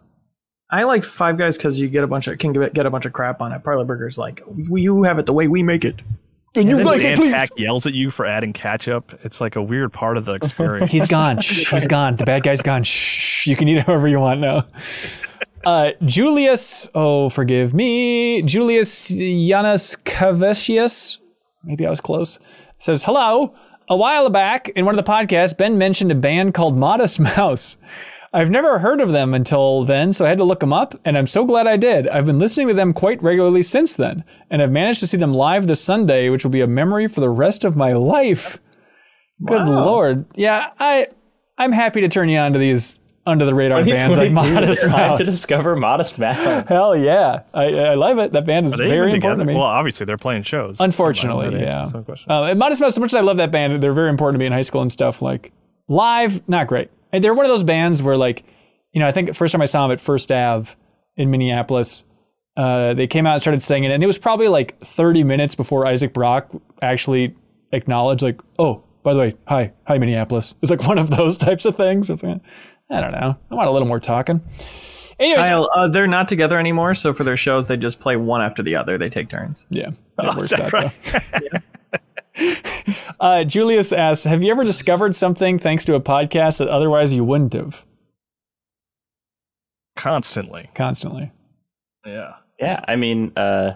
I 0.70 0.85
like 0.85 1.05
Five 1.05 1.36
Guys 1.39 1.57
because 1.57 1.81
you 1.81 1.89
get 1.89 2.05
a 2.05 2.07
bunch 2.07 2.28
of 2.28 2.39
can 2.39 2.53
get 2.53 2.74
get 2.74 2.86
a 2.86 2.90
bunch 2.90 3.07
of 3.07 3.12
crap 3.12 3.40
on 3.43 3.53
it. 3.53 3.62
Parlor 3.65 3.85
Burgers 3.85 4.19
like 4.19 4.43
"We- 4.70 4.82
you 4.82 5.03
have 5.05 5.19
it 5.19 5.27
the 5.27 5.32
way 5.32 5.49
we 5.49 5.62
make 5.62 5.85
it. 5.85 6.03
And 6.55 6.69
you 6.69 6.77
And 6.77 6.85
like 6.85 7.01
then 7.01 7.12
it, 7.15 7.19
please. 7.19 7.31
Tack 7.32 7.49
yells 7.57 7.86
at 7.86 7.94
you 7.94 8.11
for 8.11 8.27
adding 8.27 8.53
ketchup. 8.53 9.19
It's 9.24 9.40
like 9.40 9.57
a 9.57 9.62
weird 9.62 9.90
part 9.90 10.19
of 10.19 10.27
the 10.27 10.32
experience. 10.40 10.93
He's 10.93 11.11
gone. 11.11 11.39
Shh, 11.40 11.70
he's 11.70 11.86
gone. 11.86 12.16
The 12.16 12.24
bad 12.27 12.43
guy's 12.43 12.61
gone. 12.61 12.82
Shh. 12.82 13.47
You 13.47 13.57
can 13.57 13.69
eat 13.69 13.78
it 13.78 13.86
however 13.86 14.07
you 14.07 14.20
want 14.20 14.40
now. 14.40 14.66
Uh, 15.65 15.91
Julius, 16.05 16.89
oh, 16.95 17.29
forgive 17.29 17.73
me. 17.73 18.43
Julius 18.43 19.09
Janus 19.09 19.97
Kavesius, 19.97 21.19
maybe 21.63 21.87
I 21.87 21.91
was 21.91 22.01
close, 22.01 22.39
says, 22.79 23.05
Hello. 23.05 23.55
A 23.89 23.97
while 23.97 24.31
back 24.31 24.69
in 24.71 24.87
one 24.87 24.99
of 24.99 25.05
the 25.05 25.11
podcasts, 25.11 25.57
Ben 25.57 25.77
mentioned 25.77 26.11
a 26.11 26.17
band 26.17 26.55
called 26.55 26.77
Modest 26.77 27.21
Mouse. 27.37 27.77
I've 28.33 28.51
never 28.51 28.79
heard 28.79 29.01
of 29.01 29.13
them 29.13 29.35
until 29.35 29.85
then, 29.85 30.13
so 30.13 30.25
I 30.25 30.29
had 30.29 30.39
to 30.39 30.45
look 30.45 30.61
them 30.61 30.73
up, 30.73 30.99
and 31.05 31.19
I'm 31.19 31.27
so 31.27 31.45
glad 31.45 31.67
I 31.67 31.77
did. 31.77 32.09
I've 32.09 32.25
been 32.25 32.39
listening 32.39 32.69
to 32.69 32.75
them 32.75 32.95
quite 32.95 33.23
regularly 33.23 33.61
since 33.61 33.93
then, 33.95 34.25
and 34.51 34.63
I've 34.63 34.71
managed 34.71 35.01
to 35.01 35.07
see 35.07 35.19
them 35.19 35.35
live 35.35 35.67
this 35.67 35.83
Sunday, 35.83 36.31
which 36.31 36.43
will 36.43 36.51
be 36.51 36.63
a 36.63 36.67
memory 36.67 37.09
for 37.09 37.21
the 37.21 37.29
rest 37.29 37.63
of 37.65 37.77
my 37.77 37.93
life. 37.93 38.59
Good 39.45 39.67
lord. 39.67 40.25
Yeah, 40.35 40.71
I 40.79 41.09
I'm 41.59 41.73
happy 41.73 42.01
to 42.01 42.09
turn 42.09 42.29
you 42.29 42.39
on 42.39 42.53
to 42.55 42.59
these 42.59 42.99
under 43.24 43.44
the 43.44 43.55
radar 43.55 43.85
bands 43.85 44.19
like 44.19 44.32
Modest 44.32 44.82
they're 44.82 44.90
Mouse. 44.90 45.19
to 45.19 45.24
discover 45.24 45.77
Modest 45.77 46.19
Mouse. 46.19 46.69
Hell 46.69 46.97
yeah. 46.97 47.43
I, 47.55 47.65
I 47.66 47.94
love 47.94 48.19
it. 48.19 48.32
That 48.32 48.47
band 48.47 48.66
is 48.66 48.74
very 48.74 49.11
even 49.11 49.15
important 49.16 49.40
to 49.40 49.44
me. 49.47 49.55
Well, 49.55 49.62
obviously 49.62 50.07
they're 50.07 50.16
playing 50.16 50.43
shows. 50.43 50.78
Unfortunately, 50.81 51.51
That 51.51 51.61
yeah. 51.61 51.78
answers 51.81 51.93
some 51.93 52.05
question. 52.05 52.31
Uh, 52.31 52.43
and 52.44 52.59
Modest 52.59 52.81
Mouse, 52.81 52.93
as 52.93 52.99
much 52.99 53.11
as 53.11 53.15
I 53.15 53.20
love 53.20 53.36
that 53.36 53.51
band, 53.53 53.82
they're 53.82 53.93
very 53.93 54.11
important 54.11 54.36
to 54.36 54.39
me 54.40 54.47
in 54.47 54.53
high 54.53 54.62
school 54.62 54.82
and 54.82 54.90
stuff. 54.90 55.23
Like 55.23 55.53
live, 55.89 56.47
not 56.49 56.66
great. 56.66 56.90
And 57.12 57.23
they're 57.23 57.35
one 57.35 57.44
of 57.44 57.51
those 57.51 57.62
bands 57.62 58.03
where, 58.03 58.16
like, 58.16 58.44
you 58.93 59.01
know, 59.01 59.07
I 59.07 59.12
think 59.12 59.28
the 59.28 59.35
first 59.35 59.53
time 59.53 59.62
I 59.62 59.66
saw 59.66 59.86
them 59.86 59.93
at 59.93 60.01
First 60.01 60.32
Ave 60.32 60.74
in 61.16 61.31
Minneapolis, 61.31 62.05
uh, 62.57 62.94
they 62.94 63.07
came 63.07 63.27
out 63.27 63.35
and 63.35 63.40
started 63.43 63.62
singing, 63.62 63.90
and 63.90 64.03
it 64.03 64.07
was 64.07 64.19
probably 64.19 64.49
like 64.49 64.78
30 64.81 65.23
minutes 65.24 65.55
before 65.55 65.86
Isaac 65.86 66.12
Brock 66.12 66.51
actually 66.81 67.35
acknowledged, 67.73 68.23
like, 68.23 68.40
oh, 68.59 68.82
by 69.03 69.15
the 69.15 69.19
way, 69.19 69.35
hi, 69.47 69.73
hi, 69.86 69.99
Minneapolis. 69.99 70.55
It's 70.62 70.70
like 70.70 70.86
one 70.86 70.99
of 70.99 71.11
those 71.11 71.36
types 71.49 71.65
of 71.66 71.77
things. 71.77 72.11
It's 72.93 72.94
like, 72.94 72.98
I 72.98 73.01
don't 73.01 73.20
know. 73.20 73.36
I 73.51 73.55
want 73.55 73.69
a 73.69 73.73
little 73.73 73.89
more 73.89 74.01
talking. 74.01 74.40
Anyways, 75.19 75.44
Kyle, 75.47 75.70
uh, 75.74 75.89
they're 75.89 76.06
not 76.06 76.27
together 76.27 76.59
anymore, 76.59 76.94
so 76.94 77.12
for 77.12 77.23
their 77.23 77.36
shows 77.36 77.66
they 77.66 77.77
just 77.77 78.01
play 78.01 78.16
one 78.16 78.40
after 78.40 78.62
the 78.62 78.77
other. 78.77 78.98
They 78.98 79.09
take 79.09 79.28
turns. 79.28 79.66
Yeah, 79.70 79.90
Oh, 80.19 80.36
works 80.36 80.52
is 80.52 80.59
out 80.59 80.73
that 80.73 81.62
though. 82.36 82.94
uh, 83.20 83.44
Julius 83.44 83.93
asks, 83.93 84.24
"Have 84.24 84.43
you 84.43 84.51
ever 84.51 84.64
discovered 84.64 85.14
something 85.14 85.59
thanks 85.59 85.85
to 85.85 85.94
a 85.94 86.01
podcast 86.01 86.59
that 86.59 86.69
otherwise 86.69 87.12
you 87.12 87.24
wouldn't 87.24 87.52
have?" 87.52 87.85
Constantly. 89.97 90.70
Constantly. 90.74 91.31
Yeah. 92.06 92.35
Yeah, 92.59 92.85
I 92.89 92.97
mean, 92.97 93.32
uh, 93.36 93.74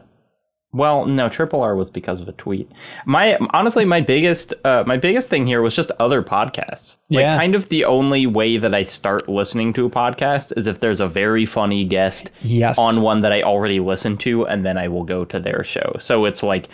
well, 0.72 1.06
no, 1.06 1.28
Triple 1.28 1.62
R 1.62 1.74
was 1.74 1.88
because 1.90 2.20
of 2.20 2.28
a 2.28 2.32
tweet. 2.32 2.70
My 3.06 3.36
honestly, 3.52 3.84
my 3.84 4.01
biggest, 4.01 4.52
uh, 4.64 4.84
my 4.86 4.97
biggest 4.97 5.30
thing 5.30 5.47
here 5.47 5.62
was 5.62 5.74
just 5.74 5.90
other 6.01 6.22
podcasts. 6.22 6.98
Like, 7.10 7.22
Yeah. 7.22 7.36
kind 7.38 7.55
of 7.55 7.68
the 7.70 7.84
only 7.86 8.26
way 8.26 8.56
that 8.59 8.74
I 8.74 8.82
start 8.82 9.28
listening 9.28 9.72
to 9.74 9.86
a 9.86 9.90
podcast 9.90 10.52
is 10.56 10.66
if 10.66 10.80
there's 10.80 11.01
a 11.01 11.09
very 11.09 11.47
funny 11.47 11.84
guest 11.84 12.30
Yes. 12.43 12.78
on 12.78 13.01
one 13.01 13.20
that 13.22 13.32
I 13.32 13.43
already 13.43 13.80
listened 13.80 14.20
to, 14.20 14.47
and 14.47 14.64
then 14.66 14.76
I 14.76 14.88
will 14.88 15.05
go 15.05 15.24
to 15.24 15.40
their 15.40 15.64
show. 15.64 15.97
So 15.98 16.24
it's 16.26 16.43
like 16.43 16.68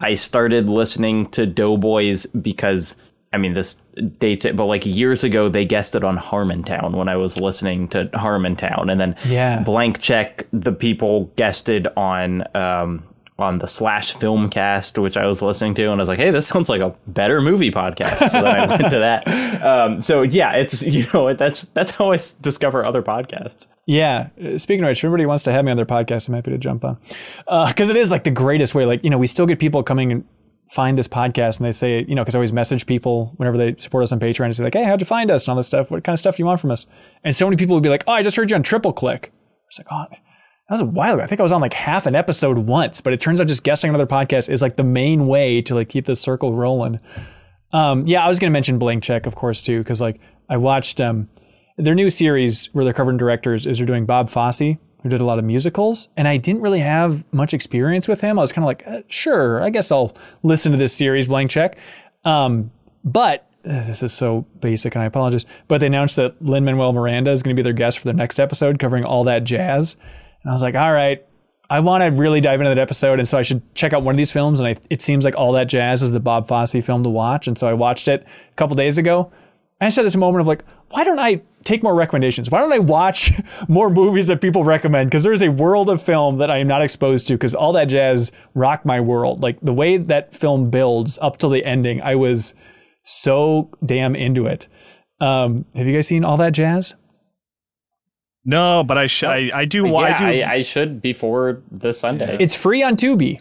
I 0.00 0.14
started 0.14 0.68
listening 0.68 1.26
to 1.30 1.46
Doughboys 1.46 2.26
because 2.26 2.96
I 3.32 3.36
mean 3.38 3.54
this 3.54 3.74
dates 4.20 4.44
it, 4.44 4.56
but 4.56 4.66
like 4.66 4.86
years 4.86 5.24
ago 5.24 5.48
they 5.48 5.64
guested 5.64 6.02
on 6.04 6.16
Harmontown 6.18 6.92
when 6.94 7.08
I 7.08 7.16
was 7.16 7.38
listening 7.40 7.88
to 7.88 8.06
Harmontown, 8.14 8.90
and 8.90 9.00
then 9.00 9.16
Yeah. 9.26 9.60
Blank 9.62 10.00
Check 10.00 10.46
the 10.52 10.72
people 10.72 11.30
guested 11.36 11.88
on 11.96 12.44
um 12.54 13.02
on 13.38 13.58
the 13.58 13.66
slash 13.66 14.14
film 14.14 14.50
cast 14.50 14.98
which 14.98 15.16
i 15.16 15.26
was 15.26 15.40
listening 15.40 15.74
to 15.74 15.84
and 15.84 16.00
i 16.00 16.02
was 16.02 16.08
like 16.08 16.18
hey 16.18 16.30
this 16.30 16.46
sounds 16.48 16.68
like 16.68 16.80
a 16.80 16.94
better 17.06 17.40
movie 17.40 17.70
podcast 17.70 18.30
so 18.30 18.42
then 18.42 18.60
i 18.60 18.66
went 18.66 18.90
to 18.90 18.98
that 18.98 19.26
um, 19.64 20.00
so 20.02 20.22
yeah 20.22 20.52
it's 20.54 20.82
you 20.82 21.06
know 21.14 21.32
that's 21.34 21.62
that's 21.74 21.92
how 21.92 22.10
I 22.10 22.18
discover 22.40 22.84
other 22.84 23.02
podcasts 23.02 23.68
Yeah. 23.86 24.28
Uh, 24.42 24.58
Speaking 24.58 24.84
of 24.84 24.88
which, 24.88 24.98
if 24.98 25.04
anybody 25.04 25.24
wants 25.26 25.42
to 25.44 25.52
have 25.52 25.64
me 25.64 25.70
on 25.70 25.76
their 25.76 25.86
podcast, 25.86 26.28
I'm 26.28 26.34
happy 26.34 26.50
to 26.50 26.58
jump 26.58 26.84
on. 26.84 26.98
Because 27.68 27.88
it 27.88 27.96
is 27.96 28.10
like 28.10 28.24
the 28.24 28.30
greatest 28.30 28.74
way. 28.74 28.84
Like, 28.84 29.02
you 29.02 29.08
know, 29.10 29.16
we 29.16 29.26
still 29.26 29.46
get 29.46 29.58
people 29.58 29.82
coming 29.82 30.12
and 30.12 30.24
find 30.70 30.98
this 30.98 31.08
podcast 31.08 31.56
and 31.56 31.66
they 31.66 31.72
say, 31.72 32.04
you 32.06 32.14
know, 32.14 32.22
because 32.22 32.34
I 32.34 32.38
always 32.38 32.52
message 32.52 32.84
people 32.84 33.32
whenever 33.36 33.56
they 33.56 33.74
support 33.78 34.02
us 34.02 34.12
on 34.12 34.20
Patreon 34.20 34.44
and 34.44 34.56
say, 34.56 34.62
like, 34.64 34.74
hey, 34.74 34.84
how'd 34.84 35.00
you 35.00 35.06
find 35.06 35.30
us 35.30 35.46
and 35.46 35.52
all 35.52 35.56
this 35.56 35.66
stuff? 35.66 35.90
What 35.90 36.04
kind 36.04 36.12
of 36.12 36.18
stuff 36.18 36.36
do 36.36 36.42
you 36.42 36.46
want 36.46 36.60
from 36.60 36.70
us? 36.70 36.86
And 37.24 37.34
so 37.34 37.46
many 37.46 37.56
people 37.56 37.74
would 37.74 37.82
be 37.82 37.88
like, 37.88 38.04
oh, 38.06 38.12
I 38.12 38.22
just 38.22 38.36
heard 38.36 38.50
you 38.50 38.56
on 38.56 38.62
Triple 38.62 38.92
Click. 38.92 39.32
It's 39.68 39.78
like, 39.78 39.86
oh, 39.90 40.04
that 40.68 40.74
was 40.74 40.80
a 40.82 40.86
while 40.86 41.14
ago. 41.14 41.22
I 41.22 41.26
think 41.26 41.40
I 41.40 41.42
was 41.42 41.52
on 41.52 41.62
like 41.62 41.72
half 41.72 42.06
an 42.06 42.14
episode 42.14 42.58
once, 42.58 43.00
but 43.00 43.14
it 43.14 43.20
turns 43.20 43.40
out 43.40 43.48
just 43.48 43.64
guessing 43.64 43.88
another 43.88 44.06
podcast 44.06 44.50
is 44.50 44.60
like 44.60 44.76
the 44.76 44.84
main 44.84 45.26
way 45.26 45.62
to 45.62 45.74
like 45.74 45.88
keep 45.88 46.04
this 46.04 46.20
circle 46.20 46.52
rolling. 46.52 47.00
Um, 47.72 48.06
yeah, 48.06 48.24
I 48.24 48.28
was 48.28 48.38
going 48.38 48.50
to 48.50 48.52
mention 48.52 48.78
Blank 48.78 49.02
Check, 49.02 49.24
of 49.24 49.34
course, 49.34 49.62
too, 49.62 49.78
because 49.78 50.00
like 50.00 50.20
I 50.48 50.58
watched 50.58 51.00
um, 51.00 51.28
their 51.78 51.94
new 51.94 52.10
series 52.10 52.66
where 52.74 52.84
they're 52.84 52.92
covering 52.92 53.16
directors 53.16 53.64
is 53.64 53.78
they're 53.78 53.86
doing 53.86 54.04
Bob 54.04 54.28
Fosse, 54.28 54.58
who 54.58 55.08
did 55.08 55.20
a 55.20 55.24
lot 55.24 55.38
of 55.38 55.44
musicals, 55.44 56.10
and 56.18 56.28
I 56.28 56.36
didn't 56.36 56.60
really 56.60 56.80
have 56.80 57.24
much 57.32 57.54
experience 57.54 58.06
with 58.06 58.20
him. 58.20 58.38
I 58.38 58.42
was 58.42 58.52
kind 58.52 58.64
of 58.64 58.66
like, 58.66 58.86
uh, 58.86 59.02
sure, 59.06 59.62
I 59.62 59.70
guess 59.70 59.90
I'll 59.90 60.14
listen 60.42 60.72
to 60.72 60.78
this 60.78 60.92
series, 60.92 61.28
Blank 61.28 61.50
Check. 61.50 61.78
Um, 62.24 62.70
but 63.04 63.48
uh, 63.64 63.84
this 63.84 64.02
is 64.02 64.12
so 64.12 64.42
basic, 64.60 64.94
and 64.94 65.02
I 65.02 65.06
apologize. 65.06 65.46
But 65.66 65.80
they 65.80 65.86
announced 65.86 66.16
that 66.16 66.40
Lin 66.42 66.64
Manuel 66.64 66.92
Miranda 66.92 67.30
is 67.30 67.42
going 67.42 67.54
to 67.54 67.58
be 67.58 67.64
their 67.64 67.72
guest 67.72 67.98
for 67.98 68.04
the 68.04 68.12
next 68.12 68.38
episode, 68.38 68.78
covering 68.78 69.04
all 69.04 69.24
that 69.24 69.44
jazz. 69.44 69.96
And 70.48 70.52
I 70.52 70.54
was 70.54 70.62
like, 70.62 70.76
all 70.76 70.94
right, 70.94 71.22
I 71.68 71.80
want 71.80 72.02
to 72.02 72.06
really 72.06 72.40
dive 72.40 72.58
into 72.58 72.70
that 72.70 72.78
episode, 72.78 73.18
and 73.18 73.28
so 73.28 73.36
I 73.36 73.42
should 73.42 73.60
check 73.74 73.92
out 73.92 74.02
one 74.02 74.14
of 74.14 74.16
these 74.16 74.32
films. 74.32 74.60
And 74.60 74.66
I, 74.66 74.76
it 74.88 75.02
seems 75.02 75.26
like 75.26 75.36
all 75.36 75.52
that 75.52 75.68
jazz 75.68 76.02
is 76.02 76.10
the 76.10 76.20
Bob 76.20 76.48
Fosse 76.48 76.72
film 76.82 77.02
to 77.02 77.10
watch, 77.10 77.48
and 77.48 77.58
so 77.58 77.68
I 77.68 77.74
watched 77.74 78.08
it 78.08 78.22
a 78.50 78.54
couple 78.54 78.74
days 78.74 78.96
ago. 78.96 79.30
And 79.78 79.84
I 79.84 79.86
just 79.88 79.96
had 79.96 80.06
this 80.06 80.16
moment 80.16 80.40
of 80.40 80.46
like, 80.46 80.64
why 80.88 81.04
don't 81.04 81.18
I 81.18 81.42
take 81.64 81.82
more 81.82 81.94
recommendations? 81.94 82.50
Why 82.50 82.60
don't 82.60 82.72
I 82.72 82.78
watch 82.78 83.30
more 83.68 83.90
movies 83.90 84.26
that 84.28 84.40
people 84.40 84.64
recommend? 84.64 85.10
Because 85.10 85.22
there's 85.22 85.42
a 85.42 85.50
world 85.50 85.90
of 85.90 86.00
film 86.00 86.38
that 86.38 86.50
I 86.50 86.56
am 86.56 86.66
not 86.66 86.80
exposed 86.80 87.26
to. 87.26 87.34
Because 87.34 87.54
all 87.54 87.74
that 87.74 87.84
jazz 87.84 88.32
rocked 88.54 88.86
my 88.86 89.00
world. 89.00 89.42
Like 89.42 89.60
the 89.60 89.74
way 89.74 89.98
that 89.98 90.34
film 90.34 90.70
builds 90.70 91.18
up 91.20 91.36
till 91.36 91.50
the 91.50 91.62
ending, 91.62 92.00
I 92.00 92.14
was 92.14 92.54
so 93.04 93.70
damn 93.84 94.16
into 94.16 94.46
it. 94.46 94.66
Um, 95.20 95.66
have 95.74 95.86
you 95.86 95.92
guys 95.92 96.06
seen 96.06 96.24
all 96.24 96.38
that 96.38 96.54
jazz? 96.54 96.94
No, 98.50 98.82
but 98.82 98.96
I 98.96 99.06
sh- 99.08 99.24
I, 99.24 99.50
I 99.54 99.64
do. 99.66 99.84
wa- 99.84 100.06
yeah, 100.06 100.14
I 100.16 100.18
do. 100.40 100.44
I, 100.46 100.52
I 100.54 100.62
should 100.62 101.02
before 101.02 101.60
this 101.70 102.00
sunday 102.00 102.36
It's 102.40 102.54
free 102.54 102.82
on 102.82 102.96
Tubi. 102.96 103.40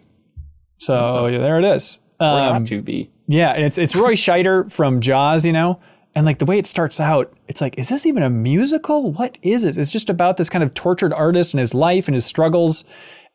So 0.77 1.27
yeah, 1.27 1.37
there 1.39 1.59
it 1.59 1.65
is. 1.65 1.99
or 2.19 2.27
Um, 2.27 2.63
not 2.63 2.67
to 2.67 2.81
be 2.81 3.09
Yeah, 3.27 3.51
and 3.51 3.63
it's 3.63 3.77
it's 3.77 3.95
Roy 3.95 4.13
Scheider 4.23 4.71
from 4.71 4.99
Jaws, 5.01 5.45
you 5.45 5.53
know, 5.53 5.79
and 6.13 6.25
like 6.25 6.39
the 6.39 6.45
way 6.45 6.57
it 6.57 6.67
starts 6.67 6.99
out, 6.99 7.31
it's 7.47 7.61
like, 7.61 7.77
is 7.77 7.89
this 7.89 8.05
even 8.05 8.21
a 8.23 8.29
musical? 8.29 9.11
What 9.13 9.37
is 9.41 9.63
this? 9.63 9.77
It's 9.77 9.91
just 9.91 10.09
about 10.09 10.37
this 10.37 10.49
kind 10.49 10.63
of 10.63 10.73
tortured 10.73 11.13
artist 11.13 11.53
and 11.53 11.59
his 11.59 11.73
life 11.73 12.07
and 12.07 12.15
his 12.15 12.25
struggles, 12.25 12.83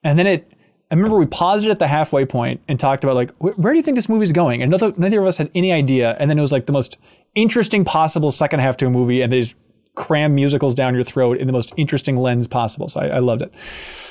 and 0.05 0.19
then 0.19 0.27
it. 0.27 0.53
I 0.90 0.94
remember 0.94 1.16
we 1.16 1.24
paused 1.24 1.65
it 1.65 1.70
at 1.70 1.78
the 1.78 1.89
halfway 1.89 2.27
point 2.27 2.61
and 2.69 2.78
talked 2.78 3.03
about 3.03 3.16
like, 3.16 3.31
wh- 3.39 3.59
where 3.59 3.73
do 3.73 3.78
you 3.78 3.82
think 3.82 3.94
this 3.94 4.11
movie's 4.11 4.31
going? 4.31 4.61
And 4.61 4.70
neither, 4.70 4.93
neither 4.99 5.20
of 5.23 5.27
us 5.27 5.39
had 5.39 5.51
any 5.55 5.73
idea. 5.73 6.15
And 6.20 6.28
then 6.31 6.36
it 6.36 6.43
was 6.43 6.53
like 6.53 6.66
the 6.66 6.73
most 6.74 6.99
interesting 7.35 7.82
possible 7.82 8.31
second 8.31 8.61
half 8.61 8.77
to 8.77 8.86
a 8.86 8.90
movie, 8.90 9.23
and 9.23 9.32
they 9.32 9.40
just 9.40 9.57
cram 9.94 10.35
musicals 10.35 10.74
down 10.74 10.94
your 10.94 11.05
throat 11.05 11.39
in 11.39 11.47
the 11.47 11.52
most 11.52 11.73
interesting 11.77 12.16
lens 12.16 12.47
possible. 12.47 12.89
So 12.89 13.01
I, 13.01 13.06
I 13.09 13.19
loved 13.19 13.43
it. 13.43 13.52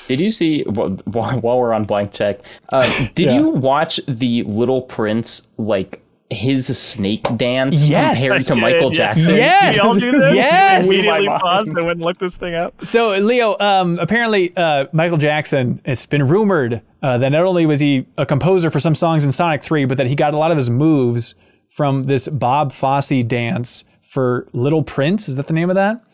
Did 0.08 0.20
you 0.20 0.30
see 0.30 0.62
wh- 0.68 0.96
wh- 1.04 1.42
while 1.42 1.58
we're 1.58 1.72
on 1.72 1.84
blank 1.84 2.12
check? 2.12 2.40
Uh, 2.72 2.82
did 3.14 3.26
Yeah. 3.26 3.38
you 3.38 3.48
watch 3.50 4.00
the 4.06 4.42
Little 4.44 4.82
Prince 4.82 5.48
like 5.58 5.98
his 6.30 6.78
snake 6.78 7.26
dance 7.36 7.82
Yes. 7.84 8.16
compared 8.18 8.42
to 8.42 8.52
did, 8.54 8.60
Michael 8.62 8.90
yeah. 8.90 8.96
Jackson? 8.96 9.34
Yes! 9.34 9.74
We 9.74 9.80
all 9.80 9.94
do 9.98 10.12
this. 10.12 10.34
Yes! 10.34 10.86
Immediately 10.86 11.26
My 11.26 11.32
mind. 11.32 11.40
paused 11.42 11.68
and 11.68 11.76
went 11.84 11.90
and 11.98 12.00
looked 12.00 12.20
this 12.20 12.36
thing 12.36 12.54
up. 12.54 12.86
So 12.86 13.10
Leo, 13.18 13.58
um, 13.58 13.98
apparently 13.98 14.56
uh, 14.56 14.86
Michael 14.92 15.18
Jackson. 15.18 15.82
It's 15.84 16.06
been 16.06 16.26
rumored 16.26 16.80
uh, 17.02 17.18
that 17.18 17.28
not 17.32 17.42
only 17.44 17.66
was 17.66 17.80
he 17.80 18.06
a 18.16 18.24
composer 18.24 18.70
for 18.70 18.80
some 18.80 18.94
songs 18.94 19.26
in 19.26 19.32
Sonic 19.32 19.62
Three, 19.62 19.84
but 19.84 19.98
that 19.98 20.06
he 20.06 20.14
got 20.14 20.32
a 20.32 20.38
lot 20.38 20.50
of 20.50 20.56
his 20.56 20.70
moves 20.70 21.34
from 21.68 22.04
this 22.04 22.28
Bob 22.28 22.72
Fosse 22.72 23.22
dance 23.26 23.84
for 24.12 24.46
Little 24.52 24.82
Prince. 24.82 25.26
Is 25.26 25.36
that 25.36 25.46
the 25.46 25.54
name 25.54 25.70
of 25.70 25.76
that? 25.76 26.04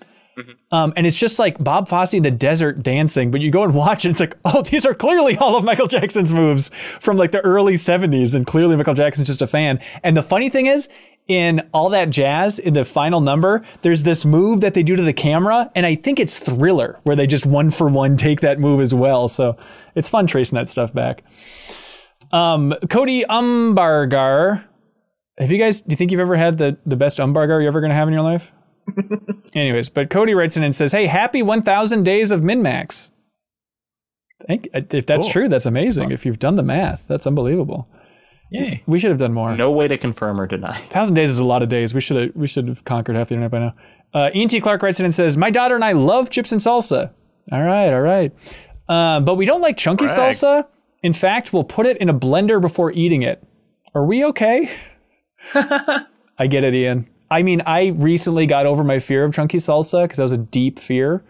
Um, 0.70 0.92
and 0.96 1.04
it's 1.04 1.18
just 1.18 1.40
like 1.40 1.62
Bob 1.62 1.88
Fosse 1.88 2.14
in 2.14 2.22
the 2.22 2.30
desert 2.30 2.80
dancing, 2.80 3.32
but 3.32 3.40
you 3.40 3.50
go 3.50 3.64
and 3.64 3.74
watch 3.74 4.04
it, 4.04 4.10
it's 4.10 4.20
like, 4.20 4.36
oh, 4.44 4.62
these 4.62 4.86
are 4.86 4.94
clearly 4.94 5.36
all 5.36 5.56
of 5.56 5.64
Michael 5.64 5.88
Jackson's 5.88 6.32
moves 6.32 6.68
from 6.68 7.16
like 7.16 7.32
the 7.32 7.40
early 7.40 7.74
70s, 7.74 8.34
and 8.34 8.46
clearly 8.46 8.76
Michael 8.76 8.94
Jackson's 8.94 9.26
just 9.26 9.42
a 9.42 9.48
fan. 9.48 9.80
And 10.04 10.16
the 10.16 10.22
funny 10.22 10.48
thing 10.48 10.66
is, 10.66 10.88
in 11.26 11.68
all 11.74 11.88
that 11.88 12.10
jazz 12.10 12.60
in 12.60 12.72
the 12.72 12.84
final 12.84 13.20
number, 13.20 13.66
there's 13.82 14.04
this 14.04 14.24
move 14.24 14.60
that 14.60 14.74
they 14.74 14.84
do 14.84 14.94
to 14.94 15.02
the 15.02 15.12
camera, 15.12 15.72
and 15.74 15.84
I 15.84 15.96
think 15.96 16.20
it's 16.20 16.38
Thriller, 16.38 17.00
where 17.02 17.16
they 17.16 17.26
just 17.26 17.46
one 17.46 17.72
for 17.72 17.88
one 17.88 18.16
take 18.16 18.40
that 18.42 18.60
move 18.60 18.80
as 18.80 18.94
well. 18.94 19.26
So 19.26 19.56
it's 19.96 20.08
fun 20.08 20.28
tracing 20.28 20.56
that 20.56 20.68
stuff 20.70 20.94
back. 20.94 21.24
Um, 22.30 22.74
Cody 22.88 23.24
Umbargar. 23.24 24.64
Have 25.38 25.52
you 25.52 25.58
guys, 25.58 25.80
do 25.80 25.86
you 25.92 25.96
think 25.96 26.10
you've 26.10 26.20
ever 26.20 26.36
had 26.36 26.58
the, 26.58 26.76
the 26.84 26.96
best 26.96 27.18
Umbargar 27.18 27.60
you're 27.60 27.68
ever 27.68 27.80
going 27.80 27.90
to 27.90 27.96
have 27.96 28.08
in 28.08 28.14
your 28.14 28.22
life? 28.22 28.52
Anyways, 29.54 29.88
but 29.88 30.10
Cody 30.10 30.34
writes 30.34 30.56
in 30.56 30.62
and 30.64 30.74
says, 30.74 30.92
Hey, 30.92 31.06
happy 31.06 31.42
1,000 31.42 32.02
days 32.02 32.30
of 32.30 32.40
MinnMax. 32.40 33.10
Thank, 34.46 34.68
if 34.72 35.06
that's 35.06 35.26
Cool. 35.26 35.32
true, 35.32 35.48
that's 35.48 35.66
amazing. 35.66 36.10
If 36.10 36.24
you've 36.24 36.38
done 36.38 36.54
the 36.56 36.62
math, 36.62 37.04
that's 37.08 37.26
unbelievable. 37.26 37.88
Yay. 38.50 38.82
We 38.86 38.98
should 38.98 39.10
have 39.10 39.18
done 39.18 39.34
more. 39.34 39.54
No 39.56 39.70
way 39.70 39.88
to 39.88 39.98
confirm 39.98 40.40
or 40.40 40.46
deny. 40.46 40.78
thousand 40.90 41.14
days 41.16 41.30
is 41.30 41.38
a 41.38 41.44
lot 41.44 41.62
of 41.62 41.68
days. 41.68 41.92
We 41.92 42.00
should 42.00 42.16
have 42.16 42.36
we 42.36 42.46
should 42.46 42.66
have 42.68 42.84
conquered 42.84 43.16
half 43.16 43.28
the 43.28 43.34
internet 43.34 43.50
by 43.50 43.58
now. 43.58 43.74
Uh, 44.14 44.30
Ian 44.34 44.48
T. 44.48 44.60
Clark 44.60 44.82
writes 44.82 44.98
in 45.00 45.04
and 45.04 45.14
says, 45.14 45.36
"My 45.36 45.50
daughter 45.50 45.74
and 45.74 45.84
I 45.84 45.92
love 45.92 46.30
chips 46.30 46.50
and 46.50 46.60
salsa. 46.60 47.10
All 47.52 47.62
right, 47.62 47.92
all 47.92 48.00
right, 48.00 48.32
um, 48.88 49.26
but 49.26 49.34
we 49.34 49.44
don't 49.44 49.60
like 49.60 49.76
chunky 49.76 50.06
Brag. 50.06 50.32
salsa. 50.34 50.66
In 51.02 51.12
fact, 51.12 51.52
we'll 51.52 51.64
put 51.64 51.84
it 51.84 51.98
in 51.98 52.08
a 52.08 52.14
blender 52.14 52.58
before 52.58 52.90
eating 52.92 53.20
it. 53.22 53.42
Are 53.94 54.04
we 54.04 54.24
okay? 54.26 54.70
I 56.38 56.46
get 56.48 56.64
it, 56.64 56.74
Ian. 56.74 57.08
I 57.30 57.42
mean, 57.42 57.62
I 57.66 57.88
recently 57.88 58.46
got 58.46 58.66
over 58.66 58.84
my 58.84 58.98
fear 58.98 59.24
of 59.24 59.34
chunky 59.34 59.58
salsa 59.58 60.04
because 60.04 60.16
that 60.16 60.22
was 60.22 60.32
a 60.32 60.38
deep 60.38 60.78
fear. 60.78 61.22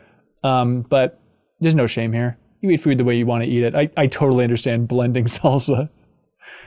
Um, 0.45 0.83
but 0.83 1.21
there's 1.61 1.75
no 1.75 1.87
shame 1.87 2.13
here. 2.13 2.39
You 2.61 2.71
eat 2.71 2.79
food 2.79 2.99
the 2.99 3.05
way 3.05 3.17
you 3.17 3.27
want 3.27 3.43
to 3.45 3.49
eat 3.51 3.63
it. 3.65 3.75
I, 3.75 3.91
I 3.97 4.07
totally 4.07 4.45
understand 4.45 4.87
blending 4.89 5.25
salsa. 5.27 5.89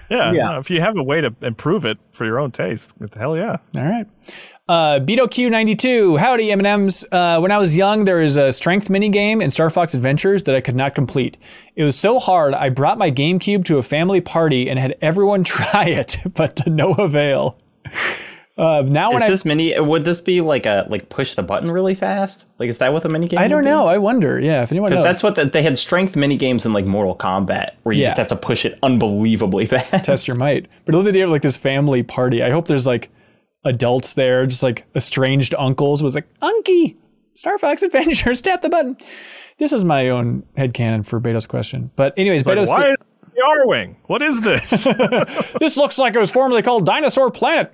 Yeah, 0.10 0.32
Yeah. 0.34 0.52
no, 0.52 0.60
if 0.60 0.70
you 0.70 0.82
have 0.82 0.98
a 0.98 1.04
way 1.04 1.22
to 1.22 1.34
improve 1.42 1.86
it 1.86 1.98
for 2.12 2.26
your 2.26 2.40
own 2.40 2.52
taste, 2.52 2.94
hell 3.18 3.38
yeah. 3.38 3.58
All 3.76 3.84
right. 3.84 4.06
Uh, 4.72 5.02
Beto 5.02 5.28
Q92. 5.28 6.18
Howdy, 6.18 6.50
M&Ms. 6.54 7.06
Uh, 7.12 7.40
when 7.42 7.52
I 7.52 7.58
was 7.58 7.76
young, 7.76 8.06
there 8.06 8.20
was 8.20 8.38
a 8.38 8.54
strength 8.54 8.90
mini 8.90 9.10
game 9.10 9.42
in 9.42 9.50
Star 9.50 9.70
Fox 9.70 9.94
Adventures 9.94 10.44
that 10.44 10.56
I 10.56 10.62
could 10.62 10.78
not 10.78 10.96
complete. 10.96 11.36
It 11.76 11.84
was 11.84 12.00
so 12.00 12.20
hard, 12.20 12.54
I 12.54 12.70
brought 12.70 12.98
my 12.98 13.12
GameCube 13.12 13.66
to 13.66 13.80
a 13.80 13.82
family 13.82 14.22
party 14.22 14.70
and 14.70 14.80
had 14.80 14.96
everyone 15.02 15.44
try 15.58 15.88
it, 15.88 16.20
but 16.36 16.56
to 16.56 16.70
no 16.70 16.94
avail. 16.94 17.58
Uh, 18.58 18.84
now 18.88 19.10
Is 19.10 19.16
when 19.16 19.24
I 19.24 19.30
this 19.30 19.44
mini? 19.44 19.78
Would 19.78 20.06
this 20.06 20.22
be 20.22 20.40
like 20.40 20.66
a 20.66 20.86
like 20.88 21.10
push 21.10 21.36
the 21.36 21.44
button 21.44 21.70
really 21.70 21.96
fast? 21.96 22.46
Like 22.58 22.70
is 22.70 22.78
that 22.78 22.94
what 22.94 23.04
the 23.04 23.10
mini 23.10 23.28
game? 23.28 23.40
I 23.40 23.50
don't 23.50 23.64
be? 23.66 23.70
know. 23.70 23.88
I 23.88 23.98
wonder. 23.98 24.40
Yeah, 24.40 24.64
if 24.64 24.72
anyone 24.72 24.92
knows. 24.92 25.04
That's 25.04 25.22
what 25.22 25.36
the, 25.36 25.44
they 25.46 25.64
had 25.64 25.78
strength 25.78 26.16
mini 26.16 26.38
games 26.38 26.66
in 26.66 26.72
like 26.72 26.86
Mortal 26.86 27.16
Kombat, 27.18 27.72
where 27.84 27.92
you 27.92 28.04
Yeah. 28.04 28.10
just 28.10 28.18
have 28.20 28.28
to 28.30 28.36
push 28.38 28.64
it 28.64 28.80
unbelievably 28.84 29.66
fast. 29.68 30.06
test 30.06 30.30
your 30.30 30.38
might. 30.38 30.68
But 30.86 30.96
look 30.96 31.08
at 31.08 31.12
they 31.14 31.20
have 31.20 31.30
like 31.30 31.42
this 31.42 31.58
family 31.58 32.04
party. 32.04 32.42
I 32.42 32.52
hope 32.52 32.68
there's 32.70 32.88
like 32.88 33.10
adults 33.64 34.14
there, 34.14 34.46
just 34.46 34.64
like 34.64 34.86
estranged 34.96 35.54
uncles 35.58 36.02
was 36.02 36.16
like, 36.16 36.28
Unky, 36.42 36.96
Star 37.36 37.58
Fox 37.58 37.84
Adventures, 37.84 38.42
tap 38.42 38.62
the 38.62 38.70
button. 38.70 38.98
This 39.58 39.72
is 39.72 39.86
my 39.86 40.10
own 40.10 40.44
headcanon 40.58 41.06
for 41.06 41.20
Beto's 41.22 41.48
question. 41.48 41.92
But 41.96 42.14
anyways, 42.18 42.46
Like, 42.46 42.58
Beto 42.58 42.68
why 42.68 42.90
is 42.92 42.96
the 43.34 43.42
Arwing? 43.42 43.96
What 44.08 44.22
is 44.22 44.42
this? 44.42 44.84
this 45.60 45.78
looks 45.78 45.98
like 45.98 46.16
it 46.16 46.20
was 46.20 46.32
formerly 46.32 46.62
called 46.62 46.86
Dinosaur 46.86 47.30
Planet. 47.32 47.72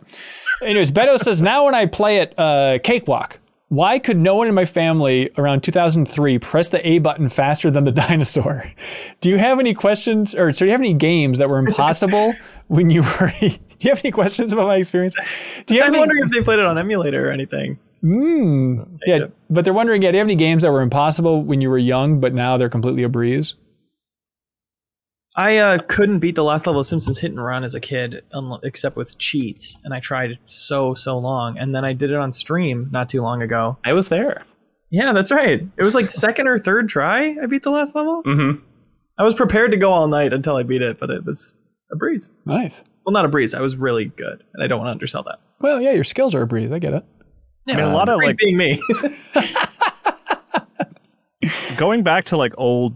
Anyways, 0.62 0.92
Beto 0.92 1.18
says, 1.18 1.42
now 1.42 1.66
when 1.66 1.76
I 1.76 1.86
play 1.86 2.18
it, 2.18 2.34
uh, 2.38 2.80
Cakewalk, 2.84 3.40
why 3.70 4.00
could 4.00 4.18
no 4.18 4.36
one 4.36 4.48
in 4.48 4.56
my 4.56 4.66
family 4.66 5.30
around 5.38 5.62
2003 5.62 6.40
press 6.40 6.70
the 6.70 6.86
A 6.88 7.00
button 7.00 7.28
faster 7.30 7.70
than 7.70 7.84
the 7.84 7.92
dinosaur? 7.92 8.72
Do 9.22 9.30
you 9.30 9.38
have 9.38 9.60
any 9.60 9.74
questions, 9.74 10.34
or 10.34 10.54
so 10.54 10.60
do 10.60 10.66
you 10.66 10.72
have 10.72 10.80
any 10.80 10.94
games 10.94 11.38
that 11.38 11.50
were 11.50 11.60
impossible 11.60 12.34
when 12.68 12.90
you 12.90 13.04
were? 13.04 13.32
Do 13.80 13.88
you 13.88 13.91
have 13.94 14.04
any 14.04 14.12
questions 14.12 14.54
about 14.54 14.68
my 14.68 14.78
experience? 14.78 15.16
Do 15.66 15.76
you 15.76 15.82
have 15.82 15.90
I'm 15.90 15.95
any, 15.95 15.99
wondering 15.99 16.24
if 16.26 16.32
they 16.32 16.41
played 16.41 16.60
it 16.60 16.66
on 16.66 16.78
emulator 16.78 17.28
or 17.28 17.32
anything. 17.32 17.80
yeah, 19.06 19.28
but 19.49 19.66
they're 19.66 19.74
wondering, 19.74 20.02
yeah, 20.02 20.12
do 20.12 20.18
you 20.18 20.20
have 20.20 20.28
any 20.28 20.36
games 20.36 20.62
that 20.62 20.72
were 20.72 20.82
impossible 20.82 21.44
when 21.44 21.62
you 21.62 21.70
were 21.70 21.78
young, 21.78 22.20
but 22.20 22.34
now 22.34 22.58
they're 22.58 22.70
completely 22.70 23.04
a 23.04 23.10
breeze? 23.10 23.56
I 25.36 25.58
uh, 25.58 25.80
couldn't 25.88 26.20
beat 26.20 26.36
the 26.36 26.44
last 26.44 26.66
level 26.66 26.82
of 26.82 26.88
Simpsons 26.88 27.20
Hit 27.20 27.32
and 27.32 27.44
Run 27.44 27.64
as 27.64 27.76
a 27.76 27.80
kid, 27.80 28.24
unlo- 28.34 28.60
except 28.64 28.95
with 28.95 29.20
cheats, 29.20 29.78
and 29.84 29.94
I 29.94 29.99
tried 29.99 30.40
so 30.45 30.95
so 30.95 31.20
long, 31.20 31.60
and 31.60 31.76
then 31.76 31.86
I 31.86 31.94
did 31.94 32.10
it 32.10 32.18
on 32.18 32.34
stream 32.34 32.90
not 32.91 33.08
too 33.08 33.22
long 33.22 33.44
ago. 33.44 33.78
I 33.86 33.94
was 33.94 34.10
there. 34.10 34.44
Yeah, 34.90 35.12
that's 35.12 35.32
right. 35.32 35.62
It 35.78 35.84
was 35.84 35.94
like 35.94 36.10
second 36.10 36.48
or 36.48 36.58
third 36.58 36.90
try. 36.90 37.36
I 37.41 37.45
beat 37.45 37.62
the 37.62 37.70
last 37.70 37.94
level. 37.94 38.24
Mm-hmm. 38.24 38.64
I 39.20 39.24
was 39.24 39.36
prepared 39.36 39.72
to 39.72 39.78
go 39.78 39.91
all 39.91 40.08
night 40.08 40.34
until 40.34 40.56
I 40.56 40.64
beat 40.64 40.82
it, 40.82 40.99
but 40.99 41.12
it 41.12 41.24
was 41.24 41.54
a 41.91 41.95
breeze. 41.95 42.30
Nice. 42.45 42.84
Well, 43.08 43.14
not 43.14 43.24
a 43.24 43.30
breeze. 43.30 43.56
I 43.56 43.62
was 43.62 43.78
really 43.78 44.04
good, 44.06 44.44
and 44.54 44.62
I 44.62 44.68
don't 44.68 44.80
want 44.80 44.90
to 44.90 44.92
undersell 44.92 45.24
that. 45.24 45.40
Well, 45.62 45.80
yeah, 45.82 45.94
your 45.94 46.04
skills 46.04 46.36
are 46.36 46.42
a 46.42 46.48
breeze. 46.48 46.70
I 46.74 46.80
get 46.80 46.94
it. 46.94 47.06
Yeah, 47.66 47.78
mean, 47.78 47.86
a 47.86 47.94
lot 47.94 48.10
of, 48.10 48.18
like- 48.22 48.36
being 48.38 48.58
me. 48.58 48.82
Going 51.78 52.04
back 52.04 52.26
to 52.26 52.38
like 52.38 52.54
old 52.58 52.96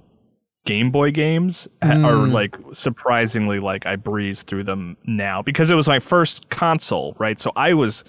Game 0.66 0.90
Boy 0.92 1.12
games 1.12 1.68
ha- 1.82 1.92
are 1.92 2.16
Mm. 2.28 2.34
like 2.34 2.58
surprisingly 2.74 3.60
like 3.60 3.86
I 3.86 3.96
breeze 3.96 4.44
through 4.44 4.64
them 4.66 4.98
now 5.06 5.42
because 5.42 5.70
it 5.70 5.76
was 5.76 5.88
my 5.88 6.00
first 6.00 6.50
console, 6.50 7.16
right? 7.20 7.40
So 7.40 7.52
I 7.56 7.74
was 7.74 8.04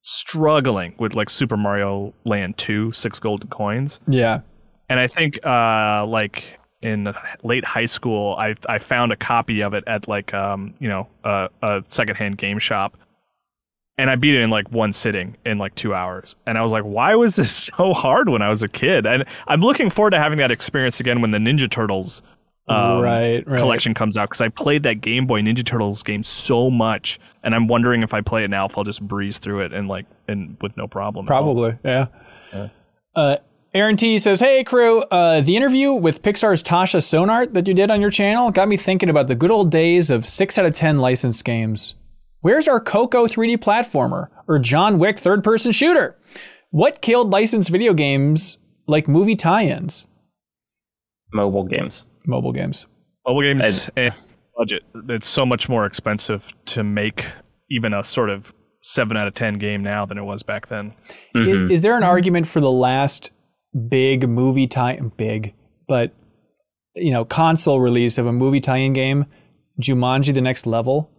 struggling 0.00 0.94
with 0.98 1.14
like 1.14 1.28
Super 1.30 1.56
Mario 1.56 2.12
Land 2.24 2.56
2, 2.58 2.92
six 2.92 3.18
golden 3.20 3.48
coins. 3.50 4.00
Yeah. 4.08 4.40
and 4.88 4.98
I 4.98 5.06
think 5.06 5.38
uh, 5.46 6.06
like 6.06 6.55
in 6.82 7.12
late 7.42 7.64
high 7.64 7.86
school, 7.86 8.36
I 8.38 8.54
I 8.68 8.78
found 8.78 9.12
a 9.12 9.16
copy 9.16 9.62
of 9.62 9.74
it 9.74 9.84
at 9.86 10.08
like 10.08 10.32
um 10.34 10.74
you 10.78 10.88
know 10.88 11.08
a, 11.24 11.48
a 11.62 11.84
secondhand 11.88 12.38
game 12.38 12.58
shop, 12.58 12.96
and 13.98 14.10
I 14.10 14.16
beat 14.16 14.34
it 14.34 14.42
in 14.42 14.50
like 14.50 14.70
one 14.70 14.92
sitting 14.92 15.36
in 15.44 15.58
like 15.58 15.74
two 15.74 15.94
hours. 15.94 16.36
And 16.46 16.58
I 16.58 16.62
was 16.62 16.72
like, 16.72 16.84
why 16.84 17.14
was 17.14 17.36
this 17.36 17.50
so 17.76 17.92
hard 17.94 18.28
when 18.28 18.42
I 18.42 18.50
was 18.50 18.62
a 18.62 18.68
kid? 18.68 19.06
And 19.06 19.24
I'm 19.46 19.60
looking 19.60 19.90
forward 19.90 20.10
to 20.10 20.18
having 20.18 20.38
that 20.38 20.50
experience 20.50 21.00
again 21.00 21.20
when 21.20 21.30
the 21.30 21.38
Ninja 21.38 21.70
Turtles. 21.70 22.22
Um, 22.68 23.00
Right, 23.00 23.46
right. 23.46 23.60
collection 23.60 23.94
comes 23.94 24.16
out 24.16 24.28
because 24.28 24.40
I 24.40 24.48
played 24.48 24.82
that 24.82 25.00
Game 25.00 25.24
Boy 25.28 25.40
Ninja 25.40 25.64
Turtles 25.64 26.02
game 26.02 26.24
so 26.24 26.68
much, 26.68 27.20
and 27.44 27.54
I'm 27.54 27.68
wondering 27.68 28.02
if 28.02 28.12
I 28.12 28.22
play 28.22 28.42
it 28.42 28.50
now, 28.50 28.66
if 28.66 28.76
I'll 28.76 28.82
just 28.82 29.00
breeze 29.00 29.38
through 29.38 29.60
it 29.60 29.72
and 29.72 29.86
like 29.86 30.04
and 30.26 30.56
with 30.60 30.76
no 30.76 30.88
problem. 30.88 31.26
Probably, 31.26 31.78
yeah. 31.84 32.08
Uh, 33.14 33.36
Aaron 33.76 33.96
T 33.98 34.16
says, 34.16 34.40
"Hey 34.40 34.64
crew, 34.64 35.02
uh, 35.02 35.42
the 35.42 35.54
interview 35.54 35.92
with 35.92 36.22
Pixar's 36.22 36.62
Tasha 36.62 37.00
Sounart 37.00 37.52
that 37.52 37.68
you 37.68 37.74
did 37.74 37.90
on 37.90 38.00
your 38.00 38.10
channel 38.10 38.50
got 38.50 38.68
me 38.68 38.78
thinking 38.78 39.10
about 39.10 39.28
the 39.28 39.34
good 39.34 39.50
old 39.50 39.70
days 39.70 40.10
of 40.10 40.24
six 40.24 40.58
out 40.58 40.64
of 40.64 40.74
ten 40.74 40.98
licensed 40.98 41.44
games. 41.44 41.94
Where's 42.40 42.68
our 42.68 42.80
Coco 42.80 43.26
3D 43.26 43.58
platformer 43.58 44.28
or 44.48 44.58
John 44.58 44.98
Wick 44.98 45.18
third-person 45.18 45.72
shooter? 45.72 46.16
What 46.70 47.02
killed 47.02 47.30
licensed 47.30 47.68
video 47.68 47.92
games 47.92 48.56
like 48.86 49.08
movie 49.08 49.36
tie-ins, 49.36 50.06
Mobile 51.34 51.64
games. 51.64 52.06
mobile 52.26 52.52
games? 52.52 52.86
Mobile 53.28 53.42
games, 53.42 53.90
eh, 53.98 54.10
budget. 54.56 54.84
It's 55.10 55.28
so 55.28 55.44
much 55.44 55.68
more 55.68 55.84
expensive 55.84 56.50
to 56.66 56.82
make 56.82 57.26
even 57.70 57.92
a 57.92 58.02
sort 58.04 58.30
of 58.30 58.54
seven 58.82 59.18
out 59.18 59.26
of 59.26 59.34
ten 59.34 59.54
game 59.54 59.82
now 59.82 60.06
than 60.06 60.16
it 60.16 60.22
was 60.24 60.42
back 60.42 60.68
then. 60.68 60.94
I- 61.34 61.38
Mhm. 61.40 61.70
Is, 61.70 61.82
there 61.82 61.96
an 61.96 62.04
argument 62.04 62.46
for 62.46 62.60
the 62.60 62.70
last 62.72 63.32
big 63.88 64.28
movie 64.28 64.66
tie 64.66 64.98
big, 65.16 65.54
but 65.88 66.12
you 66.94 67.10
know, 67.10 67.24
console 67.24 67.80
release 67.80 68.16
of 68.18 68.26
a 68.26 68.32
movie 68.32 68.60
tie-in 68.60 68.92
game, 68.94 69.26
Jumanji: 69.80 70.32
The 70.32 70.40
Next 70.40 70.66
Level? 70.66 71.10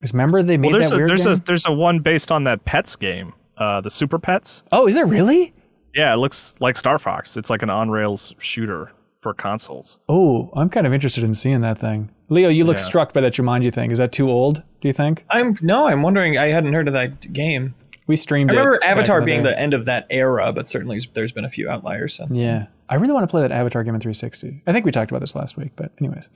Because 0.00 0.12
remember 0.12 0.42
they 0.42 0.56
made 0.56 0.70
Well, 0.72 0.78
there's 0.80 0.90
that 0.90 0.96
a 0.96 0.98
weird 0.98 1.10
there's 1.10 1.24
game? 1.24 1.32
a 1.32 1.36
there's 1.36 1.66
a 1.66 1.72
one 1.72 2.00
based 2.00 2.30
on 2.30 2.44
that 2.44 2.64
Pets 2.64 2.96
game, 2.96 3.32
uh, 3.58 3.80
the 3.80 3.90
Super 3.90 4.18
Pets. 4.18 4.62
oh, 4.72 4.86
is 4.86 4.94
there 4.94 5.06
really? 5.06 5.52
Yeah, 5.94 6.12
it 6.12 6.18
looks 6.18 6.54
like 6.60 6.76
Star 6.76 6.98
Fox. 6.98 7.36
It's 7.36 7.48
like 7.50 7.62
an 7.62 7.70
on 7.70 7.90
rails 7.90 8.34
shooter 8.38 8.92
for 9.20 9.32
consoles. 9.34 9.98
Oh, 10.08 10.50
I'm 10.54 10.68
kind 10.68 10.86
of 10.86 10.92
interested 10.92 11.24
in 11.24 11.34
seeing 11.34 11.62
that 11.62 11.78
thing. 11.78 12.10
Leo, 12.28 12.48
you 12.50 12.64
look 12.64 12.76
Yeah. 12.76 12.82
struck 12.84 13.12
by 13.14 13.22
that 13.22 13.32
Jumanji 13.32 13.72
thing. 13.72 13.90
Is 13.90 13.98
that 13.98 14.12
too 14.12 14.30
old? 14.30 14.62
Do 14.82 14.88
you 14.88 14.92
think? 14.92 15.24
I'm 15.30 15.56
no, 15.62 15.86
I'm 15.88 16.02
wondering. 16.02 16.36
I 16.36 16.48
hadn't 16.48 16.74
heard 16.74 16.86
of 16.86 16.94
that 16.94 17.32
game. 17.32 17.74
We 18.06 18.16
streamed 18.16 18.50
I 18.50 18.54
remember 18.54 18.78
back 18.80 18.88
Avatar 18.90 19.20
being 19.20 19.42
day. 19.42 19.50
the 19.50 19.58
end 19.58 19.74
of 19.74 19.84
that 19.86 20.06
era, 20.10 20.52
but 20.52 20.68
certainly 20.68 21.00
there's 21.14 21.32
been 21.32 21.44
a 21.44 21.50
few 21.50 21.68
outliers 21.68 22.14
since. 22.16 22.36
Yeah, 22.36 22.66
I 22.88 22.94
really 22.96 23.12
want 23.12 23.24
to 23.24 23.28
play 23.30 23.42
that 23.42 23.50
Avatar 23.52 23.82
game 23.82 23.94
in 23.94 24.00
360. 24.00 24.62
I 24.66 24.72
think 24.72 24.84
we 24.84 24.92
talked 24.92 25.10
about 25.10 25.20
this 25.20 25.34
last 25.34 25.56
week, 25.56 25.72
but 25.76 25.90
anyways. 26.00 26.28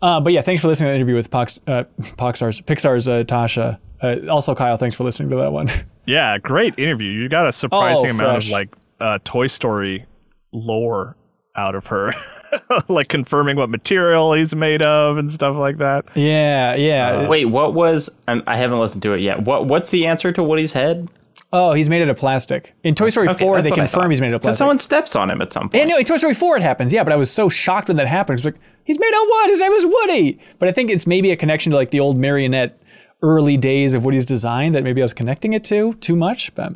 Uh, 0.00 0.20
but 0.20 0.32
yeah, 0.32 0.40
thanks 0.42 0.60
for 0.62 0.68
listening 0.68 0.88
to 0.88 0.90
the 0.92 0.96
interview 0.96 1.14
with 1.14 1.30
Pox, 1.30 1.60
uh, 1.66 1.84
Poxar's, 2.00 2.60
Pixar's 2.60 3.08
uh, 3.08 3.22
Tasha. 3.24 3.78
Uh, 4.02 4.16
also, 4.30 4.54
Kyle, 4.54 4.76
thanks 4.76 4.94
for 4.94 5.04
listening 5.04 5.30
to 5.30 5.36
that 5.36 5.52
one. 5.52 5.68
Yeah, 6.06 6.36
great 6.36 6.78
interview. 6.78 7.10
You 7.10 7.30
got 7.30 7.48
a 7.48 7.52
surprising 7.52 8.08
Oh, 8.08 8.10
amount 8.10 8.44
of 8.44 8.50
like 8.50 8.68
uh, 9.00 9.20
Toy 9.24 9.46
Story 9.46 10.04
lore 10.52 11.16
out 11.56 11.74
of 11.74 11.86
her, 11.86 12.12
like 12.88 13.08
confirming 13.08 13.56
what 13.56 13.70
material 13.70 14.32
he's 14.32 14.54
made 14.54 14.82
of 14.82 15.16
and 15.18 15.32
stuff 15.32 15.56
like 15.56 15.78
that. 15.78 16.04
yeah, 16.14 16.74
yeah. 16.74 17.10
Uh, 17.10 17.28
wait, 17.28 17.46
what 17.46 17.74
was? 17.74 18.10
I'm, 18.28 18.42
I 18.46 18.56
haven't 18.56 18.78
listened 18.80 19.02
to 19.02 19.12
it 19.12 19.20
yet. 19.20 19.42
What 19.42 19.66
What's 19.66 19.90
the 19.90 20.06
answer 20.06 20.32
to 20.32 20.42
Woody's 20.42 20.72
head? 20.72 21.08
oh, 21.56 21.72
he's 21.72 21.88
made 21.88 22.02
it 22.02 22.08
of 22.08 22.16
plastic. 22.16 22.74
In 22.82 22.96
Toy 22.96 23.10
Story 23.10 23.32
4, 23.32 23.62
they 23.62 23.70
confirm 23.70 24.10
he's 24.10 24.20
made 24.20 24.30
it 24.32 24.34
of 24.34 24.40
Because 24.40 24.54
plastic. 24.54 24.58
someone 24.58 24.78
steps 24.80 25.14
on 25.14 25.30
him 25.30 25.40
at 25.40 25.52
some 25.52 25.68
point. 25.68 25.82
And 25.82 25.88
no, 25.88 25.96
in 25.98 26.04
Toy 26.04 26.16
Story 26.16 26.34
4 26.34 26.56
it 26.56 26.62
happens, 26.62 26.92
yeah, 26.92 27.04
but 27.04 27.12
I 27.12 27.16
was 27.16 27.30
so 27.30 27.48
shocked 27.48 27.86
when 27.86 27.96
that 27.98 28.08
happened. 28.08 28.40
It's 28.40 28.44
like, 28.44 28.56
he's 28.82 28.98
made 28.98 29.14
of 29.14 29.20
what? 29.28 29.50
His 29.50 29.60
name 29.60 29.70
is 29.70 29.86
Woody. 29.86 30.40
But 30.58 30.68
I 30.68 30.72
think 30.72 30.90
it's 30.90 31.06
maybe 31.06 31.30
a 31.30 31.36
connection 31.36 31.70
to 31.70 31.76
like 31.78 31.90
the 31.90 32.00
old 32.00 32.16
marionette 32.18 32.80
early 33.22 33.56
days 33.56 33.94
of 33.94 34.04
Woody's 34.04 34.24
design 34.24 34.72
that 34.72 34.82
maybe 34.82 35.00
I 35.00 35.04
was 35.04 35.14
connecting 35.14 35.52
it 35.52 35.62
to 35.66 35.94
too 35.94 36.16
much. 36.16 36.52
But 36.56 36.72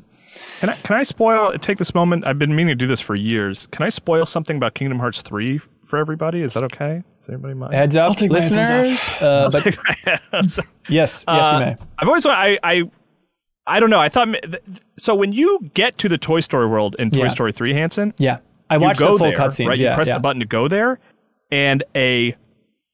Can 0.61 0.71
I 0.71 0.75
can 0.75 0.97
I 0.97 1.03
spoil? 1.03 1.57
Take 1.59 1.79
this 1.79 1.95
moment. 1.95 2.27
I've 2.27 2.39
been 2.39 2.55
meaning 2.55 2.69
to 2.73 2.75
do 2.75 2.87
this 2.87 3.01
for 3.01 3.15
years. 3.15 3.67
Can 3.69 3.85
I 3.85 3.89
spoil 3.91 4.25
something 4.27 4.57
about 4.57 4.75
Kingdom 4.75 4.99
Hearts 4.99 5.23
three 5.23 5.61
for 5.87 5.99
everybody? 5.99 6.43
Is 6.43 6.55
that 6.55 6.65
okay? 6.65 7.03
Does 7.21 7.29
everybody 7.29 7.55
mind? 7.55 7.75
heads 7.75 7.95
up, 7.97 8.17
take 8.17 8.31
my 8.31 8.41
headphones 8.41 8.69
listeners. 8.69 9.23
Uh, 9.23 9.51
but 9.53 9.79
yes, 10.37 10.59
yes, 10.89 11.25
you 11.29 11.35
Uh, 11.35 11.61
may. 11.61 11.77
I've 11.99 12.09
always 12.09 12.25
wa- 12.25 12.33
I 12.33 12.59
I 12.63 12.83
I 13.67 13.81
don't 13.81 13.91
know. 13.91 14.01
I 14.01 14.09
thought 14.09 14.29
so. 14.99 15.15
When 15.15 15.33
you 15.33 15.71
get 15.75 15.99
to 15.99 16.09
the 16.09 16.19
Toy 16.19 16.41
Story 16.41 16.67
world 16.67 16.97
in 16.99 17.11
Toy 17.11 17.19
Yeah. 17.25 17.29
Story 17.29 17.53
three, 17.53 17.75
Hanson, 17.75 18.15
Yeah, 18.19 18.39
I 18.71 18.75
you 18.77 18.81
watched 18.81 18.99
go 19.01 19.13
the 19.13 19.19
full 19.19 19.27
there, 19.29 19.37
cutscenes. 19.37 19.69
Right, 19.69 19.79
Yeah, 19.79 19.91
you 19.91 19.95
press 19.95 20.09
yeah. 20.09 20.15
the 20.15 20.21
button 20.21 20.41
to 20.41 20.47
go 20.47 20.69
there, 20.69 20.99
and 21.51 21.85
a 21.95 22.35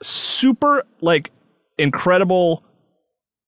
super 0.03 0.85
like 1.01 1.31
incredible 1.79 2.62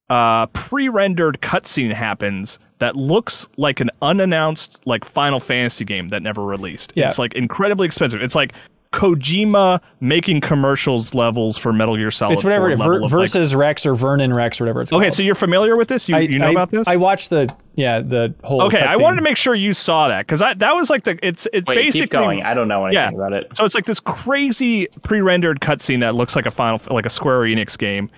uh 0.08 0.46
pre-rendered 0.46 1.38
cutscene 1.42 1.92
happens 1.92 2.58
that 2.78 2.96
looks 2.96 3.48
like 3.56 3.80
an 3.80 3.90
unannounced 4.02 4.80
like 4.86 5.04
Final 5.04 5.40
Fantasy 5.40 5.84
game 5.84 6.08
that 6.08 6.22
never 6.22 6.42
released. 6.44 6.92
Yeah. 6.94 7.08
It's 7.08 7.18
like 7.18 7.34
incredibly 7.34 7.86
expensive. 7.86 8.20
It's 8.22 8.34
like 8.34 8.52
Kojima 8.92 9.80
making 10.00 10.40
commercials 10.40 11.12
levels 11.12 11.58
for 11.58 11.72
Metal 11.72 11.96
Gear 11.96 12.10
Solid. 12.10 12.32
It's 12.34 12.44
whatever 12.44 12.64
4 12.66 12.70
it- 12.70 12.78
level 12.78 12.86
Ver- 12.86 12.96
of, 12.96 13.02
like- 13.02 13.10
versus 13.10 13.54
Rex 13.54 13.84
or 13.84 13.94
Vernon 13.94 14.32
Rex 14.32 14.60
or 14.60 14.64
whatever 14.64 14.80
it's 14.82 14.90
called. 14.90 15.02
okay, 15.02 15.10
so 15.10 15.22
you're 15.22 15.34
familiar 15.34 15.76
with 15.76 15.88
this? 15.88 16.08
You, 16.08 16.16
I, 16.16 16.20
you 16.20 16.38
know 16.38 16.46
I- 16.46 16.50
about 16.52 16.70
this? 16.70 16.86
I 16.88 16.96
watched 16.96 17.30
the 17.30 17.54
yeah 17.74 18.00
the 18.00 18.34
whole. 18.42 18.62
okay, 18.62 18.80
I 18.82 18.94
cutscene. 18.94 19.02
wanted 19.02 19.16
to 19.16 19.22
make 19.22 19.36
sure 19.36 19.54
you 19.54 19.74
saw 19.74 20.08
that 20.08 20.26
because 20.26 20.40
that 20.40 20.74
was 20.74 20.88
like 20.88 21.04
the 21.04 21.18
it's 21.26 21.46
it's 21.52 21.66
Wait, 21.66 21.74
basically 21.74 22.00
keep 22.02 22.10
going. 22.10 22.42
I 22.42 22.54
don't 22.54 22.68
know 22.68 22.86
anything 22.86 23.12
Yeah. 23.12 23.16
about 23.16 23.32
it. 23.34 23.54
So 23.54 23.64
it's 23.66 23.74
like 23.74 23.84
this 23.84 24.00
crazy 24.00 24.86
pre-rendered 25.02 25.60
cutscene 25.60 26.00
that 26.00 26.14
looks 26.14 26.34
like 26.34 26.46
a 26.46 26.50
final 26.50 26.80
like 26.90 27.04
a 27.06 27.10
Square 27.10 27.40
Enix 27.40 27.76
game. 27.76 28.08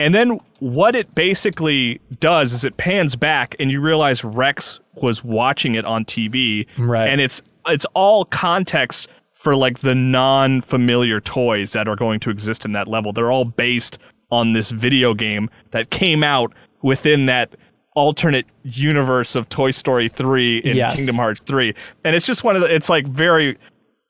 And 0.00 0.14
then 0.14 0.40
what 0.60 0.94
it 0.94 1.14
basically 1.14 2.00
does 2.20 2.52
is 2.52 2.64
it 2.64 2.76
pans 2.76 3.16
back 3.16 3.56
and 3.58 3.70
you 3.70 3.80
realize 3.80 4.22
Rex 4.22 4.80
was 4.94 5.24
watching 5.24 5.74
it 5.74 5.84
on 5.84 6.04
TV. 6.04 6.66
Right. 6.78 7.08
And 7.08 7.20
it's 7.20 7.42
it's 7.66 7.86
all 7.94 8.24
context 8.26 9.08
for 9.32 9.54
like 9.54 9.80
the 9.80 9.94
non-familiar 9.94 11.20
toys 11.20 11.72
that 11.72 11.86
are 11.88 11.96
going 11.96 12.20
to 12.20 12.30
exist 12.30 12.64
in 12.64 12.72
that 12.72 12.88
level. 12.88 13.12
They're 13.12 13.30
all 13.30 13.44
based 13.44 13.98
on 14.30 14.52
this 14.52 14.70
video 14.70 15.14
game 15.14 15.48
that 15.70 15.90
came 15.90 16.22
out 16.24 16.52
within 16.82 17.26
that 17.26 17.54
alternate 17.94 18.46
universe 18.62 19.34
of 19.34 19.48
Toy 19.48 19.70
Story 19.70 20.08
3 20.08 20.62
and 20.64 20.76
Yes. 20.76 20.96
Kingdom 20.96 21.16
Hearts 21.16 21.40
3. 21.42 21.74
And 22.04 22.14
it's 22.14 22.26
just 22.26 22.44
one 22.44 22.56
of 22.56 22.62
the 22.62 22.72
it's 22.72 22.88
like 22.88 23.06
very 23.08 23.58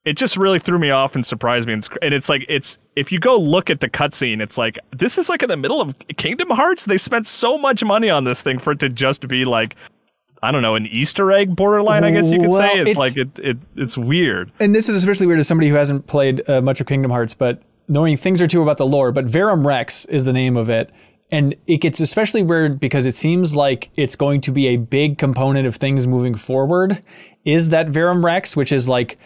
it 0.08 0.16
just 0.16 0.36
really 0.36 0.58
threw 0.58 0.78
me 0.78 0.90
off 0.90 1.14
and 1.14 1.24
surprised 1.26 1.66
me. 1.66 1.74
And 1.74 1.80
it's, 1.84 1.90
and 2.02 2.14
it's 2.14 2.28
like 2.28 2.44
it's 2.48 2.78
if 2.96 3.12
you 3.12 3.18
go 3.18 3.36
look 3.36 3.70
at 3.70 3.80
the 3.80 3.88
cutscene, 3.88 4.40
it's 4.40 4.56
like 4.58 4.78
this 4.96 5.18
is 5.18 5.28
like 5.28 5.42
in 5.42 5.48
the 5.48 5.56
middle 5.56 5.80
of 5.80 5.94
Kingdom 6.16 6.50
Hearts. 6.50 6.84
They 6.86 6.98
spent 6.98 7.26
so 7.26 7.58
much 7.58 7.84
money 7.84 8.10
on 8.10 8.24
this 8.24 8.42
thing 8.42 8.58
for 8.58 8.72
it 8.72 8.78
to 8.80 8.88
just 8.88 9.26
be 9.28 9.44
like 9.44 9.74
I 10.42 10.52
don't 10.52 10.62
know 10.62 10.76
an 10.76 10.86
Easter 10.86 11.32
egg 11.32 11.54
borderline. 11.56 12.04
I 12.04 12.12
guess 12.12 12.30
you 12.30 12.38
could 12.38 12.50
Well, 12.50 12.60
say 12.60 12.80
it's, 12.80 12.90
it's- 12.90 12.96
like 12.96 13.16
it, 13.16 13.38
it 13.38 13.58
it's 13.76 13.98
weird. 13.98 14.52
and 14.60 14.74
this 14.74 14.88
is 14.88 14.94
especially 14.96 15.26
weird 15.26 15.40
as 15.40 15.48
somebody 15.48 15.68
who 15.68 15.74
hasn't 15.76 16.06
played 16.06 16.48
uh, 16.48 16.60
much 16.60 16.80
of 16.80 16.86
Kingdom 16.86 17.10
Hearts, 17.10 17.34
but 17.34 17.60
knowing 17.88 18.16
things 18.16 18.40
or 18.40 18.46
two 18.46 18.62
about 18.62 18.76
the 18.76 18.86
lore. 18.86 19.10
But 19.12 19.24
Verum 19.24 19.66
Rex 19.66 20.04
is 20.06 20.24
the 20.24 20.32
name 20.32 20.56
of 20.56 20.68
it, 20.70 20.90
and 21.32 21.56
it 21.66 21.78
gets 21.78 22.00
especially 22.00 22.42
weird 22.44 22.78
because 22.78 23.04
it 23.04 23.16
seems 23.16 23.56
like 23.56 23.90
it's 23.96 24.14
going 24.14 24.40
to 24.42 24.52
be 24.52 24.68
a 24.68 24.76
big 24.76 25.18
component 25.18 25.66
of 25.66 25.74
things 25.76 26.06
moving 26.06 26.34
forward. 26.36 27.02
Is 27.44 27.70
that 27.70 27.88
Verum 27.88 28.24
Rex, 28.24 28.56
which 28.56 28.70
is 28.72 28.88
like 28.88 29.18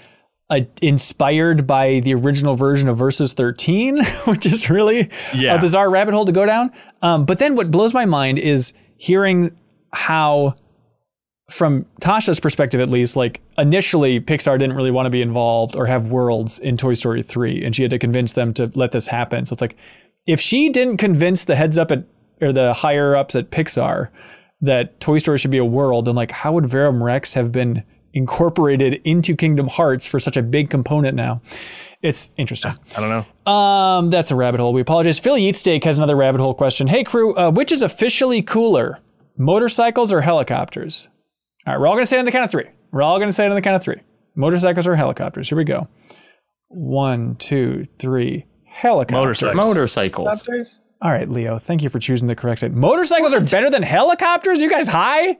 a, 0.52 0.66
inspired 0.82 1.66
by 1.66 2.00
the 2.00 2.14
original 2.14 2.54
version 2.54 2.88
of 2.88 2.98
Versus 2.98 3.32
13, 3.32 4.04
which 4.26 4.46
is 4.46 4.68
really 4.70 5.10
Yeah. 5.34 5.54
a 5.54 5.60
bizarre 5.60 5.90
rabbit 5.90 6.14
hole 6.14 6.24
to 6.26 6.32
go 6.32 6.44
down. 6.46 6.70
Um, 7.00 7.24
but 7.24 7.38
then 7.38 7.56
what 7.56 7.70
blows 7.70 7.94
my 7.94 8.04
mind 8.04 8.38
is 8.38 8.72
hearing 8.96 9.56
how 9.92 10.54
from 11.50 11.84
Tasha's 12.00 12.40
perspective 12.40 12.80
at 12.80 12.88
least, 12.88 13.16
like 13.16 13.40
initially 13.58 14.20
Pixar 14.20 14.58
didn't 14.58 14.74
really 14.76 14.90
want 14.90 15.06
to 15.06 15.10
be 15.10 15.20
involved 15.22 15.76
or 15.76 15.86
have 15.86 16.06
worlds 16.06 16.58
in 16.58 16.76
Toy 16.76 16.94
Story 16.94 17.22
3 17.22 17.64
and 17.64 17.74
she 17.74 17.82
had 17.82 17.90
to 17.90 17.98
convince 17.98 18.32
them 18.32 18.54
to 18.54 18.70
let 18.74 18.92
this 18.92 19.06
happen. 19.08 19.44
So 19.46 19.54
it's 19.54 19.60
like 19.60 19.76
if 20.26 20.40
she 20.40 20.68
didn't 20.70 20.98
convince 20.98 21.44
the 21.44 21.56
heads 21.56 21.76
up 21.78 21.90
at 21.90 22.04
or 22.40 22.52
the 22.52 22.72
higher 22.72 23.14
ups 23.16 23.34
at 23.36 23.50
Pixar 23.50 24.08
that 24.62 24.98
Toy 25.00 25.18
Story 25.18 25.36
should 25.38 25.50
be 25.50 25.58
a 25.58 25.64
world, 25.64 26.04
then 26.06 26.14
like 26.14 26.30
how 26.30 26.52
would 26.52 26.66
Verum 26.66 27.02
Rex 27.02 27.34
have 27.34 27.52
been 27.52 27.82
incorporated 28.14 29.00
into 29.04 29.36
Kingdom 29.36 29.68
Hearts 29.68 30.06
for 30.06 30.18
such 30.18 30.36
a 30.36 30.42
big 30.42 30.70
component 30.70 31.14
now? 31.16 31.40
It's 32.02 32.30
interesting. 32.36 32.72
I 32.96 33.00
don't 33.00 33.08
know. 33.46 33.52
Um, 33.52 34.08
that's 34.10 34.30
a 34.30 34.36
rabbit 34.36 34.60
hole. 34.60 34.72
We 34.72 34.80
apologize. 34.80 35.18
Philly 35.18 35.44
Eat 35.48 35.56
Steak 35.56 35.84
has 35.84 35.98
another 35.98 36.16
rabbit 36.16 36.40
hole 36.40 36.54
question. 36.54 36.86
Hey 36.88 37.04
crew, 37.04 37.34
uh, 37.36 37.50
which 37.50 37.70
is 37.72 37.82
officially 37.82 38.42
cooler, 38.42 38.98
motorcycles 39.36 40.12
or 40.12 40.20
helicopters? 40.20 41.08
All 41.66 41.74
right, 41.74 41.80
we're 41.80 41.86
all 41.86 41.94
gonna 41.94 42.06
say 42.06 42.16
it 42.16 42.20
on 42.20 42.24
the 42.24 42.32
count 42.32 42.44
of 42.44 42.50
three. 42.50 42.68
We're 42.90 43.02
all 43.02 43.18
gonna 43.18 43.32
say 43.32 43.44
it 43.44 43.48
on 43.50 43.54
the 43.54 43.62
count 43.62 43.76
of 43.76 43.82
three. 43.82 44.00
Motorcycles 44.34 44.86
or 44.86 44.96
helicopters? 44.96 45.48
Here 45.48 45.58
we 45.58 45.64
go. 45.64 45.86
One, 46.68 47.36
two, 47.36 47.84
three. 47.98 48.46
Helicopters. 48.64 49.42
Motorcycles. 49.42 49.64
Motorcycles. 49.64 50.80
All 51.02 51.10
right, 51.10 51.28
Leo. 51.28 51.58
Thank 51.58 51.82
you 51.82 51.90
for 51.90 51.98
choosing 51.98 52.28
the 52.28 52.34
correct 52.34 52.60
side. 52.60 52.74
Motorcycles 52.74 53.34
are 53.34 53.40
better 53.40 53.68
than 53.68 53.82
helicopters. 53.82 54.60
You 54.60 54.70
guys 54.70 54.88
high? 54.88 55.36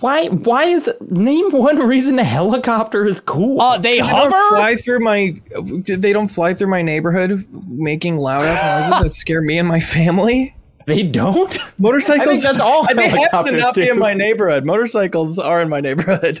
Why? 0.00 0.26
Why 0.28 0.64
is 0.64 0.90
name 1.10 1.50
one 1.50 1.78
reason 1.78 2.18
a 2.18 2.24
helicopter 2.24 3.06
is 3.06 3.20
cool? 3.20 3.60
Uh, 3.60 3.78
they 3.78 3.92
They 3.92 3.98
don't 3.98 4.08
hover. 4.08 4.48
fly 4.56 4.76
through 4.76 5.00
my. 5.00 5.40
They 5.84 6.12
don't 6.12 6.28
fly 6.28 6.54
through 6.54 6.68
my 6.70 6.82
neighborhood, 6.82 7.46
making 7.68 8.16
loud 8.16 8.42
ass 8.42 8.90
noises 8.90 9.02
that 9.02 9.10
scare 9.10 9.42
me 9.42 9.58
and 9.58 9.68
my 9.68 9.80
family. 9.80 10.56
they 10.86 11.02
don't. 11.02 11.56
Motorcycles. 11.78 12.28
I 12.28 12.30
think 12.32 12.42
that's 12.42 12.60
all 12.60 12.86
They 12.86 13.08
happen 13.08 13.10
to 13.10 13.16
helicopters 13.16 13.60
not 13.62 13.74
be 13.74 13.88
in 13.88 13.98
my 13.98 14.14
neighborhood. 14.14 14.64
Motorcycles 14.64 15.38
are 15.38 15.62
in 15.62 15.68
my 15.68 15.80
neighborhood. 15.80 16.40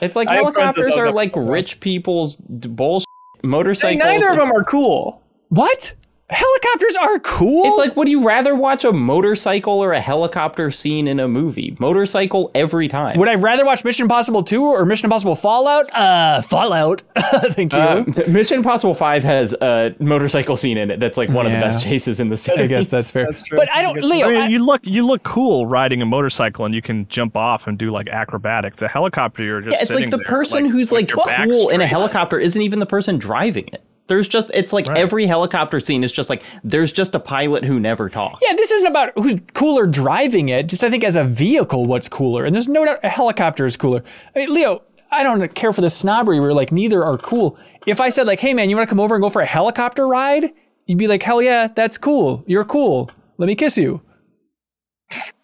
It's 0.00 0.14
like 0.14 0.28
I 0.28 0.34
have 0.36 0.52
friends 0.52 0.76
that 0.76 0.82
helicopters 0.82 0.96
are 0.96 1.12
like 1.12 1.32
rich 1.36 1.80
people's 1.80 2.36
bullshit. 2.36 3.06
Motorcycles. 3.42 3.98
Neither 3.98 4.30
of 4.30 4.36
them 4.38 4.52
are 4.52 4.64
cool. 4.64 5.22
What? 5.48 5.94
Helicopters 6.28 6.96
are 6.96 7.20
cool. 7.20 7.62
It's 7.66 7.76
like, 7.78 7.94
would 7.94 8.08
you 8.08 8.24
rather 8.24 8.56
watch 8.56 8.84
a 8.84 8.92
motorcycle 8.92 9.74
or 9.74 9.92
a 9.92 10.00
helicopter 10.00 10.72
scene 10.72 11.06
in 11.06 11.20
a 11.20 11.28
movie? 11.28 11.76
Motorcycle 11.78 12.50
every 12.52 12.88
time. 12.88 13.16
Would 13.18 13.28
I 13.28 13.36
rather 13.36 13.64
watch 13.64 13.84
Mission 13.84 14.04
Impossible 14.06 14.42
2 14.42 14.60
or 14.60 14.84
Mission 14.84 15.06
Impossible 15.06 15.36
Fallout? 15.36 15.88
Uh, 15.94 16.42
Fallout. 16.42 17.02
Thank 17.16 17.72
you. 17.72 17.78
Uh, 17.78 18.04
Mission 18.28 18.56
Impossible 18.58 18.94
Five 18.94 19.22
has 19.22 19.52
a 19.54 19.94
motorcycle 20.00 20.56
scene 20.56 20.76
in 20.78 20.90
it. 20.90 20.98
That's 20.98 21.16
like 21.16 21.28
one 21.28 21.46
of 21.46 21.52
the 21.52 21.60
best 21.60 21.80
chases 21.80 22.18
in 22.18 22.28
the 22.28 22.36
series. 22.36 22.64
I 22.64 22.66
guess 22.66 22.88
that's 22.90 23.12
fair. 23.12 23.26
That's 23.26 23.42
true. 23.42 23.56
But 23.56 23.70
I 23.70 23.82
don't, 23.82 23.94
That's 23.94 24.08
Leo. 24.08 24.26
I 24.26 24.30
mean, 24.32 24.42
I- 24.42 24.48
you 24.48 24.64
look 24.64 24.80
you 24.84 25.06
look 25.06 25.22
cool 25.22 25.66
riding 25.66 26.02
a 26.02 26.06
motorcycle 26.06 26.64
and 26.64 26.74
you 26.74 26.82
can 26.82 27.06
jump 27.06 27.36
off 27.36 27.68
and 27.68 27.78
do 27.78 27.92
like 27.92 28.08
acrobatics. 28.08 28.82
A 28.82 28.88
helicopter, 28.88 29.44
you're 29.44 29.60
just 29.60 29.76
Yeah, 29.76 29.82
it's 29.82 29.90
like 29.90 29.98
sitting 29.98 30.10
the 30.10 30.16
there, 30.16 30.26
person 30.26 30.64
who's 30.66 30.90
with 30.90 31.08
like 31.08 31.44
cool 31.48 31.68
in 31.68 31.80
a 31.80 31.86
helicopter 31.86 32.40
isn't 32.40 32.60
even 32.60 32.80
the 32.80 32.86
person 32.86 33.16
driving 33.16 33.68
it. 33.68 33.84
There's 34.08 34.28
just 34.28 34.50
it's 34.54 34.72
like 34.72 34.86
Right. 34.86 34.98
every 34.98 35.26
helicopter 35.26 35.80
scene 35.80 36.04
is 36.04 36.12
just 36.12 36.30
like 36.30 36.42
there's 36.62 36.92
just 36.92 37.14
a 37.14 37.20
pilot 37.20 37.64
who 37.64 37.80
never 37.80 38.08
talks. 38.08 38.40
yeah, 38.46 38.54
this 38.56 38.70
isn't 38.70 38.86
about 38.86 39.10
who's 39.16 39.34
cooler 39.54 39.86
driving 39.86 40.48
it. 40.48 40.68
Just 40.68 40.84
I 40.84 40.90
think 40.90 41.02
as 41.04 41.16
a 41.16 41.24
vehicle, 41.24 41.86
what's 41.86 42.08
cooler. 42.08 42.44
And 42.44 42.54
there's 42.54 42.68
no 42.68 42.84
doubt 42.84 43.00
a 43.02 43.08
helicopter 43.08 43.64
is 43.64 43.76
cooler. 43.76 44.02
I 44.34 44.38
mean, 44.40 44.54
Leo, 44.54 44.82
I 45.10 45.22
don't 45.22 45.52
care 45.54 45.72
for 45.72 45.80
the 45.80 45.90
snobbery 45.90 46.38
where 46.40 46.52
like 46.54 46.70
neither 46.72 47.02
are 47.04 47.18
cool. 47.18 47.58
If 47.86 48.00
I 48.00 48.08
said 48.10 48.26
like, 48.26 48.40
hey 48.40 48.54
man, 48.54 48.70
you 48.70 48.76
want 48.76 48.88
to 48.88 48.90
come 48.90 49.00
over 49.00 49.14
and 49.14 49.22
go 49.22 49.30
for 49.30 49.42
a 49.42 49.46
helicopter 49.46 50.06
ride? 50.06 50.52
You'd 50.86 50.98
be 50.98 51.08
like, 51.08 51.22
hell 51.22 51.42
yeah, 51.42 51.66
that's 51.68 51.98
cool. 51.98 52.44
You're 52.46 52.64
cool. 52.64 53.10
Let 53.38 53.46
me 53.46 53.54
kiss 53.56 53.76
you. 53.76 54.02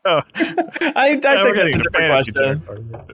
Oh, 0.04 0.20
I, 0.34 0.40
I 0.96 1.08
yeah, 1.08 1.12
think 1.12 1.22
that's 1.22 1.46
a 1.46 1.66
into 1.66 1.78
different 1.78 2.06
question. 2.08 2.62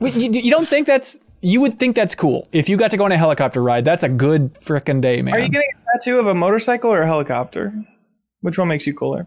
Wait, 0.01 0.15
You, 0.15 0.31
you 0.43 0.51
don't 0.51 0.69
think 0.69 0.87
that's 0.87 1.19
you 1.41 1.61
would 1.61 1.79
think 1.79 1.95
that's 1.97 2.15
cool 2.15 2.49
if 2.53 2.69
you 2.69 2.77
got 2.77 2.91
to 2.91 2.97
go 2.97 3.05
on 3.05 3.13
a 3.13 3.19
helicopter 3.19 3.63
ride. 3.63 3.85
That's 3.85 4.03
a 4.03 4.09
good 4.09 4.55
frickin' 4.55 5.01
day, 5.01 5.23
man. 5.23 5.35
Are 5.35 5.39
you 5.39 5.49
getting 5.49 5.71
a 5.71 5.99
tattoo 5.99 6.19
of 6.19 6.27
a 6.27 6.35
motorcycle 6.35 6.93
or 6.93 7.03
a 7.03 7.07
helicopter? 7.07 7.73
Which 8.41 8.59
one 8.59 8.69
makes 8.69 8.87
you 8.87 8.95
cooler? 8.95 9.27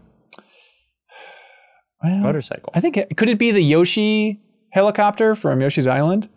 Well, 2.02 2.18
Motorcycle. 2.18 2.72
I 2.74 2.80
think 2.80 3.16
could 3.16 3.28
it 3.28 3.38
be 3.38 3.52
the 3.52 3.62
Yoshi 3.62 4.40
helicopter 4.70 5.34
from 5.34 5.60
Yoshi's 5.60 5.86
Island? 5.86 6.28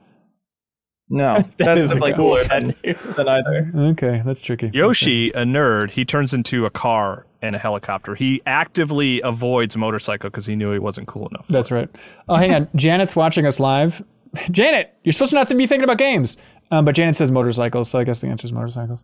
No, 1.10 1.44
that's 1.58 1.84
is 1.84 1.92
a 1.92 1.96
definitely 1.96 2.14
cooler 2.14 2.44
than, 2.44 2.76
than 3.16 3.28
either. 3.28 3.72
Okay, 3.76 4.22
that's 4.26 4.42
tricky. 4.42 4.72
Yoshi, 4.74 5.32
a 5.32 5.44
nerd, 5.44 5.92
he 5.92 6.06
turns 6.06 6.34
into 6.34 6.66
a 6.66 6.70
car 6.70 7.26
and 7.42 7.56
a 7.56 7.60
helicopter. 7.60 8.16
He 8.16 8.42
actively 8.46 9.22
avoids 9.22 9.78
motorcycle 9.78 10.30
because 10.30 10.46
he 10.46 10.56
knew 10.56 10.72
he 10.72 10.80
wasn't 10.80 11.08
cool 11.08 11.28
enough. 11.30 11.46
That's 11.48 11.72
right. 11.72 11.90
Oh, 12.28 12.36
hang 12.36 12.54
on. 12.54 12.68
Janet's 12.76 13.16
watching 13.16 13.46
us 13.46 13.60
live. 13.60 14.04
Janet, 14.52 14.94
you're 15.04 15.14
supposed 15.14 15.32
to 15.32 15.36
not 15.36 15.50
be 15.50 15.68
thinking 15.68 15.84
about 15.84 15.98
games. 15.98 16.38
Um, 16.72 16.86
but 16.86 16.96
Janet 16.96 17.16
says 17.16 17.32
motorcycles, 17.32 17.90
so 17.90 18.00
I 18.00 18.04
guess 18.04 18.22
the 18.22 18.28
answer 18.28 18.46
is 18.48 18.54
motorcycles. 18.54 19.04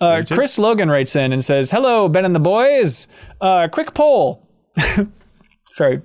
Uh, 0.00 0.22
Chris 0.30 0.58
Logan 0.58 0.90
writes 0.90 1.14
in 1.16 1.32
and 1.32 1.44
says, 1.44 1.70
Hello, 1.70 2.08
Ben 2.08 2.24
and 2.24 2.34
the 2.34 2.40
boys. 2.40 3.06
Uh, 3.40 3.68
quick 3.68 3.94
poll. 3.94 4.46
Sorry. 5.72 6.02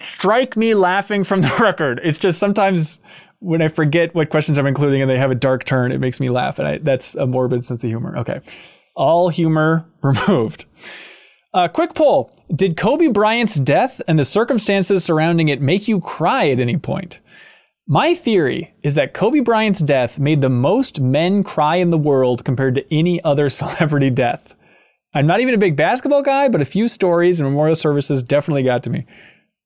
Strike 0.00 0.56
me 0.56 0.74
laughing 0.74 1.24
from 1.24 1.42
the 1.42 1.54
record. 1.60 2.00
It's 2.02 2.18
just 2.18 2.38
sometimes 2.38 3.00
when 3.40 3.60
I 3.60 3.68
forget 3.68 4.14
what 4.14 4.30
questions 4.30 4.58
I'm 4.58 4.66
including 4.66 5.02
and 5.02 5.10
they 5.10 5.18
have 5.18 5.30
a 5.30 5.34
dark 5.34 5.64
turn, 5.64 5.92
it 5.92 6.00
makes 6.00 6.20
me 6.20 6.30
laugh. 6.30 6.58
And 6.58 6.66
I, 6.66 6.78
that's 6.78 7.14
a 7.14 7.26
morbid 7.26 7.66
sense 7.66 7.84
of 7.84 7.90
humor. 7.90 8.16
Okay. 8.18 8.40
All 8.96 9.28
humor 9.28 9.86
removed. 10.02 10.64
Uh, 11.54 11.68
quick 11.68 11.94
poll: 11.94 12.32
Did 12.54 12.76
Kobe 12.76 13.06
Bryant's 13.06 13.54
death 13.54 14.02
and 14.08 14.18
the 14.18 14.24
circumstances 14.24 15.04
surrounding 15.04 15.48
it 15.48 15.62
make 15.62 15.86
you 15.86 16.00
cry 16.00 16.48
at 16.48 16.58
any 16.58 16.76
point? 16.76 17.20
My 17.86 18.14
theory 18.14 18.74
is 18.82 18.94
that 18.94 19.14
Kobe 19.14 19.40
Bryant's 19.40 19.80
death 19.80 20.18
made 20.18 20.40
the 20.40 20.48
most 20.48 21.00
men 21.00 21.44
cry 21.44 21.76
in 21.76 21.90
the 21.90 21.98
world 21.98 22.44
compared 22.44 22.74
to 22.74 22.94
any 22.94 23.22
other 23.22 23.48
celebrity 23.50 24.10
death. 24.10 24.54
I'm 25.14 25.28
not 25.28 25.40
even 25.40 25.54
a 25.54 25.58
big 25.58 25.76
basketball 25.76 26.22
guy, 26.22 26.48
but 26.48 26.60
a 26.60 26.64
few 26.64 26.88
stories 26.88 27.38
and 27.38 27.48
memorial 27.48 27.76
services 27.76 28.22
definitely 28.22 28.64
got 28.64 28.82
to 28.82 28.90
me. 28.90 29.06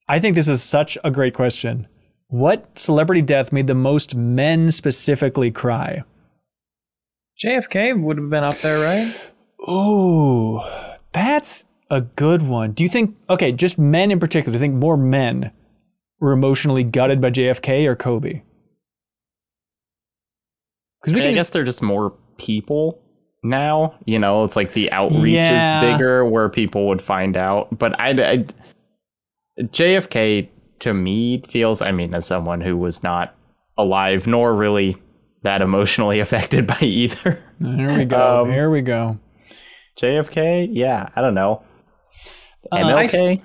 I 0.08 0.18
think 0.18 0.34
this 0.34 0.48
is 0.48 0.62
such 0.62 0.98
a 1.04 1.10
great 1.10 1.32
question. 1.32 1.86
What 2.26 2.78
celebrity 2.78 3.22
death 3.22 3.50
made 3.50 3.66
the 3.66 3.74
most 3.74 4.14
men 4.14 4.72
specifically 4.72 5.50
cry? 5.50 6.02
JFK 7.42 7.98
would 7.98 8.18
have 8.18 8.28
been 8.28 8.44
up 8.44 8.58
there, 8.58 8.78
right? 8.78 9.32
Ooh, 9.70 10.60
that's 11.12 11.64
a 11.90 12.00
good 12.02 12.42
one. 12.42 12.72
Do 12.72 12.82
you 12.84 12.88
think, 12.90 13.16
okay, 13.30 13.52
just 13.52 13.78
men 13.78 14.10
in 14.10 14.20
particular, 14.20 14.52
do 14.52 14.58
you 14.58 14.60
think 14.60 14.74
more 14.74 14.96
men 14.96 15.50
were 16.20 16.32
emotionally 16.32 16.84
gutted 16.84 17.20
by 17.20 17.30
JFK 17.30 17.86
or 17.86 17.96
Kobe? 17.96 18.42
Because 21.00 21.14
I, 21.14 21.16
we 21.16 21.26
I 21.28 21.32
guess 21.32 21.50
they're 21.50 21.64
just 21.64 21.82
more 21.82 22.12
people 22.38 23.00
now. 23.42 23.94
You 24.04 24.18
know, 24.18 24.44
it's 24.44 24.56
like 24.56 24.72
the 24.72 24.90
outreach 24.92 25.32
Yeah. 25.34 25.80
is 25.82 25.92
bigger 25.92 26.24
where 26.24 26.48
people 26.48 26.88
would 26.88 27.00
find 27.00 27.36
out. 27.36 27.76
But 27.78 27.98
I, 28.00 28.10
I 28.10 28.46
JFK 29.60 30.48
to 30.80 30.94
me 30.94 31.42
feels. 31.48 31.80
I 31.82 31.92
mean, 31.92 32.14
as 32.14 32.26
someone 32.26 32.60
who 32.60 32.76
was 32.76 33.02
not 33.02 33.34
alive 33.76 34.26
nor 34.26 34.54
really 34.54 34.96
that 35.42 35.62
emotionally 35.62 36.20
affected 36.20 36.66
by 36.66 36.78
either. 36.80 37.42
Here 37.60 37.96
we 37.96 38.04
go. 38.04 38.42
Um, 38.42 38.50
Here 38.50 38.70
we 38.70 38.82
go. 38.82 39.18
JFK, 40.00 40.68
yeah, 40.72 41.08
I 41.16 41.20
don't 41.20 41.34
know. 41.34 41.62
Uh, 42.72 42.76
MLK, 42.78 43.40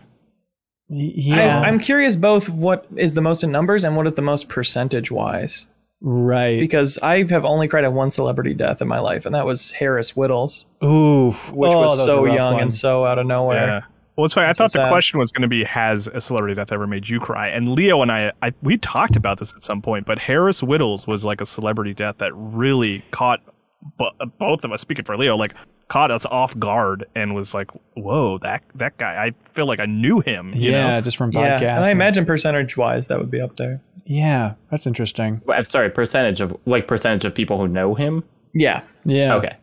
Y- 0.89 1.11
Yeah. 1.15 1.61
I, 1.61 1.67
I'm 1.67 1.79
curious 1.79 2.15
both 2.15 2.49
what 2.49 2.85
is 2.95 3.13
the 3.13 3.21
most 3.21 3.43
in 3.43 3.51
numbers 3.51 3.83
and 3.83 3.95
what 3.95 4.05
is 4.07 4.13
the 4.15 4.21
most 4.21 4.49
percentage 4.49 5.11
wise. 5.11 5.65
right. 6.01 6.59
Because 6.59 6.99
I 7.01 7.23
have 7.29 7.45
only 7.45 7.67
cried 7.67 7.85
at 7.85 7.93
one 7.93 8.09
celebrity 8.09 8.53
death 8.53 8.81
in 8.81 8.87
my 8.89 8.99
life, 8.99 9.25
and 9.25 9.33
that 9.33 9.45
was 9.45 9.71
Harris 9.71 10.11
Wittels, 10.13 10.65
Oof. 10.83 11.51
which 11.53 11.71
Oh, 11.71 11.81
was 11.81 12.03
so 12.05 12.25
young 12.25 12.53
one. 12.55 12.63
and 12.63 12.73
so 12.73 13.05
out 13.05 13.17
of 13.17 13.25
nowhere. 13.25 13.67
Yeah. 13.67 13.81
Well, 14.17 14.25
it's 14.25 14.33
funny. 14.35 14.45
I 14.45 14.49
That's 14.49 14.57
so 14.57 14.63
thought 14.65 14.73
the 14.73 14.85
sad. 14.85 14.91
question 14.91 15.17
was 15.19 15.31
going 15.31 15.41
to 15.41 15.47
be, 15.47 15.63
"Has 15.63 16.05
a 16.07 16.21
celebrity 16.21 16.53
death 16.53 16.71
ever 16.71 16.85
made 16.85 17.09
you 17.09 17.19
cry?" 17.19 17.47
And 17.47 17.69
Leo 17.71 18.01
and 18.03 18.11
I, 18.11 18.31
I, 18.43 18.53
we 18.61 18.77
talked 18.77 19.15
about 19.15 19.39
this 19.39 19.55
at 19.55 19.63
some 19.63 19.81
point. 19.81 20.05
But 20.05 20.19
Harris 20.19 20.61
Wittels 20.61 21.07
was 21.07 21.25
like 21.25 21.41
a 21.41 21.47
celebrity 21.47 21.95
death 21.95 22.17
that 22.19 22.31
really 22.35 23.03
caught 23.09 23.39
bo- 23.97 24.11
both 24.37 24.63
of 24.65 24.71
us. 24.71 24.81
Speaking 24.81 25.03
for 25.05 25.17
Leo, 25.17 25.35
like 25.35 25.55
caught 25.89 26.11
us 26.11 26.25
off 26.25 26.57
guard 26.57 27.05
and 27.15 27.35
was 27.35 27.53
like, 27.53 27.69
"Whoa, 27.95 28.37
that 28.39 28.63
that 28.75 28.97
guy! 28.97 29.25
I 29.25 29.31
feel 29.53 29.67
like 29.67 29.79
I 29.79 29.85
knew 29.85 30.19
him." 30.21 30.53
You 30.55 30.71
yeah, 30.71 30.87
know? 30.95 31.01
just 31.01 31.17
from 31.17 31.31
Yeah, 31.31 31.59
podcasts. 31.59 31.77
and 31.77 31.85
I 31.85 31.91
imagine 31.91 32.25
percentage 32.25 32.75
wise 32.77 33.07
that 33.09 33.19
would 33.19 33.29
be 33.31 33.41
up 33.41 33.55
there. 33.57 33.81
Yeah, 34.05 34.53
that's 34.71 34.85
interesting. 34.87 35.41
I'm 35.47 35.65
sorry, 35.65 35.89
percentage 35.89 36.41
of 36.41 36.55
like 36.65 36.87
percentage 36.87 37.25
of 37.25 37.33
people 37.35 37.57
who 37.57 37.67
know 37.67 37.95
him. 37.95 38.23
Yeah, 38.53 38.81
Yeah. 39.05 39.35
Okay, 39.35 39.55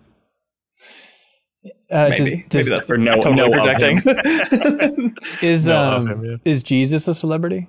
Uh, 1.90 2.08
maybe. 2.10 2.16
does- 2.16 2.28
does- 2.48 2.66
maybe 2.66 2.76
that's 2.76 2.90
or 2.90 2.96
no- 2.96 3.20
totally 3.20 3.36
no 3.36 3.50
projecting. 3.50 4.02
is 5.42 5.66
No, 5.68 5.92
um 5.96 6.06
him, 6.08 6.24
yeah. 6.24 6.36
is 6.44 6.62
Jesus 6.62 7.06
a 7.08 7.14
celebrity? 7.14 7.68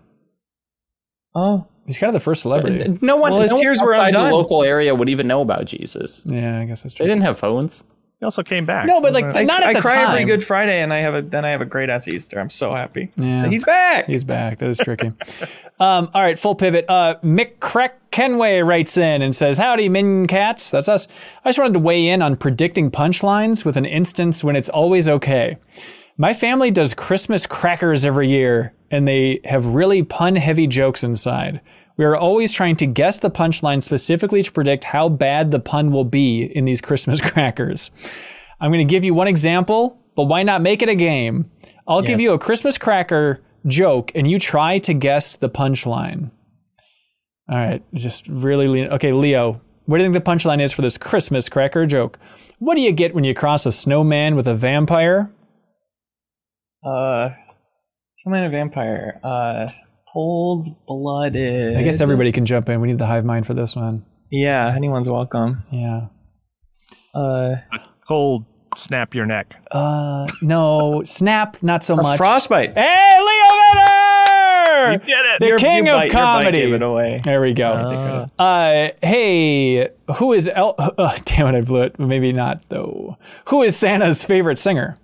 oh, 1.36 1.68
He's 1.88 1.98
kind 1.98 2.10
of 2.10 2.14
the 2.14 2.20
first 2.24 2.44
celebrity. 2.44 2.98
no 3.02 3.18
one. 3.18 3.32
Well, 3.32 3.42
his 3.42 3.52
no 3.52 3.56
one 3.56 3.64
tears 3.64 3.82
were 3.82 3.94
outside 3.96 4.10
undone. 4.10 4.30
the 4.30 4.36
local 4.36 4.64
area 4.64 4.94
would 4.96 5.10
even 5.10 5.28
know 5.28 5.42
about 5.42 5.66
Jesus. 5.66 6.24
Yeah, 6.28 6.60
I 6.60 6.66
guess 6.66 6.84
that's 6.84 6.94
true. 6.94 7.06
They 7.06 7.12
didn't 7.12 7.24
have 7.24 7.40
phones. 7.40 7.84
He 8.22 8.26
also 8.26 8.44
came 8.44 8.68
back. 8.68 8.86
No, 8.86 9.02
but 9.02 9.14
like 9.14 9.26
Uh, 9.26 9.42
not 9.42 9.64
at 9.64 9.70
I 9.70 9.74
the 9.74 9.82
cry 9.82 9.96
time. 9.96 10.12
every 10.14 10.26
Good 10.26 10.44
Friday, 10.44 10.80
and 10.82 10.94
I 10.94 11.00
have 11.00 11.16
a 11.16 11.24
then 11.24 11.44
I 11.44 11.50
have 11.50 11.60
a 11.62 11.66
great 11.66 11.90
ass 11.90 12.08
Easter. 12.08 12.40
I'm 12.40 12.52
so 12.52 12.72
happy. 12.72 13.10
Yeah. 13.18 13.42
So 13.42 13.50
he's 13.50 13.64
back. 13.64 14.06
He's 14.06 14.24
back. 14.24 14.60
That 14.60 14.70
is 14.70 14.78
tricky. 14.78 15.08
um, 15.80 16.10
all 16.14 16.22
right, 16.22 16.38
full 16.38 16.54
pivot. 16.54 16.86
Uh, 16.88 17.16
Mick 17.24 17.60
Crack 17.60 18.12
Kenway 18.12 18.60
writes 18.60 18.96
in 18.96 19.24
and 19.24 19.36
says, 19.36 19.58
Howdy, 19.58 19.90
Min 19.90 20.28
Cats. 20.28 20.70
That's 20.70 20.88
us. 20.88 21.08
I 21.44 21.50
just 21.50 21.58
wanted 21.58 21.74
to 21.74 21.80
weigh 21.80 22.08
in 22.10 22.22
on 22.22 22.36
predicting 22.36 22.92
punchlines 22.92 23.66
with 23.66 23.76
an 23.76 23.86
instance 23.86 24.44
when 24.44 24.56
it's 24.56 24.70
always 24.70 25.10
okay. 25.10 25.58
My 26.18 26.36
family 26.36 26.70
does 26.70 26.94
Christmas 26.94 27.48
crackers 27.48 28.06
every 28.06 28.30
year, 28.30 28.74
and 28.92 29.08
they 29.08 29.40
have 29.46 29.66
really 29.66 30.04
pun 30.04 30.36
heavy 30.36 30.68
jokes 30.68 31.04
inside. 31.04 31.60
We 32.02 32.06
are 32.06 32.18
always 32.18 32.52
trying 32.52 32.78
to 32.78 32.88
guess 32.88 33.20
the 33.20 33.30
punchline 33.30 33.84
specifically 33.84 34.42
to 34.42 34.52
predict 34.52 34.86
how 34.86 35.08
bad 35.08 35.52
the 35.52 35.60
pun 35.60 35.92
will 35.92 36.04
be 36.04 36.42
in 36.42 36.66
these 36.66 36.82
Christmas 36.82 37.22
crackers. 37.32 37.92
I'm 38.60 38.72
going 38.72 38.80
to 38.80 38.92
give 38.92 39.04
you 39.04 39.14
one 39.14 39.28
example, 39.28 40.00
but 40.16 40.24
why 40.24 40.42
not 40.42 40.64
make 40.64 40.82
it 40.82 40.90
a 40.90 40.96
game? 40.96 41.52
I'll 41.88 42.02
give 42.02 42.20
you 42.20 42.34
a 42.34 42.40
Christmas 42.40 42.80
cracker 42.80 43.44
joke, 43.68 44.12
and 44.16 44.26
you 44.26 44.40
try 44.40 44.80
to 44.80 44.96
guess 44.96 45.36
the 45.36 45.48
punchline. 45.48 46.32
All 47.48 47.60
right, 47.60 47.84
just 47.94 48.28
really 48.28 48.68
lean. 48.68 48.88
Okay, 48.88 49.14
Leo, 49.14 49.62
what 49.86 50.00
do 50.00 50.04
you 50.04 50.12
think 50.12 50.26
the 50.26 50.32
punchline 50.32 50.60
is 50.60 50.74
for 50.74 50.82
this 50.82 50.98
Christmas 50.98 51.50
cracker 51.50 51.86
joke? 51.86 52.18
What 52.58 52.74
do 52.74 52.82
you 52.82 52.94
get 52.94 53.14
when 53.14 53.26
you 53.26 53.36
cross 53.36 53.68
a 53.68 53.72
snowman 53.72 54.36
with 54.36 54.48
a 54.48 54.56
vampire? 54.56 55.32
Uh, 56.84 57.30
some 58.18 58.34
kind 58.34 58.48
of 58.48 58.52
vampire. 58.52 59.20
Uh, 59.24 59.68
cold 60.14 60.68
blooded. 60.88 61.78
I 61.78 61.84
guess 61.84 62.02
everybody 62.02 62.32
can 62.32 62.46
jump 62.46 62.70
in. 62.70 62.82
We 62.82 62.88
need 62.88 62.98
the 62.98 63.06
hive 63.06 63.26
mind 63.26 63.46
for 63.46 63.54
this 63.54 63.76
one. 63.76 64.06
Yeah, 64.30 64.74
anyone's 64.76 65.10
welcome. 65.10 65.64
Yeah. 65.72 66.08
Uh, 67.14 67.56
cold 68.08 68.46
snap 68.76 69.14
your 69.14 69.26
neck. 69.26 69.54
Uh, 69.72 70.28
no, 70.42 71.02
snap, 71.06 71.58
not 71.62 71.84
so 71.84 71.96
much. 71.96 72.18
frostbite. 72.18 72.74
Hey, 72.78 73.20
Leo 73.20 73.48
Vader! 73.74 74.92
You 74.94 75.00
did 75.00 75.10
it. 75.10 75.40
The 75.42 75.48
Your- 75.48 75.58
king 75.60 75.86
your 75.86 75.96
of 75.96 76.02
bite- 76.02 76.08
bite 76.08 76.12
comedy. 76.12 76.62
gave 76.62 76.74
it 76.74 76.82
away. 76.82 77.22
There 77.24 77.42
we 77.42 77.54
go. 77.54 77.72
Uh, 77.72 78.42
Uh, 78.42 78.90
hey, 79.04 79.90
who 80.18 80.34
is 80.34 80.50
El- 80.54 80.76
uh, 80.78 81.18
damn 81.26 81.48
it, 81.54 81.58
I 81.58 81.62
blew 81.62 81.82
it. 81.84 82.00
Maybe 82.00 82.32
not 82.32 82.62
though. 82.70 83.18
Who 83.50 83.62
is 83.64 83.76
Santa's 83.76 84.24
favorite 84.24 84.58
singer? 84.60 84.98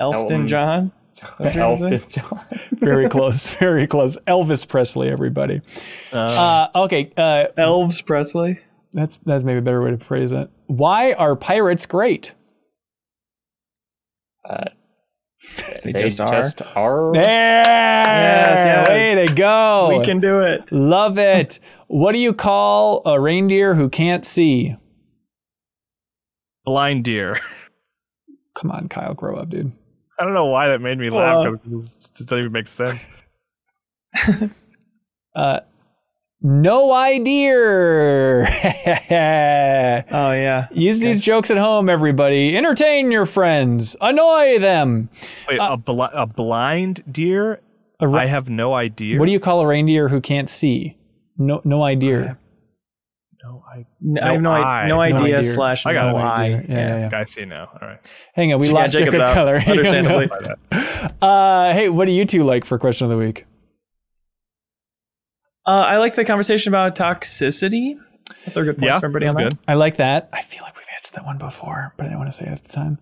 Elton 0.00 0.20
Elton. 0.22 0.48
John. 0.48 0.92
Elton 1.40 2.02
John. 2.08 2.44
Very 2.72 3.08
close, 3.08 3.54
very 3.56 3.86
close. 3.86 4.16
Elvis 4.26 4.66
Presley, 4.68 5.08
everybody. 5.08 5.60
Uh, 6.12 6.68
okay, 6.74 7.12
uh, 7.16 7.46
Elves 7.56 8.00
Presley. 8.02 8.58
that's 8.92 9.18
that's 9.24 9.42
maybe 9.44 9.58
a 9.58 9.62
better 9.62 9.82
way 9.82 9.90
to 9.90 9.98
phrase 9.98 10.32
it. 10.32 10.50
Why 10.66 11.12
are 11.12 11.36
pirates 11.36 11.86
great? 11.86 12.34
They, 15.84 15.92
They 15.92 16.02
just 16.04 16.20
are. 16.22 16.32
just 16.40 16.62
are. 16.74 17.12
There, 17.12 17.22
yes. 17.22 18.88
way 18.88 19.26
to 19.26 19.34
go. 19.34 19.98
We 19.98 20.02
can 20.02 20.18
do 20.18 20.40
it. 20.40 20.72
Love 20.72 21.18
it. 21.18 21.58
what 21.86 22.12
do 22.12 22.18
you 22.18 22.32
call 22.32 23.02
a 23.04 23.20
reindeer 23.20 23.74
who 23.74 23.90
can't 23.90 24.24
see? 24.24 24.74
Blind 26.64 27.04
deer. 27.04 27.40
Come 28.54 28.70
on, 28.70 28.88
Kyle, 28.88 29.12
grow 29.12 29.36
up, 29.36 29.50
dude. 29.50 29.72
I 30.18 30.24
don't 30.24 30.34
know 30.34 30.46
why 30.46 30.68
that 30.68 30.80
made 30.80 30.98
me 30.98 31.10
laugh. 31.10 31.44
Well- 31.46 31.54
'cause 31.56 32.10
it 32.20 32.26
doesn't 32.26 32.38
even 32.38 32.52
make 32.52 32.66
sense. 32.68 33.08
Uh, 35.36 35.58
no 36.40 36.92
idea. 36.92 38.46
Oh 40.10 40.30
yeah. 40.32 40.68
Use 40.72 41.00
these 41.00 41.20
jokes 41.20 41.50
at 41.50 41.56
home, 41.56 41.88
everybody. 41.88 42.56
Entertain 42.56 43.10
your 43.10 43.26
friends. 43.26 43.96
Annoy 44.00 44.58
them. 44.60 45.08
Wait, 45.48 45.58
a, 45.60 45.76
bl- 45.76 46.02
a 46.02 46.26
blind 46.26 47.02
deer? 47.10 47.60
A 48.00 48.06
re- 48.08 48.20
I 48.22 48.26
have 48.26 48.48
no 48.48 48.74
idea. 48.74 49.18
what 49.18 49.26
do 49.26 49.32
you 49.32 49.40
call 49.40 49.60
a 49.60 49.66
reindeer 49.66 50.08
who 50.08 50.20
can't 50.20 50.48
see? 50.48 50.96
No, 51.36 51.60
no 51.64 51.82
idea. 51.82 52.38
No, 53.44 53.62
I, 53.70 53.84
N- 54.02 54.18
I 54.22 54.32
have 54.32 54.40
no, 54.42 54.52
eye. 54.52 54.82
i- 54.84 54.88
no 54.88 54.94
No 54.96 55.00
idea, 55.02 55.38
idea. 55.38 55.42
slash 55.42 55.84
I 55.84 55.92
got 55.92 56.12
no 56.12 56.16
an 56.16 56.22
eye. 56.22 56.44
idea. 56.44 56.64
Yeah, 56.68 57.08
yeah. 57.10 57.18
I 57.18 57.24
see 57.24 57.44
now. 57.44 57.68
All 57.80 57.86
right. 57.88 57.98
Hang 58.34 58.52
on, 58.54 58.60
we 58.60 58.68
Yeah, 58.68 58.72
lost 58.72 58.94
your 58.94 59.00
Jacob 59.00 59.12
good 59.12 59.20
out, 59.20 59.34
color. 59.34 59.56
Understandably. 59.66 60.30
Uh, 61.20 61.72
hey, 61.74 61.88
what 61.90 62.06
do 62.06 62.12
you 62.12 62.24
two 62.24 62.42
like 62.44 62.64
for 62.64 62.78
question 62.78 63.04
of 63.04 63.10
the 63.10 63.16
week? 63.18 63.44
Uh, 65.66 65.70
I 65.88 65.96
like 65.98 66.14
the 66.14 66.24
conversation 66.24 66.70
about 66.70 66.96
toxicity. 66.96 67.96
They're 68.52 68.64
good 68.64 68.78
points 68.78 68.82
Yeah, 68.94 68.98
for 69.00 69.06
everybody 69.06 69.26
that's 69.26 69.36
on 69.36 69.42
that. 69.44 69.50
good. 69.50 69.58
I 69.68 69.74
like 69.74 69.96
that. 69.96 70.28
I 70.32 70.42
feel 70.42 70.62
like 70.62 70.76
we've 70.76 70.86
answered 70.96 71.16
that 71.16 71.24
one 71.26 71.38
before, 71.38 71.92
but 71.96 72.04
I 72.04 72.08
didn't 72.08 72.18
want 72.20 72.30
to 72.30 72.36
say 72.36 72.46
it 72.46 72.52
at 72.52 72.64
the 72.64 72.72
time. 72.72 72.98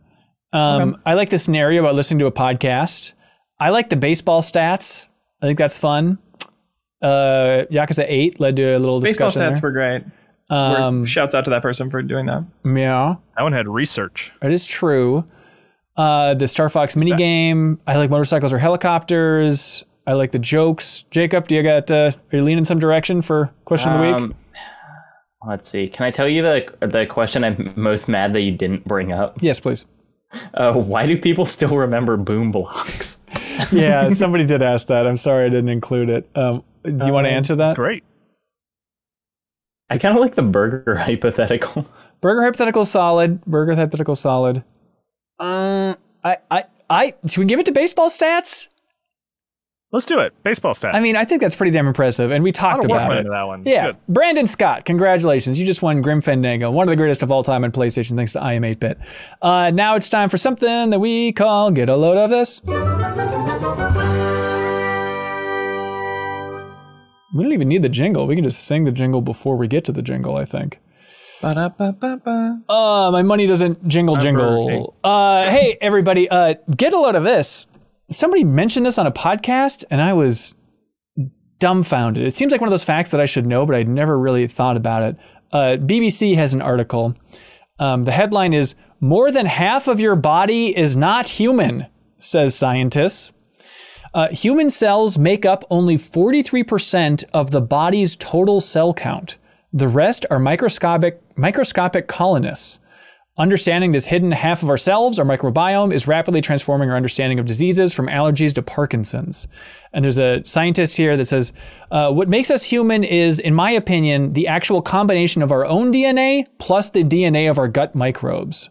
Um, 0.52 1.00
I 1.06 1.14
like 1.14 1.30
the 1.30 1.38
scenario 1.38 1.80
about 1.82 1.94
listening 1.94 2.18
to 2.20 2.26
a 2.26 2.32
podcast. 2.32 3.12
I 3.58 3.70
like 3.70 3.88
the 3.88 3.96
baseball 3.96 4.42
stats. 4.42 5.08
I 5.40 5.46
think 5.46 5.58
that's 5.58 5.78
fun. 5.78 6.18
Uh, 7.00 7.64
Yakuza 7.70 8.04
8 8.06 8.38
led 8.38 8.56
to 8.56 8.76
a 8.76 8.78
little 8.78 9.00
Baseball 9.00 9.28
discussion. 9.28 9.50
Baseball 9.50 9.50
stats 9.50 9.60
there. 9.60 9.62
were 9.62 9.72
great. 9.72 10.04
Um, 10.52 11.04
Shouts 11.06 11.34
out 11.34 11.44
to 11.44 11.50
that 11.50 11.62
person 11.62 11.90
for 11.90 12.02
doing 12.02 12.26
that. 12.26 12.44
yeah, 12.64 13.14
That 13.36 13.42
one 13.42 13.52
had 13.52 13.68
research. 13.68 14.32
it 14.42 14.52
is 14.52 14.66
true. 14.66 15.24
Uh, 15.96 16.34
the 16.34 16.48
Star 16.48 16.68
Fox 16.70 16.94
minigame. 16.94 17.78
I 17.86 17.96
like 17.96 18.08
motorcycles 18.10 18.52
or 18.52 18.58
helicopters. 18.58 19.84
I 20.06 20.14
like 20.14 20.32
the 20.32 20.38
jokes. 20.38 21.04
Jacob, 21.10 21.48
do 21.48 21.54
you 21.54 21.62
got? 21.62 21.90
Uh, 21.90 22.12
are 22.32 22.36
you 22.36 22.42
leaning 22.42 22.64
some 22.64 22.78
direction 22.78 23.22
for 23.22 23.52
question 23.66 23.92
of 23.92 23.98
the 24.00 24.06
week? 24.06 24.14
Um, 24.16 24.34
let's 25.46 25.68
see. 25.68 25.88
Can 25.88 26.06
I 26.06 26.10
tell 26.10 26.26
you 26.28 26.42
the 26.42 26.74
the 26.86 27.06
question 27.06 27.44
I'm 27.44 27.72
most 27.76 28.08
mad 28.08 28.32
that 28.32 28.40
you 28.40 28.52
didn't 28.52 28.84
bring 28.86 29.12
up? 29.12 29.36
Yes, 29.42 29.60
please. 29.60 29.84
Uh, 30.54 30.72
why 30.72 31.06
do 31.06 31.18
people 31.18 31.44
still 31.44 31.76
remember 31.76 32.16
boom 32.16 32.50
blocks? 32.52 33.18
yeah, 33.72 34.10
somebody 34.10 34.46
did 34.46 34.62
ask 34.62 34.86
that. 34.86 35.06
I'm 35.06 35.18
sorry 35.18 35.44
I 35.44 35.48
didn't 35.50 35.68
include 35.68 36.08
it. 36.08 36.28
Um, 36.34 36.64
do 36.84 37.06
you 37.06 37.12
want 37.12 37.26
to 37.26 37.30
answer 37.30 37.54
that? 37.56 37.76
Great. 37.76 38.02
I 39.92 39.98
kind 39.98 40.16
of 40.16 40.20
like 40.22 40.34
the 40.34 40.42
burger 40.42 40.94
hypothetical. 40.98 41.86
Burger 42.20 42.42
hypothetical 42.42 42.84
solid. 42.84 43.44
Burger 43.44 43.74
hypothetical 43.74 44.14
solid. 44.14 44.64
Um, 45.38 45.96
I, 46.24 46.38
I, 46.50 46.64
I. 46.88 47.14
Should 47.26 47.40
we 47.40 47.46
give 47.46 47.60
it 47.60 47.66
to 47.66 47.72
baseball 47.72 48.08
stats? 48.08 48.68
Let's 49.90 50.06
do 50.06 50.20
it. 50.20 50.32
Baseball 50.42 50.72
stats. 50.72 50.94
I 50.94 51.00
mean, 51.00 51.16
I 51.16 51.26
think 51.26 51.42
that's 51.42 51.54
pretty 51.54 51.70
damn 51.72 51.86
impressive, 51.86 52.30
and 52.30 52.42
we 52.42 52.50
talked 52.50 52.84
lot 52.84 52.84
of 52.84 52.90
work 52.90 53.02
about 53.02 53.26
it. 53.26 53.30
that 53.30 53.42
one. 53.42 53.62
Yeah, 53.66 53.86
good. 53.88 53.96
Brandon 54.08 54.46
Scott, 54.46 54.86
congratulations! 54.86 55.58
You 55.58 55.66
just 55.66 55.82
won 55.82 56.00
Grim 56.00 56.22
Fandango, 56.22 56.70
one 56.70 56.88
of 56.88 56.90
the 56.90 56.96
greatest 56.96 57.22
of 57.22 57.30
all 57.30 57.42
time 57.42 57.62
on 57.62 57.72
PlayStation, 57.72 58.16
thanks 58.16 58.32
to 58.32 58.40
iam8bit. 58.40 58.96
Uh, 59.42 59.70
now 59.70 59.96
it's 59.96 60.08
time 60.08 60.30
for 60.30 60.38
something 60.38 60.88
that 60.88 60.98
we 60.98 61.32
call 61.32 61.70
"Get 61.70 61.90
a 61.90 61.96
Load 61.96 62.16
of 62.16 62.30
This." 62.30 62.62
We 67.34 67.42
don't 67.42 67.52
even 67.52 67.68
need 67.68 67.82
the 67.82 67.88
jingle. 67.88 68.26
We 68.26 68.34
can 68.34 68.44
just 68.44 68.64
sing 68.64 68.84
the 68.84 68.92
jingle 68.92 69.20
before 69.20 69.56
we 69.56 69.68
get 69.68 69.84
to 69.86 69.92
the 69.92 70.02
jingle. 70.02 70.36
I 70.36 70.44
think. 70.44 70.78
Ba-da-ba-ba-ba. 71.40 72.60
Uh, 72.68 73.10
my 73.10 73.22
money 73.22 73.48
doesn't 73.48 73.88
jingle 73.88 74.14
jingle. 74.16 74.96
Uh, 75.02 75.50
hey 75.50 75.76
everybody, 75.80 76.28
uh, 76.28 76.54
get 76.76 76.92
a 76.92 76.98
load 76.98 77.16
of 77.16 77.24
this. 77.24 77.66
Somebody 78.10 78.44
mentioned 78.44 78.86
this 78.86 78.96
on 78.96 79.08
a 79.08 79.10
podcast, 79.10 79.82
and 79.90 80.00
I 80.00 80.12
was 80.12 80.54
dumbfounded. 81.58 82.24
It 82.24 82.36
seems 82.36 82.52
like 82.52 82.60
one 82.60 82.68
of 82.68 82.72
those 82.72 82.84
facts 82.84 83.10
that 83.10 83.20
I 83.20 83.24
should 83.24 83.46
know, 83.46 83.66
but 83.66 83.74
I'd 83.74 83.88
never 83.88 84.16
really 84.18 84.46
thought 84.46 84.76
about 84.76 85.02
it. 85.02 85.16
Uh, 85.50 85.76
BBC 85.80 86.36
has 86.36 86.54
an 86.54 86.62
article. 86.62 87.16
Um, 87.80 88.04
the 88.04 88.12
headline 88.12 88.52
is 88.52 88.76
"More 89.00 89.32
than 89.32 89.46
half 89.46 89.88
of 89.88 89.98
your 89.98 90.14
body 90.14 90.76
is 90.76 90.94
not 90.94 91.28
human," 91.28 91.86
says 92.18 92.54
scientists. 92.54 93.32
Uh, 94.14 94.28
human 94.28 94.68
cells 94.68 95.18
make 95.18 95.46
up 95.46 95.64
only 95.70 95.96
43% 95.96 97.24
of 97.32 97.50
the 97.50 97.62
body's 97.62 98.16
total 98.16 98.60
cell 98.60 98.92
count. 98.92 99.38
The 99.72 99.88
rest 99.88 100.26
are 100.30 100.38
microscopic 100.38 101.22
microscopic 101.36 102.08
colonists. 102.08 102.78
Understanding 103.38 103.92
this 103.92 104.06
hidden 104.06 104.32
half 104.32 104.62
of 104.62 104.68
ourselves, 104.68 105.18
our 105.18 105.24
microbiome, 105.24 105.94
is 105.94 106.06
rapidly 106.06 106.42
transforming 106.42 106.90
our 106.90 106.96
understanding 106.96 107.38
of 107.38 107.46
diseases 107.46 107.94
from 107.94 108.08
allergies 108.08 108.52
to 108.52 108.62
Parkinson's. 108.62 109.48
And 109.94 110.04
there's 110.04 110.18
a 110.18 110.44
scientist 110.44 110.98
here 110.98 111.16
that 111.16 111.24
says, 111.24 111.54
uh, 111.90 112.12
What 112.12 112.28
makes 112.28 112.50
us 112.50 112.64
human 112.64 113.02
is, 113.02 113.40
in 113.40 113.54
my 113.54 113.70
opinion, 113.70 114.34
the 114.34 114.46
actual 114.46 114.82
combination 114.82 115.40
of 115.40 115.50
our 115.50 115.64
own 115.64 115.90
DNA 115.90 116.44
plus 116.58 116.90
the 116.90 117.02
DNA 117.02 117.50
of 117.50 117.58
our 117.58 117.68
gut 117.68 117.94
microbes. 117.94 118.68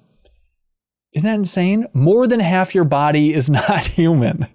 Isn't 1.13 1.27
that 1.27 1.35
insane? 1.35 1.88
More 1.93 2.27
than 2.27 2.39
half 2.39 2.76
your 2.76 2.84
body 2.84 3.34
is 3.34 3.49
not 3.49 3.85
human. 3.85 4.45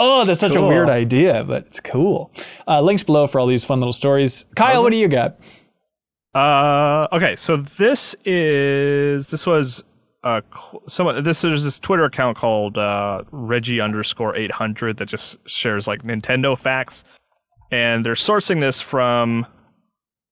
Oh, 0.00 0.24
that's 0.24 0.40
such 0.40 0.54
a 0.54 0.60
weird 0.62 0.88
idea, 0.88 1.44
but 1.44 1.66
it's 1.66 1.80
cool. 1.80 2.30
Uh, 2.66 2.80
links 2.80 3.02
below 3.02 3.26
for 3.26 3.40
all 3.40 3.46
these 3.46 3.64
fun 3.64 3.80
little 3.80 3.92
stories. 3.92 4.44
Kyle, 4.56 4.82
what 4.82 4.90
do 4.90 4.96
you 4.96 5.08
got? 5.08 5.38
Uh, 6.34 7.08
okay, 7.12 7.36
so 7.36 7.56
this 7.56 8.14
is 8.24 9.28
this 9.28 9.46
was 9.46 9.82
uh 10.24 10.40
someone 10.86 11.22
this 11.24 11.40
there's 11.42 11.64
this 11.64 11.78
Twitter 11.78 12.04
account 12.04 12.36
called 12.36 12.76
uh 12.76 13.22
Reggie 13.30 13.80
underscore 13.80 14.36
eight 14.36 14.50
hundred 14.52 14.98
that 14.98 15.06
just 15.06 15.38
shares 15.48 15.86
like 15.88 16.02
Nintendo 16.02 16.56
facts, 16.58 17.04
and 17.72 18.04
they're 18.04 18.14
sourcing 18.14 18.60
this 18.60 18.80
from 18.80 19.46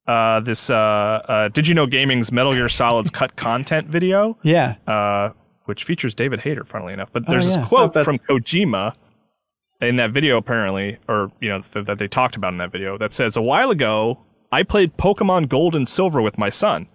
uh 0.06 0.40
this 0.40 0.70
uh, 0.70 0.74
uh 0.76 1.48
Did 1.48 1.66
you 1.66 1.74
know 1.74 1.86
gaming's 1.86 2.30
Metal 2.30 2.52
Gear 2.52 2.68
Solid's 2.68 3.10
cut 3.10 3.34
content 3.36 3.88
video, 3.88 4.36
Yeah. 4.43 4.74
uh 4.86 5.30
which 5.64 5.82
features 5.84 6.14
David 6.14 6.40
Hayter, 6.40 6.64
funnily 6.64 6.93
enough. 6.93 7.09
But 7.12 7.26
there's 7.26 7.47
Oh, 7.47 7.51
yeah. 7.51 7.56
this 7.56 7.66
quote 7.68 7.97
Oh, 7.97 8.05
from 8.05 8.18
Kojima 8.18 8.93
in 9.81 9.97
that 9.97 10.12
video 10.12 10.36
apparently 10.36 10.98
or 11.09 11.31
you 11.40 11.48
know 11.48 11.62
th- 11.73 11.86
that 11.86 11.98
they 11.98 12.09
talked 12.09 12.36
about 12.36 12.53
in 12.53 12.59
that 12.59 12.73
video 12.73 12.97
that 12.97 13.12
says 13.12 13.36
a 13.36 13.43
while 13.43 13.70
ago 13.70 14.19
i 14.53 14.62
played 14.62 14.97
pokemon 14.97 15.48
gold 15.48 15.74
and 15.74 15.89
silver 15.89 16.23
with 16.23 16.39
my 16.39 16.48
son. 16.48 16.86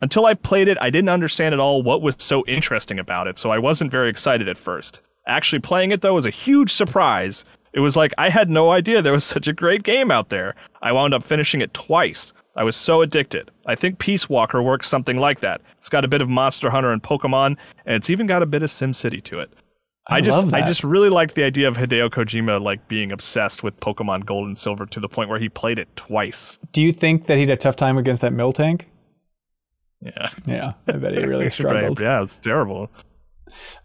Until 0.00 0.26
i 0.26 0.34
played 0.34 0.68
it 0.68 0.78
i 0.80 0.90
didn't 0.90 1.08
understand 1.08 1.54
at 1.54 1.60
all 1.60 1.82
what 1.82 2.02
was 2.02 2.16
so 2.18 2.44
interesting 2.46 2.98
about 2.98 3.26
it 3.26 3.38
so 3.38 3.50
i 3.50 3.58
wasn't 3.58 3.90
very 3.92 4.10
excited 4.10 4.48
at 4.48 4.58
first. 4.58 5.00
Actually 5.26 5.60
playing 5.60 5.92
it 5.92 6.00
though 6.00 6.14
was 6.14 6.26
a 6.26 6.30
huge 6.30 6.72
surprise. 6.72 7.44
It 7.72 7.80
was 7.80 7.96
like 7.96 8.12
i 8.18 8.28
had 8.28 8.50
no 8.50 8.72
idea 8.72 9.00
there 9.00 9.12
was 9.12 9.24
such 9.36 9.46
a 9.46 9.52
great 9.52 9.84
game 9.84 10.10
out 10.10 10.30
there. 10.30 10.56
I 10.82 10.92
wound 10.92 11.14
up 11.14 11.24
finishing 11.24 11.60
it 11.60 11.74
twice. 11.74 12.32
I 12.56 12.62
was 12.64 12.76
so 12.76 13.02
addicted. 13.02 13.50
I 13.66 13.74
think 13.74 13.98
peace 13.98 14.28
walker 14.28 14.62
works 14.62 14.88
something 14.88 15.16
like 15.16 15.40
that. 15.40 15.60
It's 15.78 15.88
got 15.88 16.04
a 16.04 16.08
bit 16.08 16.22
of 16.22 16.28
monster 16.28 16.70
hunter 16.70 16.92
and 16.92 17.02
pokemon 17.02 17.56
and 17.86 17.94
it's 17.94 18.10
even 18.10 18.26
got 18.26 18.42
a 18.42 18.46
bit 18.46 18.64
of 18.64 18.70
SimCity 18.70 19.22
to 19.24 19.38
it 19.38 19.50
I, 20.06 20.16
I 20.16 20.20
just 20.20 20.36
love 20.36 20.52
I 20.52 20.60
just 20.60 20.84
really 20.84 21.08
like 21.08 21.34
the 21.34 21.44
idea 21.44 21.66
of 21.66 21.76
Hideo 21.76 22.10
Kojima 22.10 22.60
like 22.62 22.86
being 22.88 23.10
obsessed 23.10 23.62
with 23.62 23.78
Pokemon 23.80 24.26
Gold 24.26 24.46
and 24.46 24.58
Silver 24.58 24.84
to 24.86 25.00
the 25.00 25.08
point 25.08 25.30
where 25.30 25.38
he 25.38 25.48
played 25.48 25.78
it 25.78 25.88
twice. 25.96 26.58
Do 26.72 26.82
you 26.82 26.92
think 26.92 27.26
that 27.26 27.36
he 27.36 27.42
had 27.42 27.50
a 27.50 27.56
tough 27.56 27.76
time 27.76 27.96
against 27.96 28.20
that 28.20 28.32
Miltank? 28.32 28.82
Yeah. 30.02 30.28
Yeah, 30.46 30.72
I 30.88 30.92
bet 30.92 31.12
he 31.12 31.24
really 31.24 31.48
struggled. 31.50 32.00
yeah, 32.00 32.22
it's 32.22 32.38
terrible. 32.38 32.90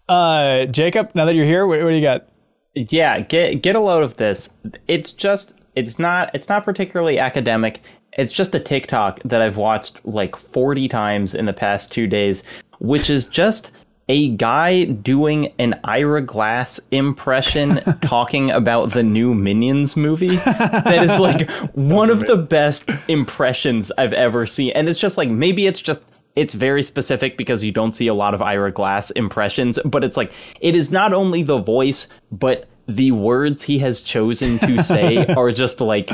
Uh, 0.09 0.65
Jacob, 0.65 1.11
now 1.15 1.23
that 1.25 1.35
you're 1.35 1.45
here, 1.45 1.65
what, 1.65 1.81
what 1.83 1.89
do 1.89 1.95
you 1.95 2.01
got? 2.01 2.27
yeah, 2.75 3.19
get 3.19 3.61
get 3.61 3.75
a 3.75 3.79
load 3.79 4.03
of 4.03 4.15
this. 4.17 4.49
It's 4.87 5.11
just 5.11 5.53
it's 5.75 5.99
not 5.99 6.29
it's 6.33 6.49
not 6.49 6.63
particularly 6.65 7.19
academic. 7.19 7.81
It's 8.13 8.33
just 8.33 8.55
a 8.55 8.59
TikTok 8.59 9.21
that 9.23 9.41
I've 9.41 9.57
watched 9.57 10.05
like 10.05 10.35
40 10.35 10.87
times 10.87 11.35
in 11.35 11.45
the 11.45 11.53
past 11.53 11.91
2 11.91 12.07
days, 12.07 12.43
which 12.79 13.09
is 13.09 13.27
just 13.27 13.71
a 14.09 14.29
guy 14.29 14.85
doing 14.85 15.53
an 15.59 15.79
Ira 15.83 16.23
Glass 16.23 16.79
impression 16.91 17.75
talking 18.01 18.49
about 18.49 18.93
the 18.93 19.03
new 19.03 19.35
Minions 19.35 19.95
movie. 19.95 20.35
That 20.35 21.03
is 21.03 21.19
like 21.19 21.49
one 21.73 22.09
of 22.09 22.21
the 22.21 22.35
best 22.35 22.89
impressions 23.07 23.91
I've 23.97 24.13
ever 24.13 24.45
seen. 24.47 24.71
And 24.71 24.89
it's 24.89 24.99
just 24.99 25.17
like 25.17 25.29
maybe 25.29 25.67
it's 25.67 25.79
just 25.79 26.03
it's 26.35 26.53
very 26.53 26.83
specific 26.83 27.37
because 27.37 27.63
you 27.63 27.71
don't 27.71 27.95
see 27.95 28.07
a 28.07 28.13
lot 28.13 28.33
of 28.33 28.41
Ira 28.41 28.71
Glass 28.71 29.11
impressions, 29.11 29.79
but 29.85 30.03
it's 30.03 30.17
like 30.17 30.31
it 30.59 30.75
is 30.75 30.91
not 30.91 31.13
only 31.13 31.43
the 31.43 31.59
voice, 31.59 32.07
but 32.31 32.67
the 32.87 33.11
words 33.11 33.61
he 33.61 33.77
has 33.77 34.01
chosen 34.01 34.57
to 34.59 34.81
say 34.81 35.25
are 35.37 35.51
just 35.51 35.79
like 35.79 36.09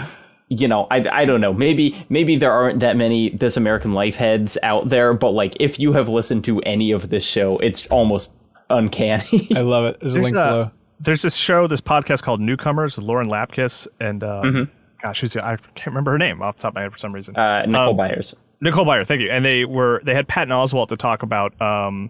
you 0.49 0.67
know, 0.67 0.87
I, 0.91 1.07
I 1.21 1.25
don't 1.25 1.41
know. 1.41 1.53
Maybe 1.53 2.05
maybe 2.09 2.35
there 2.35 2.51
aren't 2.51 2.79
that 2.81 2.95
many 2.97 3.29
This 3.29 3.57
American 3.57 3.93
Life 3.93 4.15
heads 4.15 4.57
out 4.63 4.89
there, 4.89 5.13
but 5.13 5.31
like 5.31 5.55
if 5.59 5.79
you 5.79 5.91
have 5.93 6.07
listened 6.09 6.43
to 6.45 6.59
any 6.61 6.91
of 6.91 7.09
this 7.09 7.23
show, 7.25 7.57
it's 7.59 7.87
almost 7.87 8.35
uncanny. 8.69 9.47
I 9.55 9.61
love 9.61 9.85
it. 9.85 9.97
There's 10.01 10.13
a 10.15 10.21
link 10.21 10.35
a- 10.35 10.39
below. 10.39 10.71
There's 10.99 11.21
this 11.23 11.35
show, 11.35 11.67
this 11.67 11.81
podcast 11.81 12.21
called 12.23 12.39
Newcomers 12.39 12.95
with 12.95 13.05
Lauren 13.05 13.27
Lapkus 13.27 13.85
and 13.99 14.23
uh, 14.23 14.41
Mm-hmm. 14.45 14.71
gosh, 15.01 15.19
who's 15.21 15.33
the, 15.33 15.45
I 15.45 15.57
can't 15.75 15.87
remember 15.87 16.11
her 16.11 16.17
name 16.17 16.41
off 16.41 16.55
the 16.55 16.61
top 16.61 16.71
of 16.71 16.75
my 16.75 16.81
head 16.83 16.93
for 16.93 16.97
some 16.97 17.13
reason. 17.13 17.35
uh, 17.35 17.65
Nicole 17.65 17.89
Um, 17.89 17.97
Byers. 17.97 18.33
Nicole 18.61 18.85
Byer, 18.85 19.05
thank 19.05 19.19
you. 19.21 19.29
And 19.29 19.43
they 19.43 19.65
were 19.65 20.01
they 20.05 20.13
had 20.15 20.27
Patton 20.27 20.53
Oswalt 20.53 20.87
to 20.87 20.95
talk 20.95 21.21
about 21.21 21.59
um, 21.61 22.09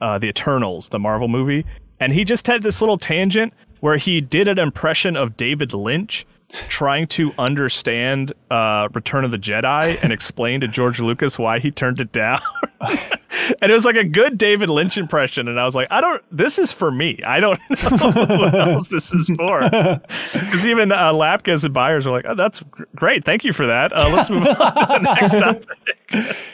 uh, 0.00 0.18
the 0.18 0.28
Eternals, 0.28 0.88
the 0.90 0.98
Marvel 1.00 1.26
movie, 1.26 1.66
and 1.98 2.12
he 2.12 2.22
just 2.24 2.46
had 2.46 2.62
this 2.62 2.80
little 2.80 2.96
tangent 2.96 3.52
where 3.80 3.96
he 3.96 4.20
did 4.20 4.46
an 4.46 4.58
impression 4.58 5.16
of 5.16 5.36
David 5.36 5.72
Lynch 5.74 6.24
trying 6.68 7.06
to 7.08 7.32
understand 7.38 8.32
uh, 8.50 8.88
Return 8.92 9.24
of 9.24 9.30
the 9.30 9.38
Jedi 9.38 10.02
and 10.02 10.12
explain 10.12 10.60
to 10.60 10.68
George 10.68 11.00
Lucas 11.00 11.38
why 11.38 11.58
he 11.58 11.70
turned 11.70 12.00
it 12.00 12.12
down. 12.12 12.40
and 12.80 13.70
it 13.70 13.72
was 13.72 13.84
like 13.84 13.96
a 13.96 14.04
good 14.04 14.38
David 14.38 14.68
Lynch 14.68 14.96
impression, 14.96 15.48
and 15.48 15.58
I 15.60 15.64
was 15.64 15.74
like, 15.74 15.88
I 15.90 16.00
don't. 16.00 16.22
This 16.30 16.58
is 16.58 16.72
for 16.72 16.90
me. 16.90 17.20
I 17.24 17.40
don't 17.40 17.58
know 17.70 18.36
what 18.36 18.54
else 18.54 18.88
this 18.88 19.12
is 19.12 19.30
for. 19.36 19.60
Because 19.60 20.66
even 20.66 20.92
uh, 20.92 21.12
Lapkus 21.12 21.64
and 21.64 21.74
Byers 21.74 22.06
were 22.06 22.12
like, 22.12 22.24
oh, 22.28 22.34
that's 22.34 22.62
great. 22.96 23.24
Thank 23.24 23.44
you 23.44 23.52
for 23.52 23.66
that. 23.66 23.92
Uh, 23.92 24.10
let's 24.12 24.30
move 24.30 24.46
on 24.46 24.54
to 24.56 24.86
the 25.04 25.14
next 25.14 25.32
topic. 25.38 25.68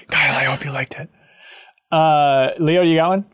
Kyle, 0.08 0.36
I 0.36 0.44
hope 0.44 0.64
you 0.64 0.72
liked 0.72 0.96
it. 0.96 1.10
Uh, 1.90 2.50
Leo, 2.58 2.82
you 2.82 2.96
got 2.96 3.08
one? 3.10 3.26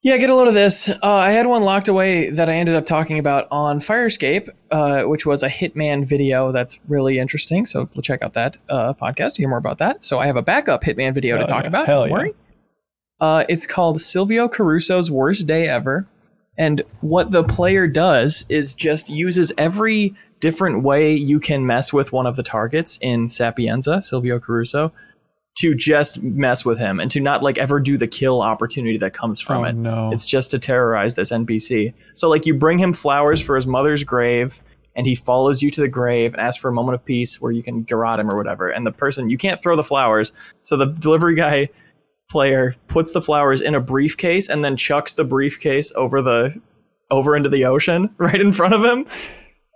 Yeah, 0.00 0.16
get 0.16 0.30
a 0.30 0.34
load 0.34 0.46
of 0.46 0.54
this. 0.54 0.88
Uh, 0.88 0.96
I 1.02 1.30
had 1.32 1.48
one 1.48 1.64
locked 1.64 1.88
away 1.88 2.30
that 2.30 2.48
I 2.48 2.54
ended 2.54 2.76
up 2.76 2.86
talking 2.86 3.18
about 3.18 3.48
on 3.50 3.80
Fire 3.80 4.06
Escape, 4.06 4.48
uh, 4.70 5.02
which 5.02 5.26
was 5.26 5.42
a 5.42 5.48
Hitman 5.48 6.06
video 6.06 6.52
that's 6.52 6.78
really 6.86 7.18
interesting. 7.18 7.66
So 7.66 7.86
check 8.00 8.22
out 8.22 8.34
that 8.34 8.58
uh, 8.68 8.94
podcast 8.94 9.34
to 9.34 9.42
hear 9.42 9.48
more 9.48 9.58
about 9.58 9.78
that. 9.78 10.04
So 10.04 10.20
I 10.20 10.26
have 10.26 10.36
a 10.36 10.42
backup 10.42 10.84
Hitman 10.84 11.14
video 11.14 11.36
Hell 11.36 11.46
to 11.46 11.52
talk 11.52 11.62
yeah. 11.64 11.68
about. 11.68 11.86
Hell 11.86 12.00
don't 12.02 12.10
yeah. 12.10 12.14
worry. 12.14 12.34
Uh, 13.20 13.44
it's 13.48 13.66
called 13.66 14.00
Silvio 14.00 14.46
Caruso's 14.48 15.10
Worst 15.10 15.48
Day 15.48 15.68
Ever. 15.68 16.06
And 16.56 16.82
what 17.00 17.32
the 17.32 17.42
player 17.42 17.88
does 17.88 18.44
is 18.48 18.74
just 18.74 19.08
uses 19.08 19.52
every 19.58 20.14
different 20.38 20.84
way 20.84 21.12
you 21.12 21.40
can 21.40 21.66
mess 21.66 21.92
with 21.92 22.12
one 22.12 22.26
of 22.26 22.36
the 22.36 22.44
targets 22.44 22.98
in 23.02 23.28
Sapienza, 23.28 24.00
Silvio 24.00 24.38
Caruso, 24.38 24.92
to 25.58 25.74
just 25.74 26.22
mess 26.22 26.64
with 26.64 26.78
him 26.78 27.00
and 27.00 27.10
to 27.10 27.20
not 27.20 27.42
like 27.42 27.58
ever 27.58 27.80
do 27.80 27.96
the 27.96 28.06
kill 28.06 28.42
opportunity 28.42 28.96
that 28.98 29.12
comes 29.12 29.40
from 29.40 29.62
Oh, 29.62 29.64
it. 29.68 29.74
no. 29.74 30.10
It's 30.12 30.24
just 30.26 30.50
to 30.52 30.58
terrorize 30.58 31.14
this 31.14 31.32
NPC. 31.32 31.92
So 32.14 32.28
like 32.28 32.46
you 32.46 32.54
bring 32.54 32.78
him 32.78 32.92
flowers 32.92 33.40
for 33.40 33.56
his 33.56 33.66
mother's 33.66 34.04
grave 34.04 34.60
and 34.94 35.06
he 35.06 35.14
follows 35.14 35.62
you 35.62 35.70
to 35.70 35.80
the 35.80 35.88
grave 35.88 36.32
and 36.34 36.40
asks 36.40 36.60
for 36.60 36.68
a 36.68 36.72
moment 36.72 36.94
of 36.96 37.04
peace 37.04 37.40
where 37.40 37.52
you 37.52 37.62
can 37.62 37.82
garrote 37.82 38.20
him 38.20 38.30
or 38.30 38.36
whatever. 38.36 38.68
And 38.68 38.86
the 38.86 38.92
person 38.92 39.30
you 39.30 39.38
can't 39.38 39.60
throw 39.62 39.74
the 39.76 39.84
flowers, 39.84 40.32
so 40.62 40.76
the 40.76 40.86
delivery 40.86 41.34
guy 41.34 41.68
player 42.30 42.74
puts 42.88 43.12
the 43.12 43.22
flowers 43.22 43.60
in 43.60 43.74
a 43.74 43.80
briefcase 43.80 44.48
and 44.48 44.64
then 44.64 44.76
chucks 44.76 45.14
the 45.14 45.24
briefcase 45.24 45.92
over 45.96 46.20
the 46.22 46.56
over 47.10 47.34
into 47.36 47.48
the 47.48 47.64
ocean 47.64 48.14
right 48.18 48.40
in 48.40 48.52
front 48.52 48.74
of 48.74 48.84
him. 48.84 49.06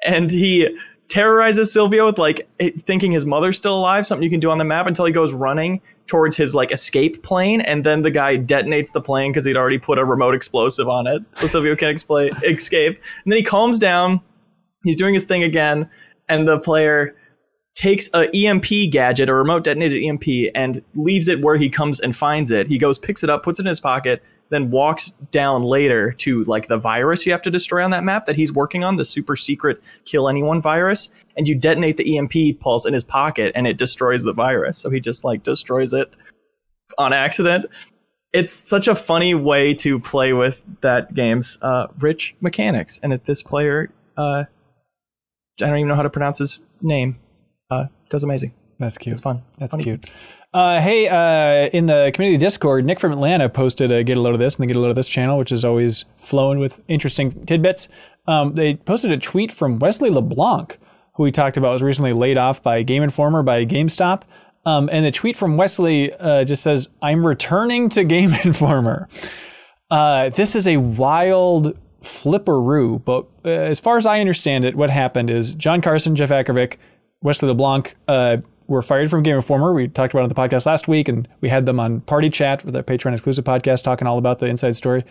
And 0.04 0.30
he 0.30 0.68
terrorizes 1.12 1.70
Silvio 1.70 2.06
with 2.06 2.16
like 2.16 2.48
eh, 2.58 2.70
thinking 2.78 3.12
his 3.12 3.26
mother's 3.26 3.58
still 3.58 3.78
alive, 3.78 4.06
something 4.06 4.22
you 4.22 4.30
can 4.30 4.40
do 4.40 4.50
on 4.50 4.56
the 4.56 4.64
map 4.64 4.86
until 4.86 5.04
he 5.04 5.12
goes 5.12 5.34
running 5.34 5.78
towards 6.06 6.38
his 6.38 6.54
like 6.54 6.72
escape 6.72 7.22
plane, 7.22 7.60
and 7.60 7.84
then 7.84 8.00
the 8.00 8.10
guy 8.10 8.38
detonates 8.38 8.92
the 8.92 9.00
plane 9.00 9.30
because 9.30 9.44
he'd 9.44 9.56
already 9.56 9.78
put 9.78 9.98
a 9.98 10.04
remote 10.06 10.34
explosive 10.34 10.88
on 10.88 11.06
it, 11.06 11.22
so 11.34 11.46
Silvio 11.46 11.76
can 11.76 11.94
expla- 11.94 12.42
escape. 12.50 12.96
And 13.24 13.30
then 13.30 13.36
he 13.36 13.42
calms 13.42 13.78
down. 13.78 14.22
He's 14.84 14.96
doing 14.96 15.12
his 15.12 15.24
thing 15.24 15.42
again, 15.42 15.88
and 16.30 16.48
the 16.48 16.58
player 16.58 17.14
takes 17.74 18.08
a 18.14 18.34
EMP 18.34 18.90
gadget, 18.90 19.28
a 19.28 19.34
remote 19.34 19.64
detonated 19.64 20.02
EMP, 20.02 20.50
and 20.54 20.82
leaves 20.94 21.28
it 21.28 21.42
where 21.42 21.56
he 21.56 21.68
comes 21.68 22.00
and 22.00 22.16
finds 22.16 22.50
it. 22.50 22.68
He 22.68 22.78
goes, 22.78 22.98
picks 22.98 23.22
it 23.22 23.28
up, 23.28 23.42
puts 23.42 23.58
it 23.58 23.62
in 23.62 23.68
his 23.68 23.80
pocket, 23.80 24.22
then 24.52 24.70
walks 24.70 25.10
down 25.30 25.62
later 25.62 26.12
to 26.12 26.44
like 26.44 26.66
the 26.66 26.76
virus 26.76 27.24
you 27.24 27.32
have 27.32 27.40
to 27.40 27.50
destroy 27.50 27.82
on 27.82 27.90
that 27.90 28.04
map 28.04 28.26
that 28.26 28.36
he's 28.36 28.52
working 28.52 28.84
on, 28.84 28.96
the 28.96 29.04
super 29.04 29.34
secret 29.34 29.82
kill 30.04 30.28
anyone 30.28 30.60
virus, 30.60 31.08
and 31.38 31.48
you 31.48 31.54
detonate 31.54 31.96
the 31.96 32.18
EMP 32.18 32.60
pulse 32.60 32.84
in 32.84 32.92
his 32.92 33.02
pocket 33.02 33.50
and 33.54 33.66
it 33.66 33.78
destroys 33.78 34.24
the 34.24 34.34
virus. 34.34 34.76
So 34.76 34.90
he 34.90 35.00
just 35.00 35.24
like 35.24 35.42
destroys 35.42 35.94
it 35.94 36.12
on 36.98 37.14
accident. 37.14 37.64
It's 38.34 38.52
such 38.52 38.88
a 38.88 38.94
funny 38.94 39.34
way 39.34 39.72
to 39.74 39.98
play 39.98 40.34
with 40.34 40.62
that 40.82 41.14
game's 41.14 41.58
uh, 41.62 41.86
rich 41.98 42.34
mechanics, 42.40 42.98
and 43.02 43.12
that 43.12 43.24
this 43.24 43.42
player, 43.42 43.90
uh, 44.16 44.44
I 44.44 44.46
don't 45.56 45.76
even 45.76 45.88
know 45.88 45.96
how 45.96 46.02
to 46.02 46.10
pronounce 46.10 46.38
his 46.38 46.58
name, 46.80 47.18
uh, 47.70 47.86
does 48.08 48.22
amazing. 48.22 48.54
That's 48.78 48.98
cute. 48.98 49.12
It's 49.14 49.22
fun. 49.22 49.42
That's 49.58 49.72
Funny. 49.72 49.84
cute. 49.84 50.10
Uh, 50.54 50.80
hey, 50.80 51.08
uh, 51.08 51.70
in 51.70 51.86
the 51.86 52.10
community 52.14 52.36
Discord, 52.38 52.84
Nick 52.84 53.00
from 53.00 53.10
Atlanta 53.10 53.48
posted 53.48 53.90
a 53.90 54.04
Get 54.04 54.18
a 54.18 54.20
Load 54.20 54.34
of 54.34 54.40
This 54.40 54.56
and 54.56 54.62
the 54.62 54.66
Get 54.66 54.76
a 54.76 54.80
Load 54.80 54.90
of 54.90 54.96
This 54.96 55.08
channel, 55.08 55.38
which 55.38 55.50
is 55.50 55.64
always 55.64 56.04
flowing 56.18 56.58
with 56.58 56.82
interesting 56.88 57.32
tidbits. 57.44 57.88
Um, 58.26 58.54
they 58.54 58.74
posted 58.74 59.10
a 59.12 59.16
tweet 59.16 59.50
from 59.50 59.78
Wesley 59.78 60.10
LeBlanc, 60.10 60.78
who 61.14 61.22
we 61.22 61.30
talked 61.30 61.56
about 61.56 61.72
was 61.72 61.82
recently 61.82 62.12
laid 62.12 62.36
off 62.36 62.62
by 62.62 62.82
Game 62.82 63.02
Informer 63.02 63.42
by 63.42 63.64
GameStop. 63.64 64.22
Um, 64.66 64.88
and 64.92 65.04
the 65.06 65.10
tweet 65.10 65.36
from 65.36 65.56
Wesley 65.56 66.12
uh, 66.12 66.44
just 66.44 66.62
says, 66.62 66.88
I'm 67.00 67.26
returning 67.26 67.88
to 67.90 68.04
Game 68.04 68.32
Informer. 68.44 69.08
Uh, 69.90 70.28
this 70.30 70.54
is 70.54 70.66
a 70.66 70.76
wild 70.76 71.78
flipperoo, 72.02 73.02
but 73.04 73.26
uh, 73.44 73.48
as 73.48 73.80
far 73.80 73.96
as 73.96 74.04
I 74.06 74.20
understand 74.20 74.64
it, 74.64 74.74
what 74.76 74.90
happened 74.90 75.30
is 75.30 75.54
John 75.54 75.80
Carson, 75.80 76.14
Jeff 76.14 76.28
Akervik, 76.30 76.76
Wesley 77.22 77.48
LeBlanc 77.48 77.96
uh, 78.08 78.38
were 78.72 78.82
fired 78.82 79.10
from 79.10 79.22
Game 79.22 79.36
Informer. 79.36 79.72
We 79.72 79.88
talked 79.88 80.12
about 80.12 80.20
it 80.20 80.24
on 80.24 80.28
the 80.28 80.34
podcast 80.34 80.66
last 80.66 80.88
week, 80.88 81.08
and 81.08 81.28
we 81.40 81.48
had 81.48 81.66
them 81.66 81.78
on 81.78 82.00
Party 82.00 82.30
Chat 82.30 82.64
with 82.64 82.74
our 82.76 82.82
Patreon 82.82 83.12
exclusive 83.12 83.44
podcast 83.44 83.82
talking 83.82 84.06
all 84.06 84.18
about 84.18 84.38
the 84.38 84.46
inside 84.46 84.74
story. 84.76 85.04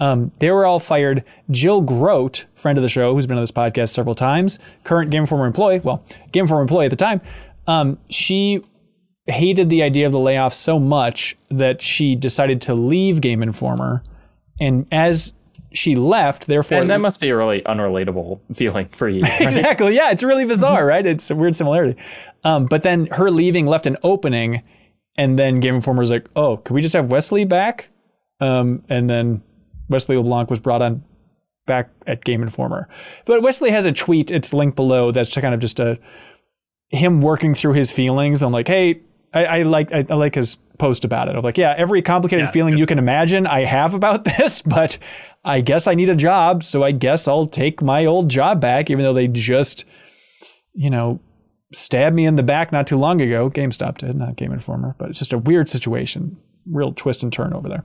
Um, 0.00 0.32
they 0.40 0.50
were 0.50 0.66
all 0.66 0.80
fired. 0.80 1.22
Jill 1.50 1.82
Grodt, 1.82 2.46
friend 2.54 2.76
of 2.76 2.82
the 2.82 2.88
show, 2.88 3.14
who's 3.14 3.26
been 3.26 3.36
on 3.36 3.42
this 3.42 3.52
podcast 3.52 3.90
several 3.90 4.14
times, 4.14 4.58
current 4.84 5.10
Game 5.10 5.22
Informer 5.22 5.46
employee, 5.46 5.80
well, 5.80 6.04
Game 6.32 6.42
Informer 6.42 6.62
employee 6.62 6.86
at 6.86 6.90
the 6.90 6.96
time, 6.96 7.20
um, 7.66 7.98
she 8.08 8.64
hated 9.26 9.70
the 9.70 9.82
idea 9.82 10.06
of 10.06 10.12
the 10.12 10.18
layoff 10.18 10.52
so 10.52 10.78
much 10.80 11.36
that 11.50 11.80
she 11.80 12.16
decided 12.16 12.60
to 12.62 12.74
leave 12.74 13.20
Game 13.20 13.42
Informer. 13.42 14.02
And 14.60 14.86
as 14.90 15.32
she 15.74 15.96
left, 15.96 16.46
therefore, 16.46 16.80
And 16.80 16.90
that 16.90 17.00
must 17.00 17.20
be 17.20 17.30
a 17.30 17.36
really 17.36 17.62
unrelatable 17.62 18.40
feeling 18.54 18.88
for 18.96 19.08
you. 19.08 19.20
right? 19.22 19.40
exactly. 19.40 19.94
Yeah, 19.94 20.10
it's 20.10 20.22
really 20.22 20.44
bizarre, 20.44 20.84
right? 20.86 21.04
It's 21.04 21.30
a 21.30 21.34
weird 21.34 21.56
similarity. 21.56 22.00
Um, 22.44 22.66
but 22.66 22.82
then 22.82 23.06
her 23.12 23.30
leaving 23.30 23.66
left 23.66 23.86
an 23.86 23.96
opening, 24.02 24.62
and 25.16 25.38
then 25.38 25.60
Game 25.60 25.74
Informer 25.74 26.00
was 26.00 26.10
like, 26.10 26.28
"Oh, 26.36 26.56
could 26.58 26.74
we 26.74 26.82
just 26.82 26.94
have 26.94 27.10
Wesley 27.10 27.44
back?" 27.44 27.88
Um, 28.40 28.82
and 28.88 29.08
then 29.08 29.42
Wesley 29.88 30.16
LeBlanc 30.16 30.50
was 30.50 30.60
brought 30.60 30.82
on 30.82 31.04
back 31.66 31.90
at 32.06 32.24
Game 32.24 32.42
Informer. 32.42 32.88
But 33.24 33.42
Wesley 33.42 33.70
has 33.70 33.84
a 33.84 33.92
tweet. 33.92 34.30
It's 34.30 34.52
linked 34.52 34.76
below. 34.76 35.12
That's 35.12 35.34
kind 35.34 35.54
of 35.54 35.60
just 35.60 35.78
a 35.80 35.98
him 36.88 37.20
working 37.20 37.54
through 37.54 37.72
his 37.72 37.90
feelings. 37.90 38.42
I'm 38.42 38.52
like, 38.52 38.68
hey, 38.68 39.00
I, 39.34 39.44
I 39.44 39.62
like 39.62 39.92
I, 39.92 40.04
I 40.08 40.14
like 40.14 40.34
his 40.34 40.56
post 40.78 41.04
about 41.04 41.28
it. 41.28 41.36
I'm 41.36 41.42
like, 41.42 41.58
yeah, 41.58 41.74
every 41.76 42.02
complicated 42.02 42.50
feeling 42.50 42.76
you 42.76 42.86
can 42.86 42.98
imagine, 42.98 43.46
I 43.46 43.64
have 43.64 43.94
about 43.94 44.24
this, 44.38 44.62
but 44.62 44.98
I 45.44 45.60
guess 45.60 45.86
I 45.86 45.94
need 45.94 46.08
a 46.08 46.14
job, 46.14 46.62
so 46.62 46.82
I 46.82 46.90
guess 46.90 47.28
I'll 47.28 47.46
take 47.46 47.80
my 47.82 48.04
old 48.04 48.28
job 48.28 48.60
back, 48.60 48.90
even 48.90 49.04
though 49.04 49.12
they 49.12 49.28
just, 49.28 49.84
you 50.74 50.90
know, 50.90 51.20
stabbed 51.72 52.16
me 52.16 52.26
in 52.26 52.36
the 52.36 52.42
back 52.42 52.72
not 52.72 52.86
too 52.86 52.96
long 52.96 53.20
ago. 53.20 53.48
GameStop 53.48 53.98
did, 53.98 54.16
not 54.16 54.36
Game 54.36 54.52
Informer, 54.52 54.96
but 54.98 55.08
it's 55.08 55.18
just 55.18 55.32
a 55.32 55.38
weird 55.38 55.68
situation, 55.68 56.36
real 56.66 56.92
twist 56.92 57.22
and 57.22 57.32
turn 57.32 57.52
over 57.52 57.68
there. 57.68 57.84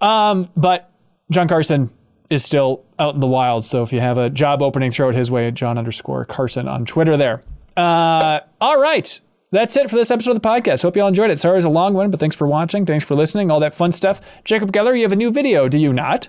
Um, 0.00 0.50
but 0.56 0.90
John 1.30 1.48
Carson 1.48 1.90
is 2.28 2.44
still 2.44 2.84
out 2.98 3.14
in 3.14 3.20
the 3.20 3.26
wild. 3.26 3.64
So 3.64 3.82
if 3.82 3.92
you 3.92 4.00
have 4.00 4.18
a 4.18 4.30
job 4.30 4.62
opening, 4.62 4.90
throw 4.90 5.10
it 5.10 5.14
his 5.14 5.30
way 5.30 5.46
at 5.46 5.54
John 5.54 5.78
underscore 5.78 6.24
Carson 6.24 6.68
on 6.68 6.84
Twitter 6.84 7.16
there. 7.16 7.42
Uh, 7.76 8.40
all 8.60 8.80
right. 8.80 9.20
That's 9.54 9.76
it 9.76 9.88
for 9.88 9.94
this 9.96 10.10
episode 10.10 10.32
of 10.32 10.42
the 10.42 10.48
podcast. 10.48 10.82
Hope 10.82 10.96
you 10.96 11.02
all 11.02 11.08
enjoyed 11.08 11.30
it. 11.30 11.38
Sorry 11.38 11.56
it's 11.56 11.64
a 11.64 11.70
long 11.70 11.94
one, 11.94 12.10
but 12.10 12.18
thanks 12.18 12.34
for 12.34 12.46
watching. 12.48 12.84
Thanks 12.84 13.04
for 13.04 13.14
listening. 13.14 13.50
All 13.52 13.60
that 13.60 13.72
fun 13.72 13.92
stuff. 13.92 14.20
Jacob 14.44 14.72
Geller, 14.72 14.96
you 14.96 15.02
have 15.02 15.12
a 15.12 15.16
new 15.16 15.30
video, 15.30 15.68
do 15.68 15.78
you 15.78 15.92
not? 15.92 16.28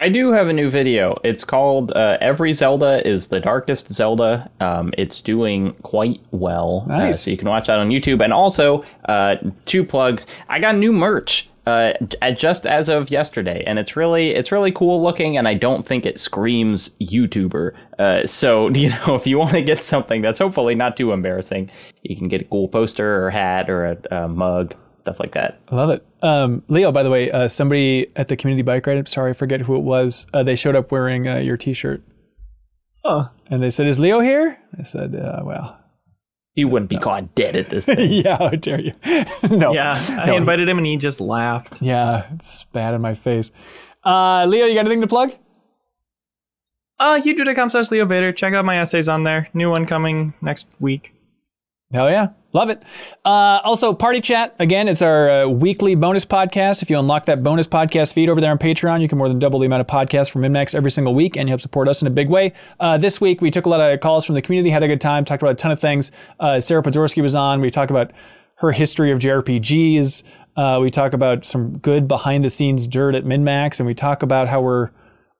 I 0.00 0.08
do 0.10 0.32
have 0.32 0.48
a 0.48 0.52
new 0.52 0.68
video. 0.68 1.18
It's 1.24 1.42
called 1.44 1.92
uh, 1.92 2.18
"Every 2.20 2.52
Zelda 2.52 3.06
is 3.08 3.28
the 3.28 3.40
Darkest 3.40 3.88
Zelda." 3.94 4.50
Um, 4.60 4.92
it's 4.98 5.22
doing 5.22 5.72
quite 5.82 6.20
well, 6.32 6.84
Uh, 6.90 6.98
Nice. 6.98 7.22
so 7.22 7.30
you 7.30 7.36
can 7.38 7.48
watch 7.48 7.68
that 7.68 7.78
on 7.78 7.88
YouTube. 7.88 8.22
And 8.22 8.32
also, 8.32 8.84
uh, 9.08 9.36
two 9.64 9.84
plugs. 9.84 10.26
I 10.50 10.58
got 10.58 10.76
new 10.76 10.92
merch 10.92 11.48
uh, 11.66 11.94
just 12.36 12.66
as 12.66 12.88
of 12.88 13.10
yesterday, 13.10 13.64
and 13.66 13.78
it's 13.78 13.96
really 13.96 14.30
it's 14.30 14.52
really 14.52 14.72
cool 14.72 15.02
looking. 15.02 15.36
And 15.36 15.48
I 15.48 15.54
don't 15.54 15.84
think 15.86 16.06
it 16.06 16.18
screams 16.18 16.90
YouTuber. 17.00 17.72
Uh, 17.98 18.26
so 18.26 18.68
you 18.74 18.90
know, 18.90 19.14
if 19.14 19.26
you 19.26 19.38
want 19.38 19.52
to 19.52 19.62
get 19.62 19.84
something 19.84 20.22
that's 20.22 20.38
hopefully 20.38 20.74
not 20.74 20.96
too 20.96 21.12
embarrassing, 21.12 21.70
you 22.02 22.16
can 22.16 22.28
get 22.28 22.40
a 22.42 22.44
cool 22.44 22.68
poster 22.68 23.24
or 23.24 23.30
hat 23.30 23.68
or 23.68 23.86
a, 23.86 23.98
a 24.10 24.28
mug, 24.28 24.74
stuff 24.96 25.18
like 25.20 25.34
that. 25.34 25.60
I 25.68 25.76
love 25.76 25.90
it. 25.90 26.06
Um, 26.22 26.62
Leo, 26.68 26.92
by 26.92 27.02
the 27.02 27.10
way, 27.10 27.30
uh, 27.30 27.48
somebody 27.48 28.06
at 28.16 28.28
the 28.28 28.36
community 28.36 28.62
bike 28.62 28.86
ride, 28.86 28.98
I'm 28.98 29.06
sorry, 29.06 29.30
I 29.30 29.34
forget 29.34 29.60
who 29.62 29.76
it 29.76 29.82
was. 29.82 30.26
Uh, 30.32 30.42
they 30.42 30.56
showed 30.56 30.76
up 30.76 30.90
wearing 30.92 31.28
uh, 31.28 31.36
your 31.38 31.56
t-shirt. 31.56 32.02
Oh, 33.04 33.30
And 33.48 33.62
they 33.62 33.70
said, 33.70 33.86
is 33.86 34.00
Leo 34.00 34.18
here? 34.18 34.58
I 34.76 34.82
said, 34.82 35.14
uh, 35.14 35.42
well, 35.44 35.78
He 36.56 36.64
wouldn't 36.64 36.88
be 36.88 36.96
caught 36.98 37.34
dead 37.34 37.54
at 37.54 37.66
this 37.66 37.84
thing. 37.86 38.10
yeah, 38.10 38.38
how 38.38 38.48
dare 38.48 38.80
you? 38.80 38.92
no. 39.50 39.72
yeah. 39.74 40.02
I 40.18 40.32
invited 40.34 40.68
him 40.68 40.78
and 40.78 40.86
he 40.86 40.96
just 40.96 41.20
laughed. 41.20 41.82
Yeah, 41.82 42.26
it's 42.34 42.64
bad 42.64 42.94
in 42.94 43.02
my 43.02 43.14
face. 43.14 43.52
Uh, 44.02 44.46
Leo, 44.48 44.64
you 44.66 44.74
got 44.74 44.80
anything 44.86 45.02
to 45.02 45.06
plug? 45.06 45.32
Uh, 46.98 47.20
youtube.com 47.22 47.68
slash 47.68 47.90
Leo 47.90 48.06
Vader. 48.06 48.32
Check 48.32 48.54
out 48.54 48.64
my 48.64 48.78
essays 48.78 49.06
on 49.08 49.22
there. 49.22 49.48
New 49.52 49.70
one 49.70 49.84
coming 49.84 50.32
next 50.40 50.66
week. 50.80 51.12
Hell 51.92 52.10
yeah. 52.10 52.28
Love 52.52 52.70
it. 52.70 52.82
Uh, 53.24 53.60
also, 53.62 53.92
Party 53.92 54.20
Chat, 54.20 54.56
again, 54.58 54.88
it's 54.88 55.02
our 55.02 55.30
uh, 55.30 55.46
weekly 55.46 55.94
bonus 55.94 56.24
podcast. 56.24 56.82
If 56.82 56.90
you 56.90 56.98
unlock 56.98 57.26
that 57.26 57.42
bonus 57.42 57.68
podcast 57.68 58.14
feed 58.14 58.28
over 58.28 58.40
there 58.40 58.50
on 58.50 58.58
Patreon, 58.58 59.02
you 59.02 59.08
can 59.08 59.18
more 59.18 59.28
than 59.28 59.38
double 59.38 59.60
the 59.60 59.66
amount 59.66 59.82
of 59.82 59.86
podcasts 59.86 60.30
from 60.30 60.42
MinnMax 60.42 60.74
every 60.74 60.90
single 60.90 61.14
week, 61.14 61.36
and 61.36 61.48
you 61.48 61.52
help 61.52 61.60
support 61.60 61.86
us 61.86 62.00
in 62.00 62.08
a 62.08 62.10
big 62.10 62.28
way. 62.28 62.54
Uh, 62.80 62.96
this 62.96 63.20
week, 63.20 63.40
we 63.40 63.50
took 63.50 63.66
a 63.66 63.68
lot 63.68 63.80
of 63.80 64.00
calls 64.00 64.24
from 64.24 64.34
the 64.34 64.42
community, 64.42 64.70
had 64.70 64.82
a 64.82 64.88
good 64.88 65.00
time, 65.00 65.24
talked 65.24 65.42
about 65.42 65.52
a 65.52 65.56
ton 65.56 65.70
of 65.70 65.78
things. 65.78 66.10
Uh, 66.40 66.58
Sarah 66.58 66.82
Podzorski 66.82 67.22
was 67.22 67.34
on. 67.34 67.60
We 67.60 67.70
talked 67.70 67.90
about 67.90 68.10
her 68.56 68.72
history 68.72 69.12
of 69.12 69.18
JRPGs. 69.18 70.22
Uh, 70.56 70.78
we 70.80 70.90
talk 70.90 71.12
about 71.12 71.44
some 71.44 71.76
good 71.78 72.08
behind 72.08 72.42
the 72.42 72.50
scenes 72.50 72.88
dirt 72.88 73.14
at 73.14 73.24
MinnMax, 73.24 73.78
and 73.78 73.86
we 73.86 73.94
talk 73.94 74.22
about 74.22 74.48
how 74.48 74.62
we're 74.62 74.90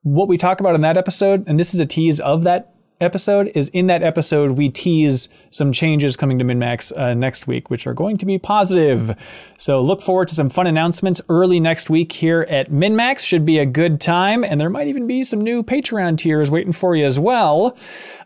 what 0.02 0.28
we 0.28 0.36
talk 0.36 0.60
about 0.60 0.76
in 0.76 0.82
that 0.82 0.96
episode, 0.96 1.42
and 1.48 1.58
this 1.58 1.74
is 1.74 1.80
a 1.80 1.86
tease 1.86 2.20
of 2.20 2.44
that 2.44 2.75
episode, 3.00 3.50
is 3.54 3.68
in 3.70 3.86
that 3.86 4.02
episode 4.02 4.52
we 4.52 4.68
tease 4.68 5.28
some 5.50 5.72
changes 5.72 6.16
coming 6.16 6.38
to 6.38 6.44
MinnMax 6.44 6.96
uh, 6.96 7.14
next 7.14 7.46
week, 7.46 7.70
which 7.70 7.86
are 7.86 7.94
going 7.94 8.16
to 8.18 8.26
be 8.26 8.38
positive. 8.38 9.16
So 9.58 9.82
look 9.82 10.02
forward 10.02 10.28
to 10.28 10.34
some 10.34 10.48
fun 10.48 10.66
announcements 10.66 11.20
early 11.28 11.60
next 11.60 11.90
week 11.90 12.12
here 12.12 12.46
at 12.48 12.70
MinnMax. 12.70 13.20
Should 13.20 13.44
be 13.44 13.58
a 13.58 13.66
good 13.66 14.00
time, 14.00 14.44
and 14.44 14.60
there 14.60 14.70
might 14.70 14.88
even 14.88 15.06
be 15.06 15.24
some 15.24 15.40
new 15.40 15.62
Patreon 15.62 16.18
tiers 16.18 16.50
waiting 16.50 16.72
for 16.72 16.96
you 16.96 17.04
as 17.04 17.18
well 17.18 17.76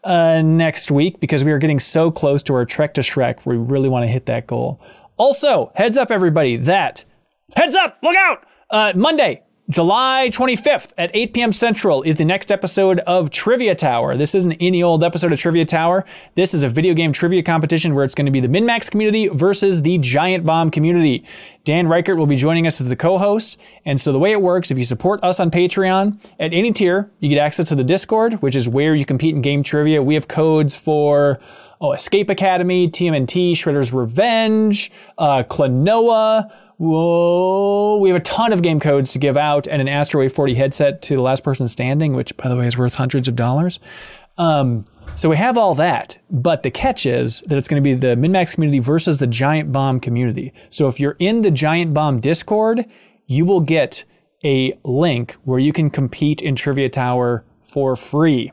uh, 0.04 0.42
next 0.42 0.90
week 0.90 1.20
because 1.20 1.44
we 1.44 1.52
are 1.52 1.58
getting 1.58 1.80
so 1.80 2.10
close 2.10 2.42
to 2.44 2.54
our 2.54 2.64
Trek 2.64 2.94
to 2.94 3.00
Shrek. 3.00 3.46
We 3.46 3.56
really 3.56 3.88
want 3.88 4.04
to 4.04 4.08
hit 4.08 4.26
that 4.26 4.46
goal. 4.46 4.80
Also, 5.16 5.70
heads 5.74 5.96
up, 5.96 6.10
everybody, 6.10 6.56
that 6.56 7.04
heads 7.54 7.74
up, 7.74 7.98
look 8.02 8.16
out! 8.16 8.46
Uh, 8.70 8.92
Monday, 8.94 9.42
July 9.70 10.28
25th 10.32 10.92
at 10.98 11.12
8 11.14 11.32
p.m. 11.32 11.52
Central 11.52 12.02
is 12.02 12.16
the 12.16 12.24
next 12.24 12.50
episode 12.50 12.98
of 13.00 13.30
Trivia 13.30 13.76
Tower. 13.76 14.16
This 14.16 14.34
isn't 14.34 14.54
any 14.58 14.82
old 14.82 15.04
episode 15.04 15.32
of 15.32 15.38
Trivia 15.38 15.64
Tower. 15.64 16.04
This 16.34 16.54
is 16.54 16.64
a 16.64 16.68
video 16.68 16.92
game 16.92 17.12
trivia 17.12 17.44
competition 17.44 17.94
where 17.94 18.04
it's 18.04 18.16
going 18.16 18.26
to 18.26 18.32
be 18.32 18.40
the 18.40 18.48
MinnMax 18.48 18.90
community 18.90 19.28
versus 19.28 19.82
the 19.82 19.98
Giant 19.98 20.44
Bomb 20.44 20.72
community. 20.72 21.24
Dan 21.62 21.86
Ryckert 21.86 22.16
will 22.16 22.26
be 22.26 22.34
joining 22.34 22.66
us 22.66 22.80
as 22.80 22.88
the 22.88 22.96
co-host. 22.96 23.58
And 23.84 24.00
so 24.00 24.10
the 24.10 24.18
way 24.18 24.32
it 24.32 24.42
works, 24.42 24.72
if 24.72 24.78
you 24.78 24.82
support 24.82 25.22
us 25.22 25.38
on 25.38 25.52
Patreon 25.52 26.18
at 26.40 26.52
any 26.52 26.72
tier, 26.72 27.08
you 27.20 27.28
get 27.28 27.38
access 27.38 27.68
to 27.68 27.76
the 27.76 27.84
Discord, 27.84 28.42
which 28.42 28.56
is 28.56 28.68
where 28.68 28.96
you 28.96 29.04
compete 29.04 29.36
in 29.36 29.40
game 29.40 29.62
trivia. 29.62 30.02
We 30.02 30.14
have 30.14 30.26
codes 30.26 30.74
for 30.74 31.38
oh, 31.80 31.92
Escape 31.92 32.28
Academy, 32.28 32.88
TMNT, 32.90 33.52
Shredder's 33.52 33.92
Revenge, 33.92 34.90
uh, 35.16 35.44
Klonoa. 35.44 36.50
Whoa, 36.80 37.98
we 37.98 38.08
have 38.08 38.16
a 38.16 38.24
ton 38.24 38.54
of 38.54 38.62
game 38.62 38.80
codes 38.80 39.12
to 39.12 39.18
give 39.18 39.36
out 39.36 39.68
and 39.68 39.86
an 39.86 40.04
Wave 40.14 40.32
40 40.32 40.54
headset 40.54 41.02
to 41.02 41.14
the 41.14 41.20
last 41.20 41.44
person 41.44 41.68
standing, 41.68 42.14
which, 42.14 42.34
by 42.38 42.48
the 42.48 42.56
way, 42.56 42.66
is 42.66 42.78
worth 42.78 42.94
hundreds 42.94 43.28
of 43.28 43.36
dollars. 43.36 43.78
Um, 44.38 44.86
so 45.14 45.28
we 45.28 45.36
have 45.36 45.58
all 45.58 45.74
that, 45.74 46.18
but 46.30 46.62
the 46.62 46.70
catch 46.70 47.04
is 47.04 47.42
that 47.48 47.58
it's 47.58 47.68
going 47.68 47.82
to 47.82 47.86
be 47.86 47.92
the 47.92 48.16
MinnMax 48.16 48.54
community 48.54 48.78
versus 48.78 49.18
the 49.18 49.26
Giant 49.26 49.72
Bomb 49.72 50.00
community. 50.00 50.54
So 50.70 50.88
if 50.88 50.98
you're 50.98 51.16
in 51.18 51.42
the 51.42 51.50
Giant 51.50 51.92
Bomb 51.92 52.18
Discord, 52.18 52.86
you 53.26 53.44
will 53.44 53.60
get 53.60 54.06
a 54.42 54.72
link 54.82 55.36
where 55.44 55.58
you 55.58 55.74
can 55.74 55.90
compete 55.90 56.40
in 56.40 56.56
Trivia 56.56 56.88
Tower 56.88 57.44
for 57.60 57.94
free. 57.94 58.52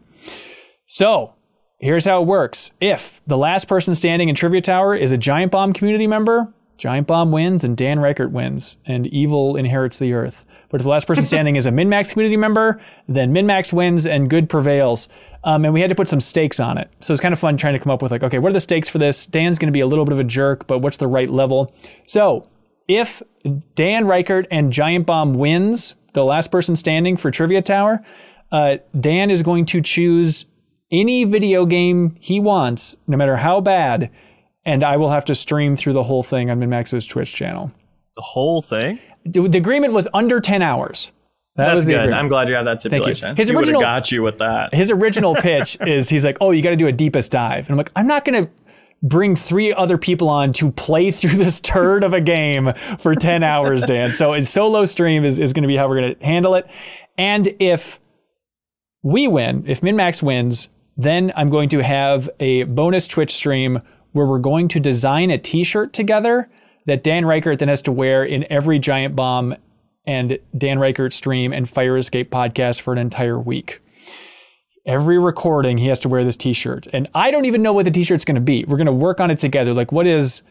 So 0.85 1.33
here's 1.79 2.03
how 2.03 2.21
it 2.23 2.27
works. 2.27 2.71
If 2.81 3.21
the 3.25 3.37
last 3.37 3.69
person 3.69 3.95
standing 3.95 4.27
in 4.27 4.35
Trivia 4.35 4.59
Tower 4.59 4.95
is 4.95 5.13
a 5.13 5.17
Giant 5.17 5.53
Bomb 5.53 5.71
community 5.71 6.07
member, 6.07 6.53
Giant 6.77 7.07
Bomb 7.07 7.31
wins 7.31 7.63
and 7.63 7.75
Dan 7.75 7.97
Ryckert 7.99 8.31
wins, 8.31 8.77
and 8.85 9.07
evil 9.07 9.55
inherits 9.55 9.99
the 9.99 10.13
earth. 10.13 10.45
But 10.69 10.81
if 10.81 10.83
the 10.83 10.89
last 10.89 11.07
person 11.07 11.25
standing 11.25 11.55
is 11.55 11.65
a 11.65 11.71
MinnMax 11.71 12.11
community 12.11 12.37
member, 12.37 12.79
then 13.07 13.33
MinnMax 13.33 13.73
wins 13.73 14.05
and 14.05 14.29
good 14.29 14.49
prevails. 14.49 15.09
Um, 15.43 15.65
and 15.65 15.73
we 15.73 15.81
had 15.81 15.89
to 15.89 15.95
put 15.95 16.07
some 16.07 16.21
stakes 16.21 16.59
on 16.59 16.77
it. 16.77 16.89
So 16.99 17.13
it's 17.13 17.21
kind 17.21 17.33
of 17.33 17.39
fun 17.39 17.57
trying 17.57 17.73
to 17.73 17.79
come 17.79 17.91
up 17.91 18.01
with, 18.01 18.11
like, 18.11 18.23
okay, 18.23 18.39
what 18.39 18.49
are 18.49 18.53
the 18.53 18.59
stakes 18.59 18.89
for 18.89 18.97
this? 18.97 19.25
Dan's 19.25 19.57
going 19.59 19.67
to 19.67 19.73
be 19.73 19.79
a 19.79 19.87
little 19.87 20.05
bit 20.05 20.13
of 20.13 20.19
a 20.19 20.23
jerk, 20.23 20.67
but 20.67 20.79
what's 20.79 20.97
the 20.97 21.07
right 21.07 21.29
level? 21.29 21.73
So 22.05 22.47
if 22.87 23.21
Dan 23.75 24.05
Ryckert 24.05 24.45
and 24.51 24.71
Giant 24.71 25.05
Bomb 25.05 25.33
wins, 25.33 25.95
the 26.13 26.23
last 26.23 26.51
person 26.51 26.75
standing 26.75 27.17
for 27.17 27.31
Trivia 27.31 27.61
Tower, 27.61 28.03
uh, 28.51 28.77
Dan 28.97 29.29
is 29.29 29.43
going 29.43 29.65
to 29.67 29.81
choose 29.81 30.45
any 30.91 31.25
video 31.25 31.65
game 31.65 32.15
he 32.19 32.39
wants, 32.39 32.95
no 33.07 33.17
matter 33.17 33.37
how 33.37 33.59
bad, 33.59 34.09
and 34.67 34.83
I 34.83 34.97
will 34.97 35.09
have 35.09 35.25
to 35.25 35.33
stream 35.35 35.75
through 35.75 35.93
the 35.93 36.03
whole 36.03 36.21
thing 36.21 36.51
on 36.51 36.59
MinnMax's 36.59 37.07
Twitch 37.07 37.33
channel. 37.33 37.71
The 38.15 38.21
whole 38.21 38.61
thing. 38.61 38.99
The 39.25 39.47
the 39.47 39.57
agreement 39.57 39.93
was 39.93 40.07
under 40.13 40.39
10 40.39 40.61
hours. 40.61 41.11
That 41.55 41.73
was 41.73 41.85
That's 41.85 41.95
good. 41.95 42.01
agreement. 42.01 42.19
I'm 42.19 42.27
glad 42.27 42.49
you 42.49 42.53
have 42.55 42.65
that 42.65 42.79
stipulation. 42.79 43.35
His 43.35 43.47
He 43.49 43.55
original- 43.55 43.81
got 43.81 44.11
you 44.11 44.21
with 44.21 44.37
that. 44.37 44.75
His 44.75 44.91
original 44.91 45.33
pitch 45.41 45.75
is 45.81 46.07
he's 46.09 46.23
like, 46.23 46.37
oh, 46.39 46.51
you 46.51 46.61
got 46.61 46.69
to 46.69 46.75
do 46.75 46.85
a 46.85 46.91
deepest 46.91 47.31
dive. 47.31 47.65
And 47.65 47.71
I'm 47.71 47.77
like, 47.77 47.91
I'm 47.95 48.05
not 48.05 48.25
going 48.25 48.45
to 48.45 48.51
bring 49.01 49.35
three 49.35 49.73
other 49.73 49.97
people 49.97 50.29
on 50.29 50.53
to 50.53 50.71
play 50.71 51.09
through 51.11 51.31
this 51.37 51.59
turd 51.59 52.03
of 52.03 52.13
a 52.13 52.21
game 52.21 52.73
for 52.99 53.15
10 53.15 53.41
hours, 53.43 53.81
Dan. 53.83 54.13
So 54.13 54.33
a 54.35 54.41
solo 54.43 54.85
stream 54.85 55.23
is, 55.25 55.39
is 55.39 55.51
going 55.53 55.63
to 55.63 55.67
be 55.67 55.75
how 55.77 55.87
we're 55.87 55.99
going 56.01 56.15
to 56.15 56.25
handle 56.25 56.53
it. 56.55 56.67
And 57.17 57.55
if 57.59 57.99
we 59.03 59.27
win, 59.27 59.63
if 59.67 59.81
MinnMax 59.81 60.21
wins, 60.21 60.69
then 60.95 61.31
I'm 61.35 61.49
going 61.49 61.69
to 61.69 61.79
have 61.83 62.29
a 62.39 62.63
bonus 62.63 63.07
Twitch 63.07 63.31
stream 63.33 63.79
where 64.17 64.25
we're 64.25 64.39
going 64.39 64.67
to 64.69 64.79
design 64.79 65.29
a 65.29 65.37
t-shirt 65.37 65.93
together 65.93 66.49
that 66.87 67.03
Dan 67.03 67.23
Ryckert 67.23 67.59
then 67.59 67.67
has 67.67 67.81
to 67.83 67.91
wear 67.91 68.25
in 68.25 68.45
every 68.51 68.79
Giant 68.79 69.15
Bomb 69.15 69.55
and 70.05 70.39
Dan 70.57 70.79
Ryckert 70.79 71.13
stream 71.13 71.53
and 71.53 71.69
Fire 71.69 71.97
Escape 71.97 72.31
podcast 72.31 72.81
for 72.81 72.91
an 72.93 72.97
entire 72.97 73.39
week. 73.39 73.81
Every 74.85 75.19
recording, 75.19 75.77
he 75.77 75.87
has 75.87 75.99
to 75.99 76.09
wear 76.09 76.23
this 76.23 76.37
T-shirt, 76.37 76.87
and 76.93 77.09
I 77.13 77.29
don't 77.29 77.43
even 77.43 77.61
know 77.61 77.73
what 77.73 77.83
the 77.83 77.91
T-shirt's 77.91 78.23
going 78.23 78.35
to 78.35 78.41
be. 78.41 78.63
We're 78.63 78.77
going 78.77 78.85
to 78.85 78.93
work 78.93 79.19
on 79.19 79.29
it 79.29 79.37
together. 79.37 79.73
Like, 79.73 79.91
what 79.91 80.07
is 80.07 80.43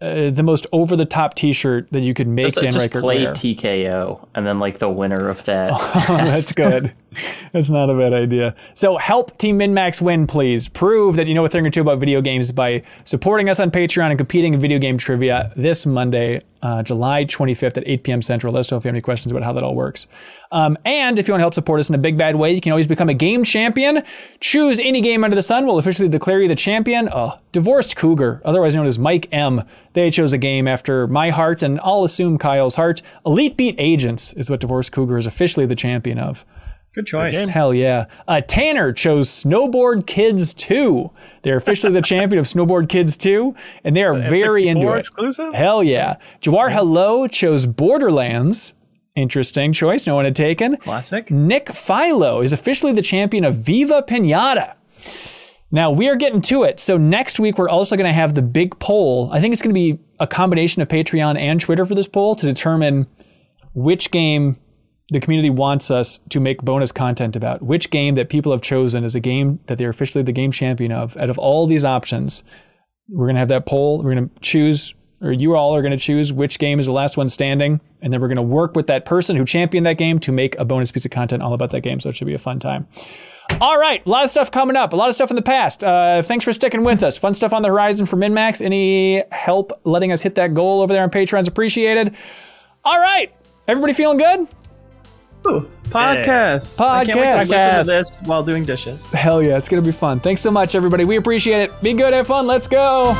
uh, 0.00 0.30
the 0.30 0.44
most 0.44 0.68
over-the-top 0.70 1.34
T-shirt 1.34 1.90
that 1.90 2.02
you 2.02 2.14
could 2.14 2.28
make 2.28 2.54
Just, 2.54 2.60
Dan 2.60 2.72
just 2.72 2.88
Ryckert 2.92 3.00
play 3.00 3.24
wear? 3.24 3.34
TKO, 3.34 4.28
and 4.36 4.46
then 4.46 4.60
like 4.60 4.78
the 4.78 4.88
winner 4.88 5.28
of 5.28 5.44
that. 5.46 5.72
Oh, 6.08 6.16
that's 6.18 6.52
good. 6.64 6.92
That's 7.52 7.70
not 7.70 7.90
a 7.90 7.94
bad 7.94 8.12
idea. 8.12 8.54
So 8.74 8.96
help 8.96 9.36
Team 9.38 9.58
MinnMax 9.58 10.00
win, 10.00 10.26
please. 10.26 10.68
Prove 10.68 11.16
that 11.16 11.26
you 11.26 11.34
know 11.34 11.44
a 11.44 11.48
thing 11.48 11.66
or 11.66 11.70
two 11.70 11.80
about 11.80 11.98
video 11.98 12.20
games 12.20 12.50
by 12.52 12.82
supporting 13.04 13.48
us 13.48 13.60
on 13.60 13.70
Patreon 13.70 14.10
and 14.10 14.18
competing 14.18 14.54
in 14.54 14.60
video 14.60 14.78
game 14.78 14.98
trivia 14.98 15.52
this 15.56 15.86
Monday, 15.86 16.42
uh, 16.62 16.82
July 16.82 17.24
25th 17.24 17.76
at 17.76 17.84
8 17.86 18.02
p.m. 18.04 18.22
Central. 18.22 18.52
Let 18.52 18.60
us 18.60 18.70
know 18.70 18.78
if 18.78 18.84
you 18.84 18.88
have 18.88 18.94
any 18.94 19.02
questions 19.02 19.30
about 19.30 19.42
how 19.42 19.52
that 19.52 19.62
all 19.62 19.74
works. 19.74 20.06
Um, 20.50 20.78
and 20.84 21.18
if 21.18 21.28
you 21.28 21.32
want 21.32 21.40
to 21.40 21.44
help 21.44 21.54
support 21.54 21.80
us 21.80 21.88
in 21.88 21.94
a 21.94 21.98
big 21.98 22.16
bad 22.16 22.36
way, 22.36 22.52
you 22.52 22.60
can 22.60 22.72
always 22.72 22.86
become 22.86 23.08
a 23.08 23.14
game 23.14 23.44
champion. 23.44 24.02
Choose 24.40 24.80
any 24.80 25.00
game 25.00 25.24
under 25.24 25.34
the 25.34 25.42
sun. 25.42 25.66
We'll 25.66 25.78
officially 25.78 26.08
declare 26.08 26.40
you 26.40 26.48
the 26.48 26.54
champion. 26.54 27.08
Oh, 27.12 27.38
Divorced 27.52 27.96
Cougar, 27.96 28.40
otherwise 28.44 28.74
known 28.74 28.86
as 28.86 28.98
Mike 28.98 29.28
M. 29.32 29.62
They 29.92 30.10
chose 30.10 30.32
a 30.32 30.38
game 30.38 30.66
after 30.66 31.06
my 31.06 31.30
heart, 31.30 31.62
and 31.62 31.78
I'll 31.82 32.04
assume 32.04 32.38
Kyle's 32.38 32.76
heart. 32.76 33.02
Elite 33.24 33.56
Beat 33.56 33.76
Agents 33.78 34.32
is 34.32 34.50
what 34.50 34.60
Divorced 34.60 34.92
Cougar 34.92 35.18
is 35.18 35.26
officially 35.26 35.66
the 35.66 35.76
champion 35.76 36.18
of. 36.18 36.44
Good 36.94 37.06
choice. 37.06 37.48
Hell 37.48 37.74
yeah. 37.74 38.06
Uh, 38.28 38.40
Tanner 38.40 38.92
chose 38.92 39.28
Snowboard 39.28 40.06
Kids 40.06 40.54
2. 40.54 41.10
They're 41.42 41.56
officially 41.56 41.92
the 41.92 42.02
champion 42.14 42.38
of 42.38 42.46
Snowboard 42.46 42.88
Kids 42.88 43.16
2, 43.16 43.54
and 43.82 43.96
they 43.96 44.04
are 44.04 44.14
very 44.14 44.68
into 44.68 44.86
N64 44.86 44.96
it. 44.96 44.98
exclusive? 45.00 45.54
Hell 45.54 45.82
yeah. 45.82 46.16
Jawar 46.40 46.72
Hello 46.72 47.26
chose 47.26 47.66
Borderlands. 47.66 48.74
Interesting 49.16 49.72
choice. 49.72 50.06
No 50.06 50.14
one 50.16 50.24
had 50.24 50.36
taken. 50.36 50.76
Classic. 50.76 51.30
Nick 51.30 51.70
Philo 51.70 52.40
is 52.40 52.52
officially 52.52 52.92
the 52.92 53.02
champion 53.02 53.44
of 53.44 53.56
Viva 53.56 54.02
Pinata. 54.02 54.74
Now 55.70 55.90
we 55.90 56.08
are 56.08 56.16
getting 56.16 56.40
to 56.42 56.62
it. 56.62 56.78
So 56.78 56.96
next 56.96 57.40
week 57.40 57.58
we're 57.58 57.68
also 57.68 57.96
going 57.96 58.08
to 58.08 58.12
have 58.12 58.34
the 58.34 58.42
big 58.42 58.78
poll. 58.78 59.28
I 59.32 59.40
think 59.40 59.52
it's 59.52 59.62
going 59.62 59.74
to 59.74 59.74
be 59.74 59.98
a 60.20 60.26
combination 60.26 60.82
of 60.82 60.88
Patreon 60.88 61.38
and 61.38 61.60
Twitter 61.60 61.84
for 61.84 61.96
this 61.96 62.06
poll 62.06 62.36
to 62.36 62.46
determine 62.46 63.08
which 63.74 64.12
game 64.12 64.56
the 65.10 65.20
community 65.20 65.50
wants 65.50 65.90
us 65.90 66.18
to 66.30 66.40
make 66.40 66.62
bonus 66.62 66.92
content 66.92 67.36
about. 67.36 67.62
Which 67.62 67.90
game 67.90 68.14
that 68.14 68.28
people 68.28 68.52
have 68.52 68.62
chosen 68.62 69.04
as 69.04 69.14
a 69.14 69.20
game 69.20 69.60
that 69.66 69.78
they're 69.78 69.90
officially 69.90 70.24
the 70.24 70.32
game 70.32 70.50
champion 70.50 70.92
of. 70.92 71.16
Out 71.16 71.30
of 71.30 71.38
all 71.38 71.66
these 71.66 71.84
options, 71.84 72.42
we're 73.08 73.26
going 73.26 73.36
to 73.36 73.40
have 73.40 73.48
that 73.48 73.66
poll. 73.66 74.02
We're 74.02 74.14
going 74.14 74.28
to 74.28 74.40
choose, 74.40 74.94
or 75.20 75.32
you 75.32 75.56
all 75.56 75.76
are 75.76 75.82
going 75.82 75.92
to 75.92 75.98
choose 75.98 76.32
which 76.32 76.58
game 76.58 76.80
is 76.80 76.86
the 76.86 76.92
last 76.92 77.16
one 77.16 77.28
standing. 77.28 77.80
And 78.00 78.12
then 78.12 78.20
we're 78.20 78.28
going 78.28 78.36
to 78.36 78.42
work 78.42 78.74
with 78.74 78.86
that 78.86 79.04
person 79.04 79.36
who 79.36 79.44
championed 79.44 79.86
that 79.86 79.98
game 79.98 80.18
to 80.20 80.32
make 80.32 80.58
a 80.58 80.64
bonus 80.64 80.90
piece 80.90 81.04
of 81.04 81.10
content 81.10 81.42
all 81.42 81.52
about 81.52 81.70
that 81.70 81.82
game. 81.82 82.00
So 82.00 82.08
it 82.08 82.16
should 82.16 82.26
be 82.26 82.34
a 82.34 82.38
fun 82.38 82.58
time. 82.58 82.88
All 83.60 83.78
right, 83.78 84.04
a 84.04 84.08
lot 84.08 84.24
of 84.24 84.30
stuff 84.30 84.50
coming 84.50 84.74
up, 84.74 84.94
a 84.94 84.96
lot 84.96 85.10
of 85.10 85.14
stuff 85.14 85.30
in 85.30 85.36
the 85.36 85.42
past. 85.42 85.84
Uh, 85.84 86.22
thanks 86.22 86.46
for 86.46 86.52
sticking 86.52 86.82
with 86.82 87.02
us. 87.02 87.18
Fun 87.18 87.34
stuff 87.34 87.52
on 87.52 87.60
the 87.60 87.68
horizon 87.68 88.06
for 88.06 88.16
MinnMax. 88.16 88.62
Any 88.62 89.22
help 89.30 89.70
letting 89.84 90.12
us 90.12 90.22
hit 90.22 90.36
that 90.36 90.54
goal 90.54 90.80
over 90.80 90.94
there 90.94 91.02
on 91.02 91.10
Patreon's 91.10 91.46
appreciated. 91.46 92.16
All 92.84 92.98
right, 92.98 93.34
everybody 93.68 93.92
feeling 93.92 94.16
good? 94.16 94.48
Ooh, 95.46 95.68
podcast. 95.90 96.80
I 96.80 97.04
can't 97.04 97.18
wait 97.18 97.30
to 97.30 97.38
listen 97.38 97.78
to 97.78 97.84
this 97.84 98.20
while 98.24 98.42
doing 98.42 98.64
dishes. 98.64 99.04
Hell 99.04 99.42
yeah, 99.42 99.58
it's 99.58 99.68
gonna 99.68 99.82
be 99.82 99.92
fun. 99.92 100.20
Thanks 100.20 100.40
so 100.40 100.50
much, 100.50 100.74
everybody. 100.74 101.04
We 101.04 101.16
appreciate 101.16 101.62
it. 101.62 101.82
Be 101.82 101.92
good, 101.92 102.14
have 102.14 102.26
fun. 102.26 102.46
Let's 102.46 102.68
go. 102.68 103.14